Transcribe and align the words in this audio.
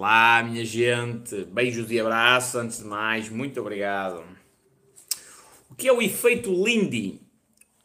Olá, 0.00 0.42
minha 0.42 0.64
gente. 0.64 1.44
Beijos 1.44 1.90
e 1.90 2.00
abraços. 2.00 2.54
Antes 2.54 2.78
de 2.78 2.86
mais, 2.86 3.28
muito 3.28 3.60
obrigado. 3.60 4.24
O 5.68 5.74
que 5.74 5.86
é 5.86 5.92
o 5.92 6.00
efeito 6.00 6.50
Lindy? 6.50 7.20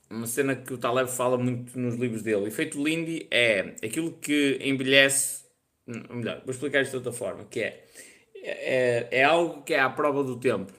Uma 0.09 0.25
cena 0.25 0.55
que 0.55 0.73
o 0.73 0.77
Taleb 0.77 1.11
fala 1.11 1.37
muito 1.37 1.77
nos 1.77 1.95
livros 1.95 2.23
dele. 2.23 2.43
O 2.43 2.47
efeito 2.47 2.81
Lindy 2.81 3.27
é 3.29 3.75
aquilo 3.83 4.13
que 4.13 4.57
envelhece. 4.61 5.43
Melhor, 5.85 6.41
vou 6.45 6.51
explicar 6.51 6.83
isto 6.83 6.91
de 6.91 6.97
outra 6.99 7.11
forma: 7.11 7.43
que 7.51 7.59
é, 7.59 7.85
é, 8.33 9.07
é 9.11 9.23
algo 9.25 9.63
que 9.63 9.73
é 9.73 9.81
à 9.81 9.89
prova 9.89 10.23
do 10.23 10.39
tempo. 10.39 10.71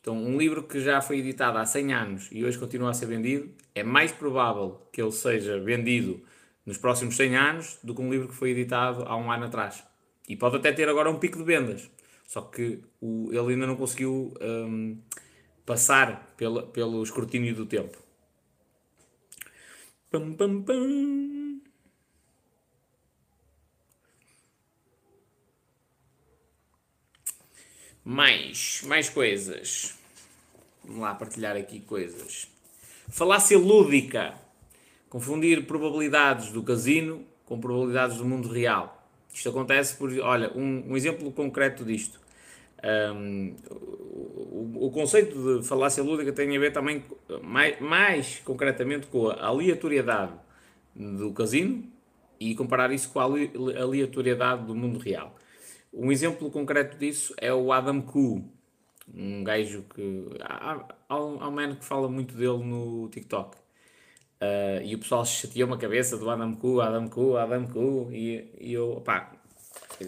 Então, 0.00 0.16
um 0.16 0.38
livro 0.38 0.62
que 0.62 0.80
já 0.80 1.00
foi 1.00 1.18
editado 1.18 1.58
há 1.58 1.66
100 1.66 1.92
anos 1.92 2.28
e 2.30 2.44
hoje 2.44 2.58
continua 2.60 2.90
a 2.90 2.94
ser 2.94 3.06
vendido, 3.06 3.52
é 3.74 3.82
mais 3.82 4.12
provável 4.12 4.88
que 4.92 5.02
ele 5.02 5.10
seja 5.10 5.58
vendido 5.58 6.22
nos 6.64 6.78
próximos 6.78 7.16
100 7.16 7.36
anos 7.36 7.78
do 7.82 7.92
que 7.92 8.00
um 8.00 8.08
livro 8.08 8.28
que 8.28 8.34
foi 8.34 8.50
editado 8.50 9.02
há 9.02 9.16
um 9.16 9.32
ano 9.32 9.46
atrás. 9.46 9.84
E 10.28 10.36
pode 10.36 10.56
até 10.56 10.72
ter 10.72 10.88
agora 10.88 11.10
um 11.10 11.18
pico 11.18 11.38
de 11.38 11.44
vendas. 11.44 11.90
Só 12.26 12.42
que 12.42 12.80
o, 13.00 13.28
ele 13.30 13.52
ainda 13.54 13.66
não 13.66 13.76
conseguiu 13.76 14.34
um, 14.40 14.98
passar 15.64 16.34
pela, 16.36 16.66
pelo 16.66 17.02
escrutínio 17.02 17.54
do 17.54 17.66
tempo. 17.66 17.96
Pum, 20.10 20.34
pum, 20.34 20.62
pum. 20.62 21.60
Mais, 28.04 28.82
mais 28.86 29.08
coisas. 29.08 29.98
Vamos 30.84 31.02
lá 31.02 31.14
partilhar 31.14 31.56
aqui 31.56 31.80
coisas. 31.80 32.48
Falácia 33.08 33.58
lúdica. 33.58 34.34
Confundir 35.08 35.66
probabilidades 35.66 36.50
do 36.50 36.62
casino 36.62 37.24
com 37.44 37.60
probabilidades 37.60 38.18
do 38.18 38.24
mundo 38.24 38.48
real. 38.48 38.95
Isto 39.36 39.50
acontece 39.50 39.94
por. 39.96 40.10
Olha, 40.20 40.50
um, 40.56 40.92
um 40.92 40.96
exemplo 40.96 41.30
concreto 41.30 41.84
disto. 41.84 42.18
Um, 42.82 43.54
o, 43.70 44.86
o, 44.86 44.90
conceito 44.90 45.60
de 45.60 45.66
falácia 45.66 46.02
lúdica 46.02 46.32
tem 46.32 46.56
a 46.56 46.60
ver 46.60 46.72
também, 46.72 47.04
mais, 47.42 47.78
mais 47.78 48.38
concretamente, 48.42 49.06
com 49.08 49.28
a 49.28 49.46
aleatoriedade 49.46 50.32
do 50.94 51.32
casino 51.32 51.84
e 52.40 52.54
comparar 52.54 52.90
isso 52.92 53.10
com 53.10 53.20
a 53.20 53.24
aleatoriedade 53.24 54.64
do 54.64 54.74
mundo 54.74 54.98
real. 54.98 55.36
Um 55.92 56.10
exemplo 56.10 56.50
concreto 56.50 56.96
disso 56.96 57.34
é 57.36 57.52
o 57.52 57.72
Adam 57.72 58.00
Koo, 58.00 58.42
um 59.14 59.44
gajo 59.44 59.84
que. 59.94 60.30
Há, 60.40 60.82
há, 61.10 61.20
um 61.22 61.50
man 61.50 61.74
que 61.76 61.84
fala 61.84 62.08
muito 62.08 62.34
dele 62.34 62.64
no 62.64 63.06
TikTok. 63.10 63.54
Uh, 64.40 64.84
e 64.84 64.94
o 64.94 64.98
pessoal 64.98 65.24
chateou 65.24 65.66
uma 65.66 65.78
cabeça 65.78 66.16
do 66.18 66.28
Adam 66.28 66.54
Koo, 66.54 66.80
Adam 66.80 67.08
Koo, 67.08 67.36
Adam 67.36 67.66
Koo. 67.66 68.10
E, 68.12 68.52
e 68.60 68.72
eu, 68.72 69.00
pá, 69.04 69.32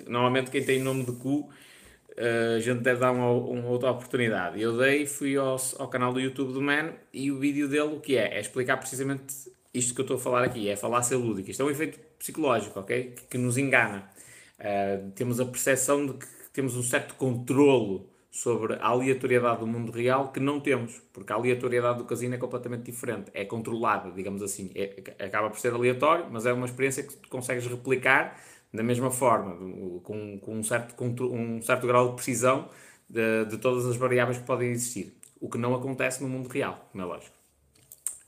normalmente 0.07 0.51
quem 0.51 0.65
tem 0.65 0.83
nome 0.83 1.05
de 1.05 1.13
Koo, 1.13 1.41
uh, 1.41 2.57
a 2.57 2.61
gente 2.61 2.81
deve 2.81 3.01
dar 3.01 3.13
uma, 3.13 3.31
uma 3.31 3.69
outra 3.69 3.91
oportunidade. 3.91 4.61
Eu 4.61 4.77
dei, 4.77 5.07
fui 5.07 5.37
ao, 5.37 5.57
ao 5.79 5.89
canal 5.89 6.13
do 6.13 6.21
YouTube 6.21 6.53
do 6.53 6.61
Man 6.61 6.93
e 7.13 7.33
o 7.33 7.39
vídeo 7.39 7.69
dele, 7.69 7.95
o 7.95 8.01
que 8.01 8.17
é? 8.17 8.37
É 8.37 8.41
explicar 8.41 8.77
precisamente 8.77 9.35
isto 9.73 9.95
que 9.95 10.01
eu 10.01 10.05
estou 10.05 10.17
a 10.17 10.21
falar 10.21 10.45
aqui, 10.45 10.69
é 10.69 10.77
falar 10.77 11.03
ser 11.03 11.17
lúdico. 11.17 11.51
Isto 11.51 11.63
é 11.63 11.67
um 11.67 11.71
efeito 11.71 11.99
psicológico, 12.19 12.81
ok? 12.81 13.13
Que, 13.17 13.23
que 13.23 13.39
nos 13.39 13.57
engana. 13.57 14.11
Uh, 14.59 15.11
temos 15.13 15.41
a 15.41 15.47
percepção 15.47 16.05
de 16.07 16.15
que 16.15 16.27
temos 16.53 16.77
um 16.77 16.83
certo 16.83 17.15
controlo 17.15 18.11
sobre 18.31 18.75
a 18.75 18.89
aleatoriedade 18.89 19.61
do 19.61 19.67
mundo 19.67 19.91
real 19.91 20.31
que 20.31 20.39
não 20.39 20.61
temos, 20.61 21.01
porque 21.13 21.33
a 21.33 21.37
aleatoriedade 21.37 21.99
do 21.99 22.05
casino 22.05 22.35
é 22.35 22.39
completamente 22.39 22.83
diferente, 22.83 23.31
é 23.33 23.45
controlada, 23.45 24.11
digamos 24.11 24.43
assim, 24.43 24.71
é, 24.75 25.03
acaba 25.19 25.49
por 25.49 25.59
ser 25.59 25.73
aleatório, 25.73 26.27
mas 26.31 26.45
é 26.45 26.53
uma 26.53 26.67
experiência 26.67 27.03
que 27.03 27.17
tu 27.17 27.29
consegues 27.29 27.67
replicar 27.67 28.39
da 28.73 28.83
mesma 28.83 29.11
forma, 29.11 29.57
com, 30.03 30.39
com 30.39 30.57
um, 30.57 30.63
certo, 30.63 30.95
um 31.03 31.63
certo 31.63 31.87
grau 31.87 32.11
de 32.11 32.15
precisão 32.17 32.69
de, 33.09 33.47
de, 33.47 33.57
todas 33.57 33.87
as 33.87 33.97
variáveis 33.97 34.39
que 34.39 34.45
podem 34.45 34.71
existir, 34.71 35.17
o 35.41 35.49
que 35.49 35.57
não 35.57 35.75
acontece 35.75 36.23
no 36.23 36.29
mundo 36.29 36.49
real, 36.49 36.87
como 36.93 37.03
é 37.03 37.07
lógico. 37.07 37.35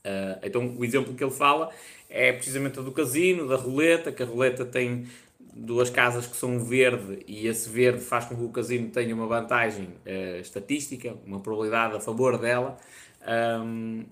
Uh, 0.03 0.39
então, 0.41 0.75
o 0.75 0.83
exemplo 0.83 1.13
que 1.13 1.23
ele 1.23 1.31
fala 1.31 1.69
é 2.09 2.33
precisamente 2.33 2.81
do 2.81 2.91
casino, 2.91 3.47
da 3.47 3.55
roleta, 3.55 4.11
que 4.11 4.23
a 4.23 4.25
roleta 4.25 4.65
tem 4.65 5.07
duas 5.53 5.89
casas 5.89 6.25
que 6.25 6.35
são 6.35 6.59
verde 6.59 7.19
e 7.27 7.47
esse 7.47 7.69
verde 7.69 8.01
faz 8.01 8.25
com 8.25 8.35
que 8.35 8.43
o 8.43 8.49
casino 8.49 8.89
tenha 8.89 9.13
uma 9.13 9.27
vantagem 9.27 9.89
uh, 10.05 10.39
estatística, 10.39 11.15
uma 11.25 11.39
probabilidade 11.39 11.95
a 11.95 11.99
favor 11.99 12.37
dela, 12.37 12.77
um, 13.63 14.05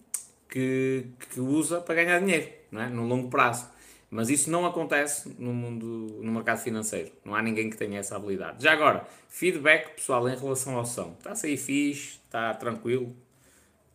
que, 0.50 1.06
que 1.32 1.40
usa 1.40 1.80
para 1.80 1.96
ganhar 1.96 2.20
dinheiro, 2.20 2.50
não 2.72 2.82
é? 2.82 2.90
no 2.90 3.06
longo 3.06 3.30
prazo. 3.30 3.68
Mas 4.12 4.30
isso 4.30 4.50
não 4.50 4.66
acontece 4.66 5.36
no 5.38 5.54
mundo, 5.54 6.20
no 6.22 6.32
mercado 6.32 6.60
financeiro. 6.60 7.12
Não 7.24 7.36
há 7.36 7.44
ninguém 7.44 7.70
que 7.70 7.78
tenha 7.78 8.00
essa 8.00 8.16
habilidade. 8.16 8.64
Já 8.64 8.74
agora, 8.74 9.06
feedback 9.28 9.94
pessoal 9.96 10.28
em 10.28 10.36
relação 10.36 10.78
ao 10.78 10.86
som. 10.86 11.16
Está 11.20 11.34
a 11.34 11.36
sair 11.36 11.58
fixe, 11.58 12.20
está 12.26 12.56
tranquilo. 12.56 13.16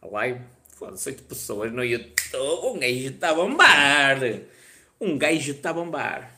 A 0.01 0.07
live, 0.07 0.41
foda-se, 0.69 1.09
8 1.09 1.25
pessoas 1.25 1.73
no 1.73 1.85
YouTube. 1.85 2.77
Um 2.77 2.79
gajo 2.79 3.09
está 3.09 3.31
a 3.31 3.35
bombar. 3.35 4.19
Um 5.01 5.19
gajo 5.19 5.51
está 5.51 5.71
a 5.71 5.73
bombar. 5.73 6.34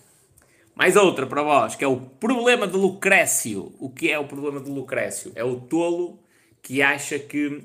Mais 0.77 0.95
outra 0.95 1.27
para 1.27 1.43
vós, 1.43 1.75
que 1.75 1.83
é 1.83 1.89
o 1.89 1.97
problema 1.99 2.67
de 2.67 2.77
Lucrécio. 2.77 3.73
O 3.81 3.89
que 3.89 4.13
é 4.13 4.19
o 4.19 4.29
problema 4.29 4.61
de 4.61 4.71
Lucrécio? 4.71 5.33
É 5.35 5.43
o 5.43 5.59
tolo 5.59 6.19
que 6.61 6.83
acha 6.83 7.19
que 7.19 7.47
uh, 7.47 7.65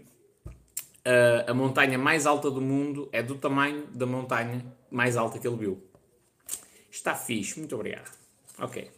a 1.46 1.54
montanha 1.54 1.98
mais 1.98 2.26
alta 2.26 2.50
do 2.50 2.62
mundo 2.62 3.10
é 3.12 3.22
do 3.22 3.36
tamanho 3.36 3.86
da 3.88 4.06
montanha 4.06 4.66
mais 4.90 5.18
alta 5.18 5.38
que 5.38 5.46
ele 5.46 5.58
viu. 5.58 5.84
Está 6.90 7.14
fixe, 7.14 7.60
muito 7.60 7.76
obrigado. 7.76 8.10
Ok. 8.58 8.90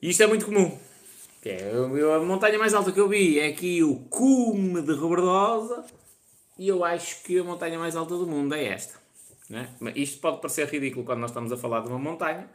Isto 0.00 0.22
é 0.22 0.26
muito 0.28 0.46
comum. 0.46 0.78
Que 1.42 1.48
é, 1.48 1.72
a 1.72 2.20
montanha 2.20 2.58
mais 2.60 2.74
alta 2.74 2.92
que 2.92 3.00
eu 3.00 3.08
vi 3.08 3.40
é 3.40 3.48
aqui 3.48 3.82
o 3.82 3.96
cume 4.08 4.82
de 4.82 4.92
Roberdosa 4.92 5.84
e 6.56 6.68
eu 6.68 6.84
acho 6.84 7.24
que 7.24 7.40
a 7.40 7.44
montanha 7.44 7.76
mais 7.76 7.96
alta 7.96 8.16
do 8.16 8.26
mundo 8.26 8.54
é 8.54 8.66
esta. 8.66 9.04
Né? 9.48 9.68
Isto 9.94 10.20
pode 10.20 10.40
parecer 10.40 10.66
ridículo 10.68 11.04
quando 11.04 11.20
nós 11.20 11.30
estamos 11.30 11.52
a 11.52 11.56
falar 11.56 11.80
de 11.80 11.88
uma 11.88 11.98
montanha, 11.98 12.48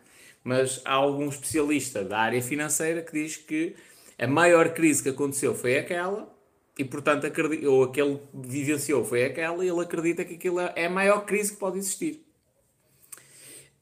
mas 0.44 0.82
há 0.84 0.94
algum 0.94 1.30
especialista 1.30 2.04
da 2.04 2.20
área 2.20 2.42
financeira 2.42 3.02
que 3.02 3.14
diz 3.14 3.38
que 3.38 3.76
a 4.18 4.28
maior 4.28 4.74
crise 4.74 5.02
que 5.02 5.10
aconteceu 5.10 5.56
foi 5.56 5.78
aquela 5.78 6.32
e, 6.78 6.86
portanto, 6.86 7.26
ou 7.68 7.84
aquele 7.84 8.20
vivenciou 8.34 9.04
foi 9.04 9.26
aquela 9.26 9.64
e 9.64 9.70
ele 9.70 9.82
acredita 9.82 10.26
que 10.26 10.36
aquilo 10.36 10.60
é 10.60 10.86
a 10.86 10.90
maior 10.90 11.26
crise 11.26 11.54
que 11.54 11.60
pode 11.60 11.78
existir. 11.78 12.26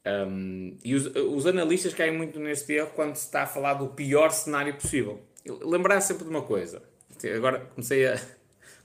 Um, 0.06 0.78
e 0.82 0.94
os, 0.94 1.06
os, 1.14 1.46
analistas 1.46 1.92
caem 1.92 2.16
muito 2.16 2.40
neste 2.40 2.72
erro 2.72 2.90
quando 2.94 3.16
se 3.16 3.26
está 3.26 3.42
a 3.42 3.46
falar 3.46 3.74
do 3.74 3.88
pior 3.88 4.30
cenário 4.30 4.74
possível. 4.74 5.20
Lembrar 5.46 6.00
sempre 6.00 6.24
de 6.24 6.30
uma 6.30 6.42
coisa. 6.42 6.82
Agora 7.36 7.60
comecei 7.74 8.06
a 8.06 8.18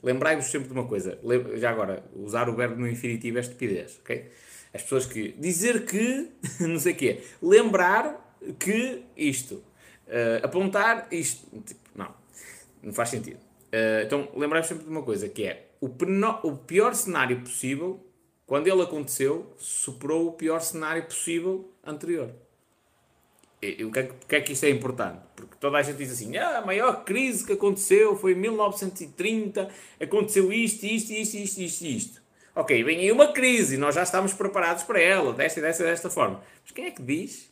Lembrai-vos 0.05 0.45
sempre 0.45 0.67
de 0.67 0.73
uma 0.73 0.85
coisa, 0.85 1.19
já 1.55 1.71
agora, 1.71 2.03
usar 2.13 2.47
o 2.47 2.55
verbo 2.55 2.79
no 2.79 2.87
infinitivo 2.87 3.39
é 3.39 3.41
estupidez, 3.41 3.99
ok? 4.03 4.29
As 4.71 4.83
pessoas 4.83 5.07
que 5.07 5.31
dizer 5.31 5.83
que, 5.83 6.29
não 6.61 6.77
sei 6.77 6.93
o 6.93 6.95
quê, 6.95 7.23
lembrar 7.41 8.37
que 8.59 9.03
isto, 9.17 9.55
uh, 9.55 10.43
apontar 10.43 11.07
isto, 11.11 11.47
tipo, 11.61 11.81
não, 11.95 12.13
não 12.83 12.93
faz 12.93 13.09
sentido. 13.09 13.37
Uh, 13.37 14.05
então, 14.05 14.29
lembrai-vos 14.35 14.69
sempre 14.69 14.83
de 14.83 14.91
uma 14.91 15.01
coisa, 15.01 15.27
que 15.27 15.43
é 15.43 15.69
o, 15.81 15.87
o 15.87 16.55
pior 16.55 16.93
cenário 16.93 17.41
possível, 17.41 17.99
quando 18.45 18.67
ele 18.67 18.83
aconteceu, 18.83 19.55
superou 19.57 20.27
o 20.27 20.33
pior 20.33 20.61
cenário 20.61 21.03
possível 21.05 21.73
anterior. 21.83 22.31
O 23.85 23.91
que, 23.91 23.99
é, 23.99 24.11
que 24.27 24.35
é 24.35 24.41
que 24.41 24.53
isto 24.53 24.65
é 24.65 24.69
importante? 24.69 25.19
Porque 25.35 25.55
toda 25.59 25.77
a 25.77 25.81
gente 25.81 25.97
diz 25.97 26.11
assim, 26.11 26.35
ah, 26.37 26.59
a 26.59 26.65
maior 26.65 27.03
crise 27.03 27.45
que 27.45 27.53
aconteceu 27.53 28.15
foi 28.15 28.33
em 28.33 28.35
1930, 28.35 29.69
aconteceu 30.01 30.51
isto, 30.51 30.85
isto, 30.85 31.11
isto, 31.11 31.35
isto, 31.35 31.61
isto, 31.61 31.85
isto. 31.85 32.21
Ok, 32.55 32.83
vem 32.83 32.99
aí 32.99 33.11
uma 33.11 33.33
crise, 33.33 33.77
nós 33.77 33.95
já 33.95 34.03
estamos 34.03 34.33
preparados 34.33 34.83
para 34.83 35.01
ela, 35.01 35.33
desta 35.33 35.59
e 35.59 35.63
desta 35.63 35.83
desta 35.83 36.09
forma. 36.09 36.41
Mas 36.63 36.71
quem 36.71 36.85
é 36.85 36.91
que 36.91 37.01
diz, 37.01 37.51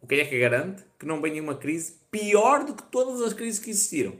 ou 0.00 0.08
quem 0.08 0.20
é 0.20 0.24
que 0.24 0.38
garante, 0.38 0.84
que 0.98 1.06
não 1.06 1.20
venha 1.20 1.42
uma 1.42 1.56
crise 1.56 1.96
pior 2.10 2.64
do 2.64 2.74
que 2.74 2.82
todas 2.84 3.20
as 3.20 3.32
crises 3.32 3.58
que 3.58 3.70
existiram? 3.70 4.14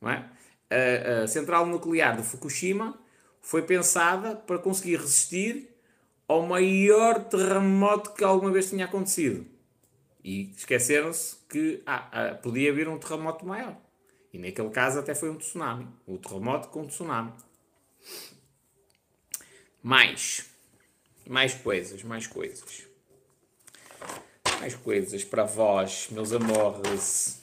Não 0.00 0.10
é? 0.10 0.28
a, 0.70 1.22
a 1.22 1.28
central 1.28 1.66
nuclear 1.66 2.16
de 2.16 2.22
Fukushima 2.22 2.98
foi 3.40 3.62
pensada 3.62 4.34
para 4.34 4.58
conseguir 4.58 4.96
resistir 4.96 5.68
ao 6.26 6.42
maior 6.42 7.24
terremoto 7.24 8.12
que 8.14 8.24
alguma 8.24 8.50
vez 8.50 8.68
tinha 8.70 8.84
acontecido. 8.84 9.46
E 10.26 10.50
esqueceram-se 10.50 11.36
que 11.48 11.84
ah, 11.86 12.08
ah, 12.10 12.34
podia 12.34 12.72
haver 12.72 12.88
um 12.88 12.98
terremoto 12.98 13.46
maior. 13.46 13.80
E 14.32 14.38
naquele 14.40 14.70
caso 14.70 14.98
até 14.98 15.14
foi 15.14 15.30
um 15.30 15.38
tsunami. 15.38 15.86
O 16.04 16.18
terremoto 16.18 16.66
com 16.66 16.84
tsunami. 16.84 17.32
Mais. 19.80 20.50
Mais 21.28 21.54
coisas, 21.54 22.02
mais 22.02 22.26
coisas. 22.26 22.88
Mais 24.58 24.74
coisas 24.74 25.22
para 25.22 25.44
vós, 25.44 26.08
meus 26.10 26.32
amores. 26.32 27.40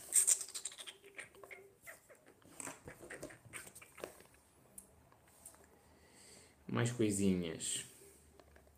Mais 6.68 6.92
coisinhas. 6.92 7.86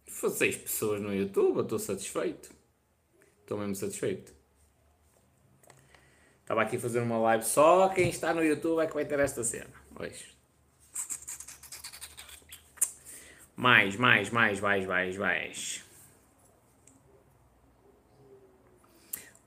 Se 0.07 0.30
seis 0.30 0.56
pessoas 0.56 1.02
no 1.02 1.12
YouTube, 1.12 1.57
eu 1.57 1.63
estou 1.63 1.80
satisfeito. 1.80 2.55
Estou 3.45 3.59
mesmo 3.59 3.75
satisfeito. 3.75 4.33
Estava 6.42 6.63
aqui 6.63 6.77
a 6.77 6.80
fazer 6.80 7.00
uma 7.00 7.19
live. 7.19 7.45
Só 7.45 7.89
quem 7.89 8.09
está 8.09 8.33
no 8.33 8.44
YouTube 8.44 8.81
é 8.81 8.88
que 8.88 8.94
vai 8.95 9.06
ter 9.06 9.19
esta 9.19 9.44
cena. 9.44 9.69
Mais, 13.56 13.95
mais, 13.95 14.31
mais, 14.31 14.59
mais, 14.59 14.88
mais, 14.88 15.18
mais. 15.18 15.83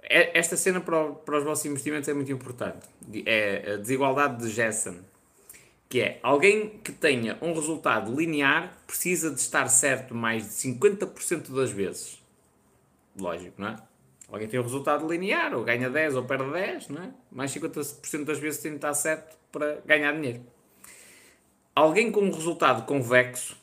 Esta 0.00 0.56
cena 0.56 0.80
para, 0.80 1.10
para 1.14 1.38
os 1.38 1.44
vossos 1.44 1.66
investimentos 1.66 2.08
é 2.08 2.14
muito 2.14 2.30
importante. 2.30 2.86
É 3.26 3.72
a 3.72 3.76
desigualdade 3.78 4.44
de 4.44 4.50
Jessen. 4.52 5.00
Que 5.88 6.02
é, 6.02 6.20
alguém 6.22 6.78
que 6.78 6.92
tenha 6.92 7.36
um 7.42 7.52
resultado 7.52 8.14
linear 8.14 8.78
precisa 8.86 9.28
de 9.28 9.40
estar 9.40 9.66
certo 9.66 10.14
mais 10.14 10.44
de 10.44 10.50
50% 10.50 11.52
das 11.52 11.72
vezes. 11.72 12.27
Lógico, 13.18 13.60
não 13.60 13.68
é? 13.68 13.76
Alguém 14.30 14.46
tem 14.46 14.60
um 14.60 14.62
resultado 14.62 15.08
linear, 15.08 15.54
ou 15.54 15.64
ganha 15.64 15.88
10 15.88 16.16
ou 16.16 16.24
perde 16.24 16.52
10, 16.52 16.88
não 16.88 17.02
é? 17.02 17.10
Mais 17.30 17.50
50% 17.52 18.24
das 18.24 18.38
vezes 18.38 18.60
tem 18.60 18.72
de 18.72 18.76
estar 18.76 18.92
certo 18.94 19.36
para 19.50 19.80
ganhar 19.86 20.12
dinheiro. 20.12 20.42
Alguém 21.74 22.10
com 22.10 22.20
um 22.20 22.30
resultado 22.30 22.84
convexo 22.84 23.56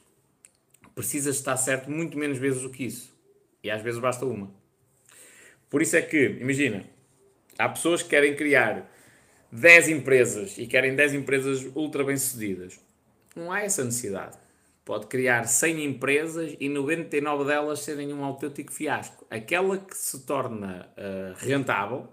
precisa 0.95 1.29
estar 1.29 1.57
certo 1.57 1.91
muito 1.91 2.17
menos 2.17 2.37
vezes 2.37 2.61
do 2.61 2.69
que 2.69 2.85
isso. 2.85 3.13
E 3.63 3.69
às 3.69 3.81
vezes 3.81 3.99
basta 3.99 4.25
uma. 4.25 4.49
Por 5.69 5.81
isso 5.81 5.95
é 5.97 6.01
que, 6.01 6.37
imagina, 6.39 6.85
há 7.57 7.67
pessoas 7.69 8.01
que 8.01 8.09
querem 8.09 8.35
criar 8.35 8.89
10 9.51 9.89
empresas 9.89 10.57
e 10.57 10.65
querem 10.65 10.95
10 10.95 11.13
empresas 11.15 11.65
ultra 11.75 12.03
bem-sucedidas. 12.03 12.79
Não 13.35 13.51
há 13.51 13.61
essa 13.61 13.83
necessidade. 13.83 14.37
Pode 14.85 15.07
criar 15.07 15.47
100 15.47 15.83
empresas 15.83 16.55
e 16.59 16.69
99 16.69 17.43
delas 17.43 17.79
serem 17.79 18.13
um 18.13 18.23
autêntico 18.23 18.71
fiasco. 18.71 19.25
Aquela 19.31 19.79
que 19.79 19.97
se 19.97 20.23
torna 20.27 20.87
uh, 20.95 21.33
rentável, 21.43 22.07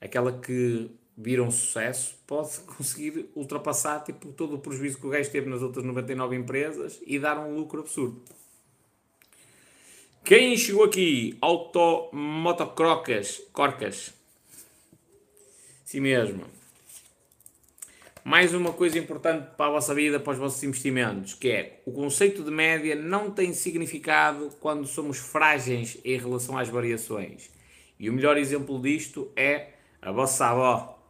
aquela 0.00 0.32
que 0.32 0.88
vira 1.18 1.42
um 1.42 1.50
sucesso, 1.50 2.16
pode 2.28 2.60
conseguir 2.78 3.28
ultrapassar 3.34 4.04
tipo, 4.04 4.32
todo 4.32 4.54
o 4.54 4.60
prejuízo 4.60 5.00
que 5.00 5.06
o 5.08 5.10
gajo 5.10 5.28
teve 5.32 5.50
nas 5.50 5.62
outras 5.62 5.84
99 5.84 6.36
empresas 6.36 7.00
e 7.04 7.18
dar 7.18 7.40
um 7.40 7.56
lucro 7.56 7.80
absurdo. 7.80 8.22
Quem 10.22 10.56
chegou 10.56 10.84
aqui? 10.84 11.36
Automotocrocas, 11.40 13.42
Corcas. 13.52 14.14
Sim 15.84 16.00
mesmo. 16.00 16.59
Mais 18.22 18.52
uma 18.52 18.72
coisa 18.72 18.98
importante 18.98 19.48
para 19.56 19.66
a 19.66 19.70
vossa 19.70 19.94
vida, 19.94 20.20
para 20.20 20.34
os 20.34 20.38
vossos 20.38 20.62
investimentos, 20.62 21.32
que 21.32 21.50
é 21.50 21.80
o 21.86 21.92
conceito 21.92 22.44
de 22.44 22.50
média 22.50 22.94
não 22.94 23.30
tem 23.30 23.54
significado 23.54 24.50
quando 24.60 24.86
somos 24.86 25.16
frágeis 25.16 25.98
em 26.04 26.18
relação 26.18 26.58
às 26.58 26.68
variações. 26.68 27.50
E 27.98 28.10
o 28.10 28.12
melhor 28.12 28.36
exemplo 28.36 28.78
disto 28.80 29.32
é 29.34 29.68
a 30.02 30.12
vossa 30.12 30.46
avó. 30.46 31.02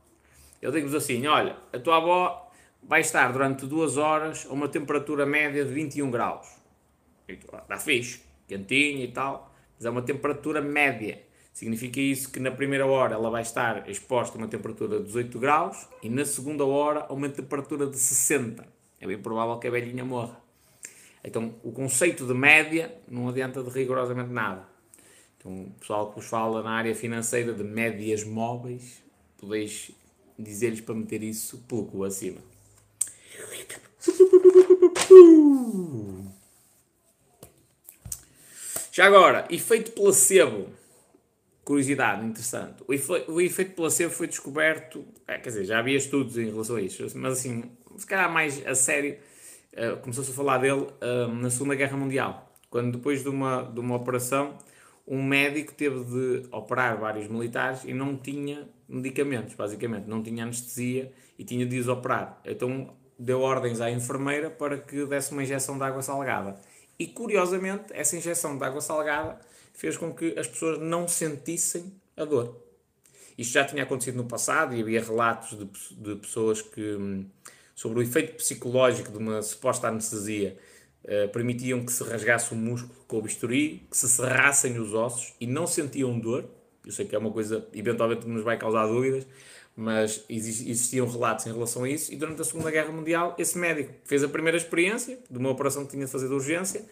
Eu 0.63 0.71
digo-vos 0.71 0.95
assim: 0.95 1.27
olha, 1.27 1.57
a 1.73 1.79
tua 1.81 1.97
avó 1.97 2.49
vai 2.81 3.01
estar 3.01 3.33
durante 3.33 3.67
duas 3.67 3.97
horas 3.97 4.47
a 4.49 4.53
uma 4.53 4.69
temperatura 4.69 5.27
média 5.27 5.65
de 5.65 5.73
21 5.73 6.11
graus. 6.13 6.47
Está 7.27 7.77
fixe, 7.77 8.21
quentinho 8.47 9.03
e 9.03 9.09
tal, 9.09 9.53
mas 9.77 9.85
é 9.85 9.91
uma 9.91 10.03
temperatura 10.03 10.61
média. 10.61 11.21
Significa 11.53 12.01
isso 12.01 12.31
que 12.31 12.41
na 12.41 12.51
primeira 12.51 12.87
hora 12.87 13.15
ela 13.15 13.29
vai 13.29 13.43
estar 13.43 13.89
exposta 13.89 14.37
a 14.37 14.39
uma 14.39 14.49
temperatura 14.49 14.99
de 14.99 15.07
18 15.07 15.39
graus 15.39 15.89
e 16.03 16.09
na 16.09 16.25
segunda 16.25 16.65
hora 16.65 17.07
a 17.09 17.13
uma 17.13 17.29
temperatura 17.29 17.87
de 17.87 17.99
60. 17.99 18.67
É 19.01 19.07
bem 19.07 19.19
provável 19.19 19.59
que 19.59 19.67
a 19.67 19.71
velhinha 19.71 20.05
morra. 20.05 20.41
Então, 21.23 21.55
o 21.63 21.73
conceito 21.73 22.27
de 22.27 22.33
média 22.33 22.95
não 23.09 23.29
adianta 23.29 23.63
de 23.63 23.71
rigorosamente 23.71 24.31
nada. 24.31 24.67
Então, 25.39 25.65
o 25.65 25.71
pessoal 25.79 26.11
que 26.11 26.17
vos 26.17 26.27
fala 26.27 26.63
na 26.63 26.71
área 26.71 26.95
financeira 26.95 27.53
de 27.53 27.63
médias 27.63 28.25
móveis, 28.25 29.03
podeis 29.39 29.91
dizer-lhes 30.39 30.81
para 30.81 30.95
meter 30.95 31.23
isso 31.23 31.63
cu 31.69 32.05
acima. 32.05 32.41
Já 38.93 39.07
agora, 39.07 39.47
efeito 39.51 39.93
placebo 39.93 40.69
curiosidade 41.71 42.27
interessante. 42.27 42.83
O, 42.85 42.93
efe, 42.93 43.25
o 43.29 43.41
efeito 43.41 43.77
placebo 43.77 44.13
foi 44.13 44.27
descoberto, 44.27 45.05
é, 45.25 45.39
quer 45.39 45.51
dizer, 45.51 45.65
já 45.67 45.79
havia 45.79 45.97
estudos 45.97 46.37
em 46.37 46.51
relação 46.51 46.75
a 46.75 46.83
isso, 46.83 47.07
mas 47.17 47.35
assim, 47.35 47.63
se 47.97 48.05
calhar 48.05 48.29
mais 48.29 48.67
a 48.67 48.75
sério, 48.75 49.17
uh, 49.75 49.97
começou-se 50.01 50.33
a 50.33 50.35
falar 50.35 50.59
dele 50.59 50.81
uh, 50.81 51.33
na 51.33 51.49
Segunda 51.49 51.77
Guerra 51.77 51.97
Mundial, 51.97 52.53
quando 52.69 52.97
depois 52.97 53.23
de 53.23 53.29
uma, 53.29 53.63
de 53.63 53.79
uma 53.79 53.95
operação, 53.95 54.59
um 55.07 55.23
médico 55.23 55.73
teve 55.73 56.03
de 56.07 56.49
operar 56.51 56.99
vários 56.99 57.29
militares 57.29 57.85
e 57.85 57.95
não 57.95 58.17
tinha 58.17 58.69
medicamentos, 58.89 59.55
basicamente, 59.55 60.09
não 60.09 60.25
tinha 60.25 60.43
anestesia 60.43 61.13
e 61.39 61.45
tinha 61.45 61.65
de 61.65 61.79
os 61.79 61.87
operar. 61.87 62.41
Então 62.45 62.97
deu 63.17 63.43
ordens 63.43 63.81
à 63.81 63.89
enfermeira 63.89 64.51
para 64.51 64.77
que 64.77 65.07
desse 65.07 65.31
uma 65.31 65.45
injeção 65.45 65.79
de 65.79 65.85
água 65.85 66.03
salgada. 66.03 66.57
E 66.99 67.07
curiosamente, 67.07 67.93
essa 67.93 68.17
injeção 68.17 68.59
de 68.59 68.65
água 68.65 68.81
salgada 68.81 69.39
fez 69.81 69.97
com 69.97 70.13
que 70.13 70.39
as 70.39 70.47
pessoas 70.47 70.79
não 70.79 71.09
sentissem 71.09 71.91
a 72.15 72.27
dor. 72.27 72.55
Isto 73.39 73.55
já 73.55 73.65
tinha 73.65 73.83
acontecido 73.83 74.17
no 74.17 74.27
passado 74.27 74.75
e 74.75 74.83
havia 74.83 75.03
relatos 75.03 75.59
de, 75.59 75.65
de 75.97 76.17
pessoas 76.17 76.61
que, 76.61 76.83
hum, 76.97 77.25
sobre 77.75 78.01
o 78.01 78.03
efeito 78.03 78.35
psicológico 78.37 79.11
de 79.11 79.17
uma 79.17 79.41
suposta 79.41 79.89
anestesia, 79.89 80.55
uh, 81.05 81.33
permitiam 81.33 81.83
que 81.83 81.91
se 81.91 82.05
rasgasse 82.05 82.53
o 82.53 82.57
músculo 82.57 82.95
com 83.09 83.21
o 83.21 83.23
bisturi, 83.23 83.87
que 83.91 83.97
se 83.97 84.07
serrassem 84.07 84.79
os 84.79 84.93
ossos 84.93 85.33
e 85.41 85.47
não 85.47 85.67
sentiam 85.67 86.19
dor. 86.19 86.45
Eu 86.85 86.93
sei 86.93 87.07
que 87.07 87.17
é 87.17 87.19
uma 87.19 87.31
coisa, 87.31 87.67
eventualmente, 87.73 88.27
que 88.27 88.29
nos 88.29 88.45
vai 88.45 88.59
causar 88.59 88.87
dúvidas, 88.87 89.27
mas 89.75 90.23
existiam 90.29 91.09
relatos 91.09 91.47
em 91.47 91.53
relação 91.55 91.85
a 91.85 91.89
isso. 91.89 92.13
E 92.13 92.17
durante 92.17 92.43
a 92.43 92.45
Segunda 92.45 92.71
Guerra 92.71 92.93
Mundial, 92.93 93.35
esse 93.39 93.57
médico 93.57 93.95
fez 94.05 94.23
a 94.23 94.29
primeira 94.29 94.59
experiência 94.59 95.19
de 95.31 95.39
uma 95.39 95.49
operação 95.49 95.87
que 95.87 95.93
tinha 95.93 96.05
de 96.05 96.13
fazer 96.13 96.29
de 96.29 96.35
urgência 96.35 96.85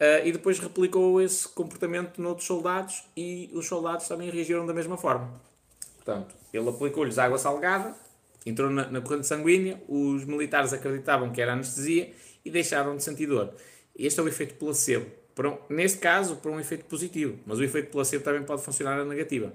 Uh, 0.00 0.24
e 0.24 0.32
depois 0.32 0.60
replicou 0.60 1.20
esse 1.20 1.48
comportamento 1.48 2.22
noutros 2.22 2.46
soldados 2.46 3.02
e 3.16 3.50
os 3.52 3.66
soldados 3.66 4.06
também 4.06 4.30
reagiram 4.30 4.64
da 4.64 4.72
mesma 4.72 4.96
forma. 4.96 5.28
Portanto, 5.96 6.36
ele 6.52 6.68
aplicou-lhes 6.68 7.18
água 7.18 7.36
salgada, 7.36 7.96
entrou 8.46 8.70
na, 8.70 8.88
na, 8.88 9.00
corrente 9.00 9.26
sanguínea, 9.26 9.82
os 9.88 10.24
militares 10.24 10.72
acreditavam 10.72 11.32
que 11.32 11.42
era 11.42 11.52
anestesia 11.52 12.12
e 12.44 12.50
deixaram 12.50 12.96
de 12.96 13.02
sentir 13.02 13.26
dor. 13.26 13.52
Este 13.96 14.20
é 14.20 14.22
o 14.22 14.28
efeito 14.28 14.54
placebo. 14.54 15.06
Um, 15.36 15.74
neste 15.74 15.98
caso, 15.98 16.36
para 16.36 16.50
um 16.50 16.60
efeito 16.60 16.84
positivo, 16.84 17.38
mas 17.44 17.58
o 17.58 17.64
efeito 17.64 17.90
placebo 17.90 18.22
também 18.22 18.42
pode 18.44 18.62
funcionar 18.62 18.96
na 18.96 19.04
negativa. 19.04 19.52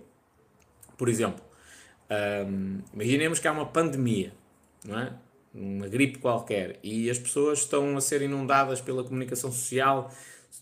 Por 0.97 1.07
exemplo, 1.09 1.41
um, 2.47 2.79
imaginemos 2.93 3.39
que 3.39 3.47
há 3.47 3.51
uma 3.51 3.65
pandemia, 3.65 4.33
não 4.85 4.99
é? 4.99 5.13
Uma 5.53 5.87
gripe 5.87 6.19
qualquer, 6.19 6.79
e 6.81 7.09
as 7.09 7.19
pessoas 7.19 7.59
estão 7.59 7.95
a 7.95 8.01
ser 8.01 8.21
inundadas 8.21 8.81
pela 8.81 9.03
comunicação 9.03 9.51
social 9.51 10.11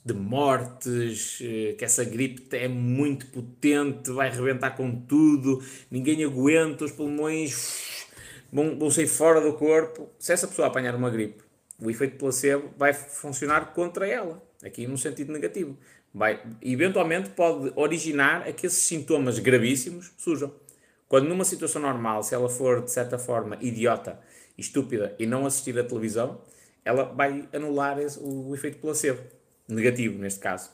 de 0.04 0.14
mortes, 0.14 1.40
eh, 1.42 1.76
que 1.78 1.86
essa 1.86 2.04
gripe 2.04 2.56
é 2.56 2.68
muito 2.68 3.28
potente, 3.28 4.12
vai 4.12 4.30
arrebentar 4.30 4.72
com 4.72 4.92
tudo, 5.02 5.64
ninguém 5.90 6.24
aguenta, 6.24 6.86
os 6.86 6.92
pulmões 6.92 8.08
vão, 8.52 8.78
vão 8.78 8.90
sair 8.90 9.08
fora 9.08 9.40
do 9.40 9.54
corpo. 9.54 10.10
Se 10.18 10.34
essa 10.34 10.48
pessoa 10.48 10.68
apanhar 10.68 10.96
uma 10.96 11.10
gripe, 11.10 11.44
o 11.80 11.90
efeito 11.90 12.18
placebo 12.18 12.72
vai 12.78 12.94
funcionar 12.94 13.74
contra 13.74 14.08
ela, 14.08 14.42
aqui 14.64 14.88
no 14.88 14.98
sentido 14.98 15.32
negativo. 15.32 15.78
Vai, 16.14 16.42
eventualmente 16.62 17.30
pode 17.30 17.72
originar 17.76 18.48
a 18.48 18.52
que 18.52 18.68
esses 18.68 18.84
sintomas 18.84 19.40
gravíssimos 19.40 20.12
surjam. 20.18 20.54
Quando 21.08 21.28
numa 21.28 21.46
situação 21.46 21.82
normal, 21.82 22.24
se 22.24 22.34
ela 22.34 22.50
for 22.50 22.82
de 22.82 22.92
certa 22.92 23.18
forma 23.18 23.58
idiota, 23.62 24.20
estúpida 24.62 25.16
e 25.20 25.26
não 25.26 25.46
assistir 25.46 25.78
a 25.78 25.84
televisão, 25.84 26.42
ela 26.86 27.04
vai 27.04 27.48
anular 27.54 28.00
esse, 28.00 28.20
o, 28.20 28.50
o 28.50 28.56
efeito 28.56 28.78
placebo 28.80 29.22
negativo 29.68 30.18
neste 30.18 30.40
caso. 30.40 30.70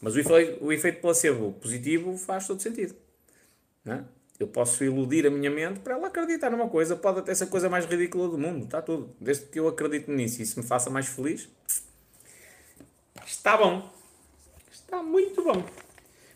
Mas 0.00 0.14
o 0.14 0.20
efeito, 0.20 0.64
o 0.64 0.72
efeito 0.72 1.00
placebo 1.00 1.52
positivo 1.54 2.16
faz 2.16 2.46
todo 2.46 2.60
sentido. 2.60 2.94
É? 3.86 4.00
Eu 4.38 4.46
posso 4.46 4.84
iludir 4.84 5.26
a 5.26 5.30
minha 5.30 5.50
mente 5.50 5.80
para 5.80 5.94
ela 5.94 6.08
acreditar 6.08 6.50
numa 6.50 6.68
coisa, 6.68 6.94
pode 6.94 7.20
até 7.20 7.34
ser 7.34 7.44
a 7.44 7.46
coisa 7.46 7.70
mais 7.70 7.86
ridícula 7.86 8.28
do 8.28 8.36
mundo, 8.36 8.64
está 8.64 8.82
tudo. 8.82 9.14
Desde 9.18 9.46
que 9.46 9.58
eu 9.58 9.66
acredito 9.66 10.10
nisso 10.12 10.40
e 10.40 10.42
isso 10.42 10.60
me 10.60 10.66
faça 10.66 10.90
mais 10.90 11.06
feliz, 11.06 11.48
está 13.24 13.56
bom. 13.56 13.90
Está 14.70 15.02
muito 15.02 15.42
bom. 15.42 15.64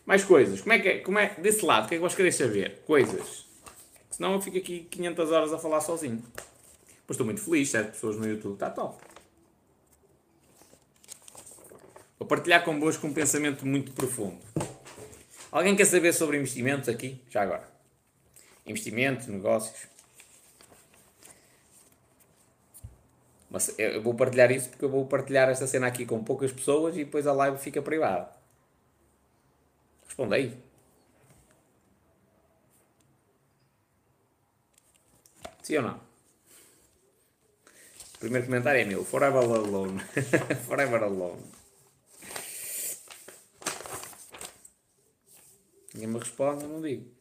Mais 0.05 0.23
coisas. 0.23 0.61
Como 0.61 0.73
é 0.73 0.79
que 0.79 0.87
é? 0.87 0.99
Como 0.99 1.19
é? 1.19 1.35
Desse 1.35 1.63
lado, 1.63 1.85
o 1.85 1.87
que 1.87 1.95
é 1.95 1.97
que 1.97 2.01
vós 2.01 2.15
quereis 2.15 2.35
saber? 2.35 2.79
Coisas. 2.87 3.45
Senão 4.09 4.33
eu 4.33 4.41
fico 4.41 4.57
aqui 4.57 4.87
500 4.89 5.31
horas 5.31 5.53
a 5.53 5.59
falar 5.59 5.81
sozinho. 5.81 6.23
Mas 7.11 7.15
estou 7.15 7.25
muito 7.25 7.41
feliz, 7.41 7.69
7 7.69 7.91
pessoas 7.91 8.15
no 8.15 8.25
YouTube, 8.25 8.53
está 8.53 8.69
top. 8.69 9.03
Vou 12.17 12.25
partilhar 12.25 12.63
convosco 12.63 13.05
um 13.05 13.13
pensamento 13.13 13.67
muito 13.67 13.91
profundo. 13.91 14.39
Alguém 15.51 15.75
quer 15.75 15.83
saber 15.83 16.13
sobre 16.13 16.37
investimentos 16.37 16.87
aqui? 16.87 17.21
Já 17.29 17.41
agora. 17.41 17.69
Investimentos, 18.65 19.27
negócios. 19.27 19.89
Mas 23.49 23.77
eu 23.77 24.01
vou 24.01 24.13
partilhar 24.13 24.49
isso 24.49 24.69
porque 24.69 24.85
eu 24.85 24.89
vou 24.89 25.05
partilhar 25.05 25.49
esta 25.49 25.67
cena 25.67 25.87
aqui 25.87 26.05
com 26.05 26.23
poucas 26.23 26.53
pessoas 26.53 26.95
e 26.95 27.03
depois 27.03 27.27
a 27.27 27.33
live 27.33 27.57
fica 27.57 27.81
privada. 27.81 28.31
Responde 30.05 30.33
aí. 30.33 30.57
Sim 35.61 35.75
ou 35.75 35.83
não? 35.83 36.10
Primeiro 38.21 38.45
comentário 38.45 38.79
é 38.79 38.85
meu. 38.85 39.03
Forever 39.03 39.41
alone. 39.41 39.99
Forever 40.67 41.01
alone. 41.01 41.41
Ninguém 45.91 46.07
me 46.07 46.19
responde, 46.19 46.63
eu 46.63 46.69
não 46.69 46.81
digo. 46.83 47.11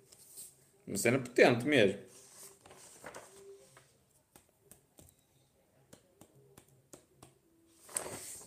Uma 0.87 0.99
cena 0.99 1.19
potente 1.19 1.65
mesmo. 1.65 1.99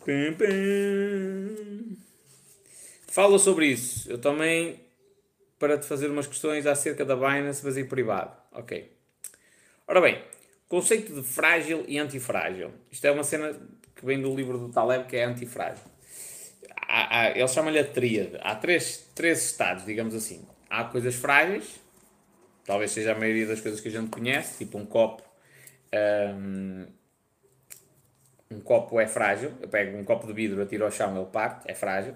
Pim, 0.05 0.33
pim. 0.37 1.97
Fala 3.07 3.39
sobre 3.39 3.65
isso. 3.65 4.07
Eu 4.07 4.21
também, 4.21 4.79
para 5.57 5.79
te 5.79 5.87
fazer 5.87 6.07
umas 6.07 6.27
questões 6.27 6.67
acerca 6.67 7.03
da 7.03 7.15
Binance, 7.15 7.65
mas 7.65 7.77
em 7.77 7.87
privado. 7.87 8.37
Ok. 8.51 8.95
Ora 9.87 9.99
bem, 9.99 10.23
conceito 10.73 11.13
de 11.13 11.21
frágil 11.21 11.85
e 11.87 11.99
antifrágil. 11.99 12.71
Isto 12.91 13.05
é 13.05 13.11
uma 13.11 13.23
cena 13.23 13.55
que 13.95 14.03
vem 14.03 14.19
do 14.19 14.35
livro 14.35 14.57
do 14.57 14.69
Taleb, 14.69 15.05
que 15.05 15.15
é 15.15 15.23
antifrágil. 15.23 15.83
Há, 16.87 17.19
há, 17.19 17.29
ele 17.29 17.47
chama-lhe 17.47 17.77
a 17.77 17.85
tríade. 17.85 18.39
Há 18.41 18.55
três, 18.55 19.07
três 19.13 19.45
estados, 19.45 19.85
digamos 19.85 20.15
assim. 20.15 20.43
Há 20.67 20.85
coisas 20.85 21.13
frágeis, 21.13 21.79
talvez 22.65 22.89
seja 22.89 23.11
a 23.11 23.15
maioria 23.15 23.45
das 23.45 23.61
coisas 23.61 23.79
que 23.79 23.87
a 23.87 23.91
gente 23.91 24.09
conhece, 24.09 24.65
tipo 24.65 24.79
um 24.79 24.85
copo. 24.87 25.21
Um, 25.93 26.87
um 28.49 28.59
copo 28.59 28.99
é 28.99 29.05
frágil, 29.05 29.51
eu 29.61 29.67
pego 29.67 29.95
um 29.95 30.03
copo 30.03 30.25
de 30.25 30.33
vidro, 30.33 30.59
atiro 30.59 30.85
ao 30.85 30.91
chão, 30.91 31.15
ele 31.15 31.27
parte, 31.27 31.69
é 31.69 31.75
frágil. 31.75 32.15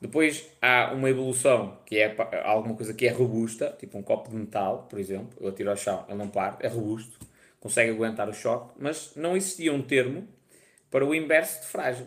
Depois 0.00 0.48
há 0.62 0.92
uma 0.94 1.10
evolução 1.10 1.76
que 1.84 1.98
é 1.98 2.14
alguma 2.44 2.76
coisa 2.76 2.94
que 2.94 3.08
é 3.08 3.10
robusta, 3.10 3.76
tipo 3.76 3.98
um 3.98 4.02
copo 4.02 4.30
de 4.30 4.36
metal, 4.36 4.86
por 4.88 5.00
exemplo, 5.00 5.36
eu 5.40 5.48
atiro 5.48 5.68
ao 5.68 5.76
chão, 5.76 6.04
ele 6.08 6.16
não 6.16 6.28
parte, 6.28 6.64
é 6.64 6.68
robusto, 6.68 7.26
consegue 7.60 7.90
aguentar 7.90 8.28
o 8.28 8.34
choque, 8.34 8.74
mas 8.78 9.14
não 9.16 9.36
existia 9.36 9.72
um 9.72 9.82
termo 9.82 10.26
para 10.90 11.04
o 11.04 11.14
inverso 11.14 11.60
de 11.60 11.66
frágil, 11.66 12.06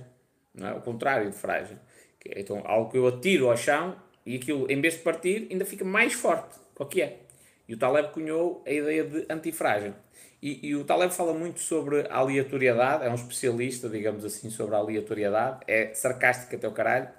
não 0.54 0.68
é? 0.68 0.74
o 0.74 0.82
contrário 0.82 1.30
de 1.30 1.36
frágil. 1.36 1.78
Então, 2.26 2.62
algo 2.66 2.92
que 2.92 2.98
eu 2.98 3.08
atiro 3.08 3.50
ao 3.50 3.58
chão 3.58 3.96
e 4.26 4.36
aquilo, 4.36 4.72
em 4.72 4.80
vez 4.80 4.96
de 4.96 5.00
partir, 5.00 5.48
ainda 5.52 5.66
fica 5.66 5.84
mais 5.84 6.14
forte. 6.14 6.60
Qual 6.76 6.88
que 6.88 7.02
é? 7.02 7.20
E 7.68 7.74
o 7.74 7.78
Taleb 7.78 8.12
cunhou 8.12 8.64
a 8.66 8.72
ideia 8.72 9.04
de 9.04 9.26
antifrágil. 9.30 9.94
E, 10.42 10.70
e, 10.70 10.76
o 10.76 10.84
Taleb 10.84 11.14
fala 11.14 11.34
muito 11.34 11.60
sobre 11.60 12.02
a 12.10 12.18
aleatoriedade, 12.18 13.06
é 13.06 13.10
um 13.10 13.16
especialista, 13.16 13.88
digamos 13.88 14.26
assim, 14.26 14.50
sobre 14.50 14.76
a 14.76 14.80
aleatoriedade, 14.80 15.60
é 15.68 15.94
sarcástico 15.94 16.56
até 16.56 16.68
o 16.68 16.72
caralho, 16.72 17.10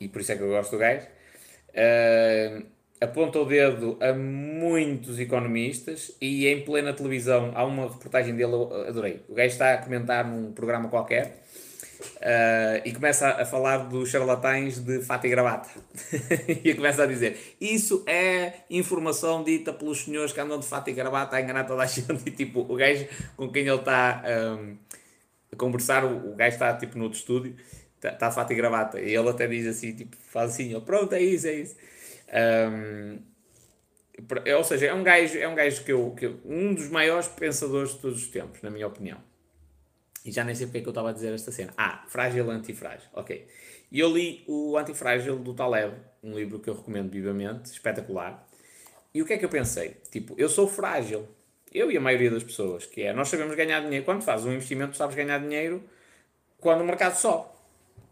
e 0.00 0.08
por 0.08 0.20
isso 0.20 0.32
é 0.32 0.36
que 0.36 0.42
eu 0.42 0.48
gosto 0.48 0.72
do 0.72 0.78
gajo. 0.78 1.06
Uh, 1.70 2.66
aponta 3.00 3.38
o 3.38 3.44
dedo 3.44 3.98
a 4.00 4.12
muitos 4.12 5.18
economistas 5.18 6.16
e 6.20 6.46
em 6.46 6.64
plena 6.64 6.92
televisão 6.92 7.52
há 7.54 7.64
uma 7.64 7.88
reportagem 7.88 8.34
dele, 8.34 8.54
adorei. 8.88 9.20
O 9.28 9.34
gajo 9.34 9.52
está 9.52 9.74
a 9.74 9.78
comentar 9.78 10.26
num 10.26 10.52
programa 10.52 10.88
qualquer 10.88 11.44
Uh, 12.16 12.80
e 12.84 12.92
começa 12.92 13.28
a, 13.28 13.44
falar 13.44 13.78
dos 13.88 14.10
charlatães 14.10 14.78
de 14.78 15.02
fato 15.02 15.26
e 15.26 15.30
gravata. 15.30 15.70
e 16.64 16.74
começa 16.74 17.02
a 17.02 17.06
dizer: 17.06 17.56
Isso 17.60 18.02
é 18.06 18.60
informação 18.68 19.42
dita 19.42 19.72
pelos 19.72 20.04
senhores 20.04 20.32
que 20.32 20.40
andam 20.40 20.58
de 20.58 20.66
fato 20.66 20.90
e 20.90 20.92
gravata 20.92 21.36
a 21.36 21.40
enganar 21.40 21.64
toda 21.64 21.82
a 21.82 21.86
gente. 21.86 22.22
E 22.26 22.30
tipo, 22.30 22.60
o 22.60 22.76
gajo 22.76 23.06
com 23.36 23.50
quem 23.50 23.66
ele 23.66 23.76
está 23.76 24.22
um, 24.58 24.76
a 25.52 25.56
conversar, 25.56 26.04
o, 26.04 26.34
gajo 26.34 26.54
está 26.54 26.74
tipo 26.74 26.98
no 26.98 27.04
outro 27.04 27.18
estúdio, 27.18 27.56
está, 27.96 28.10
está 28.10 28.28
de 28.28 28.34
fato 28.34 28.52
e 28.52 28.56
gravata. 28.56 29.00
E 29.00 29.14
ele 29.14 29.28
até 29.28 29.46
diz 29.46 29.66
assim: 29.66 29.94
tipo, 29.94 30.16
faz 30.30 30.52
assim: 30.52 30.72
ele, 30.72 30.80
Pronto, 30.82 31.14
é 31.14 31.22
isso, 31.22 31.46
é 31.46 31.54
isso. 31.54 31.76
Um, 32.34 33.18
ou 34.56 34.64
seja, 34.64 34.86
é 34.86 34.94
um 34.94 35.02
gajo, 35.02 35.38
é 35.38 35.48
um 35.48 35.54
gajo 35.54 35.84
que 35.84 35.92
eu, 35.92 36.10
que 36.12 36.26
eu, 36.26 36.40
um 36.44 36.74
dos 36.74 36.88
maiores 36.88 37.28
pensadores 37.28 37.92
de 37.92 37.98
todos 37.98 38.22
os 38.22 38.28
tempos, 38.28 38.62
na 38.62 38.70
minha 38.70 38.86
opinião. 38.86 39.18
E 40.24 40.32
já 40.32 40.42
nem 40.42 40.54
sei 40.54 40.66
porque 40.66 40.78
é 40.78 40.80
que 40.80 40.88
eu 40.88 40.92
estava 40.92 41.10
a 41.10 41.12
dizer 41.12 41.32
esta 41.34 41.52
cena. 41.52 41.72
Ah, 41.76 42.04
Frágil 42.08 42.50
Antifrágil. 42.50 43.08
Ok. 43.12 43.46
E 43.92 44.00
eu 44.00 44.10
li 44.10 44.42
o 44.46 44.76
Antifrágil 44.78 45.38
do 45.38 45.52
Taleb, 45.52 45.94
um 46.22 46.34
livro 46.34 46.58
que 46.58 46.70
eu 46.70 46.74
recomendo 46.74 47.10
vivamente, 47.10 47.66
espetacular. 47.66 48.48
E 49.12 49.20
o 49.20 49.26
que 49.26 49.34
é 49.34 49.38
que 49.38 49.44
eu 49.44 49.48
pensei? 49.48 49.96
Tipo, 50.10 50.34
eu 50.38 50.48
sou 50.48 50.66
frágil. 50.66 51.28
Eu 51.72 51.90
e 51.90 51.96
a 51.96 52.00
maioria 52.00 52.30
das 52.30 52.42
pessoas, 52.42 52.86
que 52.86 53.02
é, 53.02 53.12
nós 53.12 53.28
sabemos 53.28 53.54
ganhar 53.54 53.80
dinheiro. 53.80 54.04
Quando 54.04 54.22
fazes 54.22 54.46
um 54.46 54.52
investimento, 54.52 54.96
sabes 54.96 55.14
ganhar 55.14 55.38
dinheiro 55.38 55.82
quando 56.58 56.80
o 56.80 56.84
mercado 56.84 57.16
sobe. 57.16 57.48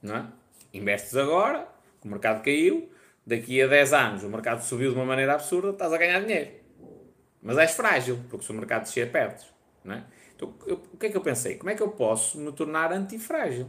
Não 0.02 0.16
é? 0.16 0.26
Investes 0.74 1.16
agora, 1.16 1.66
o 2.04 2.08
mercado 2.08 2.42
caiu, 2.42 2.90
daqui 3.26 3.60
a 3.62 3.66
10 3.66 3.92
anos 3.92 4.24
o 4.24 4.28
mercado 4.28 4.62
subiu 4.62 4.90
de 4.90 4.96
uma 4.96 5.04
maneira 5.04 5.34
absurda, 5.34 5.70
estás 5.70 5.92
a 5.92 5.98
ganhar 5.98 6.20
dinheiro. 6.20 6.50
Mas 7.42 7.58
és 7.58 7.72
frágil, 7.72 8.20
porque 8.28 8.44
se 8.44 8.52
o 8.52 8.54
mercado 8.54 8.82
descer, 8.82 9.10
perdes. 9.10 9.46
Não 9.84 9.94
é? 9.94 10.04
Então, 10.36 10.54
eu, 10.66 10.80
o 10.92 10.96
que 10.96 11.06
é 11.06 11.10
que 11.10 11.16
eu 11.16 11.20
pensei? 11.20 11.56
Como 11.56 11.70
é 11.70 11.74
que 11.74 11.82
eu 11.82 11.88
posso 11.88 12.38
me 12.38 12.52
tornar 12.52 12.92
antifrágil? 12.92 13.66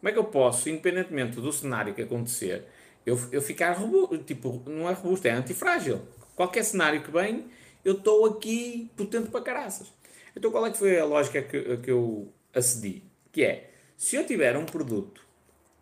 Como 0.00 0.08
é 0.08 0.12
que 0.12 0.18
eu 0.18 0.24
posso, 0.24 0.68
independentemente 0.68 1.40
do 1.40 1.52
cenário 1.52 1.94
que 1.94 2.02
acontecer, 2.02 2.66
eu, 3.04 3.18
eu 3.32 3.42
ficar 3.42 3.72
robusto? 3.72 4.18
Tipo, 4.18 4.62
não 4.66 4.88
é 4.88 4.92
robusto, 4.92 5.26
é 5.26 5.30
antifrágil. 5.30 6.00
Qualquer 6.36 6.64
cenário 6.64 7.02
que 7.02 7.10
vem, 7.10 7.48
eu 7.84 7.94
estou 7.94 8.26
aqui 8.26 8.90
potente 8.96 9.28
para 9.28 9.40
caraças. 9.40 9.92
Então, 10.36 10.50
qual 10.50 10.66
é 10.66 10.70
que 10.70 10.78
foi 10.78 10.98
a 10.98 11.04
lógica 11.04 11.42
que, 11.42 11.76
que 11.78 11.90
eu 11.90 12.32
acedi? 12.54 13.02
Que 13.32 13.44
é, 13.44 13.70
se 13.96 14.14
eu 14.14 14.24
tiver 14.24 14.56
um 14.56 14.64
produto 14.64 15.26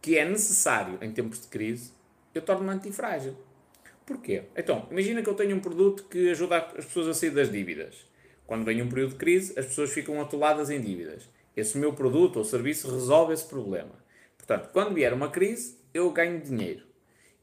que 0.00 0.16
é 0.16 0.24
necessário 0.24 0.98
em 1.02 1.12
tempos 1.12 1.42
de 1.42 1.48
crise, 1.48 1.92
eu 2.38 2.42
torno-me 2.42 2.70
antifrágil. 2.70 3.36
Porquê? 4.04 4.44
Então, 4.56 4.86
imagina 4.90 5.22
que 5.22 5.28
eu 5.28 5.34
tenho 5.34 5.56
um 5.56 5.60
produto 5.60 6.04
que 6.04 6.30
ajuda 6.30 6.58
as 6.58 6.84
pessoas 6.84 7.08
a 7.08 7.14
sair 7.14 7.30
das 7.30 7.50
dívidas. 7.50 8.06
Quando 8.46 8.64
vem 8.64 8.80
um 8.80 8.88
período 8.88 9.10
de 9.10 9.16
crise, 9.16 9.58
as 9.58 9.66
pessoas 9.66 9.90
ficam 9.92 10.20
atoladas 10.20 10.70
em 10.70 10.80
dívidas. 10.80 11.28
Esse 11.56 11.76
meu 11.76 11.92
produto 11.92 12.36
ou 12.36 12.44
serviço 12.44 12.90
resolve 12.90 13.34
esse 13.34 13.46
problema. 13.46 13.92
Portanto, 14.38 14.70
quando 14.72 14.94
vier 14.94 15.12
uma 15.12 15.28
crise, 15.28 15.78
eu 15.92 16.10
ganho 16.12 16.40
dinheiro. 16.40 16.84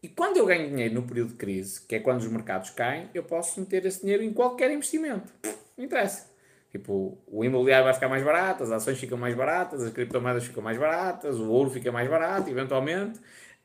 E 0.01 0.07
quando 0.07 0.37
eu 0.37 0.45
ganho 0.45 0.69
dinheiro 0.69 0.95
no 0.95 1.03
período 1.03 1.29
de 1.29 1.35
crise, 1.35 1.81
que 1.85 1.95
é 1.95 1.99
quando 1.99 2.21
os 2.21 2.27
mercados 2.27 2.69
caem, 2.69 3.09
eu 3.13 3.23
posso 3.23 3.59
meter 3.59 3.85
esse 3.85 4.01
dinheiro 4.01 4.23
em 4.23 4.31
qualquer 4.31 4.71
investimento. 4.71 5.33
Não 5.77 5.83
interessa. 5.83 6.31
Tipo, 6.71 7.17
o 7.27 7.45
imobiliário 7.45 7.85
vai 7.85 7.93
ficar 7.93 8.09
mais 8.09 8.23
barato, 8.23 8.63
as 8.63 8.71
ações 8.71 8.97
ficam 8.97 9.17
mais 9.17 9.35
baratas, 9.35 9.83
as 9.83 9.93
criptomoedas 9.93 10.43
ficam 10.43 10.63
mais 10.63 10.77
baratas, 10.77 11.37
o 11.39 11.49
ouro 11.49 11.69
fica 11.69 11.91
mais 11.91 12.09
barato, 12.09 12.49
eventualmente, 12.49 13.19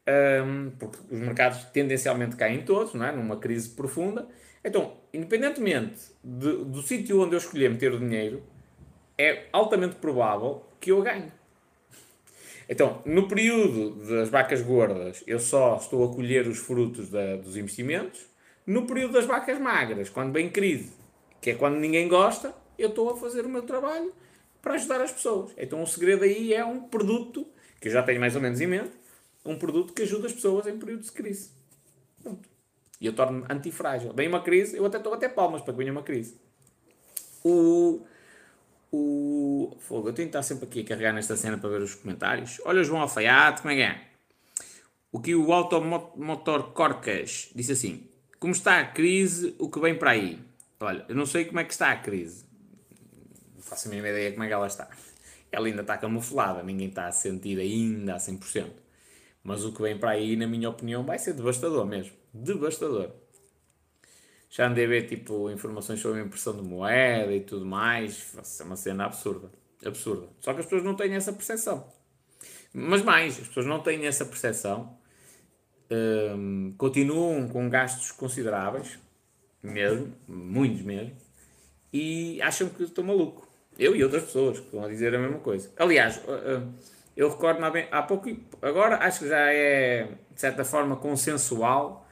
um, 0.08 0.70
porque 0.78 0.98
os 1.10 1.20
mercados 1.20 1.64
tendencialmente 1.66 2.36
caem 2.36 2.62
todos, 2.62 2.94
não 2.94 3.06
é? 3.06 3.12
numa 3.12 3.36
crise 3.36 3.68
profunda. 3.70 4.26
Então, 4.64 4.96
independentemente 5.12 5.98
de, 6.22 6.64
do 6.64 6.82
sítio 6.82 7.22
onde 7.22 7.34
eu 7.34 7.38
escolher 7.38 7.70
meter 7.70 7.92
o 7.92 7.98
dinheiro, 7.98 8.42
é 9.16 9.46
altamente 9.52 9.96
provável 9.96 10.64
que 10.80 10.90
eu 10.90 11.02
ganhe. 11.02 11.32
Então, 12.68 13.02
no 13.06 13.26
período 13.26 14.04
das 14.06 14.28
vacas 14.28 14.60
gordas, 14.60 15.24
eu 15.26 15.38
só 15.38 15.76
estou 15.76 16.04
a 16.04 16.14
colher 16.14 16.46
os 16.46 16.58
frutos 16.58 17.08
da, 17.08 17.36
dos 17.36 17.56
investimentos. 17.56 18.26
No 18.66 18.86
período 18.86 19.14
das 19.14 19.24
vacas 19.24 19.58
magras, 19.58 20.10
quando 20.10 20.32
vem 20.32 20.50
crise, 20.50 20.92
que 21.40 21.50
é 21.50 21.54
quando 21.54 21.76
ninguém 21.76 22.06
gosta, 22.08 22.54
eu 22.78 22.90
estou 22.90 23.10
a 23.10 23.16
fazer 23.16 23.46
o 23.46 23.48
meu 23.48 23.62
trabalho 23.62 24.12
para 24.60 24.74
ajudar 24.74 25.00
as 25.00 25.10
pessoas. 25.10 25.52
Então, 25.56 25.82
o 25.82 25.86
segredo 25.86 26.24
aí 26.24 26.52
é 26.52 26.62
um 26.62 26.80
produto, 26.80 27.46
que 27.80 27.88
eu 27.88 27.92
já 27.92 28.02
tenho 28.02 28.20
mais 28.20 28.36
ou 28.36 28.42
menos 28.42 28.60
em 28.60 28.66
mente, 28.66 28.92
um 29.48 29.58
produto 29.58 29.92
que 29.92 30.02
ajuda 30.02 30.26
as 30.26 30.32
pessoas 30.32 30.66
em 30.66 30.78
períodos 30.78 31.06
de 31.06 31.12
crise. 31.12 31.50
Pronto. 32.22 32.48
E 33.00 33.06
eu 33.06 33.14
torno-me 33.14 33.46
antifrágil. 33.48 34.12
Vem 34.12 34.28
uma 34.28 34.42
crise, 34.42 34.76
eu 34.76 34.84
até 34.84 34.98
estou 34.98 35.12
a 35.12 35.16
bater 35.16 35.34
palmas 35.34 35.62
para 35.62 35.72
que 35.72 35.78
venha 35.78 35.92
uma 35.92 36.02
crise. 36.02 36.36
O. 37.44 38.02
O. 38.92 39.76
Fogo, 39.78 40.08
eu 40.08 40.12
tenho 40.12 40.28
que 40.28 40.36
estar 40.36 40.42
sempre 40.42 40.66
aqui 40.66 40.80
a 40.80 40.84
carregar 40.84 41.12
nesta 41.12 41.36
cena 41.36 41.56
para 41.56 41.70
ver 41.70 41.80
os 41.80 41.94
comentários. 41.94 42.60
Olha 42.64 42.80
o 42.80 42.84
João 42.84 43.00
Alfaiate, 43.00 43.62
como 43.62 43.72
é 43.72 43.76
que 43.76 43.82
é? 43.82 44.08
O 45.10 45.20
que 45.20 45.34
o 45.34 45.52
Automotor 45.52 46.72
Corcas 46.72 47.50
disse 47.54 47.72
assim: 47.72 48.06
Como 48.38 48.52
está 48.52 48.80
a 48.80 48.86
crise, 48.86 49.54
o 49.58 49.70
que 49.70 49.80
vem 49.80 49.94
para 49.96 50.10
aí? 50.10 50.38
Olha, 50.80 51.04
eu 51.08 51.14
não 51.14 51.26
sei 51.26 51.44
como 51.44 51.60
é 51.60 51.64
que 51.64 51.72
está 51.72 51.90
a 51.92 51.96
crise. 51.96 52.44
Não 53.54 53.62
faço 53.62 53.88
a 53.88 53.90
mínima 53.90 54.08
ideia 54.08 54.32
como 54.32 54.44
é 54.44 54.48
que 54.48 54.52
ela 54.52 54.66
está. 54.66 54.88
Ela 55.50 55.66
ainda 55.66 55.80
está 55.82 55.96
camuflada, 55.96 56.62
ninguém 56.62 56.88
está 56.88 57.06
a 57.06 57.12
sentir 57.12 57.58
ainda 57.58 58.14
a 58.14 58.18
100%. 58.18 58.87
Mas 59.42 59.64
o 59.64 59.72
que 59.72 59.82
vem 59.82 59.98
para 59.98 60.10
aí, 60.10 60.36
na 60.36 60.46
minha 60.46 60.68
opinião, 60.68 61.04
vai 61.04 61.18
ser 61.18 61.32
devastador 61.32 61.86
mesmo 61.86 62.18
devastador. 62.32 63.10
Já 64.50 64.68
andei 64.68 64.84
a 64.84 64.88
ver 64.88 65.06
tipo, 65.06 65.50
informações 65.50 66.00
sobre 66.00 66.20
a 66.20 66.24
impressão 66.24 66.56
de 66.56 66.62
moeda 66.62 67.32
e 67.32 67.40
tudo 67.40 67.66
mais. 67.66 68.34
É 68.60 68.64
uma 68.64 68.76
cena 68.76 69.04
absurda. 69.04 69.50
Absurda. 69.84 70.28
Só 70.40 70.54
que 70.54 70.60
as 70.60 70.66
pessoas 70.66 70.82
não 70.82 70.94
têm 70.94 71.14
essa 71.14 71.32
percepção. 71.32 71.86
Mas 72.72 73.02
mais, 73.02 73.38
as 73.38 73.48
pessoas 73.48 73.66
não 73.66 73.80
têm 73.80 74.06
essa 74.06 74.24
percepção. 74.24 74.96
Um, 75.90 76.74
continuam 76.76 77.48
com 77.48 77.68
gastos 77.68 78.12
consideráveis, 78.12 78.98
mesmo, 79.62 80.14
muitos 80.26 80.82
mesmo, 80.82 81.16
e 81.90 82.40
acham 82.42 82.68
que 82.68 82.82
estou 82.82 83.02
maluco. 83.02 83.48
Eu 83.78 83.96
e 83.96 84.04
outras 84.04 84.24
pessoas 84.24 84.58
que 84.58 84.66
estão 84.66 84.84
a 84.84 84.88
dizer 84.88 85.14
a 85.14 85.18
mesma 85.18 85.38
coisa. 85.38 85.70
Aliás, 85.78 86.20
eu 87.18 87.28
recordo 87.28 87.60
há 87.90 88.02
pouco, 88.02 88.30
agora 88.62 88.98
acho 88.98 89.18
que 89.18 89.28
já 89.28 89.52
é 89.52 90.04
de 90.32 90.40
certa 90.40 90.64
forma 90.64 90.94
consensual 90.94 92.08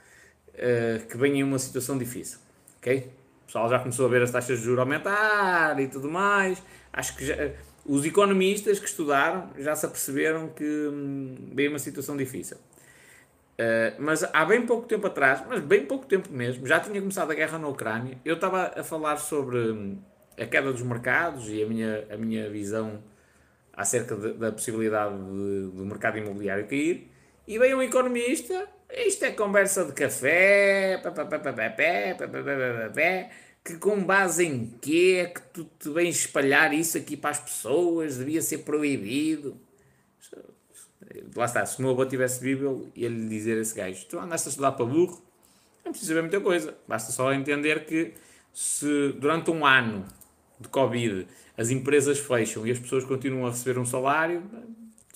uh, 0.49 1.07
que 1.07 1.27
em 1.29 1.45
uma 1.45 1.61
situação 1.61 1.97
difícil, 1.97 2.41
ok? 2.79 3.09
O 3.43 3.47
pessoal 3.47 3.71
já 3.71 3.79
começou 3.79 4.07
a 4.07 4.09
ver 4.09 4.23
as 4.23 4.33
taxas 4.33 4.59
de 4.59 4.65
juros 4.65 4.81
aumentar 4.81 5.79
e 5.79 5.87
tudo 5.87 6.11
mais. 6.11 6.61
Acho 6.93 7.17
que 7.17 7.25
já, 7.25 7.37
os 7.85 8.05
economistas 8.05 8.81
que 8.81 8.87
estudaram 8.87 9.49
já 9.57 9.77
se 9.77 9.87
aperceberam 9.87 10.49
que 10.49 10.65
hum, 10.65 11.53
veio 11.55 11.71
uma 11.71 11.79
situação 11.79 12.17
difícil. 12.17 12.57
Uh, 12.57 13.95
mas 14.01 14.25
há 14.25 14.45
bem 14.45 14.67
pouco 14.67 14.89
tempo 14.89 15.07
atrás, 15.07 15.41
mas 15.49 15.61
bem 15.61 15.87
pouco 15.87 16.05
tempo 16.05 16.33
mesmo, 16.33 16.67
já 16.67 16.81
tinha 16.81 17.01
começado 17.01 17.31
a 17.31 17.35
guerra 17.35 17.61
na 17.61 17.69
Ucrânia. 17.69 18.19
Eu 18.25 18.35
estava 18.35 18.73
a 18.77 18.83
falar 18.83 19.19
sobre 19.19 19.57
hum, 19.57 19.99
a 20.37 20.45
queda 20.47 20.73
dos 20.73 20.83
mercados 20.83 21.49
e 21.49 21.63
a 21.63 21.67
minha, 21.67 22.05
a 22.11 22.17
minha 22.17 22.51
visão 22.51 23.01
acerca 23.77 24.17
de, 24.17 24.33
da 24.33 24.51
possibilidade 24.51 25.15
de, 25.15 25.71
do 25.73 25.85
mercado 25.85 26.19
imobiliário 26.19 26.67
cair. 26.67 27.11
E 27.47 27.59
veio 27.59 27.79
um 27.79 27.83
economista, 27.83 28.67
isto 28.91 29.25
é 29.25 29.31
conversa 29.31 29.85
de 29.85 29.93
café, 29.93 31.01
que 33.65 33.77
com 33.79 34.03
base 34.03 34.47
em 34.47 34.67
quê 34.81 35.25
é 35.25 35.27
que 35.27 35.43
tu 35.53 35.65
te 35.79 35.91
vens 35.91 36.17
espalhar 36.17 36.73
isso 36.73 36.97
aqui 36.97 37.17
para 37.17 37.31
as 37.31 37.41
pessoas, 37.41 38.17
devia 38.17 38.41
ser 38.41 38.59
proibido. 38.59 39.61
Lá 41.35 41.45
está, 41.45 41.65
se 41.65 41.79
o 41.79 41.83
meu 41.83 41.93
avô 41.93 42.05
tivesse 42.05 42.41
Bíblia, 42.41 42.71
ia-lhe 42.95 43.29
dizer 43.29 43.59
a 43.59 43.61
esse 43.61 43.75
gajo, 43.75 44.07
tu 44.07 44.19
andaste 44.19 44.49
a 44.49 44.51
estudar 44.51 44.73
para 44.73 44.87
burro, 44.87 45.23
não 45.85 45.93
precisa 45.93 46.15
saber 46.15 46.23
muita 46.23 46.41
coisa, 46.41 46.77
basta 46.87 47.13
só 47.13 47.33
entender 47.33 47.87
que 47.87 48.15
se 48.53 49.13
durante 49.19 49.51
um 49.51 49.65
ano 49.65 50.07
de 50.59 50.69
Covid 50.69 51.27
as 51.57 51.71
empresas 51.71 52.19
fecham 52.19 52.67
e 52.67 52.71
as 52.71 52.79
pessoas 52.79 53.05
continuam 53.05 53.47
a 53.47 53.51
receber 53.51 53.79
um 53.79 53.85
salário, 53.85 54.43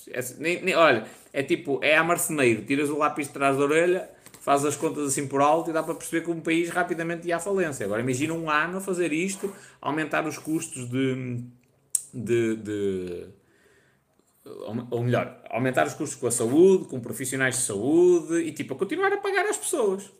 é, 0.08 0.20
nem, 0.38 0.62
nem, 0.62 0.74
olha, 0.74 1.06
é 1.32 1.42
tipo, 1.42 1.78
é 1.82 1.96
a 1.96 2.02
marceneiro, 2.02 2.62
tiras 2.62 2.88
o 2.88 2.96
lápis 2.96 3.26
de 3.26 3.32
trás 3.32 3.56
da 3.56 3.64
orelha, 3.64 4.10
faz 4.40 4.64
as 4.64 4.74
contas 4.74 5.06
assim 5.06 5.26
por 5.26 5.40
alto 5.40 5.70
e 5.70 5.72
dá 5.72 5.82
para 5.82 5.94
perceber 5.94 6.24
que 6.24 6.30
um 6.30 6.40
país 6.40 6.70
rapidamente 6.70 7.28
ia 7.28 7.36
à 7.36 7.40
falência. 7.40 7.84
Agora 7.84 8.00
imagina 8.00 8.32
um 8.32 8.50
ano 8.50 8.78
a 8.78 8.80
fazer 8.80 9.12
isto, 9.12 9.54
aumentar 9.80 10.26
os 10.26 10.38
custos 10.38 10.88
de, 10.88 11.44
de, 12.12 12.56
de 12.56 13.26
ou 14.90 15.02
melhor, 15.02 15.42
aumentar 15.50 15.86
os 15.86 15.94
custos 15.94 16.18
com 16.18 16.26
a 16.26 16.30
saúde, 16.30 16.86
com 16.86 16.98
profissionais 17.00 17.56
de 17.56 17.62
saúde 17.62 18.40
e 18.40 18.52
tipo, 18.52 18.74
a 18.74 18.76
continuar 18.76 19.12
a 19.12 19.18
pagar 19.18 19.44
às 19.44 19.58
pessoas. 19.58 20.10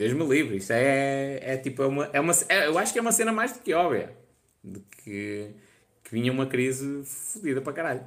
Deus 0.00 0.14
me 0.14 0.24
livre, 0.24 0.56
isso 0.56 0.72
é, 0.72 1.38
é 1.42 1.56
tipo, 1.58 1.82
é 1.82 1.86
uma, 1.86 2.10
é 2.10 2.18
uma, 2.18 2.32
é, 2.48 2.68
eu 2.68 2.78
acho 2.78 2.90
que 2.90 2.98
é 2.98 3.02
uma 3.02 3.12
cena 3.12 3.32
mais 3.32 3.52
do 3.52 3.58
que 3.58 3.74
óbvia, 3.74 4.16
de 4.64 4.80
que, 4.80 5.50
que 6.02 6.10
vinha 6.10 6.32
uma 6.32 6.46
crise 6.46 7.04
fodida 7.04 7.60
para 7.60 7.74
caralho. 7.74 8.04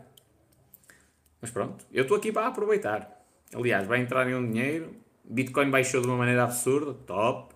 Mas 1.39 1.51
pronto, 1.51 1.85
eu 1.93 2.01
estou 2.01 2.17
aqui 2.17 2.31
para 2.31 2.47
aproveitar. 2.47 3.23
Aliás, 3.53 3.85
vai 3.85 4.01
entrar 4.01 4.27
em 4.27 4.33
um 4.33 4.51
dinheiro, 4.51 4.91
Bitcoin 5.23 5.69
baixou 5.69 6.01
de 6.01 6.07
uma 6.07 6.17
maneira 6.17 6.45
absurda, 6.45 6.95
top. 7.05 7.53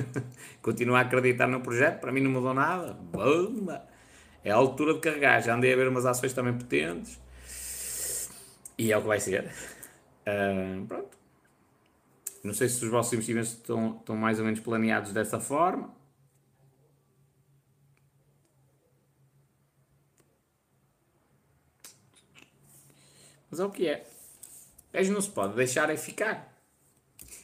Continuo 0.62 0.96
a 0.96 1.00
acreditar 1.00 1.46
no 1.46 1.60
projeto, 1.60 2.00
para 2.00 2.10
mim 2.10 2.22
não 2.22 2.30
mudou 2.30 2.54
nada, 2.54 2.94
bomba. 2.94 3.86
É 4.42 4.50
a 4.50 4.54
altura 4.54 4.94
de 4.94 5.00
carregar, 5.00 5.42
já 5.42 5.54
andei 5.54 5.74
a 5.74 5.76
ver 5.76 5.88
umas 5.88 6.06
ações 6.06 6.32
também 6.32 6.54
potentes. 6.54 7.20
E 8.78 8.90
é 8.90 8.96
o 8.96 9.02
que 9.02 9.08
vai 9.08 9.20
ser. 9.20 9.52
Uh, 10.26 10.86
pronto. 10.86 11.23
Não 12.44 12.52
sei 12.52 12.68
se 12.68 12.84
os 12.84 12.90
vossos 12.90 13.12
investimentos 13.14 13.52
estão, 13.52 13.96
estão 13.96 14.14
mais 14.14 14.38
ou 14.38 14.44
menos 14.44 14.60
planeados 14.60 15.12
dessa 15.12 15.40
forma. 15.40 15.94
Mas 23.50 23.60
é 23.60 23.64
o 23.64 23.70
que 23.70 23.88
é. 23.88 24.06
O 24.92 25.12
não 25.12 25.20
se 25.22 25.30
pode 25.30 25.54
deixar 25.54 25.88
é 25.88 25.96
ficar. 25.96 26.54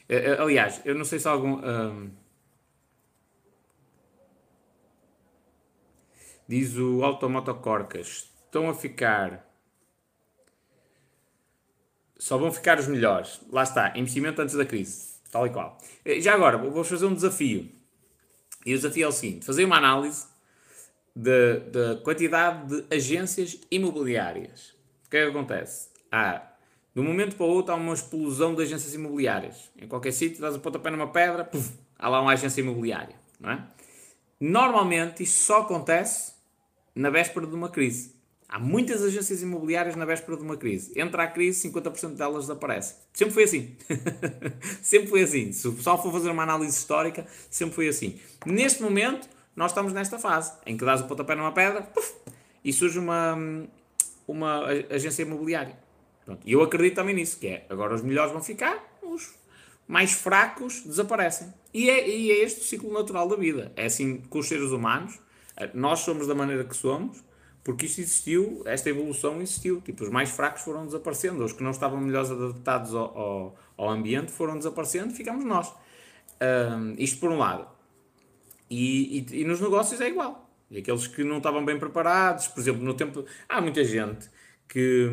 Eh, 0.07 0.33
eh, 0.33 0.37
aliás, 0.39 0.81
eu 0.85 0.93
não 0.93 1.03
sei 1.03 1.19
se 1.19 1.27
algum. 1.27 1.55
Um, 1.65 2.11
diz 6.47 6.77
o 6.77 7.03
Automotocorcas: 7.03 8.31
estão 8.45 8.69
a 8.69 8.73
ficar 8.73 9.50
só 12.21 12.37
vão 12.37 12.51
ficar 12.51 12.77
os 12.77 12.87
melhores. 12.87 13.41
Lá 13.51 13.63
está, 13.63 13.97
investimento 13.97 14.39
antes 14.39 14.53
da 14.53 14.63
crise, 14.63 15.15
tal 15.31 15.47
e 15.47 15.49
qual. 15.49 15.79
Eh, 16.05 16.21
já 16.21 16.35
agora, 16.35 16.55
vou 16.55 16.83
fazer 16.83 17.07
um 17.07 17.15
desafio. 17.15 17.67
E 18.63 18.75
o 18.75 18.77
desafio 18.77 19.05
é 19.05 19.07
o 19.07 19.11
seguinte: 19.11 19.43
fazer 19.43 19.65
uma 19.65 19.77
análise 19.77 20.27
da 21.15 21.95
quantidade 22.03 22.67
de 22.67 22.95
agências 22.95 23.57
imobiliárias. 23.71 24.75
O 25.07 25.09
que 25.09 25.17
é 25.17 25.23
que 25.23 25.29
acontece? 25.31 25.89
Há, 26.11 26.43
de 26.93 27.01
um 27.01 27.03
momento 27.03 27.35
para 27.35 27.45
o 27.47 27.49
outro, 27.49 27.73
há 27.73 27.75
uma 27.75 27.95
explosão 27.95 28.53
de 28.53 28.61
agências 28.61 28.93
imobiliárias. 28.93 29.71
Em 29.75 29.87
qualquer 29.87 30.11
sítio, 30.11 30.41
dás 30.41 30.53
a 30.53 30.59
pontapé 30.59 30.91
numa 30.91 31.07
pedra, 31.07 31.49
há 31.97 32.07
lá 32.07 32.21
uma 32.21 32.33
agência 32.33 32.61
imobiliária. 32.61 33.15
Não 33.39 33.49
é? 33.49 33.67
Normalmente, 34.39 35.23
isto 35.23 35.39
só 35.39 35.61
acontece 35.61 36.33
na 36.93 37.09
véspera 37.09 37.47
de 37.47 37.55
uma 37.55 37.69
crise. 37.69 38.20
Há 38.51 38.59
muitas 38.59 39.01
agências 39.01 39.41
imobiliárias 39.41 39.95
na 39.95 40.03
véspera 40.03 40.35
de 40.35 40.43
uma 40.43 40.57
crise. 40.57 40.91
Entra 40.99 41.23
a 41.23 41.27
crise, 41.27 41.69
50% 41.69 42.15
delas 42.15 42.47
desaparecem. 42.47 42.97
Sempre 43.13 43.33
foi 43.33 43.43
assim. 43.45 43.77
sempre 44.83 45.07
foi 45.07 45.21
assim. 45.23 45.53
Se 45.53 45.69
o 45.69 45.73
pessoal 45.73 46.03
for 46.03 46.11
fazer 46.11 46.29
uma 46.29 46.43
análise 46.43 46.77
histórica, 46.77 47.25
sempre 47.49 47.73
foi 47.73 47.87
assim. 47.87 48.19
Neste 48.45 48.83
momento, 48.83 49.29
nós 49.55 49.71
estamos 49.71 49.93
nesta 49.93 50.19
fase 50.19 50.51
em 50.65 50.75
que 50.75 50.83
dás 50.83 50.99
o 50.99 51.05
pontapé 51.05 51.33
numa 51.33 51.53
pedra 51.53 51.81
puff, 51.81 52.13
e 52.61 52.73
surge 52.73 52.99
uma, 52.99 53.37
uma 54.27 54.65
agência 54.89 55.21
imobiliária. 55.21 55.77
E 56.45 56.51
eu 56.51 56.61
acredito 56.61 56.95
também 56.95 57.15
nisso, 57.15 57.39
que 57.39 57.47
é 57.47 57.65
agora 57.69 57.95
os 57.95 58.01
melhores 58.01 58.33
vão 58.33 58.43
ficar, 58.43 58.99
os 59.01 59.33
mais 59.87 60.11
fracos 60.11 60.81
desaparecem. 60.81 61.53
E 61.73 61.89
é, 61.89 62.05
e 62.05 62.31
é 62.33 62.43
este 62.43 62.59
o 62.59 62.63
ciclo 62.65 62.91
natural 62.91 63.29
da 63.29 63.37
vida. 63.37 63.71
É 63.77 63.85
assim 63.85 64.17
com 64.29 64.39
os 64.39 64.47
seres 64.49 64.71
humanos. 64.71 65.17
Nós 65.73 65.99
somos 65.99 66.27
da 66.27 66.35
maneira 66.35 66.65
que 66.65 66.75
somos 66.75 67.30
porque 67.63 67.85
isto 67.85 68.01
existiu, 68.01 68.63
esta 68.65 68.89
evolução 68.89 69.41
existiu. 69.41 69.81
Tipo, 69.81 70.03
os 70.03 70.09
mais 70.09 70.29
fracos 70.31 70.63
foram 70.63 70.85
desaparecendo, 70.85 71.43
os 71.43 71.53
que 71.53 71.63
não 71.63 71.71
estavam 71.71 71.99
melhores 71.99 72.31
adaptados 72.31 72.93
ao, 72.93 73.17
ao, 73.17 73.55
ao 73.77 73.89
ambiente 73.89 74.31
foram 74.31 74.57
desaparecendo, 74.57 75.13
ficamos 75.13 75.45
nós. 75.45 75.71
Um, 76.41 76.95
isto 76.97 77.19
por 77.19 77.31
um 77.31 77.37
lado. 77.37 77.67
E, 78.69 79.19
e, 79.19 79.41
e, 79.41 79.43
nos 79.43 79.61
negócios 79.61 80.01
é 80.01 80.07
igual. 80.07 80.49
E 80.71 80.79
aqueles 80.79 81.05
que 81.05 81.23
não 81.23 81.37
estavam 81.37 81.63
bem 81.63 81.77
preparados, 81.77 82.47
por 82.47 82.61
exemplo, 82.61 82.81
no 82.81 82.93
tempo. 82.93 83.25
Há 83.47 83.61
muita 83.61 83.83
gente 83.83 84.29
que, 84.67 85.09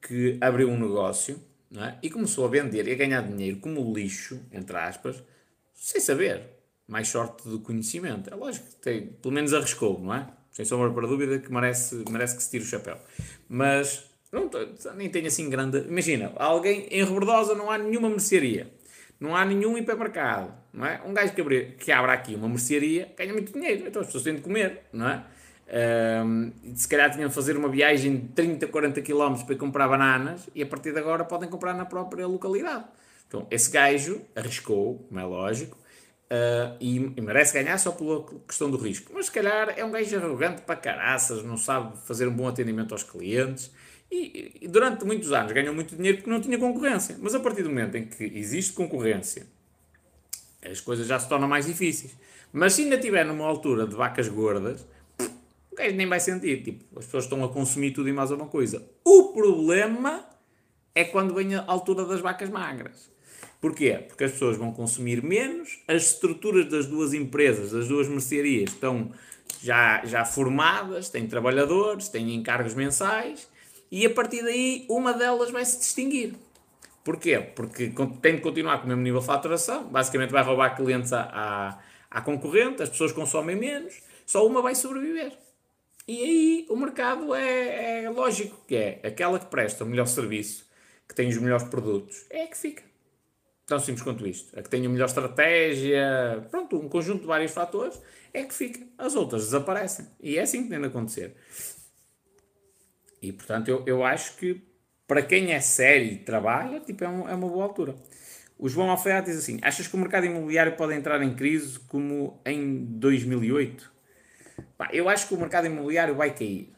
que 0.00 0.38
abriu 0.40 0.68
um 0.68 0.78
negócio 0.78 1.42
é? 1.74 1.96
e 2.02 2.10
começou 2.10 2.44
a 2.44 2.48
vender 2.48 2.86
e 2.86 2.92
a 2.92 2.94
ganhar 2.94 3.22
dinheiro 3.22 3.58
como 3.58 3.92
lixo, 3.92 4.40
entre 4.52 4.76
aspas, 4.76 5.22
sem 5.74 6.00
saber. 6.00 6.42
Mais 6.86 7.08
sorte 7.08 7.48
do 7.48 7.60
conhecimento. 7.60 8.30
É 8.30 8.34
lógico 8.34 8.66
que 8.68 8.76
tem, 8.76 9.06
pelo 9.06 9.34
menos 9.34 9.52
arriscou, 9.52 9.98
não 9.98 10.14
é? 10.14 10.26
Sem 10.58 10.64
sombra 10.64 10.90
para 10.90 11.06
dúvida, 11.06 11.38
que 11.38 11.52
merece, 11.52 12.02
merece 12.10 12.36
que 12.36 12.42
se 12.42 12.50
tire 12.50 12.64
o 12.64 12.66
chapéu. 12.66 12.96
Mas 13.48 14.10
não, 14.32 14.50
nem 14.96 15.08
tenho 15.08 15.28
assim 15.28 15.48
grande. 15.48 15.78
Imagina, 15.86 16.32
alguém 16.34 16.88
em 16.90 17.04
Rebordosa 17.04 17.54
não 17.54 17.70
há 17.70 17.78
nenhuma 17.78 18.10
mercearia, 18.10 18.68
não 19.20 19.36
há 19.36 19.44
nenhum 19.44 19.78
hipermercado, 19.78 20.52
não 20.72 20.84
é? 20.84 21.00
Um 21.06 21.14
gajo 21.14 21.32
que, 21.32 21.40
abre, 21.40 21.76
que 21.78 21.92
abra 21.92 22.12
aqui 22.12 22.34
uma 22.34 22.48
mercearia 22.48 23.08
ganha 23.16 23.32
muito 23.32 23.52
dinheiro, 23.52 23.86
então 23.86 24.02
as 24.02 24.08
pessoas 24.08 24.24
têm 24.24 24.34
de 24.34 24.40
comer, 24.40 24.80
não 24.92 25.08
é? 25.08 25.24
Um, 26.24 26.52
se 26.74 26.88
calhar 26.88 27.08
tinham 27.12 27.28
de 27.28 27.34
fazer 27.36 27.56
uma 27.56 27.68
viagem 27.68 28.16
de 28.16 28.28
30, 28.30 28.66
40 28.66 29.00
km 29.00 29.36
para 29.46 29.54
comprar 29.54 29.86
bananas 29.86 30.48
e 30.56 30.60
a 30.60 30.66
partir 30.66 30.92
de 30.92 30.98
agora 30.98 31.24
podem 31.24 31.48
comprar 31.48 31.74
na 31.74 31.84
própria 31.84 32.26
localidade. 32.26 32.84
Então, 33.28 33.46
esse 33.48 33.70
gajo 33.70 34.22
arriscou, 34.34 35.06
como 35.08 35.20
é 35.20 35.24
lógico, 35.24 35.78
Uh, 36.30 36.76
e, 36.78 36.96
e, 37.16 37.20
merece 37.22 37.54
ganhar 37.54 37.78
só 37.78 37.90
pela 37.90 38.22
questão 38.46 38.70
do 38.70 38.76
risco. 38.76 39.12
Mas 39.14 39.26
se 39.26 39.32
calhar 39.32 39.72
é 39.74 39.82
um 39.82 39.90
gajo 39.90 40.14
arrogante 40.14 40.60
para 40.60 40.76
caraças, 40.76 41.42
não 41.42 41.56
sabe 41.56 41.96
fazer 42.06 42.28
um 42.28 42.34
bom 42.34 42.46
atendimento 42.46 42.92
aos 42.92 43.02
clientes. 43.02 43.70
E, 44.10 44.58
e, 44.60 44.68
durante 44.68 45.06
muitos 45.06 45.32
anos 45.32 45.52
ganhou 45.52 45.74
muito 45.74 45.96
dinheiro 45.96 46.18
porque 46.18 46.30
não 46.30 46.40
tinha 46.40 46.58
concorrência. 46.58 47.16
Mas 47.18 47.34
a 47.34 47.40
partir 47.40 47.62
do 47.62 47.70
momento 47.70 47.96
em 47.96 48.06
que 48.06 48.24
existe 48.24 48.74
concorrência, 48.74 49.46
as 50.62 50.80
coisas 50.80 51.06
já 51.06 51.18
se 51.18 51.26
tornam 51.28 51.48
mais 51.48 51.64
difíceis. 51.64 52.14
Mas 52.52 52.74
se 52.74 52.82
ainda 52.82 52.96
estiver 52.96 53.24
numa 53.24 53.46
altura 53.46 53.86
de 53.86 53.94
vacas 53.94 54.28
gordas, 54.28 54.86
o 55.70 55.76
gajo 55.76 55.96
nem 55.96 56.06
vai 56.06 56.20
sentir. 56.20 56.62
Tipo, 56.62 56.98
as 56.98 57.06
pessoas 57.06 57.24
estão 57.24 57.42
a 57.42 57.48
consumir 57.48 57.92
tudo 57.92 58.08
e 58.08 58.12
mais 58.12 58.30
alguma 58.30 58.50
coisa. 58.50 58.86
O 59.02 59.32
problema 59.32 60.26
é 60.94 61.04
quando 61.04 61.32
vem 61.34 61.54
a 61.54 61.64
altura 61.66 62.04
das 62.04 62.20
vacas 62.20 62.50
magras. 62.50 63.10
Porquê? 63.60 64.04
Porque 64.06 64.24
as 64.24 64.32
pessoas 64.32 64.56
vão 64.56 64.72
consumir 64.72 65.22
menos, 65.22 65.80
as 65.88 66.12
estruturas 66.12 66.66
das 66.66 66.86
duas 66.86 67.12
empresas, 67.12 67.72
das 67.72 67.88
duas 67.88 68.06
mercearias, 68.06 68.70
estão 68.70 69.10
já, 69.60 70.04
já 70.04 70.24
formadas, 70.24 71.08
têm 71.08 71.26
trabalhadores, 71.26 72.08
têm 72.08 72.34
encargos 72.34 72.74
mensais 72.74 73.48
e 73.90 74.06
a 74.06 74.10
partir 74.10 74.42
daí 74.42 74.86
uma 74.88 75.12
delas 75.12 75.50
vai 75.50 75.64
se 75.64 75.78
distinguir. 75.78 76.34
Porquê? 77.02 77.38
Porque 77.38 77.92
tem 78.20 78.36
de 78.36 78.42
continuar 78.42 78.78
com 78.78 78.84
o 78.84 78.88
mesmo 78.88 79.02
nível 79.02 79.20
de 79.20 79.26
faturação, 79.26 79.84
basicamente 79.84 80.30
vai 80.30 80.44
roubar 80.44 80.76
clientes 80.76 81.12
à, 81.12 81.22
à, 81.22 81.78
à 82.10 82.20
concorrente, 82.20 82.82
as 82.82 82.90
pessoas 82.90 83.12
consomem 83.12 83.56
menos, 83.56 84.00
só 84.26 84.46
uma 84.46 84.62
vai 84.62 84.74
sobreviver. 84.74 85.32
E 86.06 86.22
aí 86.22 86.66
o 86.68 86.76
mercado 86.76 87.34
é, 87.34 88.04
é 88.04 88.10
lógico 88.10 88.62
que 88.66 88.76
é 88.76 89.00
aquela 89.02 89.38
que 89.38 89.46
presta 89.46 89.84
o 89.84 89.86
melhor 89.86 90.06
serviço, 90.06 90.66
que 91.08 91.14
tem 91.14 91.28
os 91.28 91.38
melhores 91.38 91.64
produtos, 91.64 92.24
é 92.30 92.46
que 92.46 92.56
fica. 92.56 92.87
Tão 93.68 93.78
simples 93.78 94.02
quanto 94.02 94.26
isto. 94.26 94.58
A 94.58 94.62
que 94.62 94.70
tenha 94.70 94.88
melhor 94.88 95.04
estratégia, 95.04 96.42
pronto, 96.50 96.78
um 96.78 96.88
conjunto 96.88 97.20
de 97.20 97.26
vários 97.26 97.52
fatores, 97.52 98.00
é 98.32 98.42
que 98.42 98.54
fica. 98.54 98.80
As 98.96 99.14
outras 99.14 99.44
desaparecem. 99.44 100.06
E 100.22 100.38
é 100.38 100.40
assim 100.40 100.62
que 100.62 100.70
tem 100.70 100.80
de 100.80 100.86
acontecer. 100.86 101.36
E 103.20 103.30
portanto, 103.30 103.68
eu, 103.68 103.84
eu 103.86 104.02
acho 104.02 104.38
que 104.38 104.66
para 105.06 105.20
quem 105.20 105.52
é 105.52 105.60
sério 105.60 106.10
e 106.10 106.16
trabalha, 106.16 106.80
tipo, 106.80 107.04
é, 107.04 107.08
um, 107.10 107.28
é 107.28 107.34
uma 107.34 107.46
boa 107.46 107.64
altura. 107.64 107.94
O 108.58 108.70
João 108.70 108.90
Alfaiate 108.90 109.28
diz 109.28 109.38
assim: 109.38 109.58
Achas 109.60 109.86
que 109.86 109.94
o 109.94 109.98
mercado 109.98 110.24
imobiliário 110.24 110.74
pode 110.74 110.94
entrar 110.94 111.22
em 111.22 111.34
crise 111.34 111.78
como 111.80 112.40
em 112.46 112.86
2008? 112.86 113.92
Pá, 114.78 114.88
eu 114.94 115.10
acho 115.10 115.28
que 115.28 115.34
o 115.34 115.38
mercado 115.38 115.66
imobiliário 115.66 116.14
vai 116.14 116.34
cair. 116.34 116.72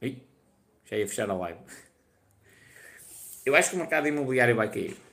Ih, 0.00 0.22
já 0.86 0.96
ia 0.96 1.06
fechar 1.06 1.28
a 1.28 1.34
live. 1.34 1.60
Eu 3.44 3.54
acho 3.54 3.68
que 3.68 3.76
o 3.76 3.78
mercado 3.78 4.08
imobiliário 4.08 4.56
vai 4.56 4.70
cair. 4.70 5.09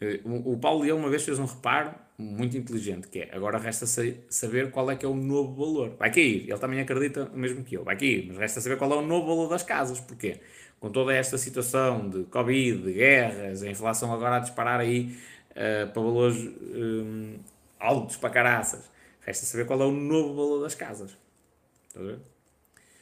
Eh, 0.00 0.20
o, 0.24 0.56
Paulo 0.58 0.82
Leão 0.82 0.98
uma 0.98 1.10
vez 1.10 1.24
fez 1.24 1.38
um 1.38 1.44
reparo 1.44 1.94
muito 2.16 2.56
inteligente, 2.56 3.08
que 3.08 3.20
é, 3.20 3.30
agora 3.32 3.58
resta 3.58 3.86
saber 4.28 4.70
qual 4.70 4.90
é 4.90 4.96
que 4.96 5.04
é 5.04 5.08
o 5.08 5.14
novo 5.14 5.54
valor. 5.54 5.96
Vai 5.98 6.10
cair, 6.10 6.48
ele 6.48 6.58
também 6.58 6.80
acredita 6.80 7.24
o 7.32 7.38
mesmo 7.38 7.64
que 7.64 7.76
eu, 7.76 7.84
vai 7.84 7.96
cair, 7.96 8.26
mas 8.28 8.38
resta 8.38 8.60
saber 8.60 8.76
qual 8.76 8.92
é 8.92 8.96
o 8.96 9.02
novo 9.02 9.26
valor 9.26 9.48
das 9.48 9.62
casas, 9.62 10.00
porquê? 10.00 10.40
Com 10.80 10.90
toda 10.90 11.12
esta 11.14 11.36
situação 11.38 12.08
de 12.08 12.24
Covid, 12.24 12.82
de 12.82 12.92
guerras, 12.92 13.62
a 13.62 13.70
inflação 13.70 14.12
agora 14.12 14.36
a 14.36 14.38
disparar 14.40 14.80
aí 14.80 15.16
uh, 15.50 15.92
para 15.92 16.02
valores 16.02 16.36
um, 16.38 17.36
altos 17.78 18.16
para 18.16 18.30
caraças, 18.30 18.88
resta 19.20 19.46
saber 19.46 19.66
qual 19.66 19.80
é 19.82 19.84
o 19.84 19.92
novo 19.92 20.34
valor 20.34 20.62
das 20.62 20.74
casas. 20.74 21.16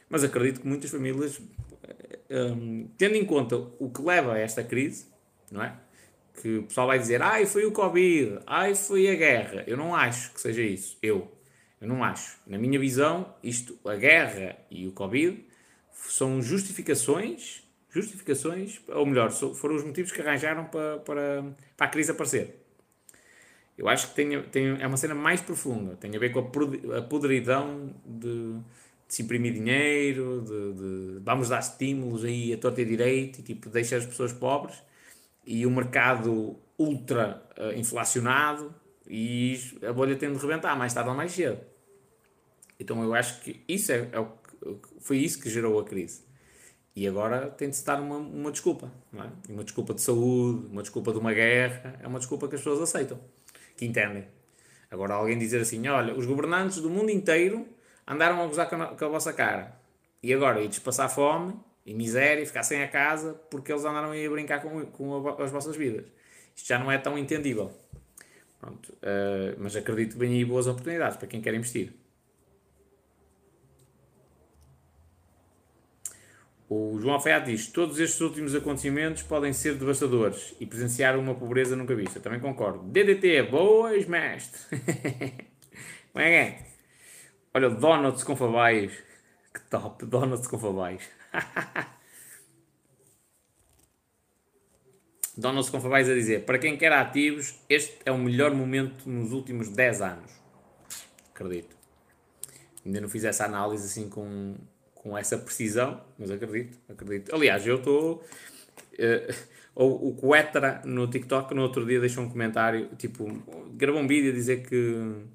Mas 0.08 0.24
acredito 0.24 0.60
que 0.60 0.66
muitas 0.66 0.90
famílias, 0.90 1.40
um, 2.30 2.88
tendo 2.96 3.14
em 3.14 3.24
conta 3.24 3.56
o 3.78 3.90
que 3.90 4.00
leva 4.02 4.34
a 4.34 4.38
esta 4.38 4.62
crise, 4.62 5.06
não 5.50 5.62
é? 5.62 5.76
Que 6.40 6.58
o 6.58 6.62
pessoal 6.64 6.86
vai 6.86 6.98
dizer, 6.98 7.22
ai, 7.22 7.46
foi 7.46 7.64
o 7.64 7.72
Covid, 7.72 8.40
ai, 8.46 8.74
foi 8.74 9.08
a 9.08 9.14
guerra. 9.14 9.64
Eu 9.66 9.76
não 9.76 9.94
acho 9.94 10.32
que 10.32 10.40
seja 10.40 10.62
isso. 10.62 10.96
Eu. 11.02 11.30
Eu 11.80 11.88
não 11.88 12.02
acho. 12.02 12.38
Na 12.46 12.58
minha 12.58 12.78
visão, 12.78 13.34
isto, 13.42 13.78
a 13.84 13.96
guerra 13.96 14.56
e 14.70 14.86
o 14.86 14.92
Covid 14.92 15.44
são 15.92 16.40
justificações, 16.40 17.62
justificações, 17.90 18.80
ou 18.88 19.06
melhor, 19.06 19.30
foram 19.30 19.74
os 19.74 19.84
motivos 19.84 20.12
que 20.12 20.20
arranjaram 20.20 20.64
para, 20.66 20.98
para, 20.98 21.44
para 21.76 21.86
a 21.86 21.90
crise 21.90 22.10
aparecer. 22.10 22.62
Eu 23.76 23.88
acho 23.88 24.08
que 24.08 24.14
tem, 24.14 24.42
tem, 24.44 24.80
é 24.80 24.86
uma 24.86 24.96
cena 24.96 25.14
mais 25.14 25.40
profunda. 25.40 25.96
Tem 25.96 26.14
a 26.14 26.18
ver 26.18 26.32
com 26.32 26.38
a 26.38 27.02
podridão 27.02 27.94
de, 28.06 28.54
de 29.06 29.14
se 29.14 29.22
imprimir 29.22 29.52
dinheiro, 29.52 30.42
de, 30.42 30.72
de, 30.72 31.20
vamos 31.20 31.50
dar 31.50 31.60
estímulos 31.60 32.24
aí 32.24 32.54
a 32.54 32.56
torta 32.56 32.80
e 32.80 32.84
direito, 32.84 33.40
e 33.40 33.42
tipo, 33.42 33.68
deixa 33.68 33.96
as 33.96 34.06
pessoas 34.06 34.32
pobres 34.32 34.82
e 35.46 35.64
o 35.64 35.70
mercado 35.70 36.58
ultra 36.78 37.42
uh, 37.58 37.78
inflacionado 37.78 38.74
e 39.08 39.58
a 39.86 39.92
bolha 39.92 40.16
tende 40.16 40.36
de 40.36 40.42
rebentar 40.42 40.76
mais 40.76 40.92
tarde 40.92 41.08
ou 41.08 41.14
mais 41.14 41.32
cedo. 41.32 41.60
Então 42.78 43.02
eu 43.02 43.14
acho 43.14 43.40
que 43.40 43.64
isso 43.68 43.92
é, 43.92 44.08
é 44.12 44.20
o 44.20 44.28
foi 45.00 45.18
isso 45.18 45.40
que 45.40 45.48
gerou 45.48 45.78
a 45.78 45.84
crise. 45.84 46.24
E 46.94 47.06
agora 47.06 47.50
tem 47.50 47.68
de 47.68 47.76
se 47.76 47.84
dar 47.84 48.00
uma, 48.00 48.16
uma 48.16 48.50
desculpa. 48.50 48.90
É? 49.14 49.52
Uma 49.52 49.62
desculpa 49.62 49.94
de 49.94 50.00
saúde, 50.00 50.66
uma 50.68 50.82
desculpa 50.82 51.12
de 51.12 51.18
uma 51.18 51.32
guerra, 51.32 51.98
é 52.02 52.06
uma 52.06 52.18
desculpa 52.18 52.48
que 52.48 52.54
as 52.54 52.60
pessoas 52.60 52.80
aceitam, 52.80 53.20
que 53.76 53.84
entendem. 53.84 54.26
Agora 54.90 55.14
alguém 55.14 55.38
dizer 55.38 55.60
assim, 55.60 55.86
olha, 55.88 56.14
os 56.14 56.24
governantes 56.24 56.80
do 56.80 56.88
mundo 56.88 57.10
inteiro 57.10 57.66
andaram 58.06 58.42
a 58.42 58.46
gozar 58.46 58.68
com 58.68 58.76
a, 58.76 58.86
com 58.88 59.04
a 59.04 59.08
vossa 59.08 59.32
cara. 59.32 59.76
E 60.22 60.32
agora, 60.32 60.62
ides 60.62 60.78
passar 60.78 61.08
fome, 61.08 61.54
e 61.86 61.94
miséria 61.94 62.42
e 62.42 62.46
ficar 62.46 62.64
sem 62.64 62.82
a 62.82 62.88
casa 62.88 63.34
porque 63.48 63.72
eles 63.72 63.84
andaram 63.84 64.10
aí 64.10 64.26
a 64.26 64.30
brincar 64.30 64.60
com, 64.60 64.84
com 64.86 65.28
as 65.40 65.52
vossas 65.52 65.76
vidas. 65.76 66.04
Isto 66.54 66.68
já 66.68 66.78
não 66.78 66.90
é 66.90 66.98
tão 66.98 67.16
entendível. 67.16 67.72
Pronto, 68.58 68.92
uh, 68.94 69.54
mas 69.58 69.76
acredito 69.76 70.14
que 70.14 70.18
vem 70.18 70.32
aí 70.32 70.44
boas 70.44 70.66
oportunidades 70.66 71.16
para 71.16 71.28
quem 71.28 71.40
quer 71.40 71.54
investir. 71.54 71.92
O 76.68 76.98
João 76.98 77.14
Alfaiate 77.14 77.52
diz: 77.52 77.68
Todos 77.68 78.00
estes 78.00 78.20
últimos 78.20 78.52
acontecimentos 78.54 79.22
podem 79.22 79.52
ser 79.52 79.76
devastadores 79.76 80.56
e 80.58 80.66
presenciar 80.66 81.16
uma 81.16 81.34
pobreza 81.34 81.76
nunca 81.76 81.94
vista. 81.94 82.18
Também 82.18 82.40
concordo. 82.40 82.82
DDT, 82.88 83.44
boas, 83.44 84.04
mestre. 84.06 84.60
Como 86.12 86.24
é 86.24 86.28
que 86.28 86.34
é? 86.34 86.66
Olha, 87.54 87.70
Donuts 87.70 88.24
com 88.24 88.34
favais. 88.34 88.92
Que 89.54 89.60
top, 89.70 90.04
Donuts 90.04 90.48
com 90.48 90.58
favais. 90.58 91.08
Donald 95.36 95.70
Confavais 95.70 96.08
a 96.08 96.14
dizer: 96.14 96.44
Para 96.44 96.58
quem 96.58 96.76
quer 96.78 96.92
ativos, 96.92 97.54
este 97.68 97.98
é 98.06 98.12
o 98.12 98.18
melhor 98.18 98.54
momento 98.54 99.08
nos 99.08 99.32
últimos 99.32 99.68
10 99.68 100.00
anos. 100.00 100.32
Acredito. 101.34 101.76
Ainda 102.84 103.00
não 103.00 103.08
fiz 103.08 103.24
essa 103.24 103.44
análise 103.44 103.84
assim 103.84 104.08
com, 104.08 104.54
com 104.94 105.18
essa 105.18 105.36
precisão, 105.36 106.00
mas 106.18 106.30
acredito, 106.30 106.78
acredito. 106.88 107.34
Aliás, 107.34 107.66
eu 107.66 107.76
estou. 107.76 108.24
Uh, 108.94 109.34
o, 109.74 110.08
o 110.08 110.14
Coetra 110.14 110.80
no 110.84 111.06
TikTok 111.06 111.52
no 111.52 111.62
outro 111.62 111.84
dia 111.84 112.00
deixou 112.00 112.24
um 112.24 112.30
comentário, 112.30 112.88
tipo, 112.96 113.26
gravou 113.74 114.00
um 114.00 114.06
vídeo 114.06 114.30
a 114.30 114.34
dizer 114.34 114.66
que. 114.66 115.26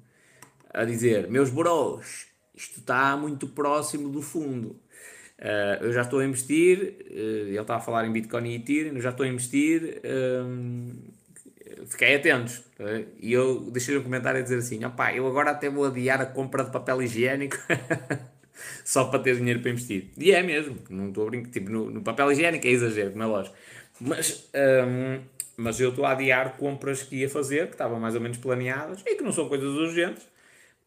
a 0.72 0.84
dizer: 0.84 1.28
Meus 1.28 1.50
bros, 1.50 2.26
isto 2.54 2.80
está 2.80 3.16
muito 3.16 3.46
próximo 3.46 4.08
do 4.08 4.20
fundo. 4.20 4.80
Uh, 5.42 5.86
eu 5.86 5.92
já 5.92 6.02
estou 6.02 6.20
a 6.20 6.24
investir, 6.24 6.94
uh, 7.10 7.14
ele 7.48 7.58
está 7.58 7.74
a 7.74 7.80
falar 7.80 8.06
em 8.06 8.12
Bitcoin 8.12 8.48
e 8.48 8.54
Ethereum, 8.54 8.94
eu 8.94 9.00
já 9.00 9.10
estou 9.10 9.26
a 9.26 9.28
investir, 9.28 10.00
um, 10.04 10.92
fiquei 11.86 12.14
atentos. 12.14 12.58
Uh, 12.78 13.04
e 13.18 13.32
eu 13.32 13.60
deixei 13.72 13.98
um 13.98 14.04
comentário 14.04 14.38
a 14.38 14.42
dizer 14.42 14.58
assim: 14.58 14.84
opá, 14.84 15.12
eu 15.12 15.26
agora 15.26 15.50
até 15.50 15.68
vou 15.68 15.84
adiar 15.84 16.20
a 16.20 16.26
compra 16.26 16.62
de 16.62 16.70
papel 16.70 17.02
higiênico 17.02 17.56
só 18.84 19.06
para 19.06 19.18
ter 19.18 19.36
dinheiro 19.36 19.58
para 19.58 19.72
investir. 19.72 20.10
E 20.16 20.30
é 20.30 20.44
mesmo, 20.44 20.78
não 20.88 21.08
estou 21.08 21.26
a 21.26 21.30
brincar, 21.30 21.50
tipo, 21.50 21.70
no, 21.70 21.90
no, 21.90 22.02
papel 22.02 22.30
higiênico 22.30 22.64
é 22.64 22.70
exagero, 22.70 23.10
como 23.10 23.24
é 23.24 23.26
lógico. 23.26 23.56
Mas, 24.00 24.48
um, 24.54 25.22
mas 25.56 25.80
eu 25.80 25.90
estou 25.90 26.04
a 26.04 26.12
adiar 26.12 26.56
compras 26.56 27.02
que 27.02 27.16
ia 27.16 27.28
fazer, 27.28 27.66
que 27.66 27.74
estavam 27.74 27.98
mais 27.98 28.14
ou 28.14 28.20
menos 28.20 28.38
planeadas 28.38 29.02
e 29.04 29.16
que 29.16 29.24
não 29.24 29.32
são 29.32 29.48
coisas 29.48 29.68
urgentes 29.68 30.24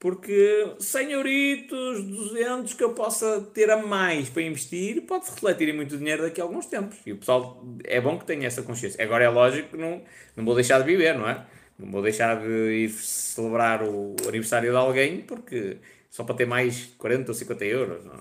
porque 0.06 0.76
100 0.78 1.13
euritos, 1.13 2.04
200 2.04 2.76
que 2.76 2.84
eu 2.84 2.94
possa 2.94 3.41
ter 3.56 3.72
a 3.72 3.78
mais 3.78 4.30
para 4.30 4.44
investir, 4.44 5.02
pode 5.02 5.26
refletir 5.26 5.70
em 5.70 5.74
muito 5.74 5.98
dinheiro 5.98 6.22
daqui 6.22 6.39
a 6.39 6.44
alguns 6.44 6.68
tempos. 6.68 7.00
E 7.08 7.12
o 7.12 7.18
pessoal, 7.18 7.65
é 7.84 8.00
bom 8.00 8.15
que 8.20 8.24
tenha 8.24 8.46
essa 8.46 8.62
consciência. 8.62 9.04
Agora 9.04 9.24
é 9.24 9.30
lógico 9.30 9.70
que 9.70 9.78
não, 9.78 10.04
não 10.36 10.46
vou 10.46 10.54
deixar 10.54 10.78
de 10.78 10.86
viver, 10.86 11.18
não 11.18 11.28
é? 11.28 11.44
Não 11.80 11.89
vou 11.89 12.04
deixar 12.04 12.39
de 12.39 12.48
ir 12.48 12.89
celebrar 12.89 13.82
o 13.82 14.15
aniversário 14.28 14.70
de 14.70 14.78
alguém 14.78 15.22
porque 15.22 15.78
só 16.12 16.24
para 16.24 16.36
ter 16.36 16.46
mais 16.46 16.86
40 17.00 17.32
ou 17.32 17.34
50 17.34 17.65
euros. 17.65 18.06
Não. 18.06 18.20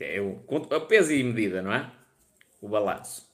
É 0.00 0.20
o, 0.20 0.44
a 0.74 0.80
peso 0.80 1.10
e 1.10 1.24
medida, 1.24 1.62
não 1.62 1.72
é? 1.72 1.90
O 2.60 2.68
balanço. 2.68 3.26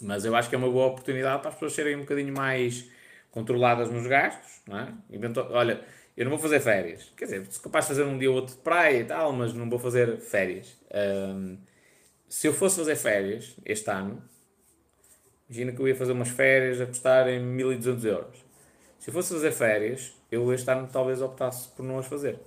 Mas 0.00 0.24
eu 0.24 0.34
acho 0.34 0.48
que 0.48 0.56
é 0.56 0.58
uma 0.58 0.68
boa 0.68 0.88
oportunidade 0.88 1.42
para 1.42 1.50
as 1.50 1.54
pessoas 1.54 1.74
serem 1.74 1.94
um 1.94 2.00
bocadinho 2.00 2.34
mais 2.34 2.90
controladas 3.30 3.88
nos 3.88 4.04
gastos, 4.08 4.60
não 4.66 4.78
é? 4.80 4.92
Olha, 5.50 5.80
eu 6.16 6.24
não 6.24 6.30
vou 6.30 6.38
fazer 6.38 6.60
férias. 6.60 7.12
Quer 7.16 7.24
dizer, 7.24 7.46
sou 7.50 7.62
capaz 7.62 7.86
de 7.86 7.90
fazer 7.90 8.04
um 8.04 8.18
dia 8.18 8.30
ou 8.30 8.36
outro 8.36 8.54
de 8.54 8.60
praia 8.60 8.98
e 8.98 9.04
tal, 9.04 9.32
mas 9.32 9.54
não 9.54 9.68
vou 9.68 9.78
fazer 9.78 10.18
férias. 10.18 10.76
Um, 10.94 11.56
se 12.28 12.46
eu 12.46 12.52
fosse 12.52 12.76
fazer 12.76 12.96
férias 12.96 13.56
este 13.64 13.90
ano, 13.90 14.22
imagina 15.48 15.72
que 15.72 15.80
eu 15.80 15.88
ia 15.88 15.94
fazer 15.94 16.12
umas 16.12 16.28
férias 16.28 16.80
a 16.80 16.86
custar 16.86 17.28
em 17.28 17.40
1200 17.40 18.04
euros. 18.04 18.44
Se 18.98 19.10
eu 19.10 19.14
fosse 19.14 19.32
fazer 19.34 19.52
férias, 19.52 20.12
eu 20.30 20.52
este 20.52 20.70
ano 20.70 20.88
talvez 20.90 21.20
optasse 21.20 21.68
por 21.68 21.82
não 21.82 21.98
as 21.98 22.06
fazer. 22.06 22.38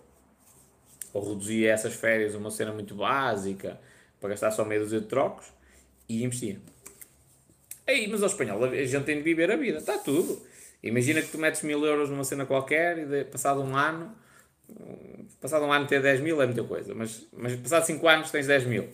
Ou 1.14 1.30
reduzia 1.30 1.72
essas 1.72 1.94
férias 1.94 2.36
a 2.36 2.38
uma 2.38 2.52
cena 2.52 2.72
muito 2.72 2.96
básica, 2.96 3.80
para 4.20 4.30
gastar 4.30 4.52
só 4.52 4.64
meia 4.64 4.80
dúzia 4.80 5.02
de 5.02 5.08
trocos, 5.08 5.46
e 6.08 6.24
investia. 6.24 6.60
Aí, 7.88 8.08
mas 8.08 8.22
ao 8.24 8.28
espanhol, 8.30 8.64
a 8.64 8.86
gente 8.86 9.06
tem 9.06 9.18
de 9.18 9.24
viver 9.24 9.52
a 9.52 9.56
vida, 9.56 9.78
está 9.78 9.98
tudo. 9.98 10.42
Imagina 10.86 11.20
que 11.20 11.30
tu 11.30 11.40
metes 11.40 11.64
mil 11.64 11.84
euros 11.84 12.12
numa 12.12 12.24
cena 12.24 12.46
qualquer 12.46 13.00
e 13.00 13.06
de, 13.06 13.24
passado 13.26 13.60
um 13.60 13.76
ano, 13.76 14.16
passado 15.42 15.66
um 15.66 15.74
ano 15.74 15.88
ter 15.88 16.00
10 16.00 16.20
mil 16.22 16.40
é 16.40 16.46
muita 16.46 16.64
coisa, 16.64 16.94
mas, 16.94 17.28
mas 17.34 17.56
passado 17.56 17.86
5 17.88 18.08
anos 18.08 18.30
tens 18.30 18.46
10 18.46 18.66
mil, 18.66 18.88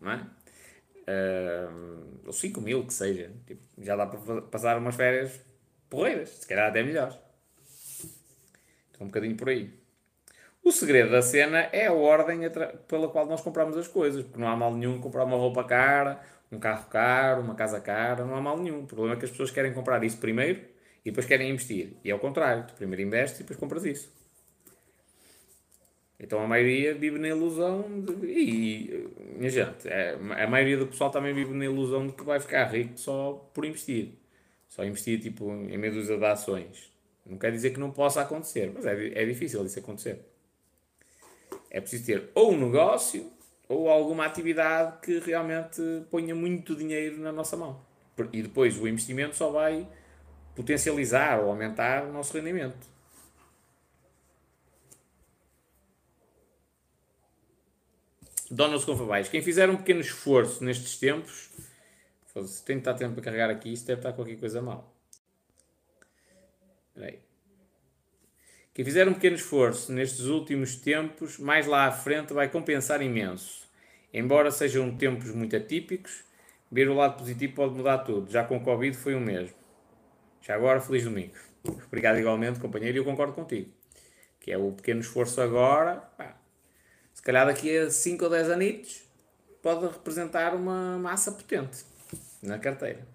não 0.00 0.12
é? 0.12 0.26
Uh, 1.02 2.20
ou 2.26 2.32
5 2.32 2.60
mil, 2.60 2.86
que 2.86 2.94
seja. 2.94 3.32
Tipo, 3.44 3.60
já 3.78 3.96
dá 3.96 4.06
para 4.06 4.42
passar 4.42 4.78
umas 4.78 4.94
férias 4.94 5.40
porreiras, 5.90 6.28
se 6.28 6.46
calhar 6.46 6.68
até 6.68 6.80
melhores. 6.80 7.18
Então, 8.92 9.02
um 9.02 9.06
bocadinho 9.06 9.36
por 9.36 9.48
aí. 9.48 9.68
O 10.62 10.70
segredo 10.70 11.10
da 11.10 11.22
cena 11.22 11.58
é 11.72 11.88
a 11.88 11.92
ordem 11.92 12.38
pela 12.86 13.08
qual 13.08 13.26
nós 13.26 13.40
compramos 13.40 13.76
as 13.76 13.88
coisas, 13.88 14.22
porque 14.22 14.38
não 14.38 14.46
há 14.46 14.56
mal 14.56 14.72
nenhum 14.72 15.00
comprar 15.00 15.24
uma 15.24 15.36
roupa 15.36 15.64
cara, 15.64 16.20
um 16.52 16.60
carro 16.60 16.88
caro, 16.88 17.40
uma 17.40 17.56
casa 17.56 17.80
cara, 17.80 18.24
não 18.24 18.36
há 18.36 18.40
mal 18.40 18.56
nenhum. 18.56 18.84
O 18.84 18.86
problema 18.86 19.16
é 19.16 19.18
que 19.18 19.24
as 19.24 19.30
pessoas 19.32 19.50
querem 19.50 19.74
comprar 19.74 20.04
isso 20.04 20.18
primeiro 20.18 20.71
e 21.04 21.10
depois 21.10 21.26
querem 21.26 21.50
investir. 21.50 21.94
E 22.04 22.10
é 22.10 22.14
o 22.14 22.18
contrário, 22.18 22.66
tu 22.66 22.74
primeiro 22.74 23.02
investes 23.02 23.40
e 23.40 23.42
depois 23.42 23.58
compras 23.58 23.84
isso. 23.84 24.12
Então 26.22 26.40
a 26.40 26.46
maioria 26.46 26.94
vive 26.94 27.18
na 27.18 27.28
ilusão 27.28 27.84
de, 28.00 28.12
e, 28.26 29.08
minha 29.36 29.50
gente, 29.50 29.88
é, 29.88 30.14
a 30.14 30.46
maioria 30.46 30.76
do 30.76 30.86
pessoal 30.86 31.10
também 31.10 31.34
vive 31.34 31.52
na 31.52 31.64
ilusão 31.64 32.06
de 32.06 32.12
que 32.12 32.22
vai 32.22 32.38
ficar 32.38 32.64
rico 32.66 32.96
só 32.96 33.50
por 33.52 33.64
investir. 33.64 34.10
Só 34.68 34.84
investir 34.84 35.20
tipo, 35.20 35.50
em 35.50 35.76
meia 35.76 35.92
dúzia 35.92 36.16
de 36.16 36.24
ações. 36.24 36.92
Não 37.26 37.36
quer 37.36 37.50
dizer 37.50 37.70
que 37.70 37.80
não 37.80 37.90
possa 37.90 38.22
acontecer, 38.22 38.70
mas 38.72 38.86
é, 38.86 39.20
é 39.20 39.24
difícil 39.24 39.64
isso 39.66 39.78
acontecer. 39.80 40.20
É 41.68 41.80
preciso 41.80 42.06
ter 42.06 42.30
ou 42.34 42.52
um 42.52 42.66
negócio 42.66 43.32
ou 43.68 43.88
alguma 43.88 44.24
atividade 44.24 45.00
que 45.00 45.18
realmente 45.18 45.80
ponha 46.10 46.34
muito 46.34 46.76
dinheiro 46.76 47.18
na 47.18 47.32
nossa 47.32 47.56
mão. 47.56 47.84
E 48.32 48.42
depois 48.42 48.78
o 48.78 48.86
investimento 48.86 49.34
só 49.34 49.50
vai 49.50 49.88
potencializar 50.54 51.40
ou 51.40 51.48
aumentar 51.48 52.04
o 52.04 52.12
nosso 52.12 52.36
rendimento. 52.36 52.92
Donald 58.50 58.84
Confabais, 58.84 59.28
quem 59.28 59.40
fizer 59.40 59.70
um 59.70 59.76
pequeno 59.76 60.00
esforço 60.00 60.62
nestes 60.62 60.98
tempos, 60.98 61.48
se 62.46 62.62
tem 62.64 62.76
de 62.76 62.80
estar 62.80 62.94
tempo 62.94 63.14
para 63.14 63.24
carregar 63.24 63.50
aqui, 63.50 63.72
isso 63.72 63.86
deve 63.86 64.00
estar 64.00 64.12
qualquer 64.12 64.38
coisa 64.38 64.60
mal. 64.60 64.94
Espera. 66.94 67.18
Quem 68.74 68.84
fizer 68.84 69.08
um 69.08 69.14
pequeno 69.14 69.36
esforço 69.36 69.92
nestes 69.92 70.26
últimos 70.26 70.76
tempos, 70.76 71.38
mais 71.38 71.66
lá 71.66 71.86
à 71.86 71.92
frente 71.92 72.32
vai 72.32 72.48
compensar 72.48 73.02
imenso. 73.02 73.68
Embora 74.12 74.50
sejam 74.50 74.96
tempos 74.96 75.30
muito 75.30 75.56
atípicos, 75.56 76.22
ver 76.70 76.88
o 76.88 76.94
lado 76.94 77.18
positivo 77.18 77.54
pode 77.54 77.74
mudar 77.74 77.98
tudo. 77.98 78.30
Já 78.30 78.44
com 78.44 78.58
o 78.58 78.62
Covid 78.62 78.94
foi 78.96 79.14
o 79.14 79.20
mesmo. 79.20 79.61
Já 80.42 80.54
agora, 80.56 80.80
feliz 80.80 81.04
domingo. 81.04 81.32
Obrigado 81.86 82.18
igualmente, 82.18 82.58
companheiro, 82.58 82.98
e 82.98 83.00
eu 83.00 83.04
concordo 83.04 83.32
contigo. 83.32 83.70
Que 84.40 84.50
é 84.50 84.58
o 84.58 84.72
pequeno 84.72 85.00
esforço 85.00 85.40
agora, 85.40 85.96
pá, 86.18 86.36
se 87.14 87.22
calhar 87.22 87.46
daqui 87.46 87.78
a 87.78 87.90
5 87.90 88.24
ou 88.24 88.30
10 88.30 88.50
anitos, 88.50 89.02
pode 89.62 89.86
representar 89.86 90.54
uma 90.54 90.98
massa 90.98 91.30
potente 91.30 91.84
na 92.42 92.58
carteira. 92.58 93.06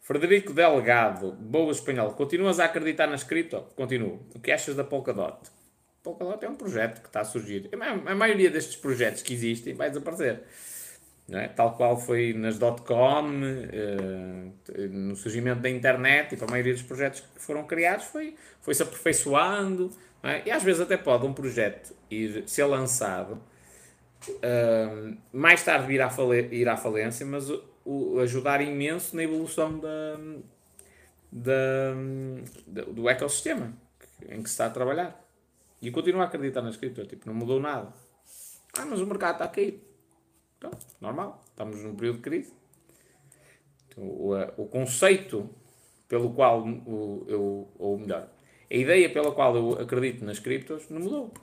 Frederico 0.00 0.52
Delgado, 0.52 1.32
boa 1.32 1.72
espanhol. 1.72 2.12
Continuas 2.12 2.60
a 2.60 2.66
acreditar 2.66 3.08
na 3.08 3.18
cripto? 3.18 3.62
Continuo. 3.74 4.24
O 4.34 4.38
que 4.38 4.52
achas 4.52 4.76
da 4.76 4.84
Polkadot? 4.84 5.50
Polkadot 6.02 6.44
é 6.44 6.48
um 6.48 6.54
projeto 6.54 7.00
que 7.00 7.08
está 7.08 7.22
a 7.22 7.24
surgir. 7.24 7.70
A 8.06 8.14
maioria 8.14 8.50
destes 8.50 8.76
projetos 8.76 9.22
que 9.22 9.32
existem 9.32 9.72
vai 9.72 9.88
desaparecer. 9.88 10.44
É? 11.30 11.48
Tal 11.48 11.74
qual 11.74 11.96
foi 11.96 12.34
nas 12.34 12.58
dot-com, 12.58 13.30
uh, 13.30 14.88
no 14.90 15.16
surgimento 15.16 15.60
da 15.62 15.70
internet, 15.70 16.30
tipo, 16.30 16.44
a 16.44 16.48
maioria 16.48 16.74
dos 16.74 16.82
projetos 16.82 17.20
que 17.20 17.40
foram 17.40 17.64
criados 17.64 18.04
foi, 18.06 18.36
foi 18.60 18.74
se 18.74 18.82
aperfeiçoando. 18.82 19.90
É? 20.22 20.42
E 20.46 20.50
às 20.50 20.62
vezes 20.62 20.82
até 20.82 20.96
pode 20.96 21.26
um 21.26 21.32
projeto 21.32 21.94
ir 22.10 22.44
ser 22.46 22.64
lançado, 22.64 23.40
uh, 24.28 25.16
mais 25.32 25.62
tarde 25.64 25.92
ir 25.92 26.02
à, 26.02 26.10
ir 26.50 26.68
à 26.68 26.76
falência, 26.76 27.24
mas 27.24 27.50
o, 27.84 28.18
ajudar 28.20 28.60
imenso 28.60 29.16
na 29.16 29.22
evolução 29.22 29.78
da, 29.78 30.18
da, 31.32 32.84
do 32.92 33.08
ecossistema 33.08 33.72
em 34.28 34.42
que 34.42 34.48
se 34.48 34.54
está 34.54 34.66
a 34.66 34.70
trabalhar. 34.70 35.22
E 35.80 35.90
continuo 35.90 36.22
a 36.22 36.24
acreditar 36.24 36.62
nas 36.62 36.76
cripto, 36.76 37.04
tipo, 37.06 37.26
não 37.26 37.34
mudou 37.34 37.60
nada. 37.60 37.92
Ah, 38.78 38.86
mas 38.86 39.00
o 39.00 39.06
mercado 39.06 39.34
está 39.34 39.44
a 39.44 39.48
cair. 39.48 39.93
Então, 40.64 40.78
normal, 40.98 41.44
estamos 41.50 41.82
num 41.82 41.94
período 41.94 42.16
de 42.16 42.22
crise. 42.22 42.54
Então, 43.88 44.04
o, 44.04 44.32
o 44.56 44.66
conceito 44.66 45.50
pelo 46.08 46.32
qual 46.32 46.66
o, 46.66 47.26
eu, 47.28 47.68
ou 47.78 47.98
melhor, 47.98 48.30
a 48.70 48.74
ideia 48.74 49.10
pela 49.10 49.32
qual 49.32 49.54
eu 49.54 49.72
acredito 49.72 50.24
nas 50.24 50.38
criptos 50.38 50.88
não 50.88 51.00
mudou. 51.00 51.34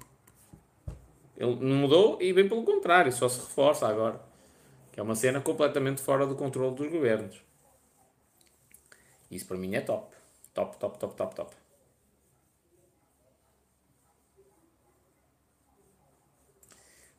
Ele 1.37 1.55
não 1.55 1.75
mudou 1.75 2.21
e 2.21 2.33
bem 2.33 2.49
pelo 2.49 2.63
contrário, 2.63 3.11
só 3.11 3.29
se 3.29 3.39
reforça 3.39 3.87
agora. 3.87 4.19
Que 4.91 4.99
é 4.99 5.03
uma 5.03 5.15
cena 5.15 5.39
completamente 5.39 6.01
fora 6.01 6.25
do 6.25 6.35
controle 6.35 6.75
dos 6.75 6.87
governos. 6.87 7.41
Isso 9.29 9.47
para 9.47 9.57
mim 9.57 9.75
é 9.75 9.81
top. 9.81 10.15
Top, 10.53 10.77
top, 10.77 10.99
top, 10.99 11.15
top, 11.15 11.35
top. 11.35 11.60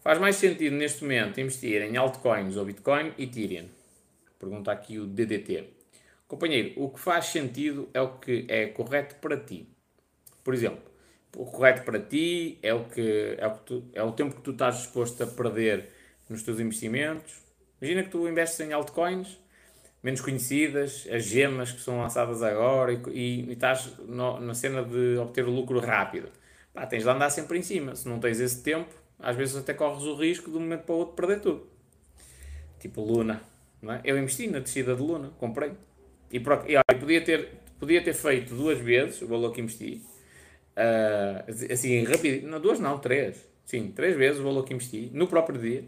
Faz 0.02 0.18
mais 0.18 0.34
sentido 0.34 0.74
neste 0.74 1.04
momento 1.04 1.40
investir 1.40 1.80
em 1.80 1.96
altcoins 1.96 2.56
ou 2.56 2.64
Bitcoin 2.64 3.12
e 3.16 3.22
Ethereum? 3.22 3.68
Pergunta 4.36 4.72
aqui 4.72 4.98
o 4.98 5.06
DDT. 5.06 5.70
Companheiro, 6.26 6.72
o 6.82 6.88
que 6.88 6.98
faz 6.98 7.26
sentido 7.26 7.88
é 7.94 8.00
o 8.00 8.18
que 8.18 8.44
é 8.48 8.66
correto 8.66 9.14
para 9.20 9.36
ti. 9.36 9.68
Por 10.42 10.54
exemplo, 10.54 10.82
o 11.36 11.46
correto 11.46 11.84
para 11.84 12.00
ti 12.00 12.58
é 12.64 12.74
o, 12.74 12.84
que, 12.86 13.36
é 13.38 13.46
o, 13.46 13.52
que 13.52 13.60
tu, 13.60 13.84
é 13.92 14.02
o 14.02 14.10
tempo 14.10 14.34
que 14.34 14.42
tu 14.42 14.50
estás 14.50 14.78
disposto 14.78 15.22
a 15.22 15.26
perder 15.26 15.88
nos 16.28 16.42
teus 16.42 16.58
investimentos. 16.58 17.40
Imagina 17.80 18.02
que 18.02 18.10
tu 18.10 18.28
investes 18.28 18.58
em 18.58 18.72
altcoins 18.72 19.38
menos 20.02 20.20
conhecidas, 20.20 21.06
as 21.12 21.22
gemas 21.22 21.70
que 21.70 21.80
são 21.80 22.00
lançadas 22.00 22.42
agora 22.42 22.92
e, 22.92 23.00
e, 23.12 23.50
e 23.50 23.52
estás 23.52 23.96
no, 23.98 24.40
na 24.40 24.52
cena 24.52 24.82
de 24.82 25.16
obter 25.16 25.44
o 25.44 25.50
lucro 25.52 25.78
rápido. 25.78 26.28
Pá, 26.74 26.86
tens 26.86 27.04
de 27.04 27.08
andar 27.08 27.30
sempre 27.30 27.56
em 27.56 27.62
cima. 27.62 27.94
Se 27.94 28.08
não 28.08 28.18
tens 28.18 28.40
esse 28.40 28.64
tempo, 28.64 29.01
às 29.22 29.36
vezes 29.36 29.56
até 29.56 29.72
corres 29.72 30.04
o 30.04 30.14
risco 30.16 30.50
de 30.50 30.56
um 30.56 30.60
momento 30.60 30.82
para 30.82 30.94
o 30.94 30.98
outro 30.98 31.14
perder 31.14 31.40
tudo. 31.40 31.66
Tipo 32.80 33.00
Luna. 33.00 33.40
Não 33.80 33.94
é? 33.94 34.00
Eu 34.04 34.18
investi 34.18 34.46
na 34.48 34.58
descida 34.58 34.94
de 34.94 35.02
Luna, 35.02 35.32
comprei. 35.38 35.72
E, 36.30 36.36
e 36.38 36.76
olha, 36.76 37.00
podia, 37.00 37.20
ter, 37.20 37.48
podia 37.78 38.02
ter 38.02 38.14
feito 38.14 38.54
duas 38.54 38.78
vezes 38.78 39.22
o 39.22 39.26
valor 39.26 39.52
que 39.52 39.60
investi. 39.60 40.02
Uh, 40.76 41.72
assim, 41.72 42.02
rápido. 42.04 42.46
Não, 42.46 42.60
duas 42.60 42.80
não, 42.80 42.98
três. 42.98 43.46
Sim, 43.64 43.92
três 43.94 44.16
vezes 44.16 44.40
o 44.40 44.44
valor 44.44 44.64
que 44.64 44.74
investi 44.74 45.10
no 45.12 45.26
próprio 45.26 45.60
dia. 45.60 45.84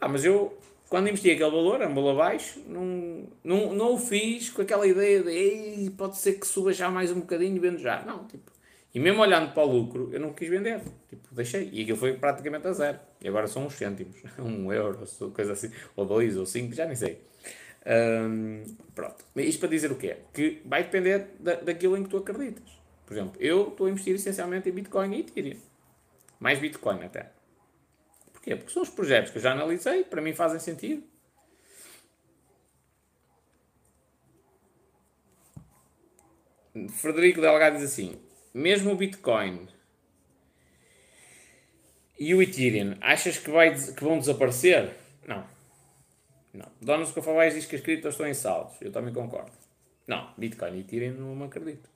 Mas 0.00 0.24
eu, 0.24 0.56
quando 0.88 1.08
investi 1.08 1.30
aquele 1.30 1.50
valor, 1.50 1.80
era 1.80 1.90
um 1.90 1.94
valor 1.94 2.16
baixo, 2.16 2.60
não, 2.66 3.26
não, 3.42 3.72
não 3.74 3.94
o 3.94 3.98
fiz 3.98 4.50
com 4.50 4.62
aquela 4.62 4.86
ideia 4.86 5.22
de 5.22 5.30
Ei, 5.30 5.90
pode 5.96 6.16
ser 6.18 6.34
que 6.34 6.46
suba 6.46 6.72
já 6.72 6.90
mais 6.90 7.10
um 7.10 7.20
bocadinho 7.20 7.56
e 7.56 7.58
vendo 7.58 7.78
já. 7.78 8.02
Não, 8.02 8.24
tipo, 8.26 8.50
e 8.96 8.98
mesmo 8.98 9.20
olhando 9.20 9.52
para 9.52 9.62
o 9.62 9.70
lucro, 9.70 10.08
eu 10.10 10.18
não 10.18 10.32
quis 10.32 10.48
vender. 10.48 10.80
Tipo, 11.10 11.34
deixei. 11.34 11.68
E 11.70 11.82
aquilo 11.82 11.98
foi 11.98 12.14
praticamente 12.14 12.66
a 12.66 12.72
zero. 12.72 12.98
E 13.20 13.28
agora 13.28 13.46
são 13.46 13.66
uns 13.66 13.74
cêntimos. 13.74 14.16
Um 14.40 14.72
euro, 14.72 15.04
coisa 15.34 15.52
assim. 15.52 15.70
Ou 15.94 16.06
dois, 16.06 16.34
ou 16.34 16.46
cinco, 16.46 16.74
já 16.74 16.86
nem 16.86 16.96
sei. 16.96 17.22
Um, 17.86 18.64
pronto. 18.94 19.22
Isto 19.36 19.60
para 19.60 19.68
dizer 19.68 19.92
o 19.92 19.96
quê? 19.96 20.16
Que 20.32 20.62
vai 20.64 20.84
depender 20.84 21.26
da, 21.38 21.56
daquilo 21.56 21.94
em 21.98 22.04
que 22.04 22.08
tu 22.08 22.16
acreditas. 22.16 22.72
Por 23.04 23.12
exemplo, 23.12 23.36
eu 23.38 23.68
estou 23.68 23.86
a 23.86 23.90
investir 23.90 24.14
essencialmente 24.14 24.70
em 24.70 24.72
Bitcoin 24.72 25.14
e 25.14 25.20
Ethereum. 25.20 25.60
Mais 26.40 26.58
Bitcoin 26.58 27.04
até. 27.04 27.32
Porquê? 28.32 28.56
Porque 28.56 28.72
são 28.72 28.80
os 28.80 28.88
projetos 28.88 29.30
que 29.30 29.36
eu 29.36 29.42
já 29.42 29.52
analisei, 29.52 30.04
para 30.04 30.22
mim 30.22 30.32
fazem 30.32 30.58
sentido. 30.58 31.02
Frederico 36.88 37.42
Delgado 37.42 37.76
diz 37.76 37.84
assim: 37.84 38.18
mesmo 38.56 38.92
o 38.92 38.96
Bitcoin 38.96 39.68
e 42.18 42.34
o 42.34 42.40
Ethereum, 42.40 42.96
achas 43.02 43.36
que, 43.36 43.50
vai, 43.50 43.74
que 43.74 44.02
vão 44.02 44.18
desaparecer? 44.18 44.94
Não. 45.28 45.44
Não. 46.54 46.66
Donos 46.80 47.12
Cofavais 47.12 47.52
diz 47.52 47.66
que 47.66 47.76
as 47.76 47.82
criptos 47.82 48.14
estão 48.14 48.26
em 48.26 48.32
saldos. 48.32 48.80
Eu 48.80 48.90
também 48.90 49.12
concordo. 49.12 49.52
Não, 50.06 50.32
Bitcoin 50.38 50.74
e 50.74 50.80
Ethereum 50.80 51.34
não 51.34 51.44
acredito. 51.44 51.90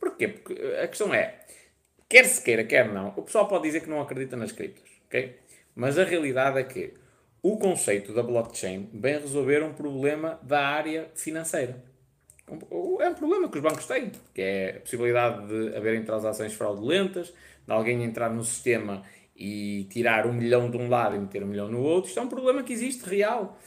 Porquê? 0.00 0.26
Porque 0.26 0.54
a 0.82 0.88
questão 0.88 1.14
é, 1.14 1.46
quer 2.08 2.24
se 2.24 2.42
queira, 2.42 2.64
quer 2.64 2.92
não, 2.92 3.10
o 3.16 3.22
pessoal 3.22 3.46
pode 3.46 3.62
dizer 3.62 3.82
que 3.82 3.88
não 3.88 4.00
acredita 4.00 4.36
nas 4.36 4.50
criptos, 4.50 4.90
ok? 5.06 5.38
Mas 5.72 5.96
a 6.00 6.04
realidade 6.04 6.58
é 6.58 6.64
que 6.64 6.94
o 7.40 7.56
conceito 7.58 8.12
da 8.12 8.24
blockchain 8.24 8.90
vem 8.92 9.20
resolver 9.20 9.62
um 9.62 9.72
problema 9.72 10.40
da 10.42 10.66
área 10.66 11.12
financeira. 11.14 11.91
É 13.00 13.08
um 13.08 13.14
problema 13.14 13.48
que 13.48 13.56
os 13.56 13.62
bancos 13.62 13.86
têm, 13.86 14.10
que 14.34 14.42
é 14.42 14.76
a 14.76 14.80
possibilidade 14.80 15.46
de 15.46 15.76
haverem 15.76 16.04
transações 16.04 16.52
fraudulentas, 16.52 17.28
de 17.66 17.72
alguém 17.72 18.02
entrar 18.02 18.30
no 18.30 18.44
sistema 18.44 19.02
e 19.36 19.84
tirar 19.90 20.26
um 20.26 20.32
milhão 20.32 20.70
de 20.70 20.76
um 20.76 20.88
lado 20.88 21.16
e 21.16 21.18
meter 21.18 21.42
um 21.42 21.46
milhão 21.46 21.68
no 21.68 21.80
outro. 21.80 22.08
Isto 22.08 22.20
é 22.20 22.22
um 22.22 22.28
problema 22.28 22.62
que 22.62 22.72
existe 22.72 23.08
real. 23.08 23.58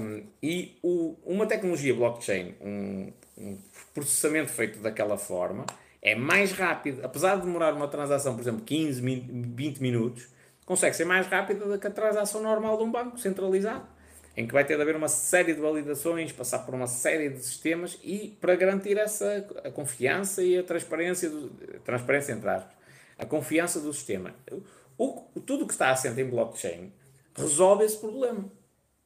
Um, 0.00 0.24
e 0.42 0.78
o, 0.82 1.16
uma 1.24 1.46
tecnologia 1.46 1.94
blockchain, 1.94 2.54
um, 2.60 3.12
um, 3.38 3.58
processamento 3.94 4.50
feito 4.50 4.80
daquela 4.80 5.16
forma, 5.16 5.64
é 6.00 6.14
mais 6.14 6.52
rápido. 6.52 7.04
Apesar 7.04 7.36
de 7.36 7.42
demorar 7.42 7.72
uma 7.74 7.88
transação, 7.88 8.34
por 8.34 8.42
exemplo, 8.42 8.62
15, 8.64 9.00
20 9.00 9.78
minutos, 9.80 10.28
consegue 10.66 10.94
ser 10.94 11.04
mais 11.04 11.26
rápida 11.26 11.64
do 11.64 11.78
que 11.78 11.86
a 11.86 11.90
transação 11.90 12.42
normal 12.42 12.76
de 12.76 12.84
um 12.84 12.90
banco 12.90 13.18
centralizado 13.18 13.86
em 14.36 14.46
que 14.46 14.52
vai 14.52 14.64
ter 14.64 14.76
de 14.76 14.82
haver 14.82 14.96
uma 14.96 15.08
série 15.08 15.54
de 15.54 15.60
validações, 15.60 16.32
passar 16.32 16.60
por 16.60 16.74
uma 16.74 16.86
série 16.86 17.28
de 17.28 17.38
sistemas 17.44 17.98
e 18.02 18.36
para 18.40 18.56
garantir 18.56 18.96
essa 18.96 19.46
a 19.64 19.70
confiança 19.70 20.42
e 20.42 20.58
a 20.58 20.62
transparência, 20.62 21.28
do, 21.28 21.50
transparência 21.84 22.32
entre 22.32 22.48
aspas, 22.48 22.72
a 23.18 23.26
confiança 23.26 23.80
do 23.80 23.92
sistema. 23.92 24.34
O, 24.96 25.22
tudo 25.46 25.66
que 25.66 25.72
está 25.72 25.90
assente 25.90 26.20
em 26.20 26.24
blockchain 26.24 26.92
resolve 27.34 27.84
esse 27.84 27.98
problema. 27.98 28.50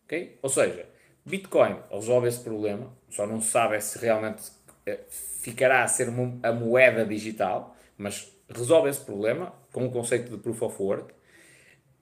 Okay? 0.05 0.39
Ou 0.43 0.49
seja, 0.49 0.87
Bitcoin 1.25 1.77
resolve 1.91 2.29
esse 2.29 2.41
problema, 2.41 2.93
só 3.11 3.27
não 3.27 3.41
se 3.41 3.51
sabe 3.51 3.81
se 3.81 3.99
realmente 3.99 4.45
eh, 4.87 5.01
ficará 5.09 5.83
a 5.83 5.89
ser 5.89 6.09
a 6.43 6.53
moeda 6.53 7.05
digital, 7.05 7.77
mas 7.99 8.33
resolve 8.49 8.89
esse 8.89 9.01
problema 9.01 9.53
com 9.73 9.87
o 9.87 9.91
conceito 9.91 10.31
de 10.31 10.39
Proof 10.39 10.63
of 10.63 10.83
Work. 10.83 11.15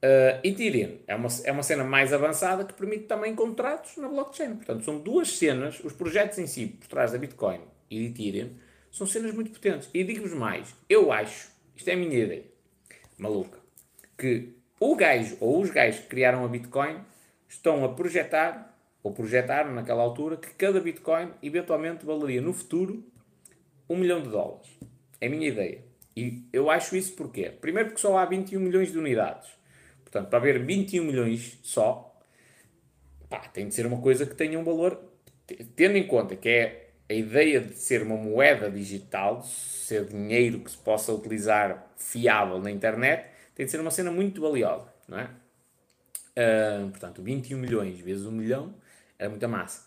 Uh, 0.04 0.38
Ethereum 0.44 0.98
é 1.06 1.14
uma, 1.14 1.28
é 1.44 1.50
uma 1.50 1.62
cena 1.62 1.82
mais 1.82 2.12
avançada 2.12 2.62
que 2.62 2.74
permite 2.74 3.04
também 3.04 3.34
contratos 3.34 3.96
na 3.96 4.06
blockchain. 4.06 4.56
Portanto, 4.56 4.84
são 4.84 4.98
duas 4.98 5.38
cenas, 5.38 5.80
os 5.82 5.94
projetos 5.94 6.38
em 6.38 6.46
si, 6.46 6.66
por 6.66 6.88
trás 6.88 7.12
da 7.12 7.16
Bitcoin 7.16 7.60
e 7.90 8.00
de 8.00 8.04
Ethereum, 8.10 8.50
são 8.90 9.06
cenas 9.06 9.32
muito 9.32 9.50
potentes. 9.50 9.88
E 9.94 10.04
digo-vos 10.04 10.34
mais, 10.34 10.74
eu 10.90 11.10
acho, 11.10 11.50
isto 11.74 11.88
é 11.88 11.94
a 11.94 11.96
minha 11.96 12.18
ideia, 12.18 12.44
maluca, 13.16 13.58
que 14.18 14.52
o 14.78 14.94
gajo 14.94 15.38
ou 15.40 15.62
os 15.62 15.70
gajos 15.70 16.00
que 16.00 16.08
criaram 16.08 16.44
a 16.44 16.48
Bitcoin 16.48 17.00
estão 17.48 17.82
a 17.82 17.88
projetar, 17.88 18.78
ou 19.02 19.10
projetaram 19.10 19.72
naquela 19.72 20.02
altura, 20.02 20.36
que 20.36 20.52
cada 20.52 20.82
Bitcoin 20.82 21.30
eventualmente 21.42 22.04
valeria 22.04 22.42
no 22.42 22.52
futuro 22.52 23.02
um 23.88 23.96
milhão 23.96 24.20
de 24.22 24.28
dólares. 24.28 24.68
É 25.18 25.28
a 25.28 25.30
minha 25.30 25.48
ideia. 25.48 25.82
E 26.14 26.42
eu 26.52 26.68
acho 26.68 26.94
isso 26.94 27.14
porquê? 27.14 27.50
Primeiro 27.58 27.88
porque 27.88 28.02
só 28.02 28.18
há 28.18 28.26
21 28.26 28.60
milhões 28.60 28.92
de 28.92 28.98
unidades. 28.98 29.63
Portanto, 30.14 30.31
para 30.31 30.38
haver 30.38 30.64
21 30.64 31.03
milhões 31.03 31.59
só, 31.61 32.16
pá, 33.29 33.40
tem 33.48 33.66
de 33.66 33.74
ser 33.74 33.85
uma 33.85 34.00
coisa 34.00 34.24
que 34.24 34.37
tenha 34.37 34.57
um 34.57 34.62
valor, 34.62 34.96
tendo 35.74 35.96
em 35.96 36.07
conta 36.07 36.37
que 36.37 36.48
é 36.48 36.90
a 37.11 37.14
ideia 37.14 37.61
de 37.61 37.74
ser 37.74 38.00
uma 38.00 38.16
moeda 38.16 38.70
digital, 38.70 39.42
ser 39.42 40.05
dinheiro 40.05 40.61
que 40.61 40.70
se 40.70 40.77
possa 40.77 41.12
utilizar 41.12 41.92
fiável 41.96 42.61
na 42.61 42.70
internet, 42.70 43.29
tem 43.57 43.66
de 43.66 43.72
ser 43.72 43.81
uma 43.81 43.90
cena 43.90 44.12
muito 44.12 44.40
valiosa, 44.40 44.87
não 45.09 45.18
é? 45.18 45.31
Uh, 46.37 46.90
portanto, 46.90 47.20
21 47.20 47.59
milhões 47.59 47.98
vezes 47.98 48.24
1 48.24 48.31
milhão 48.31 48.72
era 49.18 49.29
muita 49.29 49.48
massa. 49.48 49.85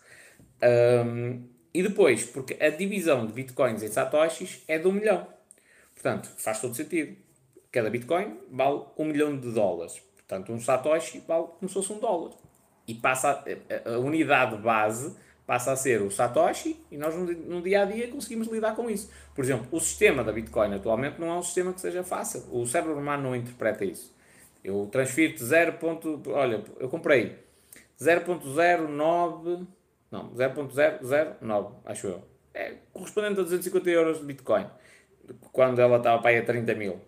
Um, 1.06 1.48
e 1.72 1.82
depois, 1.82 2.24
porque 2.24 2.54
a 2.62 2.68
divisão 2.68 3.26
de 3.26 3.32
bitcoins 3.32 3.82
em 3.82 3.88
satoshis 3.88 4.62
é 4.68 4.78
de 4.78 4.86
1 4.86 4.92
milhão. 4.92 5.26
Portanto, 5.94 6.28
faz 6.36 6.60
todo 6.60 6.74
sentido. 6.74 7.16
Cada 7.72 7.88
bitcoin 7.88 8.36
vale 8.50 8.82
1 8.98 9.04
milhão 9.06 9.38
de 9.38 9.50
dólares. 9.52 10.06
Portanto, 10.28 10.52
um 10.52 10.60
Satoshi 10.60 11.24
vale 11.26 11.46
como 11.58 11.68
se 11.68 11.74
fosse 11.74 11.90
um 11.90 11.98
dólar. 11.98 12.32
E 12.86 12.94
passa 12.94 13.42
a, 13.86 13.90
a, 13.94 13.98
unidade 13.98 14.56
base 14.58 15.16
passa 15.46 15.72
a 15.72 15.76
ser 15.76 16.02
o 16.02 16.10
Satoshi 16.10 16.78
e 16.90 16.98
nós 16.98 17.14
no, 17.14 17.24
no, 17.24 17.62
dia 17.62 17.80
a 17.80 17.84
dia 17.86 18.08
conseguimos 18.08 18.48
lidar 18.48 18.76
com 18.76 18.90
isso. 18.90 19.10
Por 19.34 19.42
exemplo, 19.42 19.66
o 19.72 19.80
sistema 19.80 20.22
da 20.22 20.30
Bitcoin 20.30 20.74
atualmente 20.74 21.18
não 21.18 21.28
é 21.28 21.34
um 21.38 21.42
sistema 21.42 21.72
que 21.72 21.80
seja 21.80 22.04
fácil. 22.04 22.44
O 22.52 22.66
cérebro 22.66 22.98
humano 22.98 23.22
não 23.22 23.34
interpreta 23.34 23.82
isso. 23.82 24.14
Eu 24.62 24.86
transfiro-te 24.92 25.42
0. 25.42 25.78
Olha, 26.26 26.62
eu 26.78 26.90
comprei 26.90 27.38
0.09. 27.98 29.66
Não, 30.10 30.30
0.009, 30.34 31.72
acho 31.86 32.06
eu. 32.08 32.22
É 32.52 32.74
correspondente 32.92 33.40
a 33.40 33.42
250 33.42 33.88
euros 33.88 34.18
de 34.18 34.26
Bitcoin. 34.26 34.66
Quando 35.50 35.80
ela 35.80 35.96
estava 35.96 36.20
para 36.20 36.30
aí 36.30 36.38
a 36.38 36.44
30 36.44 36.74
mil. 36.74 37.00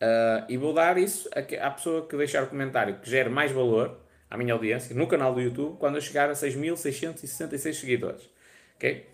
Uh, 0.00 0.48
e 0.48 0.56
vou 0.56 0.72
dar 0.72 0.96
isso 0.96 1.28
à 1.60 1.70
pessoa 1.70 2.06
que 2.06 2.16
deixar 2.16 2.44
o 2.44 2.46
comentário 2.46 3.00
que 3.00 3.10
gere 3.10 3.28
mais 3.28 3.52
valor 3.52 4.00
à 4.30 4.38
minha 4.38 4.54
audiência 4.54 4.96
no 4.96 5.06
canal 5.06 5.34
do 5.34 5.42
YouTube 5.42 5.76
quando 5.78 5.96
eu 5.96 6.00
chegar 6.00 6.30
a 6.30 6.32
6.666 6.32 7.74
seguidores. 7.74 8.30
Ok? 8.76 9.06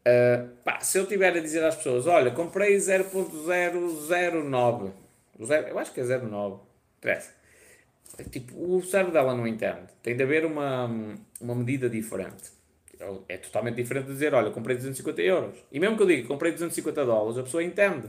Uh, 0.00 0.48
pá, 0.62 0.80
se 0.80 0.98
eu 0.98 1.06
tiver 1.06 1.34
a 1.34 1.40
dizer 1.40 1.64
às 1.64 1.76
pessoas, 1.76 2.06
olha, 2.06 2.30
comprei 2.30 2.76
0.009, 2.76 4.92
eu 5.38 5.78
acho 5.78 5.92
que 5.92 6.00
é 6.00 6.04
0.9, 6.04 6.60
interessa. 6.98 7.32
Tipo, 8.30 8.76
o 8.76 8.82
cérebro 8.82 9.12
dela 9.12 9.34
não 9.34 9.46
entende. 9.46 9.88
Tem 10.02 10.16
de 10.16 10.22
haver 10.22 10.44
uma, 10.44 11.16
uma 11.40 11.54
medida 11.54 11.88
diferente. 11.88 12.50
É 13.28 13.38
totalmente 13.38 13.76
diferente 13.76 14.06
de 14.06 14.12
dizer, 14.12 14.34
olha, 14.34 14.50
comprei 14.50 14.76
250 14.76 15.22
euros. 15.22 15.56
E 15.72 15.80
mesmo 15.80 15.96
que 15.96 16.02
eu 16.02 16.06
diga, 16.06 16.28
comprei 16.28 16.52
250 16.52 17.06
dólares, 17.06 17.38
a 17.38 17.42
pessoa 17.42 17.64
entende. 17.64 18.08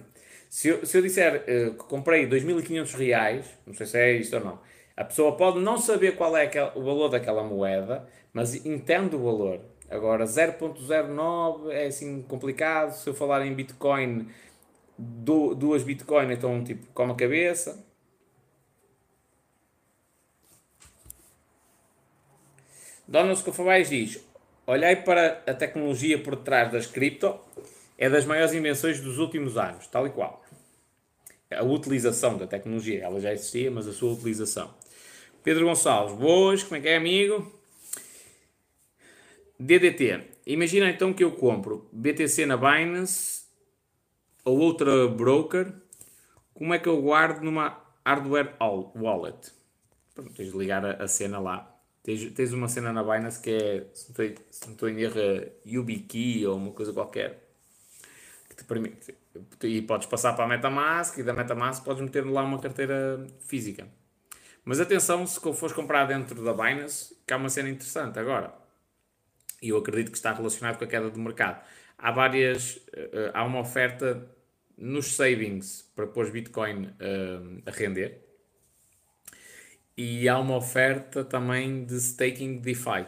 Se 0.51 0.67
eu, 0.67 0.85
se 0.85 0.97
eu 0.97 1.01
disser 1.01 1.45
uh, 1.45 1.73
que 1.75 1.83
comprei 1.85 2.27
2.500 2.27 2.95
reais, 2.97 3.45
não 3.65 3.73
sei 3.73 3.85
se 3.85 3.97
é 3.97 4.11
isto 4.17 4.35
ou 4.35 4.43
não, 4.43 4.59
a 4.97 5.05
pessoa 5.05 5.37
pode 5.37 5.59
não 5.61 5.77
saber 5.77 6.17
qual 6.17 6.35
é 6.35 6.43
aquel, 6.43 6.73
o 6.75 6.83
valor 6.83 7.07
daquela 7.07 7.41
moeda, 7.41 8.05
mas 8.33 8.53
entende 8.65 9.15
o 9.15 9.23
valor. 9.23 9.61
Agora, 9.89 10.25
0.09 10.25 11.71
é 11.71 11.85
assim 11.85 12.21
complicado. 12.23 12.91
Se 12.91 13.09
eu 13.09 13.13
falar 13.13 13.45
em 13.45 13.53
Bitcoin, 13.53 14.27
do, 14.97 15.55
duas 15.55 15.83
Bitcoin, 15.83 16.33
então 16.33 16.61
tipo, 16.65 16.85
como 16.93 17.13
a 17.13 17.15
cabeça. 17.15 17.85
Donald 23.07 23.39
Scofabais 23.39 23.89
diz: 23.89 24.21
Olhai 24.67 25.01
para 25.01 25.41
a 25.47 25.53
tecnologia 25.53 26.21
por 26.21 26.35
trás 26.35 26.69
das 26.73 26.87
cripto, 26.87 27.39
é 27.97 28.09
das 28.09 28.25
maiores 28.25 28.53
invenções 28.53 28.99
dos 28.99 29.17
últimos 29.17 29.57
anos, 29.57 29.87
tal 29.87 30.05
e 30.05 30.09
qual 30.09 30.40
a 31.51 31.63
utilização 31.63 32.37
da 32.37 32.47
tecnologia, 32.47 33.03
ela 33.03 33.19
já 33.19 33.33
existia, 33.33 33.69
mas 33.69 33.87
a 33.87 33.93
sua 33.93 34.13
utilização. 34.13 34.73
Pedro 35.43 35.65
Gonçalves, 35.65 36.15
boas, 36.15 36.63
como 36.63 36.77
é 36.77 36.81
que 36.81 36.87
é, 36.87 36.97
amigo? 36.97 37.51
DDT, 39.59 40.23
imagina 40.45 40.89
então 40.89 41.13
que 41.13 41.23
eu 41.23 41.31
compro 41.31 41.87
BTC 41.91 42.45
na 42.45 42.57
Binance 42.57 43.43
ou 44.43 44.59
outra 44.59 45.07
broker, 45.07 45.73
como 46.53 46.73
é 46.73 46.79
que 46.79 46.89
eu 46.89 47.01
guardo 47.01 47.43
numa 47.43 47.79
hardware 48.05 48.55
wallet? 48.95 49.51
Pronto, 50.13 50.33
tens 50.33 50.51
de 50.51 50.57
ligar 50.57 50.85
a, 50.85 51.07
cena 51.07 51.39
lá. 51.39 51.67
Tens, 52.03 52.31
tens, 52.31 52.53
uma 52.53 52.67
cena 52.67 52.91
na 52.91 53.03
Binance 53.03 53.41
que 53.41 53.51
é, 53.51 53.87
se 53.93 54.65
não 54.65 54.73
estou 54.73 54.89
em 54.89 54.99
erro, 55.01 55.51
YubiKey 55.65 56.45
ou 56.47 56.57
uma 56.57 56.71
coisa 56.71 56.91
qualquer, 56.91 57.50
que 58.51 58.57
te 58.57 58.63
permite, 58.65 59.15
e 59.63 59.81
podes 59.81 60.07
passar 60.07 60.33
para 60.33 60.43
a 60.43 60.47
MetaMask 60.47 61.17
e 61.17 61.23
da 61.23 61.33
MetaMask 61.33 61.85
podes 61.85 62.01
meter 62.01 62.25
lá 62.25 62.43
uma 62.43 62.59
carteira 62.59 63.25
física. 63.39 63.87
Mas 64.65 64.79
atenção, 64.79 65.25
se 65.25 65.39
fores 65.39 65.73
comprar 65.73 66.05
dentro 66.05 66.43
da 66.43 66.53
Binance, 66.53 67.15
que 67.25 67.33
há 67.33 67.37
uma 67.37 67.49
cena 67.49 67.69
interessante 67.69 68.19
agora. 68.19 68.53
E 69.61 69.69
eu 69.69 69.77
acredito 69.77 70.11
que 70.11 70.17
está 70.17 70.33
relacionado 70.33 70.77
com 70.77 70.83
a 70.83 70.87
queda 70.87 71.09
do 71.09 71.19
mercado. 71.19 71.63
Há 71.97 72.11
várias, 72.11 72.75
uh, 72.75 73.31
há 73.33 73.43
uma 73.45 73.59
oferta 73.59 74.27
nos 74.77 75.15
savings 75.15 75.89
para 75.95 76.05
pôr 76.07 76.29
Bitcoin 76.29 76.87
uh, 76.87 77.63
a 77.65 77.71
render. 77.71 78.21
E 79.95 80.27
há 80.27 80.37
uma 80.37 80.57
oferta 80.57 81.23
também 81.23 81.85
de 81.85 81.95
staking 81.95 82.59
DeFi, 82.59 83.05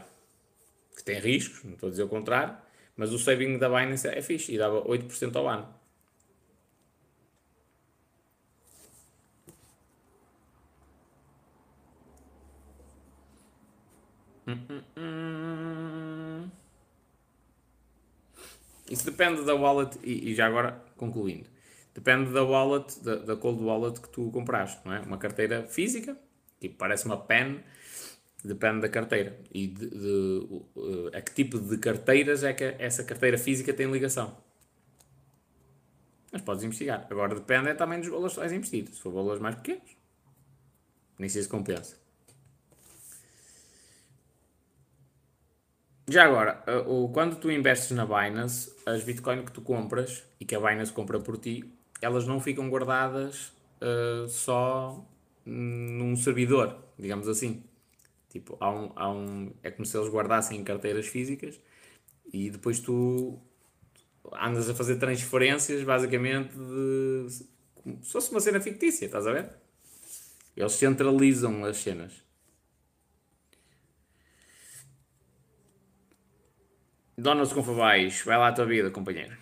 que 0.96 1.04
tem 1.04 1.20
riscos, 1.20 1.64
não 1.64 1.74
estou 1.74 1.88
a 1.88 1.90
dizer 1.90 2.04
o 2.04 2.08
contrário, 2.08 2.56
mas 2.96 3.12
o 3.14 3.20
saving 3.20 3.58
da 3.58 3.70
Binance 3.70 4.08
é 4.08 4.22
fixe 4.22 4.54
e 4.54 4.58
dava 4.58 4.82
8% 4.84 5.36
ao 5.36 5.48
ano. 5.48 5.84
Isso 18.90 19.06
depende 19.06 19.44
da 19.44 19.56
wallet, 19.56 19.98
e, 20.04 20.32
e, 20.32 20.36
já 20.36 20.46
agora 20.46 20.84
concluindo, 20.98 21.50
depende 21.96 22.32
da 22.32 22.44
wallet, 22.44 23.00
da, 23.04 23.16
da 23.16 23.36
cold 23.36 23.64
wallet 23.64 24.00
que 24.00 24.10
tu 24.10 24.30
compraste, 24.32 24.86
não 24.86 24.94
é? 24.94 25.00
Uma 25.00 25.18
carteira 25.18 25.64
física, 25.64 26.18
tipo, 26.60 26.76
parece 26.78 27.06
uma 27.06 27.18
pen, 27.18 27.64
depende 28.48 28.82
da 28.82 28.90
carteira 28.90 29.40
e 29.54 29.68
de, 29.68 29.90
de, 29.90 30.48
de, 30.48 31.18
a 31.18 31.22
que 31.22 31.34
tipo 31.34 31.60
de 31.60 31.78
carteiras 31.78 32.44
é 32.44 32.54
que 32.54 32.76
essa 32.78 33.04
carteira 33.04 33.38
física 33.38 33.74
tem 33.74 33.90
ligação. 33.90 34.36
Mas 36.32 36.42
podes 36.42 36.64
investigar. 36.64 37.08
Agora 37.10 37.36
depende 37.36 37.70
é 37.70 37.74
também 37.74 38.00
dos 38.00 38.10
valores 38.10 38.34
que 38.34 38.40
vais 38.40 38.52
investir. 38.52 38.88
Se 38.88 39.00
for 39.00 39.14
valores 39.14 39.40
mais 39.42 39.56
pequenos, 39.56 39.96
nem 41.18 41.30
sei 41.30 41.44
se 41.44 41.48
compensa. 41.48 41.96
Já 46.10 46.26
agora, 46.26 46.62
uh, 46.86 47.08
quando 47.10 47.38
tu 47.38 47.50
investes 47.50 47.92
na 47.92 48.06
Binance, 48.06 48.76
as 48.86 49.04
Bitcoin 49.04 49.46
que 49.46 49.52
tu 49.52 49.62
compras 49.62 50.24
e 50.38 50.44
que 50.44 50.54
a 50.54 50.60
Binance 50.60 50.92
compra 50.92 51.20
por 51.20 51.38
ti, 51.38 51.64
elas 52.02 52.28
não 52.28 52.42
ficam 52.42 52.70
guardadas 52.70 53.54
uh, 53.80 54.28
só 54.28 55.02
num 55.46 56.16
servidor, 56.18 56.78
digamos 57.00 57.30
assim. 57.30 57.64
Tipo, 58.34 58.58
há 58.60 58.72
um, 58.72 58.92
há 58.96 59.12
um, 59.12 59.54
é 59.62 59.70
como 59.70 59.86
se 59.86 59.96
eles 59.96 60.10
guardassem 60.10 60.60
em 60.60 60.64
carteiras 60.64 61.06
físicas 61.06 61.62
e 62.34 62.50
depois 62.50 62.80
tu 62.80 63.40
andas 64.34 64.68
a 64.68 64.74
fazer 64.74 64.96
transferências 64.98 65.84
basicamente 65.84 66.56
de. 66.58 67.28
se 68.02 68.12
fosse 68.12 68.32
uma 68.32 68.40
cena 68.40 68.60
fictícia, 68.60 69.06
estás 69.06 69.28
a 69.28 69.34
ver? 69.34 69.52
Eles 70.58 70.72
centralizam 70.74 71.64
as 71.64 71.78
cenas. 71.78 72.24
Dona-se 77.16 77.54
com 77.54 77.64
favais, 77.64 78.20
vai 78.26 78.36
lá 78.36 78.48
a 78.48 78.52
tua 78.52 78.66
vida, 78.66 78.90
companheiro. 78.90 79.38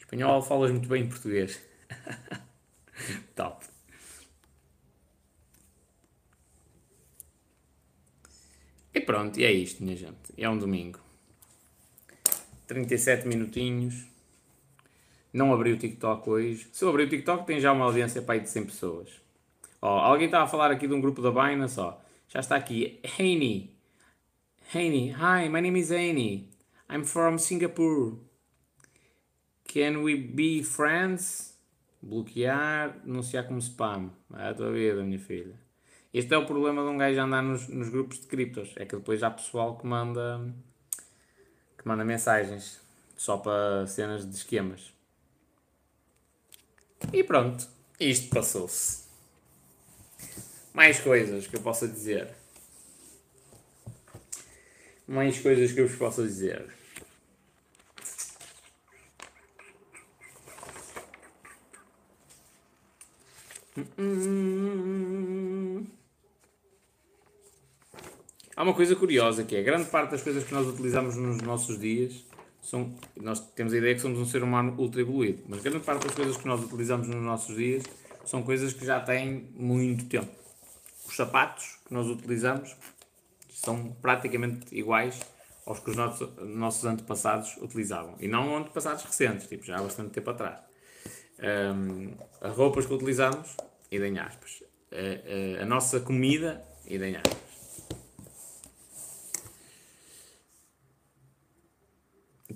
Espanhol, 0.00 0.42
falas 0.42 0.72
muito 0.72 0.88
bem 0.88 1.08
português. 1.08 1.60
Top. 3.36 3.67
E 8.98 9.00
pronto, 9.00 9.38
e 9.38 9.44
é 9.44 9.52
isto, 9.52 9.80
minha 9.80 9.96
gente. 9.96 10.34
É 10.36 10.50
um 10.50 10.58
domingo. 10.58 10.98
37 12.66 13.28
minutinhos. 13.28 14.04
Não 15.32 15.54
abri 15.54 15.70
o 15.72 15.78
TikTok 15.78 16.28
hoje. 16.28 16.66
Se 16.72 16.84
eu 16.84 16.88
abrir 16.88 17.04
o 17.04 17.08
TikTok, 17.08 17.46
tem 17.46 17.60
já 17.60 17.72
uma 17.72 17.84
audiência 17.84 18.20
para 18.20 18.34
aí 18.34 18.40
de 18.40 18.50
100 18.50 18.64
pessoas. 18.64 19.08
Ó, 19.80 20.00
alguém 20.00 20.26
estava 20.26 20.46
a 20.46 20.48
falar 20.48 20.72
aqui 20.72 20.88
de 20.88 20.94
um 20.94 21.00
grupo 21.00 21.22
da 21.22 21.30
Binance, 21.30 21.78
ó. 21.78 21.96
Já 22.28 22.40
está 22.40 22.56
aqui. 22.56 22.98
Haney. 23.16 23.72
Haney. 24.74 25.12
Hi, 25.12 25.48
my 25.48 25.60
name 25.60 25.78
is 25.78 25.92
Haney. 25.92 26.50
I'm 26.90 27.04
from 27.04 27.38
Singapore. 27.38 28.16
Can 29.72 30.02
we 30.02 30.16
be 30.16 30.64
friends? 30.64 31.56
Bloquear, 32.02 32.98
denunciar 33.04 33.46
como 33.46 33.60
spam. 33.60 34.10
É 34.34 34.48
a 34.48 34.54
tua 34.54 34.72
vida, 34.72 35.04
minha 35.04 35.20
filha. 35.20 35.67
Este 36.12 36.34
é 36.34 36.38
o 36.38 36.46
problema 36.46 36.82
de 36.82 36.88
um 36.88 36.96
gajo 36.96 37.20
andar 37.20 37.42
nos, 37.42 37.68
nos 37.68 37.90
grupos 37.90 38.20
de 38.20 38.26
criptos. 38.26 38.72
É 38.76 38.86
que 38.86 38.96
depois 38.96 39.22
há 39.22 39.30
pessoal 39.30 39.76
que 39.76 39.86
manda, 39.86 40.40
que 41.76 41.86
manda 41.86 42.04
mensagens 42.04 42.80
só 43.16 43.36
para 43.36 43.86
cenas 43.86 44.28
de 44.28 44.34
esquemas. 44.34 44.92
E 47.12 47.22
pronto, 47.22 47.68
isto 48.00 48.34
passou-se. 48.34 49.06
Mais 50.72 50.98
coisas 51.00 51.46
que 51.46 51.56
eu 51.56 51.60
possa 51.60 51.86
dizer. 51.86 52.34
Mais 55.06 55.38
coisas 55.40 55.72
que 55.72 55.80
eu 55.80 55.88
vos 55.88 55.96
possa 55.96 56.22
dizer. 56.22 56.78
Há 68.58 68.64
uma 68.64 68.74
coisa 68.74 68.96
curiosa 68.96 69.44
que 69.44 69.54
é, 69.54 69.62
grande 69.62 69.88
parte 69.88 70.10
das 70.10 70.20
coisas 70.20 70.42
que 70.42 70.52
nós 70.52 70.66
utilizamos 70.66 71.14
nos 71.14 71.40
nossos 71.42 71.78
dias 71.78 72.24
são, 72.60 72.92
nós 73.14 73.38
temos 73.54 73.72
a 73.72 73.76
ideia 73.76 73.94
que 73.94 74.00
somos 74.00 74.18
um 74.18 74.26
ser 74.26 74.42
humano 74.42 74.74
ultra 74.76 75.00
evoluído, 75.00 75.44
mas 75.46 75.62
grande 75.62 75.84
parte 75.84 76.04
das 76.04 76.16
coisas 76.16 76.36
que 76.36 76.44
nós 76.44 76.60
utilizamos 76.64 77.06
nos 77.06 77.22
nossos 77.22 77.54
dias 77.54 77.84
são 78.24 78.42
coisas 78.42 78.72
que 78.72 78.84
já 78.84 78.98
têm 78.98 79.48
muito 79.54 80.06
tempo. 80.06 80.28
Os 81.06 81.14
sapatos 81.14 81.78
que 81.86 81.94
nós 81.94 82.08
utilizamos 82.08 82.74
são 83.48 83.96
praticamente 84.02 84.76
iguais 84.76 85.20
aos 85.64 85.78
que 85.78 85.90
os 85.90 85.96
nossos, 85.96 86.28
nossos 86.40 86.84
antepassados 86.84 87.56
utilizavam. 87.58 88.16
E 88.18 88.26
não 88.26 88.56
antepassados 88.56 89.04
recentes, 89.04 89.46
tipo 89.46 89.64
já 89.64 89.78
há 89.78 89.82
bastante 89.82 90.10
tempo 90.10 90.30
atrás. 90.30 90.58
Um, 91.38 92.12
as 92.40 92.56
roupas 92.56 92.86
que 92.86 92.92
utilizamos, 92.92 93.56
idem 93.88 94.18
aspas. 94.18 94.64
A, 94.90 95.60
a, 95.60 95.62
a 95.62 95.64
nossa 95.64 96.00
comida, 96.00 96.60
idem 96.88 97.14
aspas. 97.14 97.47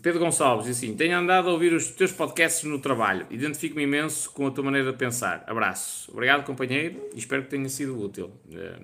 Pedro 0.03 0.19
Gonçalves 0.19 0.69
assim: 0.69 0.97
Tenho 0.97 1.17
andado 1.17 1.49
a 1.49 1.53
ouvir 1.53 1.73
os 1.73 1.93
teus 1.93 2.11
podcasts 2.11 2.65
no 2.65 2.81
trabalho. 2.81 3.25
Identifico-me 3.31 3.85
imenso 3.85 4.33
com 4.33 4.49
a 4.49 4.51
tua 4.51 4.65
maneira 4.65 4.91
de 4.91 4.99
pensar. 4.99 5.45
Abraço. 5.47 6.11
Obrigado, 6.11 6.45
companheiro, 6.45 7.09
e 7.15 7.19
espero 7.19 7.45
que 7.45 7.51
tenha 7.51 7.69
sido 7.69 7.97
útil. 8.03 8.33
Eh, 8.53 8.81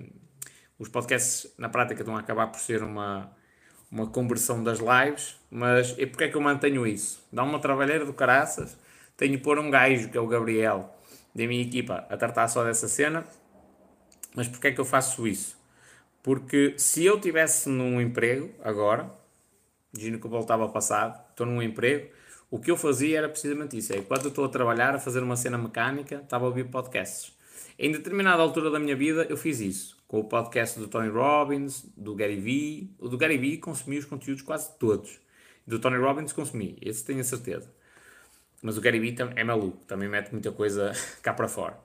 os 0.79 0.87
podcasts, 0.87 1.53
na 1.57 1.67
prática, 1.67 2.01
estão 2.01 2.15
a 2.15 2.21
acabar 2.21 2.47
por 2.47 2.59
ser 2.61 2.81
uma, 2.81 3.29
uma 3.91 4.07
conversão 4.07 4.63
das 4.63 4.79
lives, 4.79 5.35
mas 5.51 5.93
e 5.97 6.05
porquê 6.05 6.23
é 6.23 6.27
que 6.29 6.37
eu 6.37 6.41
mantenho 6.41 6.87
isso? 6.87 7.21
Dá 7.33 7.43
uma 7.43 7.59
trabalheira 7.59 8.05
do 8.05 8.13
caraças. 8.13 8.77
Tenho 9.17 9.33
de 9.33 9.39
pôr 9.39 9.59
um 9.59 9.69
gajo, 9.69 10.07
que 10.07 10.17
é 10.17 10.21
o 10.21 10.27
Gabriel, 10.27 10.97
da 11.35 11.45
minha 11.45 11.61
equipa, 11.61 12.07
a 12.09 12.15
tratar 12.15 12.47
só 12.47 12.63
dessa 12.63 12.87
cena. 12.87 13.25
Mas 14.33 14.47
porquê 14.47 14.69
é 14.69 14.71
que 14.71 14.79
eu 14.79 14.85
faço 14.85 15.27
isso? 15.27 15.59
Porque 16.23 16.75
se 16.77 17.03
eu 17.03 17.19
tivesse 17.19 17.67
num 17.67 17.99
emprego 17.99 18.51
agora, 18.63 19.18
imagino 19.93 20.19
que 20.19 20.25
eu 20.25 20.29
voltava 20.29 20.63
ao 20.63 20.69
passado, 20.69 21.19
estou 21.31 21.45
num 21.45 21.61
emprego, 21.61 22.09
o 22.51 22.57
que 22.57 22.71
eu 22.71 22.77
fazia 22.77 23.19
era 23.19 23.29
precisamente 23.29 23.77
isso. 23.77 23.93
É, 23.93 23.97
enquanto 23.97 24.23
eu 24.25 24.29
estou 24.29 24.45
a 24.45 24.49
trabalhar, 24.49 24.95
a 24.95 24.99
fazer 24.99 25.21
uma 25.21 25.35
cena 25.35 25.57
mecânica, 25.57 26.15
estava 26.15 26.45
a 26.45 26.47
ouvir 26.47 26.65
podcasts. 26.65 27.31
Em 27.77 27.91
determinada 27.91 28.41
altura 28.41 28.71
da 28.71 28.79
minha 28.79 28.95
vida, 28.95 29.25
eu 29.29 29.37
fiz 29.37 29.59
isso. 29.59 29.97
Com 30.07 30.19
o 30.19 30.23
podcast 30.23 30.79
do 30.79 30.87
Tony 30.87 31.09
Robbins, 31.09 31.85
do 31.95 32.15
Gary 32.15 32.37
Vee. 32.37 32.91
O 32.97 33.07
do 33.07 33.17
Gary 33.17 33.37
Vee 33.37 33.57
consumi 33.57 33.99
os 33.99 34.05
conteúdos 34.05 34.41
quase 34.41 34.75
todos. 34.79 35.19
Do 35.65 35.77
Tony 35.77 35.97
Robbins 35.97 36.33
consumi, 36.33 36.77
esse 36.81 37.05
tenho 37.05 37.19
a 37.19 37.23
certeza. 37.23 37.71
Mas 38.61 38.77
o 38.77 38.81
Gary 38.81 38.99
Vee 38.99 39.15
é 39.35 39.43
maluco, 39.43 39.85
também 39.85 40.09
mete 40.09 40.31
muita 40.31 40.51
coisa 40.51 40.91
cá 41.21 41.31
para 41.31 41.47
fora. 41.47 41.79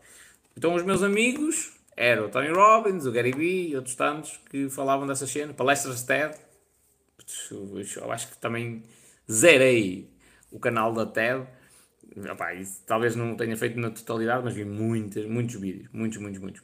Então 0.56 0.74
os 0.74 0.82
meus 0.82 1.02
amigos 1.02 1.72
eram 1.96 2.26
o 2.26 2.28
Tony 2.30 2.48
Robbins, 2.48 3.04
o 3.04 3.12
Gary 3.12 3.32
Vee 3.32 3.70
e 3.70 3.76
outros 3.76 3.94
tantos 3.94 4.40
que 4.50 4.70
falavam 4.70 5.06
dessa 5.06 5.26
cena. 5.26 5.52
Palestras 5.52 6.02
TED, 6.02 6.34
eu 7.50 8.12
acho 8.12 8.28
que 8.28 8.38
também 8.38 8.82
zerei 9.30 10.10
o 10.50 10.58
canal 10.58 10.92
da 10.92 11.06
TED. 11.06 11.46
Isso, 12.60 12.82
talvez 12.86 13.16
não 13.16 13.36
tenha 13.36 13.56
feito 13.56 13.78
na 13.78 13.90
totalidade, 13.90 14.44
mas 14.44 14.54
vi 14.54 14.64
muitos, 14.64 15.24
muitos 15.26 15.54
vídeos. 15.56 15.88
Muitos, 15.92 16.18
muitos, 16.18 16.40
muitos. 16.40 16.62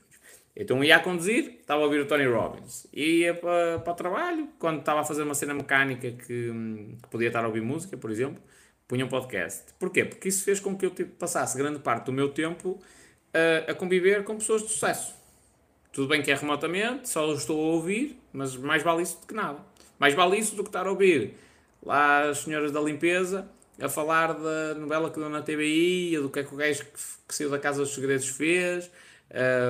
Então 0.54 0.82
ia 0.82 0.96
a 0.96 1.00
conduzir, 1.00 1.58
estava 1.60 1.80
a 1.80 1.84
ouvir 1.84 2.00
o 2.00 2.06
Tony 2.06 2.26
Robbins. 2.26 2.86
Ia 2.92 3.34
para, 3.34 3.78
para 3.78 3.92
o 3.92 3.96
trabalho, 3.96 4.48
quando 4.58 4.80
estava 4.80 5.00
a 5.00 5.04
fazer 5.04 5.22
uma 5.22 5.34
cena 5.34 5.54
mecânica 5.54 6.10
que, 6.10 6.26
que, 6.26 7.08
podia 7.10 7.28
estar 7.28 7.44
a 7.44 7.46
ouvir 7.46 7.62
música, 7.62 7.96
por 7.96 8.10
exemplo, 8.10 8.42
punha 8.86 9.06
um 9.06 9.08
podcast. 9.08 9.72
Porquê? 9.78 10.04
Porque 10.04 10.28
isso 10.28 10.44
fez 10.44 10.60
com 10.60 10.76
que 10.76 10.84
eu 10.84 10.90
tipo, 10.90 11.12
passasse 11.16 11.56
grande 11.56 11.78
parte 11.78 12.06
do 12.06 12.12
meu 12.12 12.28
tempo 12.28 12.78
a, 13.32 13.70
a 13.70 13.74
conviver 13.74 14.24
com 14.24 14.36
pessoas 14.36 14.62
de 14.62 14.68
sucesso. 14.68 15.14
Tudo 15.92 16.08
bem 16.08 16.22
que 16.22 16.30
é 16.30 16.34
remotamente, 16.34 17.08
só 17.08 17.32
estou 17.32 17.58
a 17.58 17.74
ouvir, 17.74 18.20
mas 18.32 18.56
mais 18.56 18.82
vale 18.82 19.02
isso 19.02 19.20
do 19.20 19.26
que 19.26 19.34
nada. 19.34 19.69
Mais 20.00 20.14
vale 20.14 20.38
isso 20.38 20.56
do 20.56 20.64
que 20.64 20.70
estar 20.70 20.86
a 20.86 20.90
ouvir 20.90 21.34
lá 21.82 22.28
as 22.28 22.38
senhoras 22.38 22.72
da 22.72 22.80
limpeza 22.80 23.48
a 23.80 23.88
falar 23.88 24.34
da 24.34 24.74
novela 24.74 25.10
que 25.10 25.18
deu 25.18 25.30
na 25.30 25.40
TBI, 25.40 26.18
do 26.18 26.28
que 26.28 26.40
é 26.40 26.44
que 26.44 26.54
o 26.54 26.56
gajo 26.56 26.84
que, 26.84 27.34
saiu 27.34 27.48
da 27.48 27.58
Casa 27.58 27.80
dos 27.80 27.94
Segredos 27.94 28.28
fez, 28.28 28.90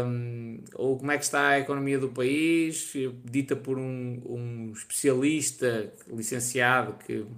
um, 0.05 0.59
ou 0.74 0.99
como 0.99 1.12
é 1.12 1.18
que 1.18 1.24
está 1.24 1.51
a 1.51 1.61
economia 1.61 1.99
do 1.99 2.09
país, 2.09 2.93
dita 3.24 3.55
por 3.55 3.78
um, 3.78 4.20
um 4.26 4.72
especialista 4.72 5.93
licenciado 6.09 6.95
que 7.05 7.18
uh, 7.18 7.28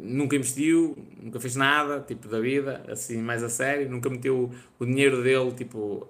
nunca 0.00 0.36
investiu, 0.36 0.96
nunca 1.20 1.38
fez 1.38 1.54
nada, 1.54 2.00
tipo, 2.00 2.28
da 2.28 2.40
vida, 2.40 2.82
assim, 2.88 3.18
mais 3.18 3.42
a 3.42 3.50
sério, 3.50 3.90
nunca 3.90 4.08
meteu 4.08 4.50
o 4.78 4.86
dinheiro 4.86 5.22
dele, 5.22 5.52
tipo, 5.52 6.08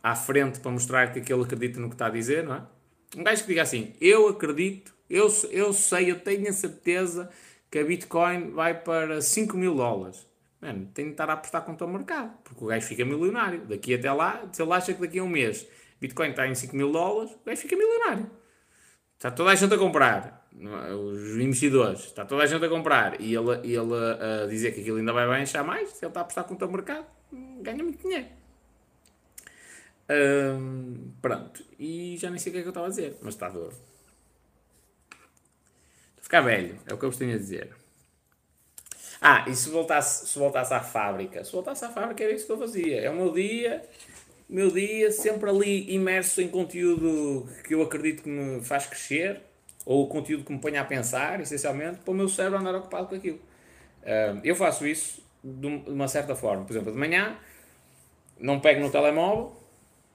à 0.00 0.14
frente 0.14 0.60
para 0.60 0.70
mostrar 0.70 1.12
que 1.12 1.32
ele 1.32 1.42
acredita 1.42 1.80
no 1.80 1.88
que 1.88 1.96
está 1.96 2.06
a 2.06 2.10
dizer, 2.10 2.44
não 2.44 2.54
é? 2.54 2.62
Um 3.16 3.22
gajo 3.22 3.42
que 3.42 3.48
diga 3.48 3.62
assim: 3.62 3.92
Eu 4.00 4.28
acredito, 4.28 4.94
eu, 5.08 5.28
eu 5.50 5.72
sei, 5.72 6.10
eu 6.10 6.18
tenho 6.18 6.48
a 6.48 6.52
certeza 6.52 7.30
que 7.70 7.78
a 7.78 7.84
Bitcoin 7.84 8.50
vai 8.50 8.74
para 8.74 9.20
5 9.20 9.56
mil 9.56 9.74
dólares. 9.74 10.26
Mano, 10.60 10.88
tem 10.94 11.06
de 11.06 11.10
estar 11.10 11.28
a 11.28 11.34
apostar 11.34 11.62
contra 11.62 11.86
o 11.86 11.92
mercado, 11.92 12.32
porque 12.42 12.64
o 12.64 12.68
gajo 12.68 12.86
fica 12.86 13.04
milionário. 13.04 13.66
Daqui 13.66 13.94
até 13.94 14.10
lá, 14.12 14.48
se 14.52 14.62
ele 14.62 14.72
acha 14.72 14.94
que 14.94 15.00
daqui 15.00 15.18
a 15.18 15.24
um 15.24 15.28
mês 15.28 15.66
Bitcoin 16.00 16.30
está 16.30 16.46
em 16.46 16.54
5 16.54 16.74
mil 16.74 16.90
dólares, 16.90 17.32
o 17.32 17.44
gajo 17.44 17.60
fica 17.60 17.76
milionário. 17.76 18.30
Está 19.16 19.30
toda 19.30 19.50
a 19.50 19.54
gente 19.54 19.72
a 19.72 19.78
comprar, 19.78 20.46
os 20.52 21.36
investidores, 21.36 22.00
está 22.00 22.24
toda 22.24 22.42
a 22.42 22.46
gente 22.46 22.64
a 22.64 22.68
comprar 22.68 23.20
e 23.20 23.34
ele, 23.34 23.50
ele 23.64 23.94
a 24.44 24.46
dizer 24.46 24.72
que 24.72 24.80
aquilo 24.80 24.98
ainda 24.98 25.12
vai 25.12 25.26
baixar 25.26 25.64
mais, 25.64 25.90
se 25.90 26.04
ele 26.04 26.10
está 26.10 26.20
a 26.20 26.22
apostar 26.22 26.44
contra 26.44 26.66
o 26.66 26.72
mercado, 26.72 27.06
ganha 27.60 27.82
muito 27.82 28.02
dinheiro. 28.02 28.26
Um, 30.10 31.12
pronto. 31.22 31.64
E 31.78 32.16
já 32.18 32.30
nem 32.30 32.38
sei 32.38 32.50
o 32.50 32.52
que 32.52 32.58
é 32.58 32.62
que 32.62 32.68
eu 32.68 32.70
estava 32.70 32.86
a 32.86 32.90
dizer, 32.90 33.16
mas 33.22 33.34
está 33.34 33.48
duro. 33.48 33.74
Ficar 36.20 36.40
velho, 36.40 36.78
é 36.86 36.94
o 36.94 36.98
que 36.98 37.04
eu 37.04 37.10
vos 37.10 37.18
tenho 37.18 37.34
a 37.34 37.38
dizer. 37.38 37.74
Ah, 39.20 39.44
e 39.48 39.54
se 39.54 39.70
voltasse, 39.70 40.26
se 40.26 40.38
voltasse 40.38 40.74
à 40.74 40.80
fábrica? 40.80 41.42
Se 41.44 41.52
voltasse 41.52 41.84
à 41.84 41.90
fábrica 41.90 42.22
era 42.24 42.32
isso 42.32 42.46
que 42.46 42.52
eu 42.52 42.58
fazia. 42.58 43.00
É 43.00 43.08
o 43.08 43.14
meu 43.14 43.32
dia, 43.32 43.82
meu 44.48 44.70
dia 44.70 45.10
sempre 45.10 45.48
ali 45.48 45.94
imerso 45.94 46.42
em 46.42 46.48
conteúdo 46.48 47.48
que 47.66 47.74
eu 47.74 47.82
acredito 47.82 48.22
que 48.22 48.28
me 48.28 48.62
faz 48.62 48.86
crescer, 48.86 49.40
ou 49.86 50.08
conteúdo 50.08 50.44
que 50.44 50.52
me 50.52 50.58
ponha 50.58 50.80
a 50.80 50.84
pensar, 50.84 51.40
essencialmente, 51.40 52.00
para 52.00 52.10
o 52.10 52.14
meu 52.14 52.28
cérebro 52.28 52.58
andar 52.58 52.74
ocupado 52.74 53.06
com 53.06 53.14
aquilo. 53.14 53.40
Eu 54.42 54.56
faço 54.56 54.86
isso 54.86 55.22
de 55.42 55.66
uma 55.66 56.08
certa 56.08 56.34
forma. 56.34 56.64
Por 56.64 56.72
exemplo, 56.72 56.92
de 56.92 56.98
manhã 56.98 57.38
não 58.38 58.60
pego 58.60 58.80
no 58.80 58.90
telemóvel, 58.90 59.54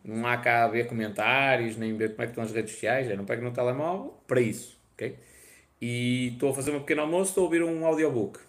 não 0.09 0.27
há 0.27 0.37
cá 0.37 0.65
a 0.65 0.67
ver 0.67 0.87
comentários, 0.87 1.77
nem 1.77 1.95
ver 1.95 2.11
como 2.11 2.23
é 2.23 2.25
que 2.25 2.31
estão 2.31 2.43
as 2.43 2.51
redes 2.51 2.73
sociais, 2.73 3.09
eu 3.09 3.15
não 3.15 3.25
pego 3.25 3.43
no 3.43 3.51
telemóvel 3.51 4.17
para 4.27 4.41
isso, 4.41 4.77
ok? 4.93 5.15
E 5.81 6.29
estou 6.33 6.49
a 6.49 6.53
fazer 6.53 6.71
um 6.71 6.79
pequeno 6.79 7.01
almoço, 7.01 7.29
estou 7.31 7.43
a 7.43 7.45
ouvir 7.45 7.63
um 7.63 7.85
audiobook. 7.85 8.39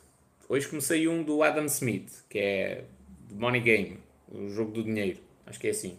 Hoje 0.49 0.67
comecei 0.67 1.07
um 1.07 1.23
do 1.23 1.43
Adam 1.43 1.67
Smith, 1.67 2.25
que 2.29 2.39
é 2.39 2.85
Money 3.31 3.61
Game, 3.61 3.99
o 4.29 4.49
jogo 4.49 4.73
do 4.73 4.83
dinheiro, 4.83 5.19
acho 5.47 5.61
que 5.61 5.69
é 5.69 5.71
assim. 5.71 5.99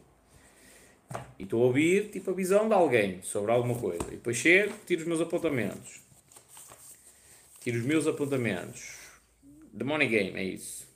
E 1.38 1.44
estou 1.44 1.62
a 1.64 1.66
ouvir 1.68 2.10
tipo 2.10 2.32
a 2.32 2.34
visão 2.34 2.68
de 2.68 2.74
alguém 2.74 3.22
sobre 3.22 3.52
alguma 3.52 3.76
coisa. 3.76 4.06
E 4.08 4.16
depois 4.16 4.38
chego, 4.38 4.74
tiro 4.86 5.02
os 5.02 5.08
meus 5.08 5.22
apontamentos. 5.22 6.02
Tiro 7.60 7.78
os 7.78 7.86
meus 7.86 8.08
apontamentos. 8.08 8.98
The 9.78 9.84
Money 9.84 10.08
Game, 10.08 10.40
é 10.40 10.44
isso. 10.44 10.88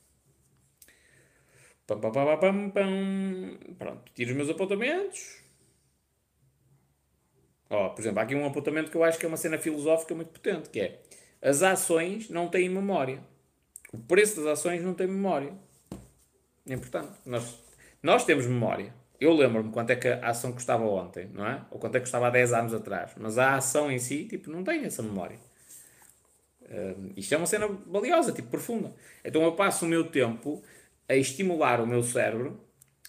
Pam, 1.88 2.00
pam, 2.00 2.12
pam, 2.12 2.38
pam, 2.38 2.70
pam. 2.72 3.76
Pronto, 3.78 4.12
tiro 4.14 4.32
os 4.32 4.36
meus 4.36 4.50
apontamentos. 4.50 5.44
Ó, 7.70 7.90
por 7.90 8.02
exemplo, 8.02 8.20
há 8.20 8.24
aqui 8.24 8.36
um 8.36 8.46
apontamento 8.46 8.92
que 8.92 8.98
eu 8.98 9.04
acho 9.04 9.20
que 9.20 9.26
é 9.26 9.28
uma 9.28 9.38
cena 9.38 9.58
filosófica 9.58 10.16
muito 10.16 10.30
potente, 10.30 10.70
que 10.70 10.80
é 10.80 11.02
As 11.42 11.62
ações 11.62 12.30
não 12.30 12.48
têm 12.48 12.70
memória. 12.70 13.22
O 13.94 13.98
preço 14.00 14.38
das 14.38 14.60
ações 14.60 14.82
não 14.84 14.94
tem 14.94 15.08
memória. 15.08 15.54
É 16.68 16.74
importante. 16.74 17.12
Nós, 17.26 17.60
nós 18.02 18.26
temos 18.26 18.46
memória. 18.48 18.94
Eu 19.20 19.34
lembro-me 19.34 19.72
quanto 19.72 19.92
é 19.92 19.96
que 19.96 20.08
a 20.08 20.30
ação 20.30 20.52
custava 20.52 20.84
ontem, 20.86 21.30
não 21.34 21.46
é? 21.48 21.62
Ou 21.72 21.80
quanto 21.80 21.96
é 21.96 22.00
que 22.00 22.06
custava 22.06 22.28
há 22.28 22.30
10 22.30 22.54
anos 22.54 22.74
atrás. 22.74 23.12
Mas 23.18 23.38
a 23.38 23.56
ação 23.56 23.92
em 23.92 24.00
si, 24.00 24.26
tipo, 24.26 24.50
não 24.50 24.64
tem 24.64 24.84
essa 24.84 25.02
memória. 25.02 25.40
Uh, 26.62 27.14
isto 27.16 27.34
é 27.34 27.38
uma 27.38 27.46
cena 27.46 27.68
valiosa, 27.88 28.32
tipo, 28.32 28.50
profunda. 28.50 28.94
Então 29.24 29.44
eu 29.44 29.54
passo 29.54 29.86
o 29.86 29.88
meu 29.88 30.10
tempo 30.10 30.64
a 31.08 31.16
estimular 31.16 31.82
o 31.82 31.88
meu 31.88 32.04
cérebro 32.04 32.60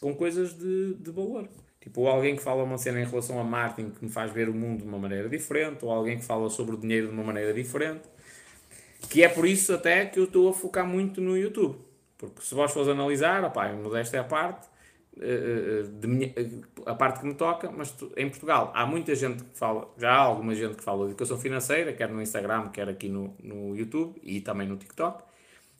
com 0.01 0.15
coisas 0.15 0.57
de, 0.57 0.95
de 0.95 1.11
valor. 1.11 1.49
Tipo, 1.81 2.07
alguém 2.07 2.35
que 2.35 2.43
fala 2.43 2.65
uma 2.65 2.79
cena 2.79 3.01
em 3.01 3.05
relação 3.05 3.39
a 3.39 3.45
marketing 3.45 3.91
que 3.91 4.05
me 4.05 4.11
faz 4.11 4.33
ver 4.33 4.49
o 4.49 4.55
mundo 4.55 4.83
de 4.83 4.89
uma 4.89 4.99
maneira 4.99 5.29
diferente, 5.29 5.85
ou 5.85 5.91
alguém 5.91 6.19
que 6.19 6.25
fala 6.25 6.51
sobre 6.51 6.75
o 6.75 6.79
dinheiro 6.79 7.07
de 7.07 7.13
uma 7.13 7.23
maneira 7.23 7.55
diferente. 7.55 8.03
Que 9.09 9.23
é 9.23 9.29
por 9.29 9.47
isso 9.47 9.73
até 9.73 10.05
que 10.07 10.19
eu 10.19 10.25
estou 10.25 10.49
a 10.49 10.53
focar 10.53 10.87
muito 10.87 11.21
no 11.21 11.37
YouTube. 11.37 11.79
Porque 12.19 12.43
se 12.43 12.55
vós 12.55 12.73
fores 12.73 12.89
analisar, 12.89 13.45
opá, 13.45 13.73
modéstia 13.73 14.19
é 14.19 14.21
a 14.21 14.25
parte, 14.25 14.67
eh, 15.21 15.85
eh, 16.03 16.07
minha, 16.07 16.33
eh, 16.37 16.51
a 16.85 16.95
parte 16.95 17.21
que 17.21 17.27
me 17.27 17.35
toca, 17.35 17.71
mas 17.71 17.95
em 18.17 18.29
Portugal 18.29 18.71
há 18.75 18.85
muita 18.85 19.15
gente 19.15 19.45
que 19.45 19.57
fala, 19.59 19.89
já 19.97 20.13
há 20.13 20.19
alguma 20.19 20.55
gente 20.55 20.77
que 20.77 20.85
fala 20.85 21.05
de 21.05 21.13
educação 21.13 21.39
financeira, 21.39 21.93
quer 21.93 22.11
no 22.11 22.21
Instagram, 22.21 22.69
quer 22.71 22.89
aqui 22.89 23.09
no, 23.09 23.35
no 23.43 23.75
YouTube 23.77 24.21
e 24.23 24.41
também 24.41 24.69
no 24.69 24.77
TikTok, 24.77 25.23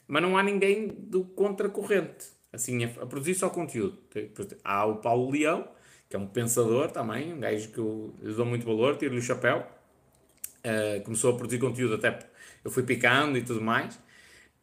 mas 0.07 0.23
não 0.23 0.37
há 0.37 0.43
ninguém 0.43 0.89
do 0.89 1.25
contracorrente, 1.25 2.27
assim, 2.53 2.85
a, 2.85 2.89
produzir 3.07 3.35
só 3.35 3.49
conteúdo. 3.51 3.99
Há 4.65 4.87
o 4.87 4.97
Paulo 4.97 5.31
Leão, 5.31 5.69
que 6.09 6.17
é 6.17 6.19
um 6.19 6.27
pensador 6.27 6.91
também, 6.91 7.33
um 7.33 7.41
gajo 7.41 7.69
que 7.69 7.79
eu, 7.79 8.15
eu 8.23 8.35
dou 8.35 8.47
muito 8.47 8.65
valor, 8.65 8.97
tiro-lhe 8.97 9.21
o 9.21 9.23
chapéu, 9.23 9.67
uh, 10.65 11.03
começou 11.05 11.35
a 11.35 11.37
produzir 11.37 11.59
conteúdo 11.59 11.95
até 11.95 12.19
eu 12.65 12.71
fui 12.71 12.83
picando 12.83 13.39
e 13.39 13.43
tudo 13.43 13.61
mais. 13.61 13.95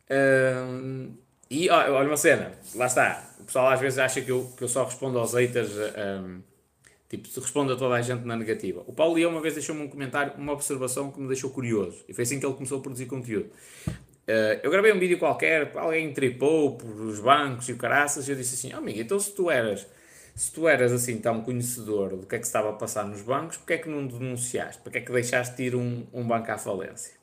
Uh, 0.09 1.13
e 1.49 1.69
olha 1.69 2.07
uma 2.07 2.17
cena, 2.17 2.51
lá 2.75 2.87
está. 2.87 3.23
O 3.39 3.45
pessoal 3.45 3.69
às 3.69 3.79
vezes 3.79 3.99
acha 3.99 4.21
que 4.21 4.31
eu, 4.31 4.51
que 4.57 4.63
eu 4.63 4.67
só 4.67 4.83
respondo 4.83 5.19
aos 5.19 5.33
haters, 5.33 5.71
um, 5.71 6.41
tipo, 7.07 7.27
se 7.27 7.39
respondo 7.39 7.71
a 7.73 7.75
toda 7.75 7.95
a 7.95 8.01
gente 8.01 8.25
na 8.25 8.35
negativa. 8.35 8.83
O 8.87 8.93
Paulo 8.93 9.13
Leão 9.13 9.31
uma 9.31 9.41
vez 9.41 9.53
deixou-me 9.53 9.83
um 9.83 9.87
comentário, 9.87 10.33
uma 10.37 10.51
observação 10.51 11.11
que 11.11 11.19
me 11.19 11.27
deixou 11.27 11.49
curioso. 11.51 12.03
E 12.09 12.13
foi 12.13 12.23
assim 12.23 12.39
que 12.39 12.45
ele 12.45 12.55
começou 12.55 12.79
a 12.79 12.81
produzir 12.81 13.05
conteúdo. 13.05 13.49
Uh, 14.27 14.55
eu 14.63 14.71
gravei 14.71 14.93
um 14.93 14.99
vídeo 14.99 15.19
qualquer, 15.19 15.71
alguém 15.75 16.13
tripou 16.13 16.77
por 16.77 16.89
os 16.89 17.19
bancos 17.19 17.67
e 17.67 17.73
o 17.73 17.77
caraças, 17.77 18.27
e 18.27 18.31
eu 18.31 18.35
disse 18.35 18.55
assim: 18.55 18.73
oh, 18.73 18.77
amigo, 18.77 18.99
então 18.99 19.19
se 19.19 19.33
tu 19.33 19.49
eras. 19.49 19.85
Se 20.35 20.51
tu 20.51 20.67
eras 20.67 20.91
assim 20.91 21.19
tão 21.19 21.41
conhecedor 21.41 22.17
do 22.17 22.25
que 22.25 22.35
é 22.35 22.39
que 22.39 22.45
estava 22.45 22.71
a 22.71 22.73
passar 22.73 23.05
nos 23.05 23.21
bancos, 23.21 23.57
porque 23.57 23.73
é 23.73 23.77
que 23.77 23.87
não 23.87 24.07
denunciaste? 24.07 24.81
Porque 24.81 24.97
é 24.97 25.01
que 25.01 25.11
deixaste 25.11 25.55
de 25.57 25.63
ir 25.63 25.75
um, 25.75 26.07
um 26.11 26.25
banco 26.25 26.51
à 26.51 26.57
falência? 26.57 27.13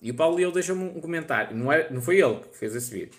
E 0.00 0.10
o 0.10 0.14
Paulo 0.14 0.36
Leão 0.36 0.50
deixou-me 0.50 0.82
um 0.82 1.00
comentário, 1.00 1.56
não, 1.56 1.70
é, 1.72 1.88
não 1.90 2.02
foi 2.02 2.20
ele 2.20 2.40
que 2.40 2.56
fez 2.56 2.74
esse 2.74 2.92
vídeo, 2.92 3.18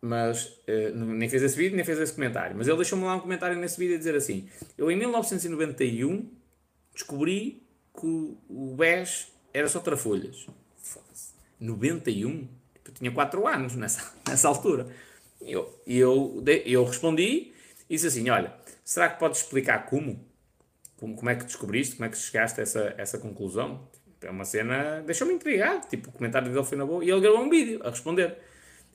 mas 0.00 0.46
uh, 0.46 0.94
nem 0.94 1.28
fez 1.28 1.42
esse 1.42 1.56
vídeo, 1.56 1.76
nem 1.76 1.84
fez 1.84 1.98
esse 1.98 2.14
comentário. 2.14 2.56
Mas 2.56 2.68
ele 2.68 2.76
deixou-me 2.76 3.04
lá 3.04 3.16
um 3.16 3.20
comentário 3.20 3.58
nesse 3.58 3.78
vídeo 3.78 3.96
a 3.96 3.98
dizer 3.98 4.14
assim: 4.14 4.48
Eu 4.78 4.90
em 4.90 4.96
1991 4.96 6.30
descobri 6.94 7.62
que 7.94 8.06
o 8.48 8.74
BES 8.76 9.32
era 9.52 9.68
só 9.68 9.80
trafolhas. 9.80 10.46
91? 11.58 12.46
Tinha 12.98 13.10
4 13.10 13.46
anos 13.46 13.74
nessa, 13.74 14.12
nessa 14.26 14.48
altura. 14.48 14.86
E 15.40 15.52
eu, 15.52 15.82
eu, 15.86 16.44
eu 16.64 16.84
respondi 16.84 17.52
e 17.88 17.94
disse 17.94 18.06
assim: 18.06 18.28
Olha, 18.30 18.54
será 18.84 19.08
que 19.08 19.18
podes 19.18 19.40
explicar 19.40 19.86
como? 19.86 20.24
como? 20.96 21.14
Como 21.16 21.30
é 21.30 21.34
que 21.34 21.44
descobriste? 21.44 21.96
Como 21.96 22.06
é 22.06 22.08
que 22.08 22.16
chegaste 22.16 22.60
a 22.60 22.62
essa, 22.62 22.94
essa 22.96 23.18
conclusão? 23.18 23.88
É 24.22 24.30
uma 24.30 24.44
cena. 24.44 25.02
Deixou-me 25.04 25.34
intrigado. 25.34 25.86
Tipo, 25.88 26.08
o 26.08 26.12
comentário 26.12 26.50
dele 26.50 26.64
foi 26.64 26.78
na 26.78 26.86
boa. 26.86 27.04
E 27.04 27.10
ele 27.10 27.20
gravou 27.20 27.40
um 27.40 27.50
vídeo 27.50 27.80
a 27.84 27.90
responder 27.90 28.36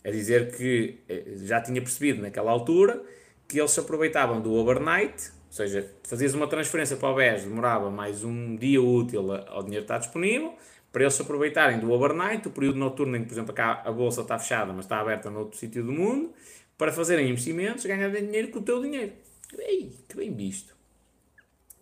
a 0.03 0.09
dizer 0.09 0.55
que 0.55 0.99
eh, 1.07 1.23
já 1.43 1.61
tinha 1.61 1.79
percebido 1.81 2.21
naquela 2.21 2.51
altura 2.51 3.01
que 3.47 3.59
eles 3.59 3.71
se 3.71 3.79
aproveitavam 3.79 4.41
do 4.41 4.53
overnight, 4.53 5.29
ou 5.47 5.53
seja, 5.53 5.91
fazias 6.03 6.33
uma 6.33 6.47
transferência 6.47 6.95
para 6.95 7.09
o 7.09 7.15
BES, 7.15 7.43
demorava 7.43 7.91
mais 7.91 8.23
um 8.23 8.55
dia 8.55 8.81
útil 8.81 9.31
ao 9.33 9.61
dinheiro 9.61 9.83
estar 9.83 9.97
disponível, 9.97 10.55
para 10.91 11.03
eles 11.03 11.13
se 11.13 11.21
aproveitarem 11.21 11.79
do 11.79 11.91
overnight, 11.91 12.47
o 12.47 12.51
período 12.51 12.77
noturno 12.77 13.15
em 13.15 13.21
que, 13.21 13.27
por 13.27 13.33
exemplo, 13.33 13.53
cá 13.53 13.81
a 13.85 13.91
bolsa 13.91 14.21
está 14.21 14.37
fechada, 14.37 14.73
mas 14.73 14.85
está 14.85 14.99
aberta 14.99 15.29
noutro 15.29 15.57
sítio 15.57 15.83
do 15.83 15.91
mundo, 15.91 16.33
para 16.77 16.91
fazerem 16.91 17.29
investimentos, 17.29 17.85
ganharem 17.85 18.25
dinheiro 18.25 18.49
com 18.49 18.59
o 18.59 18.61
teu 18.61 18.81
dinheiro. 18.81 19.13
Ei, 19.57 19.95
que 20.07 20.15
bem 20.15 20.33
visto. 20.33 20.75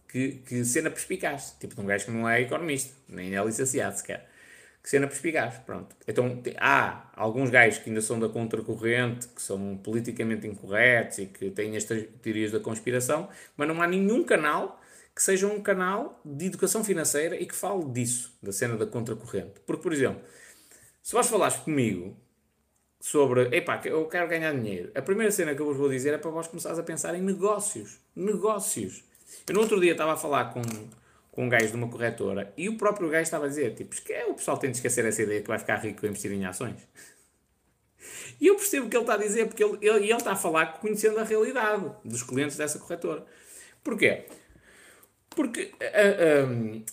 Que, 0.07 0.41
que 0.45 0.66
cena 0.66 0.89
perspicaz. 0.89 1.55
Tipo 1.60 1.76
de 1.76 1.82
um 1.82 1.86
gajo 1.86 2.05
que 2.05 2.12
não 2.12 2.28
é 2.28 2.41
economista, 2.41 2.93
nem 3.07 3.36
é 3.36 3.43
licenciado 3.43 3.97
sequer 3.97 4.30
que 4.82 4.89
cena 4.89 5.07
perspicaz, 5.07 5.55
pronto. 5.66 5.95
Então 6.07 6.41
há 6.57 7.10
alguns 7.16 7.49
gajos 7.49 7.80
que 7.80 7.89
ainda 7.89 8.01
são 8.01 8.20
da 8.20 8.30
contracorrente, 8.30 9.28
que 9.28 9.41
são 9.41 9.78
politicamente 9.84 10.47
incorretos 10.47 11.20
e 11.20 11.26
que 11.26 11.51
têm 11.51 11.76
estas 11.76 12.03
teorias 12.22 12.51
da 12.51 12.60
conspiração, 12.60 13.30
mas 13.57 13.68
não 13.68 13.82
há 13.82 13.88
nenhum 13.88 14.24
canal 14.24 14.79
que 15.20 15.24
seja 15.24 15.48
um 15.48 15.62
canal 15.62 16.22
de 16.24 16.46
educação 16.46 16.82
financeira 16.82 17.36
e 17.36 17.46
que 17.46 17.54
fale 17.54 17.84
disso, 17.92 18.34
da 18.42 18.54
cena 18.54 18.78
da 18.78 18.86
contracorrente. 18.86 19.60
Porque, 19.66 19.84
por 19.84 19.92
exemplo, 19.92 20.22
se 21.04 21.12
vós 21.12 21.28
falares 21.28 21.58
comigo 21.58 22.16
sobre, 23.02 23.54
epá, 23.54 23.82
eu 23.84 24.06
quero 24.06 24.30
ganhar 24.30 24.54
dinheiro, 24.54 24.94
a 24.96 25.02
primeira 25.02 25.30
cena 25.30 25.54
que 25.54 25.62
eu 25.62 25.66
vos 25.66 25.76
vou 25.76 25.90
dizer 25.90 26.14
é 26.14 26.18
para 26.18 26.32
vós 26.32 26.48
começares 26.48 26.80
a 26.80 26.84
pensar 26.84 27.16
em 27.16 27.22
negócios. 27.22 28.00
Negócios. 28.16 29.04
Eu 29.46 29.56
no 29.56 29.60
outro 29.60 29.78
dia 29.82 29.92
estava 29.92 30.14
a 30.14 30.16
falar 30.16 30.54
com 30.54 30.62
com 31.32 31.46
um 31.46 31.50
gajo 31.50 31.68
de 31.68 31.76
uma 31.76 31.90
corretora 31.90 32.54
e 32.58 32.70
o 32.70 32.78
próprio 32.78 33.10
gajo 33.10 33.24
estava 33.24 33.46
a 33.46 33.50
dizer, 33.50 33.76
tipo, 33.76 33.94
é, 34.10 34.26
o 34.26 34.36
pessoal 34.36 34.58
tem 34.58 34.72
de 34.72 34.78
esquecer 34.78 35.06
essa 35.06 35.22
ideia 35.22 35.42
que 35.42 35.48
vai 35.50 35.60
ficar 35.60 35.76
rico 35.76 36.06
a 36.06 36.10
investir 36.10 36.32
em 36.32 36.46
ações. 36.46 36.88
E 38.40 38.48
eu 38.48 38.56
percebo 38.56 38.88
o 38.88 38.90
que 38.90 38.96
ele 38.96 39.04
está 39.04 39.16
a 39.16 39.18
dizer, 39.18 39.48
porque 39.48 39.64
ele, 39.64 39.78
ele, 39.82 40.06
ele 40.06 40.14
está 40.14 40.32
a 40.32 40.36
falar 40.38 40.80
conhecendo 40.80 41.20
a 41.20 41.24
realidade 41.24 41.92
dos 42.06 42.24
clientes 42.24 42.56
dessa 42.56 42.80
corretora. 42.80 43.26
Porquê? 43.84 44.26
Porque 45.30 45.72
uh, 45.82 46.46
uh, 46.46 46.84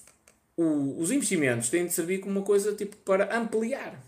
um, 0.59 0.99
os 0.99 1.11
investimentos 1.11 1.69
têm 1.69 1.87
de 1.87 1.93
servir 1.93 2.19
como 2.19 2.39
uma 2.39 2.45
coisa 2.45 2.75
tipo 2.75 2.97
para 2.99 3.37
ampliar. 3.37 4.01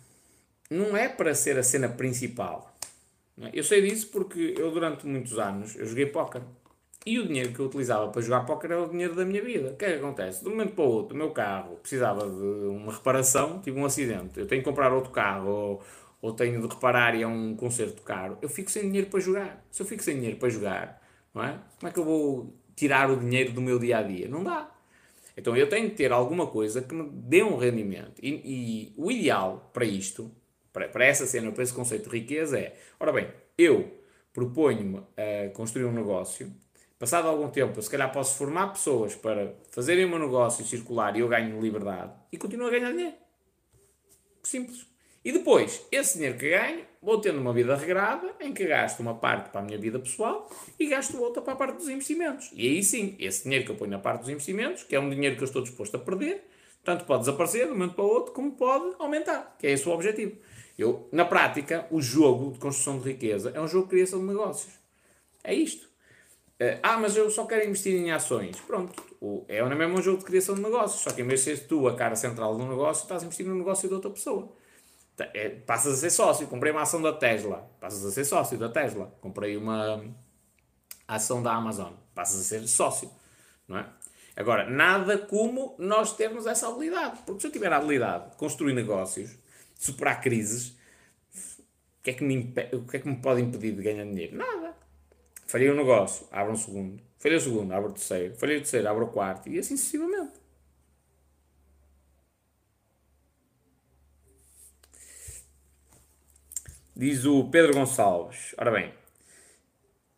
Não 0.70 0.96
é 0.96 1.08
para 1.08 1.34
ser 1.34 1.58
a 1.58 1.62
cena 1.62 1.88
principal. 1.88 2.74
É? 3.40 3.50
Eu 3.52 3.64
sei 3.64 3.82
disso 3.82 4.08
porque 4.08 4.54
eu 4.56 4.70
durante 4.70 5.06
muitos 5.06 5.38
anos 5.38 5.76
eu 5.76 5.86
joguei 5.86 6.06
póquer. 6.06 6.42
E 7.06 7.18
o 7.18 7.26
dinheiro 7.26 7.52
que 7.52 7.60
eu 7.60 7.66
utilizava 7.66 8.08
para 8.08 8.20
jogar 8.20 8.44
póquer 8.44 8.72
era 8.72 8.82
o 8.82 8.90
dinheiro 8.90 9.14
da 9.14 9.24
minha 9.24 9.42
vida. 9.42 9.70
O 9.70 9.76
que 9.76 9.84
é 9.84 9.92
que 9.92 9.98
acontece? 9.98 10.42
De 10.42 10.48
um 10.48 10.52
momento 10.52 10.74
para 10.74 10.84
o 10.84 10.88
outro, 10.88 11.14
o 11.14 11.18
meu 11.18 11.30
carro 11.30 11.76
precisava 11.76 12.28
de 12.28 12.66
uma 12.68 12.92
reparação, 12.92 13.60
tive 13.60 13.78
um 13.78 13.84
acidente, 13.86 14.38
eu 14.38 14.46
tenho 14.46 14.62
que 14.62 14.68
comprar 14.68 14.92
outro 14.92 15.10
carro 15.10 15.48
ou, 15.48 15.82
ou 16.20 16.32
tenho 16.32 16.60
de 16.60 16.66
reparar 16.66 17.14
e 17.14 17.22
é 17.22 17.26
um 17.26 17.54
conserto 17.56 18.02
caro, 18.02 18.36
eu 18.42 18.48
fico 18.48 18.70
sem 18.70 18.82
dinheiro 18.82 19.06
para 19.08 19.20
jogar. 19.20 19.64
Se 19.70 19.80
eu 19.80 19.86
fico 19.86 20.02
sem 20.02 20.16
dinheiro 20.16 20.36
para 20.38 20.50
jogar, 20.50 21.02
não 21.32 21.44
é? 21.44 21.58
Como 21.78 21.88
é 21.88 21.92
que 21.92 21.98
eu 21.98 22.04
vou 22.04 22.54
tirar 22.78 23.10
o 23.10 23.16
dinheiro 23.16 23.52
do 23.52 23.60
meu 23.60 23.78
dia 23.78 23.98
a 23.98 24.02
dia? 24.02 24.28
Não 24.28 24.42
dá. 24.44 24.70
Então 25.36 25.56
eu 25.56 25.68
tenho 25.68 25.90
que 25.90 25.96
ter 25.96 26.12
alguma 26.12 26.46
coisa 26.46 26.82
que 26.82 26.94
me 26.94 27.08
dê 27.10 27.42
um 27.42 27.56
rendimento. 27.56 28.14
E, 28.22 28.28
e 28.28 28.92
o 28.96 29.10
ideal 29.10 29.70
para 29.72 29.84
isto, 29.84 30.30
para, 30.72 30.88
para 30.88 31.04
essa 31.04 31.26
cena, 31.26 31.52
para 31.52 31.62
esse 31.62 31.72
conceito 31.72 32.10
de 32.10 32.18
riqueza 32.18 32.58
é: 32.58 32.76
ora 32.98 33.12
bem, 33.12 33.28
eu 33.56 33.98
proponho-me 34.32 35.02
a 35.16 35.50
construir 35.50 35.84
um 35.84 35.92
negócio 35.92 36.52
Passado 36.98 37.28
algum 37.28 37.48
tempo, 37.48 37.80
se 37.80 37.88
calhar 37.88 38.10
posso 38.12 38.36
formar 38.36 38.72
pessoas 38.72 39.14
para 39.14 39.54
fazerem 39.70 40.04
o 40.04 40.08
meu 40.08 40.18
negócio 40.18 40.64
circular 40.64 41.14
e 41.14 41.20
eu 41.20 41.28
ganho 41.28 41.60
liberdade 41.60 42.12
e 42.32 42.36
continuo 42.36 42.66
a 42.66 42.70
ganhar 42.70 42.90
dinheiro. 42.90 43.14
Simples. 44.42 44.87
E 45.28 45.32
depois, 45.32 45.86
esse 45.92 46.14
dinheiro 46.14 46.38
que 46.38 46.48
ganho, 46.48 46.86
vou 47.02 47.20
tendo 47.20 47.38
uma 47.38 47.52
vida 47.52 47.76
regrada 47.76 48.34
em 48.40 48.50
que 48.54 48.64
gasto 48.64 49.00
uma 49.00 49.14
parte 49.14 49.50
para 49.50 49.60
a 49.60 49.62
minha 49.62 49.76
vida 49.76 49.98
pessoal 49.98 50.50
e 50.80 50.86
gasto 50.86 51.20
outra 51.20 51.42
para 51.42 51.52
a 51.52 51.56
parte 51.56 51.76
dos 51.76 51.88
investimentos. 51.90 52.50
E 52.54 52.66
aí 52.66 52.82
sim, 52.82 53.14
esse 53.18 53.42
dinheiro 53.42 53.66
que 53.66 53.70
eu 53.72 53.76
ponho 53.76 53.90
na 53.90 53.98
parte 53.98 54.20
dos 54.20 54.30
investimentos, 54.30 54.84
que 54.84 54.96
é 54.96 54.98
um 54.98 55.10
dinheiro 55.10 55.36
que 55.36 55.42
eu 55.42 55.44
estou 55.44 55.60
disposto 55.60 55.94
a 55.96 55.98
perder, 55.98 56.48
tanto 56.82 57.04
pode 57.04 57.26
desaparecer 57.26 57.66
de 57.66 57.72
um 57.72 57.74
momento 57.74 57.92
para 57.92 58.04
o 58.04 58.08
outro, 58.08 58.32
como 58.32 58.52
pode 58.52 58.94
aumentar, 58.98 59.54
que 59.58 59.66
é 59.66 59.72
esse 59.72 59.86
o 59.86 59.92
objetivo. 59.92 60.34
Eu, 60.78 61.06
na 61.12 61.26
prática, 61.26 61.86
o 61.90 62.00
jogo 62.00 62.52
de 62.52 62.58
construção 62.58 62.98
de 62.98 63.10
riqueza 63.10 63.52
é 63.54 63.60
um 63.60 63.68
jogo 63.68 63.84
de 63.84 63.90
criação 63.90 64.20
de 64.20 64.28
negócios. 64.28 64.72
É 65.44 65.52
isto. 65.52 65.84
Uh, 66.58 66.80
ah, 66.82 66.96
mas 66.96 67.14
eu 67.18 67.30
só 67.30 67.44
quero 67.44 67.66
investir 67.66 67.94
em 67.94 68.10
ações. 68.12 68.58
Pronto, 68.60 68.94
é 69.46 69.62
o 69.62 69.68
mesmo 69.76 70.00
jogo 70.00 70.20
de 70.20 70.24
criação 70.24 70.54
de 70.54 70.62
negócios, 70.62 71.02
só 71.02 71.10
que 71.10 71.20
em 71.20 71.26
vez 71.26 71.40
de 71.40 71.44
seres 71.44 71.60
tu 71.68 71.86
a 71.86 71.94
cara 71.94 72.16
central 72.16 72.56
do 72.56 72.64
negócio, 72.64 73.02
estás 73.02 73.22
a 73.22 73.26
investir 73.26 73.44
no 73.44 73.54
negócio 73.54 73.86
de 73.86 73.94
outra 73.94 74.08
pessoa. 74.08 74.56
É, 75.34 75.48
passas 75.48 75.94
a 75.94 75.96
ser 75.96 76.10
sócio. 76.10 76.46
Comprei 76.46 76.72
uma 76.72 76.82
ação 76.82 77.02
da 77.02 77.12
Tesla, 77.12 77.68
passas 77.80 78.04
a 78.04 78.10
ser 78.10 78.24
sócio 78.24 78.56
da 78.56 78.68
Tesla. 78.68 79.12
Comprei 79.20 79.56
uma 79.56 80.04
ação 81.06 81.42
da 81.42 81.52
Amazon, 81.52 81.92
passas 82.14 82.40
a 82.40 82.44
ser 82.44 82.66
sócio. 82.68 83.10
Não 83.66 83.78
é? 83.78 83.86
Agora, 84.36 84.70
nada 84.70 85.18
como 85.18 85.74
nós 85.78 86.14
termos 86.14 86.46
essa 86.46 86.68
habilidade. 86.68 87.18
Porque 87.26 87.40
se 87.40 87.48
eu 87.48 87.50
tiver 87.50 87.72
a 87.72 87.76
habilidade 87.76 88.30
de 88.30 88.36
construir 88.36 88.72
negócios, 88.72 89.36
superar 89.76 90.20
crises, 90.20 90.68
o 90.68 92.02
que, 92.04 92.10
é 92.10 92.12
que 92.12 92.22
me, 92.22 92.54
o 92.72 92.86
que 92.86 92.96
é 92.96 93.00
que 93.00 93.08
me 93.08 93.16
pode 93.16 93.42
impedir 93.42 93.72
de 93.72 93.82
ganhar 93.82 94.04
dinheiro? 94.04 94.36
Nada. 94.36 94.76
Falhei 95.44 95.68
um 95.70 95.74
negócio, 95.74 96.28
abro 96.30 96.52
um 96.52 96.56
segundo. 96.56 97.02
Falhei 97.18 97.36
o 97.36 97.40
segundo, 97.40 97.72
abro 97.72 97.90
o 97.90 97.92
terceiro. 97.92 98.36
Falhei 98.36 98.58
o 98.58 98.60
terceiro, 98.60 98.88
abro 98.88 99.06
o 99.06 99.08
quarto. 99.08 99.48
E 99.48 99.58
assim 99.58 99.76
sucessivamente. 99.76 100.34
Diz 106.98 107.24
o 107.24 107.44
Pedro 107.44 107.74
Gonçalves. 107.74 108.56
Ora 108.58 108.72
bem, 108.72 108.92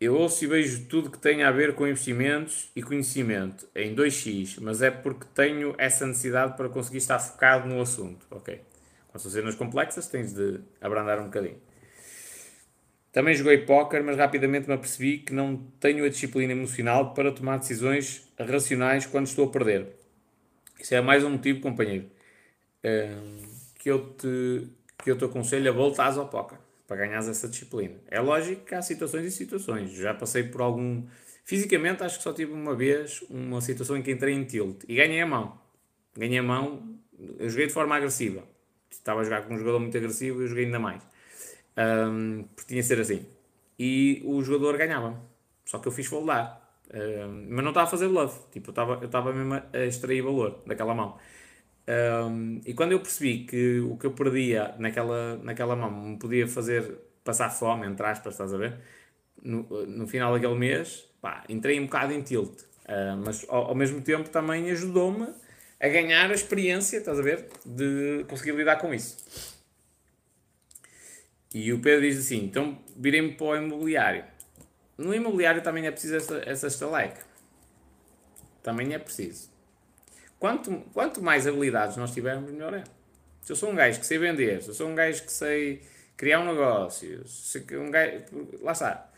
eu 0.00 0.16
ouço 0.16 0.42
e 0.42 0.46
vejo 0.46 0.86
tudo 0.86 1.10
que 1.10 1.18
tem 1.18 1.42
a 1.42 1.50
ver 1.50 1.74
com 1.74 1.86
investimentos 1.86 2.70
e 2.74 2.82
conhecimento 2.82 3.68
em 3.74 3.94
2x, 3.94 4.56
mas 4.62 4.80
é 4.80 4.90
porque 4.90 5.26
tenho 5.34 5.74
essa 5.76 6.06
necessidade 6.06 6.56
para 6.56 6.70
conseguir 6.70 6.96
estar 6.96 7.18
focado 7.18 7.68
no 7.68 7.82
assunto. 7.82 8.26
Ok. 8.30 8.62
Quando 9.08 9.22
são 9.22 9.30
cenas 9.30 9.54
complexas, 9.56 10.08
tens 10.08 10.32
de 10.32 10.58
abrandar 10.80 11.20
um 11.20 11.24
bocadinho. 11.24 11.60
Também 13.12 13.34
joguei 13.34 13.58
póquer, 13.58 14.02
mas 14.02 14.16
rapidamente 14.16 14.66
me 14.66 14.72
apercebi 14.72 15.18
que 15.18 15.34
não 15.34 15.58
tenho 15.78 16.02
a 16.06 16.08
disciplina 16.08 16.54
emocional 16.54 17.12
para 17.12 17.30
tomar 17.30 17.58
decisões 17.58 18.26
racionais 18.38 19.04
quando 19.04 19.26
estou 19.26 19.48
a 19.48 19.50
perder. 19.50 19.86
Isso 20.80 20.94
é 20.94 21.02
mais 21.02 21.24
um 21.24 21.30
motivo, 21.32 21.60
companheiro, 21.60 22.06
hum, 22.82 23.42
que 23.78 23.90
eu 23.90 24.14
te, 24.14 24.66
que 25.04 25.10
eu 25.10 25.18
te 25.18 25.26
aconselho 25.26 25.68
a 25.68 25.74
voltar 25.74 26.16
ao 26.16 26.26
póquer 26.26 26.69
para 26.90 27.06
ganhares 27.06 27.28
essa 27.28 27.46
disciplina. 27.46 27.94
É 28.08 28.18
lógico 28.20 28.64
que 28.64 28.74
há 28.74 28.82
situações 28.82 29.24
e 29.24 29.30
situações. 29.30 29.92
Já 29.92 30.12
passei 30.12 30.42
por 30.42 30.60
algum. 30.60 31.04
Fisicamente, 31.44 32.02
acho 32.02 32.16
que 32.18 32.24
só 32.24 32.32
tive 32.32 32.52
uma 32.52 32.74
vez 32.74 33.22
uma 33.30 33.60
situação 33.60 33.96
em 33.96 34.02
que 34.02 34.10
entrei 34.10 34.34
em 34.34 34.42
tilt 34.42 34.82
e 34.88 34.96
ganhei 34.96 35.20
a 35.20 35.26
mão. 35.26 35.56
Ganhei 36.16 36.38
a 36.38 36.42
mão, 36.42 36.98
eu 37.38 37.48
joguei 37.48 37.68
de 37.68 37.72
forma 37.72 37.94
agressiva. 37.94 38.42
Estava 38.90 39.20
a 39.20 39.22
jogar 39.22 39.42
com 39.42 39.54
um 39.54 39.58
jogador 39.58 39.78
muito 39.78 39.96
agressivo 39.96 40.40
e 40.40 40.44
eu 40.44 40.48
joguei 40.48 40.64
ainda 40.64 40.80
mais. 40.80 41.00
Um, 41.78 42.42
porque 42.56 42.70
tinha 42.70 42.82
de 42.82 42.88
ser 42.88 42.98
assim. 42.98 43.24
E 43.78 44.20
o 44.24 44.42
jogador 44.42 44.76
ganhava. 44.76 45.16
Só 45.64 45.78
que 45.78 45.86
eu 45.86 45.92
fiz 45.92 46.08
foldar. 46.08 46.60
Um, 46.92 47.46
mas 47.50 47.62
não 47.62 47.70
estava 47.70 47.86
a 47.86 47.90
fazer 47.90 48.08
bluff. 48.08 48.36
Tipo, 48.50 48.72
eu 49.00 49.06
estava 49.06 49.32
mesmo 49.32 49.62
a 49.72 49.86
extrair 49.86 50.22
valor 50.22 50.60
daquela 50.66 50.92
mão. 50.92 51.16
Um, 51.90 52.60
e 52.64 52.72
quando 52.72 52.92
eu 52.92 53.00
percebi 53.00 53.44
que 53.44 53.80
o 53.80 53.96
que 53.96 54.06
eu 54.06 54.12
perdia 54.12 54.74
naquela, 54.78 55.36
naquela 55.38 55.74
mão 55.74 55.90
me 55.90 56.18
podia 56.18 56.46
fazer 56.46 56.98
passar 57.24 57.50
fome, 57.50 57.86
entre 57.86 58.06
aspas, 58.06 58.34
estás 58.34 58.54
a 58.54 58.56
ver? 58.56 58.78
No, 59.42 59.62
no 59.86 60.06
final 60.06 60.32
daquele 60.32 60.54
mês, 60.54 61.08
pá, 61.20 61.42
entrei 61.48 61.80
um 61.80 61.86
bocado 61.86 62.12
em 62.12 62.22
tilt. 62.22 62.60
Uh, 62.84 63.16
mas 63.24 63.44
ao, 63.48 63.68
ao, 63.68 63.74
mesmo 63.74 64.00
tempo 64.02 64.28
também 64.28 64.70
ajudou-me 64.70 65.28
a 65.80 65.88
ganhar 65.88 66.30
a 66.30 66.34
experiência, 66.34 66.98
estás 66.98 67.18
a 67.18 67.22
ver? 67.22 67.48
De 67.64 68.24
conseguir 68.28 68.52
lidar 68.52 68.76
com 68.76 68.94
isso. 68.94 69.16
E 71.52 71.72
o 71.72 71.80
Pedro 71.80 72.02
diz 72.02 72.18
assim: 72.18 72.44
então 72.44 72.78
virei-me 72.96 73.32
para 73.32 73.46
o 73.46 73.56
imobiliário. 73.56 74.24
No 74.96 75.14
imobiliário 75.14 75.62
também 75.62 75.86
é 75.86 75.90
preciso 75.90 76.16
essa, 76.16 76.42
essa 76.46 76.66
estaleca. 76.68 77.24
Também 78.62 78.92
é 78.94 78.98
preciso. 78.98 79.49
Quanto, 80.40 80.74
quanto 80.94 81.22
mais 81.22 81.46
habilidades 81.46 81.98
nós 81.98 82.12
tivermos, 82.12 82.50
melhor 82.50 82.72
é. 82.72 82.82
Se 83.42 83.52
eu 83.52 83.56
sou 83.56 83.70
um 83.70 83.74
gajo 83.74 84.00
que 84.00 84.06
sei 84.06 84.16
vender, 84.16 84.62
se 84.62 84.70
eu 84.70 84.74
sou 84.74 84.88
um 84.88 84.94
gajo 84.94 85.22
que 85.22 85.30
sei 85.30 85.82
criar 86.16 86.40
um 86.40 86.46
negócio, 86.46 87.28
se 87.28 87.62
um 87.76 87.90
gajo, 87.90 88.24
lá 88.62 88.72
está. 88.72 89.10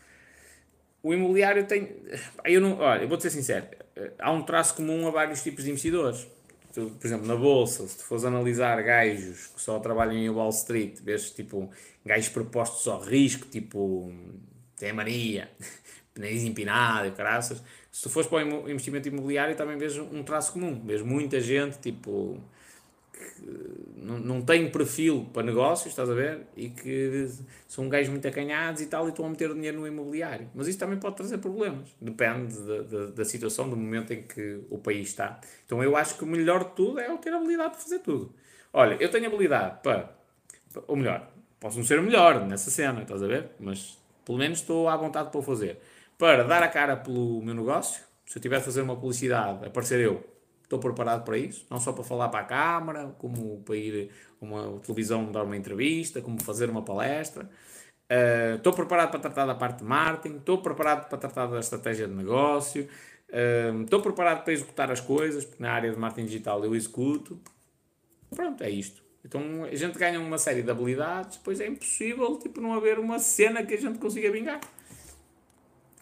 O 1.01 1.13
imobiliário 1.13 1.65
tem. 1.65 1.95
Eu 2.43 2.59
não, 2.59 2.77
olha, 2.77 3.03
eu 3.03 3.07
vou-te 3.07 3.23
ser 3.23 3.29
sincero, 3.29 3.65
há 4.19 4.31
um 4.31 4.43
traço 4.43 4.75
comum 4.75 5.07
a 5.07 5.11
vários 5.11 5.41
tipos 5.41 5.63
de 5.63 5.71
investidores. 5.71 6.27
Tu, 6.73 6.89
por 6.89 7.07
exemplo, 7.07 7.25
na 7.25 7.37
bolsa, 7.37 7.87
se 7.87 7.97
tu 7.99 8.03
fores 8.03 8.25
analisar 8.25 8.81
gajos 8.83 9.47
que 9.47 9.61
só 9.61 9.79
trabalham 9.79 10.17
em 10.17 10.29
Wall 10.29 10.49
Street, 10.49 10.99
vês 11.01 11.31
tipo 11.31 11.71
gajos 12.05 12.29
propostos 12.29 12.85
ao 12.85 12.99
risco, 12.99 13.47
tipo 13.47 14.11
tem 14.75 14.91
mania, 14.91 15.49
nariz 16.17 16.43
empinado 16.43 17.07
e 17.07 17.11
caraças 17.11 17.63
se 17.93 18.01
tu 18.01 18.09
fores 18.09 18.27
para 18.27 18.43
o 18.43 18.67
investimento 18.71 19.07
imobiliário, 19.07 19.55
também 19.55 19.77
vejo 19.77 20.01
um 20.11 20.23
traço 20.23 20.53
comum. 20.53 20.81
Vejo 20.83 21.05
muita 21.05 21.39
gente, 21.39 21.77
tipo, 21.77 22.41
que 23.13 23.23
não, 23.97 24.17
não 24.17 24.41
tem 24.41 24.67
perfil 24.71 25.29
para 25.31 25.43
negócios, 25.43 25.89
estás 25.89 26.09
a 26.09 26.13
ver? 26.15 26.47
E 26.57 26.69
que 26.69 27.29
são 27.67 27.87
gajos 27.87 28.09
muito 28.09 28.27
acanhados 28.27 28.81
e 28.81 28.87
tal, 28.87 29.05
e 29.05 29.09
estão 29.09 29.27
a 29.27 29.29
meter 29.29 29.53
dinheiro 29.53 29.79
no 29.79 29.85
imobiliário. 29.85 30.49
Mas 30.55 30.67
isso 30.67 30.79
também 30.79 30.97
pode 30.97 31.17
trazer 31.17 31.37
problemas. 31.37 31.95
Depende 32.01 32.57
da, 32.61 32.81
da, 32.81 33.05
da 33.11 33.25
situação, 33.25 33.69
do 33.69 33.77
momento 33.77 34.11
em 34.11 34.23
que 34.23 34.61
o 34.71 34.79
país 34.79 35.09
está. 35.09 35.39
Então 35.63 35.83
eu 35.83 35.95
acho 35.95 36.17
que 36.17 36.23
o 36.23 36.27
melhor 36.27 36.63
de 36.63 36.71
tudo 36.71 36.99
é 36.99 37.07
eu 37.07 37.17
ter 37.19 37.31
habilidade 37.31 37.73
para 37.73 37.79
fazer 37.79 37.99
tudo. 37.99 38.33
Olha, 38.73 38.97
eu 38.99 39.11
tenho 39.11 39.27
habilidade 39.27 39.83
para, 39.83 40.17
ou 40.87 40.95
melhor, 40.95 41.29
posso 41.59 41.77
não 41.77 41.85
ser 41.85 41.99
o 41.99 42.03
melhor 42.03 42.43
nessa 42.47 42.71
cena, 42.71 43.03
estás 43.03 43.21
a 43.21 43.27
ver? 43.27 43.51
Mas 43.59 43.99
pelo 44.25 44.39
menos 44.39 44.61
estou 44.61 44.89
à 44.89 44.97
vontade 44.97 45.29
para 45.29 45.39
o 45.39 45.43
fazer 45.43 45.77
para 46.23 46.45
dar 46.45 46.63
a 46.63 46.69
cara 46.69 46.95
pelo 46.95 47.41
meu 47.41 47.53
negócio. 47.53 48.01
Se 48.25 48.37
eu 48.37 48.41
tiver 48.41 48.55
a 48.55 48.61
fazer 48.61 48.81
uma 48.81 48.95
publicidade, 48.95 49.65
aparecer 49.65 49.99
eu, 49.99 50.25
estou 50.63 50.79
preparado 50.79 51.25
para 51.25 51.37
isso. 51.37 51.65
Não 51.69 51.81
só 51.81 51.91
para 51.91 52.01
falar 52.01 52.29
para 52.29 52.39
a 52.39 52.43
câmara, 52.45 53.13
como 53.17 53.61
para 53.61 53.75
ir 53.75 54.09
a 54.41 54.45
uma 54.45 54.79
televisão 54.79 55.29
dar 55.29 55.43
uma 55.43 55.57
entrevista, 55.57 56.21
como 56.21 56.41
fazer 56.41 56.69
uma 56.69 56.81
palestra. 56.81 57.49
Uh, 58.09 58.55
estou 58.55 58.71
preparado 58.71 59.11
para 59.11 59.19
tratar 59.19 59.45
da 59.45 59.53
parte 59.53 59.79
de 59.79 59.83
marketing, 59.83 60.37
estou 60.37 60.61
preparado 60.61 61.09
para 61.09 61.17
tratar 61.17 61.47
da 61.47 61.59
estratégia 61.59 62.07
de 62.07 62.13
negócio, 62.13 62.87
uh, 63.29 63.83
estou 63.83 64.01
preparado 64.01 64.45
para 64.45 64.53
executar 64.53 64.89
as 64.89 65.01
coisas, 65.01 65.43
porque 65.43 65.61
na 65.61 65.73
área 65.73 65.91
de 65.91 65.99
marketing 65.99 66.27
digital 66.27 66.63
eu 66.63 66.73
executo. 66.73 67.37
Pronto, 68.33 68.63
é 68.63 68.69
isto. 68.69 69.03
Então 69.25 69.65
a 69.65 69.75
gente 69.75 69.99
ganha 69.99 70.21
uma 70.21 70.37
série 70.37 70.61
de 70.61 70.71
habilidades, 70.71 71.35
depois 71.35 71.59
é 71.59 71.67
impossível 71.67 72.39
tipo, 72.39 72.61
não 72.61 72.73
haver 72.73 72.97
uma 72.97 73.19
cena 73.19 73.61
que 73.65 73.73
a 73.73 73.77
gente 73.77 73.99
consiga 73.99 74.31
vingar. 74.31 74.61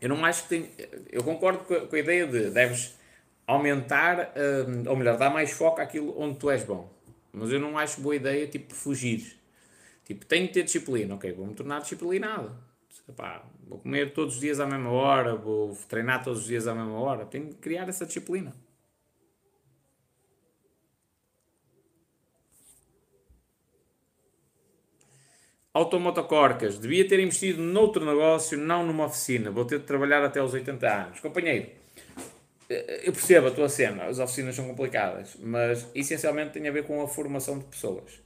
Eu 0.02 0.10
não 0.10 0.26
acho 0.26 0.43
que 0.43 0.49
tem. 0.49 0.72
Eu 1.12 1.24
concordo 1.24 1.60
com 1.64 1.95
a, 1.95 1.99
ideia 1.99 2.26
de 2.26 2.49
deves 2.49 2.97
aumentar, 3.45 4.34
hum, 4.68 4.89
ou 4.89 4.95
melhor, 4.95 5.18
dar 5.18 5.30
mais 5.30 5.52
foco 5.52 5.80
àquilo 5.80 6.20
onde 6.20 6.39
tu 6.39 6.49
és 6.49 6.64
bom. 6.64 6.91
Mas 7.32 7.52
eu 7.52 7.60
não 7.60 7.78
acho 7.78 8.02
boa 8.02 8.16
ideia, 8.16 8.47
tipo, 8.47 8.74
fugir. 8.74 9.39
Tipo, 10.04 10.26
tenho 10.26 10.47
que 10.47 10.54
ter 10.54 10.64
disciplina. 10.64 11.16
Ok, 11.16 11.32
vou-me 11.34 11.54
tornar 11.54 11.82
disciplinado. 11.82 12.52
Epá, 13.08 13.43
vou 13.68 13.80
comer 13.80 14.14
todos 14.14 14.36
os 14.36 14.41
dias 14.41 14.60
à 14.60 14.66
mesma 14.66 14.91
hora, 14.91 15.36
vou 15.36 15.78
treinar 15.88 16.24
todos 16.24 16.41
os 16.41 16.47
dias 16.47 16.68
à 16.68 16.74
mesma 16.74 16.99
hora. 16.99 17.26
Tenho 17.26 17.47
que 17.49 17.56
criar 17.56 17.88
essa 17.88 18.06
disciplina. 18.06 18.54
Automotocorcas, 25.74 26.78
devia 26.78 27.07
ter 27.07 27.19
investido 27.22 27.61
noutro 27.61 28.05
negócio, 28.05 28.57
não 28.57 28.86
numa 28.86 29.05
oficina. 29.05 29.49
Vou 29.49 29.63
ter 29.63 29.80
de 29.80 29.86
trabalhar 29.86 30.22
até 30.22 30.41
aos 30.41 30.53
80 30.53 30.88
anos. 30.88 31.19
Companheiro, 31.22 31.69
eh, 32.69 33.03
eu 33.05 33.13
percebo 33.13 33.47
a 33.47 33.51
tua 33.51 33.69
cena, 33.69 34.03
as 34.03 34.19
oficinas 34.19 34.53
são 34.53 34.67
complicadas, 34.67 35.38
mas 35.41 35.89
essencialmente 35.95 36.51
tem 36.51 36.67
a 36.67 36.72
ver 36.72 36.84
com 36.84 37.01
a 37.01 37.07
formação 37.07 37.57
de 37.57 37.63
pessoas. 37.65 38.22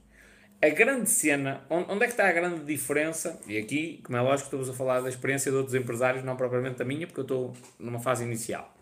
A 0.60 0.68
grande 0.70 1.08
cena, 1.08 1.64
onde 1.70 2.02
é 2.02 2.06
que 2.06 2.14
está 2.14 2.28
a 2.28 2.32
grande 2.32 2.64
diferença? 2.64 3.40
E 3.46 3.56
aqui, 3.58 4.00
como 4.02 4.18
é 4.18 4.20
lógico, 4.20 4.46
estamos 4.46 4.68
a 4.68 4.72
falar 4.72 5.00
da 5.00 5.08
experiência 5.08 5.50
de 5.52 5.56
outros 5.56 5.74
empresários, 5.76 6.24
não 6.24 6.34
propriamente 6.34 6.78
da 6.78 6.84
minha, 6.84 7.06
porque 7.06 7.20
eu 7.20 7.24
estou 7.24 7.52
numa 7.78 8.00
fase 8.00 8.24
inicial. 8.24 8.74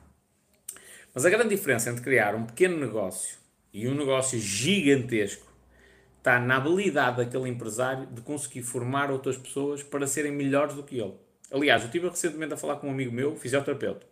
Mas 1.12 1.26
a 1.26 1.30
grande 1.30 1.54
diferença 1.54 1.90
entre 1.90 2.02
criar 2.02 2.34
um 2.34 2.46
pequeno 2.46 2.78
negócio 2.78 3.36
e 3.72 3.86
um 3.88 3.94
negócio 3.94 4.38
gigantesco 4.38 5.53
está 6.24 6.40
na 6.40 6.56
habilidade 6.56 7.18
daquele 7.18 7.50
empresário 7.50 8.06
de 8.06 8.22
conseguir 8.22 8.62
formar 8.62 9.10
outras 9.10 9.36
pessoas 9.36 9.82
para 9.82 10.06
serem 10.06 10.32
melhores 10.32 10.74
do 10.74 10.82
que 10.82 10.98
ele. 10.98 11.12
Aliás, 11.52 11.82
eu 11.82 11.86
estive 11.88 12.08
recentemente 12.08 12.54
a 12.54 12.56
falar 12.56 12.76
com 12.76 12.88
um 12.88 12.90
amigo 12.90 13.12
meu, 13.12 13.36
fisioterapeuta. 13.36 14.06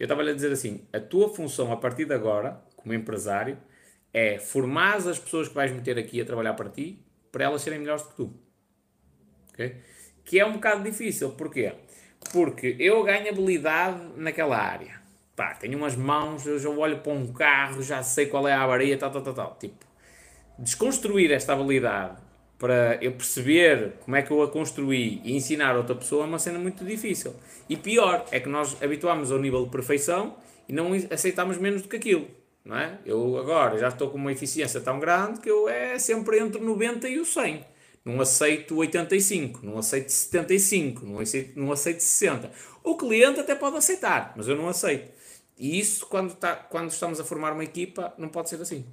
Eu 0.00 0.04
estava-lhe 0.04 0.30
a 0.30 0.34
dizer 0.34 0.50
assim: 0.50 0.88
a 0.90 0.98
tua 0.98 1.28
função 1.28 1.70
a 1.70 1.76
partir 1.76 2.06
de 2.06 2.14
agora, 2.14 2.58
como 2.74 2.94
empresário, 2.94 3.58
é 4.14 4.38
formar 4.38 4.96
as 4.96 5.18
pessoas 5.18 5.46
que 5.46 5.54
vais 5.54 5.70
meter 5.70 5.98
aqui 5.98 6.22
a 6.22 6.24
trabalhar 6.24 6.54
para 6.54 6.70
ti, 6.70 7.04
para 7.30 7.44
elas 7.44 7.60
serem 7.60 7.80
melhores 7.80 8.02
do 8.02 8.08
que 8.08 8.16
tu. 8.16 8.34
Okay? 9.52 9.76
Que 10.24 10.40
é 10.40 10.46
um 10.46 10.54
bocado 10.54 10.82
difícil. 10.82 11.32
Porquê? 11.32 11.74
Porque 12.32 12.76
eu 12.78 13.02
ganho 13.04 13.28
habilidade 13.28 14.00
naquela 14.16 14.56
área. 14.56 15.02
Pá, 15.36 15.54
tenho 15.54 15.76
umas 15.76 15.96
mãos, 15.96 16.46
eu 16.46 16.58
já 16.58 16.70
olho 16.70 17.00
para 17.00 17.12
um 17.12 17.30
carro, 17.30 17.82
já 17.82 18.02
sei 18.02 18.24
qual 18.24 18.48
é 18.48 18.54
a 18.54 18.62
avaria, 18.62 18.96
tal, 18.96 19.10
tal, 19.10 19.22
tal, 19.22 19.34
tal. 19.34 19.56
Tipo, 19.60 19.91
desconstruir 20.58 21.30
esta 21.30 21.52
habilidade 21.52 22.20
para 22.58 22.96
eu 23.02 23.12
perceber 23.12 23.94
como 24.04 24.16
é 24.16 24.22
que 24.22 24.30
eu 24.30 24.40
a 24.40 24.48
construí 24.48 25.20
e 25.24 25.34
ensinar 25.34 25.74
a 25.74 25.78
outra 25.78 25.96
pessoa 25.96 26.24
é 26.24 26.28
uma 26.28 26.38
cena 26.38 26.58
muito 26.58 26.84
difícil. 26.84 27.34
E 27.68 27.76
pior, 27.76 28.24
é 28.30 28.38
que 28.38 28.48
nós 28.48 28.80
habituamos 28.80 29.32
ao 29.32 29.38
nível 29.38 29.64
de 29.64 29.70
perfeição 29.70 30.36
e 30.68 30.72
não 30.72 30.92
aceitamos 31.10 31.58
menos 31.58 31.82
do 31.82 31.88
que 31.88 31.96
aquilo. 31.96 32.28
Não 32.64 32.76
é? 32.76 32.98
Eu 33.04 33.36
agora 33.38 33.76
já 33.76 33.88
estou 33.88 34.10
com 34.10 34.16
uma 34.16 34.30
eficiência 34.30 34.80
tão 34.80 35.00
grande 35.00 35.40
que 35.40 35.50
eu 35.50 35.68
é 35.68 35.98
sempre 35.98 36.38
entre 36.38 36.60
90 36.60 37.08
e 37.08 37.18
o 37.18 37.24
100. 37.24 37.64
Não 38.04 38.20
aceito 38.20 38.76
85, 38.76 39.64
não 39.64 39.78
aceito 39.78 40.10
75, 40.10 41.06
não 41.06 41.18
aceito, 41.18 41.58
não 41.58 41.72
aceito 41.72 42.00
60. 42.00 42.50
O 42.84 42.96
cliente 42.96 43.40
até 43.40 43.54
pode 43.54 43.76
aceitar, 43.76 44.34
mas 44.36 44.46
eu 44.46 44.56
não 44.56 44.68
aceito. 44.68 45.10
E 45.58 45.78
isso, 45.78 46.06
quando, 46.06 46.34
tá, 46.34 46.54
quando 46.54 46.90
estamos 46.90 47.20
a 47.20 47.24
formar 47.24 47.52
uma 47.52 47.64
equipa, 47.64 48.12
não 48.18 48.28
pode 48.28 48.48
ser 48.48 48.60
assim. 48.60 48.84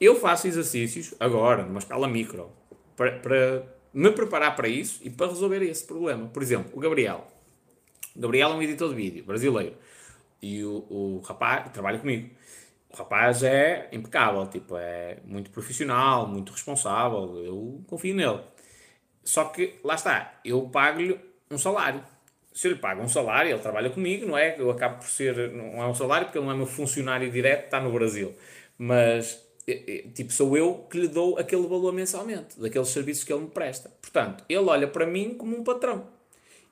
Eu 0.00 0.16
faço 0.16 0.46
exercícios 0.46 1.14
agora, 1.18 1.64
numa 1.64 1.78
escala 1.78 2.08
micro, 2.08 2.50
para, 2.96 3.18
para 3.18 3.62
me 3.92 4.10
preparar 4.10 4.56
para 4.56 4.68
isso 4.68 5.00
e 5.02 5.10
para 5.10 5.28
resolver 5.28 5.62
esse 5.62 5.84
problema. 5.84 6.28
Por 6.28 6.42
exemplo, 6.42 6.70
o 6.74 6.80
Gabriel. 6.80 7.26
O 8.14 8.20
Gabriel 8.20 8.50
é 8.50 8.54
um 8.54 8.62
editor 8.62 8.88
de 8.88 8.94
vídeo 8.94 9.24
brasileiro 9.24 9.76
e 10.42 10.64
o, 10.64 10.86
o 10.90 11.22
rapaz 11.24 11.70
trabalha 11.72 11.98
comigo. 11.98 12.30
O 12.90 12.96
rapaz 12.96 13.42
é 13.42 13.88
impecável, 13.92 14.46
tipo, 14.48 14.76
é 14.76 15.18
muito 15.24 15.50
profissional, 15.50 16.26
muito 16.26 16.52
responsável, 16.52 17.42
eu 17.42 17.82
confio 17.86 18.14
nele. 18.14 18.40
Só 19.24 19.44
que, 19.46 19.78
lá 19.82 19.94
está, 19.94 20.40
eu 20.44 20.68
pago-lhe 20.68 21.18
um 21.50 21.56
salário. 21.56 22.02
Se 22.52 22.68
eu 22.68 22.72
lhe 22.72 22.78
pago 22.78 23.00
um 23.00 23.08
salário, 23.08 23.50
ele 23.50 23.58
trabalha 23.60 23.88
comigo, 23.88 24.26
não 24.26 24.36
é? 24.36 24.56
Eu 24.58 24.70
acabo 24.70 24.98
por 24.98 25.08
ser, 25.08 25.52
não 25.52 25.82
é 25.82 25.86
um 25.86 25.94
salário 25.94 26.26
porque 26.26 26.38
ele 26.38 26.44
não 26.44 26.52
é 26.52 26.56
meu 26.56 26.66
funcionário 26.66 27.30
direto, 27.30 27.64
está 27.64 27.80
no 27.80 27.90
Brasil. 27.90 28.34
Mas, 28.76 29.42
tipo, 30.14 30.32
sou 30.32 30.56
eu 30.56 30.86
que 30.90 30.98
lhe 30.98 31.08
dou 31.08 31.38
aquele 31.38 31.66
valor 31.66 31.92
mensalmente, 31.92 32.58
daqueles 32.58 32.88
serviços 32.88 33.24
que 33.24 33.32
ele 33.32 33.42
me 33.42 33.50
presta. 33.50 33.90
Portanto, 34.00 34.44
ele 34.48 34.64
olha 34.64 34.88
para 34.88 35.06
mim 35.06 35.34
como 35.34 35.56
um 35.56 35.62
patrão. 35.62 36.08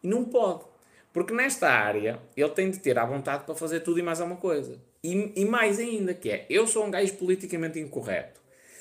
E 0.03 0.09
não 0.09 0.25
pode. 0.25 0.65
Porque 1.13 1.33
nesta 1.33 1.69
área, 1.69 2.21
ele 2.37 2.51
tem 2.51 2.71
de 2.71 2.79
ter 2.79 2.99
à 2.99 3.05
vontade 3.05 3.45
para 3.45 3.55
fazer 3.55 3.81
tudo 3.81 3.99
e 3.99 4.03
mais 4.03 4.21
alguma 4.21 4.39
coisa. 4.39 4.79
E, 5.03 5.33
e 5.35 5.45
mais 5.45 5.79
ainda, 5.79 6.15
que 6.15 6.31
é, 6.31 6.47
eu 6.49 6.67
sou 6.67 6.85
um 6.85 6.91
gajo 6.91 7.15
politicamente 7.15 7.79
incorreto. 7.79 8.41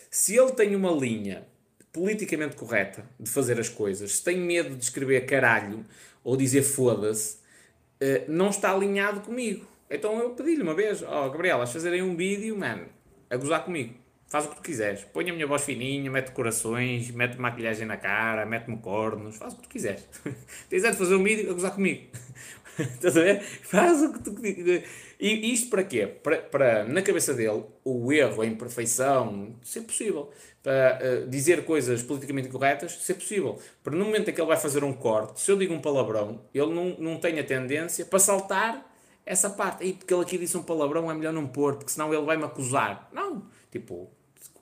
Se 0.10 0.36
ele 0.36 0.52
tem 0.52 0.76
uma 0.76 0.92
linha 0.92 1.48
politicamente 1.92 2.56
correta 2.56 3.06
de 3.20 3.30
fazer 3.30 3.60
as 3.60 3.70
coisas, 3.70 4.18
se 4.18 4.24
tem 4.24 4.38
medo 4.38 4.76
de 4.76 4.84
escrever 4.84 5.26
caralho 5.26 5.86
ou 6.24 6.36
dizer 6.36 6.62
foda-se, 6.62 7.36
uh, 7.36 8.32
não 8.32 8.50
está 8.50 8.72
alinhado 8.72 9.22
comigo. 9.22 9.66
Então 9.90 10.20
eu 10.20 10.32
pedi-lhe 10.32 10.62
uma 10.62 10.76
vez, 10.76 11.02
ó 11.02 11.26
oh, 11.26 11.32
Gabriel, 11.32 11.58
vais 11.58 11.72
fazer 11.72 11.92
aí 11.92 12.02
um 12.02 12.16
vídeo, 12.16 12.56
mano, 12.56 12.86
a 13.30 13.38
gozar 13.38 13.64
comigo. 13.64 13.94
Faz 14.30 14.46
o 14.46 14.50
que 14.50 14.58
tu 14.58 14.62
quiseres. 14.62 15.04
Põe 15.06 15.30
a 15.30 15.34
minha 15.34 15.48
voz 15.48 15.64
fininha, 15.64 16.10
mete 16.12 16.32
corações, 16.32 17.10
mete 17.10 17.38
maquilhagem 17.38 17.88
na 17.88 17.98
cara, 17.98 18.46
mete-me 18.46 18.78
cornos, 18.78 19.38
faz 19.38 19.54
o 19.54 19.56
que 19.58 19.64
tu 19.64 19.70
quiseres. 19.70 20.08
Tens 20.70 20.84
de 20.84 20.94
fazer 20.94 21.16
um 21.16 21.24
vídeo 21.24 21.50
a 21.50 21.54
gozar 21.54 21.74
comigo. 21.74 22.08
Estás 22.78 23.18
a 23.18 23.22
ver? 23.22 23.42
Faz 23.42 24.04
o 24.04 24.14
que 24.14 24.24
tu 24.24 24.36
quiseres. 24.36 24.88
E 25.20 25.52
isto 25.52 25.70
para 25.70 25.84
quê? 25.84 26.06
Para, 26.06 26.38
para, 26.38 26.84
na 26.86 27.02
cabeça 27.02 27.34
dele, 27.34 27.64
o 27.84 28.14
erro, 28.14 28.42
a 28.42 28.46
imperfeição, 28.46 29.56
ser 29.64 29.82
possível. 29.82 30.30
Para 30.62 31.00
uh, 31.02 31.28
dizer 31.28 31.66
coisas 31.66 32.04
politicamente 32.04 32.50
incorretas, 32.50 32.94
ser 33.02 33.16
possível. 33.16 33.58
Para 33.84 33.96
no 33.96 34.06
momento 34.06 34.30
em 34.30 34.34
que 34.34 34.40
ele 34.40 34.48
vai 34.48 34.58
fazer 34.58 34.84
um 34.84 34.94
corte, 34.94 35.42
se 35.42 35.52
eu 35.52 35.58
digo 35.58 35.74
um 35.74 35.82
palavrão, 35.82 36.42
ele 36.54 36.72
não, 36.74 36.96
não 37.00 37.18
tem 37.18 37.40
a 37.40 37.44
tendência 37.44 38.06
para 38.06 38.20
saltar 38.20 38.89
essa 39.30 39.52
parte. 39.52 39.86
E 39.86 39.94
porque 39.94 40.12
ele 40.12 40.24
aqui 40.24 40.38
disse 40.40 40.58
um 40.58 40.64
palavrão, 40.64 41.10
é 41.10 41.14
melhor 41.14 41.32
não 41.32 41.48
pôr, 41.48 41.76
porque 41.76 41.92
senão 41.92 42.12
ele 42.12 42.26
vai-me 42.26 42.44
acusar. 42.44 43.08
Não. 43.14 43.44
Tipo, 43.72 44.10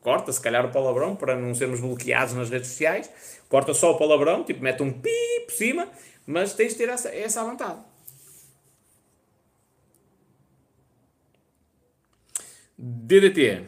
corta 0.01 0.31
se 0.33 0.41
calhar 0.41 0.65
o 0.65 0.71
palavrão 0.71 1.15
para 1.15 1.37
não 1.37 1.55
sermos 1.55 1.79
bloqueados 1.79 2.33
nas 2.33 2.49
redes 2.49 2.67
sociais. 2.67 3.09
Corta 3.47 3.73
só 3.73 3.91
o 3.91 3.97
palavrão, 3.97 4.43
tipo, 4.43 4.61
mete 4.61 4.83
um 4.83 4.91
pi 4.91 5.09
por 5.45 5.53
cima, 5.53 5.87
mas 6.25 6.53
tens 6.53 6.73
de 6.73 6.79
ter 6.79 6.89
essa, 6.89 7.07
essa 7.07 7.43
vontade. 7.45 7.79
DDT. 12.77 13.63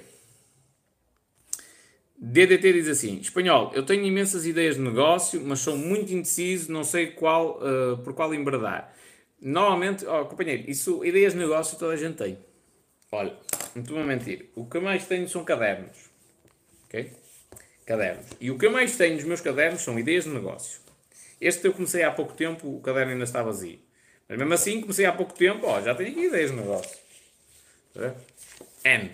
DDT 2.18 2.74
diz 2.74 2.89
assim: 2.89 3.20
Espanhol, 3.22 3.72
eu 3.74 3.86
tenho 3.86 4.04
imensas 4.04 4.45
ideias 4.45 4.76
de 4.76 4.82
negócio, 4.82 5.41
mas 5.45 5.60
sou 5.60 5.78
muito 5.78 6.14
indeciso, 6.14 6.70
não 6.74 6.84
sei 6.84 7.12
qual, 7.12 7.62
uh, 7.62 7.97
por 8.00 8.14
qual 8.14 8.34
embradar. 8.34 8.93
Normalmente, 9.42 10.06
oh, 10.06 10.26
companheiro, 10.26 10.70
isso, 10.70 11.04
ideias 11.06 11.34
de 11.34 11.40
negócio 11.40 11.78
toda 11.78 11.94
a 11.94 11.98
gente 11.98 12.18
tem. 12.18 12.38
Olha, 13.12 13.36
não 13.74 13.82
estou 13.82 14.00
a 14.00 14.04
mentir. 14.04 14.50
O 14.56 14.66
que 14.66 14.78
eu 14.78 14.82
mais 14.82 15.08
tenho 15.08 15.28
são 15.28 15.44
cadernos. 15.44 16.10
Ok? 16.86 17.12
Cadernos. 17.86 18.26
E 18.40 18.52
o 18.52 18.58
que 18.58 18.66
eu 18.66 18.72
mais 18.72 18.96
tenho 18.98 19.16
nos 19.16 19.24
meus 19.24 19.42
cadernos 19.42 19.82
são 19.82 19.98
ideias 19.98 20.26
de 20.26 20.32
negócio. 20.32 20.82
Este 21.40 21.68
eu 21.68 21.74
comecei 21.74 22.04
há 22.04 22.12
pouco 22.12 22.34
tempo, 22.34 22.68
o 22.68 22.82
caderno 22.82 23.14
ainda 23.14 23.24
está 23.24 23.42
vazio. 23.42 23.80
Mas 24.28 24.38
mesmo 24.38 24.54
assim, 24.54 24.82
comecei 24.82 25.06
há 25.06 25.14
pouco 25.14 25.34
tempo, 25.34 25.66
ó, 25.66 25.82
já 25.82 25.96
tenho 25.96 26.12
aqui 26.12 26.26
ideias 26.26 26.52
de 26.52 26.58
negócio. 26.58 26.98
N. 28.84 29.12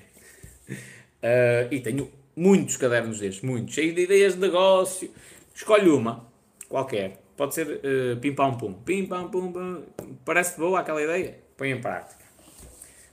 Uh, 0.67 1.71
e 1.71 1.79
tenho 1.79 2.11
muitos 2.35 2.75
cadernos 2.75 3.19
destes, 3.19 3.43
muitos, 3.43 3.73
cheios 3.73 3.95
de 3.95 4.01
ideias 4.01 4.33
de 4.33 4.39
negócio. 4.39 5.09
Escolhe 5.53 5.89
uma, 5.89 6.29
qualquer. 6.67 7.24
Pode 7.35 7.53
ser 7.53 7.67
uh, 7.67 8.17
pim 8.19 8.33
pam 8.33 8.57
pum. 8.57 8.73
Pim 8.73 9.05
pam 9.05 9.29
pum, 9.29 9.51
pum. 9.51 9.83
Parece 10.23 10.57
boa 10.57 10.79
aquela 10.79 11.01
ideia? 11.01 11.37
Põe 11.57 11.71
em 11.71 11.81
prática. 11.81 12.23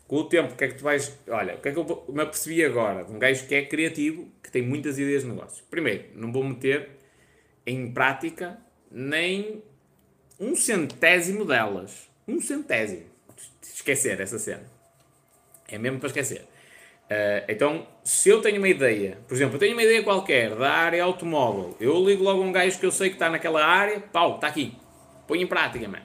Com 0.07 0.17
o 0.17 0.25
tempo, 0.25 0.53
o 0.53 0.57
que 0.57 0.65
é 0.65 0.69
que 0.69 0.75
tu 0.75 0.85
vais. 0.85 1.19
Olha, 1.29 1.55
o 1.55 1.61
que 1.61 1.69
é 1.69 1.73
que 1.73 1.79
eu 1.79 2.05
me 2.09 2.23
apercebi 2.23 2.65
agora 2.65 3.05
de 3.05 3.13
um 3.13 3.19
gajo 3.19 3.47
que 3.47 3.55
é 3.55 3.65
criativo, 3.65 4.29
que 4.43 4.51
tem 4.51 4.63
muitas 4.63 4.99
ideias 4.99 5.23
de 5.23 5.29
negócio? 5.29 5.65
Primeiro, 5.71 6.05
não 6.15 6.31
vou 6.31 6.45
meter 6.45 6.91
em 7.67 7.91
prática 7.93 8.59
nem 8.91 9.63
um 10.39 10.55
centésimo 10.55 11.45
delas. 11.45 12.09
Um 12.29 12.41
centésimo. 12.41 13.07
Esquecer 13.63 14.21
essa 14.21 14.39
cena. 14.39 14.71
É 15.67 15.79
mesmo 15.79 15.99
para 15.99 16.09
esquecer. 16.09 16.47
Uh, 17.13 17.45
então, 17.47 17.87
se 18.03 18.31
eu 18.31 18.41
tenho 18.41 18.57
uma 18.59 18.69
ideia, 18.69 19.19
por 19.29 19.35
exemplo, 19.35 19.57
eu 19.57 19.59
tenho 19.59 19.75
uma 19.75 19.83
ideia 19.83 20.03
qualquer 20.03 20.55
da 20.55 20.71
área 20.71 21.05
automóvel, 21.05 21.77
eu 21.79 22.03
ligo 22.05 22.25
logo 22.25 22.41
um 22.41 22.51
gajo 22.51 22.79
que 22.79 22.87
eu 22.87 22.91
sei 22.91 23.11
que 23.11 23.17
está 23.17 23.29
naquela 23.29 23.63
área, 23.65 24.01
pau, 24.01 24.37
está 24.37 24.47
aqui, 24.47 24.75
põe 25.27 25.43
em 25.43 25.47
prática, 25.47 25.87
mano. 25.87 26.05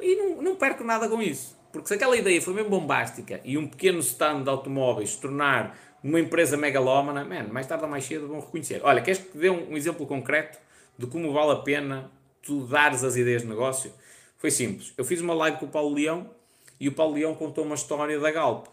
E 0.00 0.16
não, 0.16 0.42
não 0.42 0.56
perco 0.56 0.82
nada 0.82 1.08
com 1.08 1.20
isso. 1.20 1.56
Porque 1.70 1.88
se 1.88 1.94
aquela 1.94 2.16
ideia 2.16 2.40
foi 2.40 2.54
mesmo 2.54 2.70
bombástica 2.70 3.38
e 3.44 3.58
um 3.58 3.66
pequeno 3.66 3.98
stand 4.00 4.44
de 4.44 4.48
automóveis 4.48 5.10
se 5.10 5.20
tornar 5.20 5.78
uma 6.02 6.18
empresa 6.18 6.56
megalómana, 6.56 7.24
man, 7.24 7.48
mais 7.52 7.66
tarde 7.66 7.84
ou 7.84 7.90
mais 7.90 8.04
cedo 8.04 8.28
vão 8.28 8.40
reconhecer. 8.40 8.80
Olha, 8.82 9.02
queres 9.02 9.20
que 9.20 9.36
dê 9.36 9.50
um, 9.50 9.72
um 9.72 9.76
exemplo 9.76 10.06
concreto 10.06 10.58
de 10.96 11.06
como 11.06 11.32
vale 11.32 11.52
a 11.52 11.56
pena 11.56 12.10
tu 12.42 12.60
dares 12.66 13.04
as 13.04 13.16
ideias 13.16 13.42
de 13.42 13.48
negócio? 13.48 13.92
Foi 14.38 14.50
simples. 14.50 14.94
Eu 14.96 15.04
fiz 15.04 15.20
uma 15.20 15.34
live 15.34 15.58
com 15.58 15.66
o 15.66 15.68
Paulo 15.68 15.94
Leão 15.94 16.30
e 16.78 16.88
o 16.88 16.92
Paulo 16.92 17.14
Leão 17.14 17.34
contou 17.34 17.64
uma 17.64 17.74
história 17.74 18.18
da 18.18 18.30
Galp. 18.30 18.68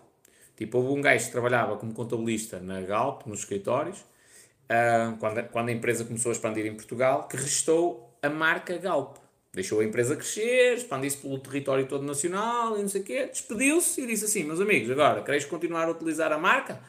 Tipo, 0.55 0.77
houve 0.77 0.99
um 0.99 1.01
gajo 1.01 1.25
que 1.25 1.31
trabalhava 1.31 1.77
como 1.77 1.93
contabilista 1.93 2.59
na 2.59 2.81
Galp, 2.81 3.25
nos 3.25 3.39
escritórios, 3.39 3.99
uh, 3.99 5.17
quando, 5.19 5.43
quando 5.49 5.69
a 5.69 5.71
empresa 5.71 6.05
começou 6.05 6.29
a 6.29 6.33
expandir 6.33 6.65
em 6.65 6.75
Portugal, 6.75 7.27
que 7.27 7.37
restou 7.37 8.15
a 8.21 8.29
marca 8.29 8.77
Galp. 8.77 9.17
Deixou 9.51 9.81
a 9.81 9.83
empresa 9.83 10.15
crescer, 10.15 10.77
expandiu-se 10.77 11.17
pelo 11.17 11.37
território 11.39 11.87
todo 11.87 12.03
nacional 12.03 12.77
e 12.77 12.81
não 12.81 12.87
sei 12.87 13.01
o 13.01 13.03
quê, 13.03 13.27
despediu-se 13.27 14.01
e 14.01 14.07
disse 14.07 14.25
assim, 14.25 14.43
meus 14.43 14.59
amigos, 14.59 14.89
agora, 14.89 15.21
queres 15.23 15.45
continuar 15.45 15.85
a 15.85 15.91
utilizar 15.91 16.31
a 16.31 16.37
marca? 16.37 16.81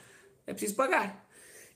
É 0.46 0.52
preciso 0.52 0.74
pagar. 0.74 1.22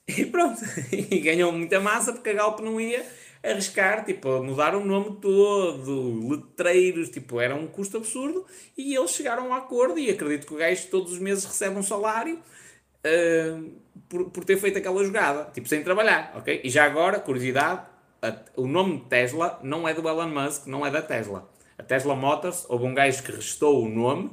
E 0.09 0.25
pronto, 0.25 0.59
e 0.91 1.21
ganhou 1.21 1.53
muita 1.53 1.79
massa 1.81 2.15
porque 2.15 2.31
a 2.31 2.33
Galp 2.33 2.61
não 2.61 2.81
ia 2.81 3.05
arriscar, 3.43 4.05
tipo, 4.05 4.43
mudar 4.43 4.75
o 4.75 4.85
nome 4.85 5.17
todo, 5.21 6.29
letreiros, 6.29 7.09
tipo, 7.09 7.41
era 7.41 7.55
um 7.55 7.67
custo 7.67 7.97
absurdo 7.97 8.45
e 8.77 8.95
eles 8.95 9.11
chegaram 9.13 9.45
a 9.45 9.49
um 9.49 9.55
acordo 9.55 9.99
e 9.99 10.11
acredito 10.11 10.47
que 10.47 10.55
o 10.55 10.57
gajo 10.57 10.89
todos 10.89 11.13
os 11.13 11.19
meses 11.19 11.45
recebe 11.45 11.77
um 11.77 11.83
salário 11.83 12.39
uh, 12.39 13.73
por, 14.09 14.31
por 14.31 14.45
ter 14.45 14.57
feito 14.57 14.79
aquela 14.79 15.05
jogada, 15.05 15.51
tipo, 15.53 15.69
sem 15.69 15.83
trabalhar, 15.83 16.33
ok? 16.37 16.61
E 16.65 16.71
já 16.71 16.85
agora, 16.85 17.21
curiosidade, 17.21 17.83
a, 18.21 18.37
o 18.57 18.67
nome 18.67 19.05
Tesla 19.09 19.59
não 19.63 19.89
é 19.89 19.95
do 19.95 20.09
Elon 20.09 20.29
Musk, 20.29 20.67
não 20.67 20.85
é 20.85 20.91
da 20.91 21.03
Tesla. 21.03 21.49
A 21.79 21.83
Tesla 21.83 22.17
Motors, 22.17 22.67
houve 22.69 22.87
um 22.87 22.95
gajo 22.95 23.23
que 23.23 23.31
restou 23.31 23.85
o 23.85 23.89
nome 23.89 24.31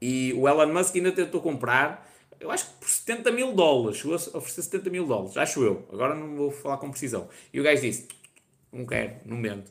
e 0.00 0.32
o 0.34 0.48
Elon 0.48 0.72
Musk 0.72 0.96
ainda 0.96 1.12
tentou 1.12 1.40
comprar 1.40 2.08
eu 2.40 2.50
acho 2.50 2.66
que 2.66 2.72
por 2.74 2.88
70 2.88 3.32
mil 3.32 3.52
dólares, 3.52 4.04
oferecer 4.04 4.62
70 4.62 4.90
mil 4.90 5.06
dólares, 5.06 5.36
acho 5.36 5.62
eu, 5.62 5.84
agora 5.92 6.14
não 6.14 6.36
vou 6.36 6.50
falar 6.50 6.76
com 6.76 6.90
precisão. 6.90 7.28
E 7.52 7.60
o 7.60 7.64
gajo 7.64 7.82
disse: 7.82 8.06
não 8.72 8.86
quero, 8.86 9.16
não 9.24 9.36
mente. 9.36 9.70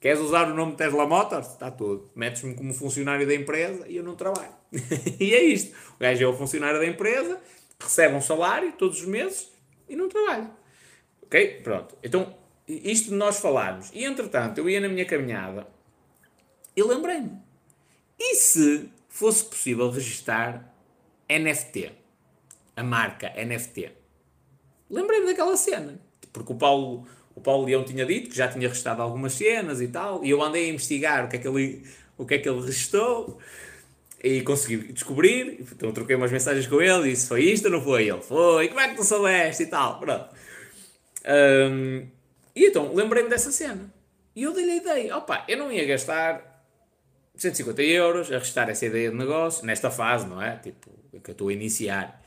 Queres 0.00 0.18
usar 0.20 0.50
o 0.50 0.54
nome 0.54 0.76
Tesla 0.76 1.06
Motors? 1.06 1.48
Está 1.48 1.70
tudo. 1.70 2.10
Metes-me 2.14 2.54
como 2.54 2.72
funcionário 2.72 3.26
da 3.26 3.34
empresa 3.34 3.86
e 3.86 3.96
eu 3.96 4.02
não 4.02 4.16
trabalho. 4.16 4.54
e 5.20 5.34
é 5.34 5.42
isto. 5.42 5.76
O 5.96 5.98
gajo 5.98 6.24
é 6.24 6.26
o 6.26 6.32
funcionário 6.32 6.80
da 6.80 6.86
empresa, 6.86 7.38
recebe 7.78 8.14
um 8.14 8.20
salário 8.20 8.72
todos 8.72 9.00
os 9.00 9.06
meses 9.06 9.52
e 9.88 9.94
não 9.94 10.08
trabalha. 10.08 10.50
Ok? 11.22 11.60
Pronto. 11.62 11.96
Então, 12.02 12.34
isto 12.66 13.10
de 13.10 13.14
nós 13.14 13.38
falarmos. 13.40 13.90
E 13.92 14.04
entretanto, 14.04 14.58
eu 14.58 14.70
ia 14.70 14.80
na 14.80 14.88
minha 14.88 15.04
caminhada 15.04 15.66
e 16.74 16.82
lembrei-me. 16.82 17.38
E 18.18 18.36
se 18.36 18.90
fosse 19.08 19.44
possível 19.44 19.90
registar 19.90 20.74
NFT? 21.28 21.92
A 22.74 22.82
marca 22.82 23.32
NFT. 23.36 23.92
Lembrei-me 24.88 25.26
daquela 25.26 25.56
cena. 25.56 26.00
Porque 26.32 26.52
o 26.52 26.56
Paulo 26.56 27.06
o 27.40 27.42
Paulo 27.42 27.64
Leão 27.64 27.82
tinha 27.82 28.04
dito 28.04 28.28
que 28.28 28.36
já 28.36 28.46
tinha 28.46 28.68
restado 28.68 29.00
algumas 29.00 29.32
cenas 29.32 29.80
e 29.80 29.88
tal, 29.88 30.22
e 30.22 30.30
eu 30.30 30.42
andei 30.42 30.66
a 30.66 30.72
investigar 30.74 31.24
o 31.24 31.28
que 31.28 31.36
é 31.36 31.38
que 31.38 31.48
ele, 31.48 31.82
o 32.18 32.26
que 32.26 32.34
é 32.34 32.38
que 32.38 32.48
ele 32.48 32.60
restou 32.60 33.38
e 34.22 34.42
consegui 34.42 34.92
descobrir. 34.92 35.64
Então 35.72 35.90
troquei 35.90 36.14
umas 36.16 36.30
mensagens 36.30 36.66
com 36.66 36.82
ele 36.82 37.08
e 37.08 37.12
disse: 37.12 37.28
Foi 37.28 37.42
isto 37.42 37.64
ou 37.64 37.70
não 37.70 37.82
foi? 37.82 38.08
Ele 38.08 38.20
foi, 38.20 38.68
como 38.68 38.80
é 38.80 38.88
que 38.88 38.96
tu 38.96 39.04
soubeste 39.04 39.62
e 39.62 39.66
tal. 39.66 39.98
Pronto. 39.98 40.28
Um, 41.26 42.06
e 42.54 42.66
então 42.66 42.94
lembrei-me 42.94 43.30
dessa 43.30 43.50
cena 43.50 43.92
e 44.36 44.42
eu 44.42 44.52
dei-lhe 44.52 44.72
a 44.72 44.76
ideia: 44.76 45.16
opa, 45.16 45.44
eu 45.48 45.56
não 45.56 45.72
ia 45.72 45.86
gastar 45.86 46.62
150 47.36 47.82
euros 47.82 48.30
a 48.30 48.38
restar 48.38 48.68
essa 48.68 48.84
ideia 48.84 49.10
de 49.10 49.16
negócio 49.16 49.64
nesta 49.64 49.90
fase, 49.90 50.26
não 50.26 50.42
é? 50.42 50.56
Tipo, 50.56 50.90
que 51.22 51.30
eu 51.30 51.32
estou 51.32 51.48
a 51.48 51.52
iniciar. 51.54 52.20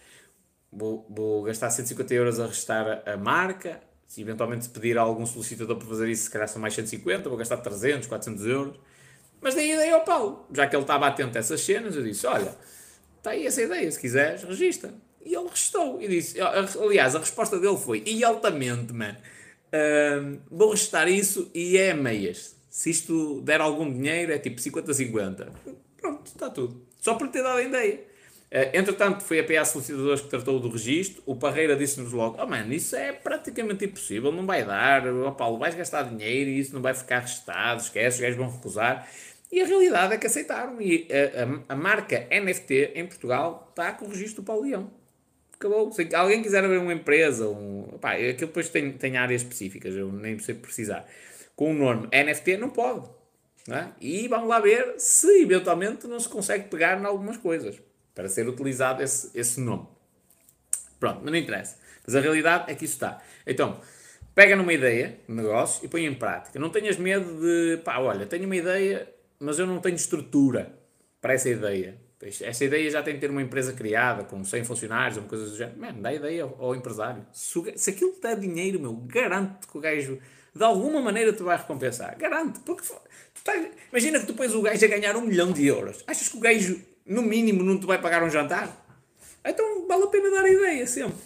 Vou, 0.71 1.05
vou 1.07 1.43
gastar 1.43 1.69
150 1.69 2.13
euros 2.15 2.39
a 2.39 2.47
restar 2.47 3.03
a 3.07 3.15
marca 3.15 3.79
se 4.13 4.21
eventualmente 4.21 4.69
pedir 4.69 4.95
a 4.95 5.01
algum 5.01 5.25
solicitador 5.25 5.75
para 5.75 5.87
fazer 5.87 6.07
isso, 6.07 6.25
se 6.25 6.29
calhar 6.29 6.47
são 6.47 6.61
mais 6.61 6.75
150, 6.75 7.27
vou 7.27 7.35
gastar 7.35 7.57
300, 7.57 8.07
400 8.07 8.45
euros. 8.45 8.75
Mas 9.41 9.55
dei 9.55 9.71
a 9.71 9.75
ideia 9.75 9.95
ao 9.95 10.01
Paulo. 10.01 10.45
Já 10.53 10.67
que 10.67 10.75
ele 10.75 10.83
estava 10.83 11.07
atento 11.07 11.35
a 11.35 11.39
essas 11.39 11.59
cenas, 11.61 11.95
eu 11.95 12.03
disse: 12.03 12.27
Olha, 12.27 12.55
está 13.17 13.31
aí 13.31 13.47
essa 13.47 13.63
ideia, 13.63 13.91
se 13.91 13.99
quiseres, 13.99 14.43
registra. 14.43 14.93
E 15.19 15.33
ele 15.33 15.49
restou. 15.49 15.99
E 15.99 16.07
disse: 16.07 16.37
Aliás, 16.39 17.15
a 17.15 17.19
resposta 17.19 17.59
dele 17.59 17.75
foi: 17.75 18.03
E 18.05 18.23
altamente, 18.23 18.93
man. 18.93 19.17
Uh, 19.73 20.39
vou 20.51 20.69
restar 20.69 21.07
isso 21.07 21.49
e 21.51 21.75
é 21.75 21.91
meias. 21.95 22.55
Se 22.69 22.91
isto 22.91 23.41
der 23.41 23.61
algum 23.61 23.91
dinheiro, 23.91 24.31
é 24.31 24.37
tipo 24.37 24.61
50-50. 24.61 25.47
Pronto, 25.97 26.27
está 26.27 26.51
tudo. 26.51 26.85
Só 27.01 27.15
por 27.15 27.29
ter 27.29 27.41
dado 27.41 27.57
a 27.57 27.63
ideia. 27.63 27.99
Uh, 28.53 28.69
entretanto, 28.71 29.23
foi 29.23 29.39
a 29.39 29.43
PA 29.43 29.65
Solicitadores 29.65 30.21
que 30.21 30.27
tratou 30.27 30.59
do 30.59 30.69
registro. 30.69 31.23
O 31.25 31.35
Parreira 31.35 31.75
disse-nos 31.75 32.13
logo: 32.13 32.37
Oh, 32.39 32.45
mano, 32.45 32.71
isso 32.71 32.95
é 32.95 33.11
praticamente 33.11 33.85
impossível, 33.85 34.31
não 34.31 34.45
vai 34.45 34.63
dar. 34.63 35.07
Oh, 35.07 35.31
Paulo, 35.31 35.57
vais 35.57 35.73
gastar 35.73 36.03
dinheiro 36.03 36.51
e 36.51 36.59
isso 36.59 36.71
não 36.71 36.81
vai 36.81 36.93
ficar 36.93 37.21
restado. 37.21 37.81
Esquece, 37.81 38.17
os 38.17 38.21
gajos 38.21 38.37
vão 38.37 38.51
recusar. 38.51 39.09
E 39.51 39.59
a 39.59 39.65
realidade 39.65 40.13
é 40.13 40.17
que 40.19 40.27
aceitaram. 40.27 40.79
E 40.79 41.07
a, 41.11 41.71
a, 41.71 41.73
a 41.73 41.75
marca 41.75 42.27
NFT 42.29 42.91
em 42.93 43.07
Portugal 43.07 43.69
está 43.71 43.91
com 43.93 44.05
o 44.05 44.09
registro 44.09 44.43
do 44.43 44.45
Paulo 44.45 44.61
Leão. 44.61 44.91
Acabou. 45.55 45.91
Se 45.91 46.07
alguém 46.13 46.43
quiser 46.43 46.63
abrir 46.63 46.77
uma 46.77 46.93
empresa, 46.93 47.49
um, 47.49 47.87
aquilo 48.03 48.35
depois 48.37 48.69
tem, 48.69 48.91
tem 48.91 49.17
áreas 49.17 49.41
específicas, 49.41 49.95
eu 49.95 50.11
nem 50.11 50.37
sei 50.37 50.53
precisar. 50.53 51.07
Com 51.55 51.71
o 51.71 51.73
nome 51.73 52.07
NFT 52.07 52.57
não 52.57 52.69
pode. 52.69 53.09
Não 53.67 53.77
é? 53.77 53.91
E 53.99 54.27
vamos 54.27 54.47
lá 54.47 54.59
ver 54.59 54.93
se 54.99 55.41
eventualmente 55.41 56.05
não 56.05 56.19
se 56.19 56.29
consegue 56.29 56.67
pegar 56.67 57.01
em 57.01 57.05
algumas 57.05 57.37
coisas 57.37 57.81
para 58.13 58.29
ser 58.29 58.47
utilizado 58.47 59.01
esse, 59.01 59.29
esse 59.37 59.59
nome. 59.59 59.87
Pronto, 60.99 61.19
mas 61.23 61.31
não 61.31 61.37
interessa. 61.37 61.77
Mas 62.05 62.15
a 62.15 62.19
realidade 62.19 62.71
é 62.71 62.75
que 62.75 62.85
isso 62.85 62.93
está. 62.95 63.21
Então, 63.45 63.79
pega 64.35 64.55
numa 64.55 64.73
ideia, 64.73 65.19
negócio, 65.27 65.83
e 65.85 65.87
põe 65.87 66.05
em 66.05 66.13
prática. 66.13 66.59
Não 66.59 66.69
tenhas 66.69 66.97
medo 66.97 67.39
de, 67.39 67.77
pá, 67.83 67.99
olha, 67.99 68.25
tenho 68.25 68.45
uma 68.45 68.55
ideia, 68.55 69.07
mas 69.39 69.59
eu 69.59 69.67
não 69.67 69.79
tenho 69.79 69.95
estrutura 69.95 70.73
para 71.21 71.33
essa 71.33 71.49
ideia. 71.49 71.97
Essa 72.41 72.63
ideia 72.63 72.89
já 72.89 73.03
tem 73.03 73.15
que 73.15 73.19
ter 73.19 73.29
uma 73.29 73.41
empresa 73.41 73.73
criada, 73.73 74.23
com 74.23 74.43
100 74.43 74.63
funcionários, 74.63 75.17
ou 75.17 75.23
coisa 75.23 75.45
do 75.45 75.57
género. 75.57 75.77
Mano, 75.77 76.01
dá 76.01 76.13
ideia 76.13 76.43
ao, 76.43 76.55
ao 76.57 76.75
empresário. 76.75 77.25
Se, 77.33 77.59
o, 77.59 77.77
se 77.77 77.89
aquilo 77.89 78.15
dá 78.21 78.33
dinheiro, 78.33 78.79
meu, 78.79 78.93
garanto 78.93 79.67
que 79.67 79.77
o 79.77 79.81
gajo, 79.81 80.19
de 80.55 80.63
alguma 80.63 81.01
maneira, 81.01 81.33
te 81.33 81.43
vai 81.43 81.57
recompensar. 81.57 82.17
Garanto. 82.17 82.61
Porque 82.61 82.83
estás, 83.35 83.67
imagina 83.91 84.21
que 84.21 84.25
tu 84.25 84.33
pões 84.35 84.53
o 84.53 84.61
gajo 84.61 84.85
a 84.85 84.87
ganhar 84.87 85.17
um 85.17 85.21
milhão 85.21 85.51
de 85.51 85.67
euros. 85.67 86.01
Achas 86.07 86.29
que 86.29 86.37
o 86.37 86.39
gajo 86.39 86.79
no 87.05 87.21
mínimo, 87.21 87.63
não 87.63 87.79
te 87.79 87.85
vai 87.85 88.01
pagar 88.01 88.23
um 88.23 88.29
jantar? 88.29 88.69
Então 89.45 89.87
vale 89.87 90.03
a 90.03 90.07
pena 90.07 90.31
dar 90.31 90.45
a 90.45 90.49
ideia 90.49 90.87
sempre. 90.87 91.17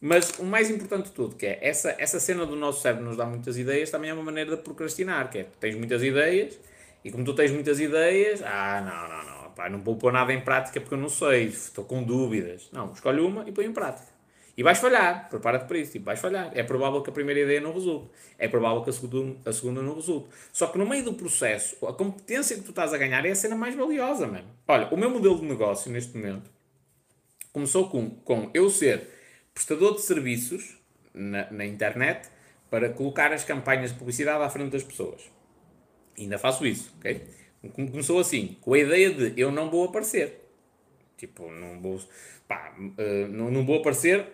Mas 0.00 0.38
o 0.38 0.44
mais 0.44 0.70
importante 0.70 1.06
de 1.06 1.12
tudo, 1.12 1.36
que 1.36 1.46
é 1.46 1.58
essa, 1.62 1.94
essa 1.98 2.20
cena 2.20 2.44
do 2.44 2.54
nosso 2.54 2.82
cérebro 2.82 3.06
nos 3.06 3.16
dá 3.16 3.24
muitas 3.24 3.56
ideias, 3.56 3.90
também 3.90 4.10
é 4.10 4.14
uma 4.14 4.22
maneira 4.22 4.56
de 4.56 4.62
procrastinar, 4.62 5.30
que 5.30 5.38
é 5.38 5.46
tens 5.58 5.74
muitas 5.74 6.02
ideias, 6.02 6.58
e 7.02 7.10
como 7.10 7.24
tu 7.24 7.34
tens 7.34 7.50
muitas 7.50 7.80
ideias, 7.80 8.42
ah, 8.42 8.82
não, 8.82 9.08
não, 9.08 9.42
não, 9.42 9.50
pá, 9.52 9.68
não 9.68 9.80
vou 9.80 9.96
pôr 9.96 10.12
nada 10.12 10.32
em 10.32 10.40
prática 10.40 10.80
porque 10.80 10.94
eu 10.94 10.98
não 10.98 11.08
sei, 11.08 11.46
estou 11.46 11.84
com 11.84 12.02
dúvidas. 12.02 12.68
Não, 12.72 12.92
escolhe 12.92 13.20
uma 13.20 13.48
e 13.48 13.52
põe 13.52 13.64
em 13.64 13.72
prática. 13.72 14.15
E 14.56 14.62
vais 14.62 14.78
falhar, 14.78 15.28
prepara-te 15.28 15.66
para 15.66 15.78
isso, 15.78 15.92
tipo, 15.92 16.06
vais 16.06 16.18
falhar. 16.18 16.50
É 16.54 16.62
provável 16.62 17.02
que 17.02 17.10
a 17.10 17.12
primeira 17.12 17.40
ideia 17.40 17.60
não 17.60 17.74
resulte, 17.74 18.08
é 18.38 18.48
provável 18.48 18.82
que 18.82 18.88
a 18.88 18.92
segunda, 18.92 19.50
a 19.50 19.52
segunda 19.52 19.82
não 19.82 19.94
resulte. 19.94 20.28
Só 20.50 20.68
que 20.68 20.78
no 20.78 20.86
meio 20.86 21.04
do 21.04 21.12
processo, 21.12 21.86
a 21.86 21.92
competência 21.92 22.56
que 22.56 22.62
tu 22.62 22.70
estás 22.70 22.94
a 22.94 22.98
ganhar 22.98 23.24
é 23.26 23.30
a 23.30 23.34
cena 23.34 23.54
mais 23.54 23.74
valiosa, 23.74 24.26
mano. 24.26 24.48
Olha, 24.66 24.88
o 24.90 24.96
meu 24.96 25.10
modelo 25.10 25.38
de 25.38 25.44
negócio 25.44 25.92
neste 25.92 26.16
momento 26.16 26.50
começou 27.52 27.88
com, 27.90 28.10
com 28.10 28.50
eu 28.54 28.70
ser 28.70 29.08
prestador 29.52 29.94
de 29.94 30.02
serviços 30.02 30.78
na, 31.12 31.50
na 31.50 31.66
internet 31.66 32.28
para 32.70 32.88
colocar 32.90 33.32
as 33.32 33.44
campanhas 33.44 33.92
de 33.92 33.98
publicidade 33.98 34.42
à 34.42 34.48
frente 34.48 34.72
das 34.72 34.82
pessoas. 34.82 35.30
E 36.16 36.22
ainda 36.22 36.38
faço 36.38 36.66
isso, 36.66 36.94
ok? 36.98 37.22
Começou 37.72 38.18
assim, 38.18 38.56
com 38.60 38.72
a 38.72 38.78
ideia 38.78 39.12
de 39.12 39.40
eu 39.40 39.50
não 39.50 39.70
vou 39.70 39.84
aparecer. 39.84 40.46
Tipo, 41.16 41.50
não 41.50 41.80
vou, 41.80 42.00
pá, 42.46 42.74
uh, 42.78 43.28
não, 43.28 43.50
não 43.50 43.64
vou 43.64 43.80
aparecer 43.80 44.26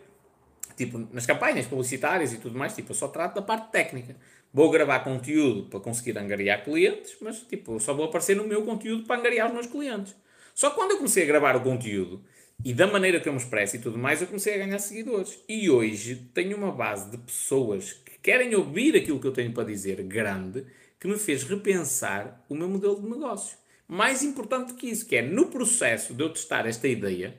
tipo, 0.87 0.99
nas 1.12 1.26
campanhas 1.26 1.66
publicitárias 1.66 2.33
e 2.33 2.39
tudo 2.39 2.59
mais, 2.59 2.74
tipo, 2.74 2.91
eu 2.91 2.95
só 2.95 3.09
trato 3.09 3.37
da 3.37 3.43
parte 3.43 3.70
técnica. 3.70 4.16
Vou 4.53 4.70
gravar 4.70 5.01
conteúdo 5.01 5.68
para 5.68 5.80
conseguir 5.80 6.18
angariar 6.18 6.64
clientes, 6.64 7.16
mas, 7.20 7.41
tipo, 7.41 7.78
só 7.80 7.95
vou 7.95 8.07
aparecer 8.07 8.37
no 8.37 8.47
meu 8.47 8.62
conteúdo 8.62 9.05
para 9.05 9.18
angariar 9.18 9.49
os 9.49 9.55
meus 9.55 9.66
clientes. 9.66 10.14
Só 10.55 10.70
que 10.70 10.76
quando 10.76 10.93
eu 10.93 10.97
comecei 10.99 11.22
a 11.22 11.26
gravar 11.26 11.57
o 11.57 11.62
conteúdo, 11.62 12.22
e 12.64 12.72
da 12.72 12.87
maneira 12.87 13.18
que 13.18 13.28
eu 13.28 13.33
me 13.33 13.39
expresso 13.39 13.76
e 13.76 13.78
tudo 13.78 13.99
mais, 13.99 14.20
eu 14.20 14.26
comecei 14.26 14.55
a 14.55 14.59
ganhar 14.59 14.78
seguidores. 14.78 15.39
E 15.49 15.70
hoje 15.70 16.30
tenho 16.35 16.57
uma 16.57 16.70
base 16.70 17.11
de 17.11 17.18
pessoas 17.18 17.93
que 17.93 18.18
querem 18.22 18.55
ouvir 18.55 18.97
aquilo 18.97 19.18
que 19.18 19.26
eu 19.26 19.33
tenho 19.33 19.53
para 19.53 19.64
dizer 19.64 20.03
grande, 20.03 20.64
que 21.01 21.09
me 21.09 21.18
fez 21.18 21.43
repensar 21.43 22.45
o 22.49 22.55
meu 22.55 22.68
modelo 22.68 23.01
de 23.01 23.09
negócio. 23.09 23.57
Mais 23.89 24.22
importante 24.22 24.74
que 24.74 24.89
isso, 24.89 25.07
que 25.07 25.16
é 25.16 25.22
no 25.22 25.47
processo 25.47 26.14
de 26.14 26.22
eu 26.22 26.30
testar 26.30 26.66
esta 26.66 26.87
ideia, 26.87 27.37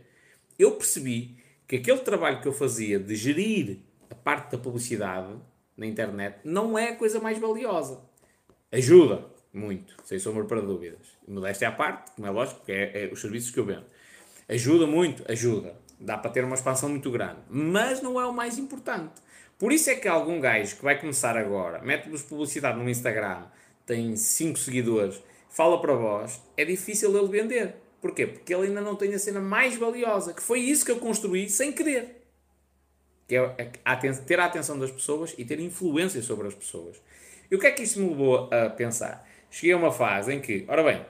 eu 0.60 0.72
percebi 0.72 1.38
que 1.68 1.78
aquele 1.78 2.00
trabalho 2.00 2.42
que 2.42 2.48
eu 2.48 2.54
fazia 2.54 3.00
de 3.00 3.16
gerir 3.16 3.80
a 4.10 4.16
parte 4.16 4.52
da 4.52 4.58
publicidade 4.58 5.34
na 5.76 5.86
internet 5.86 6.40
não 6.44 6.78
é 6.78 6.90
a 6.90 6.96
coisa 6.96 7.20
mais 7.20 7.38
valiosa. 7.38 8.02
Ajuda 8.72 9.26
muito, 9.54 9.96
sem 10.04 10.18
sombra 10.20 10.46
para 10.46 10.62
dúvidas. 10.62 11.08
Modéstia 11.28 11.70
à 11.70 11.72
parte, 11.72 12.12
como 12.16 12.28
é 12.28 12.32
lógico, 12.32 12.60
porque 12.60 12.72
é, 12.72 13.06
é 13.06 13.14
os 13.14 13.22
serviços 13.22 13.52
que 13.52 13.60
eu 13.60 13.66
vendo. 13.66 13.86
Ajuda 14.50 14.88
muito, 14.88 15.24
ajuda. 15.32 15.76
Dá 16.00 16.18
para 16.18 16.32
ter 16.32 16.44
uma 16.44 16.56
expansão 16.56 16.90
muito 16.90 17.10
grande. 17.12 17.40
Mas 17.50 18.02
não 18.02 18.20
é 18.20 18.26
o 18.26 18.34
mais 18.34 18.58
importante. 18.58 19.22
Por 19.58 19.72
isso 19.72 19.90
é 19.90 19.96
que 19.96 20.08
algum 20.08 20.40
gajo 20.40 20.76
que 20.76 20.84
vai 20.84 21.00
começar 21.00 21.38
agora, 21.38 21.82
mete-vos 21.82 22.24
publicidade 22.24 22.78
no 22.78 22.90
Instagram, 22.90 23.46
tem 23.86 24.16
5 24.16 24.58
seguidores, 24.58 25.22
fala 25.50 25.80
para 25.80 25.94
vós, 25.94 26.42
é 26.58 26.66
difícil 26.66 27.16
ele 27.18 27.28
vender. 27.30 27.76
Porquê? 28.04 28.28
Porque 28.28 28.54
ele 28.54 28.68
ainda 28.68 28.82
não 28.82 28.98
tem 28.98 29.14
a 29.14 29.18
cena 29.18 29.40
mais 29.40 29.78
valiosa, 29.78 30.34
que 30.34 30.44
foi 30.44 30.60
isso 30.60 30.84
que 30.84 30.92
eu 30.92 31.00
construí 31.00 31.50
sem 31.50 31.72
querer. 31.72 32.22
Que 33.26 33.38
é 33.38 33.72
ter 34.26 34.42
a 34.42 34.44
atenção 34.44 34.78
das 34.78 34.92
pessoas 34.92 35.34
e 35.38 35.46
ter 35.46 35.58
influência 35.62 36.22
sobre 36.22 36.46
as 36.50 36.54
pessoas. 36.54 37.02
E 37.50 37.56
o 37.56 37.60
que 37.60 37.66
é 37.66 37.72
que 37.72 37.84
isso 37.84 38.02
me 38.02 38.10
levou 38.10 38.50
a 38.52 38.70
pensar? 38.70 39.26
Cheguei 39.50 39.72
a 39.72 39.78
uma 39.78 39.90
fase 39.90 40.34
em 40.34 40.42
que, 40.42 40.66
ora 40.68 40.84
bem, 40.84 41.06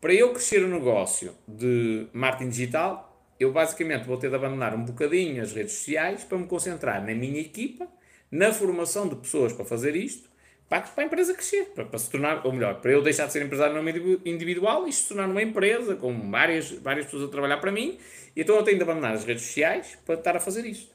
para 0.00 0.14
eu 0.14 0.30
crescer 0.30 0.62
o 0.62 0.68
negócio 0.68 1.34
de 1.48 2.06
marketing 2.12 2.50
digital, 2.50 3.20
eu 3.40 3.50
basicamente 3.50 4.06
vou 4.06 4.16
ter 4.16 4.30
de 4.30 4.36
abandonar 4.36 4.72
um 4.72 4.84
bocadinho 4.84 5.42
as 5.42 5.52
redes 5.52 5.72
sociais 5.72 6.22
para 6.22 6.38
me 6.38 6.46
concentrar 6.46 7.04
na 7.04 7.12
minha 7.12 7.40
equipa, 7.40 7.88
na 8.30 8.52
formação 8.52 9.08
de 9.08 9.16
pessoas 9.16 9.52
para 9.52 9.64
fazer 9.64 9.96
isto 9.96 10.30
para, 10.68 10.84
a 10.96 11.02
empresa 11.04 11.32
crescer, 11.32 11.66
para, 11.74 11.84
para, 11.84 11.98
se 11.98 12.10
tornar, 12.10 12.44
ou 12.44 12.52
melhor, 12.52 12.80
para 12.80 12.90
eu 12.90 13.02
deixar 13.02 13.26
de 13.26 13.32
ser 13.32 13.44
empresário 13.44 13.74
no 13.74 13.82
nome 13.82 14.20
individual 14.24 14.86
e 14.88 14.92
se 14.92 15.08
tornar 15.08 15.28
uma 15.28 15.42
empresa 15.42 15.94
com 15.96 16.30
várias, 16.30 16.70
várias 16.70 17.06
pessoas 17.06 17.24
a 17.24 17.28
trabalhar 17.28 17.58
para 17.58 17.70
mim, 17.70 17.98
e 18.34 18.40
então 18.40 18.56
eu 18.56 18.62
tenho 18.62 18.76
de 18.76 18.82
abandonar 18.82 19.14
as 19.14 19.24
redes 19.24 19.44
sociais 19.44 19.96
para 20.04 20.16
estar 20.16 20.36
a 20.36 20.40
fazer 20.40 20.64
isto. 20.66 20.94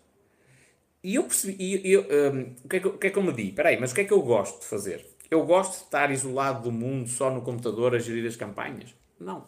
E 1.03 1.15
eu 1.15 1.23
percebi, 1.23 1.55
e, 1.59 1.91
eu, 1.91 2.01
um, 2.01 2.55
o, 2.63 2.69
que 2.69 2.75
é 2.75 2.79
que, 2.79 2.87
o 2.87 2.97
que 2.97 3.07
é 3.07 3.09
que 3.09 3.17
eu 3.17 3.23
me 3.23 3.33
di? 3.33 3.49
Espera 3.49 3.69
aí, 3.69 3.79
mas 3.79 3.91
o 3.91 3.95
que 3.95 4.01
é 4.01 4.03
que 4.03 4.13
eu 4.13 4.21
gosto 4.21 4.59
de 4.59 4.67
fazer? 4.67 5.05
Eu 5.31 5.43
gosto 5.45 5.79
de 5.79 5.85
estar 5.85 6.11
isolado 6.11 6.63
do 6.63 6.71
mundo, 6.71 7.09
só 7.09 7.31
no 7.31 7.41
computador, 7.41 7.95
a 7.95 7.99
gerir 7.99 8.27
as 8.27 8.35
campanhas? 8.35 8.93
Não. 9.19 9.47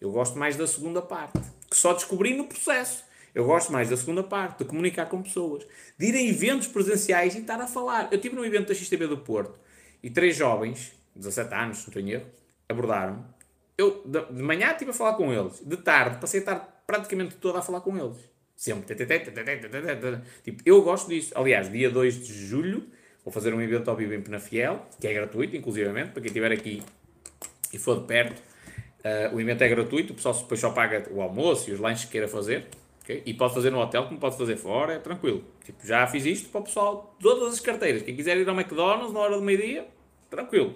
Eu 0.00 0.10
gosto 0.10 0.38
mais 0.38 0.56
da 0.56 0.66
segunda 0.66 1.00
parte, 1.00 1.38
que 1.70 1.76
só 1.76 1.92
descobri 1.92 2.34
no 2.34 2.44
processo. 2.46 3.04
Eu 3.34 3.44
gosto 3.44 3.72
mais 3.72 3.90
da 3.90 3.96
segunda 3.96 4.22
parte, 4.22 4.58
de 4.58 4.64
comunicar 4.64 5.06
com 5.06 5.20
pessoas, 5.20 5.66
de 5.98 6.06
ir 6.06 6.14
a 6.14 6.22
eventos 6.22 6.68
presenciais 6.68 7.34
e 7.34 7.38
estar 7.38 7.60
a 7.60 7.66
falar. 7.66 8.08
Eu 8.12 8.16
estive 8.16 8.36
num 8.36 8.44
evento 8.44 8.68
da 8.68 8.74
XTB 8.74 9.08
do 9.08 9.18
Porto 9.18 9.58
e 10.02 10.08
três 10.08 10.36
jovens, 10.36 10.92
17 11.16 11.52
anos, 11.54 11.78
se 11.78 11.86
não 11.88 11.94
tenho 11.94 12.10
erro, 12.10 12.26
abordaram-me. 12.68 13.24
Eu, 13.76 14.04
de 14.06 14.42
manhã, 14.42 14.70
estive 14.70 14.92
a 14.92 14.94
falar 14.94 15.14
com 15.14 15.32
eles. 15.32 15.60
De 15.64 15.76
tarde, 15.76 16.18
passei 16.20 16.38
a 16.38 16.42
estar 16.42 16.84
praticamente 16.86 17.34
toda 17.36 17.58
a 17.58 17.62
falar 17.62 17.80
com 17.80 17.98
eles. 17.98 18.18
Sempre. 18.54 18.94
Tipo, 20.44 20.62
eu 20.64 20.82
gosto 20.82 21.08
disso. 21.08 21.32
Aliás, 21.34 21.70
dia 21.70 21.90
2 21.90 22.24
de 22.24 22.46
julho, 22.46 22.86
vou 23.24 23.32
fazer 23.32 23.52
um 23.52 23.60
evento 23.60 23.90
ao 23.90 23.96
vivo 23.96 24.14
em 24.14 24.22
Penafiel, 24.22 24.86
que 25.00 25.08
é 25.08 25.12
gratuito, 25.12 25.56
inclusivamente, 25.56 26.12
para 26.12 26.20
quem 26.22 26.28
estiver 26.28 26.52
aqui 26.52 26.82
e 27.72 27.78
for 27.78 28.00
de 28.00 28.06
perto. 28.06 28.40
Uh, 29.00 29.34
o 29.34 29.40
evento 29.40 29.62
é 29.62 29.68
gratuito, 29.68 30.12
o 30.12 30.16
pessoal 30.16 30.34
depois 30.34 30.60
só 30.60 30.70
paga 30.70 31.08
o 31.10 31.20
almoço 31.20 31.68
e 31.68 31.72
os 31.72 31.80
lanches 31.80 32.04
que 32.04 32.12
queira 32.12 32.28
fazer. 32.28 32.68
Okay? 33.04 33.22
E 33.26 33.34
pode 33.34 33.52
fazer 33.52 33.70
no 33.70 33.78
hotel 33.78 34.06
como 34.06 34.18
pode 34.18 34.36
fazer 34.36 34.56
fora, 34.56 34.94
é 34.94 34.98
tranquilo. 34.98 35.44
Tipo, 35.62 35.86
já 35.86 36.06
fiz 36.06 36.24
isto 36.24 36.48
para 36.48 36.62
o 36.62 36.64
pessoal, 36.64 37.14
todas 37.20 37.52
as 37.52 37.60
carteiras. 37.60 38.02
Quem 38.02 38.16
quiser 38.16 38.36
ir 38.38 38.48
ao 38.48 38.54
McDonald's 38.54 39.12
na 39.12 39.20
hora 39.20 39.36
do 39.36 39.42
meio-dia, 39.42 39.86
tranquilo. 40.30 40.74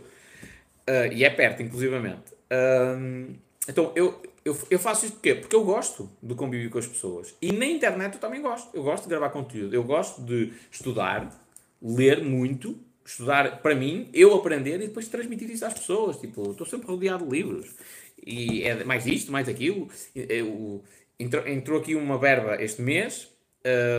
Uh, 0.88 1.12
e 1.12 1.24
é 1.24 1.30
perto, 1.30 1.62
inclusivamente. 1.62 2.34
Uh, 2.52 3.34
então, 3.66 3.92
eu, 3.96 4.22
eu, 4.44 4.56
eu 4.70 4.78
faço 4.78 5.06
isto 5.06 5.14
porquê? 5.14 5.34
Porque 5.34 5.56
eu 5.56 5.64
gosto 5.64 6.10
de 6.22 6.34
conviver 6.34 6.68
com 6.68 6.78
as 6.78 6.86
pessoas. 6.86 7.34
E 7.40 7.50
na 7.50 7.64
internet 7.64 8.14
eu 8.14 8.20
também 8.20 8.42
gosto. 8.42 8.74
Eu 8.74 8.82
gosto 8.82 9.04
de 9.04 9.10
gravar 9.10 9.30
conteúdo. 9.30 9.74
Eu 9.74 9.82
gosto 9.82 10.22
de 10.22 10.52
estudar, 10.70 11.30
ler 11.80 12.22
muito, 12.22 12.78
estudar 13.04 13.62
para 13.62 13.74
mim, 13.74 14.10
eu 14.12 14.34
aprender 14.34 14.76
e 14.76 14.88
depois 14.88 15.08
transmitir 15.08 15.50
isso 15.50 15.64
às 15.64 15.74
pessoas. 15.74 16.18
Tipo, 16.18 16.50
estou 16.50 16.66
sempre 16.66 16.88
rodeado 16.88 17.26
de 17.26 17.30
livros. 17.30 17.74
E 18.26 18.62
é 18.64 18.84
mais 18.84 19.06
isto, 19.06 19.32
mais 19.32 19.48
aquilo. 19.48 19.88
Eu, 20.14 20.82
entrou, 21.18 21.46
entrou 21.46 21.80
aqui 21.80 21.94
uma 21.94 22.18
verba 22.18 22.62
este 22.62 22.82
mês, 22.82 23.32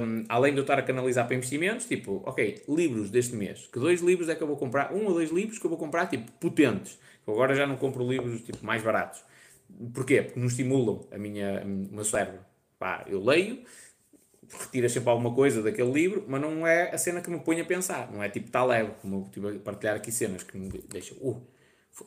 um, 0.04 0.24
além 0.30 0.54
de 0.54 0.60
eu 0.60 0.62
estar 0.62 0.80
a 0.80 0.82
canalizar 0.82 1.28
para 1.28 1.36
investimentos, 1.36 1.86
tipo, 1.86 2.24
ok, 2.26 2.64
livros 2.68 3.10
deste 3.10 3.36
mês. 3.36 3.68
Que 3.72 3.80
dois 3.80 4.02
livros 4.02 4.30
é 4.30 4.36
que 4.36 4.42
eu 4.42 4.48
vou 4.48 4.58
comprar? 4.58 4.94
Um 4.94 5.06
ou 5.06 5.14
dois 5.14 5.32
livros 5.32 5.60
que 5.60 5.66
eu 5.66 5.70
vou 5.70 5.78
comprar, 5.78 6.08
tipo, 6.08 6.32
potentes. 6.34 6.98
Eu 7.28 7.34
agora 7.34 7.54
já 7.54 7.68
não 7.68 7.78
compro 7.78 8.08
livros, 8.10 8.42
tipo, 8.42 8.66
mais 8.66 8.82
baratos. 8.82 9.24
Porquê? 9.94 10.24
Porque 10.24 10.40
não 10.40 10.48
estimulam 10.48 11.08
a 11.12 11.18
minha, 11.18 11.62
o 11.64 11.96
meu 11.96 12.04
cérebro. 12.04 12.40
Pá, 12.80 13.06
eu 13.08 13.24
leio, 13.24 13.64
retiras 14.50 14.92
sempre 14.92 15.10
alguma 15.10 15.34
coisa 15.34 15.62
daquele 15.62 15.92
livro, 15.92 16.26
mas 16.28 16.42
não 16.42 16.66
é 16.66 16.90
a 16.94 16.98
cena 16.98 17.22
que 17.22 17.30
me 17.30 17.40
põe 17.40 17.60
a 17.60 17.66
pensar. 17.66 18.12
Não 18.12 18.24
é 18.24 18.30
tipo 18.30 18.50
tal 18.50 18.68
leve, 18.68 18.92
como 19.02 19.18
eu 19.18 19.22
estive 19.24 19.58
a 19.58 19.60
partilhar 19.60 19.96
aqui 19.96 20.12
cenas 20.12 20.44
que 20.44 20.58
me 20.58 20.70
deixam. 20.90 21.18
Uh, 21.18 21.42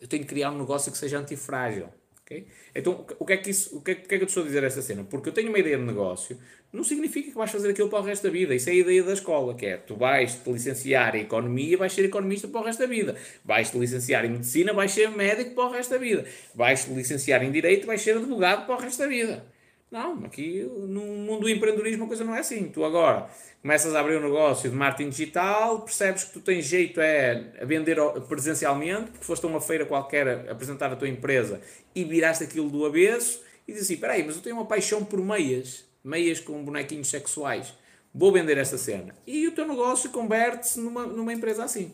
eu 0.01 0.09
tenho 0.09 0.23
que 0.23 0.29
criar 0.29 0.51
um 0.51 0.59
negócio 0.59 0.91
que 0.91 0.99
seja 0.99 1.19
antifrágil. 1.19 1.89
Okay? 2.33 2.47
Então, 2.75 3.07
o 3.19 3.27
que, 3.27 3.33
é 3.33 3.37
que 3.37 3.51
isso, 3.51 3.77
o, 3.77 3.83
que 3.83 3.91
é, 3.91 3.95
que 3.95 4.15
é 4.15 4.19
que 4.19 4.25
eu 4.25 4.27
estou 4.27 4.43
a 4.43 4.47
dizer 4.47 4.65
esta 4.65 4.81
cena? 4.81 5.05
Porque 5.05 5.29
eu 5.29 5.33
tenho 5.33 5.49
uma 5.49 5.59
ideia 5.59 5.77
de 5.77 5.85
negócio, 5.85 6.39
não 6.73 6.83
significa 6.83 7.31
que 7.31 7.37
vais 7.37 7.51
fazer 7.51 7.71
aquilo 7.71 7.91
para 7.91 7.99
o 7.99 8.03
resto 8.03 8.23
da 8.23 8.31
vida. 8.31 8.55
Isso 8.55 8.71
é 8.71 8.73
a 8.73 8.77
ideia 8.77 9.03
da 9.03 9.13
escola, 9.13 9.55
que 9.55 9.67
é 9.67 9.77
tu 9.77 9.95
vais 9.95 10.35
te 10.37 10.51
licenciar 10.51 11.15
em 11.15 11.23
economia, 11.23 11.77
vais 11.77 11.93
ser 11.93 12.05
economista 12.05 12.49
para 12.49 12.61
o 12.63 12.65
resto 12.65 12.81
da 12.81 12.87
vida. 12.87 13.15
Vais 13.45 13.71
te 13.71 13.79
licenciar 13.79 14.25
em 14.25 14.31
medicina, 14.31 14.73
vais 14.73 14.91
ser 14.91 15.11
médico 15.11 15.55
para 15.55 15.65
o 15.65 15.71
resto 15.71 15.91
da 15.91 15.99
vida. 15.99 16.25
Vais 16.55 16.85
te 16.85 16.91
licenciar 16.93 17.43
em 17.45 17.53
direito, 17.53 17.87
vais 17.87 18.01
ser 18.01 18.17
advogado 18.17 18.67
para 18.67 18.75
o 18.75 18.79
resto 18.79 19.01
da 19.01 19.07
vida. 19.07 19.45
Não, 19.93 20.25
aqui 20.25 20.63
no 20.63 21.03
mundo 21.03 21.43
do 21.43 21.51
empreendedorismo 21.51 22.05
a 22.05 22.07
coisa 22.07 22.25
não 22.25 22.35
é 22.35 22.39
assim. 22.39 22.67
Tu 22.71 22.83
agora 22.83 23.29
começas 23.61 23.95
a 23.95 24.01
abrir 24.01 24.17
um 24.17 24.23
negócio 24.23 24.71
de 24.71 24.75
marketing 24.75 25.11
digital, 25.11 25.83
percebes 25.83 26.25
que 26.25 26.33
tu 26.33 26.41
tens 26.41 26.65
jeito 26.65 26.99
é 26.99 27.53
vender 27.67 27.99
presencialmente, 28.27 29.11
porque 29.11 29.27
foste 29.27 29.45
a 29.45 29.49
uma 29.51 29.61
feira 29.61 29.85
qualquer 29.85 30.49
apresentar 30.49 30.91
a 30.91 30.97
tua 30.97 31.11
empresa 31.11 31.61
e 31.95 32.05
viraste 32.05 32.43
aquilo 32.43 32.71
do 32.71 32.87
avesso 32.87 33.43
e 33.69 33.73
dizes 33.73 33.87
assim, 33.87 34.01
peraí, 34.01 34.23
mas 34.25 34.37
eu 34.37 34.41
tenho 34.41 34.57
uma 34.57 34.65
paixão 34.65 35.05
por 35.05 35.21
meias, 35.21 35.85
meias 36.03 36.41
com 36.41 36.65
bonequinhos 36.65 37.09
sexuais, 37.09 37.75
vou 38.15 38.33
vender 38.33 38.57
essa 38.57 38.79
cena. 38.79 39.15
E 39.27 39.47
o 39.47 39.53
teu 39.53 39.69
negócio 39.69 40.09
converte-se 40.09 40.81
numa, 40.81 41.07
numa 41.07 41.35
empresa 41.35 41.65
assim. 41.65 41.93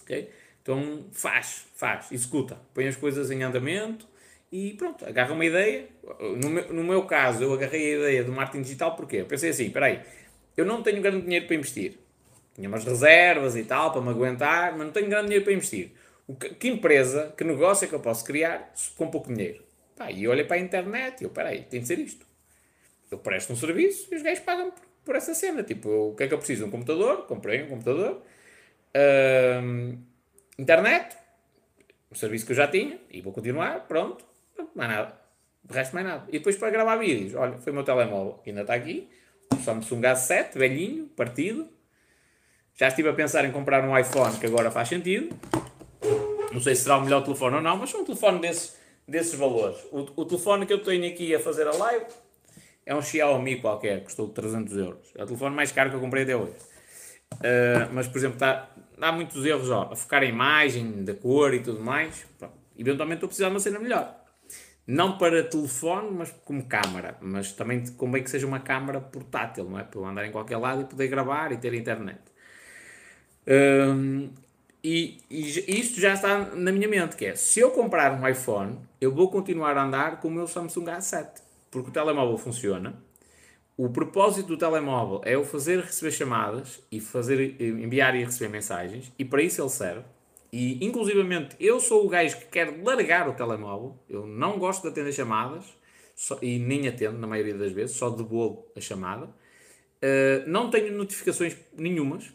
Ok? 0.00 0.30
Então 0.62 1.04
faz, 1.12 1.66
faz, 1.74 2.10
executa, 2.10 2.58
põe 2.72 2.88
as 2.88 2.96
coisas 2.96 3.30
em 3.30 3.42
andamento, 3.42 4.08
e 4.56 4.72
pronto, 4.72 5.04
agarra 5.04 5.34
uma 5.34 5.44
ideia. 5.44 5.86
No 6.38 6.48
meu, 6.48 6.72
no 6.72 6.82
meu 6.82 7.02
caso, 7.02 7.42
eu 7.42 7.52
agarrei 7.52 7.92
a 7.92 7.98
ideia 7.98 8.24
do 8.24 8.32
marketing 8.32 8.62
digital 8.62 8.96
porque 8.96 9.16
eu 9.16 9.26
pensei 9.26 9.50
assim: 9.50 9.66
espera 9.66 9.86
aí, 9.86 10.00
eu 10.56 10.64
não 10.64 10.82
tenho 10.82 11.02
grande 11.02 11.24
dinheiro 11.24 11.46
para 11.46 11.56
investir. 11.56 11.98
Tinha 12.54 12.66
umas 12.66 12.82
reservas 12.82 13.54
e 13.54 13.64
tal 13.64 13.92
para 13.92 14.00
me 14.00 14.08
aguentar, 14.08 14.72
mas 14.72 14.86
não 14.86 14.92
tenho 14.92 15.10
grande 15.10 15.26
dinheiro 15.26 15.44
para 15.44 15.52
investir. 15.52 15.92
O 16.26 16.34
que, 16.34 16.54
que 16.54 16.68
empresa, 16.68 17.34
que 17.36 17.44
negócio 17.44 17.84
é 17.84 17.88
que 17.88 17.94
eu 17.94 18.00
posso 18.00 18.24
criar 18.24 18.72
com 18.96 19.10
pouco 19.10 19.32
dinheiro? 19.32 19.62
Pá, 19.94 20.10
e 20.10 20.24
eu 20.24 20.30
olhei 20.30 20.44
para 20.44 20.56
a 20.56 20.60
internet 20.60 21.20
e 21.20 21.24
eu, 21.24 21.28
espera 21.28 21.50
aí, 21.50 21.62
tem 21.64 21.80
de 21.80 21.86
ser 21.86 21.98
isto. 21.98 22.24
Eu 23.10 23.18
presto 23.18 23.52
um 23.52 23.56
serviço 23.56 24.08
e 24.10 24.16
os 24.16 24.22
gajos 24.22 24.42
pagam 24.42 24.70
por, 24.70 24.82
por 25.04 25.16
essa 25.16 25.34
cena. 25.34 25.62
Tipo, 25.62 25.90
o 25.90 26.14
que 26.14 26.24
é 26.24 26.28
que 26.28 26.32
eu 26.32 26.38
preciso? 26.38 26.64
Um 26.64 26.70
computador? 26.70 27.26
Comprei 27.26 27.62
um 27.62 27.68
computador. 27.68 28.22
Internet? 30.58 31.14
Um 32.10 32.14
serviço 32.14 32.46
que 32.46 32.52
eu 32.52 32.56
já 32.56 32.66
tinha 32.66 32.98
e 33.10 33.20
vou 33.20 33.34
continuar, 33.34 33.86
pronto 33.86 34.24
mais 34.74 34.90
nada. 34.90 35.20
De 35.64 35.74
resto, 35.74 35.94
mais 35.94 36.06
nada. 36.06 36.24
E 36.28 36.32
depois 36.32 36.56
para 36.56 36.70
gravar 36.70 36.96
vídeos, 36.96 37.34
olha, 37.34 37.58
foi 37.58 37.72
o 37.72 37.74
meu 37.74 37.84
telemóvel, 37.84 38.34
que 38.44 38.50
ainda 38.50 38.62
está 38.62 38.74
aqui. 38.74 39.08
O 39.52 39.56
Samsung 39.56 40.00
A7, 40.02 40.56
velhinho, 40.56 41.06
partido. 41.08 41.68
Já 42.74 42.88
estive 42.88 43.08
a 43.08 43.12
pensar 43.12 43.44
em 43.44 43.52
comprar 43.52 43.82
um 43.84 43.98
iPhone, 43.98 44.38
que 44.38 44.46
agora 44.46 44.70
faz 44.70 44.88
sentido. 44.88 45.34
Não 46.52 46.60
sei 46.60 46.74
se 46.74 46.82
será 46.82 46.98
o 46.98 47.02
melhor 47.02 47.22
telefone 47.22 47.56
ou 47.56 47.62
não, 47.62 47.76
mas 47.76 47.92
é 47.92 47.96
um 47.96 48.04
telefone 48.04 48.40
desses, 48.40 48.76
desses 49.06 49.34
valores. 49.34 49.78
O, 49.90 50.22
o 50.22 50.24
telefone 50.24 50.66
que 50.66 50.72
eu 50.72 50.82
tenho 50.82 51.06
aqui 51.06 51.34
a 51.34 51.40
fazer 51.40 51.66
a 51.66 51.72
live 51.72 52.06
é 52.84 52.94
um 52.94 53.02
Xiaomi 53.02 53.60
qualquer, 53.60 54.04
custou 54.04 54.28
300 54.28 54.76
euros. 54.76 55.12
É 55.16 55.24
o 55.24 55.26
telefone 55.26 55.54
mais 55.54 55.72
caro 55.72 55.90
que 55.90 55.96
eu 55.96 56.00
comprei 56.00 56.22
até 56.22 56.36
hoje. 56.36 56.54
Uh, 57.34 57.92
mas, 57.92 58.06
por 58.06 58.18
exemplo, 58.18 58.38
tá, 58.38 58.70
dá 58.96 59.10
muitos 59.10 59.44
erros 59.44 59.70
ó, 59.70 59.90
a 59.92 59.96
focar 59.96 60.22
a 60.22 60.26
imagem, 60.26 61.04
da 61.04 61.14
cor 61.14 61.52
e 61.52 61.60
tudo 61.60 61.80
mais. 61.80 62.26
Pronto. 62.38 62.54
Eventualmente 62.78 63.16
estou 63.16 63.28
precisando 63.28 63.50
de 63.50 63.54
uma 63.54 63.60
cena 63.60 63.78
melhor. 63.78 64.25
Não 64.86 65.18
para 65.18 65.42
telefone, 65.42 66.10
mas 66.12 66.32
como 66.44 66.64
câmara. 66.66 67.16
Mas 67.20 67.52
também 67.52 67.84
convém 67.96 68.22
que 68.22 68.30
seja 68.30 68.46
uma 68.46 68.60
câmara 68.60 69.00
portátil, 69.00 69.64
não 69.64 69.78
é? 69.78 69.82
Para 69.82 70.00
eu 70.00 70.06
andar 70.06 70.26
em 70.26 70.30
qualquer 70.30 70.58
lado 70.58 70.82
e 70.82 70.84
poder 70.84 71.08
gravar 71.08 71.52
e 71.52 71.56
ter 71.56 71.74
internet. 71.74 72.20
Um, 73.48 74.30
e, 74.82 75.18
e 75.28 75.80
isto 75.80 76.00
já 76.00 76.14
está 76.14 76.38
na 76.54 76.70
minha 76.70 76.86
mente, 76.86 77.16
que 77.16 77.26
é, 77.26 77.34
se 77.34 77.58
eu 77.58 77.72
comprar 77.72 78.12
um 78.12 78.28
iPhone, 78.28 78.78
eu 79.00 79.12
vou 79.12 79.28
continuar 79.28 79.76
a 79.76 79.82
andar 79.82 80.20
com 80.20 80.28
o 80.28 80.30
meu 80.30 80.46
Samsung 80.46 80.84
A7. 80.84 81.42
Porque 81.70 81.90
o 81.90 81.92
telemóvel 81.92 82.38
funciona. 82.38 82.94
O 83.76 83.90
propósito 83.90 84.46
do 84.46 84.56
telemóvel 84.56 85.20
é 85.24 85.34
eu 85.34 85.44
fazer 85.44 85.80
receber 85.80 86.12
chamadas 86.12 86.80
e 86.90 87.00
fazer 87.00 87.60
enviar 87.60 88.14
e 88.14 88.24
receber 88.24 88.48
mensagens. 88.48 89.12
E 89.18 89.24
para 89.24 89.42
isso 89.42 89.60
ele 89.60 89.68
serve. 89.68 90.04
E, 90.52 90.84
inclusivamente, 90.84 91.56
eu 91.58 91.80
sou 91.80 92.06
o 92.06 92.08
gajo 92.08 92.38
que 92.38 92.46
quer 92.46 92.82
largar 92.82 93.28
o 93.28 93.34
telemóvel. 93.34 93.98
Eu 94.08 94.26
não 94.26 94.58
gosto 94.58 94.82
de 94.82 94.88
atender 94.88 95.12
chamadas. 95.12 95.64
Só, 96.14 96.38
e 96.40 96.58
nem 96.58 96.88
atendo, 96.88 97.18
na 97.18 97.26
maioria 97.26 97.54
das 97.54 97.72
vezes. 97.72 97.96
Só 97.96 98.10
devolvo 98.10 98.66
a 98.74 98.80
chamada. 98.80 99.26
Uh, 99.26 100.48
não 100.48 100.70
tenho 100.70 100.96
notificações 100.96 101.56
nenhumas. 101.76 102.32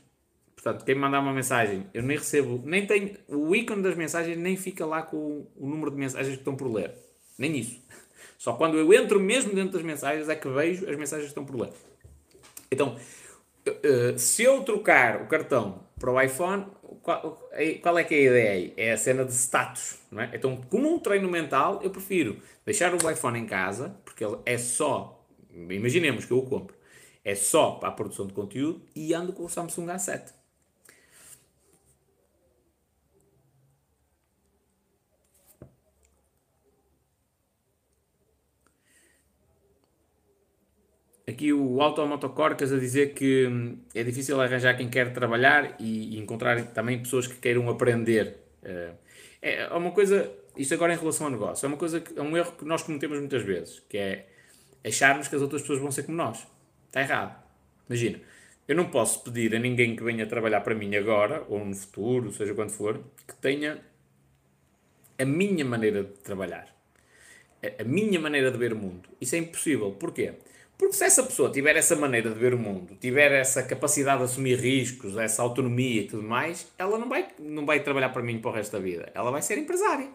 Portanto, 0.55 0.85
quem 0.85 0.93
me 0.93 1.01
mandar 1.01 1.21
uma 1.21 1.33
mensagem, 1.33 1.87
eu 1.91 2.03
nem 2.03 2.17
recebo, 2.17 2.61
nem 2.63 2.85
tenho, 2.85 3.17
o 3.27 3.55
ícone 3.55 3.81
das 3.81 3.95
mensagens 3.95 4.37
nem 4.37 4.55
fica 4.55 4.85
lá 4.85 5.01
com 5.01 5.47
o 5.55 5.67
número 5.67 5.89
de 5.89 5.97
mensagens 5.97 6.35
que 6.35 6.41
estão 6.41 6.55
por 6.55 6.71
ler. 6.71 6.93
Nem 7.35 7.57
isso. 7.57 7.81
Só 8.37 8.53
quando 8.53 8.77
eu 8.77 8.93
entro 8.93 9.19
mesmo 9.19 9.55
dentro 9.55 9.73
das 9.73 9.81
mensagens 9.81 10.29
é 10.29 10.35
que 10.35 10.47
vejo 10.47 10.87
as 10.87 10.95
mensagens 10.95 11.25
que 11.25 11.31
estão 11.31 11.45
por 11.45 11.59
ler. 11.59 11.71
Então, 12.71 12.95
uh, 13.67 14.19
se 14.19 14.43
eu 14.43 14.61
trocar 14.61 15.23
o 15.23 15.27
cartão 15.27 15.83
para 15.99 16.11
o 16.11 16.21
iPhone, 16.21 16.67
qual, 17.01 17.49
qual, 17.81 17.97
é 17.97 18.03
que 18.03 18.15
é 18.15 18.17
a 18.17 18.21
ideia 18.21 18.51
aí? 18.51 18.73
É 18.77 18.91
a 18.91 18.97
cena 18.97 19.25
de 19.25 19.33
status, 19.33 19.99
não 20.11 20.21
é? 20.21 20.31
Então, 20.33 20.57
como 20.69 20.93
um 20.93 20.99
treino 20.99 21.29
mental, 21.29 21.79
eu 21.83 21.89
prefiro 21.89 22.37
deixar 22.65 22.93
o 22.93 23.09
iPhone 23.09 23.39
em 23.39 23.45
casa, 23.45 23.95
porque 24.05 24.23
ele 24.23 24.37
é 24.45 24.57
só, 24.57 25.25
imaginemos 25.69 26.25
que 26.25 26.31
eu 26.31 26.39
o 26.39 26.45
compro, 26.45 26.75
é 27.23 27.35
só 27.35 27.71
para 27.71 27.89
a 27.89 27.91
produção 27.91 28.27
de 28.27 28.33
conteúdo 28.33 28.81
e 28.95 29.13
ando 29.13 29.33
com 29.33 29.43
o 29.43 29.49
Samsung 29.49 29.87
A7. 29.87 30.40
Aqui 41.31 41.53
o 41.53 41.81
Automotocorcas 41.81 42.73
a 42.73 42.77
dizer 42.77 43.13
que 43.13 43.47
hum, 43.47 43.77
é 43.95 44.03
difícil 44.03 44.39
arranjar 44.41 44.75
quem 44.75 44.89
quer 44.89 45.13
trabalhar 45.13 45.75
e, 45.79 46.17
encontrar 46.19 46.61
também 46.73 46.99
pessoas 46.99 47.25
que 47.25 47.35
queiram 47.35 47.69
aprender. 47.69 48.37
Eh, 48.63 48.91
é 49.41 49.67
uma 49.73 49.91
coisa, 49.91 50.29
isto 50.57 50.73
agora 50.73 50.93
em 50.93 50.97
relação 50.97 51.27
ao 51.27 51.31
negócio, 51.31 51.65
é 51.65 51.67
uma 51.69 51.77
coisa, 51.77 52.03
é 52.15 52.21
um 52.21 52.35
erro 52.35 52.51
que 52.51 52.65
nós 52.65 52.83
cometemos 52.83 53.17
muitas 53.17 53.43
vezes, 53.43 53.81
que 53.87 53.97
é 53.97 54.27
acharmos 54.85 55.29
que 55.29 55.35
as 55.35 55.41
outras 55.41 55.61
pessoas 55.61 55.79
vão 55.79 55.89
ser 55.89 56.03
como 56.03 56.17
nós. 56.17 56.45
Está 56.87 57.01
errado. 57.01 57.41
Imagina, 57.87 58.19
eu 58.67 58.75
não 58.75 58.89
posso 58.89 59.23
pedir 59.23 59.55
a 59.55 59.59
ninguém 59.59 59.95
que 59.95 60.03
venha 60.03 60.27
trabalhar 60.27 60.61
para 60.61 60.75
mim 60.75 60.95
agora, 60.95 61.45
ou 61.47 61.63
no 61.63 61.75
futuro, 61.75 62.31
seja 62.33 62.53
quando 62.53 62.71
for, 62.71 63.01
que 63.25 63.35
tenha 63.35 63.79
a 65.17 65.25
minha 65.25 65.63
maneira 65.63 66.03
de 66.03 66.11
trabalhar. 66.19 66.67
A 67.79 67.83
minha 67.83 68.19
maneira 68.19 68.51
de 68.51 68.57
ver 68.57 68.73
o 68.73 68.75
mundo. 68.75 69.07
Isso 69.21 69.35
é 69.35 69.37
impossível. 69.37 69.91
Porquê? 69.91 70.33
Porque 70.81 70.95
se 70.95 71.03
essa 71.03 71.21
pessoa 71.21 71.51
tiver 71.51 71.75
essa 71.75 71.95
maneira 71.95 72.31
de 72.31 72.39
ver 72.39 72.55
o 72.55 72.57
mundo, 72.57 72.97
tiver 72.99 73.31
essa 73.33 73.61
capacidade 73.61 74.17
de 74.17 74.23
assumir 74.23 74.59
riscos, 74.59 75.15
essa 75.15 75.43
autonomia 75.43 76.01
e 76.01 76.07
tudo 76.07 76.23
mais, 76.23 76.71
ela 76.75 76.97
não 76.97 77.07
vai, 77.07 77.27
não 77.37 77.67
vai 77.67 77.81
trabalhar 77.81 78.09
para 78.09 78.23
mim 78.23 78.39
para 78.39 78.49
o 78.49 78.53
resto 78.55 78.71
da 78.71 78.79
vida. 78.79 79.11
Ela 79.13 79.29
vai 79.29 79.43
ser 79.43 79.59
empresária. 79.59 80.09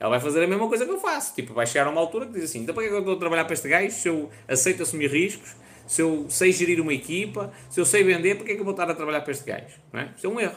Ela 0.00 0.08
vai 0.08 0.18
fazer 0.18 0.42
a 0.42 0.46
mesma 0.46 0.66
coisa 0.68 0.86
que 0.86 0.90
eu 0.90 0.98
faço. 0.98 1.34
Tipo, 1.34 1.52
vai 1.52 1.66
chegar 1.66 1.86
a 1.86 1.90
uma 1.90 2.00
altura 2.00 2.24
que 2.24 2.32
diz 2.32 2.44
assim: 2.44 2.60
então 2.60 2.74
para 2.74 2.84
que 2.84 2.88
é 2.88 2.90
que 2.92 2.96
eu 2.96 3.00
estou 3.00 3.14
a 3.14 3.18
trabalhar 3.18 3.44
para 3.44 3.52
este 3.52 3.68
gajo 3.68 3.90
se 3.90 4.08
eu 4.08 4.30
aceito 4.48 4.84
assumir 4.84 5.10
riscos, 5.10 5.54
se 5.86 6.00
eu 6.00 6.24
sei 6.30 6.50
gerir 6.50 6.80
uma 6.80 6.94
equipa, 6.94 7.52
se 7.68 7.78
eu 7.78 7.84
sei 7.84 8.02
vender, 8.02 8.36
para 8.36 8.46
que 8.46 8.52
é 8.52 8.54
que 8.54 8.60
eu 8.62 8.64
vou 8.64 8.72
estar 8.72 8.90
a 8.90 8.94
trabalhar 8.94 9.20
para 9.20 9.32
este 9.32 9.44
gajo? 9.44 9.78
Não 9.92 10.00
é? 10.00 10.14
Isso 10.16 10.26
é 10.26 10.30
um 10.30 10.40
erro. 10.40 10.56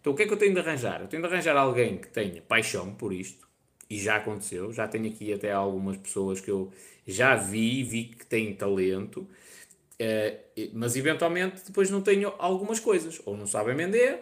Então 0.00 0.12
o 0.12 0.16
que 0.16 0.22
é 0.22 0.26
que 0.26 0.32
eu 0.32 0.38
tenho 0.38 0.54
de 0.54 0.60
arranjar? 0.60 1.00
Eu 1.00 1.08
tenho 1.08 1.20
de 1.20 1.28
arranjar 1.28 1.56
alguém 1.56 1.98
que 1.98 2.06
tenha 2.06 2.40
paixão 2.42 2.94
por 2.94 3.12
isto, 3.12 3.50
e 3.90 3.98
já 3.98 4.16
aconteceu, 4.16 4.72
já 4.72 4.86
tenho 4.86 5.08
aqui 5.08 5.32
até 5.32 5.50
algumas 5.50 5.96
pessoas 5.96 6.40
que 6.40 6.48
eu 6.48 6.70
já 7.10 7.36
vi, 7.36 7.82
vi 7.82 8.04
que 8.04 8.26
têm 8.26 8.54
talento, 8.54 9.20
uh, 9.20 10.70
mas 10.72 10.96
eventualmente 10.96 11.62
depois 11.66 11.90
não 11.90 12.00
tenho 12.00 12.32
algumas 12.38 12.80
coisas, 12.80 13.20
ou 13.24 13.36
não 13.36 13.46
sabem 13.46 13.74
vender, 13.74 14.20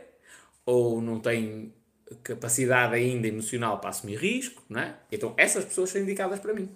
ou 0.64 1.00
não 1.00 1.18
têm 1.20 1.72
capacidade 2.22 2.94
ainda 2.94 3.28
emocional 3.28 3.78
para 3.80 3.90
assumir 3.90 4.16
risco, 4.16 4.62
não 4.68 4.80
é? 4.80 4.96
Então 5.10 5.34
essas 5.36 5.64
pessoas 5.64 5.90
são 5.90 6.00
indicadas 6.00 6.40
para 6.40 6.54
mim. 6.54 6.68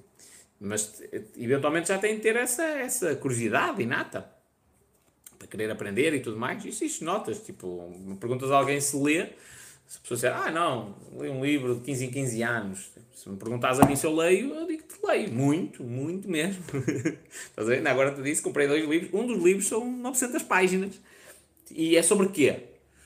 Mas 0.60 1.02
eventualmente 1.36 1.88
já 1.88 1.98
têm 1.98 2.16
de 2.16 2.22
ter 2.22 2.36
essa, 2.36 2.62
essa 2.62 3.16
curiosidade 3.16 3.82
inata 3.82 4.30
para 5.36 5.48
querer 5.48 5.70
aprender 5.70 6.14
e 6.14 6.20
tudo 6.20 6.38
mais. 6.38 6.64
Isso, 6.64 6.84
isso 6.84 7.04
notas, 7.04 7.40
tipo, 7.40 7.92
perguntas 8.20 8.50
a 8.50 8.56
alguém 8.56 8.80
se 8.80 8.96
lê, 8.96 9.26
se 9.86 9.98
a 9.98 10.00
pessoa 10.00 10.16
disser, 10.16 10.36
ah, 10.36 10.50
não, 10.52 10.94
li 11.18 11.28
um 11.28 11.44
livro 11.44 11.74
de 11.74 11.80
15 11.80 12.04
em 12.06 12.10
15 12.10 12.42
anos. 12.42 12.91
Se 13.14 13.28
me 13.28 13.36
perguntas 13.36 13.78
a 13.78 13.86
mim 13.86 13.94
se 13.94 14.06
eu 14.06 14.14
leio, 14.14 14.54
eu 14.54 14.66
digo 14.66 14.82
que 14.84 15.06
leio. 15.06 15.32
Muito, 15.32 15.84
muito 15.84 16.28
mesmo. 16.28 16.62
Estás 17.30 17.68
a 17.68 17.70
ver? 17.70 17.86
Agora 17.86 18.12
te 18.12 18.22
disse, 18.22 18.42
comprei 18.42 18.66
dois 18.66 18.88
livros. 18.88 19.12
Um 19.12 19.26
dos 19.26 19.42
livros 19.42 19.66
são 19.66 19.84
900 19.84 20.42
páginas. 20.42 21.00
E 21.70 21.96
é 21.96 22.02
sobre 22.02 22.28
quê? 22.28 22.64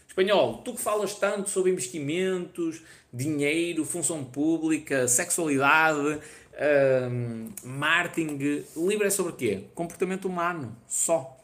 Espanhol, 0.08 0.62
tu 0.64 0.74
que 0.74 0.80
falas 0.80 1.14
tanto 1.14 1.50
sobre 1.50 1.70
investimentos, 1.70 2.82
dinheiro, 3.12 3.84
função 3.84 4.24
pública, 4.24 5.06
sexualidade, 5.06 6.20
Um, 6.58 7.50
marketing. 7.62 8.64
O 8.74 8.88
livro 8.88 9.06
é 9.06 9.10
sobre 9.10 9.34
quê? 9.34 9.64
Comportamento 9.74 10.26
humano. 10.26 10.74
Só. 10.88 11.36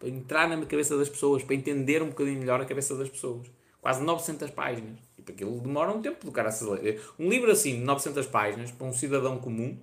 Para 0.00 0.08
entrar 0.08 0.48
na 0.48 0.66
cabeça 0.66 0.96
das 0.96 1.08
pessoas, 1.08 1.44
para 1.44 1.54
entender 1.54 2.02
um 2.02 2.08
bocadinho 2.08 2.40
melhor 2.40 2.60
a 2.60 2.64
cabeça 2.64 2.96
das 2.96 3.08
pessoas. 3.08 3.46
Quase 3.80 4.02
900 4.02 4.50
páginas. 4.50 5.07
Para 5.28 5.34
aquilo 5.34 5.60
demora 5.60 5.92
um 5.92 6.00
tempo 6.00 6.24
do 6.24 6.32
cara 6.32 6.50
se 6.50 6.64
ler. 6.64 7.02
Um 7.18 7.28
livro 7.28 7.50
assim, 7.50 7.74
de 7.74 7.84
900 7.84 8.26
páginas, 8.28 8.70
para 8.70 8.86
um 8.86 8.94
cidadão 8.94 9.38
comum, 9.38 9.78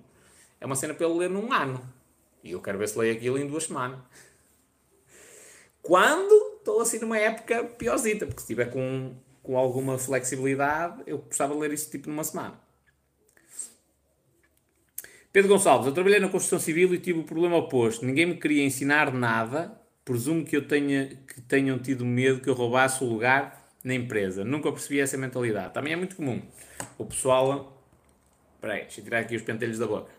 é 0.60 0.66
uma 0.66 0.74
cena 0.74 0.92
para 0.92 1.06
ele 1.06 1.18
ler 1.18 1.30
num 1.30 1.52
ano. 1.52 1.80
E 2.42 2.50
eu 2.50 2.60
quero 2.60 2.76
ver 2.78 2.88
se 2.88 2.98
leio 2.98 3.14
aquilo 3.14 3.38
em 3.38 3.46
duas 3.46 3.64
semanas. 3.64 4.00
Quando 5.80 6.56
estou 6.58 6.80
assim 6.80 6.98
numa 6.98 7.16
época 7.16 7.62
piorzita, 7.62 8.26
porque 8.26 8.40
se 8.40 8.46
estiver 8.46 8.72
com, 8.72 9.14
com 9.40 9.56
alguma 9.56 9.96
flexibilidade, 9.98 11.04
eu 11.06 11.18
gostava 11.18 11.54
de 11.54 11.60
ler 11.60 11.72
isso 11.72 11.88
tipo 11.88 12.08
numa 12.08 12.24
semana. 12.24 12.58
Pedro 15.32 15.50
Gonçalves, 15.50 15.86
eu 15.86 15.92
trabalhei 15.92 16.18
na 16.18 16.28
construção 16.28 16.58
civil 16.58 16.92
e 16.92 16.98
tive 16.98 17.20
o 17.20 17.24
problema 17.24 17.56
oposto. 17.56 18.04
Ninguém 18.04 18.26
me 18.26 18.36
queria 18.36 18.64
ensinar 18.64 19.12
nada. 19.12 19.80
Presumo 20.04 20.44
que, 20.44 20.56
eu 20.56 20.66
tenha, 20.66 21.16
que 21.28 21.40
tenham 21.40 21.78
tido 21.78 22.04
medo 22.04 22.40
que 22.40 22.48
eu 22.48 22.54
roubasse 22.54 23.04
o 23.04 23.06
lugar 23.06 23.65
na 23.86 23.94
empresa. 23.94 24.44
Nunca 24.44 24.70
percebi 24.70 25.00
essa 25.00 25.16
mentalidade. 25.16 25.72
Também 25.72 25.92
é 25.92 25.96
muito 25.96 26.16
comum. 26.16 26.42
O 26.98 27.04
pessoal. 27.04 27.72
Espera 28.54 28.74
aí, 28.74 28.80
deixa 28.82 29.00
eu 29.00 29.04
tirar 29.04 29.20
aqui 29.20 29.36
os 29.36 29.42
pentelhos 29.42 29.78
da 29.78 29.86
boca 29.86 30.10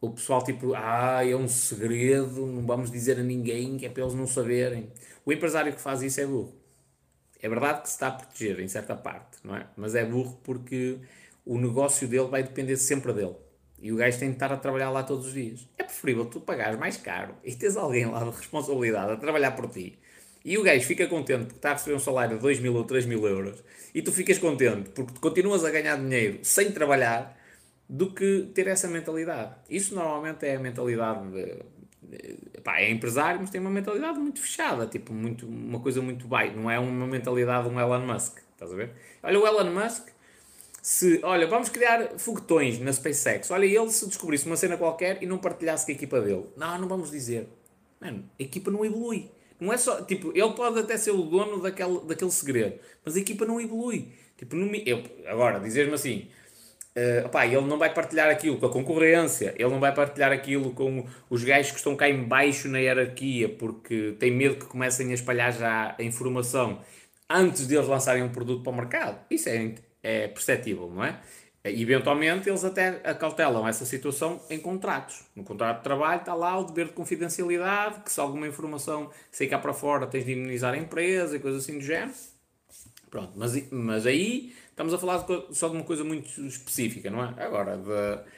o 0.00 0.10
pessoal 0.10 0.42
tipo, 0.44 0.74
ah, 0.74 1.26
é 1.26 1.34
um 1.34 1.48
segredo, 1.48 2.46
não 2.46 2.66
vamos 2.66 2.90
dizer 2.90 3.18
a 3.18 3.22
ninguém, 3.22 3.76
que 3.76 3.86
é 3.86 3.88
para 3.88 4.02
eles 4.02 4.14
não 4.14 4.26
saberem. 4.26 4.90
O 5.24 5.32
empresário 5.32 5.72
que 5.72 5.80
faz 5.80 6.02
isso 6.02 6.20
é 6.20 6.26
burro. 6.26 6.54
É 7.40 7.48
verdade 7.48 7.82
que 7.82 7.88
se 7.88 7.94
está 7.94 8.08
a 8.08 8.12
proteger 8.12 8.60
em 8.60 8.68
certa 8.68 8.94
parte, 8.94 9.38
não 9.42 9.56
é? 9.56 9.66
Mas 9.76 9.94
é 9.94 10.04
burro 10.04 10.38
porque 10.42 10.98
o 11.44 11.58
negócio 11.58 12.06
dele 12.08 12.28
vai 12.28 12.42
depender 12.42 12.76
sempre 12.76 13.12
dele. 13.12 13.36
E 13.78 13.92
o 13.92 13.96
gajo 13.96 14.18
tem 14.18 14.28
de 14.28 14.36
estar 14.36 14.52
a 14.52 14.56
trabalhar 14.56 14.90
lá 14.90 15.02
todos 15.02 15.26
os 15.26 15.34
dias. 15.34 15.68
É 15.76 15.84
preferível 15.84 16.24
tu 16.26 16.40
pagares 16.40 16.78
mais 16.78 16.96
caro 16.96 17.34
e 17.44 17.54
tens 17.54 17.76
alguém 17.76 18.06
lá 18.06 18.24
de 18.24 18.30
responsabilidade 18.30 19.12
a 19.12 19.16
trabalhar 19.16 19.52
por 19.52 19.68
ti. 19.68 19.98
E 20.46 20.56
o 20.56 20.62
gajo 20.62 20.86
fica 20.86 21.08
contente 21.08 21.46
porque 21.46 21.56
está 21.56 21.70
a 21.70 21.72
receber 21.72 21.96
um 21.96 21.98
salário 21.98 22.36
de 22.36 22.42
2 22.42 22.60
mil 22.60 22.76
ou 22.76 22.84
3 22.84 23.04
mil 23.04 23.26
euros. 23.26 23.64
E 23.92 24.00
tu 24.00 24.12
ficas 24.12 24.38
contente 24.38 24.90
porque 24.90 25.18
continuas 25.20 25.64
a 25.64 25.70
ganhar 25.70 25.96
dinheiro 25.96 26.38
sem 26.44 26.70
trabalhar 26.70 27.36
do 27.88 28.12
que 28.12 28.48
ter 28.54 28.68
essa 28.68 28.86
mentalidade. 28.86 29.56
Isso 29.68 29.92
normalmente 29.92 30.46
é 30.46 30.54
a 30.54 30.60
mentalidade 30.60 31.28
de, 31.32 32.60
pá, 32.62 32.78
é 32.78 32.88
empresário, 32.90 33.40
mas 33.40 33.50
tem 33.50 33.60
uma 33.60 33.70
mentalidade 33.70 34.20
muito 34.20 34.40
fechada, 34.40 34.86
tipo, 34.86 35.12
muito, 35.12 35.48
uma 35.48 35.80
coisa 35.80 36.00
muito 36.00 36.28
baixa, 36.28 36.54
não 36.54 36.70
é 36.70 36.78
uma 36.78 37.08
mentalidade 37.08 37.68
de 37.68 37.74
um 37.74 37.80
Elon 37.80 38.06
Musk, 38.06 38.38
estás 38.52 38.72
a 38.72 38.76
ver? 38.76 38.92
Olha, 39.24 39.40
o 39.40 39.46
Elon 39.46 39.72
Musk, 39.72 40.08
se, 40.80 41.20
olha, 41.24 41.48
vamos 41.48 41.68
criar 41.68 42.18
foguetões 42.18 42.78
na 42.78 42.92
SpaceX, 42.92 43.50
olha, 43.50 43.66
ele 43.66 43.90
se 43.90 44.06
descobrisse 44.06 44.46
uma 44.46 44.56
cena 44.56 44.76
qualquer 44.76 45.22
e 45.22 45.26
não 45.26 45.38
partilhasse 45.38 45.84
com 45.84 45.92
a 45.92 45.94
equipa 45.94 46.20
dele, 46.20 46.46
não, 46.56 46.78
não 46.78 46.88
vamos 46.88 47.10
dizer, 47.10 47.48
mano, 48.00 48.24
a 48.38 48.42
equipa 48.42 48.70
não 48.70 48.84
evolui. 48.84 49.30
Não 49.58 49.72
é 49.72 49.76
só, 49.76 50.02
tipo, 50.02 50.32
ele 50.36 50.52
pode 50.52 50.78
até 50.78 50.96
ser 50.96 51.12
o 51.12 51.22
dono 51.22 51.60
daquele, 51.60 52.00
daquele 52.00 52.30
segredo, 52.30 52.78
mas 53.04 53.16
a 53.16 53.20
equipa 53.20 53.44
não 53.44 53.60
evolui. 53.60 54.12
Tipo, 54.36 54.54
me, 54.56 54.82
eu, 54.86 55.02
agora, 55.26 55.58
dizer-me 55.58 55.94
assim, 55.94 56.28
Uh, 56.96 57.26
opá, 57.26 57.44
ele 57.44 57.60
não 57.60 57.76
vai 57.76 57.92
partilhar 57.92 58.30
aquilo 58.30 58.56
com 58.56 58.64
a 58.64 58.72
concorrência, 58.72 59.54
ele 59.58 59.68
não 59.68 59.78
vai 59.78 59.94
partilhar 59.94 60.32
aquilo 60.32 60.72
com 60.72 61.06
os 61.28 61.44
gajos 61.44 61.70
que 61.70 61.76
estão 61.76 61.94
cá 61.94 62.08
em 62.08 62.24
baixo 62.24 62.68
na 62.68 62.78
hierarquia 62.78 63.50
porque 63.50 64.16
tem 64.18 64.30
medo 64.30 64.56
que 64.56 64.64
comecem 64.64 65.10
a 65.10 65.14
espalhar 65.14 65.52
já 65.52 65.94
a 65.98 66.02
informação 66.02 66.80
antes 67.28 67.66
de 67.66 67.74
eles 67.74 67.86
lançarem 67.86 68.22
um 68.22 68.30
produto 68.30 68.62
para 68.62 68.72
o 68.72 68.76
mercado. 68.76 69.18
Isso 69.30 69.46
é, 69.50 69.74
é 70.02 70.28
perceptível, 70.28 70.88
não 70.88 71.04
é? 71.04 71.20
Eventualmente 71.70 72.48
eles 72.48 72.64
até 72.64 73.00
acautelam 73.04 73.66
essa 73.66 73.84
situação 73.84 74.40
em 74.50 74.58
contratos. 74.58 75.24
No 75.34 75.44
contrato 75.44 75.78
de 75.78 75.84
trabalho 75.84 76.20
está 76.20 76.34
lá 76.34 76.58
o 76.58 76.64
dever 76.64 76.86
de 76.86 76.92
confidencialidade, 76.92 78.00
que 78.00 78.12
se 78.12 78.20
alguma 78.20 78.46
informação 78.46 79.10
sair 79.30 79.48
cá 79.48 79.58
para 79.58 79.72
fora 79.72 80.06
tens 80.06 80.24
de 80.24 80.32
imunizar 80.32 80.74
a 80.74 80.76
empresa 80.76 81.36
e 81.36 81.38
coisas 81.38 81.62
assim 81.62 81.78
do 81.78 81.84
género. 81.84 82.12
Pronto, 83.10 83.32
mas, 83.36 83.70
mas 83.70 84.06
aí 84.06 84.52
Estamos 84.76 84.92
a 84.92 84.98
falar 84.98 85.24
só 85.52 85.68
de 85.68 85.74
uma 85.74 85.84
coisa 85.84 86.04
muito 86.04 86.28
específica, 86.46 87.08
não 87.10 87.24
é? 87.24 87.32
Agora, 87.42 87.78
de, 87.78 88.30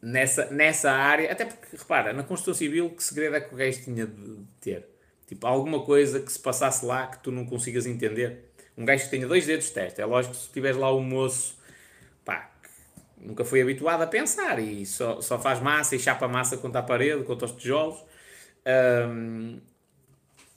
nessa, 0.00 0.46
nessa 0.46 0.90
área, 0.90 1.30
até 1.30 1.44
porque, 1.44 1.76
repara, 1.76 2.14
na 2.14 2.22
construção 2.22 2.54
civil, 2.54 2.88
que 2.88 3.04
segredo 3.04 3.36
é 3.36 3.40
que 3.42 3.54
o 3.54 3.58
gajo 3.58 3.82
tinha 3.82 4.06
de 4.06 4.38
ter? 4.62 4.88
Tipo, 5.26 5.46
alguma 5.46 5.84
coisa 5.84 6.20
que 6.20 6.32
se 6.32 6.38
passasse 6.38 6.86
lá 6.86 7.06
que 7.06 7.22
tu 7.22 7.30
não 7.30 7.44
consigas 7.44 7.84
entender. 7.84 8.50
Um 8.78 8.86
gajo 8.86 9.04
que 9.04 9.10
tenha 9.10 9.28
dois 9.28 9.44
dedos 9.44 9.66
de 9.66 9.72
testa. 9.72 10.00
É 10.00 10.06
lógico 10.06 10.34
que 10.34 10.40
se 10.40 10.48
tiveres 10.48 10.78
lá 10.78 10.90
um 10.90 11.02
moço, 11.02 11.58
pá, 12.24 12.50
nunca 13.16 13.44
foi 13.44 13.62
habituado 13.62 14.02
a 14.02 14.06
pensar 14.06 14.58
e 14.58 14.84
só, 14.86 15.20
só 15.20 15.38
faz 15.38 15.60
massa 15.60 15.96
e 15.96 15.98
chapa 15.98 16.28
massa 16.28 16.56
contra 16.56 16.80
a 16.80 16.82
parede, 16.82 17.24
contra 17.24 17.46
os 17.46 17.52
tijolos. 17.52 18.04
Um, 18.66 19.60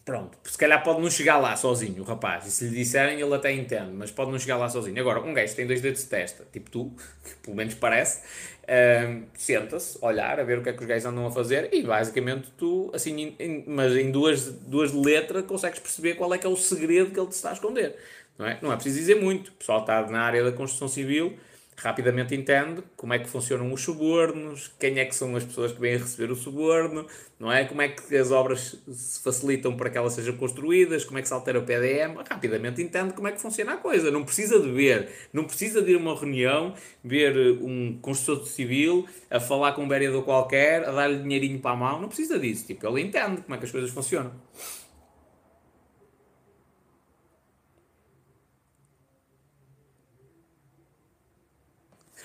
Pronto, 0.05 0.38
se 0.43 0.55
calhar 0.55 0.84
pode 0.84 1.01
não 1.01 1.09
chegar 1.09 1.38
lá 1.38 1.55
sozinho, 1.55 2.03
o 2.03 2.05
rapaz. 2.05 2.45
E 2.45 2.51
se 2.51 2.66
lhe 2.66 2.76
disserem, 2.76 3.20
ele 3.20 3.34
até 3.34 3.51
entende, 3.51 3.91
mas 3.91 4.11
pode 4.11 4.30
não 4.30 4.38
chegar 4.38 4.55
lá 4.55 4.70
sozinho. 4.70 4.99
Agora, 5.01 5.20
um 5.20 5.34
gajo 5.34 5.55
tem 5.55 5.66
dois 5.66 5.82
dedos 5.82 6.03
de 6.03 6.07
testa, 6.07 6.45
tipo 6.53 6.70
tu, 6.70 6.91
que 7.24 7.36
pelo 7.41 7.57
menos 7.57 7.74
parece, 7.74 8.20
uh, 8.20 9.26
senta-se, 9.34 9.97
olhar, 10.05 10.39
a 10.39 10.43
ver 10.43 10.59
o 10.59 10.61
que 10.61 10.70
é 10.70 10.74
que 10.74 10.80
os 10.80 10.86
gajos 10.86 11.07
andam 11.07 11.26
a 11.26 11.32
fazer 11.32 11.74
e 11.74 11.82
basicamente 11.82 12.51
tu, 12.55 12.91
assim, 12.93 13.36
mas 13.66 13.95
em 13.95 14.11
duas, 14.11 14.47
duas 14.47 14.93
letras, 14.93 15.43
consegues 15.47 15.80
perceber 15.80 16.13
qual 16.13 16.32
é 16.36 16.38
que 16.38 16.45
é 16.45 16.49
o 16.49 16.55
segredo 16.55 17.09
que 17.09 17.20
ele 17.20 17.30
te 17.30 17.34
está 17.34 17.49
a 17.49 17.53
esconder. 17.53 17.95
Não 18.38 18.45
é, 18.45 18.59
não 18.61 18.72
é 18.72 18.76
preciso 18.76 18.99
dizer 18.99 19.16
muito. 19.16 19.47
O 19.47 19.53
pessoal 19.53 19.80
está 19.80 20.05
na 20.05 20.22
área 20.22 20.43
da 20.43 20.51
construção 20.51 20.88
civil 20.88 21.36
rapidamente 21.78 22.34
entende 22.34 22.82
como 22.95 23.13
é 23.13 23.19
que 23.19 23.28
funcionam 23.28 23.71
os 23.73 23.82
subornos, 23.82 24.71
quem 24.80 24.99
é 24.99 25.05
que 25.05 25.15
são 25.15 25.36
as 25.36 25.43
pessoas 25.43 25.71
que 25.71 25.80
vêm 25.80 25.97
receber 25.97 26.32
o 26.32 26.36
suborno, 26.36 27.05
não 27.38 27.51
é? 27.51 27.65
Como 27.65 27.82
é 27.82 27.89
que 27.89 28.15
as 28.15 28.32
obras 28.32 28.82
se 28.89 29.21
facilitam 29.21 29.76
para 29.76 29.89
que 29.89 29.97
elas 29.97 30.13
sejam 30.13 30.38
construídas, 30.38 31.03
como 31.03 31.19
é 31.19 31.21
que 31.21 31.28
se 31.28 31.34
altera 31.34 31.59
o 31.59 31.63
PDM, 31.63 32.15
rapidamente 32.30 32.82
entende 32.82 33.13
como 33.13 33.28
é 33.28 33.32
que 33.32 33.41
funciona 33.41 33.73
a 33.73 33.78
coisa. 33.78 34.09
Não 34.09 34.23
precisa 34.23 34.59
de 34.59 34.71
ver, 34.71 35.09
não 35.34 35.43
precisa 35.43 35.82
de 35.82 35.91
ir 35.91 35.95
a 35.95 35.97
uma 35.97 36.17
reunião, 36.17 36.73
ver 37.03 37.36
um 37.61 37.97
construtor 38.01 38.47
civil 38.47 39.05
a 39.30 39.39
falar 39.39 39.73
com 39.73 39.84
um 39.84 39.88
vereador 39.88 40.23
qualquer, 40.23 40.88
a 40.88 40.91
dar-lhe 40.91 41.21
dinheirinho 41.21 41.59
para 41.59 41.71
a 41.71 41.76
mão, 41.76 42.01
não 42.01 42.07
precisa 42.07 42.39
disso. 42.39 42.65
Tipo, 42.65 42.88
ele 42.88 43.01
entende 43.01 43.41
como 43.41 43.55
é 43.55 43.57
que 43.57 43.65
as 43.65 43.71
coisas 43.71 43.89
funcionam. 43.89 44.32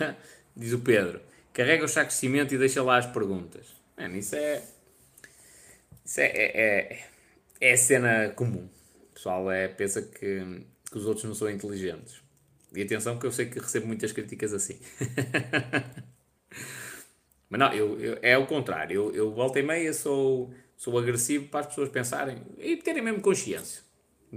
Diz 0.56 0.72
o 0.72 0.80
Pedro. 0.80 1.20
Carrega 1.52 1.84
o 1.84 1.88
saco 1.88 2.08
de 2.08 2.14
cimento 2.14 2.54
e 2.54 2.58
deixa 2.58 2.82
lá 2.82 2.98
as 2.98 3.06
perguntas. 3.06 3.66
Mano, 3.96 4.16
isso 4.16 4.36
é. 4.36 4.62
Isso 6.04 6.20
é, 6.20 6.26
é, 6.26 7.04
é, 7.60 7.60
é 7.60 7.76
cena 7.76 8.30
comum. 8.30 8.68
O 9.10 9.14
pessoal 9.14 9.50
é, 9.50 9.68
pensa 9.68 10.02
que, 10.02 10.64
que 10.90 10.98
os 10.98 11.06
outros 11.06 11.24
não 11.24 11.34
são 11.34 11.50
inteligentes. 11.50 12.20
E 12.74 12.82
atenção, 12.82 13.18
que 13.18 13.26
eu 13.26 13.32
sei 13.32 13.46
que 13.46 13.58
recebo 13.58 13.86
muitas 13.86 14.12
críticas 14.12 14.52
assim. 14.52 14.78
Mas 17.50 17.58
não, 17.58 17.72
eu, 17.72 18.00
eu, 18.00 18.18
é 18.22 18.38
o 18.38 18.46
contrário. 18.46 18.94
Eu, 18.94 19.14
eu 19.14 19.30
volta 19.32 19.58
e 19.58 19.62
meia 19.62 19.92
sou, 19.92 20.54
sou 20.76 20.96
agressivo 20.96 21.48
para 21.48 21.60
as 21.60 21.66
pessoas 21.66 21.88
pensarem 21.88 22.40
e 22.58 22.76
terem 22.76 23.02
mesmo 23.02 23.20
consciência 23.20 23.82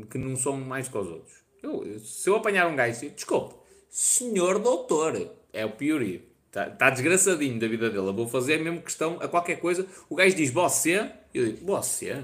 que 0.10 0.18
não 0.18 0.36
são 0.36 0.58
mais 0.58 0.88
que 0.88 0.98
os 0.98 1.08
outros. 1.08 1.44
Eu, 1.62 2.00
se 2.00 2.30
eu 2.30 2.36
apanhar 2.36 2.68
um 2.68 2.76
gajo, 2.76 3.10
desculpe, 3.12 3.56
senhor 3.90 4.60
doutor, 4.60 5.32
é 5.54 5.66
o 5.66 5.72
Piori. 5.72 6.28
Está 6.48 6.70
tá 6.70 6.90
desgraçadinho 6.90 7.60
da 7.60 7.68
vida 7.68 7.90
dele. 7.90 8.08
Eu 8.08 8.14
vou 8.14 8.28
fazer 8.28 8.60
mesmo 8.60 8.82
questão 8.82 9.18
a 9.22 9.28
qualquer 9.28 9.60
coisa. 9.60 9.88
O 10.10 10.16
gajo 10.16 10.36
diz 10.36 10.52
você. 10.52 11.12
Eu 11.34 11.46
digo, 11.46 11.66
você? 11.66 12.24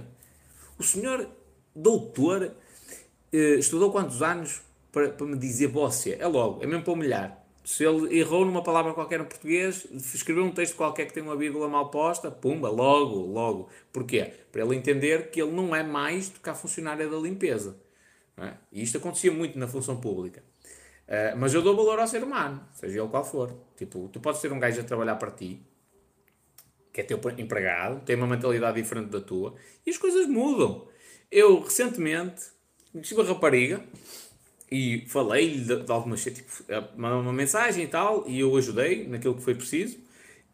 O 0.78 0.84
senhor 0.84 1.28
doutor 1.76 2.52
eh, 3.32 3.56
estudou 3.56 3.92
quantos 3.92 4.22
anos 4.22 4.62
para, 4.92 5.10
para 5.10 5.26
me 5.26 5.38
dizer 5.38 5.68
você? 5.68 6.18
É 6.20 6.28
logo, 6.28 6.64
é 6.64 6.68
mesmo 6.68 6.84
para 6.84 6.94
humilhar. 6.94 7.40
Se 7.64 7.84
ele 7.84 8.18
errou 8.18 8.46
numa 8.46 8.64
palavra 8.64 8.94
qualquer 8.94 9.20
no 9.20 9.26
português, 9.26 9.86
escreveu 9.92 10.44
um 10.44 10.52
texto 10.52 10.76
qualquer 10.76 11.06
que 11.06 11.14
tem 11.14 11.22
uma 11.22 11.36
vírgula 11.36 11.68
mal 11.68 11.92
posta, 11.92 12.32
pumba, 12.32 12.70
logo, 12.70 13.20
logo. 13.28 13.70
Porquê? 13.92 14.34
Para 14.52 14.64
ele 14.64 14.76
entender 14.76 15.30
que 15.30 15.42
ele 15.42 15.52
não 15.52 15.76
é 15.76 15.84
mais 15.84 16.30
do 16.30 16.40
que 16.40 16.50
a 16.50 16.56
funcionária 16.56 17.08
da 17.08 17.18
limpeza. 17.18 17.78
É? 18.38 18.54
E 18.72 18.82
isto 18.82 18.98
acontecia 18.98 19.32
muito 19.32 19.60
na 19.60 19.68
função 19.68 20.00
pública. 20.00 20.44
Uh, 21.10 21.36
mas 21.38 21.56
eu 21.56 21.64
dou 21.64 21.76
valor 21.76 21.98
ao 21.98 22.08
ser 22.08 22.24
humano, 22.24 22.64
seja 22.72 23.00
ele 23.00 23.10
qual 23.10 23.26
for. 23.26 23.52
Tipo, 23.76 24.08
tu 24.14 24.20
podes 24.20 24.40
ter 24.42 24.54
um 24.54 24.60
gajo 24.60 24.80
a 24.80 24.84
trabalhar 24.84 25.16
para 25.16 25.32
ti, 25.32 25.60
que 26.94 27.02
é 27.02 27.04
teu 27.04 27.20
empregado, 27.36 28.06
tem 28.06 28.16
uma 28.16 28.28
mentalidade 28.28 28.80
diferente 28.80 29.10
da 29.10 29.20
tua, 29.20 29.56
e 29.84 29.90
as 29.90 29.98
coisas 29.98 30.28
mudam. 30.28 30.88
Eu, 31.32 31.62
recentemente, 31.62 32.44
tive 33.02 33.22
a 33.22 33.24
rapariga 33.24 33.84
e 34.72 35.04
falei-lhe 35.08 35.64
de, 35.64 35.84
de 35.84 35.92
algumas 35.92 36.24
tipo, 36.24 36.52
mandou 36.96 37.22
uma 37.22 37.34
mensagem 37.34 37.86
e 37.86 37.88
tal, 37.88 38.28
e 38.28 38.40
eu 38.40 38.56
ajudei 38.56 39.08
naquilo 39.08 39.34
que 39.34 39.42
foi 39.42 39.56
preciso. 39.56 39.98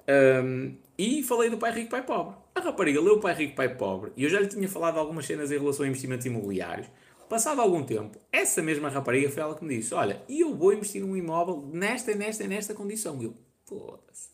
Um, 0.08 0.78
e 0.98 1.22
falei 1.24 1.50
do 1.50 1.58
pai 1.58 1.74
rico, 1.74 1.90
pai 1.90 2.06
pobre. 2.06 2.36
A 2.54 2.62
rapariga 2.62 3.02
leu 3.02 3.16
o 3.16 3.20
pai 3.20 3.34
rico, 3.34 3.56
pai 3.56 3.76
pobre, 3.76 4.14
e 4.16 4.24
eu 4.24 4.30
já 4.30 4.40
lhe 4.40 4.48
tinha 4.48 4.70
falado 4.70 4.98
algumas 4.98 5.26
cenas 5.26 5.52
em 5.52 5.58
relação 5.58 5.86
a 5.86 5.90
investimentos 5.90 6.26
imobiliários. 6.26 6.88
Passado 7.30 7.60
algum 7.60 7.84
tempo, 7.84 8.20
essa 8.32 8.62
mesma 8.62 8.88
rapariga 8.90 9.30
foi 9.30 9.42
ela 9.42 9.56
que 9.56 9.66
me 9.66 9.78
disse: 9.78 9.94
Olha, 9.94 10.22
eu 10.30 10.56
vou 10.56 10.74
investir 10.74 11.02
num 11.02 11.16
imóvel 11.16 11.68
nesta, 11.74 12.14
nesta, 12.14 12.46
nesta 12.48 12.74
condição. 12.74 13.20
E 13.22 13.26
eu, 13.26 13.36
foda-se, 13.66 14.30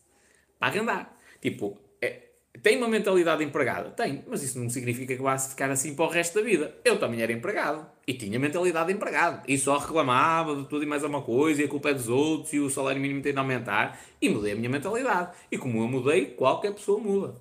para 0.58 0.68
arrendar. 0.68 1.16
Tipo, 1.40 1.78
é, 2.00 2.32
tem 2.62 2.76
uma 2.76 2.88
mentalidade 2.88 3.42
empregada? 3.42 3.90
Tem, 3.90 4.22
mas 4.28 4.42
isso 4.42 4.58
não 4.58 4.68
significa 4.68 5.16
que 5.16 5.22
vá 5.22 5.38
ficar 5.38 5.70
assim 5.70 5.94
para 5.94 6.04
o 6.04 6.08
resto 6.08 6.34
da 6.34 6.42
vida. 6.42 6.76
Eu 6.84 6.98
também 6.98 7.22
era 7.22 7.32
empregado 7.32 7.86
e 8.06 8.12
tinha 8.12 8.38
mentalidade 8.38 8.88
de 8.88 8.92
empregado 8.92 9.42
e 9.48 9.56
só 9.56 9.78
reclamava 9.78 10.54
de 10.54 10.68
tudo 10.68 10.82
e 10.82 10.86
mais 10.86 11.02
alguma 11.02 11.22
coisa 11.22 11.62
e 11.62 11.64
a 11.64 11.68
culpa 11.68 11.90
é 11.90 11.94
dos 11.94 12.10
outros 12.10 12.52
e 12.52 12.60
o 12.60 12.68
salário 12.68 13.00
mínimo 13.00 13.22
tem 13.22 13.32
de 13.32 13.38
aumentar 13.38 13.98
e 14.20 14.28
mudei 14.28 14.52
a 14.52 14.56
minha 14.56 14.68
mentalidade. 14.68 15.34
E 15.50 15.56
como 15.56 15.82
eu 15.82 15.88
mudei, 15.88 16.26
qualquer 16.26 16.74
pessoa 16.74 17.00
muda. 17.00 17.34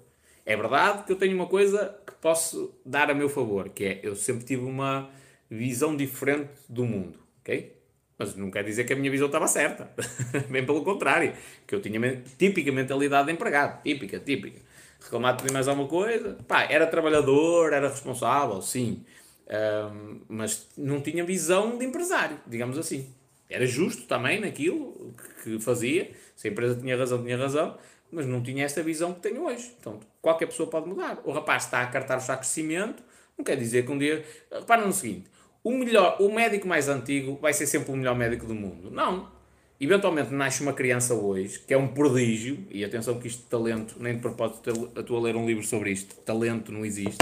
É 0.45 0.55
verdade 0.55 1.03
que 1.03 1.11
eu 1.11 1.17
tenho 1.17 1.35
uma 1.35 1.47
coisa 1.47 1.95
que 2.07 2.13
posso 2.13 2.73
dar 2.85 3.11
a 3.11 3.13
meu 3.13 3.27
favor, 3.27 3.69
que 3.69 3.83
é 3.83 3.99
eu 4.01 4.15
sempre 4.15 4.45
tive 4.45 4.63
uma 4.63 5.09
visão 5.51 5.95
diferente 5.95 6.49
do 6.67 6.85
mundo, 6.85 7.19
ok? 7.41 7.75
Mas 8.17 8.35
não 8.35 8.49
quer 8.49 8.63
dizer 8.63 8.85
que 8.85 8.93
a 8.93 8.95
minha 8.95 9.11
visão 9.11 9.27
estava 9.27 9.47
certa. 9.47 9.91
Bem 10.49 10.65
pelo 10.65 10.83
contrário, 10.83 11.33
que 11.67 11.75
eu 11.75 11.81
tinha 11.81 11.99
típica 12.37 12.71
mentalidade 12.71 13.27
de 13.27 13.33
empregado, 13.33 13.81
típica, 13.83 14.19
típica 14.19 14.71
reclamar 15.03 15.35
de 15.35 15.51
mais 15.51 15.67
alguma 15.67 15.87
coisa. 15.87 16.37
Pá, 16.47 16.63
era 16.63 16.85
trabalhador, 16.87 17.73
era 17.73 17.89
responsável, 17.89 18.61
sim. 18.61 19.03
Um, 19.47 20.21
mas 20.29 20.67
não 20.77 21.01
tinha 21.01 21.23
visão 21.25 21.77
de 21.77 21.85
empresário, 21.85 22.39
digamos 22.47 22.77
assim. 22.77 23.13
Era 23.49 23.65
justo 23.65 24.03
também 24.03 24.39
naquilo 24.39 25.13
que 25.43 25.59
fazia. 25.59 26.11
Se 26.35 26.47
a 26.47 26.51
empresa 26.51 26.79
tinha 26.79 26.95
razão, 26.95 27.21
tinha 27.21 27.37
razão. 27.37 27.77
Mas 28.09 28.25
não 28.25 28.41
tinha 28.41 28.65
esta 28.65 28.83
visão 28.83 29.13
que 29.13 29.21
tenho 29.21 29.43
hoje. 29.43 29.73
Então, 29.79 29.99
qualquer 30.21 30.45
pessoa 30.45 30.69
pode 30.69 30.87
mudar. 30.87 31.19
O 31.23 31.31
rapaz 31.31 31.65
está 31.65 31.81
a 31.81 31.87
cartar 31.87 32.17
o 32.17 32.21
saco 32.21 32.41
de 32.41 32.47
cimento. 32.47 33.01
Não 33.37 33.43
quer 33.43 33.55
dizer 33.55 33.85
que 33.85 33.91
um 33.91 33.97
dia... 33.97 34.25
Repara 34.51 34.85
no 34.85 34.93
seguinte. 34.93 35.29
O, 35.63 35.71
melhor, 35.71 36.17
o 36.19 36.33
médico 36.33 36.67
mais 36.67 36.89
antigo 36.89 37.37
vai 37.41 37.53
ser 37.53 37.67
sempre 37.67 37.91
o 37.91 37.95
melhor 37.95 38.15
médico 38.15 38.45
do 38.45 38.55
mundo. 38.55 38.89
Não 38.89 39.41
eventualmente 39.81 40.31
nasce 40.31 40.61
uma 40.61 40.73
criança 40.73 41.15
hoje, 41.15 41.59
que 41.59 41.73
é 41.73 41.77
um 41.77 41.87
prodígio, 41.87 42.67
e 42.69 42.85
atenção 42.85 43.19
que 43.19 43.27
isto 43.27 43.39
de 43.39 43.49
talento, 43.49 43.95
nem 43.99 44.13
de 44.13 44.21
propósito 44.21 44.91
estou 44.95 45.17
a 45.17 45.21
ler 45.21 45.35
um 45.35 45.47
livro 45.47 45.63
sobre 45.63 45.89
isto, 45.91 46.15
talento 46.17 46.71
não 46.71 46.85
existe, 46.85 47.17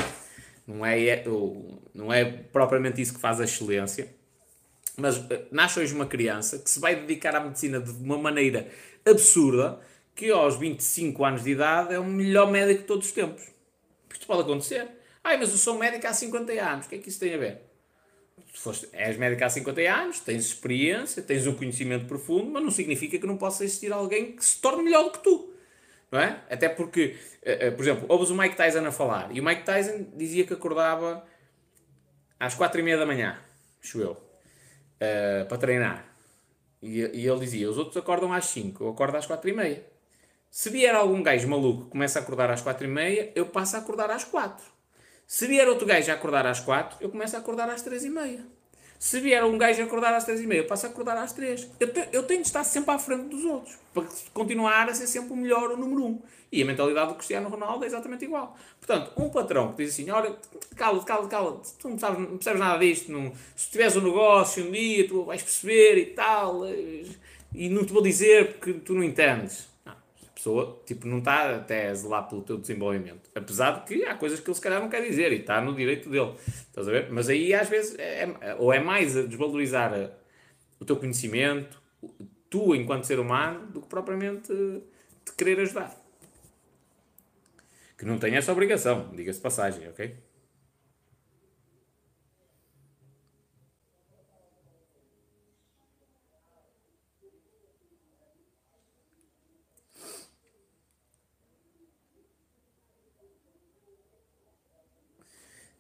não 0.68 0.86
é, 0.86 1.02
é 1.08 1.24
não 1.94 2.12
é 2.12 2.26
propriamente 2.26 3.02
isso 3.02 3.14
que 3.14 3.20
faz 3.20 3.40
a 3.40 3.46
excelência, 3.46 4.14
mas 4.98 5.16
eh, 5.32 5.46
nasce 5.50 5.80
hoje 5.80 5.96
uma 5.96 6.06
criança 6.06 6.60
que 6.60 6.70
se 6.70 6.82
vai 6.82 6.98
dedicar 6.98 7.34
à 7.34 7.40
medicina 7.40 7.80
de 7.80 7.92
uma 7.92 8.18
maneira 8.18 8.68
absurda, 9.06 9.80
que 10.14 10.30
aos 10.30 10.58
25 10.58 11.24
anos 11.24 11.46
de 11.46 11.52
idade 11.52 11.94
é 11.94 12.00
o 12.00 12.04
melhor 12.04 12.52
médico 12.52 12.82
de 12.82 12.88
todos 12.88 13.06
os 13.08 13.14
tempos. 13.14 13.42
Isto 14.12 14.28
pode 14.28 14.42
acontecer. 14.42 14.86
Ai, 15.24 15.38
mas 15.38 15.50
eu 15.52 15.58
sou 15.58 15.78
médico 15.78 16.06
há 16.06 16.12
50 16.12 16.52
anos, 16.52 16.88
o 16.88 16.90
que 16.90 16.96
é 16.96 16.98
que 16.98 17.08
isso 17.08 17.22
tem 17.22 17.34
a 17.36 17.38
ver? 17.38 17.69
Foste, 18.54 18.90
és 18.94 19.18
médico 19.18 19.44
há 19.44 19.50
50 19.50 19.82
anos, 19.82 20.20
tens 20.20 20.46
experiência, 20.46 21.22
tens 21.22 21.46
um 21.46 21.54
conhecimento 21.54 22.06
profundo, 22.06 22.50
mas 22.50 22.64
não 22.64 22.72
significa 22.72 23.18
que 23.18 23.28
não 23.28 23.38
possa 23.38 23.64
existir 23.64 23.92
alguém 23.92 24.34
que 24.36 24.44
se 24.44 24.60
torne 24.60 24.84
melhor 24.84 25.04
do 25.04 25.12
que 25.12 25.20
tu. 25.20 25.54
Não 26.12 26.20
é? 26.20 26.42
Até 26.50 26.68
porque, 26.70 27.16
eh, 27.44 27.68
eh, 27.68 27.72
por 27.72 27.84
exemplo, 27.84 28.06
ouves 28.10 28.32
o 28.32 28.36
Mike 28.36 28.56
Tyson 28.56 28.86
a 28.86 28.92
falar 28.92 29.30
e 29.32 29.40
o 29.40 29.44
Mike 29.44 29.64
Tyson 29.64 30.08
dizia 30.16 30.44
que 30.44 30.54
acordava 30.54 31.24
às 32.40 32.56
4 32.56 32.80
e 32.80 32.84
meia 32.84 32.98
da 32.98 33.06
manhã, 33.06 33.40
acho 33.84 34.00
eu, 34.00 34.12
uh, 34.14 35.46
para 35.48 35.58
treinar. 35.58 36.06
E, 36.82 37.00
e, 37.00 37.28
ele 37.28 37.40
dizia: 37.40 37.70
os 37.70 37.78
outros 37.78 37.98
acordam 37.98 38.34
às 38.34 38.46
5, 38.46 38.84
eu 38.84 38.90
acordo 38.90 39.18
às 39.18 39.26
4 39.28 39.50
e 39.50 39.54
meia. 39.54 39.86
Se 40.50 40.70
vier 40.70 40.96
algum 40.96 41.22
gajo 41.22 41.48
maluco 41.48 41.86
que 41.86 41.92
começa 41.92 42.18
a 42.18 42.22
acordar 42.24 42.50
às 42.50 42.62
4 42.62 42.86
e 42.86 42.90
meia, 42.90 43.32
eu 43.36 43.46
passo 43.46 43.76
a 43.76 43.80
acordar 43.80 44.10
às 44.10 44.24
4. 44.24 44.66
Se 45.30 45.46
vier 45.46 45.70
outro 45.70 45.86
gajo 45.86 46.10
a 46.10 46.16
acordar 46.16 46.48
às 46.48 46.60
4, 46.60 46.98
eu 47.02 47.10
começo 47.12 47.36
a 47.36 47.40
acordar 47.40 47.70
às 47.70 47.84
3 47.84 48.04
e 48.06 48.10
meia. 48.10 48.44
Se 48.98 49.20
vier 49.20 49.44
um 49.46 49.60
gajo 49.60 49.80
a 49.80 49.86
acordar 49.86 50.12
às 50.12 50.24
3 50.24 50.42
e 50.42 50.48
meia, 50.48 50.62
eu 50.62 50.66
passo 50.66 50.88
a 50.88 50.90
acordar 50.90 51.16
às 51.18 51.32
3. 51.34 51.70
Eu, 51.80 51.94
te, 51.94 52.10
eu 52.12 52.24
tenho 52.24 52.42
de 52.42 52.48
estar 52.48 52.64
sempre 52.64 52.90
à 52.90 52.98
frente 52.98 53.26
dos 53.26 53.46
outros, 53.46 53.78
para 53.94 54.06
continuar 54.34 54.90
a 54.90 54.94
ser 54.96 55.06
sempre 55.06 55.32
o 55.32 55.36
melhor, 55.36 55.70
o 55.70 55.78
número 55.78 56.04
1. 56.04 56.08
Um. 56.08 56.22
E 56.52 56.64
a 56.64 56.66
mentalidade 56.66 57.10
do 57.10 57.14
Cristiano 57.14 57.48
Ronaldo 57.48 57.84
é 57.84 57.88
exatamente 57.88 58.26
igual. 58.26 58.58
Portanto, 58.80 59.12
um 59.18 59.30
patrão 59.30 59.72
que 59.72 59.84
diz 59.84 59.94
assim, 59.94 60.10
olha, 60.10 60.36
cala, 60.76 61.04
cala, 61.04 61.28
cala, 61.28 61.62
tu 61.78 61.90
não, 61.90 62.00
sabes, 62.00 62.20
não 62.22 62.38
percebes 62.38 62.60
nada 62.60 62.80
disto, 62.80 63.12
não, 63.12 63.32
se 63.56 63.70
tiveres 63.70 63.96
um 63.98 64.02
negócio 64.02 64.66
um 64.66 64.72
dia, 64.72 65.08
tu 65.08 65.26
vais 65.26 65.44
perceber 65.44 65.96
e 66.00 66.06
tal, 66.08 66.64
e 67.54 67.70
não 67.70 67.86
te 67.86 67.94
vou 67.94 68.02
dizer 68.02 68.54
porque 68.54 68.74
tu 68.74 68.96
não 68.96 69.04
entendes 69.04 69.69
pessoa 70.50 70.82
tipo, 70.86 71.08
não 71.08 71.20
está 71.20 71.56
até 71.56 71.90
a 71.90 71.94
zelar 71.94 72.28
pelo 72.28 72.42
teu 72.42 72.58
desenvolvimento. 72.58 73.30
Apesar 73.36 73.72
de 73.72 73.86
que 73.86 74.04
há 74.06 74.16
coisas 74.16 74.40
que 74.40 74.50
ele 74.50 74.56
se 74.56 74.62
calhar 74.62 74.82
não 74.82 74.90
quer 74.90 75.02
dizer 75.02 75.32
e 75.32 75.42
está 75.42 75.62
no 75.62 75.76
direito 75.76 76.10
dele. 76.10 76.34
Estás 76.48 76.88
a 76.88 76.92
ver? 76.92 77.12
Mas 77.12 77.30
aí 77.30 77.54
às 77.54 77.70
vezes 77.70 77.98
é, 78.00 78.24
é 78.42 78.56
ou 78.56 78.74
é 78.74 78.80
mais 78.80 79.16
a 79.16 79.22
desvalorizar 79.24 79.94
a, 79.94 80.10
o 80.80 80.86
teu 80.86 80.98
conhecimento, 80.98 81.82
tu 82.50 82.76
enquanto 82.76 83.06
ser 83.06 83.20
humano, 83.20 83.68
do 83.68 83.82
que 83.82 83.88
propriamente 83.88 84.52
te 85.24 85.34
querer 85.38 85.60
ajudar. 85.60 85.96
Que 87.98 88.06
não 88.06 88.18
tem 88.18 88.36
essa 88.36 88.52
obrigação, 88.52 89.12
diga-se 89.14 89.40
passagem, 89.40 89.88
ok? 89.90 90.16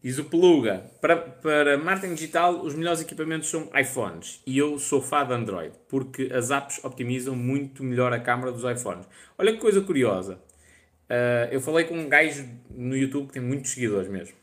Diz 0.01 0.17
o 0.17 0.23
Peluga, 0.23 0.89
para, 1.01 1.17
para 1.17 1.77
marketing 1.77 2.13
digital 2.13 2.61
os 2.61 2.73
melhores 2.73 3.01
equipamentos 3.01 3.49
são 3.49 3.69
iPhones 3.75 4.41
e 4.47 4.57
eu 4.57 4.79
sou 4.79 5.01
fã 5.01 5.27
de 5.27 5.33
Android 5.33 5.73
porque 5.89 6.31
as 6.33 6.51
apps 6.51 6.81
optimizam 6.85 7.35
muito 7.35 7.83
melhor 7.83 8.13
a 8.13 8.19
câmera 8.19 8.49
dos 8.49 8.63
iPhones. 8.63 9.05
Olha 9.37 9.51
que 9.51 9.57
coisa 9.57 9.81
curiosa, 9.81 10.35
uh, 10.35 11.51
eu 11.51 11.59
falei 11.59 11.83
com 11.83 11.95
um 11.95 12.07
gajo 12.07 12.47
no 12.69 12.95
YouTube 12.95 13.27
que 13.27 13.33
tem 13.33 13.41
muitos 13.41 13.71
seguidores 13.71 14.09
mesmo. 14.09 14.37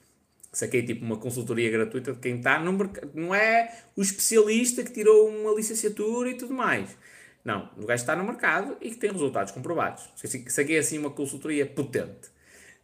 Saquei 0.52 0.82
tipo 0.82 1.02
uma 1.02 1.16
consultoria 1.16 1.70
gratuita 1.70 2.12
de 2.12 2.18
quem 2.18 2.36
está 2.36 2.58
no 2.58 2.74
mercado. 2.74 3.10
Não 3.14 3.34
é 3.34 3.82
o 3.96 4.02
especialista 4.02 4.84
que 4.84 4.92
tirou 4.92 5.26
uma 5.26 5.54
licenciatura 5.54 6.28
e 6.28 6.34
tudo 6.34 6.52
mais. 6.52 6.94
Não, 7.42 7.70
o 7.78 7.86
gajo 7.86 8.02
está 8.02 8.14
no 8.14 8.24
mercado 8.24 8.76
e 8.82 8.90
que 8.90 8.96
tem 8.96 9.10
resultados 9.10 9.52
comprovados. 9.52 10.06
Saquei 10.48 10.76
assim 10.76 10.98
uma 10.98 11.10
consultoria 11.10 11.64
potente. 11.64 12.28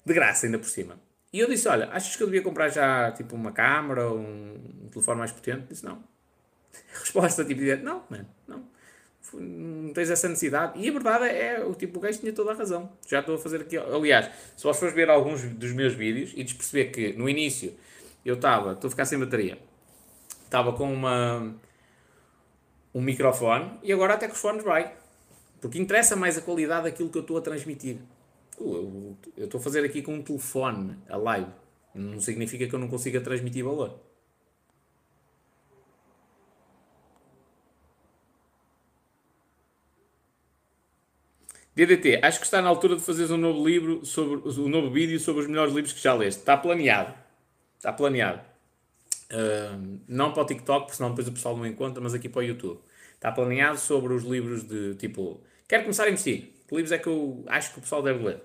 De 0.07 0.15
graça 0.15 0.47
ainda 0.47 0.59
por 0.59 0.69
cima. 0.71 0.99
E 1.33 1.41
eu 1.41 1.49
disse, 1.49 1.67
olha, 1.67 1.89
achas 1.91 2.15
que 2.15 2.23
eu 2.23 2.27
devia 2.27 2.43
comprar 2.43 2.69
já, 2.69 3.11
tipo, 3.13 3.35
uma 3.35 3.53
câmera 3.53 4.07
ou 4.07 4.19
um, 4.19 4.89
telefone 4.91 5.19
mais 5.19 5.33
potente? 5.33 5.67
Disse, 5.69 5.85
não. 5.85 6.03
Resposta, 6.93 7.45
tipo, 7.45 7.63
não, 7.83 8.05
mano, 8.11 8.29
não. 8.47 8.73
Não 9.35 9.95
tens 9.95 10.11
essa 10.11 10.29
necessidade. 10.29 10.79
E 10.79 10.87
a 10.89 10.93
verdade 10.93 11.25
é, 11.25 11.65
o 11.65 11.75
tipo, 11.75 11.99
o 11.99 12.03
gajo 12.03 12.19
tinha 12.19 12.33
toda 12.35 12.53
a 12.53 12.55
razão. 12.55 12.93
Já 13.09 13.21
estou 13.21 13.37
a 13.37 13.39
fazer 13.39 13.63
aqui, 13.63 13.79
aliás, 13.79 14.29
se 14.57 14.63
vós 14.63 14.79
fores 14.79 14.95
ver 14.95 15.09
alguns 15.09 15.43
dos 15.43 15.73
meus 15.73 15.95
vídeos 15.95 16.33
e 16.37 16.45
perceber 16.45 16.91
que, 16.91 17.15
no 17.15 17.27
início, 17.29 17.75
eu 18.27 18.35
estava, 18.35 18.73
estou 18.73 18.89
a 18.89 18.91
ficar 18.91 19.07
sem 19.07 19.19
bateria, 19.19 19.59
estava 20.45 20.75
com 20.75 20.93
uma 20.93 21.55
um 22.95 23.01
microfone 23.01 23.79
e 23.83 23.91
agora 23.91 24.15
até 24.15 24.27
com 24.29 24.35
os 24.35 24.41
fones 24.41 24.63
vai. 24.63 24.93
Porque 25.63 25.79
interessa 25.79 26.15
mais 26.15 26.37
a 26.37 26.43
qualidade 26.43 26.85
daquilo 26.85 27.09
que 27.09 27.17
eu 27.17 27.23
estou 27.23 27.39
a 27.39 27.41
transmitir 27.41 27.99
eu 28.59 29.17
estou 29.37 29.59
a 29.59 29.63
fazer 29.63 29.85
aqui 29.85 30.03
com 30.03 30.15
um 30.15 30.23
telefone 30.23 30.97
a 31.09 31.17
live. 31.17 31.51
Não 31.95 32.21
significa 32.21 32.67
que 32.67 32.75
eu 32.75 32.79
não 32.79 32.89
consiga 32.89 33.21
transmitir 33.21 33.65
valor. 33.65 33.99
DDT, 41.75 42.21
acho 42.23 42.39
que 42.39 42.45
está 42.45 42.61
na 42.61 42.69
altura 42.69 42.97
de 42.97 43.03
fazeres 43.03 43.31
um 43.31 43.39
novo 43.39 43.67
livro 43.67 44.05
sobre 44.05 44.47
um 44.47 44.69
novo 44.69 44.91
vídeo 44.91 45.19
sobre 45.19 45.43
os 45.43 45.49
melhores 45.49 45.73
livros 45.73 45.93
que 45.93 46.03
já 46.03 46.13
leste. 46.13 46.41
Está 46.41 46.57
planeado. 46.57 47.15
Está 47.79 47.93
planeado. 47.93 48.41
Uh, 49.31 50.01
não 50.07 50.33
para 50.33 50.43
o 50.43 50.47
TikTok, 50.47 50.83
porque 50.83 50.97
senão 50.97 51.11
depois 51.11 51.27
o 51.29 51.33
pessoal 51.33 51.57
não 51.57 51.67
encontra, 51.67 52.03
mas 52.03 52.13
aqui 52.13 52.29
para 52.29 52.41
o 52.41 52.43
YouTube. 52.43 52.79
Está 53.15 53.33
planeado 53.33 53.79
sobre 53.79 54.13
os 54.13 54.23
livros 54.25 54.65
de 54.65 54.95
tipo. 54.97 55.41
Quero 55.67 55.85
começar 55.85 56.05
a 56.05 56.11
investir. 56.11 56.52
Que 56.73 56.77
livros 56.77 56.93
é 56.93 56.99
que 56.99 57.07
eu 57.07 57.45
acho 57.49 57.71
que 57.75 57.81
o 57.81 57.83
pessoal 57.83 58.03
deve 58.03 58.25
ler? 58.25 58.41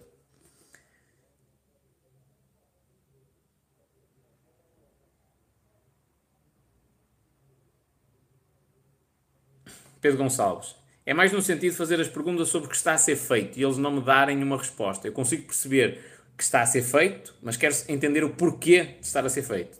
Pedro 10.01 10.17
Gonçalves. 10.17 10.75
É 11.05 11.13
mais 11.13 11.31
no 11.31 11.41
sentido 11.41 11.71
de 11.71 11.77
fazer 11.77 12.01
as 12.01 12.09
perguntas 12.09 12.49
sobre 12.49 12.67
o 12.67 12.69
que 12.69 12.75
está 12.75 12.95
a 12.95 12.97
ser 12.97 13.15
feito 13.15 13.57
e 13.57 13.63
eles 13.63 13.77
não 13.77 13.91
me 13.91 14.01
darem 14.01 14.43
uma 14.43 14.57
resposta. 14.57 15.07
Eu 15.07 15.13
consigo 15.13 15.45
perceber 15.45 16.03
que 16.35 16.43
está 16.43 16.61
a 16.61 16.65
ser 16.65 16.81
feito, 16.81 17.33
mas 17.41 17.55
quero 17.55 17.73
entender 17.87 18.25
o 18.25 18.31
porquê 18.31 18.97
de 18.99 19.05
estar 19.07 19.25
a 19.25 19.29
ser 19.29 19.43
feito. 19.43 19.79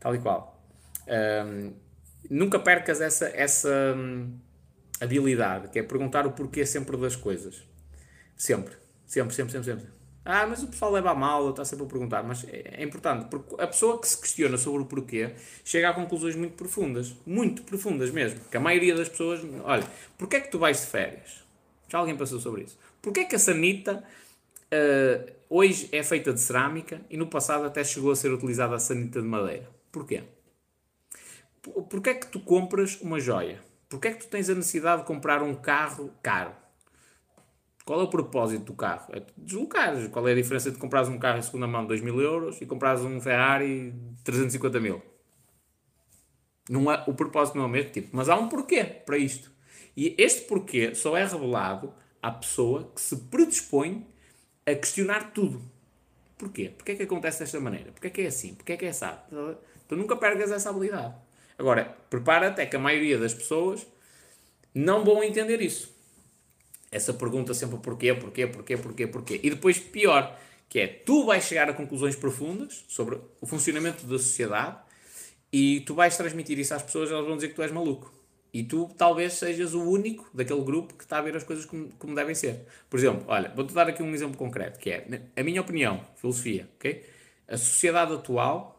Tal 0.00 0.16
e 0.16 0.18
qual. 0.18 0.60
Um, 1.06 1.74
nunca 2.28 2.58
percas 2.58 3.00
essa, 3.00 3.28
essa 3.28 3.94
um, 3.96 4.36
habilidade, 5.00 5.68
que 5.68 5.78
é 5.78 5.82
perguntar 5.82 6.26
o 6.26 6.32
porquê 6.32 6.64
sempre 6.66 6.96
das 6.96 7.16
coisas. 7.16 7.62
Sempre. 8.36 8.74
Sempre, 9.06 9.34
sempre, 9.34 9.52
sempre, 9.52 9.72
sempre. 9.72 9.98
Ah, 10.24 10.46
mas 10.46 10.62
o 10.62 10.66
pessoal 10.66 10.92
leva 10.92 11.12
a 11.12 11.14
mal, 11.14 11.48
está 11.48 11.64
sempre 11.64 11.86
a 11.86 11.88
perguntar. 11.88 12.22
Mas 12.22 12.44
é, 12.44 12.82
é 12.82 12.84
importante, 12.84 13.26
porque 13.30 13.54
a 13.58 13.66
pessoa 13.66 13.98
que 13.98 14.06
se 14.06 14.20
questiona 14.20 14.58
sobre 14.58 14.82
o 14.82 14.84
porquê 14.84 15.32
chega 15.64 15.88
a 15.88 15.94
conclusões 15.94 16.36
muito 16.36 16.54
profundas. 16.54 17.14
Muito 17.24 17.62
profundas 17.62 18.10
mesmo. 18.10 18.40
Que 18.50 18.56
a 18.58 18.60
maioria 18.60 18.94
das 18.94 19.08
pessoas. 19.08 19.40
Olha, 19.64 19.84
porquê 20.18 20.36
é 20.36 20.40
que 20.40 20.50
tu 20.50 20.58
vais 20.58 20.80
de 20.80 20.86
férias? 20.86 21.42
Já 21.88 21.98
alguém 21.98 22.14
passou 22.14 22.38
sobre 22.38 22.64
isso? 22.64 22.78
Porquê 23.00 23.20
é 23.20 23.24
que 23.24 23.36
a 23.36 23.38
sanita 23.38 24.04
uh, 24.04 25.32
hoje 25.48 25.88
é 25.92 26.02
feita 26.02 26.32
de 26.32 26.40
cerâmica 26.40 27.00
e 27.08 27.16
no 27.16 27.26
passado 27.26 27.64
até 27.64 27.82
chegou 27.82 28.10
a 28.10 28.16
ser 28.16 28.30
utilizada 28.30 28.74
a 28.74 28.78
sanita 28.78 29.22
de 29.22 29.26
madeira? 29.26 29.66
Porquê? 29.90 30.24
Porquê 31.88 32.10
é 32.10 32.14
que 32.14 32.26
tu 32.26 32.40
compras 32.40 33.00
uma 33.00 33.18
joia? 33.18 33.66
Porquê 33.88 34.08
é 34.08 34.12
que 34.12 34.26
tu 34.26 34.28
tens 34.28 34.50
a 34.50 34.54
necessidade 34.54 35.02
de 35.02 35.06
comprar 35.06 35.42
um 35.42 35.54
carro 35.54 36.12
caro? 36.22 36.52
Qual 37.84 38.00
é 38.00 38.04
o 38.04 38.08
propósito 38.08 38.64
do 38.64 38.74
carro? 38.74 39.06
É 39.14 39.22
deslocar. 39.34 40.10
Qual 40.10 40.28
é 40.28 40.32
a 40.32 40.34
diferença 40.34 40.70
de 40.70 40.76
comprares 40.76 41.08
um 41.08 41.18
carro 41.18 41.38
em 41.38 41.42
segunda 41.42 41.66
mão 41.66 41.82
de 41.82 41.88
2 41.88 42.02
mil 42.02 42.20
euros 42.20 42.60
e 42.60 42.66
comprares 42.66 43.00
um 43.00 43.18
Ferrari 43.18 43.92
de 43.92 44.22
350 44.24 44.78
mil? 44.78 45.00
Não 46.68 46.92
é, 46.92 47.02
o 47.06 47.14
propósito 47.14 47.56
não 47.56 47.64
é 47.64 47.66
o 47.66 47.70
mesmo 47.70 47.90
tipo, 47.90 48.10
mas 48.12 48.28
há 48.28 48.36
um 48.36 48.46
porquê 48.46 48.84
para 48.84 49.16
isto. 49.16 49.50
E 49.96 50.14
este 50.18 50.42
porquê 50.42 50.94
só 50.94 51.16
é 51.16 51.24
revelado 51.24 51.94
à 52.22 52.30
pessoa 52.30 52.92
que 52.94 53.00
se 53.00 53.16
predispõe 53.16 54.06
a 54.66 54.74
questionar 54.74 55.32
tudo. 55.32 55.62
Porquê? 56.36 56.68
Porquê 56.76 56.92
é 56.92 56.94
que 56.94 57.02
acontece 57.04 57.40
desta 57.40 57.58
maneira? 57.58 57.90
Porquê 57.90 58.08
é 58.08 58.10
que 58.10 58.20
é 58.20 58.26
assim? 58.26 58.54
Porquê 58.54 58.74
é 58.74 58.76
que 58.76 58.84
é 58.84 58.90
assim? 58.90 59.06
Tu 59.88 59.96
nunca 59.96 60.14
pergas 60.14 60.52
essa 60.52 60.68
habilidade. 60.68 61.14
Agora, 61.58 61.84
prepara-te, 62.08 62.60
é 62.60 62.66
que 62.66 62.76
a 62.76 62.78
maioria 62.78 63.18
das 63.18 63.34
pessoas 63.34 63.84
não 64.72 65.04
vão 65.04 65.22
entender 65.24 65.60
isso. 65.60 65.92
Essa 66.90 67.12
pergunta 67.12 67.52
sempre 67.52 67.78
porquê, 67.78 68.14
porquê, 68.14 68.46
porquê, 68.46 68.76
porquê, 68.76 69.06
porquê. 69.06 69.40
E 69.42 69.50
depois, 69.50 69.78
pior, 69.78 70.38
que 70.68 70.78
é 70.78 70.86
tu 70.86 71.26
vais 71.26 71.44
chegar 71.44 71.68
a 71.68 71.72
conclusões 71.72 72.14
profundas 72.14 72.84
sobre 72.88 73.18
o 73.40 73.46
funcionamento 73.46 74.06
da 74.06 74.18
sociedade 74.18 74.78
e 75.52 75.80
tu 75.80 75.94
vais 75.94 76.16
transmitir 76.16 76.58
isso 76.58 76.74
às 76.74 76.82
pessoas, 76.82 77.10
elas 77.10 77.26
vão 77.26 77.36
dizer 77.36 77.48
que 77.48 77.54
tu 77.54 77.62
és 77.62 77.72
maluco. 77.72 78.12
E 78.52 78.62
tu 78.62 78.88
talvez 78.96 79.34
sejas 79.34 79.74
o 79.74 79.82
único 79.82 80.30
daquele 80.32 80.62
grupo 80.62 80.94
que 80.94 81.04
está 81.04 81.18
a 81.18 81.22
ver 81.22 81.36
as 81.36 81.44
coisas 81.44 81.66
como, 81.66 81.88
como 81.98 82.14
devem 82.14 82.34
ser. 82.34 82.66
Por 82.88 82.98
exemplo, 82.98 83.24
olha, 83.28 83.52
vou-te 83.54 83.74
dar 83.74 83.88
aqui 83.88 84.02
um 84.02 84.14
exemplo 84.14 84.38
concreto, 84.38 84.78
que 84.78 84.90
é 84.90 85.06
a 85.36 85.42
minha 85.42 85.60
opinião, 85.60 86.04
filosofia, 86.16 86.68
ok? 86.76 87.04
A 87.46 87.56
sociedade 87.56 88.12
atual 88.14 88.77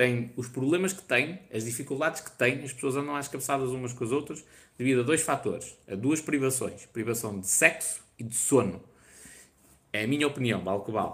tem 0.00 0.32
os 0.34 0.48
problemas 0.48 0.94
que 0.94 1.02
tem, 1.02 1.38
as 1.52 1.62
dificuldades 1.62 2.22
que 2.22 2.30
tem, 2.30 2.62
as 2.64 2.72
pessoas 2.72 2.96
andam 2.96 3.14
às 3.14 3.28
cabeçadas 3.28 3.68
umas 3.68 3.92
com 3.92 4.02
as 4.02 4.10
outras 4.10 4.42
devido 4.78 5.00
a 5.00 5.02
dois 5.02 5.20
fatores, 5.20 5.76
a 5.86 5.94
duas 5.94 6.22
privações, 6.22 6.86
privação 6.86 7.38
de 7.38 7.46
sexo 7.46 8.00
e 8.18 8.24
de 8.24 8.34
sono. 8.34 8.80
É 9.92 10.04
a 10.04 10.06
minha 10.06 10.26
opinião, 10.26 10.64
vale 10.64 10.82
que 10.84 10.90
vale. 10.90 11.12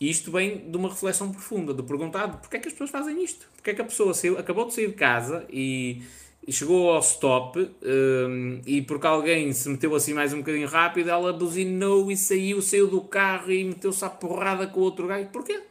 E 0.00 0.10
isto 0.10 0.32
vem 0.32 0.68
de 0.68 0.76
uma 0.76 0.88
reflexão 0.88 1.30
profunda, 1.30 1.72
de 1.72 1.80
perguntar 1.84 2.26
porquê 2.40 2.56
é 2.56 2.60
que 2.60 2.66
as 2.66 2.72
pessoas 2.72 2.90
fazem 2.90 3.22
isto? 3.22 3.48
Porquê 3.54 3.70
é 3.70 3.74
que 3.74 3.82
a 3.82 3.84
pessoa 3.84 4.12
saiu, 4.12 4.36
acabou 4.36 4.66
de 4.66 4.74
sair 4.74 4.88
de 4.88 4.94
casa 4.94 5.46
e, 5.48 6.02
chegou 6.50 6.90
ao 6.90 6.98
stop 6.98 7.56
um, 7.60 8.60
e 8.66 8.82
porque 8.82 9.06
alguém 9.06 9.52
se 9.52 9.68
meteu 9.68 9.94
assim 9.94 10.12
mais 10.12 10.32
um 10.32 10.38
bocadinho 10.38 10.66
rápido, 10.66 11.08
ela 11.08 11.32
buzinou 11.32 12.10
e 12.10 12.16
saiu, 12.16 12.60
saiu 12.60 12.88
do 12.88 13.00
carro 13.02 13.52
e 13.52 13.62
meteu-se 13.62 14.04
à 14.04 14.10
porrada 14.10 14.66
com 14.66 14.80
o 14.80 14.82
outro 14.82 15.06
gajo. 15.06 15.28
Porquê? 15.28 15.62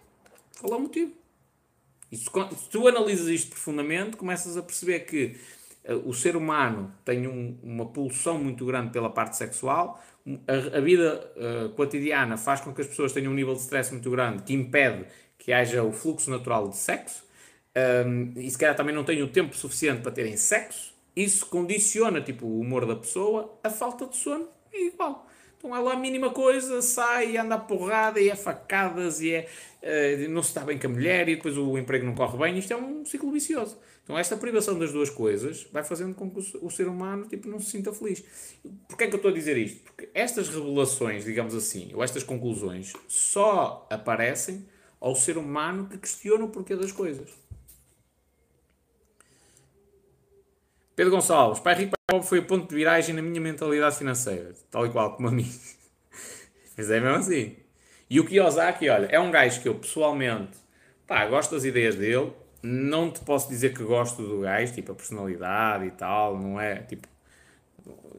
Qual 0.62 0.74
é 0.74 0.78
o 0.78 0.80
motivo? 0.80 1.17
E 2.12 2.18
se, 2.18 2.30
tu 2.72 2.88
analisas 2.88 3.28
isto 3.28 3.52
profundamente, 3.52 4.18
começas 4.18 4.58
a 4.58 4.62
perceber 4.62 5.02
que 5.02 5.38
uh, 5.86 6.10
o 6.10 6.14
ser 6.14 6.36
humano 6.36 6.94
tem 7.04 7.28
um, 7.28 7.58
uma 7.62 7.86
pulsão 7.86 8.38
muito 8.38 8.66
grande 8.66 8.92
pela 8.92 9.10
parte 9.10 9.36
sexual, 9.36 10.02
a, 10.48 10.78
a 10.78 10.82
vida 10.82 11.32
uh, 11.36 11.70
cotidiana 11.70 12.38
faz 12.38 12.62
com 12.62 12.74
que 12.74 12.82
as 12.82 12.88
pessoas 12.88 13.14
tenham 13.14 13.32
um 13.32 13.36
nível 13.36 13.54
de 13.54 13.62
stress 13.62 13.92
muito 13.92 14.10
grande 14.12 14.44
que 14.44 14.54
impede 14.54 15.06
que 15.38 15.54
haja 15.54 15.84
o 15.84 15.92
fluxo 15.92 16.30
natural 16.30 16.68
de 16.70 16.78
sexo, 16.78 17.24
um, 18.06 18.34
e 18.36 18.50
se 18.50 18.58
calhar 18.58 18.76
também 18.76 18.94
não 18.94 19.04
têm 19.04 19.22
o 19.22 19.28
tempo 19.28 19.56
suficiente 19.56 20.02
para 20.02 20.12
terem 20.12 20.36
sexo, 20.36 20.94
isso 21.16 21.46
condiciona 21.46 22.22
tipo, 22.22 22.46
o 22.46 22.60
humor 22.60 22.86
da 22.86 22.96
pessoa, 22.96 23.58
a 23.64 23.70
falta 23.70 24.08
de 24.08 24.16
sono 24.18 24.48
é 24.74 24.88
igual. 24.88 25.27
Então 25.58 25.76
ela 25.76 25.94
a 25.94 25.96
mínima 25.96 26.30
coisa 26.30 26.82
sai 26.82 27.32
e 27.32 27.38
anda 27.38 27.56
a 27.56 27.60
porrada 27.60 28.20
e 28.20 28.30
é 28.30 28.36
facadas 28.36 29.22
e 29.22 29.34
é, 29.34 29.48
uh, 29.82 30.30
não 30.30 30.44
se 30.44 30.50
está 30.50 30.62
bem 30.62 30.78
com 30.78 30.88
a 30.88 30.90
mulher 30.90 31.28
e 31.28 31.36
depois 31.36 31.58
o 31.58 31.78
emprego 31.78 32.06
não 32.06 32.14
corre 32.14 32.38
bem. 32.38 32.58
Isto 32.58 32.74
é 32.74 32.78
um 32.78 33.04
ciclo 33.06 33.32
vicioso. 33.32 33.78
Então 34.04 34.18
esta 34.18 34.38
privação 34.38 34.78
das 34.78 34.94
duas 34.94 35.10
coisas 35.10 35.68
vai 35.74 35.84
fazendo 35.84 36.16
com 36.16 36.30
que 36.30 36.40
o, 36.40 36.68
o 36.68 36.72
ser 36.72 36.88
humano 36.88 37.28
tipo, 37.28 37.50
não 37.50 37.60
se 37.60 37.72
sinta 37.72 37.92
feliz. 37.92 38.24
Porquê 38.88 39.06
é 39.06 39.08
que 39.08 39.14
eu 39.14 39.18
estou 39.18 39.32
a 39.32 39.34
dizer 39.34 39.58
isto? 39.58 39.84
Porque 39.84 40.10
estas 40.14 40.48
revelações, 40.48 41.26
digamos 41.26 41.56
assim, 41.56 41.92
ou 41.94 42.04
estas 42.04 42.24
conclusões, 42.24 42.94
só 43.08 43.86
aparecem 43.90 44.66
ao 45.00 45.16
ser 45.16 45.38
humano 45.38 45.88
que 45.90 45.98
questiona 45.98 46.46
o 46.46 46.50
porquê 46.50 46.76
das 46.76 46.92
coisas. 46.92 47.30
Pedro 50.98 51.12
Gonçalves, 51.12 51.60
pai 51.60 51.76
rico, 51.76 51.92
pai 51.92 52.00
pobre 52.10 52.28
foi 52.28 52.40
o 52.40 52.44
ponto 52.44 52.68
de 52.68 52.74
viragem 52.74 53.14
na 53.14 53.22
minha 53.22 53.40
mentalidade 53.40 53.96
financeira, 53.96 54.52
tal 54.72 54.84
e 54.84 54.90
qual 54.90 55.16
como 55.16 55.28
a 55.28 55.32
mim. 55.32 55.48
Mas 56.76 56.90
é 56.90 57.00
mesmo 57.00 57.18
assim. 57.18 57.56
E 58.10 58.20
o 58.20 58.26
Kiyosaki, 58.26 58.90
olha, 58.90 59.06
é 59.06 59.20
um 59.20 59.30
gajo 59.30 59.62
que 59.62 59.70
eu 59.70 59.76
pessoalmente, 59.76 60.58
pá, 61.06 61.24
gosto 61.28 61.54
das 61.54 61.66
ideias 61.66 61.94
dele, 61.94 62.34
não 62.64 63.12
te 63.12 63.20
posso 63.20 63.48
dizer 63.48 63.76
que 63.76 63.84
gosto 63.84 64.24
do 64.24 64.40
gajo, 64.40 64.74
tipo 64.74 64.92
a 64.92 64.96
personalidade 64.96 65.86
e 65.86 65.92
tal, 65.92 66.36
não 66.36 66.60
é, 66.60 66.78
tipo, 66.78 67.08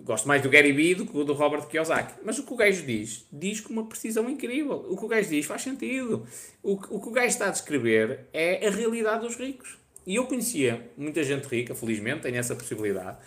gosto 0.04 0.28
mais 0.28 0.40
do 0.40 0.48
Gary 0.48 0.70
Vee 0.70 0.94
do 0.94 1.04
que 1.04 1.24
do 1.24 1.32
Robert 1.32 1.66
Kiyosaki. 1.66 2.14
Mas 2.24 2.38
o 2.38 2.44
que 2.44 2.52
o 2.52 2.56
gajo 2.56 2.86
diz, 2.86 3.26
diz 3.32 3.60
com 3.60 3.72
uma 3.72 3.86
precisão 3.86 4.30
incrível. 4.30 4.86
O 4.88 4.96
que 4.96 5.04
o 5.04 5.08
gajo 5.08 5.28
diz 5.28 5.46
faz 5.46 5.62
sentido. 5.62 6.24
O, 6.62 6.74
o 6.74 7.00
que 7.00 7.08
o 7.08 7.10
gajo 7.10 7.26
está 7.26 7.48
a 7.48 7.50
descrever 7.50 8.28
é 8.32 8.68
a 8.68 8.70
realidade 8.70 9.26
dos 9.26 9.34
ricos. 9.34 9.76
E 10.08 10.14
eu 10.14 10.24
conhecia 10.24 10.90
muita 10.96 11.22
gente 11.22 11.46
rica, 11.48 11.74
felizmente, 11.74 12.22
tem 12.22 12.34
essa 12.38 12.54
possibilidade. 12.54 13.18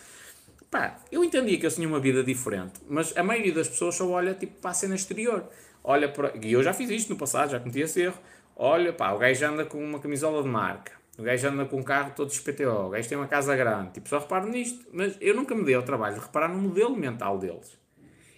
Pá, 0.68 0.98
eu 1.12 1.22
entendia 1.22 1.56
que 1.56 1.62
eles 1.62 1.76
tinham 1.76 1.88
uma 1.88 2.00
vida 2.00 2.24
diferente, 2.24 2.72
mas 2.88 3.16
a 3.16 3.22
maioria 3.22 3.54
das 3.54 3.68
pessoas 3.68 3.94
só 3.94 4.10
olha 4.10 4.34
tipo, 4.34 4.60
para 4.60 4.72
a 4.72 4.74
cena 4.74 4.96
exterior. 4.96 5.48
Olha 5.84 6.08
para... 6.08 6.32
E 6.42 6.52
eu 6.52 6.60
já 6.60 6.72
fiz 6.72 6.90
isto 6.90 7.10
no 7.10 7.16
passado, 7.16 7.52
já 7.52 7.60
cometi 7.60 7.78
esse 7.78 8.00
erro. 8.00 8.18
Olha, 8.56 8.92
pá, 8.92 9.12
o 9.12 9.18
gajo 9.18 9.46
anda 9.46 9.64
com 9.64 9.78
uma 9.78 10.00
camisola 10.00 10.42
de 10.42 10.48
marca. 10.48 10.90
O 11.16 11.22
gajo 11.22 11.46
anda 11.46 11.64
com 11.66 11.76
um 11.76 11.84
carro 11.84 12.14
todo 12.16 12.34
XPTO. 12.34 12.86
O 12.86 12.90
gajo 12.90 13.08
tem 13.08 13.16
uma 13.16 13.28
casa 13.28 13.54
grande. 13.54 13.92
Tipo, 13.92 14.08
só 14.08 14.18
reparo 14.18 14.48
nisto. 14.48 14.84
Mas 14.92 15.16
eu 15.20 15.36
nunca 15.36 15.54
me 15.54 15.62
dei 15.64 15.76
ao 15.76 15.84
trabalho 15.84 16.16
de 16.16 16.22
reparar 16.22 16.48
no 16.48 16.60
modelo 16.60 16.96
mental 16.96 17.38
deles. 17.38 17.78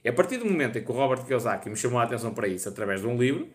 E 0.04 0.08
a 0.10 0.12
partir 0.12 0.36
do 0.36 0.44
momento 0.44 0.76
em 0.76 0.84
que 0.84 0.90
o 0.90 0.94
Robert 0.94 1.24
Kiyosaki 1.24 1.70
me 1.70 1.76
chamou 1.76 1.98
a 1.98 2.02
atenção 2.02 2.34
para 2.34 2.46
isso 2.46 2.68
através 2.68 3.00
de 3.00 3.06
um 3.06 3.16
livro, 3.16 3.48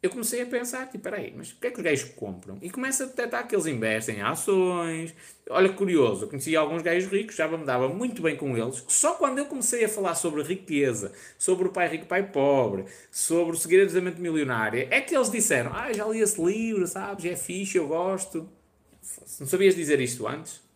eu 0.00 0.10
comecei 0.10 0.40
a 0.42 0.46
pensar, 0.46 0.86
tipo, 0.86 1.02
peraí, 1.02 1.34
mas 1.36 1.50
o 1.50 1.56
que 1.56 1.66
é 1.66 1.70
que 1.70 1.78
os 1.78 1.82
gajos 1.82 2.10
compram? 2.10 2.56
E 2.62 2.70
começa 2.70 3.02
a 3.02 3.06
detectar 3.06 3.48
que 3.48 3.54
eles 3.54 3.66
investem 3.66 4.18
em 4.18 4.22
ações. 4.22 5.12
Olha, 5.50 5.72
curioso, 5.72 6.24
eu 6.24 6.28
conhecia 6.28 6.60
alguns 6.60 6.82
gajos 6.82 7.10
ricos, 7.10 7.34
já 7.34 7.48
me 7.48 7.64
dava 7.64 7.88
muito 7.88 8.22
bem 8.22 8.36
com 8.36 8.56
eles. 8.56 8.84
Só 8.86 9.14
quando 9.14 9.38
eu 9.38 9.46
comecei 9.46 9.84
a 9.84 9.88
falar 9.88 10.14
sobre 10.14 10.42
riqueza, 10.44 11.12
sobre 11.36 11.66
o 11.66 11.72
pai 11.72 11.88
rico, 11.88 12.06
pai 12.06 12.22
pobre, 12.30 12.84
sobre 13.10 13.56
o 13.56 13.58
segredo 13.58 13.92
da 13.92 14.00
mente 14.00 14.20
milionária, 14.20 14.86
é 14.88 15.00
que 15.00 15.16
eles 15.16 15.30
disseram, 15.30 15.72
ah, 15.74 15.92
já 15.92 16.06
li 16.06 16.20
esse 16.20 16.40
livro, 16.40 16.86
sabes, 16.86 17.24
é 17.24 17.34
fixe, 17.34 17.76
eu 17.76 17.88
gosto. 17.88 18.48
Não 19.40 19.46
sabias 19.48 19.74
dizer 19.74 20.00
isto 20.00 20.28
antes? 20.28 20.67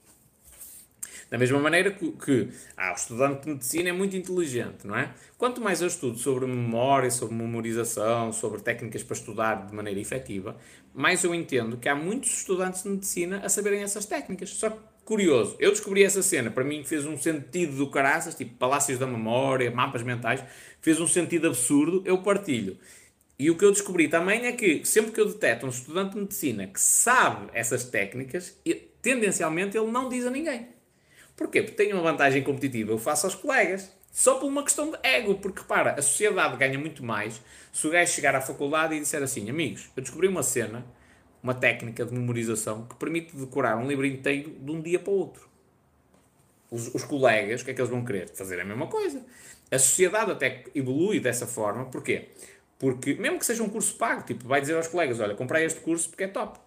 Da 1.33 1.39
mesma 1.39 1.59
maneira 1.59 1.91
que, 1.91 2.13
que 2.13 2.51
ah, 2.77 2.93
o 2.93 2.95
estudante 2.95 3.45
de 3.45 3.53
medicina 3.53 3.89
é 3.89 3.93
muito 3.93 4.15
inteligente, 4.15 4.87
não 4.87 4.95
é? 4.95 5.15
Quanto 5.39 5.63
mais 5.63 5.81
eu 5.81 5.89
estudo 5.89 6.19
sobre 6.19 6.45
memória, 6.45 7.11
sobre 7.11 7.35
memorização, 7.35 8.35
sobre 8.35 8.61
técnicas 8.61 9.03
para 9.03 9.17
estudar 9.17 9.67
de 9.67 9.75
maneira 9.75 9.99
efetiva, 9.99 10.59
mais 10.93 11.25
eu 11.25 11.35
entendo 11.35 11.79
que 11.79 11.89
há 11.89 11.95
muitos 11.95 12.41
estudantes 12.41 12.83
de 12.83 12.91
medicina 12.91 13.41
a 13.43 13.49
saberem 13.49 13.83
essas 13.83 14.05
técnicas. 14.05 14.51
Só 14.51 14.69
que, 14.69 14.79
curioso, 15.07 15.57
eu 15.59 15.71
descobri 15.71 16.05
essa 16.05 16.23
cena, 16.23 16.51
para 16.51 16.65
mim 16.65 16.85
fez 16.85 17.07
um 17.07 17.17
sentido 17.17 17.77
do 17.79 17.89
caraças, 17.89 18.35
tipo 18.35 18.55
palácios 18.57 18.99
da 18.99 19.07
memória, 19.07 19.71
mapas 19.71 20.03
mentais, 20.03 20.45
fez 20.83 21.01
um 21.01 21.09
sentido 21.09 21.47
absurdo, 21.47 22.03
eu 22.05 22.19
partilho. 22.19 22.77
E 23.39 23.51
o 23.51 23.57
que 23.57 23.65
eu 23.65 23.73
descobri 23.73 24.07
também 24.07 24.45
é 24.45 24.53
que 24.53 24.85
sempre 24.85 25.13
que 25.13 25.21
eu 25.23 25.33
deteto 25.33 25.65
um 25.65 25.71
estudante 25.71 26.13
de 26.13 26.21
medicina 26.21 26.67
que 26.67 26.79
sabe 26.79 27.49
essas 27.55 27.85
técnicas, 27.85 28.55
tendencialmente 29.01 29.79
ele 29.79 29.91
não 29.91 30.11
diz 30.11 30.27
a 30.27 30.31
ninguém. 30.31 30.82
Porquê? 31.37 31.63
Porque 31.63 31.77
tenho 31.77 31.97
uma 31.97 32.03
vantagem 32.03 32.43
competitiva, 32.43 32.93
eu 32.93 32.99
faço 32.99 33.27
aos 33.27 33.35
colegas. 33.35 33.91
Só 34.11 34.35
por 34.35 34.47
uma 34.47 34.63
questão 34.63 34.91
de 34.91 34.99
ego, 35.03 35.37
porque 35.37 35.61
repara, 35.61 35.93
a 35.93 36.03
sociedade 36.03 36.59
ganha 36.59 36.79
muito 36.79 37.03
mais 37.03 37.41
se 37.73 37.87
o 37.87 37.91
gajo 37.91 38.13
chegar 38.13 38.35
à 38.35 38.43
faculdade 38.43 38.95
e 38.95 39.01
disser 39.01 39.23
assim: 39.23 39.49
amigos, 39.49 39.91
eu 39.97 40.03
descobri 40.03 40.29
uma 40.29 40.43
cena, 40.43 40.85
uma 41.43 41.55
técnica 41.55 42.05
de 42.05 42.13
memorização 42.13 42.87
que 42.87 42.95
permite 42.97 43.35
decorar 43.35 43.77
um 43.79 43.89
livro 43.89 44.05
inteiro 44.05 44.51
de 44.51 44.71
um 44.71 44.83
dia 44.83 44.99
para 44.99 45.11
o 45.11 45.17
outro. 45.17 45.49
Os, 46.71 46.95
os 46.95 47.05
colegas, 47.05 47.63
o 47.63 47.65
que 47.65 47.71
é 47.71 47.75
que 47.75 47.81
eles 47.81 47.91
vão 47.91 48.05
querer? 48.05 48.29
Fazer 48.29 48.61
a 48.61 48.65
mesma 48.65 48.87
coisa. 48.87 49.25
A 49.71 49.79
sociedade 49.79 50.31
até 50.31 50.65
evolui 50.75 51.19
dessa 51.19 51.47
forma, 51.47 51.87
porquê? 51.87 52.29
Porque, 52.79 53.15
mesmo 53.15 53.39
que 53.39 53.47
seja 53.47 53.63
um 53.63 53.69
curso 53.69 53.95
pago, 53.95 54.23
tipo, 54.25 54.47
vai 54.47 54.61
dizer 54.61 54.77
aos 54.77 54.89
colegas: 54.89 55.21
olha, 55.21 55.35
comprei 55.35 55.65
este 55.65 55.81
curso 55.81 56.11
porque 56.11 56.25
é 56.25 56.29
top. 56.29 56.59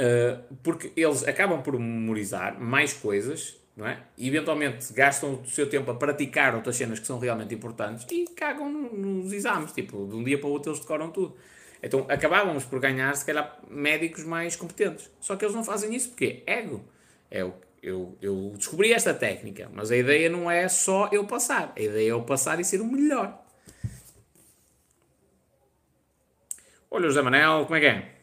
Uh, 0.00 0.54
porque 0.62 0.92
eles 0.96 1.26
acabam 1.26 1.60
por 1.60 1.78
memorizar 1.78 2.60
mais 2.60 2.92
coisas 2.92 3.58
não 3.76 3.86
é? 3.86 4.00
E 4.16 4.26
eventualmente 4.26 4.92
gastam 4.92 5.34
o 5.34 5.46
seu 5.46 5.68
tempo 5.70 5.88
a 5.88 5.94
praticar 5.94 6.52
outras 6.52 6.74
cenas 6.74 6.98
que 6.98 7.06
são 7.06 7.16
realmente 7.20 7.54
importantes 7.54 8.04
e 8.10 8.24
cagam 8.34 8.68
nos 8.68 9.32
exames, 9.32 9.70
tipo, 9.70 10.04
de 10.04 10.16
um 10.16 10.24
dia 10.24 10.36
para 10.36 10.48
o 10.48 10.50
outro 10.50 10.72
eles 10.72 10.80
decoram 10.80 11.12
tudo. 11.12 11.36
Então 11.80 12.04
acabávamos 12.08 12.64
por 12.64 12.80
ganhar, 12.80 13.14
se 13.14 13.24
calhar, 13.24 13.56
médicos 13.70 14.24
mais 14.24 14.56
competentes. 14.56 15.08
Só 15.20 15.36
que 15.36 15.44
eles 15.44 15.54
não 15.54 15.62
fazem 15.62 15.94
isso 15.94 16.08
porque 16.08 16.42
é 16.44 16.58
ego. 16.58 16.84
É 17.30 17.44
o 17.44 17.54
eu, 17.82 18.18
eu 18.20 18.52
descobri 18.56 18.92
esta 18.92 19.14
técnica, 19.14 19.70
mas 19.72 19.90
a 19.90 19.96
ideia 19.96 20.28
não 20.28 20.50
é 20.50 20.68
só 20.68 21.08
eu 21.12 21.24
passar, 21.26 21.72
a 21.76 21.80
ideia 21.80 22.08
é 22.08 22.12
eu 22.12 22.22
passar 22.22 22.58
e 22.60 22.64
ser 22.64 22.80
o 22.80 22.84
melhor. 22.84 23.40
Olha 26.90 27.08
José 27.08 27.22
Manel, 27.22 27.64
como 27.64 27.76
é 27.76 27.80
que 27.80 27.86
é? 27.86 28.17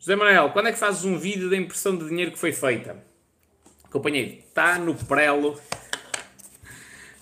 José 0.00 0.16
Manel, 0.16 0.50
quando 0.50 0.68
é 0.68 0.72
que 0.72 0.78
fazes 0.78 1.04
um 1.04 1.18
vídeo 1.18 1.50
da 1.50 1.56
impressão 1.58 1.94
de 1.94 2.08
dinheiro 2.08 2.32
que 2.32 2.38
foi 2.38 2.52
feita? 2.52 3.04
Companheiro, 3.90 4.38
está 4.38 4.78
no 4.78 4.94
prelo, 4.94 5.60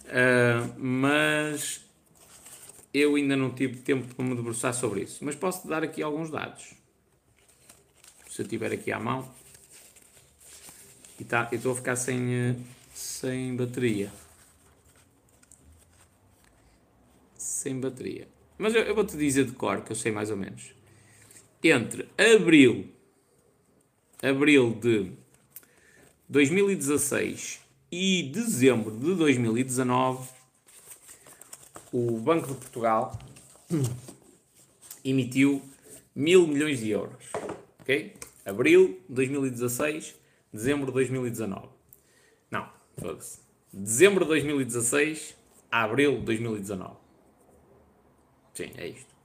uh, 0.04 0.78
mas 0.78 1.84
eu 2.94 3.16
ainda 3.16 3.36
não 3.36 3.50
tive 3.50 3.78
tempo 3.78 4.14
para 4.14 4.24
me 4.24 4.36
debruçar 4.36 4.72
sobre 4.72 5.02
isso. 5.02 5.24
Mas 5.24 5.34
posso 5.34 5.66
dar 5.66 5.82
aqui 5.82 6.00
alguns 6.04 6.30
dados 6.30 6.74
se 8.30 8.42
eu 8.42 8.46
tiver 8.46 8.72
aqui 8.72 8.92
à 8.92 9.00
mão. 9.00 9.28
E 11.18 11.24
tá, 11.24 11.48
eu 11.50 11.56
estou 11.56 11.72
a 11.72 11.74
ficar 11.74 11.96
sem, 11.96 12.32
eh, 12.32 12.54
sem 12.94 13.56
bateria. 13.56 14.12
Sem 17.36 17.80
bateria. 17.80 18.28
Mas 18.56 18.72
eu, 18.72 18.82
eu 18.82 18.94
vou-te 18.94 19.16
dizer 19.16 19.46
de 19.46 19.52
cor, 19.52 19.82
que 19.82 19.90
eu 19.90 19.96
sei 19.96 20.12
mais 20.12 20.30
ou 20.30 20.36
menos. 20.36 20.77
Entre 21.62 22.08
abril, 22.16 22.94
abril 24.22 24.78
de 24.80 25.10
2016 26.28 27.60
e 27.90 28.30
dezembro 28.32 28.96
de 28.96 29.12
2019, 29.16 30.28
o 31.92 32.16
Banco 32.18 32.46
de 32.46 32.54
Portugal 32.54 33.18
emitiu 35.04 35.60
mil 36.14 36.46
milhões 36.46 36.78
de 36.78 36.90
euros. 36.90 37.24
Ok? 37.80 38.14
Abril 38.46 39.00
de 39.08 39.16
2016, 39.16 40.14
dezembro 40.52 40.86
de 40.86 40.92
2019. 40.92 41.66
Não, 42.52 42.70
foda-se. 42.96 43.40
Dezembro 43.72 44.24
de 44.24 44.28
2016 44.28 45.34
a 45.72 45.82
abril 45.82 46.20
de 46.20 46.24
2019. 46.24 46.94
Sim, 48.54 48.70
é 48.76 48.86
isto. 48.86 49.17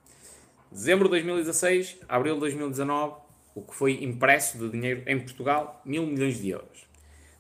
Dezembro 0.73 1.05
de 1.05 1.11
2016 1.11 1.99
a 2.09 2.15
abril 2.15 2.33
de 2.33 2.39
2019, 2.39 3.21
o 3.53 3.61
que 3.61 3.75
foi 3.75 4.03
impresso 4.03 4.57
de 4.57 4.71
dinheiro 4.71 5.03
em 5.05 5.19
Portugal, 5.19 5.79
mil 5.85 6.03
milhões 6.07 6.41
de 6.41 6.49
euros. 6.49 6.87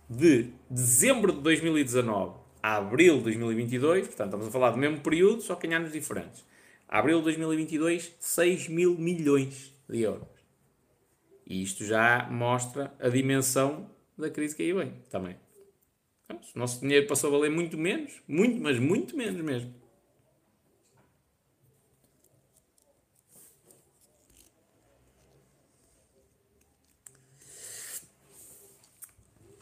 De 0.07 0.51
dezembro 0.69 1.33
de 1.33 1.41
2019 1.41 2.37
a 2.61 2.75
abril 2.77 3.17
de 3.17 3.23
2022, 3.23 4.05
portanto 4.05 4.27
estamos 4.27 4.47
a 4.47 4.51
falar 4.51 4.69
do 4.69 4.77
mesmo 4.77 4.99
período, 4.99 5.41
só 5.41 5.55
que 5.55 5.65
em 5.65 5.73
anos 5.73 5.91
diferentes. 5.91 6.45
A 6.87 6.99
abril 6.99 7.17
de 7.17 7.23
2022, 7.23 8.13
6 8.19 8.67
mil 8.67 8.95
milhões 8.99 9.73
de 9.89 10.01
euros. 10.01 10.27
E 11.47 11.63
isto 11.63 11.83
já 11.83 12.29
mostra 12.29 12.93
a 12.99 13.09
dimensão 13.09 13.89
da 14.15 14.29
crise 14.29 14.55
que 14.55 14.61
aí 14.61 14.73
vem 14.73 14.93
também. 15.09 15.35
Então, 16.25 16.39
o 16.55 16.59
nosso 16.59 16.81
dinheiro 16.81 17.07
passou 17.07 17.29
a 17.29 17.39
valer 17.39 17.49
muito 17.49 17.79
menos, 17.79 18.13
muito, 18.27 18.61
mas 18.61 18.77
muito 18.77 19.17
menos 19.17 19.41
mesmo. 19.41 19.82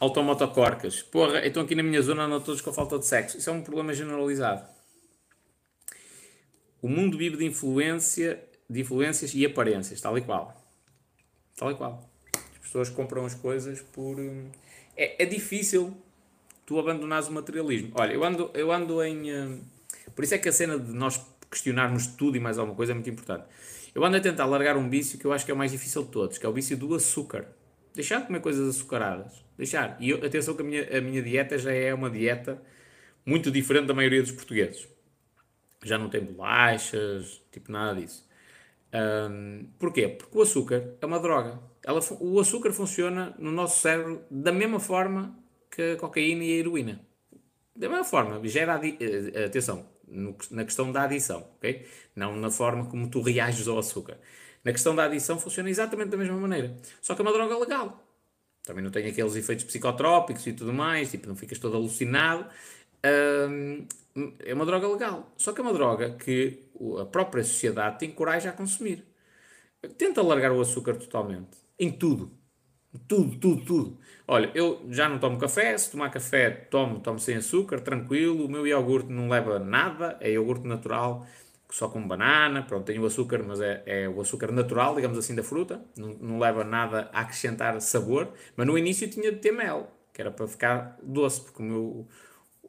Automotocorcas. 0.02 1.00
Porra, 1.00 1.46
então 1.46 1.62
aqui 1.62 1.76
na 1.76 1.82
minha 1.82 2.02
zona 2.02 2.24
andam 2.24 2.40
todos 2.40 2.60
com 2.60 2.72
falta 2.72 2.98
de 2.98 3.06
sexo. 3.06 3.38
Isso 3.38 3.48
é 3.48 3.52
um 3.52 3.62
problema 3.62 3.94
generalizado. 3.94 4.66
O 6.82 6.88
mundo 6.88 7.16
vive 7.16 7.36
de 7.36 7.44
influência, 7.44 8.42
de 8.68 8.80
influências 8.80 9.32
e 9.32 9.46
aparências, 9.46 10.00
tal 10.00 10.18
e 10.18 10.20
qual. 10.20 10.60
Tal 11.56 11.70
e 11.70 11.76
qual. 11.76 12.10
As 12.34 12.58
pessoas 12.58 12.90
compram 12.90 13.24
as 13.24 13.34
coisas 13.34 13.80
por. 13.80 14.18
Hum, 14.18 14.50
é, 14.96 15.22
é 15.22 15.24
difícil 15.24 15.96
tu 16.66 16.80
abandonares 16.80 17.28
o 17.28 17.32
materialismo. 17.32 17.92
Olha, 17.94 18.12
eu 18.12 18.24
ando, 18.24 18.50
eu 18.54 18.72
ando 18.72 19.00
em. 19.04 19.32
Hum, 19.32 19.62
por 20.16 20.24
isso 20.24 20.34
é 20.34 20.38
que 20.38 20.48
a 20.48 20.52
cena 20.52 20.80
de 20.80 20.92
nós 20.92 21.24
questionarmos 21.48 22.08
tudo 22.08 22.36
e 22.36 22.40
mais 22.40 22.58
alguma 22.58 22.74
coisa 22.74 22.90
é 22.90 22.94
muito 22.96 23.08
importante. 23.08 23.44
Eu 23.94 24.04
ando 24.04 24.16
a 24.16 24.20
tentar 24.20 24.46
largar 24.46 24.76
um 24.76 24.90
vício 24.90 25.16
que 25.16 25.24
eu 25.24 25.32
acho 25.32 25.44
que 25.44 25.52
é 25.52 25.54
o 25.54 25.56
mais 25.56 25.70
difícil 25.70 26.02
de 26.02 26.08
todos, 26.08 26.38
que 26.38 26.44
é 26.44 26.48
o 26.48 26.52
vício 26.52 26.76
do 26.76 26.92
açúcar. 26.92 27.46
Deixar 27.94 28.20
de 28.20 28.26
comer 28.26 28.40
coisas 28.40 28.68
açucaradas. 28.68 29.44
Deixar. 29.62 29.96
E 30.00 30.10
eu, 30.10 30.16
atenção 30.16 30.56
que 30.56 30.62
a 30.62 30.64
minha, 30.64 30.98
a 30.98 31.00
minha 31.00 31.22
dieta 31.22 31.56
já 31.56 31.72
é 31.72 31.94
uma 31.94 32.10
dieta 32.10 32.60
muito 33.24 33.48
diferente 33.48 33.86
da 33.86 33.94
maioria 33.94 34.20
dos 34.20 34.32
portugueses. 34.32 34.88
Já 35.84 35.96
não 35.96 36.08
tem 36.10 36.20
bolachas, 36.20 37.40
tipo 37.52 37.70
nada 37.70 38.00
disso. 38.00 38.28
Um, 38.92 39.68
porquê? 39.78 40.08
Porque 40.08 40.36
o 40.36 40.42
açúcar 40.42 40.96
é 41.00 41.06
uma 41.06 41.20
droga. 41.20 41.60
Ela, 41.84 42.00
o 42.18 42.40
açúcar 42.40 42.72
funciona 42.72 43.36
no 43.38 43.52
nosso 43.52 43.80
cérebro 43.80 44.24
da 44.28 44.50
mesma 44.50 44.80
forma 44.80 45.38
que 45.70 45.92
a 45.92 45.96
cocaína 45.96 46.42
e 46.42 46.54
a 46.54 46.56
heroína. 46.56 47.00
Da 47.76 47.88
mesma 47.88 48.04
forma, 48.04 48.44
gera 48.48 48.80
uh, 48.80 49.46
atenção 49.46 49.86
no, 50.08 50.36
na 50.50 50.64
questão 50.64 50.90
da 50.90 51.04
adição, 51.04 51.46
ok? 51.56 51.86
Não 52.16 52.34
na 52.34 52.50
forma 52.50 52.86
como 52.86 53.08
tu 53.08 53.22
reages 53.22 53.68
ao 53.68 53.78
açúcar. 53.78 54.18
Na 54.64 54.72
questão 54.72 54.92
da 54.92 55.04
adição 55.04 55.38
funciona 55.38 55.70
exatamente 55.70 56.08
da 56.08 56.16
mesma 56.16 56.36
maneira. 56.36 56.76
Só 57.00 57.14
que 57.14 57.20
é 57.20 57.24
uma 57.24 57.32
droga 57.32 57.56
legal. 57.56 58.11
Também 58.64 58.82
não 58.82 58.90
tem 58.90 59.06
aqueles 59.06 59.34
efeitos 59.34 59.64
psicotrópicos 59.64 60.46
e 60.46 60.52
tudo 60.52 60.72
mais, 60.72 61.10
tipo, 61.10 61.26
não 61.28 61.34
ficas 61.34 61.58
todo 61.58 61.76
alucinado. 61.76 62.46
É 63.02 64.54
uma 64.54 64.64
droga 64.64 64.86
legal. 64.86 65.32
Só 65.36 65.52
que 65.52 65.60
é 65.60 65.62
uma 65.62 65.72
droga 65.72 66.10
que 66.16 66.64
a 67.00 67.04
própria 67.04 67.42
sociedade 67.42 67.98
tem 67.98 68.10
coragem 68.10 68.48
a 68.50 68.52
consumir. 68.52 69.04
Tenta 69.98 70.22
largar 70.22 70.52
o 70.52 70.60
açúcar 70.60 70.94
totalmente. 70.96 71.58
Em 71.78 71.90
tudo. 71.90 72.30
Tudo, 73.08 73.36
tudo, 73.38 73.64
tudo. 73.64 73.98
Olha, 74.28 74.50
eu 74.54 74.86
já 74.90 75.08
não 75.08 75.18
tomo 75.18 75.38
café. 75.38 75.76
Se 75.76 75.90
tomar 75.90 76.10
café, 76.10 76.50
tomo, 76.50 77.00
tomo 77.00 77.18
sem 77.18 77.36
açúcar, 77.36 77.80
tranquilo. 77.80 78.44
O 78.44 78.48
meu 78.48 78.66
iogurte 78.66 79.10
não 79.10 79.28
leva 79.28 79.58
nada. 79.58 80.16
É 80.20 80.30
iogurte 80.30 80.68
natural, 80.68 81.26
só 81.72 81.88
com 81.88 82.06
banana. 82.06 82.62
Pronto, 82.62 82.84
tem 82.84 82.98
o 82.98 83.06
açúcar, 83.06 83.42
mas 83.42 83.60
é, 83.60 83.82
é 83.86 84.08
o 84.08 84.20
açúcar 84.20 84.52
natural, 84.52 84.94
digamos 84.94 85.18
assim, 85.18 85.34
da 85.34 85.42
fruta. 85.42 85.82
Não, 85.96 86.10
não 86.20 86.38
leva 86.38 86.62
nada 86.62 87.10
a 87.12 87.20
acrescentar 87.20 87.80
sabor. 87.80 88.28
Mas 88.54 88.66
no 88.66 88.76
início 88.76 89.08
tinha 89.08 89.32
de 89.32 89.38
ter 89.38 89.52
mel, 89.52 89.90
que 90.12 90.20
era 90.20 90.30
para 90.30 90.46
ficar 90.46 90.98
doce, 91.02 91.40
porque 91.40 91.62
o 91.62 91.64
meu 91.64 92.08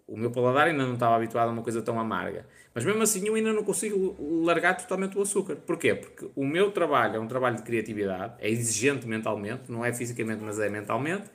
o 0.05 0.17
meu 0.17 0.31
paladar 0.31 0.67
ainda 0.67 0.85
não 0.85 0.95
estava 0.95 1.15
habituado 1.15 1.49
a 1.49 1.51
uma 1.51 1.61
coisa 1.61 1.81
tão 1.81 1.99
amarga. 1.99 2.45
Mas 2.73 2.83
mesmo 2.83 3.01
assim 3.01 3.25
eu 3.27 3.35
ainda 3.35 3.53
não 3.53 3.63
consigo 3.63 4.15
largar 4.43 4.75
totalmente 4.75 5.17
o 5.17 5.21
açúcar. 5.21 5.55
Porquê? 5.55 5.95
Porque 5.95 6.29
o 6.35 6.45
meu 6.45 6.71
trabalho 6.71 7.15
é 7.15 7.19
um 7.19 7.27
trabalho 7.27 7.55
de 7.55 7.63
criatividade, 7.63 8.35
é 8.39 8.49
exigente 8.49 9.07
mentalmente, 9.07 9.71
não 9.71 9.83
é 9.83 9.93
fisicamente, 9.93 10.43
mas 10.43 10.59
é 10.59 10.69
mentalmente. 10.69 11.29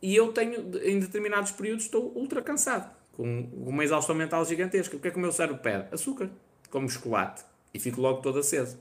E 0.00 0.14
eu 0.14 0.32
tenho, 0.32 0.70
em 0.82 1.00
determinados 1.00 1.50
períodos, 1.52 1.84
estou 1.84 2.12
ultra 2.14 2.42
cansado, 2.42 2.94
com 3.12 3.48
uma 3.52 3.82
exaustão 3.82 4.14
mental 4.14 4.44
gigantesca. 4.44 4.96
O 4.96 5.00
que 5.00 5.08
é 5.08 5.10
que 5.10 5.16
o 5.16 5.20
meu 5.20 5.32
cérebro 5.32 5.60
pede? 5.60 5.86
Açúcar, 5.92 6.30
como 6.70 6.88
chocolate. 6.88 7.44
E 7.72 7.78
fico 7.78 8.00
logo 8.00 8.20
todo 8.20 8.38
aceso. 8.38 8.78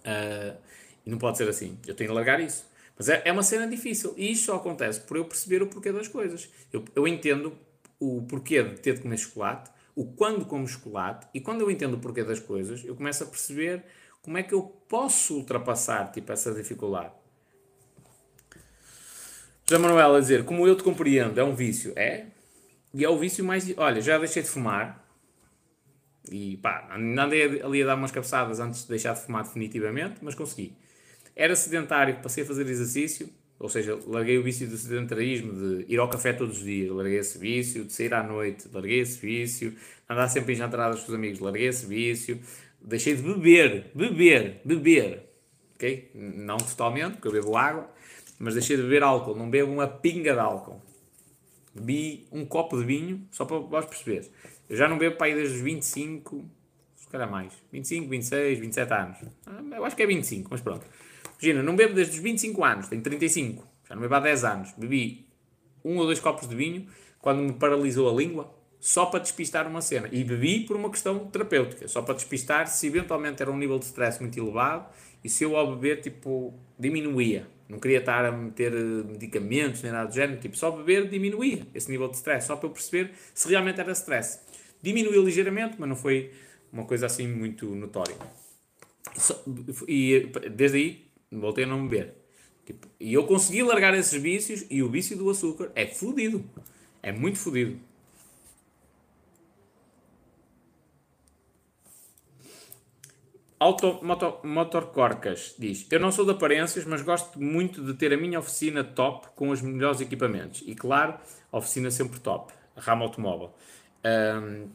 Uh, 0.00 0.56
e 1.04 1.10
não 1.10 1.18
pode 1.18 1.38
ser 1.38 1.48
assim. 1.48 1.78
Eu 1.86 1.94
tenho 1.94 2.10
de 2.10 2.14
largar 2.14 2.40
isso. 2.40 2.64
Mas 2.96 3.08
é, 3.08 3.22
é 3.24 3.32
uma 3.32 3.42
cena 3.42 3.66
difícil. 3.66 4.14
E 4.16 4.32
isto 4.32 4.46
só 4.46 4.56
acontece 4.56 5.00
por 5.00 5.16
eu 5.16 5.24
perceber 5.24 5.62
o 5.62 5.66
porquê 5.66 5.92
das 5.92 6.08
coisas. 6.08 6.48
Eu, 6.72 6.84
eu 6.94 7.06
entendo 7.08 7.56
o 7.98 8.22
porquê 8.22 8.62
de 8.62 8.80
ter 8.80 8.94
de 8.94 9.00
comer 9.00 9.18
chocolate, 9.18 9.70
o 9.94 10.04
quando 10.04 10.44
como 10.44 10.66
chocolate, 10.66 11.26
e 11.32 11.40
quando 11.40 11.60
eu 11.60 11.70
entendo 11.70 11.94
o 11.94 11.98
porquê 11.98 12.24
das 12.24 12.40
coisas, 12.40 12.84
eu 12.84 12.94
começo 12.94 13.22
a 13.22 13.26
perceber 13.26 13.84
como 14.22 14.38
é 14.38 14.42
que 14.42 14.52
eu 14.52 14.62
posso 14.62 15.36
ultrapassar 15.36 16.10
tipo, 16.10 16.32
essa 16.32 16.52
dificuldade. 16.52 17.12
Já 19.66 19.78
Manuel 19.78 20.14
a 20.14 20.20
dizer, 20.20 20.44
como 20.44 20.66
eu 20.66 20.76
te 20.76 20.82
compreendo, 20.82 21.38
é 21.38 21.44
um 21.44 21.54
vício. 21.54 21.92
É? 21.96 22.26
E 22.92 23.04
é 23.04 23.08
o 23.08 23.18
vício 23.18 23.44
mais. 23.44 23.66
Olha, 23.76 24.00
já 24.00 24.18
deixei 24.18 24.42
de 24.42 24.48
fumar. 24.48 25.03
E 26.30 26.56
pá, 26.56 26.88
andei 26.90 27.62
ali 27.62 27.82
a 27.82 27.86
dar 27.86 27.96
umas 27.96 28.10
cabeçadas 28.10 28.60
antes 28.60 28.82
de 28.82 28.88
deixar 28.88 29.14
de 29.14 29.20
fumar 29.20 29.44
definitivamente, 29.44 30.16
mas 30.22 30.34
consegui. 30.34 30.72
Era 31.36 31.54
sedentário, 31.54 32.16
passei 32.22 32.44
a 32.44 32.46
fazer 32.46 32.66
exercício, 32.66 33.28
ou 33.58 33.68
seja, 33.68 33.98
larguei 34.06 34.38
o 34.38 34.42
vício 34.42 34.68
do 34.68 34.76
sedentarismo, 34.76 35.52
de 35.52 35.92
ir 35.92 35.98
ao 35.98 36.08
café 36.08 36.32
todos 36.32 36.58
os 36.58 36.64
dias, 36.64 36.90
larguei 36.90 37.18
esse 37.18 37.38
vício, 37.38 37.84
de 37.84 37.92
sair 37.92 38.14
à 38.14 38.22
noite, 38.22 38.68
larguei 38.72 39.00
esse 39.00 39.18
vício, 39.18 39.74
andar 40.08 40.28
sempre 40.28 40.54
em 40.54 40.56
jantaradas 40.56 41.00
com 41.00 41.08
os 41.08 41.14
amigos, 41.14 41.40
larguei 41.40 41.66
esse 41.66 41.86
vício, 41.86 42.40
deixei 42.80 43.14
de 43.16 43.22
beber, 43.22 43.90
beber, 43.94 44.60
beber, 44.64 45.22
ok? 45.74 46.10
Não 46.14 46.56
totalmente, 46.56 47.14
porque 47.14 47.28
eu 47.28 47.32
bebo 47.32 47.56
água, 47.56 47.90
mas 48.38 48.54
deixei 48.54 48.76
de 48.76 48.82
beber 48.82 49.02
álcool, 49.02 49.34
não 49.34 49.50
bebo 49.50 49.72
uma 49.72 49.86
pinga 49.86 50.32
de 50.32 50.40
álcool. 50.40 50.82
Bebi 51.74 52.28
um 52.30 52.44
copo 52.46 52.78
de 52.78 52.84
vinho, 52.84 53.26
só 53.32 53.44
para 53.44 53.58
vós 53.58 53.84
perceberes. 53.86 54.30
Eu 54.68 54.76
já 54.76 54.88
não 54.88 54.98
bebo 54.98 55.16
para 55.16 55.26
aí 55.26 55.34
desde 55.34 55.56
os 55.56 55.60
25, 55.60 56.44
se 56.96 57.08
calhar 57.08 57.30
mais, 57.30 57.52
25, 57.72 58.08
26, 58.08 58.58
27 58.58 58.92
anos. 58.92 59.18
Ah, 59.46 59.62
eu 59.76 59.84
acho 59.84 59.94
que 59.94 60.02
é 60.02 60.06
25, 60.06 60.48
mas 60.50 60.60
pronto. 60.60 60.86
Imagina, 61.40 61.62
não 61.62 61.76
bebo 61.76 61.94
desde 61.94 62.16
os 62.16 62.22
25 62.22 62.64
anos, 62.64 62.88
tenho 62.88 63.02
35. 63.02 63.66
já 63.88 63.94
não 63.94 64.02
bebo 64.02 64.14
há 64.14 64.20
10 64.20 64.44
anos. 64.44 64.72
Bebi 64.76 65.26
um 65.84 65.98
ou 65.98 66.06
dois 66.06 66.18
copos 66.18 66.48
de 66.48 66.54
vinho 66.54 66.86
quando 67.20 67.40
me 67.40 67.52
paralisou 67.52 68.08
a 68.08 68.12
língua, 68.12 68.54
só 68.80 69.06
para 69.06 69.20
despistar 69.20 69.66
uma 69.66 69.80
cena. 69.80 70.08
E 70.12 70.22
bebi 70.22 70.60
por 70.60 70.76
uma 70.76 70.90
questão 70.90 71.26
terapêutica, 71.26 71.88
só 71.88 72.02
para 72.02 72.14
despistar 72.14 72.66
se 72.66 72.86
eventualmente 72.86 73.42
era 73.42 73.50
um 73.50 73.56
nível 73.56 73.78
de 73.78 73.86
stress 73.86 74.20
muito 74.20 74.38
elevado 74.38 74.86
e 75.22 75.28
se 75.28 75.42
eu 75.42 75.56
ao 75.56 75.74
beber, 75.74 76.02
tipo, 76.02 76.52
diminuía. 76.78 77.46
Não 77.66 77.78
queria 77.78 77.98
estar 77.98 78.26
a 78.26 78.30
meter 78.30 78.74
eh, 78.74 79.02
medicamentos 79.10 79.82
nem 79.82 79.90
nada 79.90 80.06
do 80.08 80.14
género, 80.14 80.38
tipo, 80.38 80.54
só 80.54 80.70
beber 80.70 81.08
diminuía 81.08 81.66
esse 81.74 81.90
nível 81.90 82.08
de 82.08 82.16
stress, 82.16 82.46
só 82.46 82.56
para 82.56 82.68
eu 82.68 82.72
perceber 82.72 83.12
se 83.32 83.48
realmente 83.48 83.80
era 83.80 83.92
stress. 83.92 84.40
Diminuiu 84.84 85.22
ligeiramente, 85.24 85.76
mas 85.78 85.88
não 85.88 85.96
foi 85.96 86.30
uma 86.70 86.84
coisa 86.84 87.06
assim 87.06 87.26
muito 87.26 87.74
notória. 87.74 88.14
E 89.88 90.30
desde 90.52 90.76
aí 90.76 91.06
voltei 91.32 91.64
a 91.64 91.66
não 91.66 91.88
beber. 91.88 92.12
Tipo, 92.66 92.86
e 93.00 93.14
eu 93.14 93.24
consegui 93.26 93.62
largar 93.62 93.94
esses 93.94 94.20
vícios 94.20 94.66
e 94.70 94.82
o 94.82 94.90
vício 94.90 95.16
do 95.16 95.30
açúcar 95.30 95.72
é 95.74 95.86
fodido. 95.86 96.44
É 97.02 97.10
muito 97.12 97.38
fodido. 97.38 97.80
Auto, 103.58 104.00
moto, 104.02 104.40
Motorcorcas 104.44 105.54
diz: 105.58 105.86
Eu 105.90 105.98
não 105.98 106.12
sou 106.12 106.26
de 106.26 106.32
aparências, 106.32 106.84
mas 106.84 107.00
gosto 107.00 107.40
muito 107.40 107.82
de 107.82 107.94
ter 107.94 108.12
a 108.12 108.18
minha 108.18 108.38
oficina 108.38 108.84
top 108.84 109.28
com 109.34 109.48
os 109.48 109.62
melhores 109.62 110.02
equipamentos. 110.02 110.62
E 110.66 110.74
claro, 110.74 111.18
oficina 111.50 111.90
sempre 111.90 112.20
top. 112.20 112.52
Ramo 112.76 113.04
automóvel. 113.04 113.54
Um, 114.04 114.68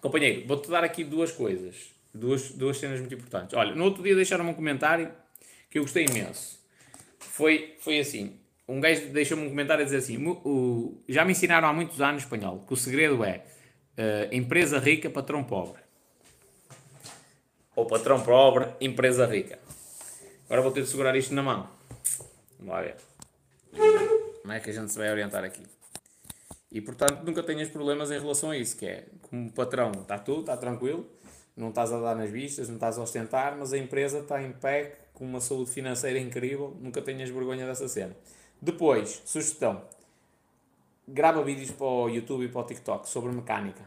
companheiro, 0.00 0.46
vou-te 0.46 0.70
dar 0.70 0.82
aqui 0.82 1.04
duas 1.04 1.30
coisas. 1.30 1.90
Duas, 2.12 2.50
duas 2.50 2.78
cenas 2.78 2.98
muito 2.98 3.14
importantes. 3.14 3.56
Olha, 3.56 3.74
no 3.74 3.84
outro 3.84 4.02
dia 4.02 4.14
deixaram-me 4.14 4.50
um 4.50 4.54
comentário 4.54 5.12
que 5.70 5.78
eu 5.78 5.82
gostei 5.82 6.06
imenso. 6.06 6.58
Foi, 7.18 7.76
foi 7.78 8.00
assim: 8.00 8.38
um 8.66 8.80
gajo 8.80 9.08
deixou-me 9.10 9.46
um 9.46 9.48
comentário 9.48 9.82
a 9.82 9.84
dizer 9.84 9.98
assim: 9.98 10.26
o, 10.26 10.98
já 11.08 11.24
me 11.24 11.32
ensinaram 11.32 11.68
há 11.68 11.72
muitos 11.72 12.00
anos 12.00 12.22
espanhol 12.22 12.64
que 12.66 12.72
o 12.72 12.76
segredo 12.76 13.22
é 13.24 13.44
uh, 13.96 14.34
empresa 14.34 14.78
rica, 14.78 15.08
patrão 15.08 15.44
pobre. 15.44 15.80
Ou 17.76 17.86
patrão 17.86 18.20
pobre, 18.22 18.68
empresa 18.80 19.26
rica. 19.26 19.58
Agora 20.46 20.62
vou 20.62 20.72
ter 20.72 20.82
de 20.82 20.88
segurar 20.88 21.16
isto 21.16 21.32
na 21.32 21.42
mão. 21.42 21.68
Vamos 22.58 22.74
lá 22.74 22.82
ver. 22.82 22.96
Como 24.42 24.52
é 24.52 24.58
que 24.58 24.70
a 24.70 24.72
gente 24.72 24.90
se 24.90 24.98
vai 24.98 25.10
orientar 25.10 25.44
aqui? 25.44 25.62
E 26.70 26.80
portanto 26.80 27.22
nunca 27.24 27.42
tenhas 27.42 27.68
problemas 27.68 28.10
em 28.10 28.18
relação 28.18 28.50
a 28.50 28.56
isso, 28.56 28.76
que 28.76 28.86
é 28.86 29.06
como 29.22 29.50
patrão 29.50 29.90
está 29.92 30.18
tudo, 30.18 30.40
está 30.40 30.56
tranquilo, 30.56 31.06
não 31.56 31.70
estás 31.70 31.92
a 31.92 32.00
dar 32.00 32.14
nas 32.14 32.30
vistas, 32.30 32.68
não 32.68 32.76
estás 32.76 32.98
a 32.98 33.02
ostentar, 33.02 33.56
mas 33.58 33.72
a 33.72 33.78
empresa 33.78 34.20
está 34.20 34.42
em 34.42 34.52
pé, 34.52 34.98
com 35.12 35.24
uma 35.24 35.40
saúde 35.40 35.70
financeira 35.70 36.18
incrível, 36.18 36.76
nunca 36.80 37.02
tenhas 37.02 37.28
vergonha 37.28 37.66
dessa 37.66 37.88
cena. 37.88 38.16
Depois, 38.60 39.22
sugestão. 39.24 39.82
Grava 41.06 41.42
vídeos 41.42 41.70
para 41.70 41.86
o 41.86 42.08
YouTube 42.08 42.44
e 42.44 42.48
para 42.48 42.60
o 42.60 42.64
TikTok 42.64 43.08
sobre 43.08 43.32
mecânica. 43.32 43.82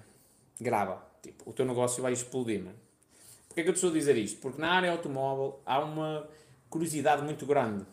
Grava. 0.60 1.02
Tipo, 1.22 1.50
o 1.50 1.54
teu 1.54 1.66
negócio 1.66 2.04
vai 2.04 2.12
explodir, 2.12 2.62
mano. 2.62 2.76
Porquê 3.48 3.62
é 3.62 3.64
que 3.64 3.70
eu 3.70 3.74
estou 3.74 3.92
a 3.92 3.94
dizer 3.94 4.18
isto? 4.18 4.42
Porque 4.42 4.60
na 4.60 4.72
área 4.72 4.92
automóvel 4.92 5.60
há 5.66 5.80
uma 5.80 6.28
curiosidade 6.70 7.22
muito 7.22 7.46
grande. 7.46 7.86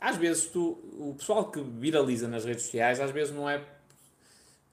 Às 0.00 0.16
vezes 0.16 0.46
tu, 0.46 0.78
o 0.98 1.14
pessoal 1.18 1.50
que 1.50 1.60
viraliza 1.60 2.26
nas 2.26 2.44
redes 2.44 2.62
sociais, 2.62 3.00
às 3.00 3.10
vezes 3.10 3.34
não 3.34 3.50
é, 3.50 3.62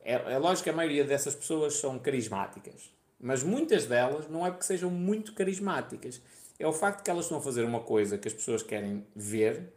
é. 0.08 0.34
É, 0.34 0.38
lógico 0.38 0.64
que 0.64 0.70
a 0.70 0.74
maioria 0.74 1.04
dessas 1.04 1.36
pessoas 1.36 1.76
são 1.76 2.00
carismáticas. 2.00 2.90
Mas 3.20 3.44
muitas 3.44 3.86
delas 3.86 4.30
não 4.30 4.46
é 4.46 4.50
porque 4.50 4.66
sejam 4.66 4.90
muito 4.90 5.34
carismáticas. 5.34 6.22
É 6.58 6.66
o 6.66 6.74
facto 6.74 7.04
que 7.04 7.12
elas 7.12 7.26
estão 7.26 7.40
a 7.40 7.42
fazer 7.42 7.64
uma 7.64 7.82
coisa 7.82 8.18
que 8.18 8.28
as 8.28 8.34
pessoas 8.34 8.64
querem 8.64 9.06
ver 9.16 9.74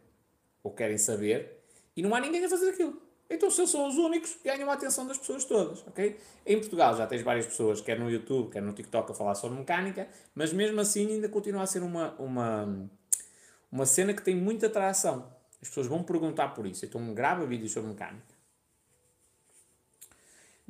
ou 0.63 0.71
querem 0.71 0.97
saber 0.97 1.59
e 1.97 2.03
não 2.03 2.15
há 2.15 2.21
ninguém 2.21 2.45
a 2.45 2.49
fazer 2.49 2.71
aquilo. 2.71 3.01
Então, 3.29 3.51
se 3.51 3.61
eles 3.61 3.71
são 3.71 3.87
os 3.87 3.97
únicos, 3.97 4.37
ganham 4.45 4.69
a 4.71 4.75
atenção 4.75 5.07
das 5.07 5.17
pessoas 5.17 5.45
todas, 5.45 5.87
ok? 5.87 6.19
Em 6.45 6.59
Portugal 6.59 6.97
já 6.97 7.07
tens 7.07 7.23
várias 7.23 7.47
pessoas, 7.47 7.81
quer 7.81 7.99
no 7.99 8.11
YouTube, 8.11 8.51
quer 8.51 8.61
no 8.61 8.73
TikTok, 8.73 9.13
a 9.13 9.15
falar 9.15 9.37
sobre 9.37 9.59
mecânica, 9.59 10.09
mas 10.35 10.53
mesmo 10.53 10.81
assim 10.81 11.07
ainda 11.07 11.29
continua 11.29 11.63
a 11.63 11.67
ser 11.67 11.83
uma, 11.83 12.13
uma, 12.19 12.91
uma 13.71 13.87
cena 13.87 14.13
que 14.13 14.23
tem 14.23 14.35
muita 14.35 14.67
atração. 14.67 15.33
As 15.63 15.69
pessoas 15.69 15.87
vão 15.87 16.03
perguntar 16.03 16.49
por 16.55 16.67
isso. 16.67 16.85
Então, 16.85 17.15
grava 17.15 17.47
vídeos 17.47 17.71
sobre 17.71 17.91
mecânica. 17.91 18.30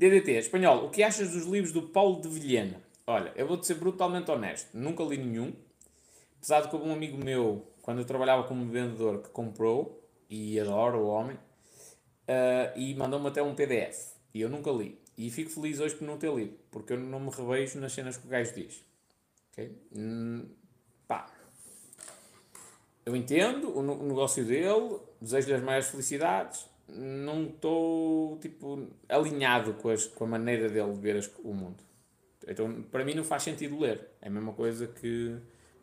DDT, 0.00 0.38
espanhol, 0.38 0.86
o 0.86 0.88
que 0.88 1.02
achas 1.02 1.32
dos 1.32 1.44
livros 1.44 1.72
do 1.72 1.82
Paulo 1.82 2.22
de 2.22 2.28
Vilhena? 2.30 2.80
Olha, 3.06 3.34
eu 3.36 3.46
vou-te 3.46 3.66
ser 3.66 3.74
brutalmente 3.74 4.30
honesto, 4.30 4.70
nunca 4.72 5.04
li 5.04 5.18
nenhum. 5.18 5.52
Apesar 6.38 6.62
de 6.62 6.70
que 6.70 6.76
um 6.76 6.90
amigo 6.90 7.22
meu, 7.22 7.70
quando 7.82 7.98
eu 7.98 8.06
trabalhava 8.06 8.44
como 8.44 8.64
vendedor, 8.64 9.20
que 9.20 9.28
comprou, 9.28 10.02
e 10.30 10.58
adoro 10.58 11.00
o 11.00 11.06
homem, 11.08 11.36
uh, 11.36 12.78
e 12.78 12.94
mandou-me 12.94 13.28
até 13.28 13.42
um 13.42 13.54
PDF. 13.54 14.14
E 14.32 14.40
eu 14.40 14.48
nunca 14.48 14.70
li. 14.70 14.98
E 15.18 15.30
fico 15.30 15.50
feliz 15.50 15.78
hoje 15.80 15.94
por 15.94 16.06
não 16.06 16.16
ter 16.16 16.34
lido, 16.34 16.56
porque 16.70 16.94
eu 16.94 16.98
não 16.98 17.20
me 17.20 17.28
revejo 17.28 17.78
nas 17.78 17.92
cenas 17.92 18.16
que 18.16 18.26
o 18.26 18.30
gajo 18.30 18.54
diz. 18.54 18.82
Ok? 19.52 19.70
Hum, 19.94 20.48
pá. 21.06 21.30
Eu 23.04 23.14
entendo 23.14 23.68
o, 23.68 23.80
o 23.80 24.08
negócio 24.08 24.46
dele, 24.46 24.98
desejo-lhe 25.20 25.56
as 25.56 25.62
maiores 25.62 25.88
felicidades, 25.88 26.69
não 26.94 27.44
estou 27.44 28.38
tipo, 28.38 28.88
alinhado 29.08 29.74
com, 29.74 29.90
as, 29.90 30.06
com 30.06 30.24
a 30.24 30.26
maneira 30.26 30.68
dele 30.68 30.92
de 30.92 31.00
ver 31.00 31.16
as, 31.16 31.30
o 31.42 31.52
mundo. 31.52 31.82
Então, 32.46 32.82
para 32.90 33.04
mim, 33.04 33.14
não 33.14 33.24
faz 33.24 33.42
sentido 33.42 33.78
ler. 33.78 34.08
É 34.20 34.28
a 34.28 34.30
mesma 34.30 34.52
coisa 34.52 34.86
que. 34.86 35.36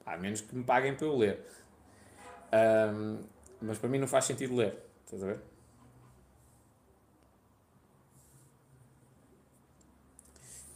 A 0.06 0.18
menos 0.18 0.42
que 0.42 0.56
me 0.56 0.64
paguem 0.64 0.96
para 0.96 1.06
eu 1.06 1.18
ler. 1.18 1.40
Um, 2.54 3.20
mas 3.62 3.78
para 3.78 3.90
mim 3.90 4.00
não 4.00 4.08
faz 4.08 4.26
sentido 4.26 4.56
ler. 4.56 4.78
Estás 5.06 5.24
a 5.24 5.28
ver? 5.28 5.40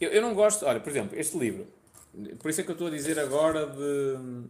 Eu, 0.00 0.10
eu 0.10 0.22
não 0.22 0.34
gosto. 0.34 0.66
Olha, 0.66 0.80
por 0.80 0.90
exemplo, 0.90 1.18
este 1.18 1.38
livro. 1.38 1.66
Por 2.38 2.50
isso 2.50 2.60
é 2.60 2.64
que 2.64 2.70
eu 2.70 2.74
estou 2.74 2.88
a 2.88 2.90
dizer 2.90 3.18
agora 3.18 3.66
de. 3.66 4.48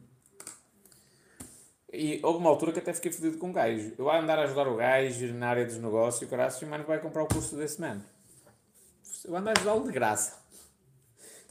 E 1.93 2.21
houve 2.23 2.39
uma 2.39 2.49
altura 2.49 2.73
que 2.73 2.79
até 2.79 2.93
fiquei 2.95 3.13
fodido 3.13 3.37
com 3.37 3.51
o 3.51 3.53
gajo. 3.53 3.93
Eu 3.99 4.05
vou 4.05 4.13
andar 4.13 4.39
a 4.39 4.45
ajudar 4.45 4.67
o 4.67 4.77
gajo 4.77 5.35
na 5.35 5.49
área 5.49 5.67
dos 5.67 5.77
negócios 5.77 6.23
e 6.23 6.25
o 6.25 6.29
caralho, 6.29 6.55
e 6.61 6.65
o 6.65 6.69
mano 6.69 6.85
vai 6.85 6.99
comprar 6.99 7.23
o 7.23 7.27
curso 7.27 7.55
desse 7.55 7.81
man. 7.81 8.01
Eu 9.25 9.37
andar 9.37 9.51
a 9.51 9.55
ajudá-lo 9.59 9.85
de 9.85 9.93
graça. 9.93 10.43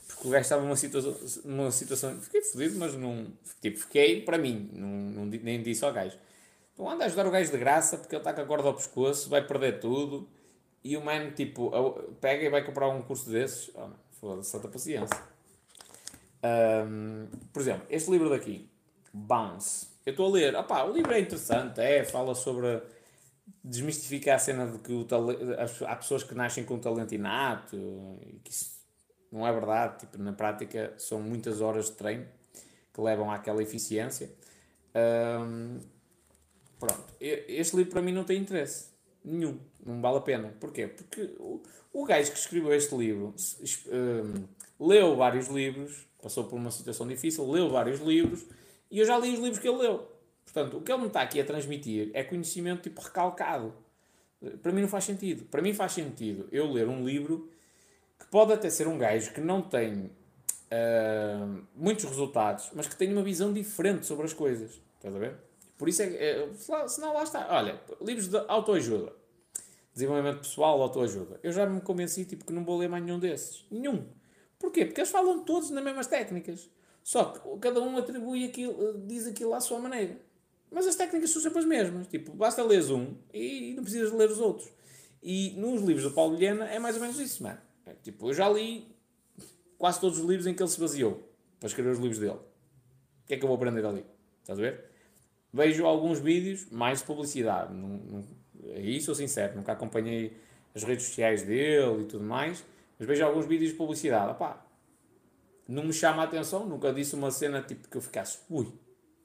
Porque 0.08 0.28
o 0.28 0.32
gajo 0.32 0.42
estava 0.42 0.64
numa 0.64 0.76
situação. 0.76 1.16
Numa 1.46 1.72
situação 1.72 2.20
fiquei 2.20 2.42
fodido, 2.42 2.80
mas 2.80 2.96
não. 2.96 3.28
Tipo, 3.62 3.80
fiquei 3.80 4.22
para 4.22 4.38
mim. 4.38 4.70
Não, 4.74 4.88
não, 4.88 5.26
nem 5.26 5.62
disse 5.62 5.86
ao 5.86 5.94
gajo. 5.94 6.18
Então 6.74 6.90
anda 6.90 7.04
a 7.04 7.08
ajudar 7.08 7.28
o 7.28 7.32
gajo 7.32 7.52
de 7.52 7.58
graça 7.58 7.98
porque 7.98 8.16
ele 8.16 8.22
está 8.22 8.34
com 8.34 8.42
a 8.42 8.46
corda 8.46 8.68
ao 8.68 8.74
pescoço, 8.74 9.30
vai 9.30 9.46
perder 9.46 9.80
tudo. 9.80 10.28
E 10.84 10.98
o 10.98 11.06
man, 11.06 11.32
tipo, 11.32 11.70
pega 12.20 12.44
e 12.44 12.50
vai 12.50 12.64
comprar 12.64 12.90
um 12.90 13.04
curso 13.04 13.30
desses. 13.30 13.70
Oh, 13.76 13.90
Foda-se, 14.22 14.52
santa 14.52 14.68
paciência. 14.68 15.18
Um, 16.44 17.28
por 17.52 17.60
exemplo, 17.60 17.88
este 17.90 18.12
livro 18.12 18.30
daqui, 18.30 18.70
Bounce. 19.12 19.91
Eu 20.06 20.12
estou 20.12 20.28
a 20.28 20.32
ler. 20.32 20.56
O 20.56 20.92
livro 20.92 21.14
é 21.14 21.20
interessante, 21.20 21.80
é, 21.80 22.04
fala 22.04 22.34
sobre 22.36 22.82
desmistificar 23.64 24.36
a 24.36 24.40
cena 24.40 24.68
de 24.68 24.80
que 24.80 24.92
o 24.92 25.08
há 25.88 25.96
pessoas 25.96 26.24
que 26.24 26.34
nascem 26.34 26.64
com 26.64 26.80
talento 26.80 27.14
inato 27.14 27.76
e 28.26 28.40
que 28.44 28.52
isso 28.52 28.72
não 29.32 29.48
é 29.48 29.52
verdade. 29.52 30.00
Tipo, 30.00 30.18
na 30.18 30.34
prática, 30.34 30.94
são 30.98 31.22
muitas 31.22 31.62
horas 31.62 31.86
de 31.86 31.94
treino 31.94 32.26
que 32.94 33.02
levam 33.02 33.32
àquela 33.32 33.62
eficiência. 33.62 34.30
Um, 34.96 35.80
Pronto, 36.82 37.14
este 37.20 37.76
livro 37.76 37.92
para 37.92 38.02
mim 38.02 38.12
não 38.12 38.24
tem 38.24 38.40
interesse 38.42 38.88
nenhum, 39.24 39.60
não 39.86 40.02
vale 40.02 40.18
a 40.18 40.22
pena. 40.22 40.52
Porquê? 40.60 40.88
Porque 40.88 41.36
o, 41.38 41.62
o 41.94 42.06
gajo 42.06 42.32
que 42.32 42.40
escreveu 42.40 42.74
este 42.74 42.96
livro 42.96 43.36
um, 43.88 44.88
leu 44.88 45.16
vários 45.16 45.48
livros, 45.48 46.08
passou 46.20 46.46
por 46.46 46.56
uma 46.56 46.72
situação 46.72 47.08
difícil, 47.08 47.48
leu 47.48 47.70
vários 47.70 48.00
livros 48.00 48.44
e 48.92 49.00
eu 49.00 49.06
já 49.06 49.18
li 49.18 49.34
os 49.34 49.40
livros 49.40 49.58
que 49.58 49.68
ele 49.68 49.78
leu. 49.78 50.08
Portanto, 50.44 50.78
o 50.78 50.82
que 50.82 50.92
ele 50.92 51.02
me 51.02 51.08
está 51.08 51.22
aqui 51.22 51.40
a 51.40 51.46
transmitir 51.46 52.12
é 52.14 52.24
conhecimento 52.24 52.82
tipo 52.84 53.02
recalcado. 53.02 53.74
Para 54.62 54.72
mim 54.72 54.82
não 54.82 54.90
faz 54.90 55.06
sentido. 55.06 55.46
Para 55.46 55.62
mim 55.62 55.74
faz 55.74 55.94
sentido 55.94 56.48
eu 56.52 56.70
ler 56.70 56.88
um 56.88 57.06
livro 57.06 57.50
que 58.20 58.26
pode 58.28 58.52
até 58.52 58.70
ser 58.70 58.88
um 58.88 58.98
gajo 58.98 59.34
que 59.34 59.40
não 59.40 59.62
tem 59.62 60.12
uh, 60.72 61.64
muitos 61.74 62.06
resultados, 62.06 62.70
mas 62.74 62.88
que 62.88 62.96
tem 62.96 63.12
uma 63.12 63.24
visão 63.24 63.54
diferente 63.54 64.06
sobre 64.06 64.26
as 64.26 64.34
coisas. 64.34 64.82
Estás 64.98 65.16
a 65.16 65.20
ver? 65.20 65.36
Por 65.78 65.90
isso 65.90 66.04
é 66.04 66.08
que, 66.08 66.18
é, 66.18 66.48
senão 66.88 67.14
lá 67.14 67.24
está. 67.24 67.48
Olha, 67.50 67.82
livros 68.02 68.28
de 68.28 68.38
autoajuda, 68.48 69.14
desenvolvimento 69.94 70.40
pessoal, 70.40 70.82
autoajuda. 70.82 71.40
Eu 71.42 71.52
já 71.52 71.66
me 71.66 71.82
convenci 71.82 72.26
tipo, 72.26 72.46
que 72.46 72.54
não 72.54 72.64
vou 72.64 72.78
ler 72.78 72.90
mais 72.90 73.04
nenhum 73.04 73.18
desses. 73.18 73.66
Nenhum. 73.72 74.06
Porquê? 74.60 74.86
Porque 74.86 75.02
eles 75.02 75.10
falam 75.10 75.44
todos 75.44 75.72
nas 75.72 75.84
mesmas 75.84 76.08
técnicas. 76.08 76.70
Só 77.04 77.26
que 77.26 77.40
cada 77.60 77.82
um 77.82 77.98
atribui 77.98 78.46
aquilo, 78.46 78.98
diz 79.06 79.28
aquilo 79.28 79.54
à 79.54 79.60
sua 79.60 79.80
maneira. 79.80 80.18
Mas 80.72 80.88
as 80.88 80.96
técnicas 80.96 81.30
são 81.32 81.42
sempre 81.42 81.60
as 81.60 81.66
mesmas. 81.66 82.08
Tipo, 82.08 82.32
basta 82.34 82.64
ler 82.64 82.84
um 82.92 83.16
e 83.34 83.74
não 83.76 83.84
precisas 83.84 84.12
ler 84.12 84.30
os 84.30 84.40
outros. 84.40 84.70
E 85.22 85.52
nos 85.58 85.82
livros 85.82 86.04
do 86.04 86.12
Paulo 86.12 86.36
Vilhena 86.36 86.66
é 86.66 86.80
mais 86.80 86.96
ou 86.96 87.02
menos 87.02 87.20
isso, 87.20 87.44
mano. 87.44 87.60
É, 87.86 87.94
tipo, 88.02 88.30
eu 88.30 88.34
já 88.34 88.50
li 88.50 88.88
quase 89.78 90.00
todos 90.00 90.20
os 90.20 90.26
livros 90.26 90.48
em 90.48 90.54
que 90.54 90.62
ele 90.62 90.70
se 90.70 90.80
baseou 90.80 91.22
para 91.60 91.68
escrever 91.68 91.92
os 91.92 92.00
livros 92.00 92.20
dele. 92.20 92.34
O 92.34 93.28
que 93.28 93.34
é 93.34 93.38
que 93.38 93.44
eu 93.44 93.48
vou 93.48 93.56
aprender 93.56 93.86
ali? 93.86 94.06
Estás 94.42 94.58
a 94.60 94.62
ver? 94.62 94.92
vejo 95.54 95.86
alguns 95.86 96.20
vídeos 96.20 96.68
mais 96.72 97.00
de 97.00 97.06
publicidade. 97.06 97.74
Não, 97.74 97.90
não, 97.90 98.24
aí 98.76 99.02
sou 99.02 99.14
sincero, 99.14 99.56
nunca 99.56 99.74
acompanhei 99.74 100.38
as 100.74 100.84
redes 100.84 101.06
sociais 101.06 101.44
dele 101.44 102.04
e 102.04 102.06
tudo 102.06 102.24
mais, 102.24 102.64
mas 102.98 103.08
vejo 103.08 103.26
alguns 103.26 103.46
vídeos 103.46 103.72
de 103.72 103.78
publicidade. 103.78 104.32
Opá, 104.32 104.66
não 105.72 105.86
me 105.86 105.94
chama 105.94 106.22
a 106.22 106.26
atenção, 106.26 106.66
nunca 106.66 106.92
disse 106.92 107.16
uma 107.16 107.32
cena 107.32 107.62
tipo 107.62 107.88
que 107.88 107.96
eu 107.96 108.02
ficasse, 108.02 108.40
ui, 108.50 108.68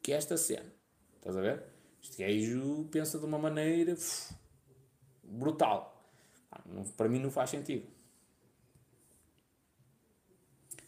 que 0.00 0.12
é 0.12 0.16
esta 0.16 0.36
cena? 0.36 0.72
Estás 1.16 1.36
a 1.36 1.40
ver? 1.40 1.64
Este 2.00 2.22
gajo 2.22 2.86
pensa 2.88 3.18
de 3.18 3.24
uma 3.24 3.36
maneira 3.36 3.94
uf, 3.94 4.32
brutal. 5.24 6.08
Para 6.96 7.08
mim 7.08 7.18
não 7.18 7.32
faz 7.32 7.50
sentido. 7.50 7.84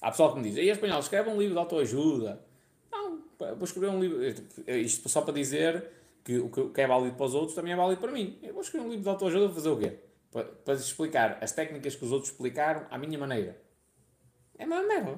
Há 0.01 0.12
pessoal 0.12 0.32
que 0.32 0.39
me 0.39 0.48
diz, 0.48 0.56
aí 0.56 0.70
espanhol, 0.70 1.01
escreve 1.01 1.28
um 1.28 1.36
livro 1.36 1.55
de 1.55 1.59
autoajuda. 1.59 2.40
Não, 2.90 3.24
vou 3.56 3.64
escrever 3.64 3.90
um 3.90 4.01
livro. 4.01 4.24
Isto 4.68 5.09
só 5.09 5.22
para 5.22 5.35
dizer 5.35 5.90
que 6.22 6.39
o 6.39 6.70
que 6.70 6.80
é 6.80 6.86
válido 6.86 7.16
para 7.16 7.26
os 7.26 7.35
outros 7.35 7.56
também 7.56 7.72
é 7.72 7.76
válido 7.76 8.01
para 8.01 8.12
mim. 8.12 8.39
Eu 8.44 8.52
vou 8.52 8.62
escrever 8.62 8.86
um 8.86 8.90
livro 8.90 9.02
de 9.02 9.09
autoajuda 9.09 9.47
para 9.47 9.55
fazer 9.56 9.70
o 9.70 9.76
quê? 9.76 9.98
Para, 10.30 10.44
para 10.44 10.74
explicar 10.74 11.39
as 11.43 11.51
técnicas 11.51 11.97
que 11.97 12.05
os 12.05 12.12
outros 12.12 12.30
explicaram 12.30 12.86
à 12.90 12.97
minha 12.97 13.18
maneira. 13.18 13.60
É 14.56 14.64
uma 14.64 14.82
merda. 14.85 15.16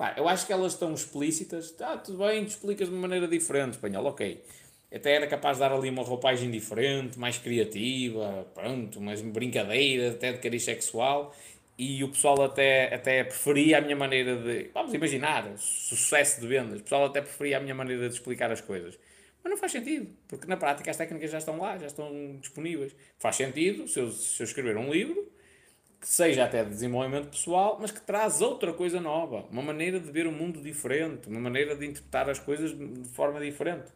Pá, 0.00 0.14
eu 0.16 0.26
acho 0.26 0.46
que 0.46 0.52
elas 0.54 0.72
estão 0.72 0.94
explícitas. 0.94 1.74
Ah, 1.78 1.98
tudo 1.98 2.24
bem, 2.24 2.42
tu 2.42 2.48
explicas 2.48 2.88
de 2.88 2.94
uma 2.94 3.02
maneira 3.02 3.28
diferente, 3.28 3.72
espanhol, 3.72 4.06
ok. 4.06 4.42
Até 4.90 5.16
era 5.16 5.26
capaz 5.26 5.58
de 5.58 5.60
dar 5.60 5.72
ali 5.74 5.90
uma 5.90 6.02
roupagem 6.02 6.50
diferente, 6.50 7.18
mais 7.18 7.36
criativa, 7.36 8.46
pronto, 8.54 8.98
mais 8.98 9.20
brincadeira, 9.20 10.12
até 10.12 10.32
de 10.32 10.38
cariz 10.38 10.64
sexual 10.64 11.34
e 11.76 12.02
o 12.02 12.08
pessoal 12.08 12.42
até, 12.42 12.94
até 12.94 13.24
preferia 13.24 13.76
a 13.76 13.82
minha 13.82 13.94
maneira 13.94 14.36
de. 14.36 14.70
Vamos 14.72 14.94
imaginar, 14.94 15.52
sucesso 15.58 16.40
de 16.40 16.46
vendas. 16.46 16.80
O 16.80 16.82
pessoal 16.82 17.04
até 17.04 17.20
preferia 17.20 17.58
a 17.58 17.60
minha 17.60 17.74
maneira 17.74 18.08
de 18.08 18.14
explicar 18.14 18.50
as 18.50 18.62
coisas. 18.62 18.98
Mas 19.44 19.50
não 19.50 19.58
faz 19.58 19.70
sentido, 19.70 20.08
porque 20.26 20.46
na 20.46 20.56
prática 20.56 20.90
as 20.90 20.96
técnicas 20.96 21.30
já 21.30 21.36
estão 21.36 21.58
lá, 21.58 21.76
já 21.76 21.88
estão 21.88 22.38
disponíveis. 22.40 22.96
Faz 23.18 23.36
sentido 23.36 23.86
se 23.86 24.00
eu, 24.00 24.10
se 24.10 24.42
eu 24.42 24.46
escrever 24.46 24.78
um 24.78 24.90
livro 24.90 25.30
que 26.00 26.08
seja 26.08 26.44
até 26.44 26.64
de 26.64 26.70
desenvolvimento 26.70 27.28
pessoal, 27.28 27.76
mas 27.78 27.90
que 27.90 28.00
traz 28.00 28.40
outra 28.40 28.72
coisa 28.72 29.00
nova, 29.00 29.44
uma 29.50 29.60
maneira 29.60 30.00
de 30.00 30.10
ver 30.10 30.26
o 30.26 30.32
mundo 30.32 30.60
diferente, 30.60 31.28
uma 31.28 31.40
maneira 31.40 31.76
de 31.76 31.86
interpretar 31.86 32.30
as 32.30 32.38
coisas 32.38 32.76
de 32.76 33.08
forma 33.10 33.38
diferente. 33.38 33.92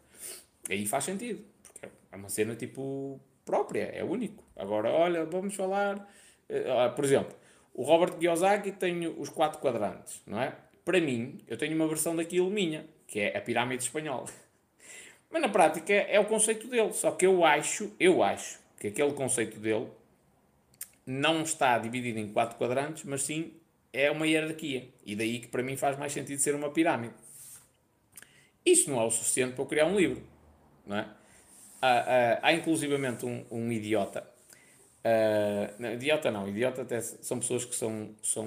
Aí 0.69 0.87
faz 0.87 1.05
sentido, 1.05 1.43
porque 1.63 1.87
é 2.13 2.17
uma 2.17 2.29
cena 2.29 2.55
tipo 2.55 3.19
própria, 3.45 3.85
é 3.85 4.05
único. 4.05 4.45
Agora, 4.55 4.91
olha, 4.91 5.25
vamos 5.25 5.55
falar, 5.55 6.07
eh, 6.49 6.89
por 6.95 7.05
exemplo, 7.05 7.35
o 7.73 7.83
Robert 7.83 8.19
Kiyosaki 8.19 8.73
tem 8.73 9.07
os 9.07 9.31
quatro 9.31 9.59
quadrantes, 9.61 10.21
não 10.27 10.41
é? 10.41 10.55
Para 10.85 11.01
mim, 11.01 11.41
eu 11.49 11.57
tenho 11.57 11.75
uma 11.75 11.89
versão 11.89 12.15
daquilo 12.15 12.51
minha, 12.51 12.87
que 13.07 13.21
é 13.21 13.37
a 13.37 13.41
pirâmide 13.41 13.83
espanhola. 13.83 14.27
Mas 15.31 15.41
na 15.41 15.49
prática 15.49 15.93
é 15.93 16.21
o 16.21 16.27
conceito 16.27 16.69
dele, 16.69 16.93
só 16.93 17.11
que 17.13 17.27
eu 17.27 17.45
acho, 17.45 17.91
eu 17.99 18.23
acho 18.23 18.61
que 18.79 18.89
aquele 18.89 19.13
conceito 19.15 19.59
dele 19.59 19.89
não 21.07 21.43
está 21.43 21.79
dividido 21.79 22.19
em 22.19 22.33
quatro 22.33 22.57
quadrantes, 22.57 23.05
mas 23.05 23.23
sim 23.23 23.53
é 23.93 24.11
uma 24.11 24.27
hierarquia. 24.27 24.89
E 25.05 25.15
daí 25.15 25.41
que 25.41 25.49
para 25.49 25.63
mim 25.63 25.77
faz 25.77 25.99
mais 25.99 26.13
sentido 26.13 26.39
ser 26.41 26.55
uma 26.55 26.71
pirâmide. 26.71 27.15
Isso 28.65 28.91
não 28.91 29.01
é 29.01 29.05
o 29.05 29.11
suficiente 29.11 29.55
para 29.55 29.63
eu 29.63 29.67
criar 29.67 29.87
um 29.87 29.97
livro, 29.97 30.23
não 30.87 30.97
é? 30.97 31.09
Há, 31.83 31.89
há, 31.89 32.49
há 32.49 32.53
inclusivamente 32.53 33.27
um, 33.27 33.45
um 33.51 33.71
idiota 33.71 34.35
Uh, 35.05 35.71
não, 35.79 35.93
idiota 35.93 36.31
não, 36.31 36.49
idiota 36.49 36.81
até 36.81 36.99
são 36.99 37.39
pessoas 37.39 37.67
que 37.67 37.77
são, 37.77 38.15
são 38.23 38.47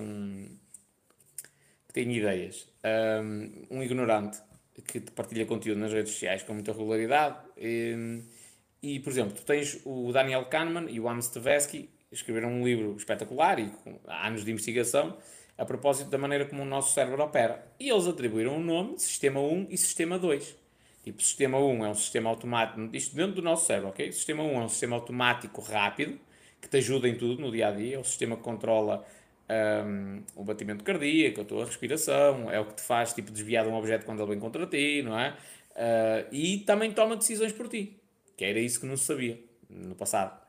que 1.88 1.94
têm 1.94 2.12
ideias. 2.16 2.68
Um, 3.24 3.78
um 3.78 3.84
ignorante 3.84 4.40
que 4.88 5.00
partilha 5.12 5.46
conteúdo 5.46 5.80
nas 5.80 5.94
redes 5.94 6.14
sociais 6.14 6.42
com 6.42 6.54
muita 6.54 6.72
regularidade. 6.72 7.38
E, 7.58 8.24
e, 8.82 9.00
por 9.00 9.12
exemplo, 9.12 9.34
tu 9.36 9.44
tens 9.44 9.80
o 9.86 10.12
Daniel 10.12 10.46
Kahneman 10.46 10.90
e 10.90 11.00
o 11.00 11.08
Amos 11.08 11.28
Tversky 11.28 11.90
escreveram 12.12 12.50
um 12.50 12.64
livro 12.64 12.96
espetacular 12.96 13.60
e 13.60 13.70
com 13.70 14.00
anos 14.08 14.46
de 14.46 14.52
investigação 14.52 15.18
a 15.58 15.66
propósito 15.66 16.10
da 16.10 16.18
maneira 16.18 16.46
como 16.46 16.62
o 16.62 16.66
nosso 16.66 16.94
cérebro 16.94 17.22
opera. 17.24 17.66
E 17.80 17.90
eles 17.90 18.06
atribuíram 18.06 18.54
o 18.54 18.58
um 18.58 18.64
nome 18.64 19.00
Sistema 19.00 19.40
1 19.40 19.68
e 19.70 19.78
Sistema 19.78 20.20
2. 20.20 20.56
Tipo, 21.04 21.22
Sistema 21.22 21.58
1 21.58 21.86
é 21.86 21.90
um 21.90 21.96
sistema 21.96 22.30
automático, 22.30 22.90
isto 22.94 23.16
dentro 23.16 23.36
do 23.36 23.42
nosso 23.42 23.66
cérebro, 23.66 23.90
ok? 23.90 24.12
Sistema 24.12 24.44
1 24.44 24.62
é 24.62 24.66
um 24.66 24.70
sistema 24.70 24.96
automático 24.98 25.62
rápido, 25.62 26.20
que 26.62 26.68
te 26.68 26.78
ajuda 26.78 27.08
em 27.08 27.16
tudo 27.16 27.42
no 27.42 27.52
dia 27.52 27.70
a 27.70 27.72
dia. 27.72 27.96
É 27.96 28.00
o 28.00 28.04
sistema 28.04 28.36
que 28.36 28.44
controla 28.44 29.06
um, 29.86 30.22
o 30.36 30.44
batimento 30.44 30.84
cardíaco, 30.84 31.42
a 31.42 31.46
tua 31.46 31.66
respiração, 31.66 32.52
é 32.52 32.60
o 32.60 32.66
que 32.66 32.76
te 32.76 32.82
faz 32.82 33.14
tipo, 33.14 33.32
desviar 33.32 33.64
de 33.64 33.72
um 33.72 33.76
objeto 33.76 34.06
quando 34.06 34.20
ele 34.20 34.32
vem 34.32 34.40
contra 34.40 34.66
ti, 34.68 35.02
não 35.02 35.18
é? 35.18 35.36
Uh, 35.72 36.28
e 36.32 36.58
também 36.60 36.92
toma 36.92 37.16
decisões 37.16 37.54
por 37.54 37.68
ti, 37.68 38.00
que 38.36 38.44
era 38.44 38.60
isso 38.60 38.80
que 38.80 38.86
não 38.86 38.98
se 38.98 39.06
sabia 39.06 39.40
no 39.70 39.96
passado. 39.96 40.47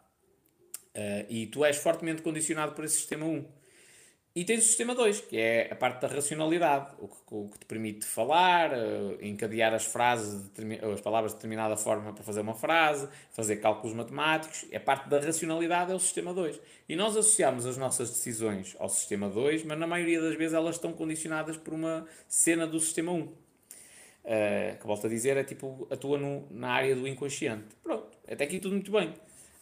Uh, 0.98 1.24
e 1.28 1.46
tu 1.46 1.64
és 1.64 1.76
fortemente 1.76 2.22
condicionado 2.22 2.72
por 2.72 2.84
esse 2.84 2.96
sistema 2.96 3.24
1. 3.24 3.44
E 4.34 4.44
tens 4.44 4.64
o 4.64 4.66
sistema 4.66 4.96
2, 4.96 5.20
que 5.20 5.36
é 5.36 5.68
a 5.70 5.76
parte 5.76 6.00
da 6.00 6.08
racionalidade, 6.08 6.90
o 6.98 7.06
que, 7.06 7.16
o 7.30 7.48
que 7.48 7.58
te 7.60 7.66
permite 7.66 8.04
falar, 8.04 8.72
uh, 8.72 9.16
encadear 9.20 9.72
as 9.72 9.84
frases, 9.84 10.50
as 10.92 11.00
palavras 11.00 11.32
de 11.32 11.38
determinada 11.38 11.76
forma 11.76 12.12
para 12.12 12.24
fazer 12.24 12.40
uma 12.40 12.54
frase, 12.54 13.08
fazer 13.30 13.56
cálculos 13.58 13.94
matemáticos. 13.94 14.66
A 14.74 14.80
parte 14.80 15.08
da 15.08 15.20
racionalidade 15.20 15.92
é 15.92 15.94
o 15.94 16.00
sistema 16.00 16.34
2. 16.34 16.60
E 16.88 16.96
nós 16.96 17.16
associamos 17.16 17.64
as 17.64 17.76
nossas 17.76 18.10
decisões 18.10 18.74
ao 18.80 18.88
sistema 18.88 19.28
2, 19.28 19.62
mas 19.62 19.78
na 19.78 19.86
maioria 19.86 20.20
das 20.20 20.34
vezes 20.34 20.54
elas 20.54 20.74
estão 20.74 20.92
condicionadas 20.92 21.56
por 21.56 21.74
uma 21.74 22.06
cena 22.26 22.66
do 22.66 22.80
sistema 22.80 23.12
1. 23.12 23.20
Uh, 23.20 23.34
que 24.80 24.86
volto 24.86 25.06
a 25.06 25.10
dizer, 25.10 25.36
é 25.36 25.44
tipo, 25.44 25.86
atua 25.92 26.18
no, 26.18 26.44
na 26.50 26.70
área 26.70 26.96
do 26.96 27.06
inconsciente. 27.06 27.66
Pronto, 27.84 28.08
até 28.28 28.44
aqui 28.44 28.58
tudo 28.58 28.72
muito 28.72 28.90
bem. 28.90 29.14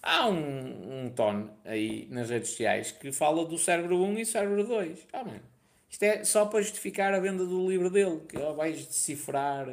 Há 0.09 0.28
um, 0.28 1.07
um 1.07 1.11
tono 1.11 1.51
aí 1.65 2.07
nas 2.12 2.31
redes 2.31 2.51
sociais 2.51 2.93
que 2.93 3.11
fala 3.11 3.45
do 3.45 3.59
cérebro 3.59 4.01
1 4.05 4.20
e 4.20 4.24
cérebro 4.24 4.62
2. 4.62 5.01
Ah, 5.12 5.24
mano. 5.24 5.43
Isto 5.91 6.03
é 6.05 6.23
só 6.23 6.47
para 6.47 6.62
justificar 6.62 7.12
a 7.12 7.19
venda 7.19 7.45
do 7.45 7.69
livro 7.69 7.91
dele, 7.91 8.20
que 8.28 8.39
oh, 8.39 8.55
vais 8.55 8.87
decifrar 8.87 9.69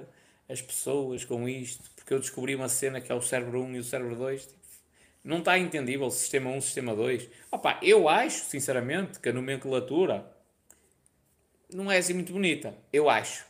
as 0.49 0.59
pessoas 0.59 1.23
com 1.23 1.47
isto, 1.47 1.87
porque 1.95 2.15
eu 2.15 2.19
descobri 2.19 2.55
uma 2.55 2.67
cena 2.67 2.99
que 2.99 3.11
é 3.11 3.15
o 3.15 3.21
cérebro 3.21 3.61
1 3.61 3.75
e 3.75 3.79
o 3.79 3.83
cérebro 3.83 4.15
2. 4.15 4.47
Tipo, 4.47 4.59
não 5.23 5.37
está 5.37 5.59
entendível 5.59 6.09
sistema 6.09 6.49
1, 6.49 6.61
sistema 6.61 6.95
2. 6.95 7.29
Opa, 7.51 7.77
eu 7.83 8.09
acho, 8.09 8.45
sinceramente, 8.45 9.19
que 9.19 9.29
a 9.29 9.33
nomenclatura 9.33 10.25
não 11.71 11.91
é 11.91 11.99
assim 11.99 12.15
muito 12.15 12.33
bonita. 12.33 12.73
Eu 12.91 13.07
acho. 13.07 13.45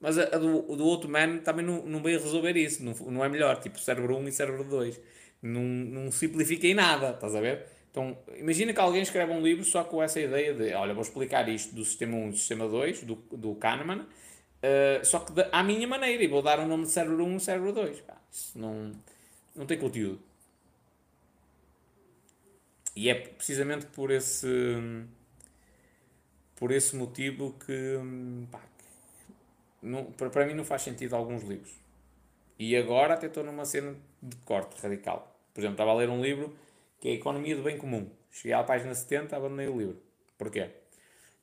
Mas 0.00 0.16
a, 0.16 0.22
a 0.22 0.38
do, 0.38 0.62
do 0.62 0.86
outro 0.86 1.10
man 1.10 1.40
também 1.40 1.64
não, 1.64 1.84
não 1.84 2.02
veio 2.02 2.18
resolver 2.18 2.56
isso. 2.56 2.82
Não, 2.82 2.94
não 3.10 3.22
é 3.22 3.28
melhor, 3.28 3.60
tipo 3.60 3.78
cérebro 3.78 4.16
1 4.16 4.28
e 4.28 4.32
cérebro 4.32 4.64
2 4.64 4.98
não, 5.42 5.62
não 5.62 6.12
simplifica 6.12 6.66
em 6.66 6.74
nada, 6.74 7.10
estás 7.10 7.34
a 7.34 7.40
ver? 7.40 7.66
Então, 7.90 8.16
imagina 8.38 8.72
que 8.72 8.80
alguém 8.80 9.02
escreve 9.02 9.32
um 9.32 9.42
livro 9.42 9.64
só 9.64 9.84
com 9.84 10.02
essa 10.02 10.18
ideia 10.18 10.54
de, 10.54 10.72
olha, 10.72 10.94
vou 10.94 11.02
explicar 11.02 11.46
isto 11.48 11.74
do 11.74 11.84
sistema 11.84 12.16
1 12.16 12.28
e 12.28 12.30
do 12.30 12.36
sistema 12.38 12.68
2, 12.68 13.02
do, 13.02 13.16
do 13.16 13.54
Kahneman, 13.56 14.00
uh, 14.00 15.04
só 15.04 15.18
que 15.20 15.32
de, 15.32 15.46
à 15.52 15.62
minha 15.62 15.86
maneira, 15.86 16.22
e 16.22 16.26
vou 16.26 16.40
dar 16.40 16.58
o 16.58 16.66
nome 16.66 16.84
de 16.84 16.90
cérebro 16.90 17.24
1 17.24 17.36
e 17.36 17.40
cérebro 17.40 17.72
2. 17.72 18.00
Pá, 18.00 18.16
isso 18.30 18.58
não, 18.58 18.92
não 19.54 19.66
tem 19.66 19.78
conteúdo. 19.78 20.20
E 22.96 23.10
é 23.10 23.14
precisamente 23.14 23.86
por 23.86 24.10
esse, 24.10 24.46
por 26.56 26.70
esse 26.70 26.96
motivo 26.96 27.58
que, 27.66 27.98
pá, 28.50 28.60
não, 29.82 30.04
para, 30.04 30.30
para 30.30 30.46
mim 30.46 30.54
não 30.54 30.64
faz 30.64 30.80
sentido 30.80 31.14
alguns 31.14 31.42
livros. 31.42 31.72
E 32.58 32.74
agora 32.74 33.14
até 33.14 33.26
estou 33.26 33.44
numa 33.44 33.66
cena 33.66 33.94
de 34.22 34.36
corte 34.36 34.80
radical. 34.80 35.31
Por 35.52 35.60
exemplo, 35.60 35.74
estava 35.74 35.90
a 35.90 35.94
ler 35.94 36.08
um 36.08 36.22
livro 36.22 36.54
que 37.00 37.08
é 37.08 37.12
Economia 37.12 37.56
do 37.56 37.62
Bem 37.62 37.76
Comum. 37.76 38.08
Cheguei 38.30 38.52
à 38.52 38.62
página 38.62 38.94
70, 38.94 39.36
abandonei 39.36 39.68
o 39.68 39.76
livro. 39.76 40.00
Porquê? 40.38 40.70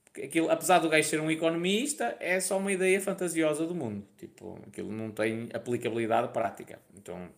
Porque 0.06 0.22
aquilo, 0.24 0.50
apesar 0.50 0.80
do 0.80 0.90
gajo 0.90 1.08
ser 1.08 1.20
um 1.20 1.30
economista, 1.30 2.18
é 2.20 2.40
só 2.40 2.58
uma 2.58 2.72
ideia 2.72 3.00
fantasiosa 3.00 3.66
do 3.66 3.76
mundo. 3.76 4.06
Tipo, 4.18 4.60
aquilo 4.68 4.92
não 4.92 5.12
tem 5.12 5.50
aplicabilidade 5.54 6.34
prática. 6.34 6.80
Então, 6.98 7.30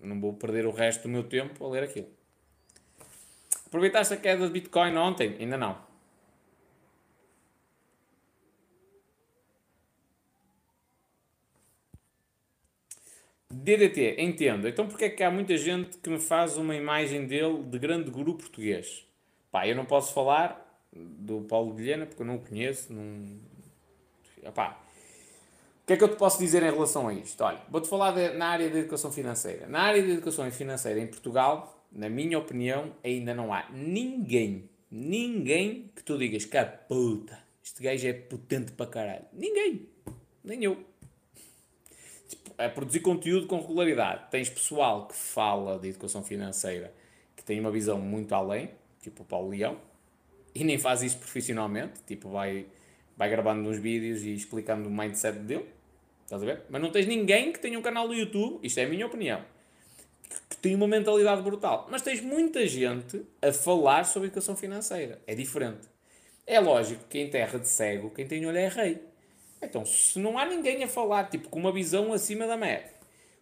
não 0.00 0.20
vou 0.20 0.32
perder 0.32 0.66
o 0.66 0.70
resto 0.70 1.02
do 1.02 1.08
meu 1.08 1.22
tempo 1.22 1.64
a 1.64 1.68
ler 1.68 1.84
aquilo. 1.84 2.08
Aproveitaste 3.66 4.14
a 4.14 4.16
queda 4.16 4.46
de 4.46 4.52
Bitcoin 4.52 4.96
ontem? 4.96 5.36
Ainda 5.38 5.56
não. 5.56 5.85
DDT, 13.62 14.16
entendo. 14.18 14.68
Então 14.68 14.86
porque 14.86 15.04
é 15.04 15.10
que 15.10 15.22
há 15.22 15.30
muita 15.30 15.56
gente 15.56 15.96
que 15.98 16.10
me 16.10 16.18
faz 16.18 16.56
uma 16.56 16.74
imagem 16.74 17.26
dele 17.26 17.62
de 17.62 17.78
grande 17.78 18.10
guru 18.10 18.34
português? 18.34 19.06
Pá, 19.50 19.66
eu 19.66 19.74
não 19.74 19.84
posso 19.84 20.12
falar 20.12 20.62
do 20.92 21.42
Paulo 21.42 21.72
Guilhena 21.74 22.06
porque 22.06 22.22
eu 22.22 22.26
não 22.26 22.36
o 22.36 22.40
conheço. 22.40 22.92
Não... 22.92 23.38
Epá, 24.42 24.80
o 25.82 25.86
que 25.86 25.92
é 25.92 25.96
que 25.96 26.04
eu 26.04 26.08
te 26.08 26.16
posso 26.16 26.38
dizer 26.38 26.62
em 26.62 26.70
relação 26.70 27.08
a 27.08 27.14
isto? 27.14 27.42
Olha, 27.42 27.60
vou-te 27.70 27.88
falar 27.88 28.12
de, 28.12 28.36
na 28.36 28.48
área 28.48 28.68
da 28.68 28.78
educação 28.78 29.12
financeira. 29.12 29.66
Na 29.66 29.82
área 29.82 30.02
da 30.02 30.08
educação 30.08 30.50
financeira 30.50 31.00
em 31.00 31.06
Portugal, 31.06 31.86
na 31.92 32.08
minha 32.08 32.38
opinião, 32.38 32.92
ainda 33.02 33.34
não 33.34 33.52
há 33.52 33.68
ninguém, 33.70 34.68
ninguém 34.90 35.86
que 35.94 36.02
tu 36.02 36.18
digas 36.18 36.44
que 36.44 36.62
puta, 36.88 37.38
este 37.62 37.82
gajo 37.82 38.06
é 38.06 38.12
potente 38.12 38.72
para 38.72 38.86
caralho. 38.86 39.24
Ninguém. 39.32 39.88
Nem 40.44 40.62
eu 40.64 40.76
a 42.58 42.68
produzir 42.68 43.00
conteúdo 43.00 43.46
com 43.46 43.60
regularidade. 43.60 44.30
Tens 44.30 44.48
pessoal 44.48 45.06
que 45.06 45.14
fala 45.14 45.78
de 45.78 45.88
educação 45.88 46.22
financeira 46.22 46.92
que 47.36 47.44
tem 47.44 47.60
uma 47.60 47.70
visão 47.70 48.00
muito 48.00 48.34
além, 48.34 48.70
tipo 49.00 49.22
o 49.22 49.26
Paulo 49.26 49.50
Leão, 49.50 49.76
e 50.54 50.64
nem 50.64 50.78
faz 50.78 51.02
isso 51.02 51.18
profissionalmente, 51.18 52.00
tipo 52.06 52.30
vai, 52.30 52.66
vai 53.16 53.28
gravando 53.28 53.68
uns 53.68 53.78
vídeos 53.78 54.22
e 54.22 54.34
explicando 54.34 54.88
o 54.88 54.92
mindset 54.92 55.38
dele, 55.38 55.66
estás 56.24 56.42
a 56.42 56.46
ver? 56.46 56.62
Mas 56.70 56.80
não 56.80 56.90
tens 56.90 57.06
ninguém 57.06 57.52
que 57.52 57.58
tenha 57.58 57.78
um 57.78 57.82
canal 57.82 58.08
do 58.08 58.14
YouTube, 58.14 58.58
isto 58.66 58.80
é 58.80 58.84
a 58.84 58.88
minha 58.88 59.06
opinião, 59.06 59.44
que 60.48 60.56
tem 60.56 60.74
uma 60.74 60.88
mentalidade 60.88 61.42
brutal. 61.42 61.86
Mas 61.90 62.00
tens 62.00 62.22
muita 62.22 62.66
gente 62.66 63.22
a 63.42 63.52
falar 63.52 64.04
sobre 64.04 64.28
educação 64.28 64.56
financeira, 64.56 65.20
é 65.26 65.34
diferente. 65.34 65.86
É 66.46 66.58
lógico 66.58 67.04
que 67.08 67.18
em 67.18 67.28
terra 67.28 67.58
de 67.58 67.68
cego, 67.68 68.10
quem 68.10 68.26
tem 68.26 68.46
olho 68.46 68.56
é 68.56 68.68
rei. 68.68 69.02
Então, 69.66 69.84
se 69.84 70.18
não 70.18 70.38
há 70.38 70.46
ninguém 70.46 70.82
a 70.82 70.88
falar, 70.88 71.24
tipo, 71.24 71.48
com 71.48 71.58
uma 71.58 71.72
visão 71.72 72.12
acima 72.12 72.46
da 72.46 72.56
média, 72.56 72.90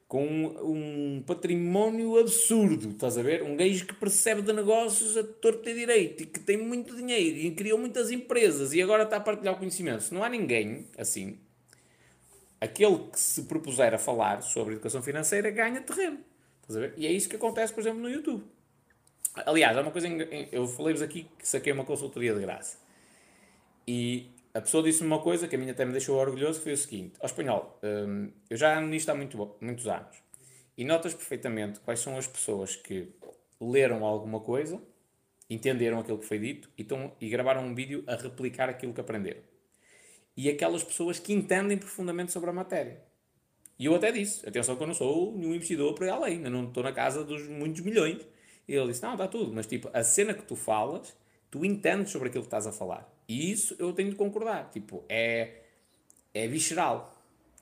com 0.08 0.26
um, 0.26 1.22
património 1.26 2.18
absurdo, 2.18 2.90
estás 2.90 3.18
a 3.18 3.22
ver? 3.22 3.42
Um 3.42 3.56
gajo 3.56 3.86
que 3.86 3.94
percebe 3.94 4.42
de 4.42 4.52
negócios 4.52 5.16
a 5.16 5.24
torto 5.24 5.68
e 5.68 5.74
direito 5.74 6.22
e 6.22 6.26
que 6.26 6.38
tem 6.40 6.56
muito 6.56 6.94
dinheiro 6.94 7.36
e 7.36 7.50
criou 7.50 7.78
muitas 7.78 8.10
empresas 8.10 8.72
e 8.72 8.82
agora 8.82 9.04
está 9.04 9.16
a 9.16 9.20
partilhar 9.20 9.54
o 9.54 9.58
conhecimento. 9.58 10.02
Se 10.02 10.14
não 10.14 10.22
há 10.22 10.28
ninguém 10.28 10.86
assim, 10.96 11.38
aquele 12.60 12.98
que 13.10 13.18
se 13.18 13.42
propuser 13.42 13.94
a 13.94 13.98
falar 13.98 14.42
sobre 14.42 14.74
educação 14.74 15.02
financeira 15.02 15.50
ganha 15.50 15.80
terreno. 15.80 16.18
Estás 16.60 16.76
a 16.76 16.80
ver? 16.80 16.94
E 16.96 17.06
é 17.06 17.12
isso 17.12 17.28
que 17.28 17.36
acontece, 17.36 17.72
por 17.72 17.80
exemplo, 17.80 18.00
no 18.00 18.08
YouTube. 18.08 18.44
Aliás, 19.34 19.76
há 19.76 19.80
uma 19.80 19.90
coisa. 19.90 20.08
Eu 20.52 20.66
falei-vos 20.68 21.02
aqui 21.02 21.26
que 21.38 21.46
saquei 21.46 21.72
uma 21.72 21.84
consultoria 21.84 22.32
de 22.34 22.40
graça. 22.40 22.78
E 23.86 24.30
a 24.54 24.60
pessoa 24.60 24.84
disse-me 24.84 25.08
uma 25.08 25.20
coisa 25.20 25.48
que 25.48 25.56
a 25.56 25.58
mim 25.58 25.68
até 25.68 25.84
me 25.84 25.90
deixou 25.90 26.16
orgulhoso, 26.16 26.58
que 26.58 26.64
foi 26.64 26.72
o 26.74 26.76
seguinte, 26.76 27.14
ao 27.18 27.26
espanhol, 27.26 27.78
hum, 27.82 28.30
eu 28.48 28.56
já 28.56 28.78
ando 28.78 28.86
nisto 28.86 29.08
há 29.08 29.14
muito, 29.14 29.56
muitos 29.60 29.88
anos, 29.88 30.16
e 30.78 30.84
notas 30.84 31.12
perfeitamente 31.12 31.80
quais 31.80 31.98
são 31.98 32.16
as 32.16 32.28
pessoas 32.28 32.76
que 32.76 33.12
leram 33.60 34.04
alguma 34.04 34.38
coisa, 34.38 34.80
entenderam 35.50 35.98
aquilo 35.98 36.18
que 36.18 36.24
foi 36.24 36.38
dito 36.38 36.70
e, 36.78 36.84
tão, 36.84 37.12
e 37.20 37.28
gravaram 37.28 37.64
um 37.66 37.74
vídeo 37.74 38.04
a 38.06 38.14
replicar 38.14 38.68
aquilo 38.68 38.94
que 38.94 39.00
aprenderam. 39.00 39.42
E 40.36 40.48
aquelas 40.48 40.82
pessoas 40.82 41.18
que 41.18 41.32
entendem 41.32 41.76
profundamente 41.76 42.32
sobre 42.32 42.50
a 42.50 42.52
matéria. 42.52 43.02
E 43.78 43.86
eu 43.86 43.94
até 43.94 44.12
disse, 44.12 44.48
atenção 44.48 44.76
que 44.76 44.82
eu 44.82 44.86
não 44.86 44.94
sou 44.94 45.36
nenhum 45.36 45.54
investidor 45.54 45.94
por 45.94 46.04
aí 46.04 46.10
além, 46.10 46.44
eu 46.44 46.50
não 46.50 46.68
estou 46.68 46.82
na 46.82 46.92
casa 46.92 47.24
dos 47.24 47.46
muitos 47.48 47.80
milhões. 47.82 48.24
E 48.66 48.74
ele 48.74 48.88
disse, 48.88 49.02
não, 49.02 49.12
está 49.12 49.28
tudo, 49.28 49.52
mas 49.52 49.66
tipo, 49.66 49.90
a 49.92 50.02
cena 50.02 50.32
que 50.32 50.42
tu 50.42 50.56
falas, 50.56 51.14
tu 51.54 51.64
entendes 51.64 52.10
sobre 52.10 52.28
aquilo 52.28 52.42
que 52.42 52.48
estás 52.48 52.66
a 52.66 52.72
falar. 52.72 53.08
E 53.28 53.52
isso 53.52 53.76
eu 53.78 53.92
tenho 53.92 54.10
de 54.10 54.16
concordar. 54.16 54.70
Tipo, 54.72 55.04
é, 55.08 55.50
é 56.34 56.48
visceral. 56.48 57.14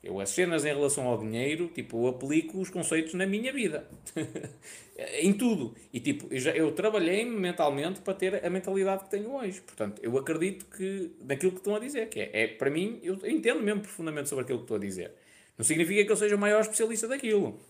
Eu, 0.03 0.19
as 0.19 0.31
cenas 0.31 0.65
em 0.65 0.73
relação 0.73 1.07
ao 1.07 1.15
dinheiro, 1.19 1.67
tipo, 1.67 2.03
eu 2.03 2.07
aplico 2.07 2.59
os 2.59 2.71
conceitos 2.71 3.13
na 3.13 3.27
minha 3.27 3.53
vida. 3.53 3.87
em 5.21 5.31
tudo. 5.31 5.75
E, 5.93 5.99
tipo, 5.99 6.25
eu, 6.33 6.39
já, 6.39 6.51
eu 6.53 6.71
trabalhei 6.71 7.23
mentalmente 7.23 8.01
para 8.01 8.15
ter 8.15 8.43
a 8.43 8.49
mentalidade 8.49 9.03
que 9.03 9.11
tenho 9.11 9.31
hoje. 9.31 9.61
Portanto, 9.61 10.01
eu 10.01 10.17
acredito 10.17 10.65
que, 10.75 11.11
naquilo 11.21 11.51
que 11.51 11.59
estão 11.59 11.75
a 11.75 11.79
dizer, 11.79 12.09
que 12.09 12.19
é, 12.19 12.31
é 12.33 12.47
para 12.47 12.71
mim, 12.71 12.99
eu 13.03 13.15
entendo 13.29 13.61
mesmo 13.61 13.81
profundamente 13.81 14.27
sobre 14.27 14.43
aquilo 14.43 14.57
que 14.57 14.65
estou 14.65 14.77
a 14.77 14.79
dizer. 14.79 15.11
Não 15.55 15.63
significa 15.63 16.03
que 16.03 16.11
eu 16.11 16.17
seja 16.17 16.35
o 16.35 16.39
maior 16.39 16.61
especialista 16.61 17.07
daquilo. 17.07 17.61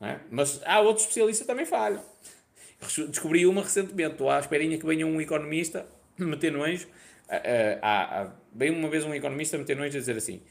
É? 0.00 0.20
Mas 0.30 0.62
há 0.64 0.80
outros 0.80 1.02
especialistas 1.02 1.44
que 1.44 1.52
também 1.52 1.66
falham. 1.66 2.00
Descobri 3.08 3.46
uma 3.46 3.62
recentemente. 3.62 4.12
Estou 4.12 4.30
à 4.30 4.38
esperinha 4.38 4.78
que 4.78 4.86
venha 4.86 5.06
um 5.06 5.20
economista 5.20 5.86
meter 6.18 6.52
no 6.52 6.62
anjo 6.62 6.88
há, 7.82 8.32
bem 8.52 8.70
uma 8.70 8.88
vez 8.88 9.04
um 9.04 9.14
economista 9.14 9.58
meter 9.58 9.76
noite 9.76 9.96
a 9.96 10.00
dizer 10.00 10.16
assim, 10.16 10.42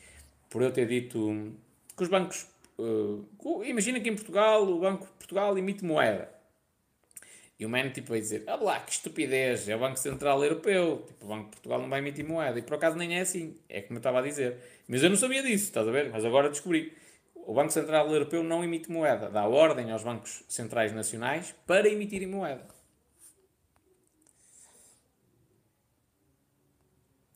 por 0.49 0.61
eu 0.61 0.71
ter 0.71 0.87
dito 0.87 1.53
que 1.95 2.03
os 2.03 2.09
bancos, 2.09 2.47
uh, 2.77 3.63
imagina 3.63 3.99
que 3.99 4.09
em 4.09 4.15
Portugal 4.15 4.63
o 4.63 4.79
Banco 4.79 5.05
de 5.05 5.11
Portugal 5.13 5.57
emite 5.57 5.83
moeda. 5.85 6.31
E 7.59 7.65
o 7.65 7.69
man 7.69 7.89
tipo 7.91 8.09
vai 8.09 8.19
dizer, 8.19 8.43
ah 8.47 8.55
lá, 8.55 8.79
que 8.79 8.91
estupidez, 8.91 9.69
é 9.69 9.75
o 9.75 9.79
Banco 9.79 9.97
Central 9.97 10.43
Europeu, 10.43 11.05
tipo, 11.07 11.25
o 11.25 11.27
Banco 11.29 11.45
de 11.45 11.51
Portugal 11.51 11.79
não 11.81 11.89
vai 11.89 11.99
emitir 11.99 12.25
moeda. 12.25 12.57
E 12.59 12.61
por 12.63 12.73
acaso 12.73 12.97
nem 12.97 13.17
é 13.17 13.21
assim, 13.21 13.55
é 13.69 13.81
como 13.81 13.97
eu 13.97 13.99
estava 13.99 14.19
a 14.19 14.21
dizer. 14.21 14.57
Mas 14.87 15.03
eu 15.03 15.09
não 15.09 15.15
sabia 15.15 15.41
disso, 15.43 15.65
estás 15.65 15.87
a 15.87 15.91
ver? 15.91 16.09
Mas 16.09 16.25
agora 16.25 16.49
descobri. 16.49 16.91
O 17.45 17.53
Banco 17.53 17.71
Central 17.71 18.09
Europeu 18.09 18.43
não 18.43 18.63
emite 18.63 18.89
moeda, 18.89 19.29
dá 19.29 19.45
ordem 19.45 19.91
aos 19.91 20.03
bancos 20.03 20.43
centrais 20.47 20.93
nacionais 20.93 21.53
para 21.67 21.89
emitirem 21.89 22.27
moeda. 22.27 22.65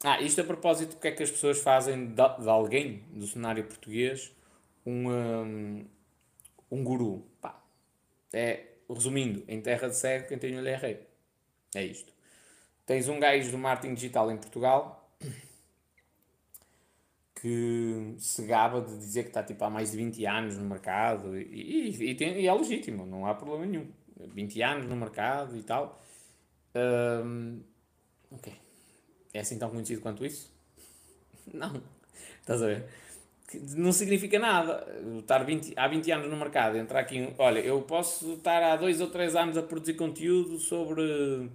Ah, 0.04 0.22
isto 0.22 0.40
a 0.42 0.44
propósito 0.44 0.92
do 0.96 1.00
que 1.00 1.08
é 1.08 1.12
que 1.12 1.24
as 1.24 1.32
pessoas 1.32 1.60
fazem 1.60 2.08
de, 2.08 2.14
de 2.14 2.50
alguém 2.50 3.04
do 3.12 3.28
cenário 3.28 3.66
português 3.66 4.32
um, 4.86 5.10
um, 5.10 5.86
um 6.72 6.84
guru. 6.84 7.26
Pá, 7.42 7.62
é, 8.32 8.64
resumindo, 8.90 9.44
em 9.48 9.60
terra 9.60 9.90
de 9.90 9.98
cego, 9.98 10.28
quem 10.28 10.38
tem 10.38 10.58
olho 10.58 10.70
é 10.70 10.76
rei. 10.76 11.08
É 11.76 11.84
isto. 11.84 12.14
Tens 12.86 13.10
um 13.10 13.20
gajo 13.20 13.52
do 13.52 13.58
marketing 13.58 13.96
digital 13.96 14.32
em 14.32 14.38
Portugal 14.38 14.97
que 17.42 18.16
se 18.18 18.46
gaba 18.46 18.82
de 18.82 18.98
dizer 18.98 19.24
que 19.24 19.30
está 19.30 19.44
tipo, 19.44 19.64
há 19.64 19.70
mais 19.70 19.92
de 19.92 19.98
20 19.98 20.26
anos 20.26 20.58
no 20.58 20.66
mercado 20.66 21.38
e, 21.38 21.44
e, 21.44 22.12
e, 22.12 22.16
tem, 22.16 22.40
e 22.40 22.48
é 22.48 22.54
legítimo, 22.54 23.06
não 23.06 23.26
há 23.26 23.34
problema 23.36 23.66
nenhum. 23.66 23.88
20 24.34 24.62
anos 24.62 24.86
no 24.88 24.96
mercado 24.96 25.56
e 25.58 25.64
tal. 25.64 26.02
Um, 26.76 27.62
ok 28.32 28.68
é 29.38 29.42
assim 29.42 29.58
tão 29.58 29.70
conhecido 29.70 30.02
quanto 30.02 30.26
isso? 30.26 30.52
Não. 31.54 31.82
Estás 32.40 32.62
a 32.62 32.68
ver? 32.68 32.86
Não 33.76 33.92
significa 33.92 34.38
nada. 34.40 34.86
Estar 35.20 35.44
20, 35.44 35.74
há 35.78 35.88
20 35.88 36.12
anos 36.12 36.30
no 36.30 36.38
mercado, 36.38 36.78
entrar 36.78 37.00
aqui. 37.00 37.34
Olha, 37.38 37.60
eu 37.60 37.82
posso 37.82 38.34
estar 38.34 38.62
há 38.64 38.76
2 38.76 39.00
ou 39.00 39.08
3 39.08 39.36
anos 39.36 39.58
a 39.58 39.64
produzir 39.64 39.94
conteúdo 39.94 40.58
sobre 40.58 41.50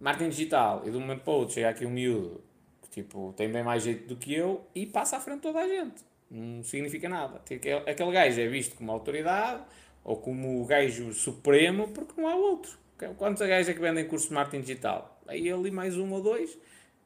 marketing 0.00 0.30
digital 0.30 0.82
e 0.86 0.90
de 0.90 0.96
um 0.96 1.00
momento 1.00 1.22
para 1.22 1.32
o 1.32 1.36
outro 1.36 1.54
chega 1.54 1.68
aqui 1.68 1.84
um 1.84 1.90
miúdo 1.90 2.42
tipo, 2.90 3.32
tem 3.36 3.50
bem 3.50 3.62
mais 3.62 3.82
jeito 3.82 4.08
do 4.08 4.16
que 4.16 4.34
eu 4.34 4.66
e 4.74 4.86
passa 4.86 5.16
à 5.16 5.20
frente 5.20 5.40
toda 5.40 5.60
a 5.60 5.68
gente. 5.68 6.02
Não 6.30 6.62
significa 6.62 7.08
nada. 7.08 7.38
Aquele 7.38 8.12
gajo 8.12 8.40
é 8.40 8.46
visto 8.46 8.76
como 8.76 8.92
autoridade 8.92 9.62
ou 10.04 10.16
como 10.16 10.62
o 10.62 10.64
gajo 10.64 11.12
supremo 11.12 11.88
porque 11.88 12.20
não 12.20 12.28
há 12.28 12.34
outro. 12.34 12.78
Quantos 13.16 13.46
gajos 13.46 13.68
é 13.68 13.74
que 13.74 13.80
vendem 13.80 14.06
curso 14.06 14.28
de 14.28 14.34
marketing 14.34 14.60
digital? 14.62 15.20
Aí 15.26 15.50
ali 15.50 15.70
mais 15.70 15.96
um 15.96 16.12
ou 16.12 16.22
dois 16.22 16.56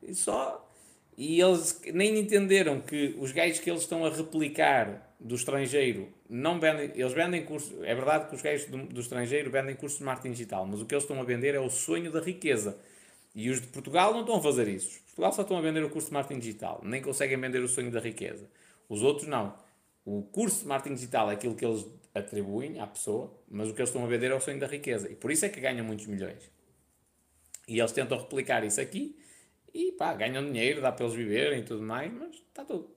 e 0.03 0.15
só. 0.15 0.61
E 1.17 1.41
eles 1.41 1.81
nem 1.93 2.19
entenderam 2.19 2.81
que 2.81 3.15
os 3.19 3.31
gajos 3.31 3.61
que 3.61 3.71
eles 3.71 3.83
estão 3.83 4.05
a 4.05 4.11
replicar 4.11 5.15
do 5.21 5.37
estrangeiro 5.37 6.09
não 6.29 6.59
vendem, 6.59 6.91
eles 6.95 7.13
vendem 7.13 7.45
cursos, 7.45 7.73
é 7.85 7.95
verdade 7.95 8.29
que 8.29 8.35
os 8.35 8.43
gajos 8.43 8.67
do, 8.67 8.79
do 8.79 9.01
estrangeiro 9.01 9.49
vendem 9.51 9.77
cursos 9.77 10.01
de 10.01 10.05
marketing 10.05 10.33
digital, 10.33 10.67
mas 10.67 10.81
o 10.81 10.87
que 10.87 10.93
eles 10.93 11.05
estão 11.05 11.21
a 11.21 11.25
vender 11.25 11.55
é 11.55 11.61
o 11.61 11.71
sonho 11.71 12.11
da 12.11 12.21
riqueza. 12.21 12.77
E 13.35 13.51
os 13.51 13.61
de 13.61 13.67
Portugal 13.67 14.13
não 14.13 14.21
estão 14.21 14.37
a 14.37 14.43
fazer 14.43 14.69
isso. 14.69 14.89
Os 14.89 14.95
de 14.95 15.03
Portugal 15.03 15.33
só 15.33 15.43
estão 15.43 15.57
a 15.57 15.61
vender 15.61 15.83
o 15.83 15.91
curso 15.91 16.09
de 16.09 16.15
marketing 16.15 16.41
digital, 16.41 16.81
nem 16.85 17.03
conseguem 17.03 17.39
vender 17.39 17.63
o 17.63 17.69
sonho 17.69 17.91
da 17.91 18.01
riqueza. 18.01 18.49
Os 18.89 19.03
outros 19.03 19.27
não. 19.27 19.57
O 20.05 20.23
curso 20.23 20.61
de 20.61 20.67
marketing 20.67 20.95
digital 20.95 21.31
é 21.31 21.35
aquilo 21.35 21.55
que 21.55 21.65
eles 21.65 21.87
atribuem 22.15 22.79
à 22.79 22.87
pessoa, 22.87 23.35
mas 23.49 23.69
o 23.69 23.75
que 23.75 23.81
eles 23.81 23.89
estão 23.89 24.05
a 24.05 24.09
vender 24.09 24.31
é 24.31 24.35
o 24.35 24.41
sonho 24.41 24.61
da 24.61 24.67
riqueza. 24.67 25.11
E 25.11 25.17
por 25.17 25.31
isso 25.31 25.45
é 25.45 25.49
que 25.49 25.61
ganham 25.61 25.85
muitos 25.85 26.07
milhões. 26.07 26.51
E 27.67 27.79
eles 27.79 27.93
tentam 27.93 28.19
replicar 28.19 28.63
isso 28.65 28.81
aqui 28.81 29.19
e 29.73 29.91
pá, 29.93 30.15
ganham 30.15 30.45
dinheiro, 30.45 30.81
dá 30.81 30.93
para 30.93 31.07
eles 31.07 31.17
viverem 31.17 31.61
e 31.61 31.65
tudo 31.65 31.83
mais, 31.83 32.13
mas 32.13 32.37
está 32.37 32.65
tudo. 32.65 32.95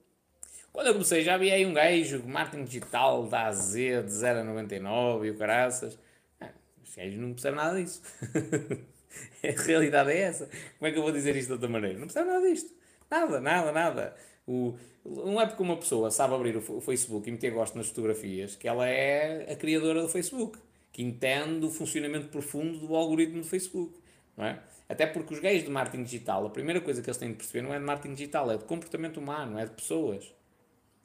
Quando 0.72 0.88
eu 0.88 0.94
comecei 0.94 1.24
já 1.24 1.34
havia 1.34 1.56
aí 1.56 1.66
um 1.66 1.74
gajo, 1.74 2.24
marketing 2.28 2.66
digital 2.66 3.26
da 3.26 3.48
AZ 3.48 3.74
de 3.74 4.12
0 4.12 4.40
a 4.40 4.44
99 4.44 5.28
e 5.28 5.32
o 5.32 5.38
caraças. 5.38 5.98
Ah, 6.40 6.52
os 6.84 6.94
gajos 6.96 7.18
não 7.18 7.32
percebem 7.34 7.58
nada 7.58 7.82
disso. 7.82 8.02
a 9.44 9.62
realidade 9.62 10.12
é 10.12 10.20
essa. 10.20 10.50
Como 10.78 10.88
é 10.88 10.92
que 10.92 10.98
eu 10.98 11.04
vou 11.04 11.12
dizer 11.12 11.36
isto 11.36 11.48
de 11.48 11.54
outra 11.54 11.70
maneira? 11.70 11.98
Não 11.98 12.08
percebem 12.08 12.34
nada 12.34 12.50
disto. 12.50 12.72
Nada, 13.10 13.40
nada, 13.40 13.72
nada. 13.72 14.16
O, 14.48 14.76
não 15.06 15.40
é 15.40 15.46
porque 15.46 15.62
uma 15.62 15.78
pessoa 15.78 16.12
sabe 16.12 16.34
abrir 16.34 16.58
o, 16.58 16.78
o 16.78 16.82
Facebook 16.82 17.28
e 17.28 17.32
meter 17.32 17.52
gosto 17.52 17.78
nas 17.78 17.88
fotografias 17.88 18.56
que 18.56 18.68
ela 18.68 18.88
é 18.88 19.52
a 19.52 19.56
criadora 19.56 20.02
do 20.02 20.10
Facebook, 20.10 20.58
que 20.92 21.02
entende 21.02 21.66
o 21.66 21.70
funcionamento 21.70 22.28
profundo 22.28 22.80
do 22.80 22.96
algoritmo 22.96 23.42
do 23.42 23.48
Facebook. 23.48 23.94
Não 24.36 24.46
é? 24.46 24.60
Até 24.90 25.06
porque 25.06 25.34
os 25.34 25.40
gays 25.40 25.64
de 25.64 25.70
marketing 25.70 26.04
digital, 26.04 26.46
a 26.46 26.50
primeira 26.50 26.80
coisa 26.80 27.02
que 27.02 27.10
eles 27.10 27.18
têm 27.18 27.32
de 27.32 27.36
perceber 27.36 27.62
não 27.62 27.74
é 27.74 27.80
de 27.80 27.84
marketing 27.84 28.14
digital, 28.14 28.52
é 28.52 28.58
de 28.58 28.64
comportamento 28.64 29.18
humano, 29.18 29.60
é 29.60 29.66
de 29.66 29.72
pessoas. 29.72 30.34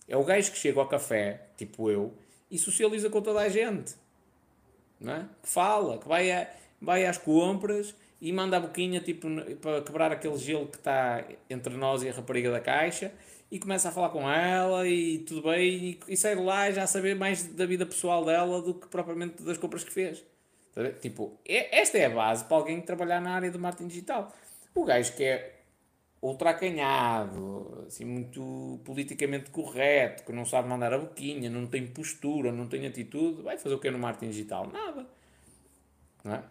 É 0.07 0.17
o 0.17 0.25
gajo 0.25 0.53
que 0.53 0.59
chega 0.59 0.79
ao 0.81 0.87
café, 0.87 1.49
tipo 1.57 1.91
eu, 1.91 2.13
e 2.51 2.59
socializa 2.59 3.09
com 3.11 3.21
toda 3.23 3.41
a 3.41 3.49
gente. 3.49 3.95
Não 5.01 5.15
é? 5.15 5.29
Que 5.43 5.49
fala, 5.49 5.99
que 5.99 6.07
vai, 6.07 6.31
a, 6.31 6.49
vai 6.83 7.07
às 7.07 7.17
compras 7.17 7.95
e 8.21 8.33
manda 8.33 8.57
a 8.57 8.61
boquinha 8.61 9.01
tipo, 9.01 9.29
para 9.61 9.81
quebrar 9.83 10.13
aquele 10.13 10.37
gelo 10.37 10.67
que 10.67 10.77
está 10.77 11.25
entre 11.49 11.75
nós 11.77 12.03
e 12.03 12.09
a 12.09 12.13
rapariga 12.13 12.51
da 12.51 12.61
caixa 12.61 13.13
e 13.51 13.59
começa 13.59 13.89
a 13.89 13.93
falar 13.93 14.11
com 14.11 14.29
ela 14.31 14.87
e 14.89 15.21
tudo 15.21 15.43
bem 15.43 15.99
e, 16.09 16.13
e 16.13 16.17
sai 16.17 16.37
de 16.37 16.43
lá 16.43 16.71
já 16.71 16.85
a 16.85 16.87
saber 16.87 17.15
mais 17.15 17.47
da 17.47 17.67
vida 17.67 17.87
pessoal 17.87 18.25
dela 18.25 18.61
do 18.61 18.75
que 18.75 18.89
propriamente 18.89 19.43
das 19.43 19.59
compras 19.59 19.85
que 19.85 19.93
fez. 19.93 20.25
Tá 20.75 20.91
tipo, 20.91 21.39
esta 21.45 21.99
é 21.99 22.07
a 22.07 22.11
base 22.11 22.45
para 22.45 22.57
alguém 22.57 22.81
trabalhar 22.81 23.21
na 23.21 23.35
área 23.35 23.51
do 23.51 23.59
marketing 23.59 23.89
digital. 23.89 24.33
O 24.75 24.85
gajo 24.85 25.15
que 25.15 25.25
é 25.25 25.63
ultracanhado, 26.23 27.85
assim, 27.87 28.05
muito 28.05 28.81
politicamente 28.85 29.51
correto, 29.51 30.23
que 30.23 30.33
não 30.33 30.47
sabe 30.47 30.69
mandar 30.69 30.95
a 30.95 30.99
boquinha, 30.99 31.51
não 31.51 31.67
tem 31.67 31.87
postura, 31.87 32.53
não 32.53 32.69
tem 32.69 32.87
atitude, 32.87 33.43
vai 33.43 33.59
fazer 33.59 33.75
o 33.75 33.79
que 33.79 33.91
no 33.91 33.99
marketing 33.99 34.31
digital? 34.31 34.67
Nada. 34.69 35.07
Não 36.25 36.35
é? 36.35 36.43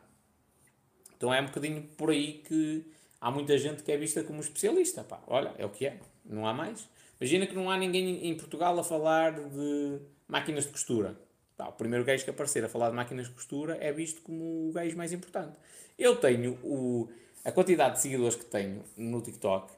Então 1.21 1.31
é 1.31 1.39
um 1.39 1.45
bocadinho 1.45 1.83
por 1.95 2.09
aí 2.09 2.41
que 2.47 2.83
há 3.21 3.29
muita 3.29 3.55
gente 3.55 3.83
que 3.83 3.91
é 3.91 3.95
vista 3.95 4.23
como 4.23 4.41
especialista. 4.41 5.03
Pá, 5.03 5.21
olha, 5.27 5.53
é 5.59 5.63
o 5.63 5.69
que 5.69 5.85
é, 5.85 5.99
não 6.25 6.47
há 6.47 6.51
mais. 6.51 6.89
Imagina 7.19 7.45
que 7.45 7.53
não 7.53 7.69
há 7.69 7.77
ninguém 7.77 8.27
em 8.27 8.35
Portugal 8.35 8.79
a 8.79 8.83
falar 8.83 9.33
de 9.33 9.99
máquinas 10.27 10.63
de 10.63 10.71
costura. 10.71 11.15
Pá, 11.55 11.67
o 11.67 11.73
primeiro 11.73 12.03
gajo 12.03 12.23
que 12.23 12.31
aparecer 12.31 12.65
a 12.65 12.67
falar 12.67 12.89
de 12.89 12.95
máquinas 12.95 13.27
de 13.27 13.33
costura 13.33 13.77
é 13.79 13.91
visto 13.91 14.23
como 14.23 14.69
o 14.69 14.71
gajo 14.73 14.97
mais 14.97 15.13
importante. 15.13 15.55
Eu 15.95 16.15
tenho 16.15 16.57
o 16.63 17.07
a 17.45 17.51
quantidade 17.51 17.97
de 17.97 18.01
seguidores 18.01 18.35
que 18.35 18.45
tenho 18.45 18.81
no 18.97 19.21
TikTok 19.21 19.71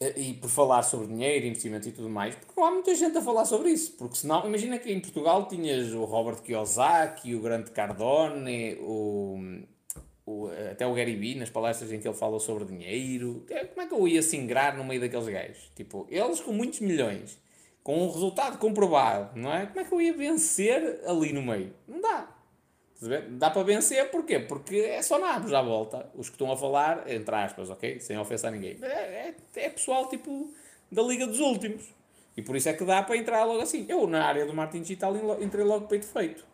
eh, 0.00 0.18
e 0.18 0.32
por 0.32 0.48
falar 0.48 0.82
sobre 0.82 1.08
dinheiro, 1.08 1.44
investimento 1.44 1.90
e 1.90 1.92
tudo 1.92 2.08
mais, 2.08 2.34
porque 2.34 2.58
não 2.58 2.66
há 2.66 2.70
muita 2.70 2.94
gente 2.94 3.18
a 3.18 3.20
falar 3.20 3.44
sobre 3.44 3.68
isso. 3.68 3.92
Porque 3.98 4.16
senão, 4.16 4.46
imagina 4.46 4.78
que 4.78 4.90
em 4.90 4.98
Portugal 4.98 5.46
tinhas 5.46 5.92
o 5.92 6.04
Robert 6.04 6.40
Kiyosaki, 6.40 7.34
o 7.34 7.40
Grande 7.40 7.70
Cardone, 7.70 8.76
o, 8.80 9.66
o, 10.26 10.48
até 10.48 10.84
o 10.84 10.92
Gary 10.92 11.14
Vee 11.14 11.36
nas 11.36 11.48
palestras 11.48 11.92
em 11.92 12.00
que 12.00 12.08
ele 12.08 12.16
fala 12.16 12.40
sobre 12.40 12.64
dinheiro. 12.64 13.46
É, 13.48 13.64
como 13.64 13.80
é 13.80 13.86
que 13.86 13.94
eu 13.94 14.08
ia 14.08 14.20
se 14.20 14.36
ingrar 14.36 14.76
no 14.76 14.84
meio 14.84 15.00
daqueles 15.00 15.28
gajos? 15.28 15.70
Tipo, 15.76 16.06
eles 16.10 16.40
com 16.40 16.52
muitos 16.52 16.80
milhões, 16.80 17.38
com 17.82 18.02
um 18.02 18.10
resultado 18.10 18.58
comprovado, 18.58 19.38
não 19.38 19.54
é? 19.54 19.66
Como 19.66 19.80
é 19.80 19.84
que 19.84 19.94
eu 19.94 20.00
ia 20.00 20.12
vencer 20.12 21.00
ali 21.06 21.32
no 21.32 21.40
meio? 21.40 21.72
Não 21.86 22.00
dá. 22.00 22.32
Dá 23.32 23.50
para 23.50 23.62
vencer, 23.62 24.10
porquê? 24.10 24.40
Porque 24.40 24.76
é 24.76 25.02
só 25.02 25.18
nabos 25.18 25.52
à 25.52 25.62
volta. 25.62 26.10
Os 26.14 26.28
que 26.28 26.34
estão 26.34 26.50
a 26.50 26.56
falar, 26.56 27.08
entre 27.10 27.34
aspas, 27.34 27.70
ok? 27.70 28.00
Sem 28.00 28.18
ofensar 28.18 28.50
ninguém. 28.50 28.78
É, 28.82 28.86
é, 28.86 29.34
é, 29.54 29.70
pessoal 29.70 30.08
tipo 30.08 30.50
da 30.90 31.02
Liga 31.02 31.26
dos 31.26 31.38
Últimos. 31.38 31.94
E 32.36 32.42
por 32.42 32.56
isso 32.56 32.68
é 32.68 32.72
que 32.72 32.84
dá 32.84 33.02
para 33.02 33.16
entrar 33.16 33.44
logo 33.44 33.60
assim. 33.60 33.86
Eu, 33.88 34.06
na 34.06 34.24
área 34.24 34.44
do 34.46 34.54
marketing 34.54 34.82
digital, 34.82 35.14
entrei 35.40 35.64
logo 35.64 35.86
peito 35.86 36.06
feito. 36.06 36.44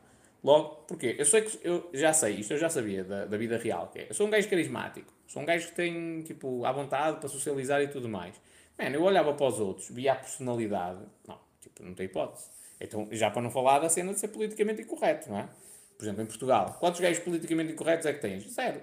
Logo, 0.43 0.85
porquê? 0.89 1.14
Eu 1.19 1.24
sei 1.24 1.43
que 1.43 1.60
eu 1.62 1.89
já 1.93 2.12
sei, 2.12 2.35
isto 2.35 2.52
eu 2.52 2.59
já 2.59 2.69
sabia 2.69 3.05
da, 3.05 3.24
da 3.27 3.36
vida 3.36 3.56
real. 3.56 3.89
Que 3.89 4.01
é, 4.01 4.06
eu 4.10 4.14
sou 4.14 4.27
um 4.27 4.31
gajo 4.31 4.48
carismático. 4.48 5.12
Sou 5.27 5.43
um 5.43 5.44
gajo 5.47 5.69
que 5.69 5.74
tem, 5.74 6.23
tipo, 6.23 6.64
à 6.64 6.73
vontade 6.73 7.19
para 7.19 7.28
socializar 7.28 7.81
e 7.81 7.89
tudo 7.89 8.09
mais. 8.09 8.35
Mano, 8.78 8.97
eu 8.97 9.02
olhava 9.02 9.32
para 9.35 9.47
os 9.47 9.60
outros, 9.60 9.89
via 9.90 10.12
a 10.12 10.16
personalidade. 10.16 11.01
Não, 11.27 11.39
tipo, 11.60 11.82
não 11.82 11.94
tem 11.94 12.06
hipótese. 12.06 12.47
Então, 12.81 13.09
já 13.12 13.31
para 13.31 13.40
não 13.40 13.51
falar 13.51 13.78
da 13.78 13.89
cena 13.89 14.12
de 14.12 14.19
ser 14.19 14.28
politicamente 14.28 14.82
incorreto, 14.82 15.31
não 15.31 15.39
é? 15.39 15.48
Por 15.97 16.05
exemplo, 16.05 16.23
em 16.23 16.27
Portugal, 16.27 16.77
quantos 16.81 17.01
gajos 17.01 17.23
politicamente 17.23 17.73
incorretos 17.73 18.06
é 18.06 18.12
que 18.12 18.20
tens? 18.20 18.43
Zero. 18.52 18.81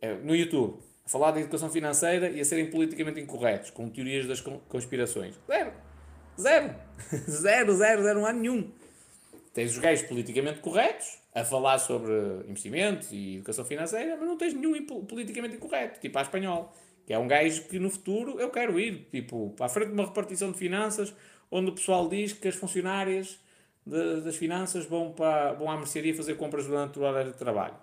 É, 0.00 0.14
no 0.14 0.36
YouTube, 0.36 0.78
a 1.04 1.08
falar 1.08 1.32
de 1.32 1.40
educação 1.40 1.68
financeira 1.68 2.30
e 2.30 2.40
a 2.40 2.44
serem 2.44 2.70
politicamente 2.70 3.18
incorretos, 3.18 3.70
com 3.70 3.88
teorias 3.88 4.26
das 4.26 4.40
conspirações. 4.40 5.34
Zero. 5.48 5.72
Zero. 6.40 6.74
zero, 7.28 7.76
zero, 7.76 8.02
zero, 8.04 8.20
não 8.20 8.26
há 8.26 8.32
nenhum. 8.32 8.70
Tens 9.52 9.72
os 9.72 9.78
gajos 9.78 10.06
politicamente 10.06 10.60
corretos 10.60 11.18
a 11.34 11.44
falar 11.44 11.78
sobre 11.78 12.12
investimentos 12.48 13.08
e 13.10 13.36
educação 13.36 13.64
financeira, 13.64 14.16
mas 14.16 14.28
não 14.28 14.36
tens 14.36 14.54
nenhum 14.54 14.84
politicamente 14.84 15.56
incorreto, 15.56 16.00
tipo 16.00 16.16
a 16.18 16.22
espanhol, 16.22 16.72
que 17.04 17.12
é 17.12 17.18
um 17.18 17.26
gajo 17.26 17.64
que 17.64 17.78
no 17.78 17.90
futuro 17.90 18.38
eu 18.38 18.50
quero 18.50 18.78
ir, 18.78 19.08
tipo, 19.10 19.54
a 19.58 19.68
frente 19.68 19.88
de 19.88 19.94
uma 19.94 20.06
repartição 20.06 20.52
de 20.52 20.58
finanças, 20.58 21.12
onde 21.50 21.70
o 21.70 21.74
pessoal 21.74 22.08
diz 22.08 22.32
que 22.32 22.46
as 22.46 22.54
funcionárias 22.54 23.40
de, 23.84 24.20
das 24.20 24.36
finanças 24.36 24.86
vão, 24.86 25.12
para, 25.12 25.52
vão 25.54 25.68
à 25.68 25.76
mercearia 25.76 26.14
fazer 26.14 26.36
compras 26.36 26.66
durante 26.66 26.98
o 26.98 27.02
horário 27.02 27.32
de 27.32 27.38
trabalho. 27.38 27.74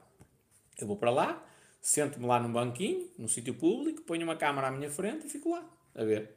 Eu 0.79 0.87
vou 0.87 0.95
para 0.95 1.11
lá, 1.11 1.45
sento-me 1.81 2.25
lá 2.25 2.39
num 2.39 2.51
banquinho, 2.51 3.09
num 3.17 3.27
sítio 3.27 3.53
público, 3.53 4.03
ponho 4.03 4.23
uma 4.23 4.37
câmara 4.37 4.67
à 4.67 4.71
minha 4.71 4.89
frente 4.89 5.27
e 5.27 5.29
fico 5.29 5.49
lá, 5.49 5.65
a 5.93 6.03
ver. 6.05 6.36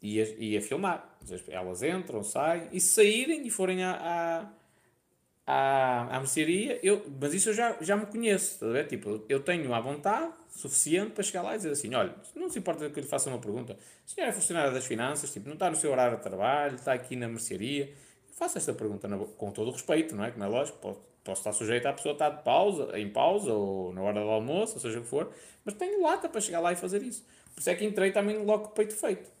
E 0.00 0.20
a, 0.20 0.26
e 0.38 0.56
a 0.56 0.60
filmar. 0.60 1.16
Elas 1.48 1.82
entram, 1.82 2.22
saem, 2.22 2.68
e 2.72 2.80
se 2.80 2.94
saírem 2.94 3.46
e 3.46 3.50
forem 3.50 3.82
à, 3.82 3.92
à, 3.92 5.52
à, 5.52 6.16
à 6.16 6.18
mercearia, 6.18 6.78
eu, 6.82 7.04
mas 7.20 7.32
isso 7.34 7.48
eu 7.48 7.54
já, 7.54 7.76
já 7.80 7.96
me 7.96 8.06
conheço, 8.06 8.64
a 8.64 8.70
ver? 8.70 8.86
Tipo, 8.86 9.24
eu 9.28 9.40
tenho 9.40 9.72
à 9.74 9.80
vontade 9.80 10.30
suficiente 10.50 11.12
para 11.12 11.24
chegar 11.24 11.42
lá 11.42 11.54
e 11.54 11.56
dizer 11.56 11.70
assim, 11.70 11.94
olha, 11.94 12.14
não 12.36 12.50
se 12.50 12.58
importa 12.58 12.90
que 12.90 12.98
eu 12.98 13.02
lhe 13.02 13.08
faça 13.08 13.30
uma 13.30 13.38
pergunta, 13.38 13.78
o 14.06 14.10
senhor 14.10 14.26
é 14.26 14.32
funcionário 14.32 14.72
das 14.72 14.84
finanças, 14.84 15.32
tipo, 15.32 15.46
não 15.46 15.54
está 15.54 15.70
no 15.70 15.76
seu 15.76 15.90
horário 15.90 16.18
de 16.18 16.22
trabalho, 16.22 16.74
está 16.74 16.92
aqui 16.92 17.16
na 17.16 17.28
mercearia, 17.28 17.92
faço 18.32 18.58
esta 18.58 18.72
pergunta 18.74 19.08
na, 19.08 19.16
com 19.18 19.50
todo 19.50 19.68
o 19.68 19.72
respeito, 19.72 20.14
não 20.14 20.24
é? 20.24 20.30
Como 20.30 20.44
é 20.44 20.48
lógico, 20.48 20.78
posso, 20.78 21.00
posso 21.24 21.40
estar 21.40 21.52
sujeito 21.52 21.86
à 21.86 21.92
pessoa 21.92 22.12
estar 22.12 22.28
de 22.28 22.42
pausa, 22.42 22.98
em 22.98 23.08
pausa 23.08 23.52
ou 23.52 23.92
na 23.92 24.02
hora 24.02 24.20
do 24.20 24.28
almoço, 24.28 24.74
ou 24.74 24.80
seja 24.80 24.98
o 24.98 25.02
que 25.02 25.08
for, 25.08 25.32
mas 25.64 25.74
tenho 25.74 26.02
lata 26.02 26.28
para 26.28 26.40
chegar 26.40 26.60
lá 26.60 26.72
e 26.72 26.76
fazer 26.76 27.02
isso. 27.02 27.24
Por 27.54 27.60
isso 27.60 27.70
é 27.70 27.74
que 27.74 27.84
entrei 27.84 28.12
também 28.12 28.38
logo 28.44 28.64
com 28.64 28.70
o 28.70 28.74
peito 28.74 28.94
feito. 28.94 29.37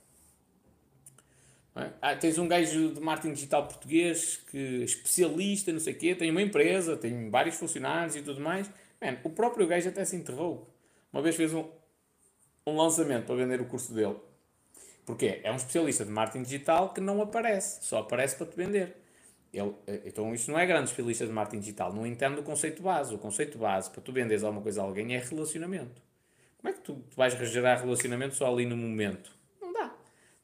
É? 1.78 1.90
Ah, 2.02 2.16
tens 2.16 2.38
um 2.38 2.48
gajo 2.48 2.92
de 2.92 3.00
marketing 3.00 3.34
digital 3.34 3.66
português 3.66 4.36
que 4.50 4.82
especialista, 4.82 5.72
não 5.72 5.80
sei 5.80 5.92
o 5.94 5.96
quê, 5.96 6.14
tem 6.14 6.30
uma 6.30 6.42
empresa, 6.42 6.96
tem 6.96 7.30
vários 7.30 7.56
funcionários 7.56 8.16
e 8.16 8.22
tudo 8.22 8.40
mais. 8.40 8.68
Man, 9.00 9.16
o 9.22 9.30
próprio 9.30 9.66
gajo 9.66 9.88
até 9.88 10.04
se 10.04 10.16
enterrou. 10.16 10.68
Uma 11.12 11.22
vez 11.22 11.36
fez 11.36 11.54
um, 11.54 11.64
um 12.66 12.76
lançamento 12.76 13.26
para 13.26 13.36
vender 13.36 13.60
o 13.60 13.66
curso 13.66 13.94
dele 13.94 14.16
Porquê? 15.08 15.40
É 15.42 15.50
um 15.50 15.56
especialista 15.56 16.04
de 16.04 16.10
marketing 16.10 16.42
digital 16.42 16.92
que 16.92 17.00
não 17.00 17.22
aparece, 17.22 17.82
só 17.82 18.00
aparece 18.00 18.36
para 18.36 18.46
te 18.46 18.54
vender. 18.54 18.94
Ele, 19.50 19.74
eh, 19.86 20.02
então, 20.04 20.34
isto 20.34 20.50
não 20.50 20.58
é 20.58 20.66
grande 20.66 20.90
especialista 20.90 21.26
de 21.26 21.32
marketing 21.32 21.60
digital, 21.60 21.94
não 21.94 22.06
entende 22.06 22.40
o 22.40 22.42
conceito 22.42 22.82
base. 22.82 23.14
O 23.14 23.18
conceito 23.18 23.56
base 23.56 23.88
para 23.88 24.02
tu 24.02 24.12
venderes 24.12 24.44
alguma 24.44 24.60
coisa 24.60 24.82
a 24.82 24.84
alguém 24.84 25.16
é 25.16 25.18
relacionamento. 25.18 26.02
Como 26.58 26.68
é 26.68 26.76
que 26.76 26.82
tu, 26.82 26.92
tu 27.08 27.16
vais 27.16 27.32
gerar 27.48 27.76
relacionamento 27.76 28.34
só 28.34 28.52
ali 28.52 28.66
no 28.66 28.76
momento? 28.76 29.34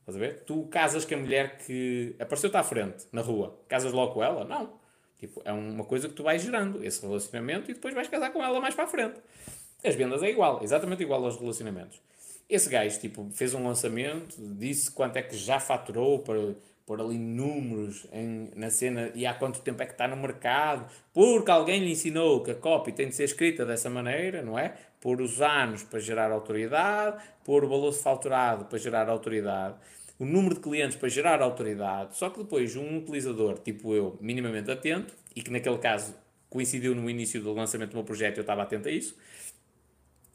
Estás 0.05 0.17
a 0.17 0.19
ver? 0.19 0.41
Tu 0.45 0.65
casas 0.65 1.07
com 1.07 1.15
a 1.15 1.17
mulher 1.17 1.57
que 1.57 2.15
apareceu-te 2.19 2.55
à 2.59 2.63
frente, 2.63 3.07
na 3.11 3.23
rua, 3.23 3.59
casas 3.67 3.91
logo 3.91 4.13
com 4.13 4.23
ela? 4.23 4.45
Não. 4.45 4.75
Tipo, 5.19 5.41
é 5.47 5.51
uma 5.51 5.85
coisa 5.85 6.11
que 6.11 6.15
tu 6.15 6.23
vais 6.23 6.43
gerando, 6.43 6.85
esse 6.85 7.01
relacionamento, 7.01 7.71
e 7.71 7.75
depois 7.75 7.95
vais 7.95 8.07
casar 8.07 8.31
com 8.31 8.45
ela 8.45 8.61
mais 8.61 8.75
para 8.75 8.85
a 8.85 8.87
frente. 8.87 9.19
As 9.83 9.95
vendas 9.95 10.23
é 10.23 10.29
igual, 10.29 10.63
exatamente 10.63 11.03
igual 11.03 11.25
aos 11.25 11.39
relacionamentos. 11.39 11.99
Esse 12.51 12.69
gajo, 12.69 13.01
tipo, 13.01 13.31
fez 13.33 13.55
um 13.55 13.67
lançamento, 13.67 14.37
disse 14.39 14.91
quanto 14.91 15.17
é 15.17 15.23
que 15.23 15.35
já 15.35 15.59
faturou 15.59 16.19
para 16.19 16.55
pôr 16.87 17.01
ali 17.01 17.19
números 17.19 18.07
em, 18.13 18.51
na 18.55 18.71
cena 18.71 19.11
e 19.15 19.25
há 19.27 19.33
quanto 19.33 19.61
tempo 19.61 19.83
é 19.83 19.87
que 19.87 19.93
está 19.93 20.07
no 20.07 20.17
mercado, 20.17 20.87
porque 21.13 21.51
alguém 21.51 21.81
lhe 21.81 21.93
ensinou 21.93 22.43
que 22.43 22.51
a 22.51 22.55
copy 22.55 22.93
tem 22.93 23.09
de 23.09 23.15
ser 23.15 23.25
escrita 23.25 23.65
dessa 23.65 23.89
maneira, 23.89 24.43
não 24.43 24.59
é? 24.59 24.75
Pôr 25.01 25.21
os 25.21 25.41
anos 25.41 25.83
para 25.83 25.99
gerar 25.99 26.31
autoridade, 26.31 27.23
pôr 27.45 27.65
o 27.65 27.69
valor 27.69 27.93
faturado 27.93 28.67
para 28.67 28.79
gerar 28.79 29.09
autoridade, 29.09 29.77
o 30.19 30.25
número 30.25 30.57
de 30.57 30.61
clientes 30.61 30.97
para 30.97 31.09
gerar 31.09 31.41
autoridade. 31.41 32.17
Só 32.17 32.29
que 32.29 32.39
depois 32.39 32.77
um 32.77 32.99
utilizador, 32.99 33.59
tipo 33.59 33.95
eu, 33.95 34.19
minimamente 34.21 34.71
atento, 34.71 35.15
e 35.35 35.43
que 35.43 35.51
naquele 35.51 35.79
caso 35.79 36.15
coincidiu 36.51 36.95
no 36.95 37.09
início 37.11 37.43
do 37.43 37.53
lançamento 37.53 37.91
do 37.91 37.97
meu 37.97 38.05
projeto, 38.05 38.39
eu 38.39 38.43
estava 38.43 38.63
atento 38.63 38.89
a 38.89 38.93
isso, 38.93 39.17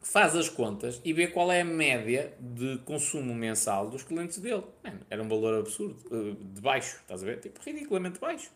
faz 0.02 0.36
as 0.36 0.50
contas 0.50 1.02
e 1.04 1.14
vê 1.14 1.28
qual 1.28 1.52
é 1.52 1.62
a 1.62 1.66
média 1.66 2.34
de 2.40 2.78
consumo 2.80 3.34
mensal 3.34 3.90
dos 3.90 4.04
clientes 4.04 4.40
dele. 4.40 4.64
era 5.10 5.22
um 5.22 5.28
valor 5.28 5.60
absurdo, 5.60 5.98
eh, 6.12 6.36
de 6.54 6.62
baixo, 6.62 6.98
estás 7.02 7.22
a 7.22 7.26
ver? 7.26 7.40
Tipo, 7.40 7.60
ridiculamente 7.62 8.20
baixo. 8.20 8.52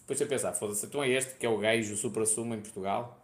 Depois 0.00 0.18
você 0.18 0.26
pensar, 0.26 0.52
foda-se, 0.54 0.86
então 0.86 1.02
é 1.02 1.08
este 1.10 1.34
que 1.34 1.46
é 1.46 1.48
o 1.48 1.58
gajo 1.58 1.96
supra-sumo 1.96 2.54
em 2.54 2.60
Portugal. 2.60 3.18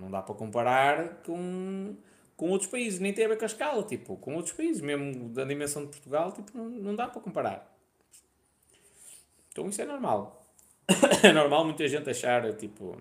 Não 0.00 0.10
dá 0.10 0.22
para 0.22 0.34
comparar 0.34 1.22
com, 1.24 1.96
com 2.36 2.50
outros 2.50 2.70
países, 2.70 3.00
nem 3.00 3.12
tem 3.12 3.26
a 3.26 3.28
ver 3.28 3.36
com 3.36 3.44
a 3.44 3.46
escala, 3.46 3.82
tipo, 3.82 4.16
com 4.16 4.34
outros 4.34 4.54
países, 4.54 4.80
mesmo 4.80 5.28
da 5.30 5.44
dimensão 5.44 5.82
de 5.82 5.88
Portugal, 5.88 6.32
tipo, 6.32 6.56
não, 6.56 6.68
não 6.68 6.94
dá 6.94 7.08
para 7.08 7.20
comparar. 7.20 7.76
Então 9.50 9.68
isso 9.68 9.82
é 9.82 9.84
normal. 9.84 10.44
é 11.22 11.32
normal 11.32 11.64
muita 11.64 11.86
gente 11.86 12.08
achar, 12.10 12.52
tipo, 12.54 12.96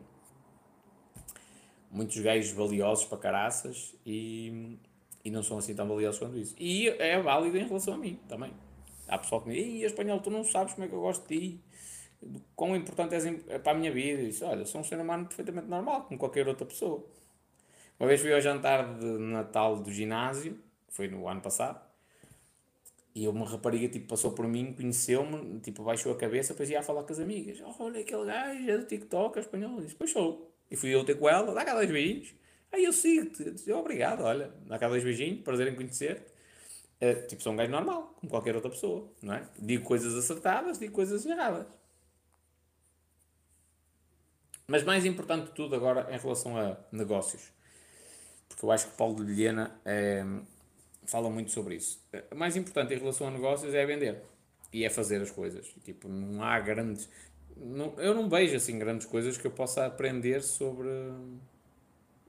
muitos 1.94 2.18
gajos 2.20 2.52
valiosos 2.52 3.06
para 3.06 3.18
caraças 3.18 3.94
e, 4.06 4.78
e 5.24 5.30
não 5.30 5.44
são 5.44 5.58
assim 5.60 5.76
tão 5.76 5.88
valiosos 5.88 6.20
quanto 6.20 6.38
isso. 6.38 6.56
E 6.60 6.90
é 6.90 7.22
válido 7.22 7.58
em 7.58 7.66
relação 7.66 7.94
a 7.94 7.98
mim 7.98 8.20
também. 8.28 8.52
Há 9.08 9.18
pessoal 9.18 9.42
que 9.42 9.50
me 9.50 9.56
diz, 9.56 9.84
espanhol, 9.84 10.20
tu 10.20 10.32
não 10.32 10.44
sabes 10.44 10.74
como 10.74 10.86
é 10.86 10.88
que 10.90 10.96
eu 10.96 11.02
gosto 11.02 11.28
de 11.28 11.40
ti, 11.40 11.62
quão 12.56 12.76
importante 12.76 13.14
és 13.14 13.24
para 13.62 13.74
a 13.74 13.76
minha 13.76 13.92
vida. 13.92 14.24
E 14.24 14.28
disse, 14.28 14.44
olha, 14.44 14.66
sou 14.66 14.82
um 14.82 14.84
ser 14.84 15.00
humano 15.00 15.26
perfeitamente 15.26 15.68
normal, 15.68 16.04
como 16.04 16.20
qualquer 16.20 16.48
outra 16.48 16.66
pessoa. 16.66 17.06
Uma 18.00 18.08
vez 18.08 18.20
fui 18.20 18.34
ao 18.34 18.42
jantar 18.42 18.98
de 18.98 19.06
Natal 19.06 19.78
do 19.78 19.92
ginásio, 19.92 20.60
foi 20.90 21.08
no 21.08 21.28
ano 21.28 21.42
passado, 21.42 21.80
e 23.16 23.28
uma 23.28 23.46
rapariga 23.46 23.88
tipo, 23.88 24.08
passou 24.08 24.32
por 24.32 24.48
mim, 24.48 24.74
conheceu-me, 24.74 25.60
tipo, 25.60 25.84
baixou 25.84 26.12
a 26.12 26.18
cabeça, 26.18 26.54
depois 26.54 26.70
ia 26.70 26.80
a 26.80 26.84
falar 26.84 27.04
com 27.04 27.14
as 27.14 27.20
amigas. 27.20 27.62
Olha 27.80 28.02
aquele 28.02 28.26
gajo, 28.26 28.70
é 28.70 28.78
do 28.78 28.86
TikTok, 28.88 29.38
é 29.38 29.42
espanhol. 29.42 29.80
E 29.80 29.84
disse, 29.84 29.96
pois 29.96 30.12
sou. 30.12 30.53
E 30.74 30.76
fui 30.76 30.90
eu 30.90 31.06
ter 31.06 31.20
com 31.20 31.30
ela, 31.30 31.54
dá 31.54 31.64
cá 31.64 31.76
dois 31.76 31.92
beijinhos. 31.92 32.34
Aí 32.72 32.84
eu 32.84 32.92
sigo-te. 32.92 33.72
Obrigado, 33.72 34.24
olha, 34.24 34.52
dá 34.66 34.80
cá 34.80 34.90
dois 34.90 35.04
beijinhos, 35.04 35.44
prazer 35.44 35.68
em 35.68 35.76
conhecer-te. 35.76 36.34
Uh, 37.00 37.28
tipo, 37.28 37.44
sou 37.44 37.54
um 37.54 37.56
gajo 37.56 37.70
normal, 37.70 38.16
como 38.20 38.28
qualquer 38.28 38.56
outra 38.56 38.72
pessoa, 38.72 39.08
não 39.22 39.36
é? 39.36 39.48
Digo 39.60 39.84
coisas 39.84 40.16
acertadas, 40.16 40.80
digo 40.80 40.92
coisas 40.92 41.24
erradas. 41.28 41.68
Mas 44.66 44.84
mais 44.84 45.06
importante 45.06 45.50
de 45.50 45.52
tudo 45.52 45.76
agora 45.76 46.08
em 46.12 46.18
relação 46.18 46.58
a 46.58 46.76
negócios. 46.92 47.52
Porque 48.50 48.66
eu 48.66 48.72
acho 48.72 48.88
que 48.88 48.98
Paulo 48.98 49.16
de 49.16 49.26
Vilhena 49.26 49.80
é, 49.86 50.26
falam 51.06 51.32
muito 51.32 51.52
sobre 51.52 51.76
isso. 51.76 52.04
O 52.32 52.36
mais 52.36 52.56
importante 52.56 52.96
em 52.96 52.98
relação 52.98 53.28
a 53.28 53.32
negócios 53.32 53.76
é 53.76 53.86
vender 53.86 54.24
e 54.72 54.84
é 54.84 54.90
fazer 54.90 55.22
as 55.22 55.30
coisas. 55.30 55.68
Tipo, 55.84 56.08
não 56.08 56.42
há 56.42 56.60
grandes. 56.60 57.08
Não, 57.58 57.94
eu 57.98 58.14
não 58.14 58.30
vejo 58.30 58.56
assim 58.56 58.78
grandes 58.78 59.06
coisas 59.06 59.38
que 59.38 59.46
eu 59.46 59.52
possa 59.52 59.86
aprender 59.86 60.42
sobre 60.42 60.90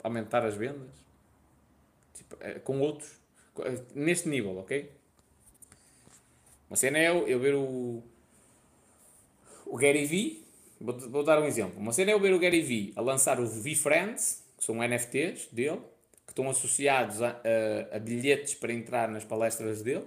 aumentar 0.02 0.44
as 0.44 0.54
vendas 0.54 1.04
tipo, 2.14 2.36
é, 2.40 2.58
com 2.58 2.80
outros 2.80 3.20
neste 3.94 4.28
nível, 4.28 4.58
ok? 4.58 4.90
Uma 6.68 6.76
cena 6.76 6.98
é 6.98 7.08
eu, 7.08 7.28
eu 7.28 7.38
ver 7.38 7.54
o, 7.54 8.02
o 9.66 9.76
Gary 9.76 10.04
Vee, 10.06 10.44
vou, 10.80 10.98
vou, 10.98 11.22
dar 11.22 11.40
um 11.40 11.46
exemplo. 11.46 11.78
Uma 11.78 11.92
cena 11.92 12.10
é 12.10 12.14
eu 12.14 12.20
ver 12.20 12.32
o 12.32 12.38
Gary 12.38 12.62
Vee 12.62 12.92
a 12.96 13.00
lançar 13.00 13.38
o 13.38 13.46
VFriends, 13.46 14.42
que 14.58 14.64
são 14.64 14.76
NFTs 14.76 15.48
dele, 15.52 15.80
que 16.26 16.32
estão 16.32 16.50
associados 16.50 17.22
a, 17.22 17.28
a, 17.28 17.96
a 17.96 17.98
bilhetes 17.98 18.54
para 18.54 18.72
entrar 18.72 19.08
nas 19.08 19.24
palestras 19.24 19.82
dele, 19.82 20.04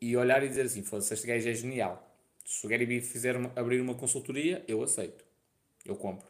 e 0.00 0.16
olhar 0.16 0.42
e 0.42 0.48
dizer 0.48 0.62
assim: 0.62 0.82
foda-se, 0.82 1.14
este 1.14 1.26
gajo 1.26 1.48
é 1.48 1.54
genial. 1.54 2.11
Se 2.52 2.66
o 2.66 2.68
Gary 2.68 2.84
Vee 2.84 3.00
fizer 3.00 3.36
uma, 3.36 3.50
abrir 3.56 3.80
uma 3.80 3.94
consultoria, 3.94 4.62
eu 4.68 4.82
aceito. 4.82 5.24
Eu 5.86 5.96
compro. 5.96 6.26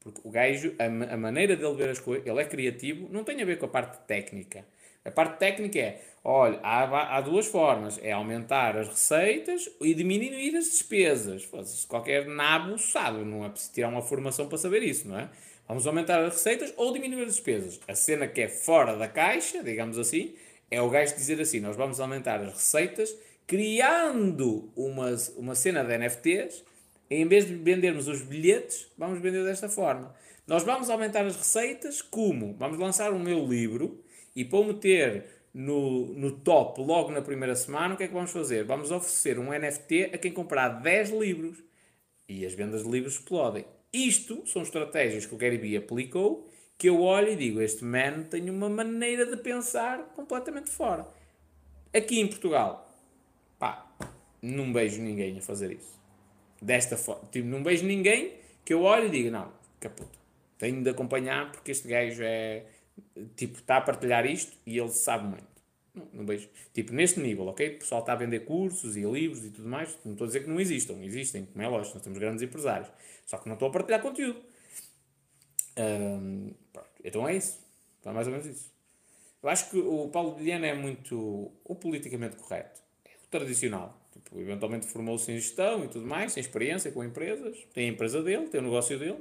Porque 0.00 0.20
o 0.24 0.30
gajo, 0.30 0.74
a, 0.78 0.84
a 1.14 1.16
maneira 1.16 1.56
dele 1.56 1.74
ver 1.74 1.90
as 1.90 2.00
coisas, 2.00 2.26
ele 2.26 2.40
é 2.40 2.44
criativo, 2.44 3.08
não 3.10 3.22
tem 3.22 3.40
a 3.40 3.44
ver 3.44 3.58
com 3.58 3.66
a 3.66 3.68
parte 3.68 4.04
técnica. 4.06 4.66
A 5.04 5.10
parte 5.10 5.38
técnica 5.38 5.78
é, 5.78 6.00
olha, 6.24 6.58
há, 6.62 7.16
há 7.16 7.20
duas 7.20 7.46
formas. 7.46 7.98
É 8.02 8.10
aumentar 8.10 8.76
as 8.76 8.88
receitas 8.88 9.70
e 9.80 9.94
diminuir 9.94 10.56
as 10.56 10.64
despesas. 10.64 11.48
Qualquer 11.86 12.26
nabo 12.26 12.76
sabe, 12.78 13.24
não 13.24 13.44
é 13.44 13.48
preciso 13.48 13.72
tirar 13.72 13.88
uma 13.88 14.02
formação 14.02 14.48
para 14.48 14.58
saber 14.58 14.82
isso, 14.82 15.08
não 15.08 15.18
é? 15.18 15.30
Vamos 15.68 15.86
aumentar 15.86 16.22
as 16.24 16.34
receitas 16.34 16.74
ou 16.76 16.92
diminuir 16.92 17.22
as 17.22 17.36
despesas. 17.36 17.80
A 17.86 17.94
cena 17.94 18.26
que 18.26 18.42
é 18.42 18.48
fora 18.48 18.96
da 18.96 19.06
caixa, 19.06 19.62
digamos 19.62 19.96
assim, 19.96 20.34
é 20.70 20.82
o 20.82 20.90
gajo 20.90 21.14
dizer 21.14 21.40
assim, 21.40 21.60
nós 21.60 21.76
vamos 21.76 22.00
aumentar 22.00 22.40
as 22.40 22.52
receitas 22.52 23.16
criando 23.52 24.72
uma, 24.74 25.14
uma 25.36 25.54
cena 25.54 25.84
de 25.84 25.98
NFTs, 25.98 26.64
em 27.10 27.28
vez 27.28 27.46
de 27.46 27.54
vendermos 27.54 28.08
os 28.08 28.22
bilhetes, 28.22 28.90
vamos 28.96 29.20
vender 29.20 29.44
desta 29.44 29.68
forma. 29.68 30.14
Nós 30.46 30.62
vamos 30.62 30.88
aumentar 30.88 31.26
as 31.26 31.36
receitas 31.36 32.00
como? 32.00 32.54
Vamos 32.54 32.78
lançar 32.78 33.12
o 33.12 33.18
meu 33.18 33.44
livro 33.46 34.02
e 34.34 34.42
para 34.42 34.58
o 34.58 34.64
meter 34.64 35.26
no, 35.52 36.14
no 36.14 36.32
top 36.32 36.80
logo 36.80 37.12
na 37.12 37.20
primeira 37.20 37.54
semana, 37.54 37.92
o 37.92 37.96
que 37.98 38.04
é 38.04 38.08
que 38.08 38.14
vamos 38.14 38.30
fazer? 38.30 38.64
Vamos 38.64 38.90
oferecer 38.90 39.38
um 39.38 39.52
NFT 39.52 40.12
a 40.14 40.16
quem 40.16 40.32
comprar 40.32 40.80
10 40.80 41.10
livros 41.10 41.62
e 42.26 42.46
as 42.46 42.54
vendas 42.54 42.84
de 42.84 42.90
livros 42.90 43.16
explodem. 43.16 43.66
Isto 43.92 44.46
são 44.46 44.62
estratégias 44.62 45.26
que 45.26 45.34
o 45.34 45.36
Gary 45.36 45.58
Vee 45.58 45.76
aplicou 45.76 46.48
que 46.78 46.88
eu 46.88 47.02
olho 47.02 47.28
e 47.28 47.36
digo: 47.36 47.60
este 47.60 47.84
man 47.84 48.22
tem 48.30 48.48
uma 48.48 48.70
maneira 48.70 49.26
de 49.26 49.36
pensar 49.36 50.10
completamente 50.16 50.70
fora. 50.70 51.06
Aqui 51.92 52.18
em 52.18 52.26
Portugal, 52.26 52.91
pá, 53.62 53.86
não 54.42 54.72
vejo 54.72 55.00
ninguém 55.00 55.38
a 55.38 55.40
fazer 55.40 55.70
isso. 55.70 56.00
Desta 56.60 56.96
forma, 56.96 57.28
tipo, 57.30 57.46
não 57.46 57.62
vejo 57.62 57.86
ninguém 57.86 58.34
que 58.64 58.74
eu 58.74 58.82
olhe 58.82 59.06
e 59.06 59.10
diga: 59.10 59.30
não, 59.30 59.52
caputa, 59.78 60.18
tenho 60.58 60.82
de 60.82 60.90
acompanhar 60.90 61.52
porque 61.52 61.70
este 61.70 61.86
gajo 61.86 62.24
é 62.24 62.64
tipo, 63.36 63.58
está 63.58 63.76
a 63.76 63.80
partilhar 63.80 64.26
isto 64.26 64.56
e 64.66 64.76
ele 64.76 64.90
sabe 64.90 65.28
muito. 65.28 65.52
Não, 65.94 66.08
não 66.12 66.26
vejo. 66.26 66.48
Tipo, 66.74 66.92
neste 66.92 67.20
nível, 67.20 67.46
ok? 67.46 67.76
O 67.76 67.78
pessoal 67.78 68.00
está 68.00 68.14
a 68.14 68.16
vender 68.16 68.40
cursos 68.40 68.96
e 68.96 69.02
livros 69.02 69.44
e 69.44 69.50
tudo 69.50 69.68
mais. 69.68 69.96
Não 70.04 70.12
estou 70.12 70.24
a 70.24 70.28
dizer 70.28 70.40
que 70.40 70.50
não 70.50 70.58
existam. 70.58 70.94
Existem, 71.04 71.44
como 71.44 71.62
é 71.62 71.68
lógico. 71.68 71.94
Nós 71.94 72.02
temos 72.02 72.18
grandes 72.18 72.42
empresários. 72.42 72.90
Só 73.26 73.38
que 73.38 73.46
não 73.46 73.54
estou 73.54 73.68
a 73.68 73.70
partilhar 73.70 74.02
conteúdo. 74.02 74.40
Um, 75.78 76.52
então 77.04 77.28
é 77.28 77.36
isso. 77.36 77.60
É 78.04 78.10
mais 78.10 78.26
ou 78.26 78.32
menos 78.32 78.46
isso. 78.46 78.72
Eu 79.42 79.48
acho 79.48 79.70
que 79.70 79.76
o 79.76 80.08
Paulo 80.08 80.34
Biliano 80.34 80.64
é 80.64 80.74
muito 80.74 81.52
o 81.62 81.74
politicamente 81.76 82.36
correto. 82.36 82.81
Tradicional. 83.32 83.98
Tipo, 84.12 84.38
eventualmente 84.38 84.86
formou-se 84.86 85.32
em 85.32 85.36
gestão 85.36 85.82
e 85.86 85.88
tudo 85.88 86.06
mais, 86.06 86.34
tem 86.34 86.42
experiência 86.42 86.92
com 86.92 87.02
empresas, 87.02 87.66
tem 87.72 87.88
a 87.88 87.92
empresa 87.92 88.22
dele, 88.22 88.46
tem 88.48 88.60
o 88.60 88.64
negócio 88.64 88.98
dele. 88.98 89.18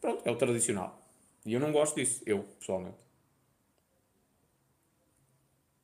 Pronto, 0.00 0.20
é 0.26 0.30
o 0.32 0.36
tradicional. 0.36 1.00
E 1.44 1.54
eu 1.54 1.60
não 1.60 1.70
gosto 1.70 1.94
disso, 1.94 2.24
eu, 2.26 2.42
pessoalmente. 2.58 2.96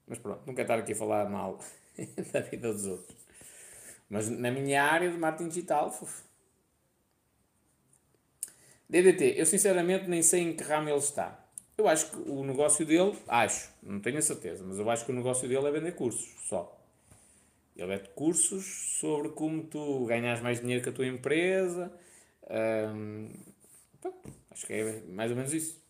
Mas 0.08 0.18
pronto, 0.18 0.44
quero 0.44 0.60
estar 0.60 0.78
aqui 0.80 0.92
a 0.92 0.96
falar 0.96 1.30
mal 1.30 1.60
da 2.32 2.40
vida 2.40 2.72
dos 2.72 2.84
outros. 2.84 3.16
Mas 4.10 4.28
na 4.28 4.50
minha 4.50 4.82
área 4.82 5.08
de 5.08 5.16
marketing 5.16 5.48
digital. 5.48 5.96
DDT, 8.88 9.34
eu 9.36 9.46
sinceramente 9.46 10.08
nem 10.08 10.20
sei 10.20 10.40
em 10.40 10.56
que 10.56 10.64
ramo 10.64 10.88
ele 10.88 10.98
está. 10.98 11.46
Eu 11.78 11.86
acho 11.86 12.10
que 12.10 12.28
o 12.28 12.44
negócio 12.44 12.84
dele, 12.84 13.16
acho, 13.28 13.70
não 13.80 14.00
tenho 14.00 14.18
a 14.18 14.22
certeza, 14.22 14.64
mas 14.66 14.80
eu 14.80 14.90
acho 14.90 15.06
que 15.06 15.12
o 15.12 15.14
negócio 15.14 15.48
dele 15.48 15.64
é 15.64 15.70
vender 15.70 15.92
cursos, 15.92 16.28
só. 16.48 16.81
Ele 17.76 17.86
vende 17.96 18.10
cursos 18.10 18.64
sobre 19.00 19.30
como 19.30 19.62
tu 19.64 20.04
ganhas 20.06 20.40
mais 20.40 20.60
dinheiro 20.60 20.82
que 20.82 20.90
a 20.90 20.92
tua 20.92 21.06
empresa. 21.06 21.92
Acho 24.50 24.66
que 24.66 24.72
é 24.72 25.00
mais 25.08 25.30
ou 25.30 25.36
menos 25.36 25.52
isso. 25.52 25.82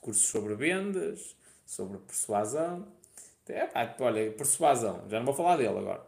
Cursos 0.00 0.26
sobre 0.26 0.54
vendas, 0.54 1.34
sobre 1.66 1.98
persuasão. 1.98 2.86
É, 3.48 3.66
pá, 3.66 3.94
olha, 4.00 4.30
persuasão, 4.32 5.04
já 5.08 5.18
não 5.18 5.26
vou 5.26 5.34
falar 5.34 5.56
dele 5.56 5.78
agora. 5.78 6.02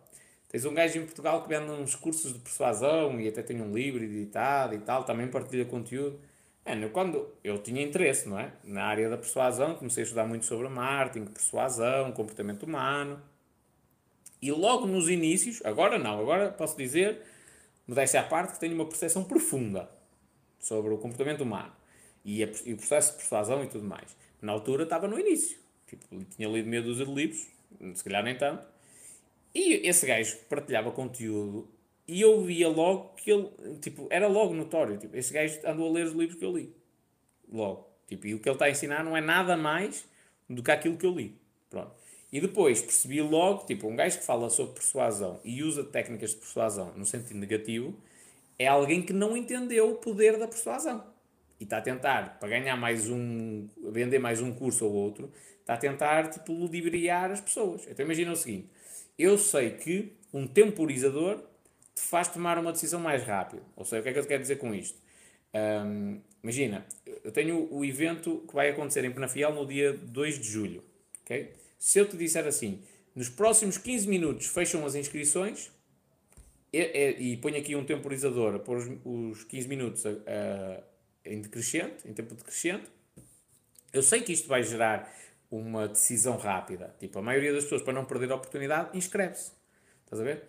Tens 0.49 0.65
um 0.65 0.73
gajo 0.73 0.99
em 0.99 1.05
Portugal 1.05 1.43
que 1.43 1.49
vende 1.49 1.71
uns 1.71 1.95
cursos 1.95 2.33
de 2.33 2.39
persuasão 2.39 3.21
e 3.21 3.29
até 3.29 3.43
tem 3.43 3.61
um 3.61 3.73
livro 3.75 4.03
editado 4.05 4.75
e 4.75 4.79
tal, 4.79 5.05
também 5.05 5.29
partilha 5.29 5.65
conteúdo. 5.65 6.19
É, 6.65 6.89
quando 6.89 7.29
eu 7.45 7.59
tinha 7.63 7.83
interesse, 7.83 8.29
não 8.29 8.39
é? 8.39 8.53
Na 8.65 8.85
área 8.85 9.09
da 9.09 9.17
persuasão, 9.17 9.75
comecei 9.77 10.03
a 10.03 10.05
estudar 10.05 10.27
muito 10.27 10.47
sobre 10.47 10.69
marketing, 10.69 11.27
persuasão, 11.27 12.13
comportamento 12.13 12.63
humano. 12.65 13.21
E 14.41 14.51
logo 14.53 14.87
nos 14.87 15.09
inícios, 15.09 15.65
agora 15.65 15.99
não, 15.99 16.21
agora 16.21 16.51
posso 16.51 16.77
dizer, 16.77 17.23
modéstia 17.87 18.21
à 18.21 18.23
parte, 18.23 18.55
que 18.55 18.61
tenho 18.61 18.75
uma 18.75 18.87
percepção 18.87 19.25
profunda 19.25 19.91
sobre 20.59 20.93
o 20.93 20.99
comportamento 20.99 21.43
humano 21.43 21.73
e, 22.25 22.43
a, 22.43 22.49
e 22.65 22.75
o 22.75 22.77
processo 22.77 23.13
de 23.13 23.19
persuasão 23.19 23.65
e 23.65 23.67
tudo 23.69 23.85
mais. 23.85 24.17
Na 24.43 24.53
altura 24.53 24.85
estava 24.85 25.09
no 25.09 25.19
início. 25.19 25.59
Tipo, 25.87 26.25
tinha 26.37 26.49
lido 26.49 26.69
meia 26.69 26.83
dúzia 26.83 27.07
de 27.07 27.13
livros, 27.13 27.47
se 27.95 28.05
calhar 28.05 28.23
nem 28.23 28.37
tanto. 28.37 28.67
E 29.55 29.89
esse 29.89 30.07
gajo 30.07 30.37
partilhava 30.49 30.91
conteúdo 30.91 31.69
e 32.07 32.21
eu 32.21 32.43
via 32.43 32.69
logo 32.69 33.15
que 33.15 33.31
ele, 33.31 33.51
tipo, 33.81 34.07
era 34.11 34.29
logo 34.29 34.55
notório. 34.55 34.99
Tipo, 34.99 35.17
esse 35.17 35.33
gajo 35.33 35.59
andou 35.65 35.89
a 35.89 35.93
ler 35.93 36.07
os 36.07 36.13
livros 36.13 36.39
que 36.39 36.45
eu 36.45 36.57
li. 36.57 36.75
Logo. 37.51 37.89
Tipo, 38.07 38.27
e 38.27 38.35
o 38.35 38.41
que 38.41 38.49
ele 38.49 38.55
está 38.55 38.67
a 38.67 38.71
ensinar 38.71 39.03
não 39.03 39.17
é 39.17 39.21
nada 39.21 39.57
mais 39.57 40.07
do 40.49 40.63
que 40.63 40.71
aquilo 40.71 40.97
que 40.97 41.07
eu 41.07 41.13
li. 41.13 41.37
Pronto. 41.69 41.93
E 42.33 42.41
depois 42.41 42.83
percebi 42.83 43.21
logo, 43.23 43.65
tipo, 43.65 43.87
um 43.87 43.95
gajo 43.95 44.19
que 44.19 44.25
fala 44.25 44.51
sobre 44.51 44.75
persuasão 44.75 45.41
e 45.45 45.63
usa 45.63 45.85
técnicas 45.85 46.31
de 46.31 46.37
persuasão 46.37 46.93
no 46.97 47.05
sentido 47.05 47.39
negativo, 47.39 47.95
é 48.59 48.67
alguém 48.67 49.03
que 49.03 49.13
não 49.13 49.37
entendeu 49.37 49.91
o 49.91 49.95
poder 49.97 50.39
da 50.39 50.49
persuasão. 50.49 51.05
E 51.61 51.65
está 51.65 51.79
a 51.79 51.81
tentar, 51.81 52.39
para 52.39 52.49
ganhar 52.49 52.77
mais 52.77 53.09
um, 53.09 53.69
vender 53.91 54.19
mais 54.19 54.41
um 54.41 54.53
curso 54.53 54.85
ou 54.85 54.93
outro, 54.93 55.31
está 55.61 55.75
a 55.75 55.77
tentar, 55.79 56.29
tipo, 56.31 56.53
ludibriar 56.53 57.31
as 57.31 57.41
pessoas. 57.41 57.87
Então 57.89 58.05
imagina 58.05 58.33
o 58.33 58.37
seguinte, 58.37 58.69
eu 59.19 59.39
sei 59.39 59.71
que 59.71 60.13
um 60.33 60.47
temporizador 60.47 61.39
te 61.95 62.03
faz 62.03 62.29
tomar 62.29 62.59
uma 62.59 62.73
decisão 62.73 63.01
mais 63.01 63.23
rápido. 63.23 63.63
Ou 63.75 63.85
seja, 63.85 64.01
o 64.01 64.03
que 64.03 64.11
é 64.11 64.13
que 64.13 64.19
eu 64.19 64.27
quero 64.27 64.43
dizer 64.43 64.57
com 64.57 64.75
isto? 64.75 64.99
Um, 65.55 66.21
imagina, 66.43 66.87
eu 67.25 67.33
tenho 67.33 67.73
o 67.73 67.85
evento 67.85 68.45
que 68.47 68.55
vai 68.55 68.69
acontecer 68.69 69.05
em 69.05 69.11
Penafiel 69.11 69.55
no 69.55 69.67
dia 69.67 69.95
2 69.95 70.39
de 70.39 70.47
julho. 70.47 70.85
Okay? 71.23 71.55
Se 71.79 71.99
eu 71.99 72.09
te 72.09 72.17
disser 72.17 72.47
assim, 72.47 72.83
nos 73.15 73.29
próximos 73.29 73.79
15 73.79 74.09
minutos 74.09 74.47
fecham 74.47 74.85
as 74.85 74.95
inscrições, 74.95 75.71
e, 76.73 76.81
e, 76.81 77.33
e 77.33 77.37
ponho 77.37 77.57
aqui 77.57 77.75
um 77.75 77.85
temporizador 77.85 78.59
para 78.61 78.75
os, 78.75 78.87
os 79.05 79.45
15 79.45 79.69
minutos 79.69 80.05
a, 80.05 80.11
a, 80.11 80.83
em 81.25 81.41
decrescente, 81.41 82.07
em 82.07 82.13
tempo 82.13 82.35
decrescente. 82.35 82.87
Eu 83.93 84.03
sei 84.03 84.21
que 84.21 84.33
isto 84.33 84.47
vai 84.49 84.63
gerar 84.63 85.11
uma 85.51 85.89
decisão 85.89 86.37
rápida. 86.37 86.95
Tipo, 86.99 87.19
a 87.19 87.23
maioria 87.23 87.53
das 87.53 87.65
pessoas, 87.65 87.83
para 87.83 87.93
não 87.93 88.05
perder 88.05 88.31
a 88.33 88.35
oportunidade, 88.35 88.97
inscreve-se. 88.97 89.53
Estás 90.05 90.21
a 90.21 90.25
ver? 90.25 90.43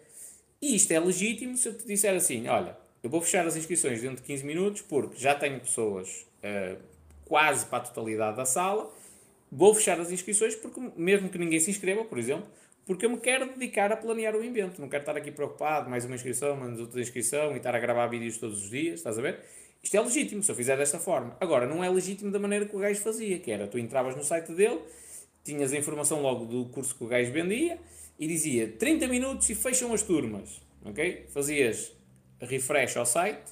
E 0.62 0.76
isto 0.76 0.92
é 0.92 1.00
legítimo 1.00 1.56
se 1.56 1.70
eu 1.70 1.78
te 1.78 1.86
disser 1.86 2.16
assim: 2.16 2.48
olha, 2.48 2.78
eu 3.02 3.10
vou 3.10 3.22
fechar 3.22 3.46
as 3.46 3.56
inscrições 3.56 4.02
dentro 4.02 4.18
de 4.18 4.24
15 4.24 4.46
minutos 4.46 4.82
porque 4.82 5.18
já 5.18 5.36
tenho 5.36 5.60
pessoas 5.60 6.26
uh, 6.44 6.82
quase 7.26 7.66
para 7.66 7.78
a 7.78 7.82
totalidade 7.82 8.38
da 8.38 8.46
sala. 8.46 8.92
Vou 9.52 9.74
fechar 9.74 10.00
as 10.00 10.12
inscrições 10.12 10.56
porque, 10.56 10.80
mesmo 10.96 11.30
que 11.30 11.38
ninguém 11.38 11.60
se 11.60 11.70
inscreva, 11.70 12.04
por 12.04 12.18
exemplo, 12.18 12.48
porque 12.86 13.06
eu 13.06 13.10
me 13.10 13.18
quero 13.18 13.48
dedicar 13.48 13.92
a 13.92 13.98
planear 13.98 14.36
o 14.36 14.44
evento. 14.44 14.80
Não 14.80 14.90
quero 14.90 15.02
estar 15.02 15.16
aqui 15.16 15.32
preocupado, 15.32 15.90
mais 15.90 16.06
uma 16.06 16.16
inscrição, 16.16 16.56
mais 16.56 16.80
outra 16.80 17.02
inscrição 17.02 17.54
e 17.54 17.58
estar 17.58 17.76
a 17.76 17.80
gravar 17.80 18.08
vídeos 18.08 18.38
todos 18.38 18.64
os 18.64 18.70
dias, 18.70 18.96
estás 18.96 19.18
a 19.18 19.22
ver? 19.22 19.40
Isto 19.84 19.96
é 19.96 20.02
legítimo 20.02 20.44
se 20.44 20.52
eu 20.52 20.56
fizer 20.56 20.78
desta 20.78 21.00
forma. 21.00 21.38
Agora, 21.40 21.66
não 21.66 21.84
é 21.84 21.90
legítimo 21.90 22.32
da 22.32 22.40
maneira 22.40 22.66
que 22.66 22.76
o 22.76 22.80
gajo 22.80 23.00
fazia, 23.02 23.40
que 23.40 23.52
era 23.52 23.68
tu 23.68 23.78
entravas 23.78 24.16
no 24.16 24.24
site 24.24 24.54
dele, 24.54 24.82
tinhas 25.44 25.72
a 25.72 25.78
informação 25.78 26.22
logo 26.22 26.46
do 26.46 26.66
curso 26.70 26.96
que 26.96 27.04
o 27.04 27.08
gajo 27.08 27.32
vendia 27.32 27.80
e 28.20 28.28
dizia 28.28 28.68
30 28.80 29.08
minutos 29.08 29.50
e 29.50 29.56
fecham 29.56 29.94
as 29.94 30.02
turmas, 30.02 30.62
ok? 30.84 31.26
Fazias 31.30 31.94
refresh 32.40 32.98
ao 32.98 33.06
site 33.06 33.52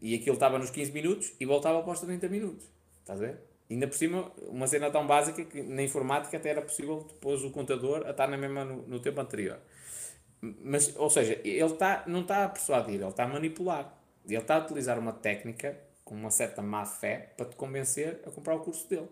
e 0.00 0.14
aquilo 0.14 0.34
estava 0.34 0.58
nos 0.58 0.70
15 0.70 0.92
minutos 0.92 1.32
e 1.38 1.44
voltava 1.44 1.88
os 1.88 2.00
30 2.00 2.28
minutos, 2.28 2.64
estás 3.02 3.20
a 3.20 3.26
ver? 3.26 3.47
Ainda 3.70 3.86
por 3.86 3.96
cima, 3.96 4.32
uma 4.48 4.66
cena 4.66 4.90
tão 4.90 5.06
básica 5.06 5.44
que 5.44 5.62
na 5.62 5.82
informática 5.82 6.36
até 6.36 6.50
era 6.50 6.62
possível 6.62 7.06
depois 7.06 7.44
o 7.44 7.50
contador 7.50 8.06
a 8.06 8.10
estar 8.10 8.26
na 8.26 8.36
mesma 8.36 8.64
no, 8.64 8.82
no 8.82 9.00
tempo 9.00 9.20
anterior. 9.20 9.58
Mas, 10.40 10.94
ou 10.96 11.10
seja, 11.10 11.38
ele 11.44 11.74
tá, 11.74 12.04
não 12.06 12.22
está 12.22 12.44
a 12.44 12.48
persuadir, 12.48 12.94
ele 12.94 13.04
está 13.04 13.24
a 13.24 13.28
manipular. 13.28 13.94
Ele 14.26 14.36
está 14.36 14.56
a 14.56 14.58
utilizar 14.60 14.98
uma 14.98 15.12
técnica 15.12 15.78
com 16.04 16.14
uma 16.14 16.30
certa 16.30 16.62
má 16.62 16.86
fé 16.86 17.32
para 17.36 17.46
te 17.46 17.56
convencer 17.56 18.22
a 18.26 18.30
comprar 18.30 18.54
o 18.54 18.60
curso 18.60 18.88
dele. 18.88 19.08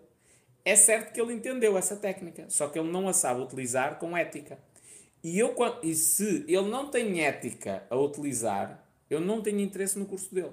É 0.64 0.74
certo 0.74 1.12
que 1.12 1.20
ele 1.20 1.32
entendeu 1.32 1.76
essa 1.76 1.94
técnica, 1.94 2.46
só 2.48 2.68
que 2.68 2.78
ele 2.78 2.90
não 2.90 3.06
a 3.08 3.12
sabe 3.12 3.40
utilizar 3.42 3.98
com 3.98 4.16
ética. 4.16 4.58
E, 5.22 5.38
eu, 5.38 5.54
e 5.82 5.94
se 5.94 6.44
ele 6.48 6.68
não 6.68 6.90
tem 6.90 7.24
ética 7.24 7.84
a 7.90 7.96
utilizar, 7.96 8.84
eu 9.10 9.20
não 9.20 9.42
tenho 9.42 9.60
interesse 9.60 9.98
no 9.98 10.06
curso 10.06 10.34
dele. 10.34 10.52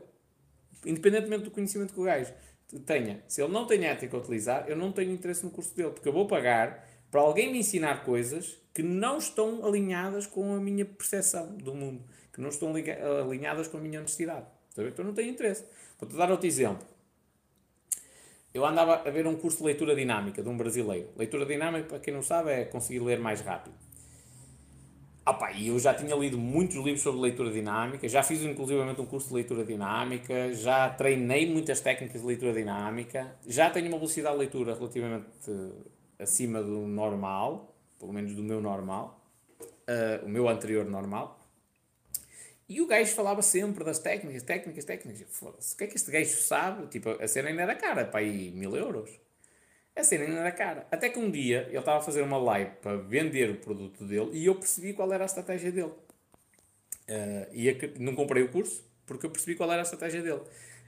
Independentemente 0.86 1.46
do 1.46 1.52
conhecimento 1.52 1.94
que 1.94 2.00
o 2.00 2.04
gajo 2.04 2.34
tenha. 2.80 3.24
Se 3.28 3.42
ele 3.42 3.52
não 3.52 3.66
tem 3.66 3.86
ética 3.86 4.16
a 4.18 4.20
utilizar, 4.20 4.66
eu 4.68 4.76
não 4.76 4.92
tenho 4.92 5.12
interesse 5.12 5.44
no 5.44 5.52
curso 5.52 5.76
dele, 5.76 5.92
porque 5.92 6.08
eu 6.08 6.14
vou 6.14 6.28
pagar 6.28 6.88
para 7.12 7.22
alguém 7.22 7.52
me 7.52 7.60
ensinar 7.60 8.04
coisas 8.04 8.62
que 8.74 8.82
não 8.82 9.18
estão 9.18 9.66
alinhadas 9.66 10.26
com 10.26 10.56
a 10.56 10.60
minha 10.60 10.86
percepção 10.86 11.56
do 11.56 11.76
mundo, 11.76 12.04
que 12.34 12.42
não 12.42 12.50
estão 12.50 12.74
alinhadas 13.26 13.68
com 13.68 13.78
a 13.78 13.80
minha 13.80 14.00
honestidade. 14.00 14.48
Então 14.72 14.84
eu 14.98 15.06
não 15.06 15.14
tenho 15.14 15.30
interesse. 15.30 15.64
Vou-te 16.00 16.16
dar 16.16 16.32
outro 16.32 16.48
exemplo. 16.48 16.86
Eu 18.54 18.66
andava 18.66 19.08
a 19.08 19.12
ver 19.12 19.26
um 19.26 19.36
curso 19.36 19.60
de 19.60 19.64
leitura 19.64 19.96
dinâmica 19.96 20.42
de 20.42 20.50
um 20.50 20.58
brasileiro. 20.58 21.10
Leitura 21.16 21.46
dinâmica, 21.46 21.90
para 21.90 22.00
quem 22.00 22.14
não 22.14 22.22
sabe, 22.22 22.52
é 22.52 22.66
conseguir 22.66 23.00
ler 23.00 23.20
mais 23.20 23.42
rápido. 23.42 23.76
Opa, 25.26 25.54
eu 25.58 25.80
já 25.80 25.94
tinha 25.94 26.14
lido 26.18 26.38
muitos 26.38 26.76
livros 26.76 27.02
sobre 27.02 27.22
leitura 27.22 27.50
dinâmica, 27.50 28.10
já 28.10 28.22
fiz 28.22 28.42
inclusivamente 28.42 29.00
um 29.00 29.06
curso 29.06 29.30
de 29.30 29.36
leitura 29.36 29.64
dinâmica, 29.64 30.54
já 30.54 30.90
treinei 30.90 31.50
muitas 31.50 31.80
técnicas 31.80 32.20
de 32.20 32.28
leitura 32.28 32.52
dinâmica, 32.52 33.34
já 33.48 33.70
tenho 33.70 33.88
uma 33.88 33.98
velocidade 33.98 34.36
de 34.36 34.40
leitura 34.40 34.76
relativamente 34.76 35.26
acima 36.20 36.62
do 36.62 36.86
normal, 36.86 37.74
pelo 37.98 38.12
menos 38.12 38.36
do 38.36 38.44
meu 38.44 38.60
normal, 38.60 39.26
uh, 39.62 40.26
o 40.26 40.30
meu 40.30 40.50
anterior 40.50 40.84
normal. 40.84 41.40
E 42.68 42.82
o 42.82 42.88
gajo 42.88 43.16
falava 43.16 43.42
sempre 43.42 43.86
das 43.86 44.00
técnicas, 44.00 44.44
técnicas, 44.44 44.84
técnicas. 44.84 45.26
Foda-se, 45.30 45.74
o 45.74 45.78
que 45.78 45.86
é 45.86 45.88
que 45.88 45.96
este 45.96 46.12
gajo 46.12 46.36
sabe? 46.36 46.88
Tipo, 46.88 47.12
a 47.12 47.28
cena 47.30 47.48
ainda 47.48 47.62
era 47.62 47.76
cara, 47.76 48.04
para 48.04 48.20
aí 48.20 48.52
mil 48.52 48.76
euros. 48.76 49.23
A 49.96 50.04
cena 50.04 50.26
ainda 50.26 50.40
era 50.40 50.52
cara. 50.52 50.88
Até 50.92 51.10
que 51.10 51.20
um 51.20 51.30
dia 51.30 51.68
ele 51.70 51.78
estava 51.78 52.00
a 52.00 52.02
fazer 52.02 52.22
uma 52.22 52.38
live 52.38 52.72
para 52.82 52.98
vender 52.98 53.50
o 53.52 53.56
produto 53.58 54.04
dele 54.06 54.32
e 54.34 54.46
eu 54.46 54.56
percebi 54.56 54.94
qual 54.94 55.12
era 55.14 55.24
a 55.24 55.26
estratégia 55.26 55.72
dele. 55.72 55.94
Uh, 57.08 57.48
e 57.54 58.00
não 58.00 58.16
comprei 58.16 58.42
o 58.44 58.50
curso 58.50 58.84
porque 59.06 59.26
eu 59.26 59.30
percebi 59.30 59.56
qual 59.56 59.72
era 59.72 59.82
a 59.82 59.84
estratégia 59.84 60.22
dele. 60.22 60.42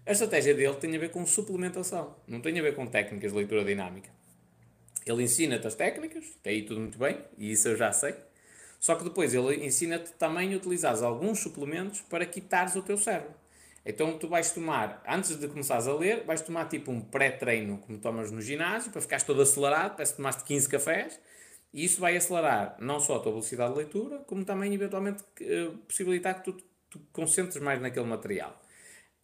A 0.06 0.12
estratégia 0.12 0.54
dele 0.54 0.76
tem 0.76 0.96
a 0.96 1.00
ver 1.00 1.10
com 1.10 1.26
suplementação, 1.26 2.16
não 2.28 2.40
tem 2.40 2.58
a 2.60 2.62
ver 2.62 2.76
com 2.76 2.86
técnicas 2.86 3.32
de 3.32 3.38
leitura 3.38 3.64
dinâmica. 3.64 4.10
Ele 5.06 5.24
ensina-te 5.24 5.68
as 5.68 5.76
técnicas, 5.76 6.26
até 6.40 6.52
aí 6.52 6.64
tudo 6.64 6.80
muito 6.80 6.98
bem, 6.98 7.20
e 7.38 7.52
isso 7.52 7.68
eu 7.68 7.76
já 7.76 7.92
sei. 7.92 8.16
Só 8.80 8.96
que 8.96 9.04
depois 9.04 9.34
ele 9.34 9.66
ensina-te 9.66 10.12
também 10.14 10.54
a 10.54 10.58
utilizar 10.58 11.02
alguns 11.04 11.40
suplementos 11.40 12.02
para 12.02 12.26
quitares 12.26 12.76
o 12.76 12.82
teu 12.82 12.98
cérebro. 12.98 13.34
Então 13.86 14.18
tu 14.18 14.28
vais 14.28 14.52
tomar, 14.52 15.04
antes 15.08 15.36
de 15.36 15.48
começares 15.48 15.88
a 15.88 15.94
ler, 15.94 16.24
vais 16.26 16.42
tomar 16.42 16.66
tipo 16.66 16.92
um 16.92 17.00
pré-treino 17.00 17.78
como 17.78 18.00
tomas 18.00 18.32
no 18.32 18.42
ginásio, 18.42 18.92
para 18.92 19.00
ficares 19.00 19.24
todo 19.24 19.42
acelerado, 19.42 19.96
parece 19.96 20.14
que 20.14 20.18
tomaste 20.18 20.44
15 20.44 20.70
cafés, 20.70 21.20
e 21.72 21.84
isso 21.86 22.02
vai 22.02 22.18
acelerar 22.18 22.78
não 22.80 23.00
só 23.00 23.18
a 23.18 23.20
tua 23.20 23.34
velocidade 23.34 23.74
de 23.74 23.78
leitura, 23.78 24.18
como 24.20 24.44
também 24.44 24.74
eventualmente 24.74 25.24
uh, 25.42 25.78
possibilitar 25.88 26.42
que 26.42 26.52
tu, 26.52 26.64
tu 26.90 27.00
concentres 27.12 27.62
mais 27.62 27.80
naquele 27.80 28.08
material 28.08 28.60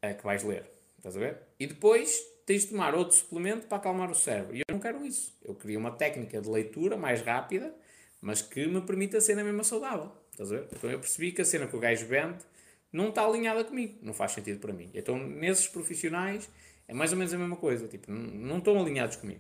uh, 0.06 0.16
que 0.16 0.24
vais 0.24 0.44
ler. 0.44 0.70
Estás 0.98 1.18
a 1.18 1.20
ver? 1.20 1.40
E 1.60 1.66
depois 1.66 2.22
tens 2.46 2.64
de 2.64 2.68
tomar 2.70 2.94
outro 2.94 3.16
suplemento 3.16 3.66
para 3.66 3.78
acalmar 3.78 4.12
o 4.12 4.16
cérebro. 4.16 4.56
E 4.56 4.60
eu 4.60 4.66
não 4.70 4.80
quero 4.80 5.04
isso. 5.04 5.36
Eu 5.44 5.56
queria 5.56 5.80
uma 5.80 5.92
técnica 5.92 6.40
de 6.40 6.48
leitura 6.48 6.98
mais 6.98 7.22
rápida, 7.22 7.74
mas 8.20 8.42
que 8.42 8.68
me 8.68 8.82
permita 8.82 9.20
ser 9.20 9.36
na 9.36 9.44
mesma 9.44 9.64
saudável. 9.64 10.12
Estás 10.32 10.52
a 10.52 10.58
ver? 10.58 10.68
Então 10.72 10.92
eu 10.92 11.00
percebi 11.00 11.32
que 11.32 11.42
a 11.42 11.46
cena 11.46 11.66
que 11.66 11.76
o 11.76 11.80
gajo 11.80 12.06
vende 12.06 12.44
não 12.92 13.10
está 13.10 13.26
alinhada 13.26 13.64
comigo, 13.64 13.98
não 14.02 14.14
faz 14.14 14.34
sentido 14.34 14.60
para 14.60 14.74
mim. 14.74 14.90
Então, 14.94 15.18
nesses 15.18 15.68
profissionais, 15.68 16.50
é 16.88 16.94
mais 16.94 17.12
ou 17.12 17.18
menos 17.18 17.34
a 17.34 17.38
mesma 17.38 17.56
coisa, 17.56 17.88
tipo, 17.88 18.12
não, 18.12 18.58
estão 18.58 18.80
alinhados 18.80 19.16
comigo. 19.16 19.40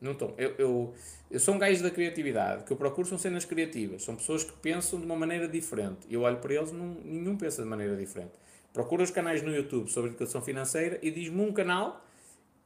Não 0.00 0.12
estão. 0.12 0.34
Eu, 0.36 0.54
eu, 0.58 0.94
eu 1.30 1.38
sou 1.38 1.54
um 1.54 1.58
gajo 1.58 1.82
da 1.82 1.90
criatividade, 1.90 2.64
que 2.64 2.72
eu 2.72 2.76
procuro 2.76 3.06
são 3.06 3.18
cenas 3.18 3.44
criativas, 3.44 4.02
são 4.02 4.16
pessoas 4.16 4.42
que 4.42 4.52
pensam 4.54 4.98
de 4.98 5.06
uma 5.06 5.14
maneira 5.14 5.46
diferente. 5.46 6.06
Eu 6.10 6.22
olho 6.22 6.38
para 6.38 6.54
eles, 6.54 6.70
e 6.70 6.74
nenhum 6.74 7.36
pensa 7.36 7.62
de 7.62 7.68
maneira 7.68 7.96
diferente. 7.96 8.32
Procura 8.72 9.02
os 9.02 9.10
canais 9.10 9.42
no 9.42 9.54
YouTube 9.54 9.90
sobre 9.90 10.10
educação 10.10 10.40
financeira 10.40 10.98
e 11.02 11.10
diz-me 11.10 11.42
um 11.42 11.52
canal 11.52 12.04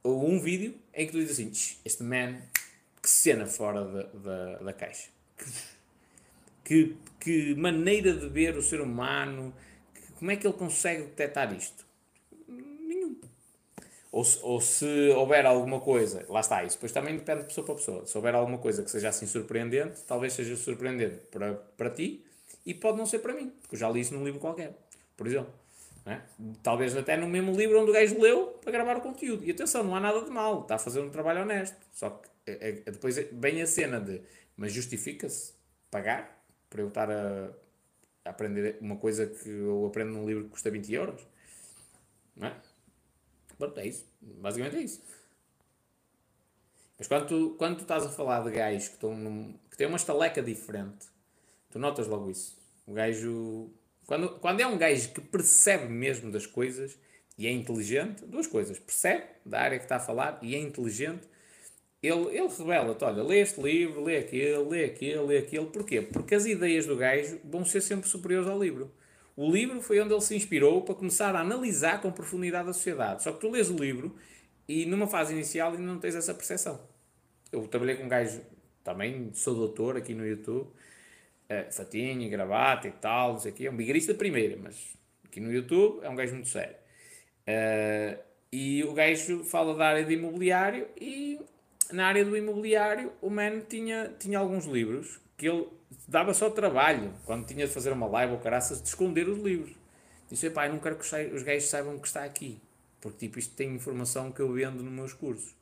ou 0.01 0.27
um 0.27 0.39
vídeo 0.39 0.73
em 0.93 1.05
que 1.05 1.11
tu 1.11 1.19
dizes 1.19 1.33
assim: 1.33 1.79
este 1.83 2.01
man, 2.01 2.37
que 3.01 3.09
cena 3.09 3.45
fora 3.45 3.83
da, 3.83 4.03
da, 4.03 4.57
da 4.59 4.73
caixa. 4.73 5.09
Que, 6.63 6.97
que 7.19 7.55
maneira 7.55 8.13
de 8.13 8.27
ver 8.27 8.57
o 8.57 8.61
ser 8.61 8.81
humano, 8.81 9.53
como 10.17 10.31
é 10.31 10.35
que 10.35 10.45
ele 10.45 10.53
consegue 10.53 11.03
detectar 11.03 11.53
isto? 11.53 11.85
Nenhum. 12.47 13.19
Ou 14.11 14.23
se, 14.23 14.39
ou 14.41 14.59
se 14.59 15.09
houver 15.11 15.45
alguma 15.45 15.79
coisa, 15.79 16.25
lá 16.29 16.39
está, 16.39 16.63
isso 16.63 16.77
depois 16.77 16.91
também 16.91 17.15
depende 17.15 17.41
de 17.41 17.47
pessoa 17.47 17.65
para 17.65 17.75
pessoa. 17.75 18.05
Se 18.05 18.17
houver 18.17 18.33
alguma 18.35 18.57
coisa 18.57 18.83
que 18.83 18.89
seja 18.89 19.09
assim 19.09 19.27
surpreendente, 19.27 20.01
talvez 20.07 20.33
seja 20.33 20.55
surpreendente 20.55 21.17
para, 21.31 21.53
para 21.53 21.89
ti 21.89 22.25
e 22.65 22.73
pode 22.73 22.97
não 22.97 23.05
ser 23.05 23.19
para 23.19 23.33
mim, 23.33 23.51
porque 23.61 23.75
eu 23.75 23.79
já 23.79 23.89
li 23.89 24.01
isso 24.01 24.13
num 24.13 24.25
livro 24.25 24.39
qualquer, 24.39 24.73
por 25.15 25.27
exemplo. 25.27 25.53
É? 26.05 26.21
Talvez 26.63 26.95
até 26.95 27.17
no 27.17 27.27
mesmo 27.27 27.51
livro 27.51 27.81
onde 27.81 27.91
o 27.91 27.93
gajo 27.93 28.17
leu 28.17 28.57
para 28.61 28.71
gravar 28.71 28.97
o 28.97 29.01
conteúdo. 29.01 29.43
E 29.43 29.51
atenção, 29.51 29.83
não 29.83 29.93
há 29.93 29.99
nada 29.99 30.23
de 30.23 30.31
mal, 30.31 30.61
está 30.61 30.75
a 30.75 30.79
fazer 30.79 31.01
um 31.01 31.09
trabalho 31.09 31.41
honesto. 31.41 31.75
Só 31.91 32.09
que 32.11 32.29
é, 32.45 32.81
é, 32.85 32.91
depois 32.91 33.17
vem 33.29 33.61
a 33.61 33.67
cena 33.67 33.99
de, 33.99 34.21
mas 34.55 34.71
justifica-se 34.71 35.53
pagar 35.91 36.41
para 36.69 36.81
eu 36.81 36.87
estar 36.87 37.11
a, 37.11 37.49
aprender 38.29 38.77
uma 38.81 38.97
coisa 38.97 39.25
que 39.25 39.49
eu 39.49 39.85
aprendo 39.87 40.11
num 40.11 40.27
livro 40.27 40.45
que 40.45 40.49
custa 40.49 40.69
20 40.69 40.93
euros. 40.93 41.27
Não 42.35 42.47
é? 42.47 42.55
Pronto, 43.57 43.79
é 43.79 43.87
isso. 43.87 44.05
Basicamente 44.21 44.77
é 44.77 44.81
isso. 44.81 45.01
Mas 46.97 47.07
quando 47.07 47.27
tu, 47.27 47.55
quando 47.57 47.77
tu 47.77 47.81
estás 47.81 48.05
a 48.05 48.09
falar 48.09 48.43
de 48.43 48.51
gajos 48.51 48.87
que, 48.87 48.95
estão 48.95 49.15
num, 49.15 49.53
que 49.69 49.77
têm 49.77 49.87
uma 49.87 49.97
estaleca 49.97 50.41
diferente, 50.41 51.07
tu 51.69 51.79
notas 51.79 52.07
logo 52.07 52.29
isso. 52.29 52.57
O 52.85 52.93
gajo. 52.93 53.69
Quando, 54.05 54.39
quando 54.39 54.61
é 54.61 54.67
um 54.67 54.77
gajo 54.77 55.11
que 55.11 55.21
percebe 55.21 55.87
mesmo 55.87 56.31
das 56.31 56.45
coisas 56.45 56.97
e 57.37 57.45
é 57.45 57.51
inteligente, 57.51 58.25
duas 58.25 58.47
coisas. 58.47 58.79
Percebe 58.79 59.25
da 59.45 59.61
área 59.61 59.77
que 59.77 59.85
está 59.85 59.97
a 59.97 59.99
falar 59.99 60.39
e 60.41 60.55
é 60.55 60.59
inteligente 60.59 61.27
ele, 62.01 62.37
ele 62.37 62.47
revela-te, 62.47 63.03
olha, 63.03 63.23
lê 63.23 63.39
este 63.39 63.61
livro, 63.61 64.03
lê 64.03 64.17
aquele, 64.17 64.57
lê 64.57 64.85
aquele, 64.85 65.19
lê 65.21 65.37
aquele. 65.39 65.65
Porquê? 65.65 66.01
Porque 66.01 66.35
as 66.35 66.45
ideias 66.45 66.85
do 66.85 66.95
gajo 66.95 67.39
vão 67.43 67.65
ser 67.65 67.81
sempre 67.81 68.07
superiores 68.07 68.47
ao 68.47 68.61
livro. 68.61 68.91
O 69.35 69.51
livro 69.51 69.81
foi 69.81 69.99
onde 69.99 70.13
ele 70.13 70.21
se 70.21 70.35
inspirou 70.35 70.81
para 70.81 70.95
começar 70.95 71.35
a 71.35 71.41
analisar 71.41 72.01
com 72.01 72.11
profundidade 72.11 72.69
a 72.69 72.73
sociedade. 72.73 73.23
Só 73.23 73.31
que 73.31 73.39
tu 73.39 73.49
lês 73.49 73.69
o 73.69 73.75
livro 73.75 74.15
e 74.67 74.85
numa 74.85 75.07
fase 75.07 75.33
inicial 75.33 75.71
ainda 75.71 75.83
não 75.83 75.99
tens 75.99 76.15
essa 76.15 76.33
percepção. 76.33 76.79
Eu 77.51 77.67
trabalhei 77.67 77.95
com 77.95 78.03
um 78.03 78.09
gajo, 78.09 78.41
também 78.83 79.31
sou 79.33 79.55
doutor 79.55 79.95
aqui 79.95 80.13
no 80.13 80.25
YouTube, 80.25 80.67
uh, 80.67 81.71
fatinho, 81.71 82.29
gravata 82.29 82.87
e 82.87 82.91
tal, 82.91 83.33
não 83.33 83.39
sei 83.39 83.51
o 83.51 83.55
quê, 83.55 83.67
é 83.67 83.71
um 83.71 83.77
bigarista 83.77 84.13
primeira, 84.13 84.57
mas 84.57 84.97
aqui 85.23 85.39
no 85.39 85.51
YouTube 85.51 86.03
é 86.03 86.09
um 86.09 86.15
gajo 86.15 86.33
muito 86.33 86.49
sério. 86.49 86.75
Uh, 87.47 88.19
e 88.51 88.83
o 88.83 88.93
gajo 88.93 89.43
fala 89.43 89.75
da 89.75 89.87
área 89.87 90.03
de 90.03 90.13
imobiliário 90.13 90.87
e 90.99 91.39
na 91.91 92.07
área 92.07 92.25
do 92.25 92.35
imobiliário, 92.35 93.11
o 93.21 93.29
Man 93.29 93.61
tinha, 93.61 94.13
tinha 94.19 94.39
alguns 94.39 94.65
livros 94.65 95.19
que 95.35 95.47
ele 95.47 95.67
dava 96.07 96.33
só 96.33 96.49
trabalho, 96.49 97.13
quando 97.25 97.45
tinha 97.45 97.67
de 97.67 97.73
fazer 97.73 97.91
uma 97.91 98.07
live 98.07 98.33
ou 98.33 98.39
caraças, 98.39 98.81
de 98.81 98.87
esconder 98.87 99.27
os 99.27 99.37
livros. 99.37 99.75
Disse, 100.29 100.49
pai, 100.49 100.69
não 100.69 100.79
quero 100.79 100.97
que 100.97 101.33
os 101.33 101.43
gajos 101.43 101.69
saibam 101.69 101.97
que 101.97 102.07
está 102.07 102.23
aqui, 102.23 102.59
porque 102.99 103.27
tipo, 103.27 103.39
isto 103.39 103.55
tem 103.55 103.73
informação 103.73 104.31
que 104.31 104.41
eu 104.41 104.51
vendo 104.51 104.83
nos 104.83 104.91
meus 104.91 105.13
cursos. 105.13 105.55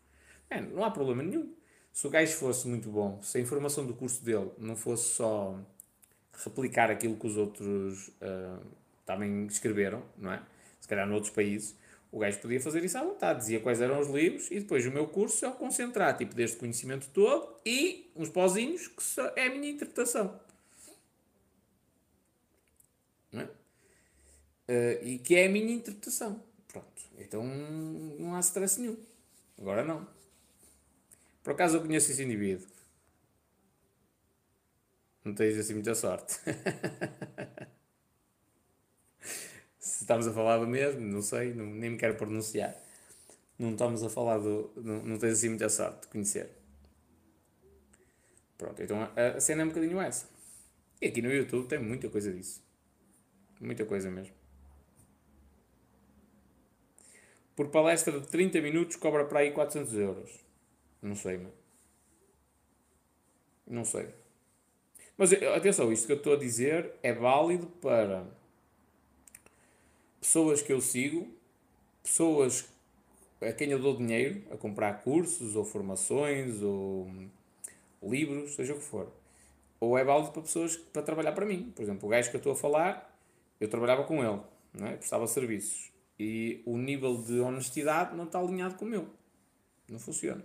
Man, 0.50 0.62
não 0.62 0.84
há 0.84 0.92
problema 0.92 1.22
nenhum. 1.22 1.54
Se 1.94 2.08
o 2.08 2.10
gajo 2.10 2.34
fosse 2.34 2.68
muito 2.68 2.90
bom, 2.90 3.22
se 3.22 3.38
a 3.38 3.42
informação 3.42 3.86
do 3.86 3.94
curso 3.94 4.24
dele 4.24 4.52
não 4.58 4.76
fosse 4.76 5.14
só 5.14 5.58
replicar 6.44 6.92
aquilo 6.92 7.16
que 7.16 7.28
os 7.28 7.38
outros 7.38 8.10
uh, 8.10 8.60
também 9.06 9.46
escreveram, 9.46 10.04
não 10.18 10.34
é? 10.34 10.42
Se 10.82 10.88
calhar 10.88 11.08
noutros 11.08 11.32
países, 11.32 11.76
o 12.16 12.20
gajo 12.20 12.40
podia 12.40 12.62
fazer 12.62 12.82
isso 12.82 12.98
à 12.98 13.04
vontade, 13.04 13.40
dizia 13.40 13.60
quais 13.60 13.82
eram 13.82 14.00
os 14.00 14.08
livros 14.08 14.50
e 14.50 14.62
depois 14.62 14.86
o 14.86 14.90
meu 14.90 15.06
curso 15.06 15.44
é 15.44 15.50
o 15.50 15.52
concentrar, 15.52 16.18
tipo, 16.18 16.34
deste 16.34 16.56
conhecimento 16.56 17.10
todo 17.10 17.60
e 17.66 18.10
uns 18.16 18.30
pozinhos 18.30 18.88
que 18.88 19.02
é 19.36 19.48
a 19.48 19.50
minha 19.50 19.70
interpretação. 19.70 20.40
É? 23.34 23.44
Uh, 23.44 25.06
e 25.06 25.20
que 25.20 25.36
é 25.36 25.48
a 25.48 25.50
minha 25.50 25.74
interpretação. 25.74 26.42
Pronto. 26.70 27.02
Então 27.18 27.44
não 27.44 28.34
há 28.34 28.40
stress 28.40 28.80
nenhum. 28.80 28.96
Agora 29.60 29.84
não. 29.84 30.08
Por 31.44 31.52
acaso 31.52 31.76
eu 31.76 31.82
conheço 31.82 32.12
esse 32.12 32.24
indivíduo. 32.24 32.66
Não 35.22 35.36
tens 35.36 35.58
assim 35.58 35.74
muita 35.74 35.94
sorte. 35.94 36.40
estamos 40.06 40.28
a 40.28 40.32
falar 40.32 40.60
do 40.60 40.68
mesmo, 40.68 41.02
não 41.02 41.22
sei, 41.22 41.54
não, 41.54 41.66
nem 41.66 41.90
me 41.92 41.98
quero 41.98 42.16
pronunciar. 42.16 42.76
não 43.58 43.72
estamos 43.72 44.04
a 44.04 44.10
falar 44.10 44.38
do. 44.38 44.72
Não, 44.78 45.04
não 45.04 45.18
tens 45.18 45.34
assim 45.34 45.50
muita 45.50 45.68
sorte 45.68 46.04
de 46.04 46.08
conhecer. 46.08 46.50
Pronto, 48.58 48.82
então 48.82 49.02
a, 49.02 49.28
a 49.36 49.40
cena 49.42 49.64
é 49.64 49.66
um 49.66 49.70
bocadinho 49.70 50.00
essa. 50.00 50.30
E 51.02 51.08
aqui 51.08 51.22
no 51.22 51.32
YouTube 51.32 51.68
tem 51.68 51.80
muita 51.80 52.08
coisa 52.08 52.32
disso. 52.32 52.64
Muita 53.60 53.84
coisa 53.86 54.10
mesmo. 54.10 54.34
Por 57.56 57.70
palestra 57.70 58.20
de 58.20 58.28
30 58.28 58.62
minutos 58.62 58.96
cobra 58.98 59.26
para 59.26 59.40
aí 59.40 59.52
400 59.52 59.94
euros. 59.94 60.32
Não 61.02 61.16
sei, 61.16 61.38
mano. 61.38 61.54
Não 63.66 63.84
sei. 63.84 64.10
Mas 65.18 65.34
atenção, 65.34 65.92
isto 65.92 66.06
que 66.06 66.14
eu 66.14 66.18
estou 66.18 66.34
a 66.34 66.38
dizer 66.38 66.94
é 67.02 67.14
válido 67.14 67.68
para 67.68 68.28
pessoas 70.26 70.60
que 70.60 70.74
eu 70.74 70.82
sigo, 70.82 71.28
pessoas 72.02 72.68
a 73.40 73.52
quem 73.52 73.70
eu 73.70 73.80
dou 73.80 73.96
dinheiro 73.96 74.42
a 74.52 74.58
comprar 74.58 75.04
cursos 75.04 75.56
ou 75.56 75.64
formações 75.64 76.64
ou 76.64 77.12
livros, 78.02 78.56
seja 78.56 78.74
o 78.74 78.78
que 78.78 78.84
for. 78.84 79.12
Ou 79.80 79.96
é 79.98 80.04
válido 80.04 80.32
para 80.32 80.42
pessoas 80.42 80.76
para 80.76 81.04
trabalhar 81.04 81.34
para 81.34 81.46
mim. 81.46 81.72
Por 81.76 81.84
exemplo, 81.84 82.08
o 82.08 82.10
gajo 82.10 82.32
que 82.32 82.36
eu 82.36 82.40
estou 82.40 82.54
a 82.54 82.56
falar, 82.56 83.16
eu 83.60 83.70
trabalhava 83.70 84.04
com 84.04 84.24
ele, 84.24 84.42
não 84.74 84.88
é? 84.88 84.96
prestava 84.98 85.28
serviços. 85.28 85.92
E 86.18 86.64
o 86.66 86.76
nível 86.76 87.22
de 87.22 87.40
honestidade 87.40 88.16
não 88.16 88.24
está 88.24 88.40
alinhado 88.40 88.76
com 88.76 88.86
o 88.86 88.88
meu. 88.88 89.08
Não 89.88 90.00
funciona. 90.00 90.44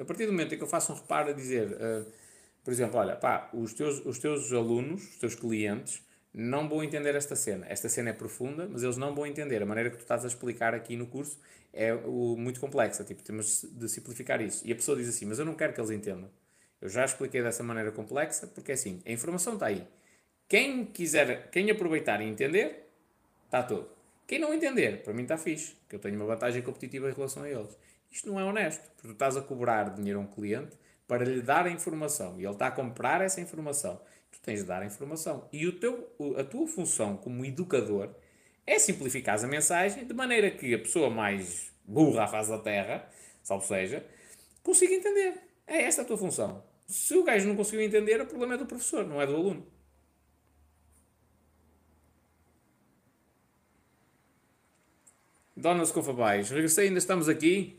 A 0.00 0.04
partir 0.06 0.24
do 0.24 0.32
momento 0.32 0.54
em 0.54 0.56
que 0.56 0.64
eu 0.64 0.68
faço 0.68 0.92
um 0.92 0.96
reparo 0.96 1.30
a 1.30 1.32
dizer, 1.32 1.72
uh, 1.72 2.10
por 2.64 2.72
exemplo, 2.72 2.98
olha, 2.98 3.14
pá, 3.14 3.50
os 3.52 3.74
teus, 3.74 4.04
os 4.06 4.18
teus 4.18 4.50
alunos, 4.52 5.02
os 5.10 5.16
teus 5.16 5.34
clientes, 5.34 6.02
não 6.32 6.68
vão 6.68 6.82
entender 6.82 7.14
esta 7.14 7.34
cena. 7.34 7.66
Esta 7.68 7.88
cena 7.88 8.10
é 8.10 8.12
profunda, 8.12 8.68
mas 8.70 8.82
eles 8.82 8.96
não 8.96 9.14
vão 9.14 9.26
entender. 9.26 9.62
A 9.62 9.66
maneira 9.66 9.90
que 9.90 9.96
tu 9.96 10.02
estás 10.02 10.24
a 10.24 10.28
explicar 10.28 10.74
aqui 10.74 10.96
no 10.96 11.06
curso 11.06 11.38
é 11.72 11.92
o, 11.94 12.36
muito 12.36 12.60
complexa. 12.60 13.04
Tipo, 13.04 13.22
temos 13.22 13.64
de 13.70 13.88
simplificar 13.88 14.40
isso. 14.40 14.66
E 14.66 14.72
a 14.72 14.74
pessoa 14.76 14.96
diz 14.96 15.08
assim, 15.08 15.26
mas 15.26 15.38
eu 15.38 15.44
não 15.44 15.54
quero 15.54 15.72
que 15.72 15.80
eles 15.80 15.90
entendam. 15.90 16.30
Eu 16.80 16.88
já 16.88 17.04
expliquei 17.04 17.42
dessa 17.42 17.62
maneira 17.62 17.92
complexa, 17.92 18.46
porque 18.46 18.70
é 18.70 18.74
assim, 18.74 19.02
a 19.04 19.12
informação 19.12 19.54
está 19.54 19.66
aí. 19.66 19.86
Quem 20.48 20.84
quiser, 20.84 21.50
quem 21.50 21.70
aproveitar 21.70 22.20
e 22.20 22.24
entender, 22.24 22.88
está 23.44 23.62
tudo. 23.62 23.88
Quem 24.26 24.38
não 24.38 24.54
entender, 24.54 25.02
para 25.02 25.12
mim 25.12 25.22
está 25.22 25.36
fixe, 25.36 25.76
que 25.88 25.96
eu 25.96 25.98
tenho 25.98 26.16
uma 26.16 26.24
vantagem 26.24 26.62
competitiva 26.62 27.10
em 27.10 27.12
relação 27.12 27.42
a 27.42 27.50
eles. 27.50 27.76
Isto 28.10 28.28
não 28.28 28.40
é 28.40 28.44
honesto, 28.44 28.82
porque 28.92 29.08
tu 29.08 29.12
estás 29.12 29.36
a 29.36 29.42
cobrar 29.42 29.90
dinheiro 29.90 30.18
a 30.18 30.22
um 30.22 30.26
cliente 30.26 30.76
para 31.06 31.24
lhe 31.24 31.42
dar 31.42 31.66
a 31.66 31.70
informação 31.70 32.40
e 32.40 32.44
ele 32.44 32.52
está 32.52 32.68
a 32.68 32.70
comprar 32.70 33.20
essa 33.20 33.40
informação. 33.40 34.00
Tu 34.30 34.40
tens 34.42 34.60
de 34.60 34.66
dar 34.66 34.82
a 34.82 34.86
informação. 34.86 35.48
E 35.52 35.66
o 35.66 35.72
teu, 35.72 36.08
a 36.36 36.44
tua 36.44 36.66
função 36.66 37.16
como 37.16 37.44
educador 37.44 38.10
é 38.66 38.78
simplificar 38.78 39.42
a 39.42 39.46
mensagem 39.46 40.06
de 40.06 40.14
maneira 40.14 40.50
que 40.50 40.74
a 40.74 40.78
pessoa 40.78 41.10
mais 41.10 41.72
burra 41.84 42.24
à 42.24 42.28
face 42.28 42.50
da 42.50 42.58
terra, 42.58 43.08
salvo 43.42 43.66
seja, 43.66 44.06
consiga 44.62 44.94
entender. 44.94 45.34
É 45.66 45.82
esta 45.82 46.02
a 46.02 46.04
tua 46.04 46.16
função. 46.16 46.62
Se 46.86 47.14
o 47.16 47.24
gajo 47.24 47.48
não 47.48 47.56
conseguiu 47.56 47.82
entender, 47.82 48.20
o 48.20 48.26
problema 48.26 48.54
é 48.54 48.58
do 48.58 48.66
professor, 48.66 49.06
não 49.06 49.20
é 49.20 49.26
do 49.26 49.34
aluno. 49.34 49.66
Dona 55.56 55.84
Scofabais, 55.84 56.50
regressei, 56.50 56.88
ainda 56.88 56.98
estamos 56.98 57.28
aqui. 57.28 57.78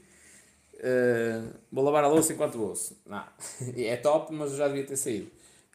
Uh, 0.76 1.54
vou 1.72 1.84
lavar 1.84 2.04
a 2.04 2.08
louça 2.08 2.32
enquanto 2.32 2.62
ouço. 2.62 3.02
Não, 3.06 3.26
é 3.76 3.98
top, 3.98 4.34
mas 4.34 4.52
eu 4.52 4.58
já 4.58 4.68
devia 4.68 4.86
ter 4.86 4.96
saído. 4.96 5.32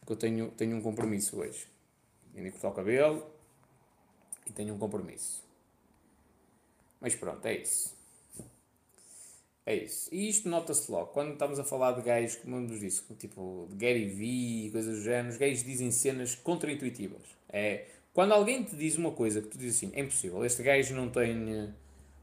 Porque 0.07 0.13
eu 0.13 0.17
tenho, 0.29 0.51
tenho 0.51 0.77
um 0.77 0.81
compromisso 0.81 1.37
hoje. 1.37 1.67
Tenho 2.33 2.45
que 2.45 2.51
cortar 2.53 2.69
o 2.69 2.71
cabelo 2.71 3.29
e 4.45 4.53
tenho 4.53 4.73
um 4.73 4.77
compromisso. 4.77 5.43
Mas 7.01 7.13
pronto, 7.13 7.45
é 7.45 7.57
isso. 7.57 7.93
É 9.65 9.75
isso. 9.75 10.07
E 10.13 10.29
isto 10.29 10.47
nota-se 10.47 10.89
logo. 10.89 11.07
Quando 11.07 11.33
estamos 11.33 11.59
a 11.59 11.63
falar 11.65 11.91
de 11.91 12.03
gays, 12.03 12.37
como 12.37 12.57
nos 12.57 12.79
disse, 12.79 13.03
tipo 13.15 13.67
de 13.69 13.75
Gary 13.75 14.05
Vee 14.05 14.67
e 14.67 14.71
coisas 14.71 14.95
do 14.95 15.03
género, 15.03 15.27
os 15.27 15.37
gays 15.37 15.61
dizem 15.61 15.91
cenas 15.91 16.35
contraintuitivas. 16.35 17.23
É, 17.49 17.87
quando 18.13 18.31
alguém 18.31 18.63
te 18.63 18.77
diz 18.77 18.95
uma 18.95 19.11
coisa 19.11 19.41
que 19.41 19.49
tu 19.49 19.57
dizes 19.57 19.75
assim, 19.75 19.91
é 19.93 19.99
impossível, 19.99 20.45
este 20.45 20.63
gajo 20.63 20.95
não 20.95 21.09
tem. 21.09 21.73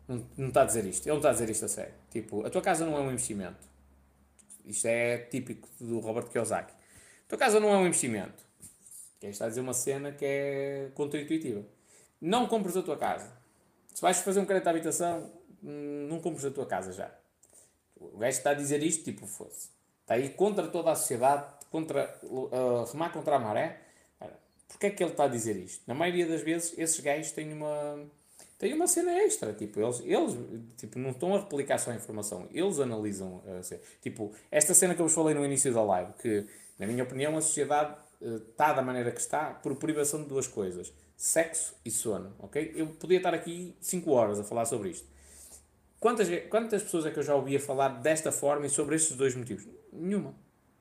Não, 0.08 0.26
não 0.38 0.48
está 0.48 0.62
a 0.62 0.64
dizer 0.64 0.86
isto. 0.86 1.04
Ele 1.06 1.10
não 1.10 1.18
está 1.18 1.28
a 1.28 1.32
dizer 1.32 1.50
isto 1.50 1.66
a 1.66 1.68
sério. 1.68 1.94
Tipo, 2.10 2.46
a 2.46 2.48
tua 2.48 2.62
casa 2.62 2.86
não 2.86 2.96
é 2.96 3.00
um 3.00 3.12
investimento. 3.12 3.68
Isto 4.64 4.86
é 4.86 5.18
típico 5.18 5.68
do 5.78 5.98
Robert 5.98 6.28
Kiyosaki. 6.28 6.83
Tua 7.28 7.38
casa 7.38 7.58
não 7.58 7.70
é 7.70 7.76
um 7.76 7.86
investimento. 7.86 8.44
Quem 9.20 9.30
está 9.30 9.46
a 9.46 9.48
dizer 9.48 9.60
uma 9.60 9.74
cena 9.74 10.12
que 10.12 10.24
é 10.24 10.90
contraintuitiva. 10.94 11.64
Não 12.20 12.46
compres 12.46 12.76
a 12.76 12.82
tua 12.82 12.96
casa. 12.96 13.30
Se 13.94 14.02
vais 14.02 14.18
fazer 14.18 14.40
um 14.40 14.44
crédito 14.44 14.64
de 14.64 14.70
habitação, 14.70 15.30
hum, 15.62 16.06
não 16.08 16.20
compres 16.20 16.44
a 16.44 16.50
tua 16.50 16.66
casa 16.66 16.92
já. 16.92 17.10
O 17.96 18.18
gajo 18.18 18.36
está 18.36 18.50
a 18.50 18.54
dizer 18.54 18.82
isto, 18.82 19.04
tipo, 19.04 19.26
fosse. 19.26 19.68
Está 20.02 20.14
aí 20.14 20.28
contra 20.30 20.66
toda 20.66 20.90
a 20.90 20.94
sociedade, 20.94 21.46
contra, 21.70 22.18
uh, 22.24 22.84
remar 22.92 23.12
contra 23.12 23.36
a 23.36 23.38
maré. 23.38 23.80
Porquê 24.68 24.86
é 24.86 24.90
que 24.90 25.02
ele 25.02 25.12
está 25.12 25.24
a 25.24 25.28
dizer 25.28 25.56
isto? 25.56 25.82
Na 25.86 25.94
maioria 25.94 26.26
das 26.26 26.42
vezes, 26.42 26.74
esses 26.76 26.98
gajos 26.98 27.30
têm 27.30 27.52
uma, 27.52 28.04
têm 28.58 28.74
uma 28.74 28.88
cena 28.88 29.12
extra. 29.22 29.52
Tipo, 29.52 29.80
eles, 29.80 30.00
eles 30.04 30.36
tipo, 30.76 30.98
não 30.98 31.10
estão 31.10 31.34
a 31.34 31.38
replicar 31.38 31.78
só 31.78 31.92
a 31.92 31.94
informação, 31.94 32.48
eles 32.52 32.80
analisam. 32.80 33.36
Uh, 33.46 33.80
tipo, 34.02 34.32
esta 34.50 34.74
cena 34.74 34.94
que 34.94 35.00
eu 35.00 35.06
vos 35.06 35.14
falei 35.14 35.34
no 35.34 35.44
início 35.44 35.72
da 35.72 35.82
live, 35.82 36.12
que, 36.14 36.46
na 36.78 36.86
minha 36.86 37.04
opinião, 37.04 37.36
a 37.36 37.40
sociedade 37.40 37.96
está 38.50 38.72
da 38.72 38.82
maneira 38.82 39.10
que 39.10 39.20
está 39.20 39.50
por 39.50 39.76
privação 39.76 40.22
de 40.22 40.28
duas 40.28 40.46
coisas: 40.46 40.92
sexo 41.16 41.74
e 41.84 41.90
sono. 41.90 42.34
Ok? 42.38 42.72
Eu 42.74 42.88
podia 42.88 43.18
estar 43.18 43.34
aqui 43.34 43.76
5 43.80 44.10
horas 44.10 44.40
a 44.40 44.44
falar 44.44 44.64
sobre 44.64 44.90
isto. 44.90 45.06
Quantas, 46.00 46.28
quantas 46.50 46.82
pessoas 46.82 47.06
é 47.06 47.10
que 47.10 47.18
eu 47.18 47.22
já 47.22 47.34
ouvia 47.34 47.58
falar 47.58 47.88
desta 47.88 48.30
forma 48.30 48.66
e 48.66 48.70
sobre 48.70 48.96
estes 48.96 49.16
dois 49.16 49.34
motivos? 49.34 49.66
Nenhuma. 49.92 50.34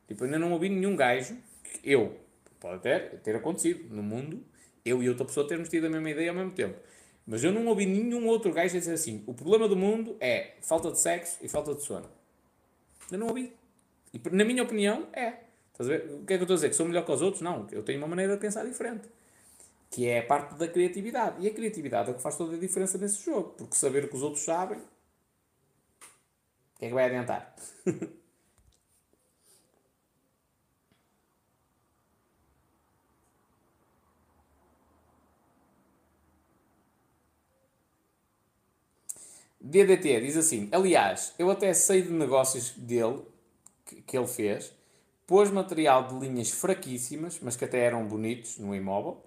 Tipo, 0.08 0.26
ainda 0.26 0.38
não 0.38 0.52
ouvi 0.52 0.68
nenhum 0.68 0.96
gajo, 0.96 1.38
eu, 1.82 2.18
pode 2.60 2.76
até 2.76 3.00
ter 3.00 3.36
acontecido 3.36 3.94
no 3.94 4.04
mundo, 4.04 4.44
eu 4.84 5.02
e 5.02 5.08
outra 5.08 5.24
pessoa 5.26 5.48
termos 5.48 5.70
tido 5.70 5.88
a 5.88 5.90
mesma 5.90 6.10
ideia 6.10 6.30
ao 6.30 6.36
mesmo 6.36 6.52
tempo. 6.52 6.78
Mas 7.26 7.42
eu 7.42 7.54
não 7.54 7.66
ouvi 7.68 7.86
nenhum 7.86 8.28
outro 8.28 8.52
gajo 8.52 8.76
a 8.76 8.80
dizer 8.80 8.94
assim: 8.94 9.24
o 9.26 9.34
problema 9.34 9.68
do 9.68 9.78
mundo 9.78 10.18
é 10.20 10.56
falta 10.62 10.92
de 10.92 11.00
sexo 11.00 11.38
e 11.42 11.48
falta 11.48 11.74
de 11.74 11.82
sono. 11.82 12.10
Eu 13.10 13.18
não 13.18 13.28
ouvi. 13.28 13.54
E 14.14 14.22
na 14.30 14.44
minia 14.44 14.64
opinião, 14.64 15.08
é. 15.14 15.43
Estás 15.74 15.90
a 15.90 15.94
ver? 15.94 16.10
O 16.22 16.26
que 16.26 16.34
é 16.34 16.38
que 16.38 16.44
eu 16.44 16.46
estou 16.46 16.54
a 16.54 16.58
dizer? 16.58 16.70
Que 16.70 16.76
sou 16.76 16.86
melhor 16.86 17.06
que 17.06 17.12
os 17.12 17.22
outros? 17.22 17.42
Não. 17.42 17.68
Eu 17.72 17.84
tenho 17.84 17.98
uma 18.00 18.08
maneira 18.08 18.34
de 18.36 18.40
pensar 18.40 18.64
diferente. 18.66 19.10
Que 19.92 20.08
é 20.08 20.20
a 20.20 20.24
parte 20.26 20.56
da 20.56 20.68
criatividade. 20.68 21.44
E 21.44 21.48
a 21.48 21.54
criatividade 21.54 22.10
é 22.10 22.14
o 22.14 22.16
que 22.16 22.22
faz 22.22 22.38
toda 22.38 22.56
a 22.56 22.60
diferença 22.60 22.98
nesse 22.98 23.24
jogo. 23.24 23.56
Porque 23.58 23.76
saber 23.76 24.06
o 24.06 24.08
que 24.08 24.16
os 24.16 24.24
outros 24.24 24.44
sabem 24.44 24.80
que 26.84 26.88
é 26.88 26.90
que 26.90 26.94
vai 26.94 27.06
adiantar? 27.06 27.56
DDT 39.62 40.20
diz 40.20 40.36
assim: 40.36 40.68
Aliás, 40.74 41.34
eu 41.40 41.50
até 41.50 41.74
sei 41.74 42.02
de 42.02 42.12
negócios 42.12 42.72
dele 42.72 43.22
que, 43.86 44.02
que 44.02 44.18
ele 44.18 44.28
fez, 44.28 44.74
pôs 45.26 45.50
material 45.50 46.08
de 46.08 46.16
linhas 46.16 46.50
fraquíssimas, 46.50 47.40
mas 47.42 47.56
que 47.56 47.66
até 47.66 47.80
eram 47.80 48.06
bonitos 48.08 48.58
no 48.58 48.76
imóvel, 48.76 49.24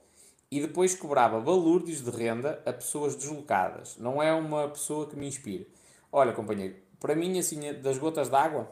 e 0.51 0.61
depois 0.61 0.95
cobrava 0.95 1.41
balúrdios 1.41 2.03
de 2.03 2.11
renda 2.11 2.63
a 2.65 2.73
pessoas 2.73 3.17
deslocadas. 3.17 3.97
Não 3.97 4.23
é 4.23 4.33
uma 4.33 4.69
pessoa 4.69 5.09
que 5.09 5.17
me 5.17 5.27
inspire. 5.27 5.69
Olha, 6.13 6.33
companheiro, 6.33 6.77
para 7.01 7.17
mim, 7.17 7.39
assim, 7.39 7.61
das 7.81 7.99
gotas 7.99 8.29
d'água, 8.29 8.71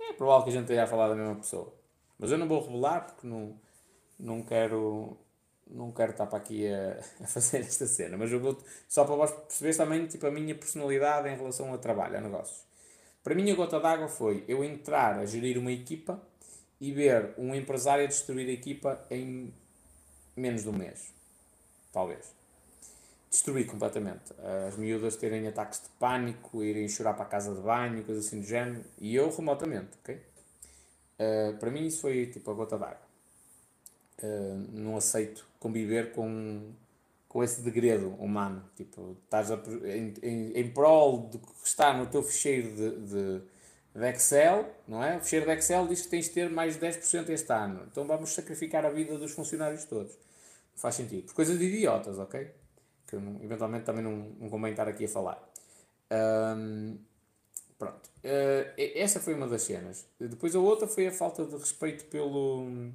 é 0.00 0.12
provável 0.12 0.44
que 0.44 0.50
a 0.50 0.52
gente 0.52 0.62
esteja 0.62 0.84
a 0.84 0.86
falar 0.86 1.08
da 1.08 1.14
mesma 1.14 1.36
pessoa. 1.36 1.72
Mas 2.18 2.32
eu 2.32 2.38
não 2.38 2.48
vou 2.48 2.60
revelar 2.60 3.06
porque 3.06 3.26
não, 3.26 3.58
não 4.18 4.42
quero 4.42 5.16
não 5.68 5.90
quero 5.90 6.12
estar 6.12 6.26
para 6.26 6.38
aqui 6.38 6.68
a, 6.68 7.00
a 7.24 7.26
fazer 7.26 7.60
esta 7.60 7.86
cena, 7.86 8.16
mas 8.16 8.30
eu 8.30 8.40
vou 8.40 8.56
só 8.88 9.04
para 9.04 9.16
vós 9.16 9.30
perceberes 9.32 9.76
também 9.76 10.06
tipo, 10.06 10.26
a 10.26 10.30
minha 10.30 10.54
personalidade 10.54 11.28
em 11.28 11.36
relação 11.36 11.70
ao 11.70 11.78
trabalho, 11.78 12.18
a 12.18 12.20
negócios. 12.20 12.65
Para 13.26 13.34
mim, 13.34 13.50
a 13.50 13.56
gota 13.56 13.80
d'água 13.80 14.06
foi 14.06 14.44
eu 14.46 14.62
entrar 14.62 15.18
a 15.18 15.26
gerir 15.26 15.58
uma 15.58 15.72
equipa 15.72 16.22
e 16.80 16.92
ver 16.92 17.34
um 17.36 17.52
empresário 17.56 18.06
destruir 18.06 18.48
a 18.48 18.52
equipa 18.52 19.04
em 19.10 19.52
menos 20.36 20.62
de 20.62 20.68
um 20.68 20.72
mês, 20.72 21.12
talvez 21.92 22.32
destruir 23.28 23.66
completamente. 23.66 24.32
As 24.68 24.76
miúdas 24.76 25.16
terem 25.16 25.48
ataques 25.48 25.82
de 25.82 25.88
pânico, 25.98 26.62
irem 26.62 26.88
chorar 26.88 27.14
para 27.14 27.24
a 27.24 27.28
casa 27.28 27.52
de 27.52 27.60
banho, 27.60 28.04
coisas 28.04 28.26
assim 28.28 28.38
do 28.38 28.46
género, 28.46 28.84
e 29.00 29.16
eu 29.16 29.28
remotamente, 29.28 29.98
ok? 30.04 30.14
Uh, 31.18 31.58
para 31.58 31.68
mim 31.68 31.84
isso 31.84 32.02
foi 32.02 32.26
tipo 32.26 32.48
a 32.48 32.54
gota 32.54 32.78
d'água. 32.78 33.08
Uh, 34.22 34.68
não 34.70 34.96
aceito 34.96 35.44
conviver 35.58 36.12
com, 36.12 36.70
com 37.36 37.44
esse 37.44 37.60
degredo 37.60 38.08
humano. 38.14 38.64
Tipo, 38.74 39.14
estás 39.22 39.50
a, 39.50 39.60
em, 39.84 40.14
em, 40.22 40.52
em 40.58 40.72
prol 40.72 41.18
do 41.28 41.38
que 41.38 41.52
está 41.62 41.92
no 41.92 42.06
teu 42.06 42.22
ficheiro 42.22 42.74
de, 42.74 42.90
de, 43.00 43.42
de, 43.94 44.08
Excel, 44.08 44.66
não 44.88 45.04
é? 45.04 45.18
O 45.18 45.20
ficheiro 45.20 45.44
de 45.44 45.52
Excel 45.52 45.86
diz 45.86 46.00
que 46.00 46.08
tens 46.08 46.24
de 46.24 46.30
ter 46.30 46.48
mais 46.48 46.78
de 46.78 46.86
10% 46.86 47.28
este 47.28 47.52
ano. 47.52 47.86
Então 47.92 48.06
vamos 48.06 48.30
sacrificar 48.30 48.86
a 48.86 48.88
vida 48.88 49.18
dos 49.18 49.32
funcionários 49.32 49.84
todos. 49.84 50.12
Não 50.14 50.80
faz 50.80 50.94
sentido. 50.94 51.26
Por 51.26 51.34
coisas 51.34 51.58
de 51.58 51.66
idiotas, 51.66 52.18
ok? 52.18 52.50
que 53.06 53.14
eu 53.14 53.20
eventualmente 53.42 53.84
também 53.84 54.02
não, 54.02 54.16
não 54.40 54.48
convém 54.48 54.70
estar 54.70 54.88
aqui 54.88 55.04
a 55.04 55.08
falar. 55.08 55.46
Um, 56.10 56.96
pronto. 57.78 58.10
Uh, 58.24 58.72
essa 58.94 59.20
foi 59.20 59.34
uma 59.34 59.46
das 59.46 59.60
cenas. 59.60 60.06
Depois 60.18 60.56
a 60.56 60.58
outra 60.58 60.88
foi 60.88 61.06
a 61.06 61.12
falta 61.12 61.44
de 61.44 61.54
respeito 61.54 62.06
pelo. 62.06 62.92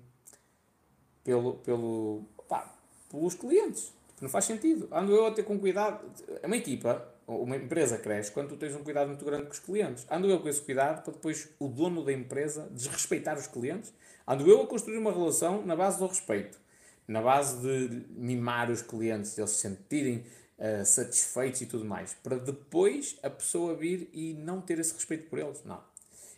pelo. 1.23 1.53
pelo. 1.59 2.23
Pá, 2.49 2.73
pelos 3.07 3.35
clientes. 3.35 3.93
Não 4.21 4.29
faz 4.29 4.45
sentido. 4.45 4.87
Ando 4.91 5.13
eu 5.13 5.25
a 5.25 5.31
ter 5.31 5.43
com 5.43 5.57
cuidado. 5.59 5.99
Uma 6.43 6.55
equipa, 6.55 7.03
uma 7.27 7.55
empresa 7.55 7.97
cresce 7.97 8.31
quando 8.31 8.49
tu 8.49 8.55
tens 8.55 8.75
um 8.75 8.83
cuidado 8.83 9.07
muito 9.07 9.25
grande 9.25 9.45
com 9.45 9.51
os 9.51 9.59
clientes. 9.59 10.05
Ando 10.09 10.29
eu 10.29 10.39
com 10.39 10.47
esse 10.47 10.61
cuidado 10.61 11.03
para 11.03 11.11
depois 11.11 11.49
o 11.59 11.67
dono 11.67 12.05
da 12.05 12.13
empresa 12.13 12.69
desrespeitar 12.71 13.37
os 13.37 13.47
clientes. 13.47 13.91
Ando 14.27 14.47
eu 14.47 14.61
a 14.61 14.67
construir 14.67 14.97
uma 14.97 15.11
relação 15.11 15.65
na 15.65 15.75
base 15.75 15.97
do 15.97 16.05
respeito, 16.05 16.59
na 17.07 17.19
base 17.19 17.59
de 17.61 18.05
mimar 18.11 18.69
os 18.69 18.83
clientes, 18.83 19.33
de 19.33 19.41
eles 19.41 19.49
se 19.49 19.57
sentirem 19.57 20.23
uh, 20.59 20.85
satisfeitos 20.85 21.61
e 21.61 21.65
tudo 21.65 21.83
mais, 21.83 22.13
para 22.13 22.37
depois 22.37 23.17
a 23.23 23.29
pessoa 23.29 23.75
vir 23.75 24.07
e 24.13 24.35
não 24.35 24.61
ter 24.61 24.77
esse 24.77 24.93
respeito 24.93 25.27
por 25.27 25.39
eles. 25.39 25.63
Não. 25.65 25.81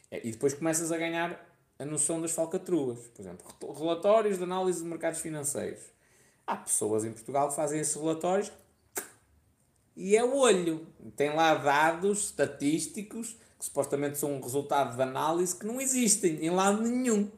É, 0.10 0.26
e 0.26 0.31
depois 0.31 0.53
começas 0.53 0.89
a 0.91 0.97
ganhar 0.97 1.53
a 1.77 1.85
noção 1.85 2.22
das 2.22 2.31
falcatruas. 2.31 2.99
Por 3.14 3.22
exemplo, 3.22 3.45
relatórios 3.77 4.38
de 4.38 4.43
análise 4.43 4.81
de 4.81 4.88
mercados 4.88 5.19
financeiros. 5.19 5.81
Há 6.45 6.56
pessoas 6.57 7.06
em 7.06 7.11
Portugal 7.11 7.49
que 7.49 7.56
fazem 7.56 7.80
esses 7.80 7.95
relatórios 7.95 8.52
e 9.95 10.15
é 10.15 10.24
o 10.24 10.36
olho. 10.36 10.88
Tem 11.15 11.34
lá 11.34 11.56
dados 11.56 12.26
estatísticos 12.26 13.38
que 13.57 13.65
supostamente 13.65 14.18
são 14.18 14.34
um 14.34 14.41
resultado 14.41 14.95
de 14.95 15.02
análise 15.02 15.56
que 15.56 15.65
não 15.65 15.80
existem 15.80 16.44
em 16.44 16.49
lado 16.49 16.82
nenhum. 16.82 17.30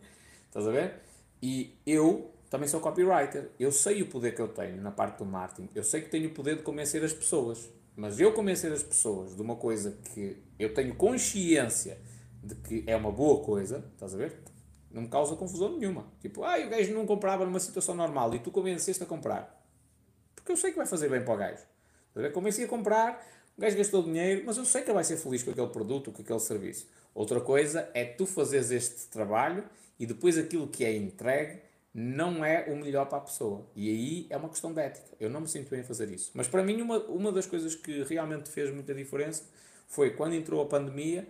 Estás 0.48 0.68
a 0.68 0.72
ver? 0.72 1.02
E 1.42 1.78
eu 1.86 2.32
também 2.50 2.68
sou 2.68 2.80
copywriter. 2.80 3.52
Eu 3.60 3.72
sei 3.72 4.02
o 4.02 4.08
poder 4.08 4.34
que 4.34 4.42
eu 4.42 4.48
tenho 4.48 4.82
na 4.82 4.92
parte 4.92 5.18
do 5.18 5.26
marketing. 5.26 5.70
Eu 5.76 5.84
sei 5.84 6.02
que 6.02 6.10
tenho 6.10 6.30
o 6.30 6.34
poder 6.34 6.58
de 6.58 6.64
convencer 6.64 7.04
as 7.04 7.14
pessoas. 7.14 7.70
Mas 7.96 8.20
eu 8.20 8.34
convencer 8.34 8.72
as 8.72 8.84
pessoas 8.84 9.36
de 9.36 9.42
uma 9.42 9.56
coisa 9.56 9.98
que 10.14 10.38
eu 10.58 10.74
tenho 10.74 10.96
consciência 10.96 11.98
de 12.44 12.56
que 12.56 12.84
é 12.86 12.96
uma 12.96 13.12
boa 13.12 13.44
coisa, 13.44 13.84
estás 13.94 14.14
a 14.14 14.18
ver? 14.18 14.38
Não 14.96 15.02
me 15.02 15.10
causa 15.10 15.36
confusão 15.36 15.78
nenhuma. 15.78 16.06
Tipo, 16.22 16.46
ah, 16.46 16.58
o 16.58 16.70
gajo 16.70 16.94
não 16.94 17.06
comprava 17.06 17.44
numa 17.44 17.60
situação 17.60 17.94
normal 17.94 18.34
e 18.34 18.40
tu 18.40 18.50
convenceste 18.50 19.04
a 19.04 19.06
comprar. 19.06 19.62
Porque 20.34 20.54
eu 20.54 20.56
sei 20.56 20.72
que 20.72 20.78
vai 20.78 20.86
fazer 20.86 21.10
bem 21.10 21.22
para 21.22 21.34
o 21.34 21.38
gajo. 21.38 21.64
Convenci 22.34 22.64
a 22.64 22.68
comprar, 22.70 23.22
o 23.58 23.62
gajo 23.62 23.76
gastou 23.76 24.02
dinheiro, 24.02 24.44
mas 24.46 24.56
eu 24.56 24.64
sei 24.64 24.84
que 24.84 24.88
ele 24.88 24.94
vai 24.94 25.04
ser 25.04 25.18
feliz 25.18 25.44
com 25.44 25.52
aquele 25.52 25.68
produto, 25.68 26.14
com 26.14 26.22
aquele 26.22 26.40
serviço. 26.40 26.88
Outra 27.14 27.42
coisa 27.42 27.90
é 27.94 28.06
tu 28.06 28.26
fazeres 28.26 28.72
este 28.72 29.08
trabalho 29.08 29.66
e 30.00 30.06
depois 30.06 30.38
aquilo 30.38 30.66
que 30.66 30.86
é 30.86 30.96
entregue 30.96 31.60
não 31.94 32.46
é 32.46 32.72
o 32.72 32.78
melhor 32.78 33.06
para 33.08 33.18
a 33.18 33.22
pessoa. 33.22 33.68
E 33.76 33.90
aí 33.90 34.28
é 34.30 34.38
uma 34.38 34.48
questão 34.48 34.72
de 34.74 34.80
ética. 34.80 35.10
Eu 35.20 35.30
não 35.30 35.42
me 35.42 35.48
sinto 35.50 35.70
bem 35.70 35.82
a 35.82 35.84
fazer 35.84 36.10
isso. 36.10 36.32
Mas 36.34 36.48
para 36.48 36.64
mim, 36.64 36.82
uma, 36.82 37.00
uma 37.00 37.34
das 37.34 37.46
coisas 37.46 37.76
que 37.76 38.04
realmente 38.04 38.50
fez 38.50 38.74
muita 38.74 38.94
diferença 38.94 39.44
foi 39.90 40.12
quando 40.12 40.36
entrou 40.36 40.62
a 40.62 40.66
pandemia, 40.66 41.28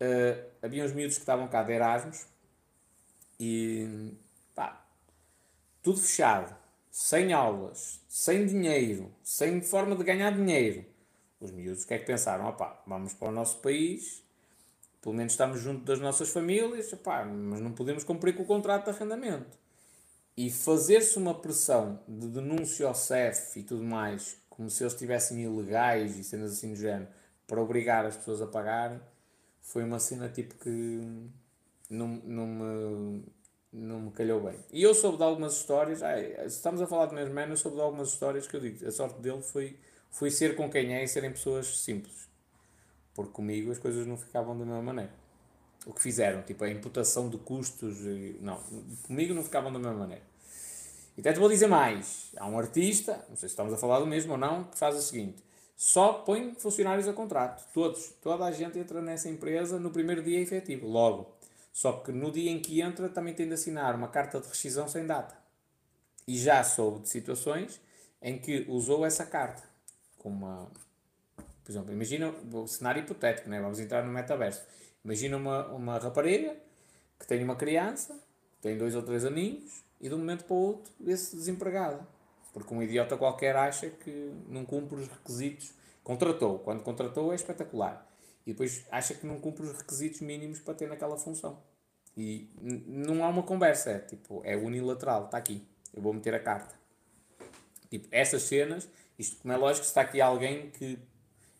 uh, 0.00 0.44
havia 0.62 0.84
uns 0.84 0.92
miúdos 0.92 1.16
que 1.16 1.22
estavam 1.22 1.48
cá 1.48 1.64
de 1.64 1.72
Erasmus 1.72 2.35
e 3.38 4.12
pá, 4.54 4.84
tudo 5.82 6.00
fechado, 6.00 6.56
sem 6.90 7.32
aulas, 7.32 8.00
sem 8.08 8.46
dinheiro, 8.46 9.12
sem 9.22 9.60
forma 9.60 9.94
de 9.94 10.04
ganhar 10.04 10.30
dinheiro. 10.32 10.84
Os 11.40 11.50
miúdos 11.50 11.84
o 11.84 11.86
que 11.86 11.94
é 11.94 11.98
que 11.98 12.06
pensaram? 12.06 12.48
Opá, 12.48 12.82
vamos 12.86 13.12
para 13.14 13.28
o 13.28 13.32
nosso 13.32 13.58
país, 13.58 14.22
pelo 15.02 15.14
menos 15.14 15.32
estamos 15.32 15.60
junto 15.60 15.84
das 15.84 16.00
nossas 16.00 16.30
famílias, 16.30 16.92
opá, 16.92 17.24
mas 17.24 17.60
não 17.60 17.72
podemos 17.72 18.04
cumprir 18.04 18.34
com 18.34 18.42
o 18.42 18.46
contrato 18.46 18.84
de 18.84 18.90
arrendamento 18.90 19.58
e 20.36 20.50
fazer-se 20.50 21.16
uma 21.16 21.34
pressão 21.34 21.98
de 22.06 22.28
denúncia 22.28 22.86
ao 22.86 22.94
CEF 22.94 23.58
e 23.58 23.62
tudo 23.62 23.82
mais, 23.82 24.36
como 24.50 24.68
se 24.68 24.82
eles 24.82 24.92
estivessem 24.92 25.42
ilegais 25.42 26.18
e 26.18 26.24
cenas 26.24 26.52
assim 26.52 26.72
do 26.72 26.76
género, 26.76 27.08
para 27.46 27.60
obrigar 27.60 28.04
as 28.04 28.16
pessoas 28.16 28.42
a 28.42 28.46
pagarem, 28.46 29.00
foi 29.62 29.82
uma 29.82 29.98
cena 29.98 30.28
tipo 30.28 30.54
que 30.56 31.00
não, 31.90 32.08
não, 32.08 32.46
me, 32.46 33.24
não 33.72 34.00
me 34.00 34.10
calhou 34.10 34.40
bem. 34.40 34.58
E 34.72 34.82
eu 34.82 34.94
soube 34.94 35.18
de 35.18 35.24
algumas 35.24 35.54
histórias, 35.54 36.02
ai, 36.02 36.46
estamos 36.46 36.80
a 36.80 36.86
falar 36.86 37.06
de 37.06 37.14
mesmo 37.14 37.34
man, 37.34 37.46
eu 37.46 37.56
soube 37.56 37.76
de 37.76 37.82
algumas 37.82 38.08
histórias 38.08 38.46
que 38.46 38.56
eu 38.56 38.60
digo, 38.60 38.86
a 38.86 38.90
sorte 38.90 39.20
dele 39.20 39.42
foi, 39.42 39.78
foi 40.10 40.30
ser 40.30 40.56
com 40.56 40.70
quem 40.70 40.94
é 40.94 41.04
e 41.04 41.08
serem 41.08 41.30
pessoas 41.30 41.80
simples. 41.80 42.28
Porque 43.14 43.32
comigo 43.32 43.70
as 43.70 43.78
coisas 43.78 44.06
não 44.06 44.16
ficavam 44.16 44.58
da 44.58 44.64
mesma 44.64 44.82
maneira 44.82 45.26
o 45.86 45.92
que 45.92 46.02
fizeram, 46.02 46.42
tipo 46.42 46.64
a 46.64 46.68
imputação 46.68 47.28
de 47.30 47.38
custos, 47.38 47.98
não, 48.40 48.60
comigo 49.06 49.32
não 49.32 49.44
ficavam 49.44 49.72
da 49.72 49.78
mesma 49.78 49.94
maneira. 49.94 50.24
E 51.16 51.20
até 51.20 51.32
te 51.32 51.38
vou 51.38 51.48
dizer 51.48 51.68
mais, 51.68 52.32
há 52.36 52.46
um 52.46 52.58
artista, 52.58 53.24
não 53.28 53.36
sei 53.36 53.48
se 53.48 53.52
estamos 53.52 53.72
a 53.72 53.76
falar 53.76 54.00
do 54.00 54.06
mesmo 54.06 54.32
ou 54.32 54.38
não, 54.38 54.64
que 54.64 54.76
faz 54.76 54.96
o 54.96 55.00
seguinte, 55.00 55.42
só 55.76 56.12
põe 56.12 56.54
funcionários 56.56 57.06
a 57.06 57.12
contrato, 57.12 57.64
todos, 57.72 58.12
toda 58.20 58.44
a 58.44 58.50
gente 58.50 58.78
entra 58.78 59.00
nessa 59.00 59.28
empresa 59.28 59.78
no 59.78 59.90
primeiro 59.90 60.22
dia 60.22 60.40
efetivo, 60.40 60.88
logo. 60.88 61.35
Só 61.76 61.92
que 61.92 62.10
no 62.10 62.32
dia 62.32 62.50
em 62.50 62.58
que 62.58 62.80
entra 62.80 63.06
também 63.06 63.34
tem 63.34 63.46
de 63.46 63.52
assinar 63.52 63.94
uma 63.94 64.08
carta 64.08 64.40
de 64.40 64.48
rescisão 64.48 64.88
sem 64.88 65.06
data. 65.06 65.36
E 66.26 66.38
já 66.38 66.64
soube 66.64 67.00
de 67.00 67.10
situações 67.10 67.78
em 68.22 68.38
que 68.38 68.64
usou 68.66 69.04
essa 69.04 69.26
carta 69.26 69.62
como 70.16 70.46
uma... 70.46 70.70
Por 71.62 71.70
exemplo, 71.70 71.92
imagina 71.92 72.30
o 72.30 72.66
cenário 72.66 73.02
hipotético, 73.02 73.50
né? 73.50 73.60
vamos 73.60 73.78
entrar 73.78 74.02
no 74.02 74.10
metaverso 74.10 74.64
Imagina 75.04 75.36
uma, 75.36 75.66
uma 75.66 75.98
rapariga 75.98 76.56
que 77.20 77.26
tem 77.26 77.44
uma 77.44 77.56
criança, 77.56 78.18
tem 78.62 78.78
dois 78.78 78.94
ou 78.94 79.02
três 79.02 79.26
aninhos 79.26 79.84
e 80.00 80.08
de 80.08 80.14
um 80.14 80.18
momento 80.18 80.44
para 80.44 80.54
o 80.54 80.56
outro 80.56 80.90
vê-se 80.98 81.36
desempregada. 81.36 82.08
Porque 82.54 82.72
um 82.72 82.82
idiota 82.82 83.18
qualquer 83.18 83.54
acha 83.54 83.90
que 83.90 84.32
não 84.48 84.64
cumpre 84.64 84.98
os 84.98 85.08
requisitos. 85.08 85.74
Contratou. 86.02 86.58
Quando 86.60 86.82
contratou 86.82 87.32
é 87.32 87.34
espetacular. 87.34 88.10
E 88.46 88.52
depois 88.52 88.86
acha 88.90 89.14
que 89.14 89.26
não 89.26 89.40
cumpre 89.40 89.66
os 89.66 89.76
requisitos 89.76 90.20
mínimos 90.20 90.60
para 90.60 90.74
ter 90.74 90.88
naquela 90.88 91.18
função. 91.18 91.60
E 92.16 92.48
não 92.60 93.24
há 93.24 93.28
uma 93.28 93.42
conversa. 93.42 93.90
É 93.90 93.98
tipo, 93.98 94.40
é 94.44 94.56
unilateral. 94.56 95.26
Está 95.26 95.36
aqui. 95.36 95.66
Eu 95.92 96.00
vou 96.00 96.12
meter 96.12 96.32
a 96.34 96.40
carta. 96.40 96.74
Tipo, 97.90 98.08
essas 98.10 98.42
cenas, 98.42 98.88
isto 99.18 99.40
como 99.40 99.52
é 99.52 99.56
lógico, 99.56 99.84
se 99.84 99.90
está 99.90 100.02
aqui 100.02 100.20
alguém 100.20 100.70
que 100.70 100.98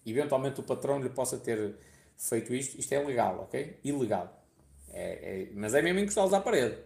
eventualmente 0.05 0.61
o 0.61 0.63
patrão 0.63 1.01
lhe 1.01 1.11
possa 1.11 1.37
ter 1.39 1.77
feito 2.17 2.55
isto, 2.55 2.79
isto 2.79 2.93
é 2.93 3.03
legal, 3.03 3.41
ok? 3.41 3.81
Ilegal. 3.85 4.45
É, 4.91 5.43
é, 5.43 5.51
mas 5.55 5.75
é 5.75 5.83
mesmo 5.83 6.01
encostá-los 6.01 6.33
à 6.33 6.41
parede. 6.41 6.79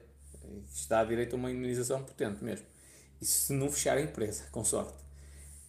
Está 0.73 1.01
a 1.01 1.05
direito 1.05 1.35
a 1.35 1.37
uma 1.37 1.51
imunização 1.51 2.03
potente 2.03 2.43
mesmo. 2.43 2.67
E 3.21 3.25
se 3.25 3.53
não 3.53 3.71
fechar 3.71 3.97
a 3.99 4.01
empresa, 4.01 4.45
com 4.51 4.65
sorte. 4.65 4.99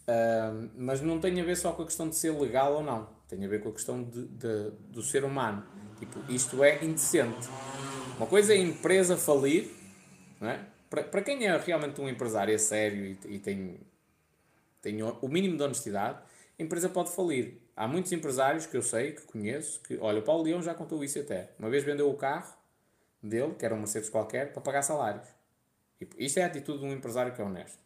Uh, 0.02 0.70
mas 0.74 1.00
não 1.00 1.20
tem 1.20 1.40
a 1.40 1.44
ver 1.44 1.56
só 1.56 1.72
com 1.72 1.82
a 1.82 1.86
questão 1.86 2.08
de 2.08 2.16
ser 2.16 2.32
legal 2.32 2.74
ou 2.74 2.82
não. 2.82 3.08
Tem 3.32 3.42
a 3.46 3.48
ver 3.48 3.62
com 3.62 3.70
a 3.70 3.72
questão 3.72 4.04
de, 4.04 4.26
de, 4.26 4.70
do 4.90 5.00
ser 5.00 5.24
humano. 5.24 5.64
Tipo, 5.98 6.20
isto 6.30 6.62
é 6.62 6.84
indecente. 6.84 7.48
Uma 8.18 8.26
coisa 8.26 8.52
é 8.52 8.58
a 8.58 8.60
empresa 8.60 9.16
falir, 9.16 9.70
não 10.38 10.50
é? 10.50 10.66
Para, 10.90 11.02
para 11.04 11.22
quem 11.22 11.46
é 11.46 11.56
realmente 11.56 11.98
um 11.98 12.10
empresário 12.10 12.54
é 12.54 12.58
sério 12.58 13.06
e, 13.06 13.18
e 13.36 13.38
tem, 13.38 13.80
tem 14.82 15.02
o 15.02 15.28
mínimo 15.28 15.56
de 15.56 15.62
honestidade, 15.62 16.18
a 16.58 16.62
empresa 16.62 16.90
pode 16.90 17.10
falir. 17.16 17.56
Há 17.74 17.88
muitos 17.88 18.12
empresários 18.12 18.66
que 18.66 18.76
eu 18.76 18.82
sei, 18.82 19.12
que 19.12 19.22
conheço, 19.22 19.80
que, 19.80 19.96
olha, 19.96 20.18
o 20.18 20.22
Paulo 20.22 20.42
Leão 20.42 20.60
já 20.60 20.74
contou 20.74 21.02
isso 21.02 21.18
até. 21.18 21.52
Uma 21.58 21.70
vez 21.70 21.82
vendeu 21.84 22.10
o 22.10 22.14
carro 22.14 22.52
dele, 23.22 23.54
que 23.54 23.64
era 23.64 23.74
um 23.74 23.78
Mercedes 23.78 24.10
qualquer, 24.10 24.52
para 24.52 24.60
pagar 24.60 24.82
salários. 24.82 25.26
Tipo, 25.98 26.16
isto 26.18 26.38
é 26.38 26.42
a 26.42 26.48
atitude 26.48 26.80
de 26.80 26.84
um 26.84 26.92
empresário 26.92 27.32
que 27.32 27.40
é 27.40 27.44
honesto. 27.44 27.81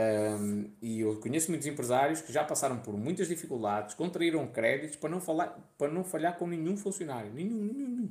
Um, 0.00 0.70
e 0.80 1.00
eu 1.00 1.20
conheço 1.20 1.50
muitos 1.50 1.66
empresários 1.66 2.20
que 2.20 2.32
já 2.32 2.44
passaram 2.44 2.78
por 2.78 2.96
muitas 2.96 3.28
dificuldades, 3.28 3.94
contraíram 3.94 4.46
créditos 4.46 4.96
para 4.96 5.10
não, 5.10 5.20
falar, 5.20 5.48
para 5.76 5.90
não 5.90 6.04
falhar 6.04 6.38
com 6.38 6.46
nenhum 6.46 6.76
funcionário. 6.76 7.32
Nenhum, 7.32 7.64
nenhum. 7.64 8.10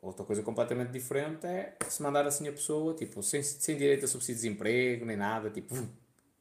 Outra 0.00 0.24
coisa 0.24 0.42
completamente 0.42 0.90
diferente 0.90 1.46
é 1.46 1.76
se 1.88 2.02
mandar 2.02 2.26
assim 2.26 2.46
a 2.46 2.52
pessoa, 2.52 2.94
tipo, 2.94 3.22
sem, 3.22 3.42
sem 3.42 3.76
direito 3.76 4.04
a 4.04 4.08
subsídio 4.08 4.36
de 4.36 4.42
desemprego, 4.42 5.04
nem 5.04 5.16
nada, 5.16 5.50
tipo, 5.50 5.74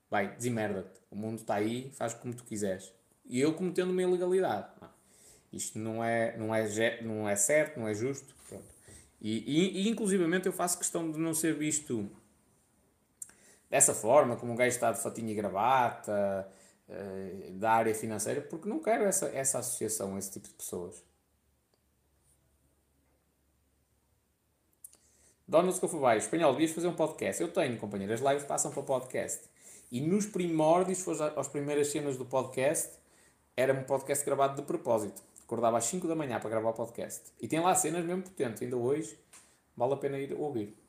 vai, 0.10 0.36
desemerda-te. 0.36 1.02
O 1.10 1.16
mundo 1.16 1.40
está 1.40 1.56
aí, 1.56 1.90
faz 1.94 2.14
como 2.14 2.34
tu 2.34 2.44
quiseres. 2.44 2.94
E 3.26 3.40
eu 3.40 3.54
cometendo 3.54 3.92
uma 3.92 4.02
ilegalidade. 4.02 4.68
Isto 5.52 5.80
não 5.80 6.04
é, 6.04 6.36
não, 6.38 6.54
é, 6.54 7.02
não 7.02 7.30
é 7.30 7.36
certo, 7.36 7.80
não 7.80 7.88
é 7.88 7.94
justo. 7.94 8.36
Pronto. 8.50 8.66
E, 9.22 9.38
e, 9.48 9.84
e, 9.84 9.90
inclusivamente 9.90 10.48
eu 10.48 10.52
faço 10.52 10.78
questão 10.78 11.10
de 11.10 11.18
não 11.18 11.34
ser 11.34 11.56
visto 11.56 12.10
dessa 13.74 13.96
forma, 13.96 14.36
como 14.36 14.54
um 14.54 14.56
gajo 14.56 14.70
está 14.70 14.92
de 14.92 15.02
fatinha 15.02 15.32
e 15.32 15.34
gravata, 15.34 16.48
uh, 16.88 17.52
da 17.54 17.72
área 17.72 17.96
financeira, 17.96 18.40
porque 18.40 18.70
não 18.70 18.78
quero 18.78 19.04
essa, 19.04 19.26
essa 19.30 19.58
associação 19.58 20.16
esse 20.16 20.30
tipo 20.30 20.48
de 20.48 20.54
pessoas. 20.54 21.04
Donald 25.48 25.76
Scofubay, 25.76 26.20
espanhol, 26.20 26.52
devias 26.52 26.70
fazer 26.70 26.88
um 26.88 26.94
podcast. 26.94 27.42
Eu 27.42 27.52
tenho, 27.52 27.76
companheiro, 27.80 28.14
as 28.14 28.22
lives 28.22 28.44
passam 28.44 28.70
para 28.70 28.84
podcast. 28.84 29.42
E 29.92 30.00
nos 30.00 30.28
primórdios, 30.28 31.02
foi 31.02 31.16
as 31.36 31.48
primeiras 31.48 31.88
cenas 31.88 32.16
do 32.16 32.26
podcast, 32.26 32.92
era 33.58 33.74
um 33.74 33.84
podcast 33.86 34.24
gravado 34.24 34.56
de 34.56 34.68
propósito. 34.68 35.20
Acordava 35.44 35.80
às 35.80 35.86
5 35.86 36.08
da 36.08 36.16
manhã 36.16 36.40
para 36.40 36.52
gravar 36.52 36.70
o 36.70 36.74
podcast. 36.74 37.24
E 37.42 37.48
tem 37.48 37.60
lá 37.60 37.74
cenas 37.74 38.06
mesmo 38.06 38.22
potentes, 38.22 38.62
ainda 38.62 38.78
hoje 38.78 39.18
vale 39.76 39.96
a 39.96 39.98
pena 39.98 40.20
ir 40.20 40.32
ouvir. 40.34 40.83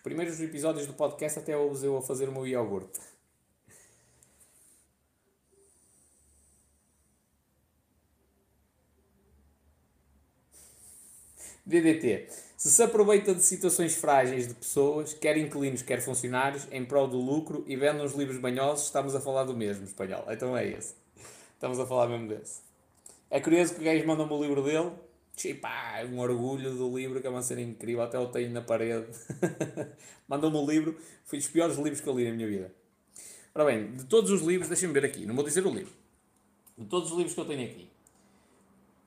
Os 0.00 0.02
primeiros 0.02 0.40
episódios 0.40 0.86
do 0.86 0.94
podcast 0.94 1.40
até 1.40 1.52
eu 1.52 1.70
usei 1.70 1.94
a 1.94 2.00
fazer 2.00 2.26
o 2.26 2.32
meu 2.32 2.46
iogurte. 2.46 2.98
DDT. 11.66 12.28
Se 12.56 12.70
se 12.70 12.82
aproveita 12.82 13.34
de 13.34 13.42
situações 13.42 13.94
frágeis 13.94 14.48
de 14.48 14.54
pessoas, 14.54 15.12
quer 15.12 15.36
inquilinos, 15.36 15.82
quer 15.82 16.00
funcionários, 16.00 16.66
em 16.72 16.82
prol 16.82 17.06
do 17.06 17.18
lucro 17.18 17.62
e 17.66 17.76
vende 17.76 18.00
uns 18.00 18.14
livros 18.14 18.38
banhosos, 18.38 18.86
estamos 18.86 19.14
a 19.14 19.20
falar 19.20 19.44
do 19.44 19.54
mesmo, 19.54 19.84
espanhol. 19.84 20.24
Então 20.30 20.56
é 20.56 20.66
esse. 20.66 20.94
Estamos 21.52 21.78
a 21.78 21.84
falar 21.84 22.08
mesmo 22.08 22.26
desse. 22.26 22.62
É 23.28 23.38
curioso 23.38 23.74
que 23.74 23.82
o 23.82 23.84
gajo 23.84 24.06
mandou-me 24.06 24.32
o 24.32 24.42
livro 24.42 24.62
dele 24.62 24.92
Pá, 25.60 26.02
um 26.04 26.18
orgulho 26.18 26.74
do 26.74 26.96
livro 26.96 27.20
que 27.20 27.26
é 27.26 27.30
uma 27.30 27.42
cena 27.42 27.62
incrível. 27.62 28.02
Até 28.02 28.18
o 28.18 28.28
tenho 28.28 28.50
na 28.50 28.60
parede. 28.60 29.06
mandou-me 30.28 30.56
o 30.58 30.66
livro. 30.66 30.98
Foi 31.24 31.38
dos 31.38 31.48
piores 31.48 31.76
livros 31.76 32.00
que 32.00 32.08
eu 32.08 32.16
li 32.16 32.28
na 32.28 32.34
minha 32.34 32.46
vida. 32.46 32.74
Ora 33.54 33.64
bem, 33.64 33.92
de 33.94 34.04
todos 34.04 34.30
os 34.30 34.42
livros, 34.42 34.68
deixem-me 34.68 34.94
ver 34.94 35.04
aqui. 35.04 35.26
Não 35.26 35.34
vou 35.34 35.44
dizer 35.44 35.66
o 35.66 35.70
livro. 35.70 35.92
De 36.76 36.86
todos 36.86 37.10
os 37.10 37.16
livros 37.16 37.34
que 37.34 37.40
eu 37.40 37.46
tenho 37.46 37.64
aqui. 37.64 37.88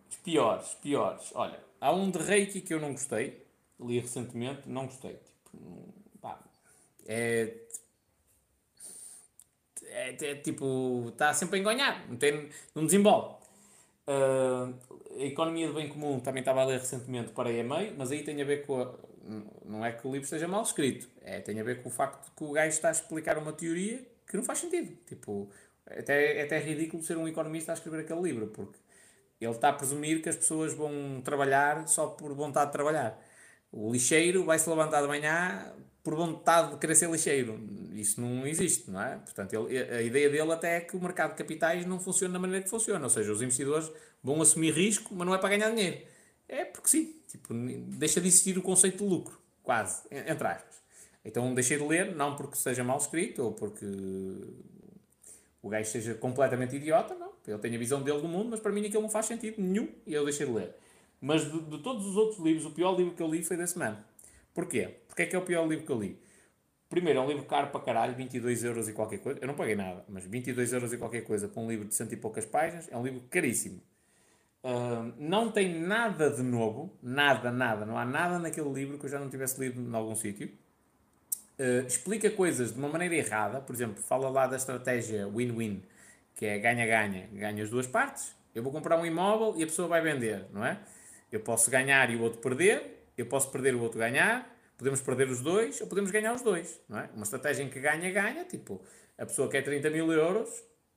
Os 0.09 0.15
piores, 0.17 0.67
piores. 0.81 1.31
Olha, 1.33 1.59
há 1.79 1.93
um 1.93 2.09
de 2.09 2.19
Reiki 2.19 2.61
que 2.61 2.73
eu 2.73 2.79
não 2.79 2.91
gostei. 2.91 3.45
Li 3.79 3.99
recentemente, 3.99 4.67
não 4.67 4.85
gostei. 4.85 5.19
Tipo, 5.51 5.93
pá, 6.21 6.39
é 7.05 7.63
é, 9.93 10.17
é, 10.19 10.35
tipo, 10.35 11.09
está 11.09 11.33
sempre 11.33 11.57
a 11.57 11.61
enganhar, 11.61 12.05
não, 12.09 12.17
tem, 12.17 12.49
não 12.73 12.85
desembola. 12.85 13.39
Uh, 14.07 14.73
a 15.17 15.23
economia 15.23 15.67
do 15.67 15.73
bem 15.73 15.87
comum 15.87 16.19
também 16.19 16.41
estava 16.41 16.61
a 16.61 16.65
ler 16.65 16.79
recentemente, 16.79 17.31
parei 17.31 17.61
a 17.61 17.63
meio, 17.63 17.93
mas 17.97 18.11
aí 18.11 18.23
tem 18.23 18.41
a 18.41 18.45
ver 18.45 18.65
com 18.65 18.81
a, 18.81 18.93
não 19.65 19.85
é 19.85 19.91
que 19.91 20.07
o 20.07 20.11
livro 20.11 20.25
esteja 20.25 20.47
mal 20.47 20.63
escrito, 20.63 21.07
é, 21.21 21.39
tem 21.39 21.59
a 21.59 21.63
ver 21.63 21.81
com 21.81 21.89
o 21.89 21.91
facto 21.91 22.25
de 22.25 22.31
que 22.31 22.43
o 22.43 22.51
gajo 22.51 22.69
está 22.69 22.89
a 22.89 22.91
explicar 22.91 23.37
uma 23.37 23.53
teoria 23.53 24.05
que 24.27 24.37
não 24.37 24.43
faz 24.43 24.59
sentido. 24.59 24.97
Tipo, 25.05 25.49
até, 25.85 26.39
é 26.39 26.43
até 26.43 26.59
ridículo 26.59 27.03
ser 27.03 27.17
um 27.17 27.27
economista 27.27 27.71
a 27.71 27.75
escrever 27.75 28.01
aquele 28.01 28.21
livro, 28.21 28.47
porque 28.47 28.79
ele 29.39 29.51
está 29.51 29.69
a 29.69 29.73
presumir 29.73 30.21
que 30.21 30.29
as 30.29 30.35
pessoas 30.35 30.73
vão 30.73 31.21
trabalhar 31.23 31.87
só 31.87 32.07
por 32.07 32.33
vontade 32.33 32.67
de 32.67 32.73
trabalhar. 32.73 33.19
O 33.71 33.91
lixeiro 33.91 34.43
vai 34.45 34.59
se 34.59 34.69
levantar 34.69 35.01
de 35.01 35.07
manhã 35.07 35.73
por 36.03 36.15
vontade 36.15 36.71
de 36.73 36.77
querer 36.77 36.95
ser 36.95 37.09
lixeiro. 37.09 37.59
Isso 37.93 38.19
não 38.19 38.45
existe, 38.45 38.91
não 38.91 39.01
é? 39.01 39.15
Portanto, 39.15 39.53
ele, 39.53 39.77
a 39.79 40.01
ideia 40.01 40.29
dele 40.29 40.51
até 40.51 40.77
é 40.77 40.81
que 40.81 40.97
o 40.97 41.01
mercado 41.01 41.31
de 41.31 41.37
capitais 41.37 41.85
não 41.85 41.99
funciona 41.99 42.33
da 42.33 42.39
maneira 42.39 42.61
que 42.61 42.69
funciona. 42.69 43.03
Ou 43.03 43.09
seja, 43.09 43.31
os 43.31 43.41
investidores 43.41 43.89
vão 44.21 44.41
assumir 44.41 44.73
risco, 44.73 45.15
mas 45.15 45.25
não 45.25 45.33
é 45.33 45.37
para 45.37 45.49
ganhar 45.49 45.69
dinheiro. 45.69 46.01
É 46.47 46.65
porque 46.65 46.89
sim. 46.89 47.15
Tipo, 47.29 47.53
deixa 47.53 48.19
de 48.19 48.27
existir 48.27 48.57
o 48.57 48.61
conceito 48.61 48.97
de 48.97 49.09
lucro. 49.09 49.39
Quase. 49.63 50.03
Entre 50.11 50.45
aspas. 50.45 50.83
Então 51.23 51.53
deixei 51.53 51.77
de 51.77 51.83
ler, 51.85 52.13
não 52.13 52.35
porque 52.35 52.57
seja 52.57 52.83
mal 52.83 52.97
escrito 52.97 53.41
ou 53.41 53.53
porque 53.53 53.85
o 55.61 55.69
gajo 55.69 55.89
seja 55.89 56.13
completamente 56.15 56.75
idiota, 56.75 57.15
não. 57.15 57.31
Ele 57.47 57.57
tem 57.59 57.73
a 57.73 57.79
visão 57.79 58.01
dele 58.01 58.19
do 58.19 58.27
mundo, 58.27 58.49
mas 58.49 58.59
para 58.59 58.71
mim 58.73 58.85
aquilo 58.85 59.03
não 59.03 59.09
faz 59.09 59.25
sentido 59.25 59.61
nenhum 59.61 59.87
e 60.05 60.13
eu 60.13 60.25
deixei 60.25 60.45
de 60.45 60.51
ler. 60.51 60.75
Mas 61.21 61.49
de, 61.49 61.61
de 61.61 61.77
todos 61.79 62.05
os 62.05 62.17
outros 62.17 62.39
livros, 62.39 62.65
o 62.65 62.71
pior 62.71 62.97
livro 62.97 63.13
que 63.13 63.23
eu 63.23 63.27
li 63.27 63.41
foi 63.41 63.55
desse 63.55 63.77
man. 63.77 63.97
Porquê? 64.53 64.99
Porque 65.07 65.23
é 65.23 65.25
que 65.25 65.35
é 65.35 65.39
o 65.39 65.43
pior 65.43 65.67
livro 65.67 65.85
que 65.85 65.91
eu 65.91 65.99
li? 65.99 66.19
Primeiro, 66.89 67.19
é 67.19 67.21
um 67.23 67.27
livro 67.27 67.45
caro 67.45 67.67
para 67.67 67.81
caralho, 67.81 68.15
22 68.15 68.63
euros 68.63 68.87
e 68.87 68.93
qualquer 68.93 69.17
coisa. 69.17 69.39
Eu 69.41 69.47
não 69.47 69.55
paguei 69.55 69.75
nada, 69.75 70.05
mas 70.07 70.25
22 70.25 70.73
euros 70.73 70.93
e 70.93 70.97
qualquer 70.97 71.21
coisa 71.21 71.47
para 71.47 71.59
um 71.59 71.67
livro 71.67 71.87
de 71.87 71.95
cento 71.95 72.13
e 72.13 72.17
poucas 72.17 72.45
páginas 72.45 72.87
é 72.91 72.95
um 72.95 73.03
livro 73.03 73.21
caríssimo. 73.31 73.81
Uh, 74.63 75.11
não 75.17 75.51
tem 75.51 75.81
nada 75.81 76.29
de 76.29 76.43
novo, 76.43 76.95
nada, 77.01 77.51
nada, 77.51 77.85
não 77.85 77.97
há 77.97 78.05
nada 78.05 78.39
naquele 78.39 78.71
livro 78.71 78.97
que 78.97 79.05
eu 79.05 79.09
já 79.09 79.19
não 79.19 79.27
tivesse 79.27 79.59
lido 79.59 79.81
em 79.81 79.95
algum 79.95 80.15
sítio. 80.15 80.49
Uh, 81.59 81.85
explica 81.87 82.29
coisas 82.29 82.71
de 82.71 82.77
uma 82.77 82.87
maneira 82.87 83.15
errada, 83.15 83.59
por 83.59 83.75
exemplo, 83.75 84.01
fala 84.01 84.29
lá 84.29 84.45
da 84.45 84.55
estratégia 84.55 85.27
win-win, 85.27 85.83
que 86.35 86.45
é 86.45 86.59
ganha-ganha, 86.59 87.27
ganha 87.33 87.63
as 87.63 87.69
duas 87.71 87.87
partes. 87.87 88.35
Eu 88.53 88.61
vou 88.61 88.71
comprar 88.71 88.99
um 88.99 89.05
imóvel 89.05 89.55
e 89.57 89.63
a 89.63 89.65
pessoa 89.65 89.87
vai 89.87 90.01
vender, 90.01 90.45
não 90.53 90.63
é? 90.63 90.79
Eu 91.31 91.39
posso 91.39 91.71
ganhar 91.71 92.09
e 92.11 92.15
o 92.15 92.21
outro 92.21 92.39
perder, 92.39 93.02
eu 93.17 93.25
posso 93.25 93.51
perder 93.51 93.75
o 93.75 93.81
outro 93.81 93.99
ganhar, 93.99 94.49
podemos 94.77 95.01
perder 95.01 95.29
os 95.29 95.41
dois 95.41 95.79
ou 95.81 95.87
podemos 95.87 96.11
ganhar 96.11 96.33
os 96.33 96.41
dois, 96.41 96.79
não 96.89 96.99
é? 96.99 97.09
Uma 97.15 97.23
estratégia 97.23 97.63
em 97.63 97.69
que 97.69 97.79
ganha, 97.79 98.11
ganha, 98.11 98.45
tipo, 98.45 98.81
a 99.17 99.25
pessoa 99.25 99.49
quer 99.49 99.61
30 99.61 99.89
mil 99.89 100.11
euros, 100.11 100.49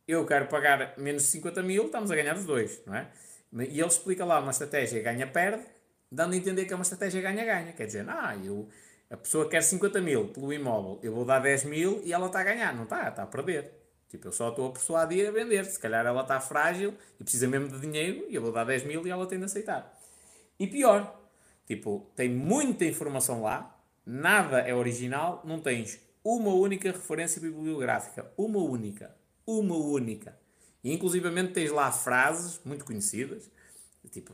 eu 0.06 0.24
quero 0.24 0.46
pagar 0.46 0.94
menos 0.98 1.24
de 1.24 1.28
50 1.30 1.62
mil, 1.62 1.86
estamos 1.86 2.10
a 2.10 2.16
ganhar 2.16 2.36
os 2.36 2.44
dois, 2.44 2.82
não 2.86 2.94
é? 2.94 3.08
E 3.52 3.80
ele 3.80 3.86
explica 3.86 4.24
lá 4.24 4.40
uma 4.40 4.50
estratégia 4.50 5.02
ganha-perde, 5.02 5.64
dando 6.10 6.34
a 6.34 6.36
entender 6.36 6.64
que 6.64 6.72
é 6.72 6.76
uma 6.76 6.82
estratégia 6.82 7.22
ganha-ganha. 7.22 7.72
Quer 7.72 7.86
dizer, 7.86 8.08
ah, 8.08 8.36
eu, 8.44 8.68
a 9.10 9.16
pessoa 9.16 9.48
quer 9.48 9.62
50 9.62 10.00
mil 10.00 10.28
pelo 10.28 10.52
imóvel, 10.52 11.00
eu 11.02 11.14
vou 11.14 11.24
dar 11.24 11.38
10 11.38 11.64
mil 11.64 12.00
e 12.04 12.12
ela 12.12 12.26
está 12.26 12.40
a 12.40 12.44
ganhar. 12.44 12.74
Não 12.74 12.84
está, 12.84 13.08
está 13.08 13.22
a 13.22 13.26
perder. 13.26 13.72
Tipo, 14.08 14.28
eu 14.28 14.32
só 14.32 14.50
estou 14.50 14.68
a 14.68 14.72
persuadir 14.72 15.28
a 15.28 15.30
vender. 15.30 15.64
Se 15.64 15.78
calhar 15.78 16.04
ela 16.04 16.22
está 16.22 16.40
frágil 16.40 16.94
e 17.18 17.24
precisa 17.24 17.48
mesmo 17.48 17.68
de 17.68 17.80
dinheiro 17.80 18.26
e 18.28 18.34
eu 18.34 18.42
vou 18.42 18.52
dar 18.52 18.64
10 18.64 18.84
mil 18.84 19.06
e 19.06 19.10
ela 19.10 19.26
tem 19.26 19.38
de 19.38 19.44
aceitar. 19.44 19.98
E 20.58 20.66
pior, 20.66 21.25
Tipo, 21.66 22.10
tem 22.14 22.28
muita 22.28 22.84
informação 22.84 23.42
lá, 23.42 23.78
nada 24.04 24.60
é 24.60 24.74
original, 24.74 25.42
não 25.44 25.60
tens 25.60 26.00
uma 26.22 26.54
única 26.54 26.90
referência 26.90 27.40
bibliográfica. 27.40 28.30
Uma 28.36 28.58
única. 28.58 29.14
Uma 29.46 29.76
única. 29.76 30.36
E 30.82 30.92
inclusivamente 30.92 31.52
tens 31.52 31.70
lá 31.70 31.90
frases 31.90 32.60
muito 32.64 32.84
conhecidas, 32.84 33.50
tipo 34.10 34.32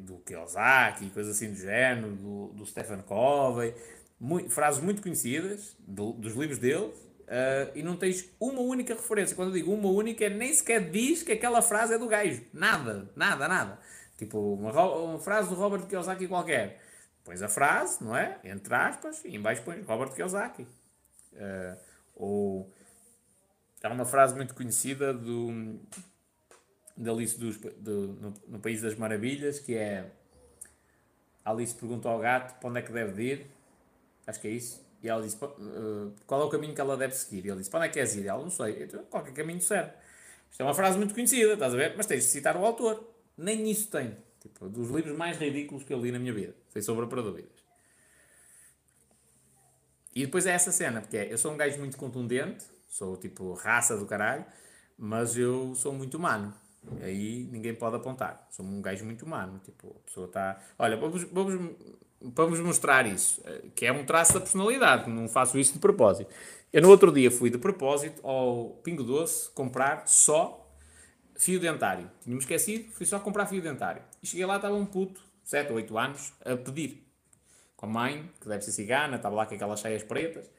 do 0.00 0.18
Kiyosaki, 0.18 1.10
coisas 1.10 1.36
assim 1.36 1.52
do 1.52 1.56
género, 1.56 2.10
do, 2.16 2.48
do 2.48 2.66
Stephen 2.66 3.02
Covey, 3.02 3.72
muito, 4.18 4.50
frases 4.50 4.82
muito 4.82 5.00
conhecidas 5.00 5.76
do, 5.78 6.12
dos 6.12 6.34
livros 6.34 6.58
dele, 6.58 6.86
uh, 6.86 7.70
e 7.74 7.82
não 7.82 7.96
tens 7.96 8.28
uma 8.40 8.60
única 8.60 8.94
referência. 8.94 9.36
Quando 9.36 9.50
eu 9.50 9.54
digo 9.54 9.72
uma 9.72 9.88
única, 9.88 10.28
nem 10.28 10.52
sequer 10.52 10.90
diz 10.90 11.22
que 11.22 11.32
aquela 11.32 11.62
frase 11.62 11.94
é 11.94 11.98
do 11.98 12.08
gajo. 12.08 12.42
Nada, 12.52 13.10
nada, 13.14 13.46
nada. 13.46 13.78
Tipo, 14.16 14.54
uma, 14.54 14.70
uma 14.70 15.18
frase 15.18 15.48
do 15.48 15.54
Robert 15.54 15.86
Kiyosaki 15.86 16.28
qualquer. 16.28 16.80
Pões 17.24 17.42
a 17.42 17.48
frase, 17.48 18.04
não 18.04 18.16
é? 18.16 18.38
Entre 18.44 18.74
aspas, 18.74 19.24
e 19.24 19.34
embaixo 19.34 19.62
pões 19.62 19.84
Robert 19.86 20.12
Kiyosaki. 20.12 20.62
Uh, 21.32 21.78
ou 22.14 22.72
há 23.82 23.88
uma 23.92 24.04
frase 24.04 24.34
muito 24.34 24.54
conhecida 24.54 25.12
do, 25.12 25.78
da 26.96 27.10
Alice 27.10 27.38
dos, 27.38 27.56
do, 27.58 28.08
no, 28.20 28.34
no, 28.46 28.60
País 28.60 28.80
das 28.80 28.94
Maravilhas, 28.94 29.58
que 29.58 29.74
é 29.74 30.10
Alice 31.44 31.74
pergunta 31.74 32.08
ao 32.08 32.18
gato 32.18 32.58
para 32.60 32.68
onde 32.68 32.78
é 32.78 32.82
que 32.82 32.92
deve 32.92 33.22
ir, 33.22 33.46
acho 34.26 34.40
que 34.40 34.48
é 34.48 34.50
isso, 34.52 34.84
e 35.02 35.08
ela 35.08 35.22
diz 35.22 35.34
uh, 35.34 36.12
qual 36.26 36.40
é 36.40 36.44
o 36.44 36.48
caminho 36.48 36.74
que 36.74 36.80
ela 36.80 36.96
deve 36.96 37.14
seguir. 37.14 37.44
E 37.44 37.50
ele 37.50 37.58
diz, 37.58 37.68
para 37.68 37.80
onde 37.80 37.86
é 37.86 37.88
que 37.88 37.94
queres 37.94 38.14
ir? 38.14 38.26
Ela 38.26 38.42
não 38.42 38.50
sei, 38.50 38.84
então, 38.84 39.04
qualquer 39.04 39.34
caminho 39.34 39.60
serve. 39.60 39.92
Isto 40.50 40.60
é 40.62 40.64
uma 40.64 40.74
frase 40.74 40.96
muito 40.96 41.12
conhecida, 41.12 41.54
estás 41.54 41.74
a 41.74 41.76
ver? 41.76 41.94
Mas 41.96 42.06
tens 42.06 42.24
de 42.24 42.30
citar 42.30 42.56
o 42.56 42.64
autor. 42.64 43.13
Nem 43.36 43.70
isso 43.70 43.90
tem. 43.90 44.16
Tipo, 44.40 44.68
dos 44.68 44.90
livros 44.90 45.16
mais 45.16 45.38
ridículos 45.38 45.84
que 45.84 45.92
eu 45.92 46.00
li 46.00 46.12
na 46.12 46.18
minha 46.18 46.32
vida. 46.32 46.54
Sem 46.68 46.82
sombra 46.82 47.06
para 47.06 47.22
dúvidas. 47.22 47.64
E 50.14 50.24
depois 50.24 50.46
é 50.46 50.52
essa 50.52 50.70
cena, 50.70 51.00
porque 51.00 51.16
é, 51.16 51.32
eu 51.32 51.36
sou 51.36 51.52
um 51.52 51.56
gajo 51.56 51.78
muito 51.78 51.96
contundente, 51.96 52.64
sou 52.88 53.16
tipo 53.16 53.52
raça 53.54 53.96
do 53.96 54.06
caralho, 54.06 54.44
mas 54.96 55.36
eu 55.36 55.74
sou 55.74 55.92
muito 55.92 56.16
humano. 56.16 56.54
Aí 57.00 57.48
ninguém 57.50 57.74
pode 57.74 57.96
apontar. 57.96 58.46
Sou 58.50 58.64
um 58.64 58.80
gajo 58.80 59.04
muito 59.04 59.24
humano. 59.24 59.60
Tipo, 59.64 59.88
a 59.88 60.06
pessoa 60.06 60.26
está. 60.26 60.60
Olha, 60.78 60.96
vamos, 60.96 61.24
vamos, 61.24 61.76
vamos 62.20 62.60
mostrar 62.60 63.06
isso, 63.06 63.40
eh, 63.44 63.64
que 63.74 63.86
é 63.86 63.92
um 63.92 64.04
traço 64.04 64.34
da 64.34 64.40
personalidade, 64.40 65.10
não 65.10 65.28
faço 65.28 65.58
isso 65.58 65.72
de 65.72 65.78
propósito. 65.78 66.30
Eu 66.72 66.82
no 66.82 66.88
outro 66.88 67.12
dia 67.12 67.30
fui 67.30 67.50
de 67.50 67.58
propósito 67.58 68.20
ao 68.26 68.70
Pingo 68.82 69.02
Doce 69.02 69.50
comprar 69.50 70.06
só 70.06 70.63
fio 71.44 71.60
dentário. 71.60 72.10
Tinha-me 72.22 72.40
esquecido, 72.40 72.90
fui 72.92 73.06
só 73.06 73.18
comprar 73.20 73.46
fio 73.46 73.60
dentário. 73.60 74.02
E 74.22 74.26
cheguei 74.26 74.46
lá, 74.46 74.56
estava 74.56 74.74
um 74.74 74.86
puto, 74.86 75.20
7 75.42 75.70
ou 75.70 75.76
8 75.76 75.98
anos, 75.98 76.32
a 76.44 76.56
pedir. 76.56 77.06
Com 77.76 77.86
a 77.86 77.88
mãe, 77.88 78.30
que 78.40 78.48
deve 78.48 78.62
ser 78.62 78.72
cigana, 78.72 79.16
estava 79.16 79.34
lá 79.34 79.46
com 79.46 79.54
aquelas 79.54 79.80
cheias 79.80 80.02
pretas. 80.02 80.50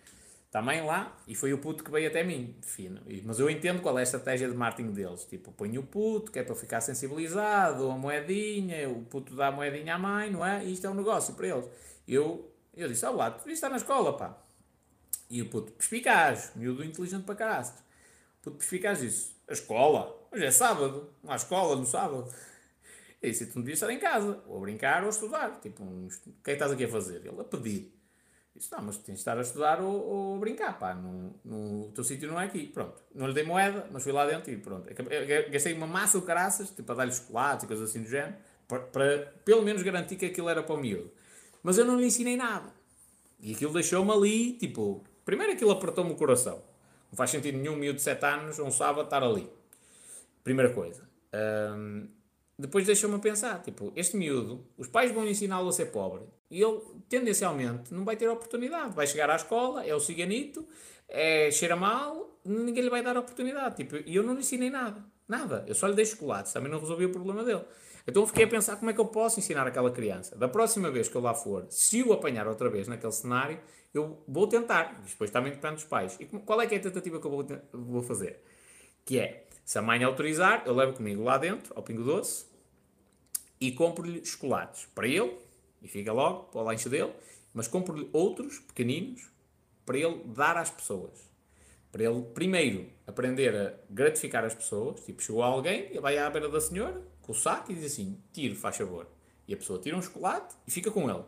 Também 0.52 0.86
lá, 0.86 1.18
e 1.28 1.36
foi 1.36 1.52
o 1.52 1.58
puto 1.58 1.84
que 1.84 1.92
veio 1.92 2.08
até 2.08 2.24
mim. 2.24 2.56
Fino. 2.62 3.02
Mas 3.26 3.40
eu 3.40 3.50
entendo 3.50 3.82
qual 3.82 3.98
é 3.98 4.02
a 4.02 4.04
estratégia 4.04 4.48
de 4.48 4.56
marketing 4.56 4.92
deles. 4.92 5.26
Tipo, 5.26 5.52
põe 5.52 5.78
o 5.78 5.84
puto, 5.84 6.32
que 6.32 6.40
é 6.40 6.44
para 6.44 6.56
ficar 6.56 6.80
sensibilizado, 6.80 7.90
a 7.90 7.98
moedinha, 7.98 8.88
o 8.88 9.04
puto 9.04 9.36
dá 9.36 9.48
a 9.48 9.52
moedinha 9.52 9.96
à 9.96 10.00
mãe, 10.00 10.32
não 10.32 10.46
é? 10.46 10.64
E 10.64 10.72
isto 10.72 10.88
é 10.88 10.90
um 10.90 10.94
negócio 10.94 11.34
para 11.34 11.48
eles. 11.48 11.66
Eu, 12.08 12.50
eu 12.74 12.88
disse, 12.88 13.06
lá, 13.06 13.32
tu 13.32 13.50
está 13.50 13.68
na 13.68 13.78
escola, 13.78 14.16
pá. 14.16 14.38
E 15.30 15.42
o 15.42 15.50
puto, 15.50 15.74
perspicaz, 15.74 16.52
miúdo 16.56 16.84
inteligente 16.86 17.26
para 17.26 17.36
caralho. 17.36 17.68
O 18.40 18.44
puto 18.44 18.58
perspicaz 18.58 19.02
disse, 19.02 19.36
a 19.50 19.54
escola? 19.54 20.25
Hoje 20.36 20.48
é 20.48 20.52
sábado, 20.52 21.10
há 21.26 21.38
escola 21.38 21.78
no 21.78 21.86
sábado. 21.86 22.30
E 23.24 23.30
disse, 23.30 23.46
tu 23.46 23.56
não 23.56 23.62
devias 23.62 23.82
estar 23.82 23.90
em 23.90 23.98
casa, 23.98 24.44
ou 24.46 24.58
a 24.58 24.60
brincar 24.60 25.02
ou 25.04 25.08
a 25.08 25.10
estudar. 25.10 25.62
Tipo, 25.62 25.82
um, 25.82 26.08
o 26.08 26.10
que 26.10 26.30
é 26.30 26.44
que 26.44 26.52
estás 26.52 26.74
aqui 26.74 26.84
a 26.84 26.90
fazer? 26.90 27.26
Ele 27.26 27.40
a 27.40 27.44
pedir. 27.46 27.98
Disse, 28.54 28.70
não, 28.70 28.82
mas 28.82 28.98
tens 28.98 29.14
de 29.14 29.20
estar 29.22 29.38
a 29.38 29.42
estudar 29.42 29.80
ou, 29.80 29.94
ou 29.94 30.36
a 30.36 30.40
brincar, 30.40 30.78
pá, 30.78 30.94
no, 30.94 31.40
no, 31.46 31.86
o 31.88 31.92
teu 31.94 32.04
sítio 32.04 32.28
não 32.28 32.38
é 32.38 32.44
aqui. 32.44 32.68
Pronto, 32.68 33.02
não 33.14 33.28
lhe 33.28 33.34
dei 33.34 33.46
moeda, 33.46 33.88
mas 33.90 34.04
fui 34.04 34.12
lá 34.12 34.26
dentro 34.26 34.52
e 34.52 34.58
pronto. 34.58 34.90
Gastei 35.50 35.74
uma 35.74 35.88
massa 35.88 36.20
de 36.20 36.26
caraças, 36.26 36.70
tipo, 36.70 36.92
a 36.92 36.96
dar-lhe 36.96 37.14
chocolates 37.14 37.64
e 37.64 37.68
coisas 37.68 37.90
assim 37.90 38.04
do 38.04 38.10
género, 38.10 38.36
para, 38.68 38.80
para 38.80 39.34
pelo 39.46 39.62
menos 39.62 39.84
garantir 39.84 40.18
que 40.18 40.26
aquilo 40.26 40.50
era 40.50 40.62
para 40.62 40.76
o 40.76 40.78
miúdo. 40.78 41.14
Mas 41.64 41.78
eu 41.78 41.86
não 41.86 41.98
lhe 41.98 42.08
ensinei 42.08 42.36
nada. 42.36 42.74
E 43.40 43.54
aquilo 43.54 43.72
deixou-me 43.72 44.12
ali, 44.12 44.52
tipo, 44.58 45.02
primeiro 45.24 45.54
aquilo 45.54 45.72
apertou-me 45.72 46.12
o 46.12 46.16
coração. 46.16 46.62
Não 47.10 47.16
faz 47.16 47.30
sentido 47.30 47.58
nenhum 47.58 47.78
miúdo 47.78 47.96
de 47.96 48.02
7 48.02 48.26
anos, 48.26 48.60
um 48.60 48.70
sábado, 48.70 49.06
estar 49.06 49.24
ali. 49.24 49.50
Primeira 50.46 50.72
coisa. 50.72 51.10
Um, 51.34 52.08
depois 52.58 52.86
deixa-me 52.86 53.18
pensar, 53.20 53.64
tipo, 53.64 53.92
este 53.96 54.16
miúdo, 54.16 54.66
os 54.78 54.88
pais 54.88 55.12
vão 55.12 55.28
ensiná-lo 55.28 55.68
a 55.68 55.72
ser 55.72 55.88
pobre 55.88 56.22
e 56.50 56.62
ele, 56.62 56.80
tendencialmente, 57.10 57.92
não 57.92 58.06
vai 58.06 58.16
ter 58.16 58.30
oportunidade. 58.30 58.96
Vai 58.96 59.08
chegar 59.08 59.28
à 59.30 59.36
escola, 59.36 59.84
é 59.84 59.94
o 59.94 60.00
ciganito, 60.00 60.64
é, 61.10 61.50
cheira 61.50 61.76
mal, 61.76 62.40
ninguém 62.46 62.84
lhe 62.84 62.90
vai 62.92 63.02
dar 63.02 63.18
oportunidade. 63.18 63.76
Tipo, 63.76 63.98
e 63.98 64.16
eu 64.16 64.22
não 64.22 64.34
lhe 64.34 64.42
ensinei 64.42 64.70
nada. 64.70 65.04
Nada. 65.28 65.66
Eu 65.68 65.74
só 65.74 65.88
lhe 65.88 65.96
dei 65.96 66.06
chocolate, 66.06 66.54
também 66.54 66.72
não 66.72 66.80
resolvi 66.80 67.06
o 67.06 67.10
problema 67.12 67.44
dele. 67.44 67.64
Então 68.08 68.22
eu 68.22 68.28
fiquei 68.28 68.46
a 68.46 68.48
pensar 68.48 68.76
como 68.76 68.92
é 68.92 68.94
que 68.94 69.02
eu 69.02 69.08
posso 69.08 69.40
ensinar 69.40 69.66
aquela 69.66 69.90
criança. 69.90 70.38
Da 70.38 70.48
próxima 70.48 70.92
vez 70.92 71.10
que 71.10 71.16
eu 71.16 71.22
lá 71.22 71.34
for, 71.34 71.66
se 71.70 72.04
o 72.04 72.14
apanhar 72.14 72.48
outra 72.48 72.70
vez 72.70 72.88
naquele 72.88 73.12
cenário, 73.12 73.60
eu 73.92 74.24
vou 74.28 74.48
tentar. 74.48 75.02
Depois 75.04 75.32
também 75.32 75.52
depende 75.52 75.76
dos 75.76 75.86
pais. 75.86 76.16
E 76.20 76.26
qual 76.26 76.62
é 76.62 76.68
que 76.68 76.76
é 76.76 76.78
a 76.78 76.82
tentativa 76.82 77.20
que 77.20 77.26
eu 77.26 77.32
vou, 77.32 77.48
vou 77.74 78.04
fazer? 78.04 78.40
Que 79.04 79.20
é, 79.20 79.45
se 79.66 79.80
a 79.80 79.82
mãe 79.82 80.04
autorizar, 80.04 80.64
eu 80.66 80.76
levo 80.76 80.94
comigo 80.94 81.24
lá 81.24 81.40
dentro, 81.40 81.74
ao 81.76 81.82
Pingo 81.82 82.04
Doce, 82.04 82.46
e 83.60 83.72
compro-lhe 83.72 84.24
chocolates 84.24 84.88
para 84.94 85.08
ele, 85.08 85.36
e 85.82 85.88
fica 85.88 86.14
logo 86.14 86.44
para 86.44 86.62
o 86.62 86.64
lanche 86.64 86.88
dele, 86.88 87.12
mas 87.52 87.68
compro-lhe 87.68 88.08
outros, 88.14 88.60
pequeninos, 88.60 89.28
para 89.84 89.98
ele 89.98 90.22
dar 90.26 90.56
às 90.56 90.70
pessoas. 90.70 91.30
Para 91.92 92.04
ele, 92.04 92.22
primeiro, 92.34 92.90
aprender 93.08 93.56
a 93.56 93.74
gratificar 93.90 94.44
as 94.44 94.54
pessoas. 94.54 95.00
Tipo, 95.00 95.24
chegou 95.24 95.42
alguém, 95.42 95.86
ele 95.86 96.02
vai 96.02 96.18
à 96.18 96.30
beira 96.30 96.50
da 96.50 96.60
senhora, 96.60 97.02
com 97.22 97.32
o 97.32 97.36
saco, 97.36 97.72
e 97.72 97.76
diz 97.76 97.86
assim, 97.94 98.22
tire, 98.34 98.54
faz 98.54 98.78
favor. 98.78 99.08
E 99.48 99.54
a 99.54 99.58
pessoa 99.58 99.80
tira 99.80 99.96
um 99.96 100.02
chocolate 100.02 100.56
e 100.68 100.72
fica 100.72 100.92
com 100.92 101.10
ele. 101.10 101.24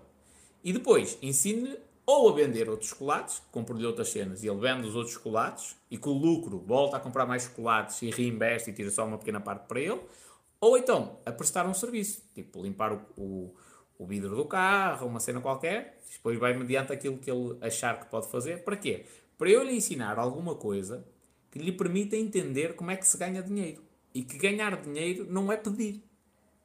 E 0.63 0.73
depois, 0.73 1.17
ensine-lhe 1.21 1.79
ou 2.09 2.29
a 2.29 2.31
vender 2.31 2.69
outros 2.69 2.91
chocolates, 2.91 3.43
compra-lhe 3.51 3.85
outras 3.85 4.07
cenas 4.07 4.41
e 4.41 4.47
ele 4.47 4.61
vende 4.61 4.87
os 4.87 4.95
outros 4.95 5.13
chocolates 5.13 5.75
e 5.91 5.97
com 5.97 6.11
o 6.11 6.17
lucro 6.17 6.57
volta 6.57 6.95
a 6.95 6.99
comprar 7.01 7.25
mais 7.25 7.43
chocolates 7.43 8.01
e 8.01 8.09
reinveste 8.09 8.69
e 8.69 8.73
tira 8.73 8.89
só 8.89 9.05
uma 9.05 9.17
pequena 9.17 9.41
parte 9.41 9.67
para 9.67 9.81
ele, 9.81 9.99
ou 10.61 10.77
então 10.77 11.19
a 11.25 11.31
prestar 11.33 11.67
um 11.67 11.73
serviço, 11.73 12.23
tipo 12.33 12.63
limpar 12.63 12.93
o, 12.93 13.01
o, 13.17 13.55
o 13.99 14.05
vidro 14.05 14.37
do 14.37 14.45
carro, 14.45 15.05
uma 15.05 15.19
cena 15.19 15.41
qualquer, 15.41 16.01
depois 16.09 16.39
vai 16.39 16.57
mediante 16.57 16.93
aquilo 16.93 17.17
que 17.17 17.29
ele 17.29 17.57
achar 17.59 17.99
que 17.99 18.05
pode 18.05 18.29
fazer. 18.29 18.63
Para 18.63 18.77
quê? 18.77 19.05
Para 19.37 19.49
eu 19.49 19.61
lhe 19.61 19.75
ensinar 19.75 20.17
alguma 20.17 20.55
coisa 20.55 21.05
que 21.51 21.59
lhe 21.59 21.73
permita 21.73 22.15
entender 22.15 22.73
como 22.75 22.89
é 22.89 22.95
que 22.95 23.05
se 23.05 23.17
ganha 23.17 23.43
dinheiro. 23.43 23.83
E 24.13 24.23
que 24.23 24.37
ganhar 24.37 24.81
dinheiro 24.81 25.27
não 25.29 25.51
é 25.51 25.57
pedir. 25.57 26.01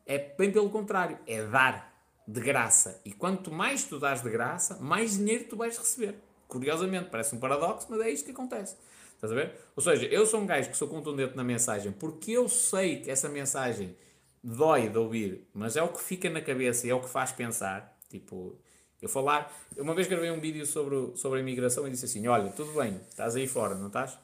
É 0.06 0.18
bem 0.18 0.52
pelo 0.52 0.70
contrário, 0.70 1.18
é 1.26 1.44
dar 1.44 1.91
de 2.26 2.40
graça. 2.40 3.00
E 3.04 3.12
quanto 3.12 3.50
mais 3.50 3.84
tu 3.84 3.98
dás 3.98 4.22
de 4.22 4.30
graça, 4.30 4.78
mais 4.80 5.16
dinheiro 5.16 5.44
tu 5.48 5.56
vais 5.56 5.76
receber. 5.76 6.14
Curiosamente, 6.48 7.10
parece 7.10 7.34
um 7.34 7.40
paradoxo, 7.40 7.86
mas 7.90 8.00
é 8.00 8.10
isto 8.10 8.26
que 8.26 8.30
acontece. 8.30 8.76
Estás 9.14 9.32
a 9.32 9.34
ver? 9.34 9.52
Ou 9.76 9.82
seja, 9.82 10.06
eu 10.06 10.26
sou 10.26 10.40
um 10.40 10.46
gajo 10.46 10.70
que 10.70 10.76
sou 10.76 10.88
contundente 10.88 11.36
na 11.36 11.44
mensagem 11.44 11.92
porque 11.92 12.32
eu 12.32 12.48
sei 12.48 13.00
que 13.00 13.10
essa 13.10 13.28
mensagem 13.28 13.96
dói 14.42 14.88
de 14.88 14.98
ouvir, 14.98 15.48
mas 15.54 15.76
é 15.76 15.82
o 15.82 15.88
que 15.88 16.02
fica 16.02 16.28
na 16.28 16.40
cabeça 16.40 16.86
e 16.86 16.90
é 16.90 16.94
o 16.94 17.00
que 17.00 17.08
faz 17.08 17.30
pensar. 17.30 17.96
Tipo, 18.08 18.58
eu 19.00 19.08
falar. 19.08 19.52
Uma 19.76 19.94
vez 19.94 20.06
gravei 20.06 20.30
um 20.30 20.40
vídeo 20.40 20.64
sobre, 20.64 21.16
sobre 21.16 21.38
a 21.38 21.42
imigração 21.42 21.86
e 21.86 21.90
disse 21.90 22.04
assim: 22.04 22.26
Olha, 22.28 22.50
tudo 22.50 22.72
bem, 22.72 23.00
estás 23.08 23.34
aí 23.36 23.46
fora, 23.48 23.74
não 23.74 23.88
estás? 23.88 24.14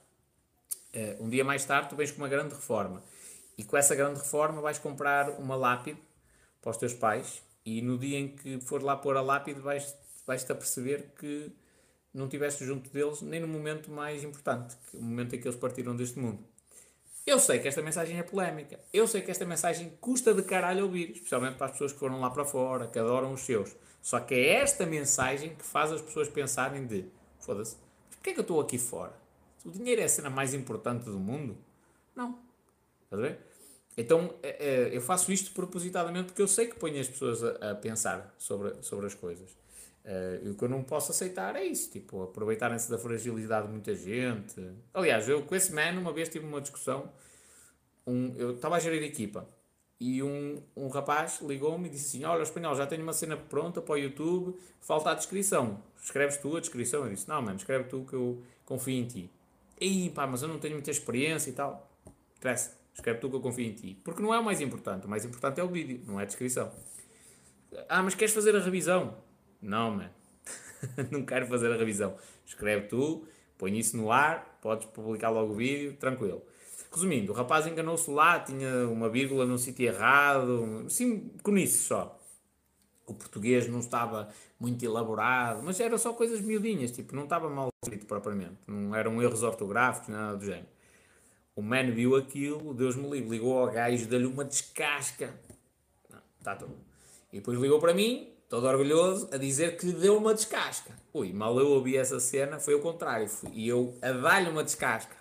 Uh, 0.94 1.24
um 1.24 1.28
dia 1.28 1.44
mais 1.44 1.64
tarde 1.64 1.90
tu 1.90 1.96
vens 1.96 2.10
com 2.10 2.18
uma 2.18 2.28
grande 2.28 2.54
reforma 2.54 3.02
e 3.58 3.64
com 3.64 3.76
essa 3.76 3.94
grande 3.94 4.20
reforma 4.20 4.60
vais 4.60 4.78
comprar 4.78 5.30
uma 5.38 5.54
lápide 5.54 6.00
para 6.62 6.70
os 6.70 6.76
teus 6.76 6.94
pais 6.94 7.42
e 7.68 7.82
no 7.82 7.98
dia 7.98 8.18
em 8.18 8.28
que 8.28 8.60
for 8.60 8.82
lá 8.82 8.96
pôr 8.96 9.16
a 9.16 9.20
lápide, 9.20 9.60
vais-te 9.60 9.96
vais 10.26 10.48
a 10.50 10.54
perceber 10.54 11.14
que 11.18 11.50
não 12.12 12.26
estiveste 12.26 12.64
junto 12.64 12.90
deles 12.90 13.22
nem 13.22 13.40
no 13.40 13.48
momento 13.48 13.90
mais 13.90 14.22
importante, 14.22 14.76
o 14.92 15.02
momento 15.02 15.34
em 15.34 15.40
que 15.40 15.48
eles 15.48 15.58
partiram 15.58 15.96
deste 15.96 16.18
mundo. 16.18 16.44
Eu 17.26 17.38
sei 17.38 17.58
que 17.58 17.68
esta 17.68 17.82
mensagem 17.82 18.18
é 18.18 18.22
polémica. 18.22 18.80
Eu 18.92 19.06
sei 19.06 19.20
que 19.20 19.30
esta 19.30 19.44
mensagem 19.44 19.90
custa 20.00 20.32
de 20.32 20.42
caralho 20.42 20.84
ouvir, 20.84 21.10
especialmente 21.10 21.56
para 21.56 21.66
as 21.66 21.72
pessoas 21.72 21.92
que 21.92 21.98
foram 21.98 22.20
lá 22.20 22.30
para 22.30 22.44
fora, 22.44 22.86
que 22.86 22.98
adoram 22.98 23.32
os 23.32 23.42
seus. 23.42 23.76
Só 24.00 24.20
que 24.20 24.34
é 24.34 24.54
esta 24.54 24.86
mensagem 24.86 25.54
que 25.54 25.64
faz 25.64 25.92
as 25.92 26.00
pessoas 26.00 26.28
pensarem 26.28 26.86
de 26.86 27.04
foda-se, 27.38 27.76
porquê 28.10 28.30
é 28.30 28.32
que 28.32 28.40
eu 28.40 28.42
estou 28.42 28.60
aqui 28.60 28.78
fora? 28.78 29.14
O 29.64 29.70
dinheiro 29.70 30.00
é 30.00 30.04
a 30.04 30.08
cena 30.08 30.30
mais 30.30 30.54
importante 30.54 31.04
do 31.04 31.18
mundo? 31.18 31.56
Não. 32.14 32.38
Estás 33.04 33.22
a 33.22 33.26
ver? 33.26 33.38
Então 33.98 34.32
é, 34.44 34.48
é, 34.64 34.96
eu 34.96 35.00
faço 35.00 35.32
isto 35.32 35.50
propositadamente 35.50 36.26
porque 36.26 36.40
eu 36.40 36.46
sei 36.46 36.68
que 36.68 36.76
ponho 36.76 37.00
as 37.00 37.08
pessoas 37.08 37.42
a, 37.42 37.72
a 37.72 37.74
pensar 37.74 38.32
sobre, 38.38 38.72
sobre 38.80 39.06
as 39.06 39.14
coisas. 39.14 39.50
Uh, 40.04 40.52
o 40.52 40.54
que 40.54 40.64
eu 40.64 40.68
não 40.68 40.84
posso 40.84 41.10
aceitar 41.10 41.54
é 41.56 41.64
isso, 41.64 41.90
tipo, 41.90 42.22
aproveitarem-se 42.22 42.88
da 42.88 42.96
fragilidade 42.96 43.66
de 43.66 43.72
muita 43.72 43.94
gente. 43.96 44.54
Aliás, 44.94 45.28
eu 45.28 45.42
com 45.42 45.54
esse 45.54 45.72
man 45.72 45.98
uma 45.98 46.12
vez 46.12 46.28
tive 46.28 46.46
uma 46.46 46.60
discussão, 46.60 47.12
um, 48.06 48.32
eu 48.36 48.54
estava 48.54 48.76
a 48.76 48.78
gerir 48.78 49.02
equipa 49.02 49.46
e 50.00 50.22
um, 50.22 50.62
um 50.76 50.86
rapaz 50.86 51.40
ligou-me 51.42 51.88
e 51.88 51.90
disse 51.90 52.16
assim: 52.16 52.24
Olha, 52.24 52.42
espanhol, 52.42 52.76
já 52.76 52.86
tenho 52.86 53.02
uma 53.02 53.12
cena 53.12 53.36
pronta 53.36 53.82
para 53.82 53.94
o 53.94 53.98
YouTube, 53.98 54.56
falta 54.80 55.10
a 55.10 55.14
descrição. 55.14 55.82
Escreves 56.00 56.36
tu 56.36 56.56
a 56.56 56.60
descrição? 56.60 57.04
Eu 57.04 57.10
disse: 57.10 57.28
Não, 57.28 57.42
mano, 57.42 57.56
escreve 57.56 57.84
tu 57.88 58.06
que 58.08 58.14
eu 58.14 58.40
confio 58.64 58.94
em 58.94 59.06
ti. 59.06 59.30
E 59.80 60.10
pá, 60.10 60.24
mas 60.24 60.40
eu 60.40 60.48
não 60.48 60.60
tenho 60.60 60.74
muita 60.74 60.92
experiência 60.92 61.50
e 61.50 61.52
tal. 61.52 61.90
Interessa. 62.36 62.77
Escreve 62.98 63.20
tu 63.20 63.30
que 63.30 63.36
eu 63.36 63.40
confio 63.40 63.64
em 63.64 63.72
ti. 63.72 63.96
Porque 64.02 64.20
não 64.20 64.34
é 64.34 64.40
o 64.40 64.44
mais 64.44 64.60
importante. 64.60 65.06
O 65.06 65.08
mais 65.08 65.24
importante 65.24 65.60
é 65.60 65.64
o 65.64 65.68
vídeo, 65.68 66.02
não 66.04 66.18
é 66.18 66.24
a 66.24 66.26
descrição. 66.26 66.72
Ah, 67.88 68.02
mas 68.02 68.16
queres 68.16 68.34
fazer 68.34 68.56
a 68.56 68.60
revisão? 68.60 69.16
Não, 69.62 69.92
mano. 69.92 70.10
não 71.10 71.24
quero 71.24 71.46
fazer 71.46 71.70
a 71.70 71.76
revisão. 71.76 72.16
Escreve 72.44 72.88
tu, 72.88 73.24
põe 73.56 73.78
isso 73.78 73.96
no 73.96 74.10
ar, 74.10 74.58
podes 74.60 74.88
publicar 74.88 75.30
logo 75.30 75.52
o 75.52 75.56
vídeo, 75.56 75.94
tranquilo. 75.94 76.42
Resumindo, 76.92 77.30
o 77.30 77.34
rapaz 77.34 77.68
enganou-se 77.68 78.10
lá, 78.10 78.40
tinha 78.40 78.88
uma 78.88 79.08
vírgula 79.08 79.46
no 79.46 79.58
sítio 79.58 79.86
errado, 79.86 80.86
sim, 80.88 81.30
com 81.42 81.56
isso 81.56 81.86
só. 81.86 82.18
O 83.06 83.14
português 83.14 83.68
não 83.68 83.78
estava 83.78 84.28
muito 84.58 84.84
elaborado, 84.84 85.62
mas 85.62 85.78
era 85.78 85.96
só 85.98 86.12
coisas 86.12 86.40
miudinhas, 86.40 86.90
tipo, 86.90 87.14
não 87.14 87.24
estava 87.24 87.48
mal 87.48 87.68
escrito 87.84 88.06
propriamente, 88.06 88.56
não 88.66 88.94
eram 88.94 89.22
erros 89.22 89.42
ortográficos, 89.42 90.08
nada 90.08 90.36
do 90.36 90.44
género. 90.44 90.77
O 91.59 91.60
man 91.60 91.90
viu 91.90 92.14
aquilo, 92.14 92.72
Deus 92.72 92.94
me 92.94 93.10
livre, 93.10 93.30
ligou 93.30 93.59
ao 93.59 93.68
gajo, 93.68 94.06
deu-lhe 94.06 94.26
uma 94.26 94.44
descasca. 94.44 95.35
Não, 96.09 96.20
está 96.39 96.55
tudo. 96.55 96.76
E 97.32 97.39
depois 97.39 97.59
ligou 97.59 97.80
para 97.80 97.93
mim, 97.93 98.28
todo 98.48 98.64
orgulhoso, 98.64 99.28
a 99.32 99.36
dizer 99.36 99.76
que 99.76 99.86
lhe 99.86 99.93
deu 99.94 100.16
uma 100.16 100.32
descasca. 100.35 100.97
Ui, 101.12 101.32
mal 101.32 101.59
eu 101.59 101.66
ouvi 101.70 101.97
essa 101.97 102.20
cena, 102.20 102.60
foi 102.60 102.74
o 102.74 102.80
contrário. 102.80 103.28
Fui, 103.28 103.51
e 103.52 103.66
eu 103.66 103.93
a 104.01 104.12
dar-lhe 104.12 104.48
uma 104.48 104.62
descasca. 104.62 105.16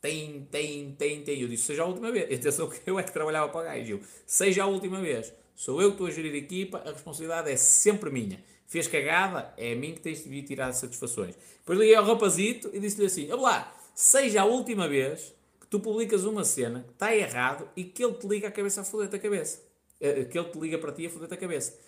Tem, 0.00 0.48
tem, 0.50 0.92
tem, 0.92 1.22
tem. 1.24 1.42
Eu 1.42 1.46
disse, 1.48 1.64
seja 1.64 1.82
a 1.82 1.86
última 1.86 2.10
vez. 2.10 2.24
Atenção 2.40 2.70
que 2.70 2.80
eu 2.86 2.98
é 2.98 3.02
que 3.02 3.12
trabalhava 3.12 3.52
para 3.52 3.60
o 3.60 3.64
gajo. 3.64 4.00
seja 4.24 4.62
a 4.62 4.66
última 4.66 4.98
vez. 4.98 5.30
Sou 5.54 5.82
eu 5.82 5.88
que 5.88 5.96
estou 5.96 6.06
a 6.06 6.10
gerir 6.10 6.32
a 6.32 6.38
equipa, 6.38 6.78
a 6.86 6.92
responsabilidade 6.92 7.50
é 7.50 7.56
sempre 7.56 8.08
minha. 8.08 8.42
Fez 8.66 8.88
cagada, 8.88 9.52
é 9.58 9.74
a 9.74 9.76
mim 9.76 9.92
que 9.92 10.00
tens 10.00 10.24
de 10.24 10.42
tirar 10.42 10.72
satisfações. 10.72 11.34
Depois 11.58 11.78
liguei 11.78 11.94
ao 11.94 12.04
rapazito 12.06 12.70
e 12.72 12.80
disse-lhe 12.80 13.04
assim, 13.04 13.30
olá, 13.30 13.70
seja 13.94 14.40
a 14.40 14.46
última 14.46 14.88
vez 14.88 15.34
tu 15.72 15.80
publicas 15.80 16.24
uma 16.24 16.44
cena 16.44 16.84
que 16.86 16.92
está 16.92 17.16
errado 17.16 17.66
e 17.74 17.82
que 17.82 18.04
ele 18.04 18.12
te 18.12 18.28
liga 18.28 18.48
a 18.48 18.50
cabeça 18.50 18.82
a 18.82 18.84
foder-te 18.84 19.16
a 19.16 19.18
cabeça. 19.18 19.58
Eh, 19.98 20.24
que 20.26 20.38
ele 20.38 20.50
te 20.50 20.58
liga 20.58 20.76
para 20.76 20.92
ti 20.92 21.06
a 21.06 21.10
foder-te 21.10 21.32
a 21.32 21.36
cabeça. 21.38 21.78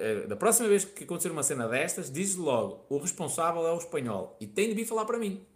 Eh, 0.00 0.26
da 0.26 0.34
próxima 0.34 0.68
vez 0.68 0.84
que 0.84 1.04
acontecer 1.04 1.30
uma 1.30 1.44
cena 1.44 1.68
destas, 1.68 2.10
diz 2.10 2.34
logo: 2.34 2.84
o 2.88 2.98
responsável 2.98 3.64
é 3.68 3.72
o 3.72 3.78
espanhol 3.78 4.36
e 4.40 4.48
tem 4.48 4.68
de 4.68 4.74
vir 4.74 4.84
falar 4.84 5.04
para 5.04 5.16
mim. 5.16 5.46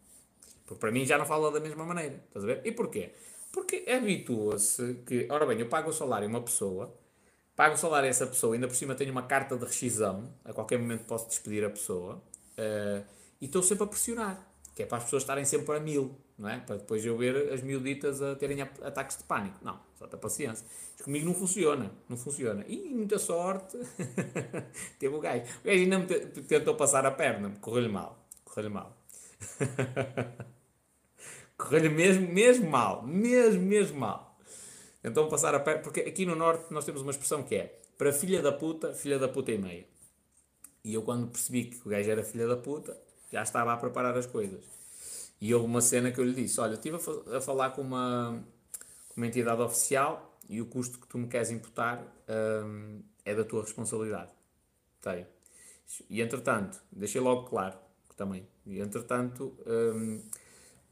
Porque 0.64 0.78
para 0.78 0.92
mim 0.92 1.04
já 1.04 1.18
não 1.18 1.26
fala 1.26 1.50
da 1.50 1.58
mesma 1.58 1.84
maneira. 1.84 2.22
Estás 2.28 2.44
a 2.44 2.46
ver? 2.46 2.62
E 2.64 2.70
porquê? 2.70 3.10
Porque 3.52 3.84
habitua-se 3.90 5.02
que, 5.04 5.26
ora 5.28 5.44
bem, 5.44 5.58
eu 5.58 5.68
pago 5.68 5.90
o 5.90 5.92
salário 5.92 6.28
a 6.28 6.30
uma 6.30 6.42
pessoa, 6.42 6.94
pago 7.56 7.74
o 7.74 7.78
salário 7.78 8.06
a 8.06 8.10
essa 8.10 8.26
pessoa, 8.26 8.54
ainda 8.54 8.68
por 8.68 8.76
cima 8.76 8.94
tenho 8.94 9.10
uma 9.10 9.24
carta 9.24 9.56
de 9.56 9.64
rescisão, 9.64 10.32
a 10.44 10.52
qualquer 10.52 10.78
momento 10.78 11.06
posso 11.06 11.26
despedir 11.26 11.64
a 11.64 11.70
pessoa, 11.70 12.22
uh, 12.56 13.04
e 13.40 13.46
estou 13.46 13.64
sempre 13.64 13.82
a 13.82 13.86
pressionar, 13.88 14.48
que 14.78 14.84
é 14.84 14.86
para 14.86 14.98
as 14.98 15.04
pessoas 15.04 15.24
estarem 15.24 15.44
sempre 15.44 15.76
a 15.76 15.80
mil 15.80 16.16
não 16.38 16.48
é? 16.48 16.60
Para 16.60 16.76
depois 16.76 17.04
eu 17.04 17.18
ver 17.18 17.52
as 17.52 17.62
miuditas 17.62 18.22
a 18.22 18.36
terem 18.36 18.62
ataques 18.62 19.18
de 19.18 19.24
pânico. 19.24 19.58
Não, 19.60 19.80
só 19.98 20.06
ter 20.06 20.16
paciência. 20.18 20.64
Mas 20.92 21.04
comigo 21.04 21.26
não 21.26 21.34
funciona, 21.34 21.90
não 22.08 22.16
funciona. 22.16 22.64
E 22.68 22.88
muita 22.90 23.18
sorte, 23.18 23.76
teve 25.00 25.16
o 25.16 25.20
gajo. 25.20 25.42
O 25.42 25.66
gajo 25.66 25.80
ainda 25.80 25.98
me 25.98 26.06
tentou 26.06 26.76
passar 26.76 27.04
a 27.04 27.10
perna, 27.10 27.56
correu-lhe 27.60 27.88
mal, 27.88 28.24
correu-lhe 28.44 28.72
mal. 28.72 28.96
correu-lhe 31.58 31.88
mesmo, 31.88 32.32
mesmo 32.32 32.70
mal, 32.70 33.02
mesmo, 33.02 33.62
mesmo 33.62 33.98
mal. 33.98 34.38
Tentou 35.02 35.26
passar 35.26 35.56
a 35.56 35.60
perna, 35.60 35.82
porque 35.82 36.02
aqui 36.02 36.24
no 36.24 36.36
Norte 36.36 36.72
nós 36.72 36.84
temos 36.84 37.02
uma 37.02 37.10
expressão 37.10 37.42
que 37.42 37.56
é 37.56 37.80
para 37.96 38.12
filha 38.12 38.40
da 38.40 38.52
puta, 38.52 38.94
filha 38.94 39.18
da 39.18 39.26
puta 39.26 39.50
e 39.50 39.58
meia. 39.58 39.84
E 40.84 40.94
eu 40.94 41.02
quando 41.02 41.26
percebi 41.26 41.64
que 41.64 41.84
o 41.84 41.90
gajo 41.90 42.08
era 42.08 42.22
filha 42.22 42.46
da 42.46 42.56
puta, 42.56 42.96
já 43.30 43.42
estava 43.42 43.72
a 43.72 43.76
preparar 43.76 44.16
as 44.16 44.26
coisas. 44.26 44.64
E 45.40 45.54
houve 45.54 45.66
uma 45.66 45.80
cena 45.80 46.10
que 46.10 46.18
eu 46.20 46.24
lhe 46.24 46.34
disse: 46.34 46.60
Olha, 46.60 46.74
estive 46.74 46.96
a, 46.96 47.40
falar 47.40 47.70
com 47.70 47.82
uma, 47.82 48.42
com 49.08 49.20
uma 49.20 49.26
entidade 49.26 49.60
oficial 49.62 50.38
e 50.48 50.60
o 50.60 50.66
custo 50.66 50.98
que 50.98 51.06
tu 51.06 51.18
me 51.18 51.28
queres 51.28 51.50
imputar 51.50 52.02
um, 52.64 53.00
é 53.24 53.34
da 53.34 53.44
tua 53.44 53.62
responsabilidade. 53.62 54.32
Tenho. 55.00 55.26
E 56.10 56.20
entretanto, 56.20 56.80
deixei 56.90 57.20
logo 57.20 57.44
claro 57.48 57.76
também. 58.16 58.46
E 58.66 58.80
entretanto, 58.80 59.54
um, 59.66 60.20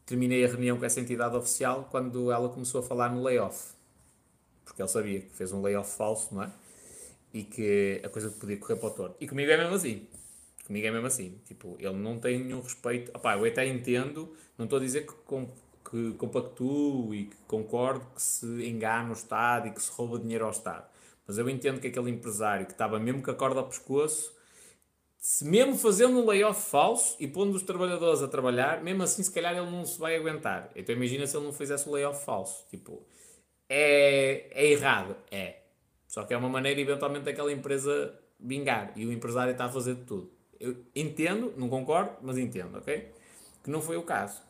terminei 0.07 0.45
a 0.45 0.49
reunião 0.49 0.79
com 0.79 0.85
essa 0.85 1.01
entidade 1.01 1.37
oficial 1.37 1.89
quando 1.91 2.31
ela 2.31 2.49
começou 2.49 2.81
a 2.81 2.85
falar 2.85 3.11
no 3.11 3.23
layoff. 3.23 3.75
porque 4.65 4.81
ele 4.81 4.89
sabia 4.89 5.21
que 5.21 5.35
fez 5.35 5.53
um 5.53 5.63
layoff 5.63 5.97
falso, 5.97 6.35
não 6.35 6.45
é? 6.45 6.53
E 7.35 7.43
que 7.45 8.01
a 8.05 8.09
coisa 8.09 8.31
podia 8.31 8.57
correr 8.57 8.77
para 8.77 8.89
o 8.89 8.91
torto. 8.91 9.17
E 9.21 9.29
comigo 9.29 9.51
é 9.51 9.57
mesmo 9.57 9.75
assim. 9.75 10.07
Comigo 10.67 10.87
é 10.87 10.91
mesmo 10.91 11.07
assim. 11.07 11.41
Tipo, 11.45 11.77
ele 11.79 11.95
não 11.95 12.19
tem 12.19 12.43
nenhum 12.43 12.61
respeito. 12.61 13.13
Opá, 13.17 13.37
eu 13.37 13.45
até 13.45 13.67
entendo, 13.67 14.33
não 14.59 14.65
estou 14.65 14.79
a 14.79 14.83
dizer 14.83 15.07
que, 15.07 15.13
com, 15.25 15.49
que 15.89 16.13
compactuo 16.15 17.15
e 17.15 17.27
que 17.27 17.37
concordo 17.47 18.05
que 18.15 18.21
se 18.21 18.47
engana 18.67 19.11
o 19.11 19.13
Estado 19.13 19.69
e 19.69 19.71
que 19.71 19.81
se 19.81 19.91
rouba 19.93 20.19
dinheiro 20.19 20.45
ao 20.45 20.51
Estado. 20.51 20.85
Mas 21.27 21.39
eu 21.39 21.49
entendo 21.49 21.81
que 21.81 21.87
aquele 21.87 22.11
empresário 22.11 22.67
que 22.67 22.73
estava 22.73 22.99
mesmo 22.99 23.23
com 23.23 23.31
a 23.31 23.35
corda 23.35 23.61
ao 23.61 23.67
pescoço, 23.67 24.35
se 25.19 25.45
mesmo 25.45 25.77
fazendo 25.77 26.19
um 26.21 26.27
layoff 26.27 26.71
falso 26.71 27.17
e 27.21 27.29
pondo 27.29 27.55
os 27.57 27.63
trabalhadores 27.63 28.23
a 28.23 28.29
trabalhar, 28.29 28.83
mesmo 28.83 29.03
assim 29.03 29.23
se 29.23 29.33
calhar 29.33 29.57
ele 29.57 29.71
não 29.71 29.85
se 29.85 29.99
vai 29.99 30.17
aguentar. 30.17 30.71
Então 30.75 30.95
imagina 30.95 31.27
se 31.27 31.37
ele 31.37 31.47
não 31.47 31.53
fizesse 31.53 31.89
o 31.89 31.93
layoff 31.93 32.25
falso. 32.25 32.67
Tipo, 32.71 33.05
é, 33.69 34.49
é 34.51 34.67
errado? 34.73 35.17
É. 35.31 35.61
Só 36.09 36.25
que 36.25 36.35
é 36.35 36.37
uma 36.37 36.49
maneira 36.49 36.81
eventualmente 36.81 37.25
daquela 37.25 37.53
empresa 37.53 38.19
vingar. 38.39 38.93
E 38.97 39.07
o 39.07 39.13
empresário 39.13 39.53
está 39.53 39.67
a 39.67 39.69
fazer 39.69 39.95
de 39.95 40.05
tudo. 40.05 40.36
Eu 40.59 40.77
entendo, 40.95 41.53
não 41.57 41.69
concordo, 41.69 42.17
mas 42.23 42.39
entendo, 42.39 42.79
ok? 42.79 43.13
Que 43.63 43.71
não 43.71 43.81
foi 43.81 43.97
o 43.97 44.03
caso. 44.03 44.43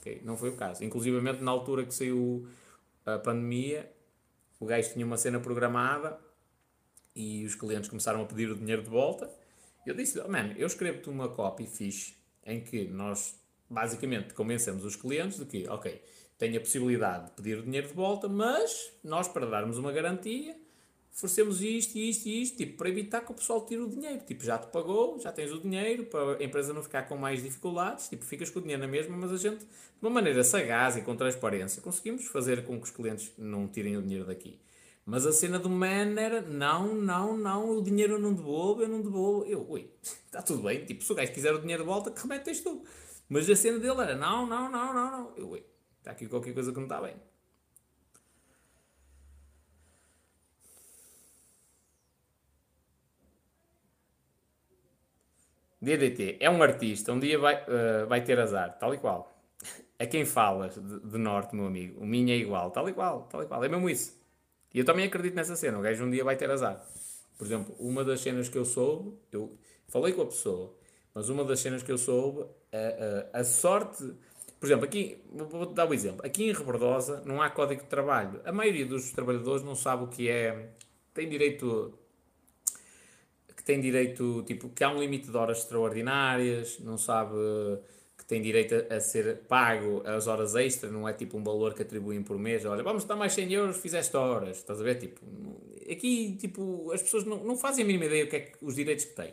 Okay? 0.00 0.20
Não 0.24 0.36
foi 0.36 0.50
o 0.50 0.56
caso. 0.56 0.84
Inclusive, 0.84 1.20
na 1.20 1.50
altura 1.50 1.84
que 1.84 1.94
saiu 1.94 2.46
a 3.06 3.18
pandemia, 3.18 3.90
o 4.60 4.66
gajo 4.66 4.92
tinha 4.92 5.04
uma 5.04 5.16
cena 5.16 5.40
programada 5.40 6.18
e 7.14 7.44
os 7.44 7.54
clientes 7.54 7.88
começaram 7.88 8.22
a 8.22 8.26
pedir 8.26 8.50
o 8.50 8.56
dinheiro 8.56 8.82
de 8.82 8.90
volta. 8.90 9.30
Eu 9.86 9.94
disse, 9.94 10.18
oh, 10.20 10.28
man, 10.28 10.52
eu 10.56 10.66
escrevo-te 10.66 11.08
uma 11.08 11.28
copy 11.28 11.66
fixe 11.66 12.14
em 12.44 12.60
que 12.60 12.84
nós 12.86 13.38
basicamente 13.68 14.34
convencemos 14.34 14.84
os 14.84 14.96
clientes 14.96 15.38
de 15.38 15.46
que, 15.46 15.68
ok, 15.68 16.02
tem 16.38 16.56
a 16.56 16.60
possibilidade 16.60 17.26
de 17.26 17.30
pedir 17.32 17.58
o 17.58 17.62
dinheiro 17.62 17.88
de 17.88 17.94
volta, 17.94 18.28
mas 18.28 18.92
nós, 19.02 19.28
para 19.28 19.46
darmos 19.46 19.78
uma 19.78 19.92
garantia, 19.92 20.56
oferecemos 21.14 21.62
isto, 21.62 21.96
isto 21.96 22.26
e 22.26 22.42
isto, 22.42 22.56
tipo, 22.56 22.76
para 22.76 22.88
evitar 22.88 23.20
que 23.20 23.30
o 23.30 23.34
pessoal 23.34 23.64
tire 23.64 23.80
o 23.80 23.88
dinheiro. 23.88 24.20
Tipo, 24.26 24.44
já 24.44 24.58
te 24.58 24.66
pagou, 24.66 25.18
já 25.20 25.30
tens 25.30 25.52
o 25.52 25.60
dinheiro, 25.60 26.06
para 26.06 26.38
a 26.38 26.44
empresa 26.44 26.72
não 26.72 26.82
ficar 26.82 27.02
com 27.04 27.16
mais 27.16 27.42
dificuldades, 27.42 28.08
tipo, 28.08 28.24
ficas 28.24 28.50
com 28.50 28.58
o 28.58 28.62
dinheiro 28.62 28.82
na 28.82 28.88
mesma, 28.88 29.16
mas 29.16 29.32
a 29.32 29.36
gente, 29.36 29.60
de 29.60 29.66
uma 30.02 30.10
maneira 30.10 30.42
sagaz 30.42 30.96
e 30.96 31.02
com 31.02 31.14
transparência, 31.16 31.80
conseguimos 31.80 32.26
fazer 32.26 32.64
com 32.64 32.78
que 32.78 32.84
os 32.84 32.90
clientes 32.90 33.32
não 33.38 33.68
tirem 33.68 33.96
o 33.96 34.02
dinheiro 34.02 34.26
daqui. 34.26 34.60
Mas 35.06 35.26
a 35.26 35.32
cena 35.32 35.58
do 35.58 35.68
man 35.68 36.18
era, 36.18 36.40
não, 36.40 36.94
não, 36.94 37.36
não, 37.36 37.78
o 37.78 37.82
dinheiro 37.82 38.14
eu 38.14 38.18
não 38.18 38.32
devolvo, 38.32 38.82
eu 38.82 38.88
não 38.88 39.02
devolvo. 39.02 39.44
Eu, 39.44 39.68
ui, 39.68 39.90
está 40.02 40.40
tudo 40.42 40.62
bem, 40.62 40.84
tipo, 40.84 41.04
se 41.04 41.12
o 41.12 41.14
gajo 41.14 41.32
quiser 41.32 41.54
o 41.54 41.60
dinheiro 41.60 41.82
de 41.82 41.88
volta, 41.88 42.10
que 42.10 42.20
remetes 42.20 42.60
tu. 42.60 42.82
Mas 43.28 43.48
a 43.48 43.54
cena 43.54 43.78
dele 43.78 44.00
era, 44.00 44.16
não, 44.16 44.46
não, 44.46 44.70
não, 44.70 44.94
não, 44.94 45.10
não. 45.10 45.36
Eu, 45.36 45.50
ui, 45.50 45.64
está 45.98 46.10
aqui 46.10 46.26
qualquer 46.26 46.54
coisa 46.54 46.72
que 46.72 46.76
não 46.76 46.84
está 46.84 47.00
bem. 47.00 47.14
DDT 55.84 56.38
é 56.40 56.50
um 56.50 56.62
artista, 56.62 57.12
um 57.12 57.20
dia 57.20 57.38
vai, 57.38 57.56
uh, 57.62 58.06
vai 58.08 58.22
ter 58.22 58.38
azar, 58.40 58.76
tal 58.78 58.94
e 58.94 58.98
qual. 58.98 59.30
A 59.98 60.06
quem 60.06 60.24
falas 60.24 60.74
de, 60.74 61.00
de, 61.00 61.18
norte, 61.18 61.54
meu 61.54 61.66
amigo, 61.66 62.00
o 62.00 62.06
minha 62.06 62.34
é 62.34 62.38
igual, 62.38 62.70
tal 62.70 62.88
e 62.88 62.92
qual, 62.92 63.22
tal 63.30 63.42
e 63.42 63.46
qual, 63.46 63.62
é 63.62 63.68
mesmo 63.68 63.88
isso. 63.88 64.18
E 64.72 64.78
eu 64.78 64.84
também 64.84 65.06
acredito 65.06 65.34
nessa 65.34 65.54
cena, 65.54 65.78
o 65.78 65.82
gajo 65.82 66.04
um 66.04 66.10
dia 66.10 66.24
vai 66.24 66.36
ter 66.36 66.50
azar. 66.50 66.84
Por 67.38 67.46
exemplo, 67.46 67.74
uma 67.78 68.02
das 68.02 68.20
cenas 68.20 68.48
que 68.48 68.58
eu 68.58 68.64
soube, 68.64 69.16
eu 69.30 69.56
falei 69.88 70.12
com 70.12 70.22
a 70.22 70.26
pessoa, 70.26 70.74
mas 71.14 71.28
uma 71.28 71.44
das 71.44 71.60
cenas 71.60 71.82
que 71.82 71.92
eu 71.92 71.98
soube, 71.98 72.44
a, 72.72 73.36
a, 73.36 73.40
a 73.40 73.44
sorte. 73.44 74.12
Por 74.58 74.66
exemplo, 74.66 74.84
aqui, 74.84 75.22
vou-te 75.30 75.74
dar 75.74 75.86
um 75.86 75.94
exemplo. 75.94 76.26
Aqui 76.26 76.44
em 76.44 76.52
Rebordosa 76.52 77.22
não 77.24 77.40
há 77.40 77.50
código 77.50 77.82
de 77.82 77.88
trabalho. 77.88 78.40
A 78.44 78.50
maioria 78.50 78.86
dos 78.86 79.12
trabalhadores 79.12 79.62
não 79.62 79.76
sabe 79.76 80.04
o 80.04 80.08
que 80.08 80.28
é. 80.28 80.70
Tem 81.12 81.28
direito 81.28 81.96
que 83.64 83.72
tem 83.72 83.80
direito, 83.80 84.44
tipo, 84.46 84.68
que 84.68 84.84
há 84.84 84.90
um 84.90 85.00
limite 85.00 85.30
de 85.30 85.36
horas 85.36 85.58
extraordinárias, 85.58 86.78
não 86.80 86.98
sabe 86.98 87.34
que 88.16 88.24
tem 88.26 88.42
direito 88.42 88.74
a, 88.74 88.96
a 88.96 89.00
ser 89.00 89.38
pago 89.48 90.02
as 90.04 90.26
horas 90.26 90.54
extras, 90.54 90.92
não 90.92 91.08
é 91.08 91.14
tipo 91.14 91.38
um 91.38 91.42
valor 91.42 91.72
que 91.72 91.80
atribuem 91.80 92.22
por 92.22 92.38
mês, 92.38 92.64
olha, 92.66 92.82
vamos 92.82 93.04
dar 93.04 93.16
mais 93.16 93.32
100 93.32 93.52
euros, 93.54 93.78
fizeste 93.78 94.14
horas, 94.16 94.58
estás 94.58 94.80
a 94.80 94.84
ver? 94.84 94.96
Tipo, 94.96 95.20
aqui, 95.90 96.36
tipo, 96.38 96.92
as 96.92 97.02
pessoas 97.02 97.24
não, 97.24 97.42
não 97.42 97.56
fazem 97.56 97.84
a 97.84 97.86
mínima 97.86 98.04
ideia 98.04 98.24
o 98.24 98.28
que 98.28 98.36
é 98.36 98.40
que, 98.40 98.62
os 98.62 98.74
direitos 98.74 99.06
que 99.06 99.14
têm. 99.14 99.32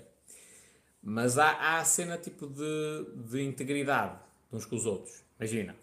Mas 1.03 1.37
há, 1.37 1.49
há 1.49 1.79
a 1.79 1.83
cena 1.83 2.17
tipo 2.17 2.47
de, 2.47 3.05
de 3.29 3.41
integridade 3.41 4.17
uns 4.49 4.65
com 4.65 4.77
os 4.77 4.85
outros. 4.85 5.23
Imagina, 5.37 5.75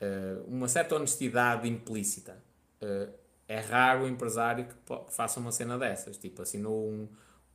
uh, 0.00 0.44
uma 0.46 0.68
certa 0.68 0.94
honestidade 0.94 1.68
implícita. 1.68 2.40
Uh, 2.80 3.12
é 3.48 3.58
raro 3.58 4.04
o 4.04 4.08
empresário 4.08 4.64
que 4.66 4.74
faça 5.08 5.40
uma 5.40 5.50
cena 5.50 5.76
dessas. 5.76 6.16
Tipo, 6.16 6.42
assinou 6.42 6.88
um, 6.88 7.08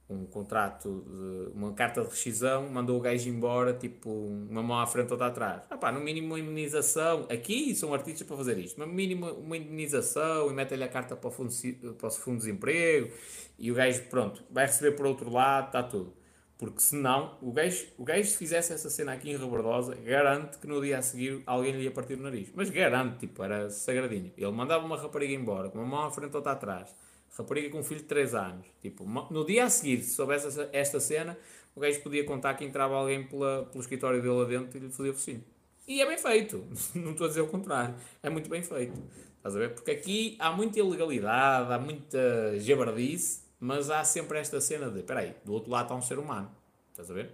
um 0.07 0.25
contrato, 0.25 1.03
de, 1.07 1.57
uma 1.57 1.73
carta 1.73 2.01
de 2.01 2.07
rescisão, 2.07 2.69
mandou 2.69 2.97
o 2.97 3.01
gajo 3.01 3.27
embora, 3.27 3.73
tipo, 3.73 4.09
uma 4.09 4.61
mão 4.61 4.79
à 4.79 4.85
frente, 4.85 5.11
outra 5.11 5.27
atrás. 5.27 5.63
Ah 5.69 5.77
pá, 5.77 5.91
no 5.91 5.99
mínimo 5.99 6.27
uma 6.27 6.39
indemnização, 6.39 7.25
aqui 7.29 7.73
são 7.75 7.93
artistas 7.93 8.25
para 8.27 8.37
fazer 8.37 8.57
isto, 8.59 8.79
no 8.79 8.85
mínimo 8.85 9.27
uma 9.31 9.57
indemnização 9.57 10.49
e 10.51 10.53
mete-lhe 10.53 10.83
a 10.83 10.87
carta 10.87 11.15
para 11.15 11.27
o, 11.27 11.31
fundo, 11.31 11.51
para 11.95 12.07
o 12.07 12.11
fundo 12.11 12.37
de 12.37 12.45
desemprego 12.45 13.11
e 13.57 13.71
o 13.71 13.75
gajo, 13.75 14.03
pronto, 14.03 14.43
vai 14.51 14.67
receber 14.67 14.91
por 14.95 15.07
outro 15.07 15.29
lado, 15.31 15.67
está 15.67 15.81
tudo. 15.81 16.13
Porque 16.57 16.79
senão, 16.79 17.37
o 17.41 17.51
gajo, 17.51 17.85
o 17.97 18.03
gajo 18.05 18.29
se 18.29 18.37
fizesse 18.37 18.71
essa 18.71 18.89
cena 18.89 19.11
aqui 19.11 19.29
em 19.29 19.37
Rebordosa, 19.37 19.93
garante 19.95 20.57
que 20.57 20.67
no 20.67 20.81
dia 20.81 20.99
a 20.99 21.01
seguir 21.01 21.43
alguém 21.45 21.73
lhe 21.73 21.83
ia 21.83 21.91
partir 21.91 22.13
o 22.13 22.21
nariz. 22.21 22.49
Mas 22.55 22.69
garante, 22.69 23.17
tipo, 23.17 23.43
era 23.43 23.69
sagradinho. 23.69 24.31
Ele 24.37 24.51
mandava 24.51 24.85
uma 24.85 24.95
rapariga 24.95 25.33
embora, 25.33 25.69
com 25.69 25.79
uma 25.79 25.87
mão 25.87 26.05
à 26.05 26.11
frente, 26.11 26.33
outra 26.33 26.53
atrás 26.53 26.95
rapariga 27.37 27.69
com 27.69 27.79
um 27.79 27.83
filho 27.83 28.01
de 28.01 28.07
3 28.07 28.33
anos. 28.35 28.65
Tipo, 28.81 29.05
no 29.05 29.45
dia 29.45 29.65
a 29.65 29.69
seguir, 29.69 30.01
se 30.01 30.15
soubesse 30.15 30.47
esta 30.71 30.99
cena, 30.99 31.37
o 31.75 31.79
gajo 31.79 32.01
podia 32.01 32.23
contar 32.23 32.53
que 32.53 32.63
entrava 32.63 32.95
alguém 32.95 33.23
pela, 33.27 33.65
pelo 33.65 33.81
escritório 33.81 34.21
dele 34.21 34.33
lá 34.33 34.45
dentro 34.45 34.77
e 34.77 34.81
lhe 34.81 34.89
fazia 34.89 35.13
focinho. 35.13 35.43
E 35.87 36.01
é 36.01 36.05
bem 36.05 36.17
feito. 36.17 36.65
Não 36.95 37.11
estou 37.11 37.25
a 37.25 37.27
dizer 37.27 37.41
o 37.41 37.47
contrário. 37.47 37.95
É 38.23 38.29
muito 38.29 38.49
bem 38.49 38.63
feito. 38.63 38.99
Estás 39.37 39.55
a 39.55 39.59
ver? 39.59 39.73
Porque 39.75 39.91
aqui 39.91 40.35
há 40.39 40.51
muita 40.51 40.79
ilegalidade, 40.79 41.71
há 41.71 41.77
muita 41.77 42.59
jabardice, 42.59 43.43
mas 43.59 43.89
há 43.91 44.03
sempre 44.03 44.39
esta 44.39 44.59
cena 44.59 44.89
de, 44.89 44.99
espera 44.99 45.19
aí, 45.19 45.35
do 45.45 45.53
outro 45.53 45.69
lado 45.69 45.83
está 45.83 45.95
um 45.95 46.01
ser 46.01 46.17
humano. 46.17 46.49
Estás 46.91 47.11
a 47.11 47.13
ver? 47.13 47.31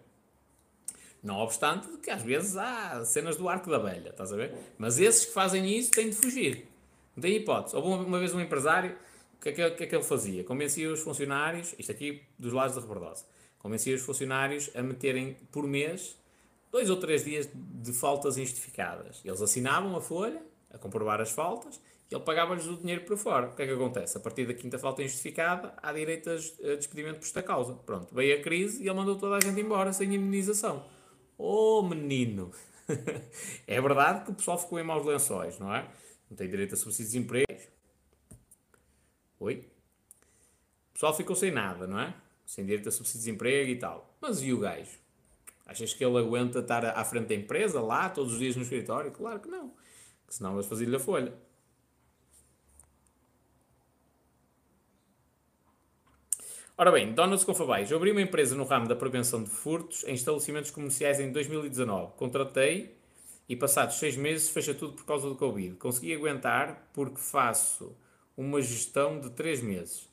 Não 1.24 1.38
obstante 1.38 1.88
que 2.00 2.10
às 2.10 2.22
vezes 2.24 2.58
há 2.58 3.06
cenas 3.06 3.38
do 3.38 3.48
arco 3.48 3.70
da 3.70 3.78
velha, 3.78 4.10
estás 4.10 4.34
a 4.34 4.36
ver? 4.36 4.54
Mas 4.78 5.00
esses 5.00 5.26
que 5.26 5.32
fazem 5.32 5.78
isso 5.78 5.92
têm 5.92 6.10
de 6.10 6.16
fugir. 6.16 6.68
Não 7.16 7.22
tem 7.22 7.36
hipótese. 7.36 7.76
Houve 7.76 8.06
uma 8.06 8.20
vez 8.20 8.34
um 8.34 8.42
empresário 8.42 8.98
que 9.42 9.50
é 9.50 9.52
que, 9.52 9.72
que, 9.72 9.84
é 9.84 9.88
que 9.88 9.96
ele 9.96 10.04
fazia? 10.04 10.44
Convencia 10.44 10.92
os 10.92 11.00
funcionários, 11.00 11.74
isto 11.78 11.92
aqui 11.92 12.22
dos 12.38 12.54
lados 12.54 12.76
da 12.76 12.82
Rebordosa, 12.82 13.26
convencia 13.60 13.96
os 13.96 14.02
funcionários 14.02 14.70
a 14.76 14.82
meterem 14.82 15.36
por 15.52 15.68
mês 15.68 16.16
dois 16.72 16.90
ou 16.90 16.98
três 16.98 17.26
dias 17.26 17.50
de 17.54 17.92
faltas 17.92 18.38
injustificadas. 18.38 19.22
Eles 19.26 19.42
assinavam 19.42 19.96
a 19.96 20.02
folha 20.02 20.42
a 20.72 20.78
comprovar 20.78 21.20
as 21.20 21.32
faltas 21.32 21.82
e 22.10 22.16
ele 22.16 22.24
pagava-lhes 22.24 22.66
o 22.68 22.78
dinheiro 22.78 23.04
por 23.04 23.18
fora. 23.18 23.48
O 23.48 23.56
que 23.56 23.64
é 23.64 23.68
que 23.68 23.74
acontece? 23.74 24.18
A 24.18 24.20
partir 24.22 24.46
da 24.46 24.54
quinta 24.54 24.80
falta 24.80 25.02
injustificada, 25.02 25.74
há 25.82 25.92
direito 25.92 26.30
a 26.30 26.36
despedimento 26.76 27.20
por 27.20 27.26
esta 27.26 27.44
causa. 27.44 27.74
Pronto, 27.74 28.14
veio 28.14 28.40
a 28.40 28.42
crise 28.42 28.84
e 28.84 28.88
ele 28.88 28.96
mandou 28.96 29.18
toda 29.18 29.36
a 29.36 29.40
gente 29.40 29.60
embora 29.60 29.92
sem 29.92 30.08
indemnização. 30.08 30.86
Oh, 31.38 31.82
menino! 31.82 32.52
é 33.68 33.82
verdade 33.82 34.26
que 34.26 34.32
o 34.32 34.34
pessoal 34.34 34.58
ficou 34.58 34.80
em 34.80 34.84
maus 34.84 35.06
lençóis, 35.06 35.60
não 35.60 35.74
é? 35.74 35.90
Não 36.30 36.38
tem 36.38 36.48
direito 36.48 36.76
a 36.76 36.78
subsídio 36.78 37.12
de 37.12 37.18
desemprego, 37.18 37.72
Oi? 39.42 39.68
O 40.92 40.94
pessoal 40.94 41.18
ficou 41.18 41.36
sem 41.36 41.50
nada, 41.50 41.88
não 41.88 42.00
é? 42.00 42.14
Sem 42.46 42.64
direito 42.64 42.88
a 42.88 42.92
subsídio 42.92 43.22
de 43.22 43.26
desemprego 43.26 43.72
e 43.72 43.76
tal. 43.76 44.16
Mas 44.22 44.44
e 44.44 44.54
o 44.54 44.60
gajo? 44.60 45.00
Achas 45.66 45.96
que 45.96 46.06
ele 46.06 46.20
aguenta 46.20 46.60
estar 46.60 46.86
à 46.86 47.04
frente 47.04 47.30
da 47.30 47.34
empresa, 47.34 47.82
lá, 47.82 48.08
todos 48.08 48.34
os 48.34 48.40
dias 48.40 48.56
no 48.56 48.62
escritório? 48.62 49.12
Claro 49.12 49.40
que 49.40 49.50
não. 49.50 49.70
Que 50.28 50.36
senão 50.36 50.54
vais 50.54 50.68
fazer-lhe 50.68 50.96
a 50.96 51.00
folha. 51.00 51.34
Ora 56.78 56.92
bem, 56.92 57.12
Donuts 57.12 57.44
Confabais. 57.44 57.90
Eu 57.90 57.98
abri 57.98 58.12
uma 58.12 58.22
empresa 58.22 58.56
no 58.56 58.64
ramo 58.64 58.88
da 58.88 58.96
prevenção 58.96 59.44
de 59.44 59.50
furtos 59.50 60.04
em 60.04 60.14
estabelecimentos 60.14 60.70
comerciais 60.70 61.20
em 61.20 61.32
2019. 61.32 62.14
Contratei 62.14 62.96
e 63.50 63.56
passados 63.56 63.96
seis 63.96 64.16
meses 64.16 64.52
fecha 64.52 64.76
tudo 64.76 64.94
por 64.94 65.06
causa 65.06 65.28
do 65.28 65.36
Covid. 65.36 65.78
Consegui 65.78 66.14
aguentar 66.14 66.92
porque 66.94 67.18
faço 67.18 67.96
uma 68.36 68.62
gestão 68.62 69.20
de 69.20 69.30
3 69.32 69.62
meses. 69.62 70.10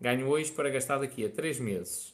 Ganho 0.00 0.26
hoje 0.26 0.50
para 0.50 0.70
gastar 0.70 0.98
daqui 0.98 1.24
a 1.24 1.30
3 1.30 1.60
meses. 1.60 2.12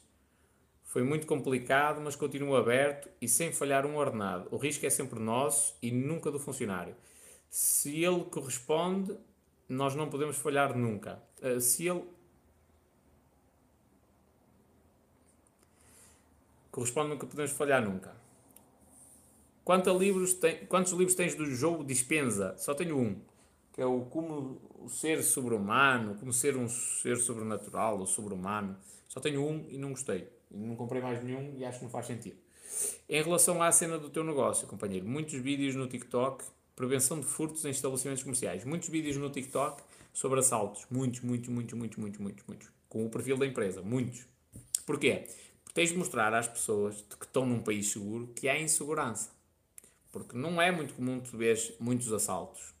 Foi 0.83 1.03
muito 1.03 1.27
complicado, 1.27 2.01
mas 2.01 2.15
continuo 2.15 2.55
aberto 2.55 3.09
e 3.21 3.27
sem 3.27 3.51
falhar 3.51 3.85
um 3.85 3.95
ordenado. 3.95 4.47
O 4.49 4.57
risco 4.57 4.85
é 4.85 4.89
sempre 4.89 5.19
nosso 5.19 5.77
e 5.81 5.91
nunca 5.91 6.31
do 6.31 6.39
funcionário. 6.39 6.95
Se 7.47 8.03
ele 8.03 8.23
corresponde, 8.23 9.15
nós 9.67 9.93
não 9.93 10.09
podemos 10.09 10.37
falhar 10.37 10.75
nunca. 10.75 11.21
Uh, 11.41 11.61
se 11.61 11.87
ele 11.87 12.03
corresponde, 16.71 17.09
nunca 17.09 17.27
podemos 17.27 17.51
falhar 17.51 17.83
nunca. 17.83 18.15
Livros 19.99 20.33
tem, 20.33 20.65
quantos 20.65 20.91
livros 20.93 21.13
tens 21.13 21.35
do 21.35 21.45
jogo 21.45 21.83
Dispensa? 21.83 22.57
Só 22.57 22.73
tenho 22.73 22.97
um. 22.97 23.21
Que 23.79 23.83
é 23.83 23.85
o 23.85 24.01
como 24.01 24.59
o 24.77 24.89
ser 24.89 25.23
sobre-humano, 25.23 26.13
como 26.15 26.33
ser 26.33 26.57
um 26.57 26.67
ser 26.67 27.15
sobrenatural 27.15 27.97
ou 27.97 28.05
sobre-humano. 28.05 28.75
Só 29.07 29.21
tenho 29.21 29.41
um 29.41 29.65
e 29.69 29.77
não 29.77 29.91
gostei. 29.91 30.27
Não 30.51 30.75
comprei 30.75 31.01
mais 31.01 31.23
nenhum 31.23 31.55
e 31.57 31.63
acho 31.63 31.77
que 31.77 31.85
não 31.85 31.89
faz 31.89 32.05
sentido. 32.05 32.35
Em 33.07 33.23
relação 33.23 33.63
à 33.63 33.71
cena 33.71 33.97
do 33.97 34.09
teu 34.09 34.21
negócio, 34.21 34.67
companheiro, 34.67 35.07
muitos 35.07 35.35
vídeos 35.35 35.75
no 35.75 35.87
TikTok, 35.87 36.43
prevenção 36.75 37.21
de 37.21 37.25
furtos 37.25 37.63
em 37.63 37.69
estabelecimentos 37.69 38.21
comerciais, 38.21 38.65
muitos 38.65 38.89
vídeos 38.89 39.15
no 39.15 39.29
TikTok 39.29 39.81
sobre 40.11 40.41
assaltos, 40.41 40.85
muitos, 40.91 41.21
muitos, 41.21 41.47
muitos, 41.47 41.73
muitos, 41.73 41.97
muitos, 41.97 42.19
muitos, 42.19 42.45
muitos, 42.45 42.67
com 42.89 43.05
o 43.05 43.09
perfil 43.09 43.37
da 43.37 43.45
empresa, 43.45 43.81
muitos. 43.81 44.27
Porquê? 44.85 45.25
Porque 45.63 45.73
tens 45.73 45.91
de 45.91 45.97
mostrar 45.97 46.33
às 46.33 46.49
pessoas 46.49 46.99
que 47.17 47.25
estão 47.25 47.45
num 47.45 47.61
país 47.61 47.89
seguro 47.89 48.27
que 48.35 48.49
há 48.49 48.59
insegurança. 48.59 49.31
Porque 50.11 50.37
não 50.37 50.61
é 50.61 50.69
muito 50.69 50.95
comum 50.95 51.21
tu 51.21 51.37
ver 51.37 51.77
muitos 51.79 52.11
assaltos, 52.11 52.73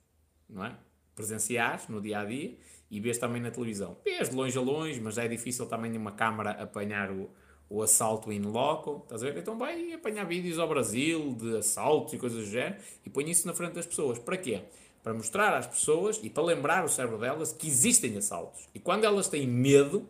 não 0.49 0.65
é? 0.65 0.75
Presenciais 1.19 1.85
no 1.89 1.99
dia 1.99 2.19
a 2.19 2.23
dia 2.23 2.55
e 2.89 2.97
vês 3.01 3.17
também 3.17 3.41
na 3.41 3.51
televisão. 3.51 3.97
Vês 4.05 4.29
de 4.29 4.35
longe 4.37 4.57
a 4.57 4.61
longe, 4.61 5.01
mas 5.01 5.17
é 5.17 5.27
difícil 5.27 5.65
também 5.65 5.97
uma 5.97 6.13
câmara 6.13 6.51
apanhar 6.51 7.11
o, 7.11 7.29
o 7.69 7.83
assalto 7.83 8.31
in 8.31 8.43
loco, 8.43 9.01
estás 9.03 9.21
a 9.21 9.25
ver? 9.29 9.37
Então 9.37 9.57
vai 9.57 9.91
apanhar 9.91 10.23
vídeos 10.25 10.57
ao 10.57 10.69
Brasil 10.69 11.35
de 11.37 11.57
assaltos 11.57 12.13
e 12.13 12.17
coisas 12.17 12.45
do 12.45 12.49
género 12.49 12.77
e 13.05 13.09
põe 13.09 13.29
isso 13.29 13.45
na 13.45 13.53
frente 13.53 13.73
das 13.73 13.85
pessoas. 13.85 14.17
Para 14.17 14.37
quê? 14.37 14.61
Para 15.03 15.13
mostrar 15.13 15.57
às 15.57 15.67
pessoas 15.67 16.21
e 16.23 16.29
para 16.29 16.41
lembrar 16.41 16.85
o 16.85 16.87
cérebro 16.87 17.17
delas 17.17 17.51
que 17.51 17.67
existem 17.67 18.15
assaltos. 18.15 18.69
E 18.73 18.79
quando 18.79 19.03
elas 19.03 19.27
têm 19.27 19.45
medo, 19.45 20.07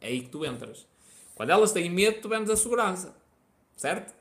é 0.00 0.08
aí 0.08 0.22
que 0.22 0.28
tu 0.28 0.44
entras. 0.44 0.88
Quando 1.36 1.50
elas 1.50 1.70
têm 1.70 1.88
medo, 1.88 2.20
tu 2.20 2.28
vendes 2.28 2.50
a 2.50 2.56
segurança. 2.56 3.14
Certo? 3.76 4.12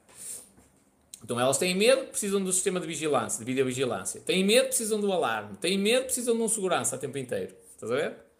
Então 1.23 1.39
elas 1.39 1.57
têm 1.57 1.75
medo, 1.75 2.07
precisam 2.07 2.43
do 2.43 2.51
sistema 2.51 2.79
de 2.79 2.87
vigilância, 2.87 3.39
de 3.39 3.45
videovigilância. 3.45 4.21
Têm 4.21 4.43
medo, 4.43 4.67
precisam 4.67 4.99
do 4.99 5.11
alarme. 5.11 5.55
Têm 5.57 5.77
medo, 5.77 6.05
precisam 6.05 6.35
de 6.35 6.41
um 6.41 6.47
segurança 6.47 6.95
a 6.95 6.99
tempo 6.99 7.17
inteiro. 7.17 7.55
Estás 7.75 7.91
a 7.91 7.95
ver? 7.95 8.31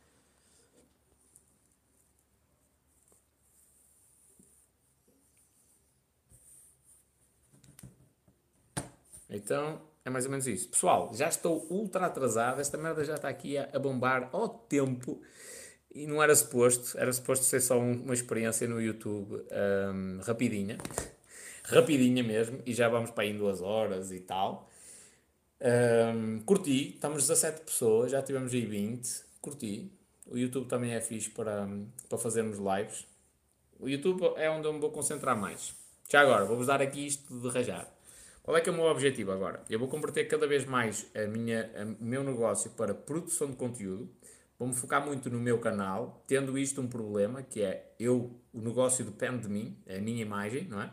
Então, 9.29 9.81
é 10.03 10.09
mais 10.09 10.25
ou 10.25 10.31
menos 10.31 10.45
isso. 10.45 10.67
Pessoal, 10.69 11.11
já 11.13 11.29
estou 11.29 11.65
ultra 11.69 12.05
atrasado. 12.07 12.59
Esta 12.59 12.77
merda 12.77 13.05
já 13.05 13.15
está 13.15 13.29
aqui 13.29 13.57
a, 13.57 13.69
a 13.71 13.79
bombar 13.79 14.29
ao 14.33 14.49
tempo. 14.49 15.21
E 15.93 16.05
não 16.05 16.21
era 16.21 16.35
suposto. 16.35 16.97
Era 16.97 17.11
suposto 17.13 17.45
ser 17.45 17.61
só 17.61 17.79
um, 17.79 18.03
uma 18.03 18.13
experiência 18.13 18.67
no 18.67 18.81
YouTube 18.81 19.35
um, 19.35 20.19
rapidinha. 20.23 20.77
Rapidinha 21.72 22.24
mesmo. 22.24 22.59
E 22.66 22.74
já 22.74 22.88
vamos 22.90 23.11
para 23.11 23.24
aí 23.24 23.32
em 23.32 23.38
duas 23.38 23.61
horas 23.61 24.11
e 24.11 24.19
tal. 24.19 24.69
Um, 25.61 26.40
curti. 26.41 26.93
Estamos 26.93 27.27
17 27.27 27.61
pessoas. 27.61 28.11
Já 28.11 28.22
tivemos 28.22 28.53
aí 28.53 28.66
20. 28.66 29.24
Curti. 29.41 29.91
O 30.27 30.38
YouTube 30.38 30.67
também 30.67 30.93
é 30.93 31.01
fixe 31.01 31.30
para, 31.30 31.67
para 32.08 32.17
fazermos 32.17 32.58
lives. 32.58 33.06
O 33.80 33.90
YouTube 33.90 34.33
é 34.38 34.50
onde 34.50 34.67
eu 34.67 34.74
me 34.74 34.80
vou 34.80 34.91
concentrar 34.91 35.35
mais. 35.35 35.74
Já 36.09 36.22
agora, 36.22 36.45
vou-vos 36.45 36.67
dar 36.67 36.82
aqui 36.82 37.08
isto 37.08 37.40
de 37.40 37.50
rajar. 37.50 37.91
Qual 38.43 38.58
é 38.58 38.61
que 38.61 38.69
é 38.69 38.72
o 38.72 38.75
meu 38.75 38.85
objetivo 38.85 39.32
agora? 39.32 39.64
Eu 39.69 39.80
vou 39.80 39.88
converter 39.88 40.25
cada 40.25 40.48
vez 40.48 40.66
mais 40.66 41.06
a 41.16 41.27
minha, 41.27 41.69
o 42.00 42.03
meu 42.03 42.24
negócio 42.24 42.72
para 42.72 42.93
produção 42.93 43.50
de 43.50 43.56
conteúdo. 43.56 44.09
Vou-me 44.58 44.74
focar 44.74 45.06
muito 45.06 45.30
no 45.30 45.40
meu 45.40 45.58
canal, 45.59 46.24
tendo 46.27 46.58
isto 46.58 46.82
um 46.82 46.88
problema, 46.88 47.41
que 47.41 47.61
é 47.64 47.93
eu, 48.00 48.40
o 48.53 48.61
negócio 48.61 49.03
depende 49.03 49.43
de 49.43 49.50
mim, 49.50 49.77
é 49.85 49.98
a 49.98 50.01
minha 50.01 50.22
imagem, 50.22 50.67
não 50.67 50.82
é? 50.82 50.91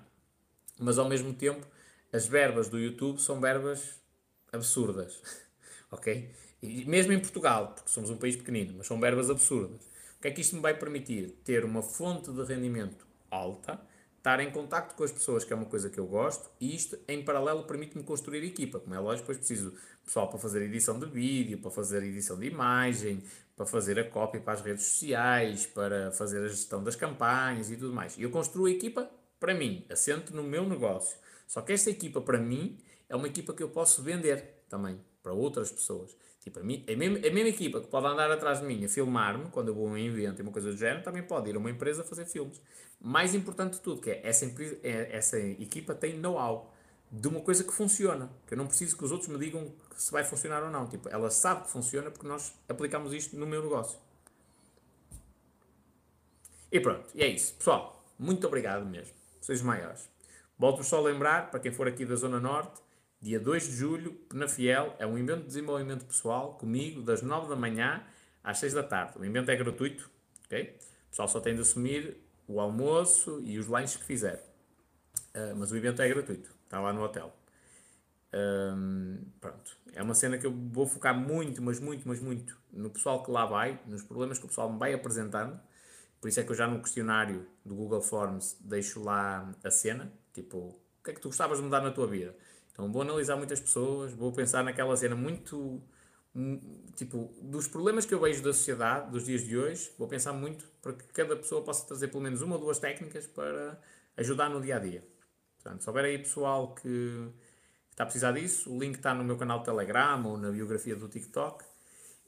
Mas 0.79 0.99
ao 0.99 1.09
mesmo 1.09 1.33
tempo, 1.35 1.67
as 2.13 2.27
verbas 2.27 2.69
do 2.69 2.79
YouTube 2.79 3.21
são 3.21 3.41
verbas 3.41 4.01
absurdas, 4.53 5.23
ok? 5.91 6.31
E 6.63 6.85
mesmo 6.85 7.13
em 7.13 7.21
Portugal, 7.21 7.75
porque 7.75 7.91
somos 7.91 8.11
um 8.11 8.17
país 8.17 8.37
pequenino, 8.37 8.75
mas 8.79 8.87
são 8.87 8.99
verbas 8.99 9.31
absurdas. 9.31 9.81
O 10.19 10.23
que 10.23 10.29
é 10.29 10.31
que 10.31 10.41
isto 10.41 10.57
me 10.57 10.63
vai 10.63 10.75
permitir? 10.75 11.31
Ter 11.45 11.65
uma 11.65 11.83
fonte 11.83 12.33
de 12.33 12.43
rendimento 12.43 13.07
alta, 13.31 13.81
estar 14.17 14.41
em 14.41 14.51
contacto 14.51 14.95
com 14.95 15.05
as 15.05 15.13
pessoas, 15.13 15.45
que 15.45 15.53
é 15.53 15.57
uma 15.57 15.67
coisa 15.67 15.89
que 15.89 15.99
eu 15.99 16.07
gosto, 16.07 16.51
e 16.61 16.75
isto 16.75 16.99
em 17.07 17.25
paralelo 17.25 17.63
permite-me 17.65 18.03
construir 18.03 18.45
equipa. 18.45 18.81
Como 18.81 18.95
é 18.95 18.99
lógico, 18.99 19.29
depois 19.29 19.39
preciso 19.39 19.75
pessoal 20.05 20.29
para 20.29 20.39
fazer 20.39 20.63
edição 20.63 20.99
de 20.99 21.07
vídeo, 21.07 21.59
para 21.59 21.71
fazer 21.71 22.03
edição 22.03 22.37
de 22.37 22.47
imagem, 22.47 23.23
para 23.57 23.65
fazer 23.65 23.99
a 23.99 24.05
cópia 24.05 24.41
para 24.41 24.55
as 24.55 24.61
redes 24.61 24.85
sociais, 24.85 25.67
para 25.67 26.11
fazer 26.11 26.45
a 26.45 26.49
gestão 26.49 26.83
das 26.83 26.97
campanhas 26.97 27.71
e 27.71 27.77
tudo 27.77 27.93
mais. 27.93 28.19
E 28.19 28.23
eu 28.23 28.31
construo 28.31 28.67
a 28.67 28.71
equipa 28.71 29.09
para 29.39 29.55
mim, 29.55 29.85
assento 29.89 30.35
no 30.35 30.43
meu 30.43 30.69
negócio. 30.69 31.17
Só 31.47 31.63
que 31.63 31.73
esta 31.73 31.91
equipa 31.91 32.21
para 32.21 32.39
mim 32.39 32.79
é 33.09 33.17
uma 33.17 33.27
equipa 33.27 33.53
que 33.55 33.63
eu 33.63 33.71
posso 33.71 34.03
vender 34.03 34.63
também 34.69 35.01
para 35.23 35.33
outras 35.33 35.71
pessoas. 35.71 36.17
Tipo, 36.41 36.61
a, 36.61 36.63
mim, 36.63 36.85
a, 36.89 36.97
mesma, 36.97 37.19
a 37.19 37.31
mesma 37.31 37.49
equipa 37.49 37.81
que 37.81 37.89
pode 37.89 38.07
andar 38.07 38.31
atrás 38.31 38.61
de 38.61 38.67
mim 38.67 38.85
a 38.85 38.89
filmar-me 38.89 39.51
quando 39.51 39.69
eu 39.69 39.75
vou 39.75 39.89
a 39.89 39.91
um 39.91 39.99
evento 39.99 40.41
e 40.41 40.43
uma 40.43 40.53
coisa 40.53 40.71
do 40.71 40.77
género, 40.77 41.03
também 41.03 41.23
pode 41.23 41.51
ir 41.51 41.57
a 41.57 41.59
uma 41.59 41.71
empresa 41.71 42.05
fazer 42.05 42.27
filmes. 42.27 42.61
Mais 43.01 43.35
importante 43.35 43.75
de 43.75 43.81
tudo, 43.81 44.01
que 44.01 44.11
é 44.11 44.21
essa, 44.25 44.45
empresa, 44.45 44.79
é, 44.83 45.17
essa 45.17 45.39
equipa 45.39 45.95
tem 45.95 46.19
know-how 46.19 46.73
de 47.11 47.29
uma 47.29 47.41
coisa 47.41 47.65
que 47.65 47.73
funciona. 47.73 48.31
Que 48.47 48.55
eu 48.55 48.59
não 48.59 48.67
preciso 48.67 48.97
que 48.97 49.05
os 49.05 49.13
outros 49.13 49.29
me 49.29 49.39
digam 49.39 49.73
se 49.97 50.11
vai 50.13 50.25
funcionar 50.25 50.63
ou 50.63 50.71
não. 50.71 50.87
Tipo, 50.87 51.09
ela 51.09 51.31
sabe 51.31 51.65
que 51.65 51.71
funciona 51.71 52.11
porque 52.11 52.27
nós 52.27 52.55
aplicamos 52.69 53.13
isto 53.13 53.37
no 53.37 53.47
meu 53.47 53.63
negócio. 53.63 53.99
E 56.71 56.81
pronto, 56.81 57.09
e 57.15 57.23
é 57.23 57.27
isso. 57.27 57.55
Pessoal, 57.55 58.05
muito 58.19 58.47
obrigado 58.47 58.85
mesmo. 58.85 59.18
Sois 59.49 59.63
maiores. 59.63 60.11
Volto-vos 60.59 60.89
só 60.89 60.99
a 60.99 61.01
lembrar, 61.01 61.51
para 61.51 61.59
quem 61.59 61.73
for 61.73 61.89
aqui 61.89 62.05
da 62.05 62.15
Zona 62.17 62.39
Norte, 62.39 62.83
dia 63.19 63.41
2 63.41 63.69
de 63.69 63.77
julho, 63.77 64.13
Penafiel, 64.29 64.95
é 64.99 65.07
um 65.07 65.17
evento 65.17 65.41
de 65.41 65.47
desenvolvimento 65.47 66.05
pessoal 66.05 66.59
comigo, 66.59 67.01
das 67.01 67.23
9 67.23 67.49
da 67.49 67.57
manhã 67.57 68.05
às 68.45 68.59
6 68.59 68.75
da 68.75 68.83
tarde. 68.83 69.19
O 69.19 69.25
evento 69.25 69.51
é 69.51 69.57
gratuito, 69.57 70.11
ok? 70.45 70.77
O 71.07 71.09
pessoal 71.09 71.29
só 71.29 71.41
tem 71.41 71.55
de 71.55 71.63
assumir 71.63 72.19
o 72.47 72.61
almoço 72.61 73.41
e 73.43 73.59
os 73.59 73.67
lanches 73.67 73.97
que 73.97 74.05
fizer. 74.05 74.47
Uh, 75.35 75.57
mas 75.57 75.73
o 75.73 75.77
evento 75.79 76.03
é 76.03 76.09
gratuito, 76.11 76.55
está 76.67 76.79
lá 76.79 76.93
no 76.93 77.03
hotel. 77.03 77.35
Um, 78.35 79.25
pronto, 79.41 79.79
é 79.95 80.03
uma 80.03 80.15
cena 80.15 80.37
que 80.37 80.45
eu 80.45 80.53
vou 80.53 80.87
focar 80.87 81.19
muito, 81.19 81.63
mas 81.63 81.81
muito, 81.81 82.07
mas 82.07 82.21
muito 82.21 82.55
no 82.71 82.91
pessoal 82.91 83.23
que 83.23 83.31
lá 83.31 83.47
vai, 83.47 83.81
nos 83.87 84.03
problemas 84.03 84.39
que 84.39 84.45
o 84.45 84.49
pessoal 84.49 84.71
me 84.71 84.79
vai 84.79 84.93
apresentando. 84.93 85.59
Por 86.21 86.29
isso 86.29 86.41
é 86.41 86.43
que 86.43 86.51
eu 86.51 86.57
já 86.57 86.67
no 86.67 86.81
questionário 86.83 87.47
do 87.65 87.75
Google 87.75 88.03
Forms 88.03 88.57
deixo 88.61 89.03
lá 89.03 89.55
a 89.63 89.71
cena, 89.71 90.13
tipo, 90.33 90.59
o 90.59 91.05
que 91.05 91.11
é 91.11 91.15
que 91.15 91.21
tu 91.21 91.29
gostavas 91.29 91.59
de 91.59 91.65
mudar 91.65 91.81
na 91.81 91.91
tua 91.91 92.07
vida? 92.07 92.35
Então 92.73 92.91
vou 92.93 93.03
analisar 93.03 93.37
muitas 93.37 93.61
pessoas, 93.61 94.13
vou 94.13 94.33
pensar 94.33 94.63
naquela 94.65 94.97
cena 94.97 95.15
muito 95.15 95.83
hum, 96.35 96.61
tipo 96.97 97.33
dos 97.41 97.69
problemas 97.69 98.05
que 98.05 98.15
eu 98.15 98.21
vejo 98.21 98.43
da 98.43 98.53
sociedade 98.53 99.11
dos 99.11 99.25
dias 99.25 99.45
de 99.45 99.57
hoje, 99.57 99.93
vou 99.99 100.09
pensar 100.09 100.33
muito 100.33 100.65
para 100.83 100.93
que 100.93 101.05
cada 101.09 101.37
pessoa 101.37 101.63
possa 101.63 101.87
trazer 101.87 102.09
pelo 102.09 102.23
menos 102.23 102.43
uma 102.43 102.57
ou 102.57 102.61
duas 102.61 102.79
técnicas 102.79 103.27
para 103.27 103.81
ajudar 104.17 104.49
no 104.49 104.61
dia 104.61 104.77
a 104.77 104.79
dia. 104.79 105.05
Portanto, 105.57 105.83
se 105.83 105.89
houver 105.89 106.05
aí 106.05 106.19
pessoal 106.19 106.75
que 106.75 107.29
está 107.91 108.05
a 108.05 108.07
precisar 108.07 108.33
disso, 108.33 108.73
o 108.73 108.79
link 108.79 108.97
está 108.97 109.13
no 109.13 109.25
meu 109.25 109.37
canal 109.37 109.63
Telegram 109.63 110.25
ou 110.25 110.37
na 110.37 110.51
biografia 110.51 110.95
do 110.95 111.09
TikTok 111.09 111.65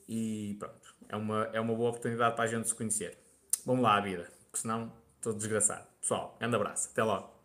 e 0.08 0.56
pronto, 0.58 0.94
é 1.08 1.16
uma, 1.16 1.44
é 1.52 1.60
uma 1.60 1.74
boa 1.74 1.90
oportunidade 1.90 2.34
para 2.34 2.44
a 2.44 2.48
gente 2.48 2.68
se 2.68 2.74
conhecer. 2.74 3.16
Vamos 3.64 3.82
lá, 3.82 3.96
a 3.96 4.00
vida, 4.00 4.28
porque 4.50 4.58
senão 4.58 4.92
estou 5.16 5.32
desgraçado. 5.32 5.86
Pessoal, 6.00 6.36
grande 6.38 6.56
abraço, 6.56 6.88
até 6.92 7.02
logo. 7.02 7.39